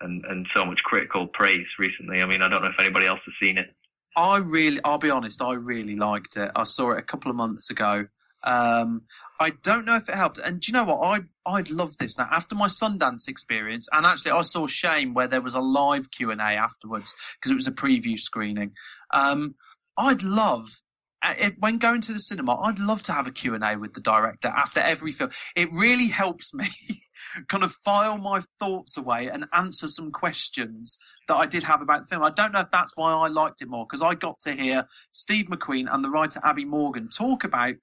and 0.01 0.24
and 0.27 0.47
so 0.55 0.64
much 0.64 0.81
critical 0.85 1.27
praise 1.27 1.66
recently. 1.78 2.23
I 2.23 2.27
mean, 2.27 2.43
I 2.43 2.48
don't 2.48 2.62
know 2.62 2.68
if 2.68 2.81
anybody 2.81 3.06
else 3.06 3.20
has 3.24 3.35
seen 3.40 3.59
it. 3.59 3.74
I 4.16 4.39
really, 4.39 4.81
I'll 4.82 4.98
be 4.98 5.10
honest, 5.10 5.43
I 5.43 5.52
really 5.52 5.94
liked 5.94 6.39
it. 6.39 6.51
I 6.56 6.64
saw 6.64 6.93
it 6.93 6.98
a 6.98 7.02
couple 7.02 7.31
of 7.31 7.36
months 7.36 7.68
ago. 7.68 8.06
Um, 8.43 9.02
I 9.38 9.50
don't 9.62 9.84
know 9.84 9.96
if 9.96 10.08
it 10.08 10.14
helped. 10.14 10.38
And 10.38 10.60
do 10.60 10.70
you 10.70 10.72
know 10.72 10.84
what? 10.84 11.00
I 11.02 11.20
I'd 11.50 11.70
love 11.70 11.96
this 11.98 12.18
now. 12.18 12.28
After 12.30 12.54
my 12.54 12.68
Sundance 12.68 13.28
experience, 13.28 13.88
and 13.92 14.06
actually 14.06 14.32
I 14.32 14.42
saw 14.42 14.66
Shame 14.66 15.14
where 15.14 15.28
there 15.28 15.42
was 15.42 15.54
a 15.54 15.60
live 15.60 16.10
Q 16.10 16.30
and 16.30 16.40
A 16.40 16.44
afterwards 16.44 17.14
because 17.34 17.50
it 17.50 17.56
was 17.56 17.66
a 17.66 17.72
preview 17.72 18.18
screening. 18.18 18.72
Um, 19.12 19.54
I'd 19.96 20.22
love 20.22 20.80
uh, 21.22 21.50
when 21.58 21.78
going 21.78 22.00
to 22.02 22.12
the 22.12 22.20
cinema. 22.20 22.56
I'd 22.60 22.78
love 22.78 23.02
to 23.04 23.12
have 23.12 23.26
a 23.26 23.32
Q 23.32 23.54
and 23.54 23.64
A 23.64 23.76
with 23.76 23.94
the 23.94 24.00
director 24.00 24.48
after 24.48 24.80
every 24.80 25.12
film. 25.12 25.30
It 25.54 25.72
really 25.72 26.08
helps 26.08 26.54
me 26.54 26.68
kind 27.48 27.64
of 27.64 27.72
file 27.72 28.18
my 28.18 28.42
thoughts 28.58 28.96
away 28.96 29.28
and 29.28 29.46
answer 29.52 29.88
some 29.88 30.12
questions 30.12 30.98
that 31.28 31.34
I 31.34 31.46
did 31.46 31.64
have 31.64 31.82
about 31.82 32.02
the 32.02 32.08
film. 32.08 32.22
I 32.22 32.30
don't 32.30 32.52
know 32.52 32.60
if 32.60 32.70
that's 32.70 32.92
why 32.94 33.12
I 33.12 33.28
liked 33.28 33.62
it 33.62 33.68
more 33.68 33.86
because 33.86 34.02
I 34.02 34.14
got 34.14 34.40
to 34.40 34.52
hear 34.52 34.86
Steve 35.12 35.46
McQueen 35.46 35.92
and 35.92 36.04
the 36.04 36.10
writer 36.10 36.40
Abi 36.44 36.64
Morgan 36.64 37.08
talk 37.08 37.44
about 37.44 37.74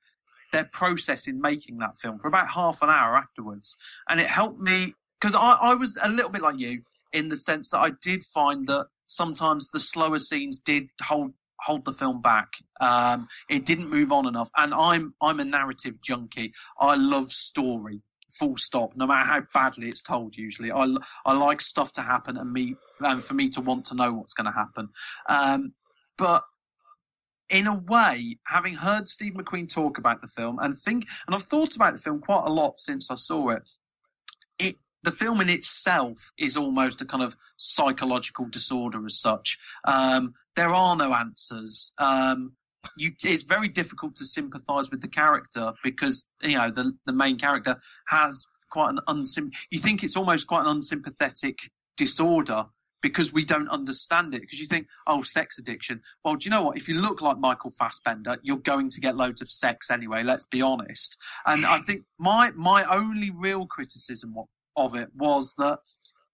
their 0.53 0.69
process 0.71 1.27
in 1.27 1.41
making 1.41 1.79
that 1.79 1.97
film 1.97 2.17
for 2.17 2.29
about 2.29 2.47
half 2.47 2.81
an 2.81 2.89
hour 2.89 3.17
afterwards, 3.17 3.75
and 4.07 4.21
it 4.21 4.27
helped 4.27 4.61
me 4.61 4.93
because 5.19 5.35
I, 5.35 5.57
I 5.61 5.75
was 5.75 5.97
a 6.01 6.09
little 6.09 6.31
bit 6.31 6.41
like 6.41 6.57
you 6.57 6.83
in 7.11 7.29
the 7.29 7.37
sense 7.37 7.69
that 7.69 7.79
I 7.79 7.91
did 8.01 8.23
find 8.23 8.67
that 8.67 8.87
sometimes 9.07 9.69
the 9.69 9.79
slower 9.79 10.19
scenes 10.19 10.59
did 10.59 10.87
hold 11.01 11.33
hold 11.59 11.85
the 11.85 11.93
film 11.93 12.21
back. 12.21 12.53
Um, 12.81 13.27
it 13.49 13.65
didn't 13.65 13.89
move 13.89 14.11
on 14.11 14.27
enough, 14.27 14.49
and 14.57 14.73
I'm 14.73 15.13
I'm 15.21 15.39
a 15.39 15.45
narrative 15.45 16.01
junkie. 16.01 16.53
I 16.79 16.95
love 16.95 17.31
story, 17.31 18.01
full 18.29 18.57
stop. 18.57 18.95
No 18.95 19.07
matter 19.07 19.25
how 19.25 19.41
badly 19.53 19.89
it's 19.89 20.01
told, 20.01 20.35
usually 20.35 20.71
I 20.71 20.87
I 21.25 21.33
like 21.33 21.61
stuff 21.61 21.91
to 21.93 22.01
happen 22.01 22.37
and 22.37 22.51
me 22.51 22.75
and 22.99 23.23
for 23.23 23.33
me 23.33 23.49
to 23.49 23.61
want 23.61 23.85
to 23.85 23.95
know 23.95 24.13
what's 24.13 24.33
going 24.33 24.51
to 24.51 24.57
happen. 24.57 24.89
Um, 25.29 25.73
but 26.17 26.43
in 27.53 27.67
a 27.67 27.75
way, 27.75 28.39
having 28.47 28.73
heard 28.73 29.07
Steve 29.07 29.33
McQueen 29.33 29.71
talk 29.71 29.99
about 29.99 30.21
the 30.21 30.27
film 30.27 30.57
and 30.59 30.75
think, 30.75 31.07
and 31.27 31.35
I've 31.35 31.43
thought 31.43 31.75
about 31.75 31.93
the 31.93 31.99
film 31.99 32.19
quite 32.19 32.43
a 32.45 32.51
lot 32.51 32.79
since 32.79 33.11
I 33.11 33.15
saw 33.15 33.51
it. 33.51 33.71
It 34.57 34.75
the 35.03 35.11
film 35.11 35.39
in 35.39 35.49
itself 35.49 36.31
is 36.37 36.57
almost 36.57 37.01
a 37.01 37.05
kind 37.05 37.21
of 37.21 37.37
psychological 37.57 38.47
disorder 38.47 39.05
as 39.05 39.19
such. 39.19 39.59
Um, 39.85 40.33
there 40.55 40.69
are 40.69 40.95
no 40.95 41.13
answers. 41.13 41.91
Um, 41.99 42.53
you, 42.97 43.11
it's 43.21 43.43
very 43.43 43.67
difficult 43.67 44.15
to 44.15 44.25
sympathise 44.25 44.89
with 44.89 45.01
the 45.01 45.07
character 45.07 45.73
because 45.83 46.25
you 46.41 46.57
know 46.57 46.71
the 46.71 46.97
the 47.05 47.13
main 47.13 47.37
character 47.37 47.79
has 48.07 48.47
quite 48.71 48.89
an 48.89 48.99
unsim. 49.07 49.51
You 49.69 49.77
think 49.77 50.03
it's 50.03 50.17
almost 50.17 50.47
quite 50.47 50.61
an 50.61 50.67
unsympathetic 50.67 51.69
disorder 51.97 52.65
because 53.03 53.31
we 53.31 53.45
don't 53.45 53.69
understand 53.69 54.33
it. 54.33 54.41
Because 54.41 54.59
you 54.59 54.65
think, 54.65 54.87
oh, 55.05 55.21
sex 55.21 55.59
addiction. 55.59 56.01
Well, 56.25 56.35
do 56.35 56.45
you 56.45 56.49
know 56.49 56.63
what? 56.63 56.77
If 56.77 56.87
you 56.87 56.99
look 56.99 57.21
like 57.21 57.37
Michael 57.37 57.69
Fassbender, 57.69 58.37
you're 58.41 58.57
going 58.57 58.89
to 58.89 59.01
get 59.01 59.15
loads 59.15 59.43
of 59.43 59.49
sex 59.51 59.91
anyway. 59.91 60.23
Let's 60.23 60.45
be 60.45 60.63
honest. 60.63 61.17
And 61.45 61.67
I 61.67 61.79
think 61.79 62.05
my 62.17 62.51
my 62.55 62.83
only 62.85 63.29
real 63.29 63.67
criticism 63.67 64.33
of 64.75 64.95
it 64.95 65.09
was 65.15 65.53
that 65.59 65.79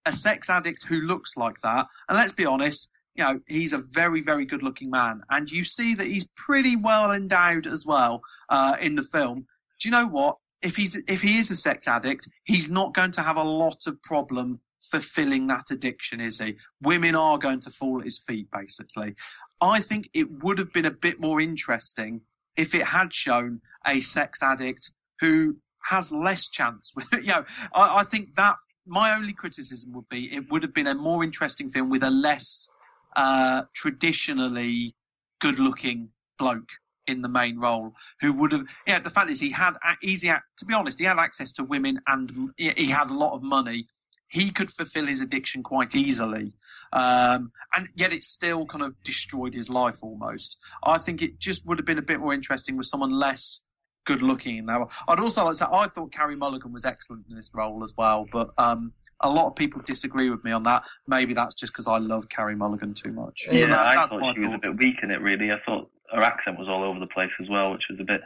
a 0.06 0.14
sex 0.14 0.50
addict 0.50 0.86
who 0.86 1.02
looks 1.02 1.36
like 1.36 1.60
that, 1.62 1.88
and 2.08 2.18
let's 2.18 2.32
be 2.32 2.46
honest, 2.46 2.90
you 3.16 3.24
know, 3.24 3.42
he's 3.48 3.74
a 3.74 3.80
very, 3.80 4.22
very 4.22 4.46
good 4.46 4.64
looking 4.64 4.90
man. 4.90 5.24
And 5.30 5.52
you 5.52 5.64
see 5.64 5.96
that 5.96 6.08
he's 6.08 6.28
pretty 6.38 6.78
well 6.78 7.12
endowed 7.12 7.68
as 7.68 7.86
well 7.86 8.22
uh, 8.48 8.78
in 8.80 8.96
the 8.96 9.04
film. 9.04 9.48
Do 9.82 9.90
you 9.90 9.92
know 9.92 10.08
what? 10.08 10.38
If 10.62 10.76
he's 10.76 10.96
if 11.08 11.22
he 11.22 11.38
is 11.38 11.50
a 11.50 11.56
sex 11.56 11.88
addict, 11.88 12.28
he's 12.44 12.70
not 12.70 12.94
going 12.94 13.12
to 13.14 13.22
have 13.22 13.38
a 13.38 13.44
lot 13.44 13.88
of 13.88 14.02
problem 14.04 14.60
fulfilling 14.82 15.48
that 15.48 15.72
addiction, 15.72 16.20
is 16.22 16.40
he? 16.40 16.58
Women 16.82 17.16
are 17.16 17.38
going 17.38 17.60
to 17.62 17.72
fall 17.72 18.00
at 18.00 18.06
his 18.06 18.18
feet, 18.18 18.48
basically. 18.52 19.16
I 19.62 19.80
think 19.80 20.10
it 20.14 20.44
would 20.44 20.58
have 20.58 20.72
been 20.72 20.86
a 20.86 20.92
bit 20.92 21.20
more 21.20 21.42
interesting 21.42 22.22
if 22.56 22.74
it 22.74 22.88
had 22.88 23.14
shown 23.14 23.62
a 23.86 24.00
sex 24.00 24.42
addict 24.42 24.92
who 25.20 25.58
has 25.86 26.12
less 26.12 26.48
chance. 26.48 26.94
With, 26.96 27.08
you 27.14 27.28
know, 27.28 27.46
I, 27.74 28.00
I 28.00 28.04
think 28.04 28.36
that 28.36 28.56
my 28.90 29.16
only 29.16 29.34
criticism 29.34 29.94
would 29.94 30.10
be 30.10 30.34
it 30.34 30.52
would 30.52 30.64
have 30.64 30.74
been 30.74 30.88
a 30.88 30.96
more 30.96 31.24
interesting 31.24 31.70
film 31.70 31.90
with 31.90 32.04
a 32.04 32.10
less 32.10 32.68
uh, 33.16 33.64
traditionally 33.74 34.96
good-looking 35.40 36.10
bloke 36.38 36.70
in 37.08 37.22
the 37.22 37.30
main 37.30 37.58
role 37.60 37.94
who 38.22 38.32
would 38.34 38.52
have 38.52 38.64
yeah 38.86 39.00
the 39.00 39.10
fact 39.10 39.30
is 39.30 39.40
he 39.40 39.50
had 39.50 39.74
easy 40.04 40.32
to 40.58 40.66
be 40.66 40.74
honest 40.74 41.00
he 41.00 41.06
had 41.06 41.18
access 41.18 41.52
to 41.52 41.64
women 41.64 42.00
and 42.08 42.52
he 42.58 42.88
had 42.88 43.10
a 43.10 43.14
lot 43.14 43.34
of 43.34 43.42
money 43.42 43.88
he 44.30 44.52
could 44.52 44.72
fulfill 44.72 45.06
his 45.06 45.22
addiction 45.22 45.64
quite 45.64 45.96
easily 45.96 46.54
um, 46.94 47.52
and 47.76 47.88
yet 47.96 48.12
it 48.12 48.24
still 48.24 48.66
kind 48.66 48.84
of 48.84 48.96
destroyed 49.04 49.54
his 49.54 49.70
life 49.70 50.00
almost 50.02 50.58
i 50.84 50.98
think 50.98 51.22
it 51.22 51.40
just 51.40 51.66
would 51.66 51.78
have 51.78 51.86
been 51.86 51.98
a 51.98 52.04
bit 52.04 52.20
more 52.20 52.34
interesting 52.34 52.78
with 52.78 52.88
someone 52.88 53.12
less 53.12 53.62
good 54.06 54.22
looking 54.22 54.58
in 54.58 54.66
that 54.66 54.80
i'd 55.08 55.20
also 55.20 55.44
like 55.44 55.54
to 55.54 55.58
say 55.58 55.66
i 55.72 55.88
thought 55.88 56.12
Carey 56.12 56.36
Mulligan 56.36 56.74
was 56.74 56.86
excellent 56.86 57.26
in 57.30 57.36
this 57.36 57.52
role 57.54 57.84
as 57.84 57.94
well 57.98 58.26
but 58.32 58.50
um, 58.58 58.94
a 59.22 59.30
lot 59.30 59.48
of 59.48 59.56
people 59.56 59.82
disagree 59.82 60.30
with 60.30 60.44
me 60.44 60.52
on 60.52 60.64
that. 60.64 60.84
Maybe 61.08 61.34
that's 61.34 61.56
just 61.56 61.74
because 61.74 61.88
I 61.88 61.98
love 61.98 62.30
Carey 62.30 62.56
Mulligan 62.56 62.94
too 62.94 63.12
much. 63.12 63.48
Yeah, 63.52 63.68
that, 63.68 63.80
I 63.80 64.08
thought 64.08 64.36
she 64.36 64.42
was 64.42 64.54
a 64.54 64.60
bit 64.60 64.78
weak 64.78 64.96
in 65.04 65.12
it. 65.12 65.22
Really, 65.22 65.52
I 65.52 65.58
thought 65.66 65.90
her 66.12 66.22
accent 66.22 66.58
was 66.58 66.68
all 66.68 66.84
over 66.84 67.00
the 67.00 67.08
place 67.08 67.32
as 67.42 67.50
well, 67.50 67.72
which 67.72 67.84
was 67.90 68.00
a 68.00 68.04
bit. 68.04 68.22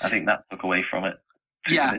I 0.00 0.08
think 0.08 0.26
that 0.26 0.44
took 0.50 0.64
away 0.64 0.84
from 0.90 1.04
it. 1.04 1.14
Yeah. 1.68 1.94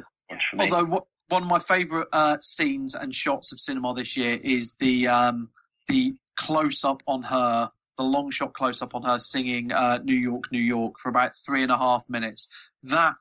Although 0.59 0.85
what, 0.85 1.03
one 1.29 1.43
of 1.43 1.49
my 1.49 1.59
favourite 1.59 2.07
uh, 2.11 2.37
scenes 2.41 2.95
and 2.95 3.13
shots 3.13 3.51
of 3.51 3.59
cinema 3.59 3.93
this 3.93 4.15
year 4.15 4.39
is 4.43 4.73
the 4.79 5.07
um, 5.07 5.49
the 5.87 6.15
close 6.35 6.83
up 6.83 7.01
on 7.07 7.23
her, 7.23 7.69
the 7.97 8.03
long 8.03 8.29
shot 8.31 8.53
close 8.53 8.81
up 8.81 8.95
on 8.95 9.03
her 9.03 9.19
singing 9.19 9.71
uh, 9.71 9.99
"New 10.03 10.15
York, 10.15 10.51
New 10.51 10.61
York" 10.61 10.99
for 10.99 11.09
about 11.09 11.35
three 11.35 11.63
and 11.63 11.71
a 11.71 11.77
half 11.77 12.05
minutes. 12.09 12.47
That 12.83 13.17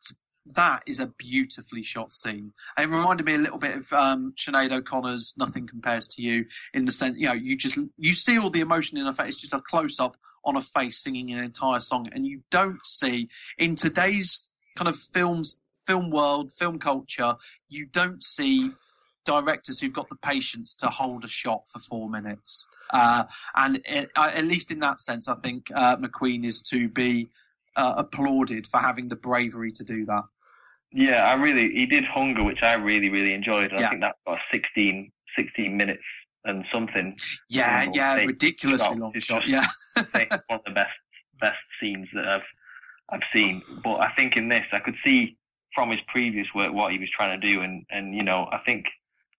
that 0.53 0.83
is 0.87 1.01
a 1.01 1.07
beautifully 1.07 1.83
shot 1.83 2.13
scene. 2.13 2.53
It 2.79 2.89
reminded 2.89 3.25
me 3.25 3.35
a 3.35 3.39
little 3.39 3.59
bit 3.59 3.77
of 3.77 3.93
um, 3.93 4.35
Sinead 4.37 4.73
O'Connor's 4.73 5.35
"Nothing 5.39 5.66
Compares 5.66 6.07
to 6.09 6.23
You" 6.23 6.45
in 6.74 6.85
the 6.85 6.93
sense, 6.93 7.16
you 7.16 7.27
know, 7.27 7.33
you 7.33 7.57
just 7.57 7.79
you 7.99 8.13
see 8.13 8.39
all 8.39 8.51
the 8.51 8.61
emotion 8.61 8.99
in 8.99 9.07
her 9.07 9.13
face. 9.13 9.35
It's 9.35 9.41
just 9.41 9.55
a 9.55 9.61
close 9.61 9.99
up 9.99 10.16
on 10.45 10.57
a 10.57 10.61
face 10.61 10.99
singing 10.99 11.33
an 11.33 11.43
entire 11.43 11.81
song, 11.81 12.09
and 12.13 12.27
you 12.27 12.43
don't 12.51 12.85
see 12.85 13.29
in 13.57 13.77
today's 13.77 14.47
kind 14.77 14.89
of 14.89 14.97
films, 14.97 15.57
film 15.87 16.11
world, 16.11 16.53
film 16.53 16.79
culture, 16.79 17.37
you 17.69 17.87
don't 17.87 18.22
see 18.22 18.71
directors 19.24 19.80
who've 19.80 19.93
got 19.93 20.09
the 20.09 20.16
patience 20.16 20.74
to 20.74 20.88
hold 20.88 21.24
a 21.24 21.29
shot 21.29 21.63
for 21.69 21.79
four 21.79 22.11
minutes. 22.11 22.66
Uh, 22.90 23.24
and 23.56 23.80
it, 23.87 24.11
at 24.16 24.45
least 24.45 24.71
in 24.71 24.80
that 24.80 25.01
sense, 25.01 25.29
I 25.29 25.35
think 25.37 25.71
uh, 25.74 25.96
McQueen 25.96 26.45
is 26.45 26.63
to 26.63 26.88
be 26.88 27.29
uh, 27.77 27.95
applauded 27.96 28.66
for 28.66 28.79
having 28.79 29.09
the 29.09 29.16
bravery 29.16 29.72
to 29.72 29.85
do 29.85 30.04
that. 30.06 30.24
Yeah, 30.93 31.24
I 31.24 31.32
really 31.35 31.74
he 31.74 31.87
did 31.87 32.04
Hunger, 32.04 32.45
which 32.45 32.63
I 32.63 32.74
really 32.74 33.09
really 33.09 33.35
enjoyed. 33.35 33.72
Yeah. 33.72 33.87
I 33.87 33.90
think 33.90 34.01
that's 34.03 34.19
about 34.24 34.38
16, 34.53 35.11
16 35.37 35.77
minutes 35.77 36.04
and 36.45 36.64
something. 36.72 37.16
Yeah, 37.48 37.90
yeah, 37.93 38.16
ridiculously 38.16 38.96
long 38.96 39.13
shot. 39.19 39.48
Yeah, 39.48 39.66
one 39.96 40.37
of 40.51 40.61
the 40.64 40.72
best 40.72 40.93
best 41.40 41.59
scenes 41.80 42.06
that 42.14 42.27
I've 42.29 42.43
I've 43.11 43.27
seen. 43.35 43.63
But 43.82 43.96
I 43.96 44.13
think 44.14 44.37
in 44.37 44.48
this, 44.48 44.64
I 44.72 44.79
could 44.79 44.95
see 45.04 45.37
from 45.74 45.90
his 45.90 46.01
previous 46.09 46.46
work 46.54 46.72
what 46.72 46.93
he 46.93 46.98
was 46.98 47.09
trying 47.16 47.40
to 47.40 47.53
do, 47.53 47.61
and 47.61 47.85
and 47.90 48.14
you 48.14 48.22
know, 48.22 48.46
I 48.51 48.59
think 48.64 48.85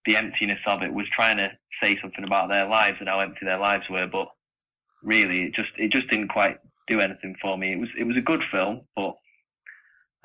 the 0.05 0.17
emptiness 0.17 0.59
of 0.67 0.83
it 0.83 0.93
was 0.93 1.07
trying 1.15 1.37
to 1.37 1.49
say 1.81 1.97
something 2.01 2.23
about 2.23 2.49
their 2.49 2.67
lives 2.67 2.97
and 2.99 3.09
how 3.09 3.19
empty 3.19 3.45
their 3.45 3.59
lives 3.59 3.85
were. 3.89 4.07
But 4.07 4.27
really, 5.03 5.43
it 5.43 5.55
just 5.55 5.69
it 5.77 5.91
just 5.91 6.09
didn't 6.09 6.29
quite 6.29 6.57
do 6.87 6.99
anything 6.99 7.35
for 7.41 7.57
me. 7.57 7.73
It 7.73 7.79
was 7.79 7.89
it 7.99 8.03
was 8.03 8.17
a 8.17 8.21
good 8.21 8.41
film, 8.51 8.81
but 8.95 9.15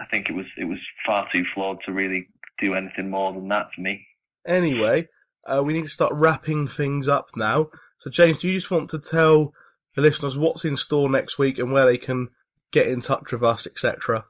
I 0.00 0.06
think 0.06 0.28
it 0.28 0.34
was 0.34 0.47
it 0.56 0.64
was 0.64 0.78
far 1.06 1.28
too 1.32 1.44
flawed 1.55 1.78
to 1.86 1.92
really 1.92 2.28
do 2.58 2.74
anything 2.74 3.10
more 3.10 3.32
than 3.32 3.48
that 3.48 3.68
for 3.74 3.80
me. 3.80 4.06
Anyway, 4.47 5.08
uh, 5.47 5.62
we 5.64 5.72
need 5.72 5.84
to 5.84 5.89
start 5.89 6.12
wrapping 6.14 6.66
things 6.66 7.08
up 7.08 7.28
now. 7.36 7.68
So, 7.98 8.10
James, 8.10 8.39
do 8.39 8.48
you 8.48 8.55
just 8.55 8.70
want 8.70 8.89
to 8.90 8.98
tell 8.98 9.52
the 9.94 10.02
listeners 10.02 10.36
what's 10.36 10.64
in 10.64 10.76
store 10.76 11.10
next 11.10 11.39
week 11.39 11.58
and 11.58 11.72
where 11.72 11.84
they 11.84 11.98
can 11.98 12.28
get 12.70 12.86
in 12.86 13.00
touch 13.00 13.32
with 13.32 13.42
us, 13.42 13.66
etc.? 13.66 14.24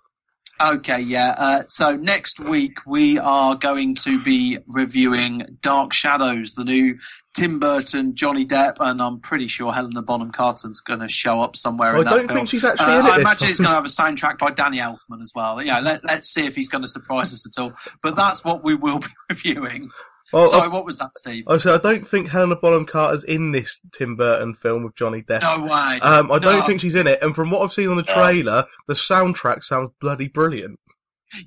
Okay, 0.61 1.01
yeah. 1.01 1.35
Uh, 1.39 1.63
so 1.69 1.97
next 1.97 2.39
week 2.39 2.79
we 2.87 3.19
are 3.19 3.55
going 3.55 3.95
to 3.95 4.23
be 4.23 4.59
reviewing 4.67 5.59
Dark 5.63 5.95
Shadows, 5.95 6.53
the 6.53 6.65
new 6.65 6.99
Tim 7.33 7.59
Burton, 7.59 8.15
Johnny 8.15 8.45
Depp, 8.45 8.77
and 8.81 9.01
I'm 9.01 9.21
pretty 9.21 9.49
sure 9.49 9.73
Helena 9.73 10.03
Bonham 10.03 10.33
Carter's 10.33 10.81
going 10.81 11.01
to 11.01 11.09
show 11.09 11.41
up 11.41 11.57
somewhere 11.57 11.93
well, 11.93 12.03
in 12.03 12.09
I 12.09 12.11
that 12.11 12.17
don't 12.19 12.27
film. 12.27 12.39
think 12.41 12.49
she's 12.51 12.65
actually 12.65 12.93
uh, 12.93 13.01
in 13.01 13.07
it. 13.07 13.11
I 13.11 13.21
imagine 13.21 13.49
it's 13.49 13.61
going 13.61 13.71
to 13.71 13.75
have 13.75 13.87
a 13.87 13.89
soundtrack 13.89 14.39
by 14.39 14.51
Danny 14.51 14.79
Elfman 14.79 15.23
as 15.23 15.33
well. 15.35 15.63
Yeah, 15.63 15.81
let, 15.81 16.05
us 16.05 16.27
see 16.27 16.45
if 16.45 16.57
he's 16.57 16.69
going 16.69 16.83
to 16.83 16.89
surprise 16.89 17.33
us 17.33 17.47
at 17.47 17.63
all. 17.63 17.73
But 18.03 18.17
that's 18.17 18.45
what 18.45 18.63
we 18.63 18.75
will 18.75 18.99
be 18.99 19.09
reviewing. 19.31 19.91
Well, 20.33 20.47
Sorry, 20.47 20.65
I, 20.65 20.69
what 20.69 20.85
was 20.85 20.99
that, 20.99 21.15
Steve? 21.15 21.45
I 21.49 21.59
said 21.59 21.75
I 21.75 21.79
don't 21.79 22.07
think 22.07 22.29
Helena 22.29 22.57
Bonham 22.57 22.87
Carter's 22.87 23.25
in 23.25 23.53
this 23.53 23.79
Tim 23.93 24.17
Burton 24.17 24.55
film 24.55 24.85
with 24.85 24.95
Johnny 24.95 25.23
Depp. 25.23 25.43
No 25.43 25.65
way. 25.65 26.01
Um, 26.01 26.31
I 26.31 26.35
no. 26.35 26.39
don't 26.39 26.67
think 26.67 26.81
she's 26.81 26.95
in 26.95 27.07
it. 27.07 27.23
And 27.23 27.35
from 27.35 27.51
what 27.51 27.63
I've 27.63 27.73
seen 27.73 27.89
on 27.89 27.97
the 27.97 28.03
trailer, 28.03 28.65
the 28.87 28.95
soundtrack 28.95 29.65
sounds 29.65 29.91
bloody 30.01 30.29
brilliant. 30.29 30.79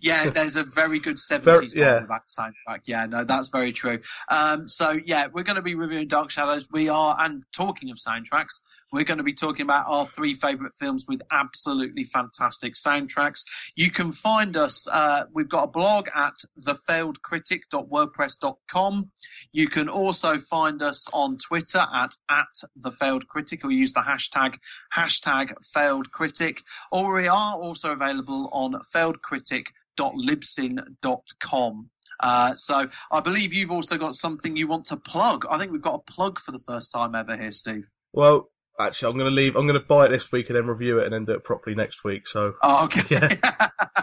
Yeah, 0.01 0.29
there's 0.29 0.55
a 0.55 0.63
very 0.63 0.99
good 0.99 1.17
70s 1.31 1.75
yeah. 1.75 2.01
back 2.01 2.27
soundtrack. 2.27 2.81
Yeah, 2.85 3.05
no, 3.05 3.23
that's 3.23 3.49
very 3.49 3.73
true. 3.73 3.99
Um, 4.29 4.67
so 4.67 4.99
yeah, 5.05 5.27
we're 5.31 5.43
going 5.43 5.57
to 5.57 5.61
be 5.61 5.75
reviewing 5.75 6.07
Dark 6.07 6.29
Shadows. 6.29 6.67
We 6.71 6.89
are, 6.89 7.15
and 7.19 7.43
talking 7.51 7.89
of 7.89 7.97
soundtracks, 7.97 8.61
we're 8.93 9.03
going 9.03 9.17
to 9.17 9.23
be 9.23 9.33
talking 9.33 9.63
about 9.63 9.85
our 9.87 10.05
three 10.05 10.35
favourite 10.35 10.75
films 10.75 11.05
with 11.07 11.23
absolutely 11.31 12.03
fantastic 12.03 12.75
soundtracks. 12.75 13.43
You 13.75 13.89
can 13.89 14.11
find 14.11 14.55
us, 14.55 14.87
uh, 14.87 15.23
we've 15.33 15.49
got 15.49 15.63
a 15.63 15.67
blog 15.67 16.09
at 16.15 16.35
thefailedcritic.wordpress.com. 16.61 19.09
You 19.51 19.67
can 19.67 19.89
also 19.89 20.37
find 20.37 20.83
us 20.83 21.07
on 21.11 21.39
Twitter 21.39 21.87
at, 21.91 22.11
at 22.29 22.61
thefailedcritic 22.79 23.65
or 23.65 23.71
use 23.71 23.93
the 23.93 24.01
hashtag, 24.01 24.57
hashtag 24.95 25.55
failedcritic. 25.75 26.59
Or 26.91 27.15
we 27.15 27.27
are 27.27 27.55
also 27.55 27.93
available 27.93 28.47
on 28.53 28.73
failedcritic.libsyn.com. 28.93 31.89
Uh, 32.19 32.53
so 32.55 32.87
I 33.11 33.21
believe 33.21 33.53
you've 33.53 33.71
also 33.71 33.97
got 33.97 34.13
something 34.13 34.55
you 34.55 34.67
want 34.67 34.85
to 34.85 34.97
plug. 34.97 35.47
I 35.49 35.57
think 35.57 35.71
we've 35.71 35.81
got 35.81 35.95
a 35.95 36.11
plug 36.11 36.37
for 36.37 36.51
the 36.51 36.59
first 36.59 36.91
time 36.91 37.15
ever 37.15 37.35
here, 37.35 37.49
Steve. 37.49 37.89
Well, 38.13 38.51
actually, 38.79 39.11
I'm 39.11 39.17
going 39.17 39.29
to 39.29 39.35
leave. 39.35 39.55
I'm 39.55 39.67
going 39.67 39.79
to 39.79 39.85
buy 39.85 40.05
it 40.05 40.09
this 40.09 40.31
week 40.31 40.49
and 40.49 40.55
then 40.57 40.67
review 40.67 40.99
it 40.99 41.05
and 41.05 41.13
then 41.13 41.25
do 41.25 41.33
it 41.33 41.43
properly 41.43 41.75
next 41.75 42.03
week. 42.03 42.27
So, 42.27 42.53
Oh, 42.61 42.85
okay. 42.85 43.01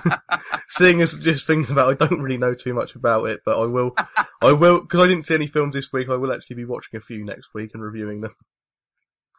yeah. 0.07 0.19
Seeing 0.69 1.01
as 1.03 1.19
just 1.19 1.47
thinking 1.47 1.73
about, 1.73 1.91
it, 1.93 2.03
I 2.03 2.07
don't 2.07 2.21
really 2.23 2.39
know 2.39 2.55
too 2.55 2.73
much 2.75 2.95
about 2.95 3.25
it, 3.25 3.41
but 3.45 3.61
I 3.61 3.67
will. 3.67 3.93
I 4.43 4.53
will 4.53 4.81
because 4.81 5.01
I 5.01 5.07
didn't 5.09 5.25
see 5.25 5.35
any 5.35 5.47
films 5.49 5.75
this 5.75 5.93
week. 5.93 6.09
I 6.09 6.17
will 6.17 6.33
actually 6.33 6.57
be 6.57 6.65
watching 6.65 6.97
a 6.97 7.01
few 7.01 7.25
next 7.25 7.51
week 7.55 7.71
and 7.75 7.83
reviewing 7.83 8.21
them. 8.21 8.35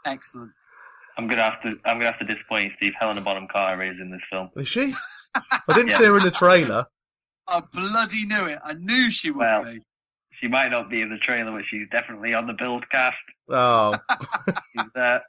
Excellent. 0.06 0.52
I'm 1.18 1.28
gonna 1.28 1.44
have 1.44 1.62
to. 1.64 1.70
I'm 1.86 1.98
gonna 1.98 2.12
have 2.12 2.20
to 2.20 2.26
disappoint 2.26 2.66
you, 2.66 2.72
Steve. 2.78 2.94
Helena 3.00 3.22
Bonham 3.22 3.48
Carter 3.52 3.82
is 3.84 3.98
in 4.00 4.12
this 4.12 4.22
film. 4.30 4.50
Is 4.56 4.68
she? 4.68 4.94
I 5.36 5.60
didn't 5.74 5.90
Yeah. 5.90 5.98
see 5.98 6.06
her 6.06 6.18
in 6.18 6.24
the 6.24 6.32
trailer. 6.32 6.86
I 7.48 7.62
bloody 7.74 8.26
knew 8.26 8.46
it. 8.46 8.60
I 8.64 8.74
knew 8.74 9.10
she 9.10 9.32
would 9.32 9.40
Well, 9.40 9.64
be. 9.66 9.80
She 10.40 10.48
might 10.48 10.70
not 10.70 10.90
be 10.90 11.02
in 11.02 11.10
the 11.10 11.18
trailer, 11.18 11.52
but 11.52 11.64
she's 11.70 11.88
definitely 11.92 12.34
on 12.34 12.48
the 12.48 12.54
billed 12.54 12.90
cast. 12.90 13.18
Oh, 13.52 13.96
She's 14.76 14.86
there. 14.96 15.22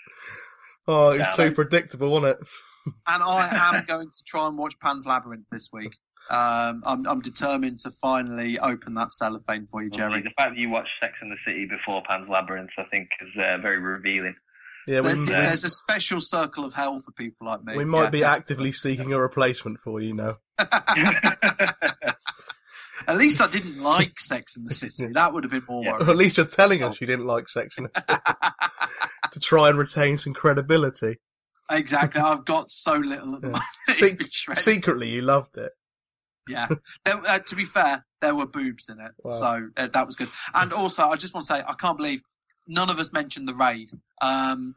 oh, 0.88 1.08
it's 1.10 1.18
Yeah, 1.18 1.30
too 1.30 1.42
like- 1.44 1.54
predictable, 1.54 2.10
wasn't 2.10 2.38
it? 2.40 2.46
And 3.06 3.22
I 3.22 3.76
am 3.76 3.84
going 3.84 4.10
to 4.10 4.18
try 4.26 4.48
and 4.48 4.58
watch 4.58 4.74
Pan's 4.80 5.06
Labyrinth 5.06 5.44
this 5.52 5.68
week. 5.72 5.94
Um, 6.30 6.82
I'm, 6.84 7.06
I'm 7.06 7.20
determined 7.20 7.78
to 7.80 7.92
finally 7.92 8.58
open 8.58 8.94
that 8.94 9.12
cellophane 9.12 9.66
for 9.66 9.84
you, 9.84 9.90
Jerry. 9.90 10.20
The 10.22 10.30
fact 10.36 10.54
that 10.54 10.58
you 10.58 10.68
watched 10.68 10.90
Sex 11.00 11.12
and 11.20 11.30
the 11.30 11.36
City 11.46 11.66
before 11.66 12.02
Pan's 12.08 12.28
Labyrinth, 12.28 12.70
I 12.78 12.82
think, 12.90 13.08
is 13.20 13.28
uh, 13.36 13.58
very 13.58 13.78
revealing. 13.78 14.34
Yeah, 14.88 15.00
we, 15.02 15.12
There- 15.14 15.44
there's 15.44 15.62
a 15.62 15.70
special 15.70 16.20
circle 16.20 16.64
of 16.64 16.74
hell 16.74 16.98
for 16.98 17.12
people 17.12 17.46
like 17.46 17.62
me. 17.62 17.76
we 17.76 17.84
might 17.84 18.04
Yeah. 18.04 18.10
be 18.10 18.24
actively 18.24 18.72
seeking 18.72 19.12
a 19.12 19.18
replacement 19.20 19.78
for 19.78 20.00
you 20.00 20.14
now. 20.14 20.34
At 23.06 23.16
least 23.18 23.40
I 23.40 23.46
didn't 23.48 23.80
like 23.82 24.18
Sex 24.20 24.56
in 24.56 24.64
the 24.64 24.74
City. 24.74 25.06
That 25.08 25.32
would 25.32 25.44
have 25.44 25.50
been 25.50 25.64
more 25.68 25.84
Or 25.86 25.92
worrying. 25.92 26.10
at 26.10 26.16
least 26.16 26.36
you're 26.36 26.46
telling 26.46 26.82
us 26.82 27.00
you 27.00 27.06
didn't 27.06 27.26
like 27.26 27.48
Sex 27.48 27.78
in 27.78 27.84
the 27.92 28.00
City 28.00 28.20
to 29.32 29.40
try 29.40 29.68
and 29.68 29.78
retain 29.78 30.18
some 30.18 30.34
credibility. 30.34 31.16
Exactly. 31.70 32.20
I've 32.20 32.44
got 32.44 32.70
so 32.70 32.94
little 32.96 33.34
at 33.36 33.40
the 33.42 33.48
moment. 33.48 33.64
Se- 33.88 34.54
secretly, 34.54 35.08
you 35.10 35.22
loved 35.22 35.56
it. 35.56 35.72
Yeah. 36.48 36.68
There, 37.04 37.16
uh, 37.26 37.38
to 37.38 37.56
be 37.56 37.64
fair, 37.64 38.04
there 38.20 38.34
were 38.34 38.46
boobs 38.46 38.88
in 38.88 38.98
it, 39.00 39.12
Wow. 39.22 39.30
so 39.30 39.68
uh, 39.76 39.86
that 39.88 40.06
was 40.06 40.16
good. 40.16 40.28
And 40.54 40.72
also, 40.72 41.08
I 41.08 41.16
just 41.16 41.32
want 41.34 41.46
to 41.46 41.52
say, 41.54 41.62
I 41.66 41.74
can't 41.74 41.96
believe 41.96 42.20
none 42.66 42.90
of 42.90 42.98
us 42.98 43.12
mentioned 43.12 43.48
the 43.48 43.54
raid. 43.54 43.90
Um, 44.20 44.74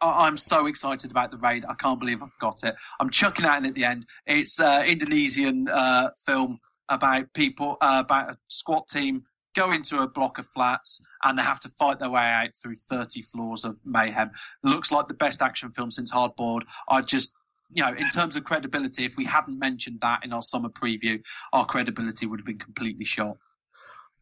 I- 0.00 0.26
I'm 0.26 0.36
so 0.36 0.66
excited 0.66 1.10
about 1.10 1.30
the 1.30 1.38
raid. 1.38 1.64
I 1.68 1.74
can't 1.74 1.98
believe 1.98 2.22
I 2.22 2.26
forgot 2.28 2.62
it. 2.62 2.74
I'm 3.00 3.10
chucking 3.10 3.44
out 3.46 3.56
in 3.58 3.66
at 3.66 3.74
the 3.74 3.84
end. 3.84 4.06
It's 4.26 4.60
uh, 4.60 4.84
Indonesian 4.86 5.66
uh, 5.68 6.10
film 6.26 6.60
about 6.88 7.32
people 7.34 7.76
uh, 7.80 8.02
about 8.04 8.30
a 8.30 8.38
SWAT 8.48 8.88
team 8.88 9.24
go 9.54 9.72
into 9.72 9.98
a 9.98 10.06
block 10.06 10.38
of 10.38 10.46
flats 10.46 11.00
and 11.24 11.38
they 11.38 11.42
have 11.42 11.58
to 11.60 11.68
fight 11.70 11.98
their 11.98 12.10
way 12.10 12.20
out 12.22 12.50
through 12.62 12.76
30 12.76 13.22
floors 13.22 13.64
of 13.64 13.78
mayhem. 13.84 14.30
Looks 14.62 14.92
like 14.92 15.08
the 15.08 15.14
best 15.14 15.42
action 15.42 15.70
film 15.70 15.90
since 15.90 16.10
Hard 16.10 16.36
Boiled. 16.36 16.64
I 16.88 17.00
just 17.00 17.32
you 17.70 17.82
know, 17.84 17.92
in 17.92 18.08
terms 18.08 18.34
of 18.36 18.44
credibility, 18.44 19.04
if 19.04 19.16
we 19.18 19.26
hadn't 19.26 19.58
mentioned 19.58 19.98
that 20.00 20.20
in 20.24 20.32
our 20.32 20.40
summer 20.40 20.70
preview, 20.70 21.20
our 21.52 21.66
credibility 21.66 22.24
would 22.24 22.38
have 22.40 22.46
been 22.46 22.58
completely 22.58 23.04
shot. 23.04 23.36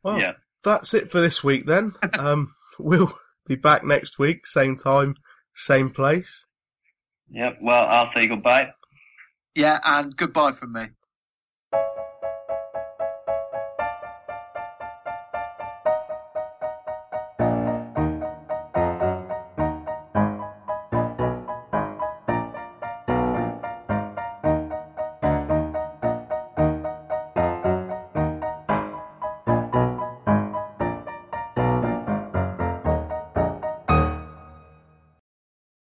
Well, 0.03 0.19
Yeah. 0.19 0.33
that's 0.65 0.95
it 0.95 1.13
for 1.13 1.21
this 1.21 1.45
week 1.45 1.65
then. 1.67 1.93
Um, 2.19 2.55
we'll 2.79 3.17
be 3.47 3.55
back 3.55 3.85
next 3.85 4.19
week, 4.19 4.47
same 4.49 4.75
time, 4.77 5.15
same 5.55 5.91
place. 5.91 6.45
Yep. 7.31 7.59
Well, 7.63 7.87
I'll 7.87 8.11
say 8.15 8.27
goodbye. 8.27 8.71
Yeah, 9.55 9.79
and 9.85 10.17
goodbye 10.17 10.53
from 10.53 10.73
me. 10.73 10.87